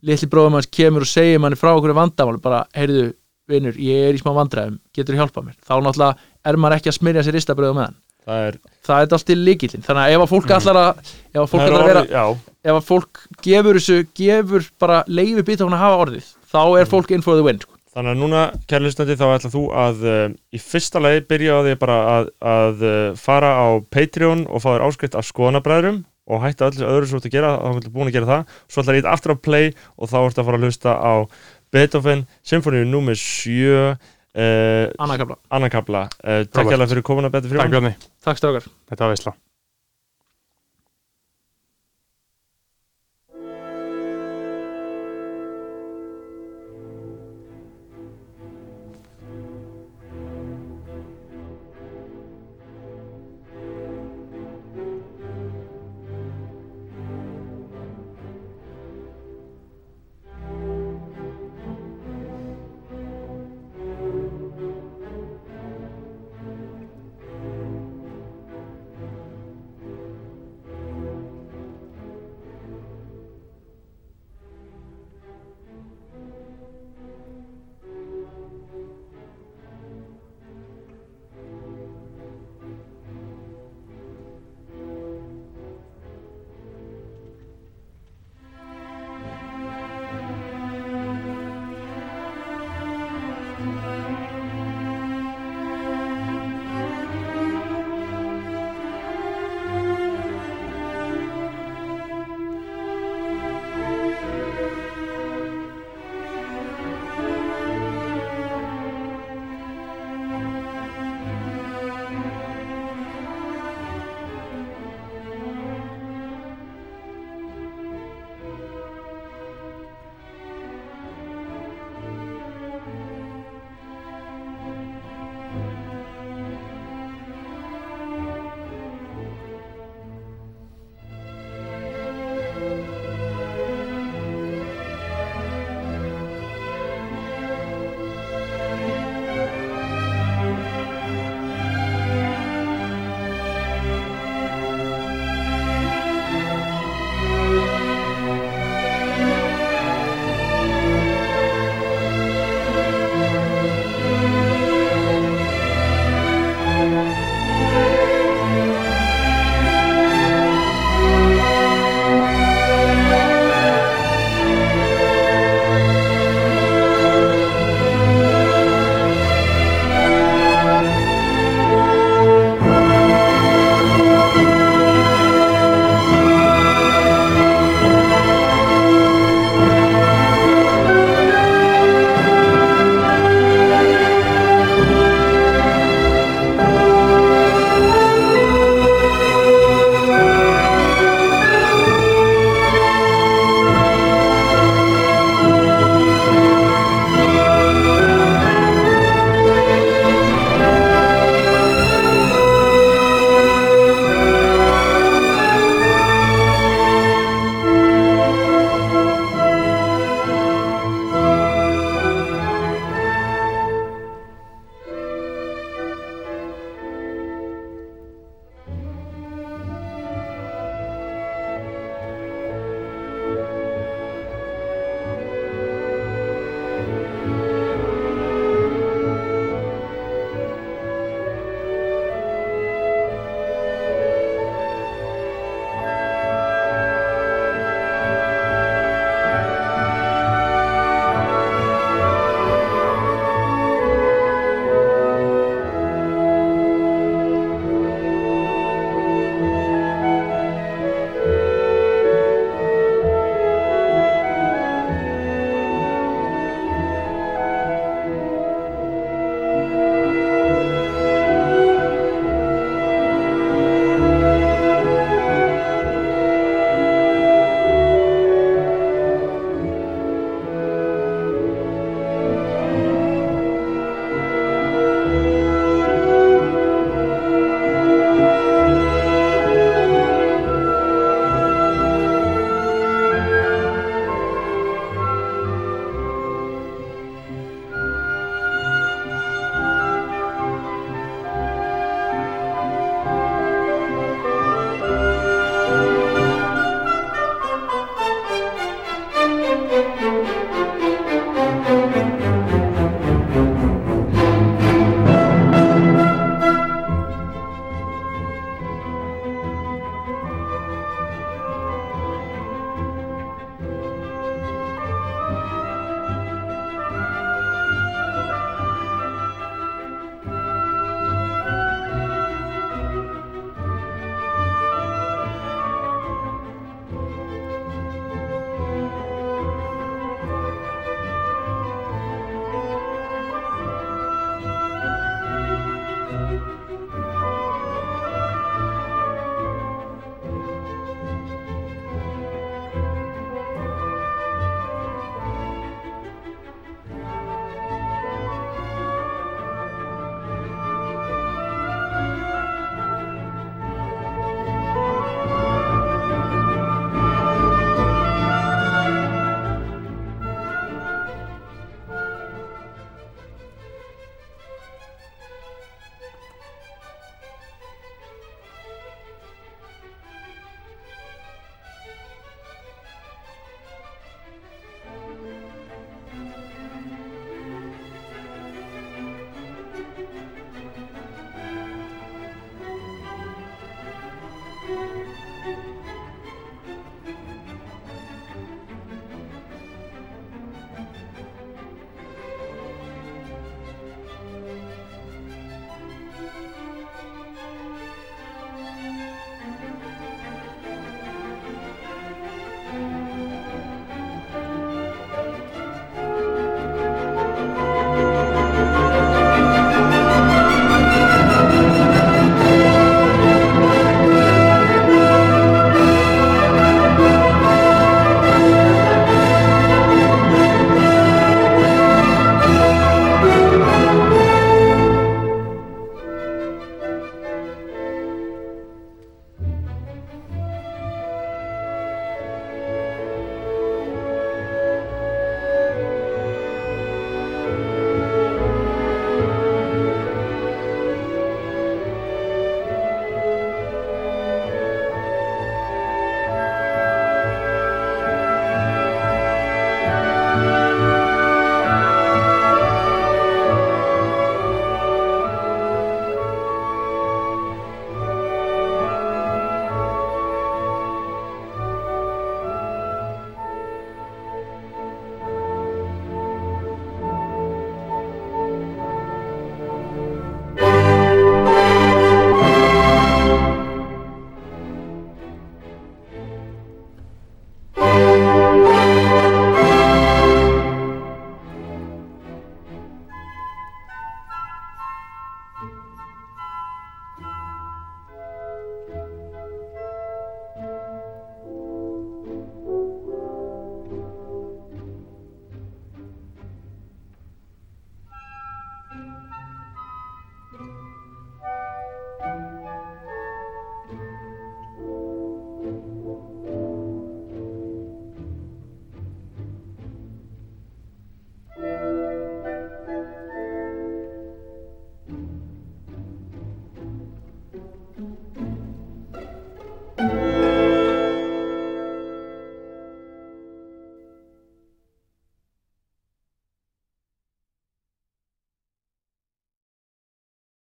Mm. 0.00 0.06
þú 0.06 0.10
litli 0.10 0.28
bróðum 0.32 0.52
hans 0.58 0.66
kemur 0.66 1.02
og 1.02 1.10
segir 1.10 1.40
manni 1.40 1.56
frá 1.56 1.72
okkur 1.76 1.92
vandamál, 1.94 2.40
bara, 2.40 2.64
heyrðu 2.74 3.12
vinur, 3.50 3.74
ég 3.74 4.08
er 4.08 4.14
í 4.14 4.20
smá 4.22 4.30
vandræðum, 4.36 4.78
getur 4.94 5.14
hjálpað 5.18 5.44
mér 5.50 5.56
þá 5.66 5.74
náttúrulega 5.82 6.16
er 6.46 6.56
maður 6.56 6.76
ekki 6.78 6.88
að 6.92 6.98
smyrja 7.00 7.22
sér 7.26 7.36
istabrið 7.40 7.74
með 7.74 7.84
hann, 7.88 7.96
það 8.26 8.44
er, 8.46 8.58
það 8.86 9.02
er 9.02 9.14
allt 9.16 9.30
í 9.30 9.34
líkillin 9.40 9.82
þannig 9.86 10.02
að 10.04 10.14
ef 10.14 10.20
að 10.24 10.30
fólk 10.30 10.46
Mm. 10.50 10.56
allar 10.60 10.76
að 10.80 11.00
ef 11.34 11.40
að 11.42 11.50
fólk 11.50 11.62
allar 11.66 11.80
að 11.82 11.90
vera, 11.90 12.04
já, 12.06 12.24
ef 12.64 12.74
að 12.78 12.86
fólk 12.86 13.20
gefur 13.42 13.74
þessu, 13.80 13.98
gefur 14.14 14.70
bara 14.78 15.04
leifi 15.08 15.42
býta 15.42 15.64
hún 15.66 15.74
að 15.74 15.84
hafa 15.84 16.00
orðið, 16.06 16.30
þá 16.52 16.58
Mm. 16.62 16.78
er 16.80 16.86
fólk 16.86 17.10
in 17.10 17.22
for 17.22 17.34
the 17.36 17.42
win, 17.42 17.58
sko. 17.58 17.76
Þannig 17.90 18.12
að 18.14 18.20
núna, 18.22 18.40
kærlustandi, 18.70 19.16
þá 19.18 19.26
ætla 19.34 19.50
þú 19.50 19.62
að 19.74 20.04
uh, 20.06 20.28
í 20.54 20.58
fyrsta 20.62 21.00
lagi 21.02 21.24
byrja 21.26 21.56
á 21.58 21.60
því 21.66 21.72
bara 21.80 21.96
að, 22.20 22.28
að 22.38 22.82
uh, 22.86 23.14
fara 23.18 23.50
á 23.50 23.66
Patreon 23.90 24.46
og 24.46 24.62
fá 24.62 24.68
þér 24.78 24.84
áskrift 24.86 25.16
af 25.18 25.26
skoðanabræðurum 25.26 26.04
og 26.30 26.44
hætta 26.44 26.70
öllu 26.70 26.86
öðru 26.86 27.10
svo 27.10 27.20
að 27.20 27.32
gera, 27.34 27.52
þá 27.58 27.80
ertu 27.80 27.92
búin 27.94 28.10
að 28.10 28.16
gera 28.18 28.30
það. 28.30 28.54
Svo 28.70 28.84
ætla 28.84 28.94
að 28.94 28.98
rýta 29.00 29.14
aftur 29.16 29.34
á 29.34 29.44
play 29.48 29.66
og 29.98 30.12
þá 30.12 30.16
ertu 30.22 30.42
að 30.42 30.48
fara 30.48 30.60
að 30.60 30.66
hlusta 30.68 30.94
á 30.96 31.14
Beethoven 31.74 32.24
Symfóníu 32.46 32.86
númer 32.88 33.18
7 33.18 33.60
uh, 34.34 34.90
annað 34.98 35.22
kapla, 35.24 35.38
annan 35.50 35.72
kapla 35.72 36.06
uh, 36.08 36.42
Takk 36.46 36.62
Robert. 36.62 36.74
hérlega 36.74 36.92
fyrir 36.94 37.06
komuna 37.06 37.30
Betur 37.30 37.50
Takk 37.50 37.56
Fríman 37.56 37.76
Bjarni, 37.76 37.94
takk 38.24 38.42
strákar. 38.42 38.66
Þetta 38.90 39.06
var 39.06 39.16
veisla 39.16 39.38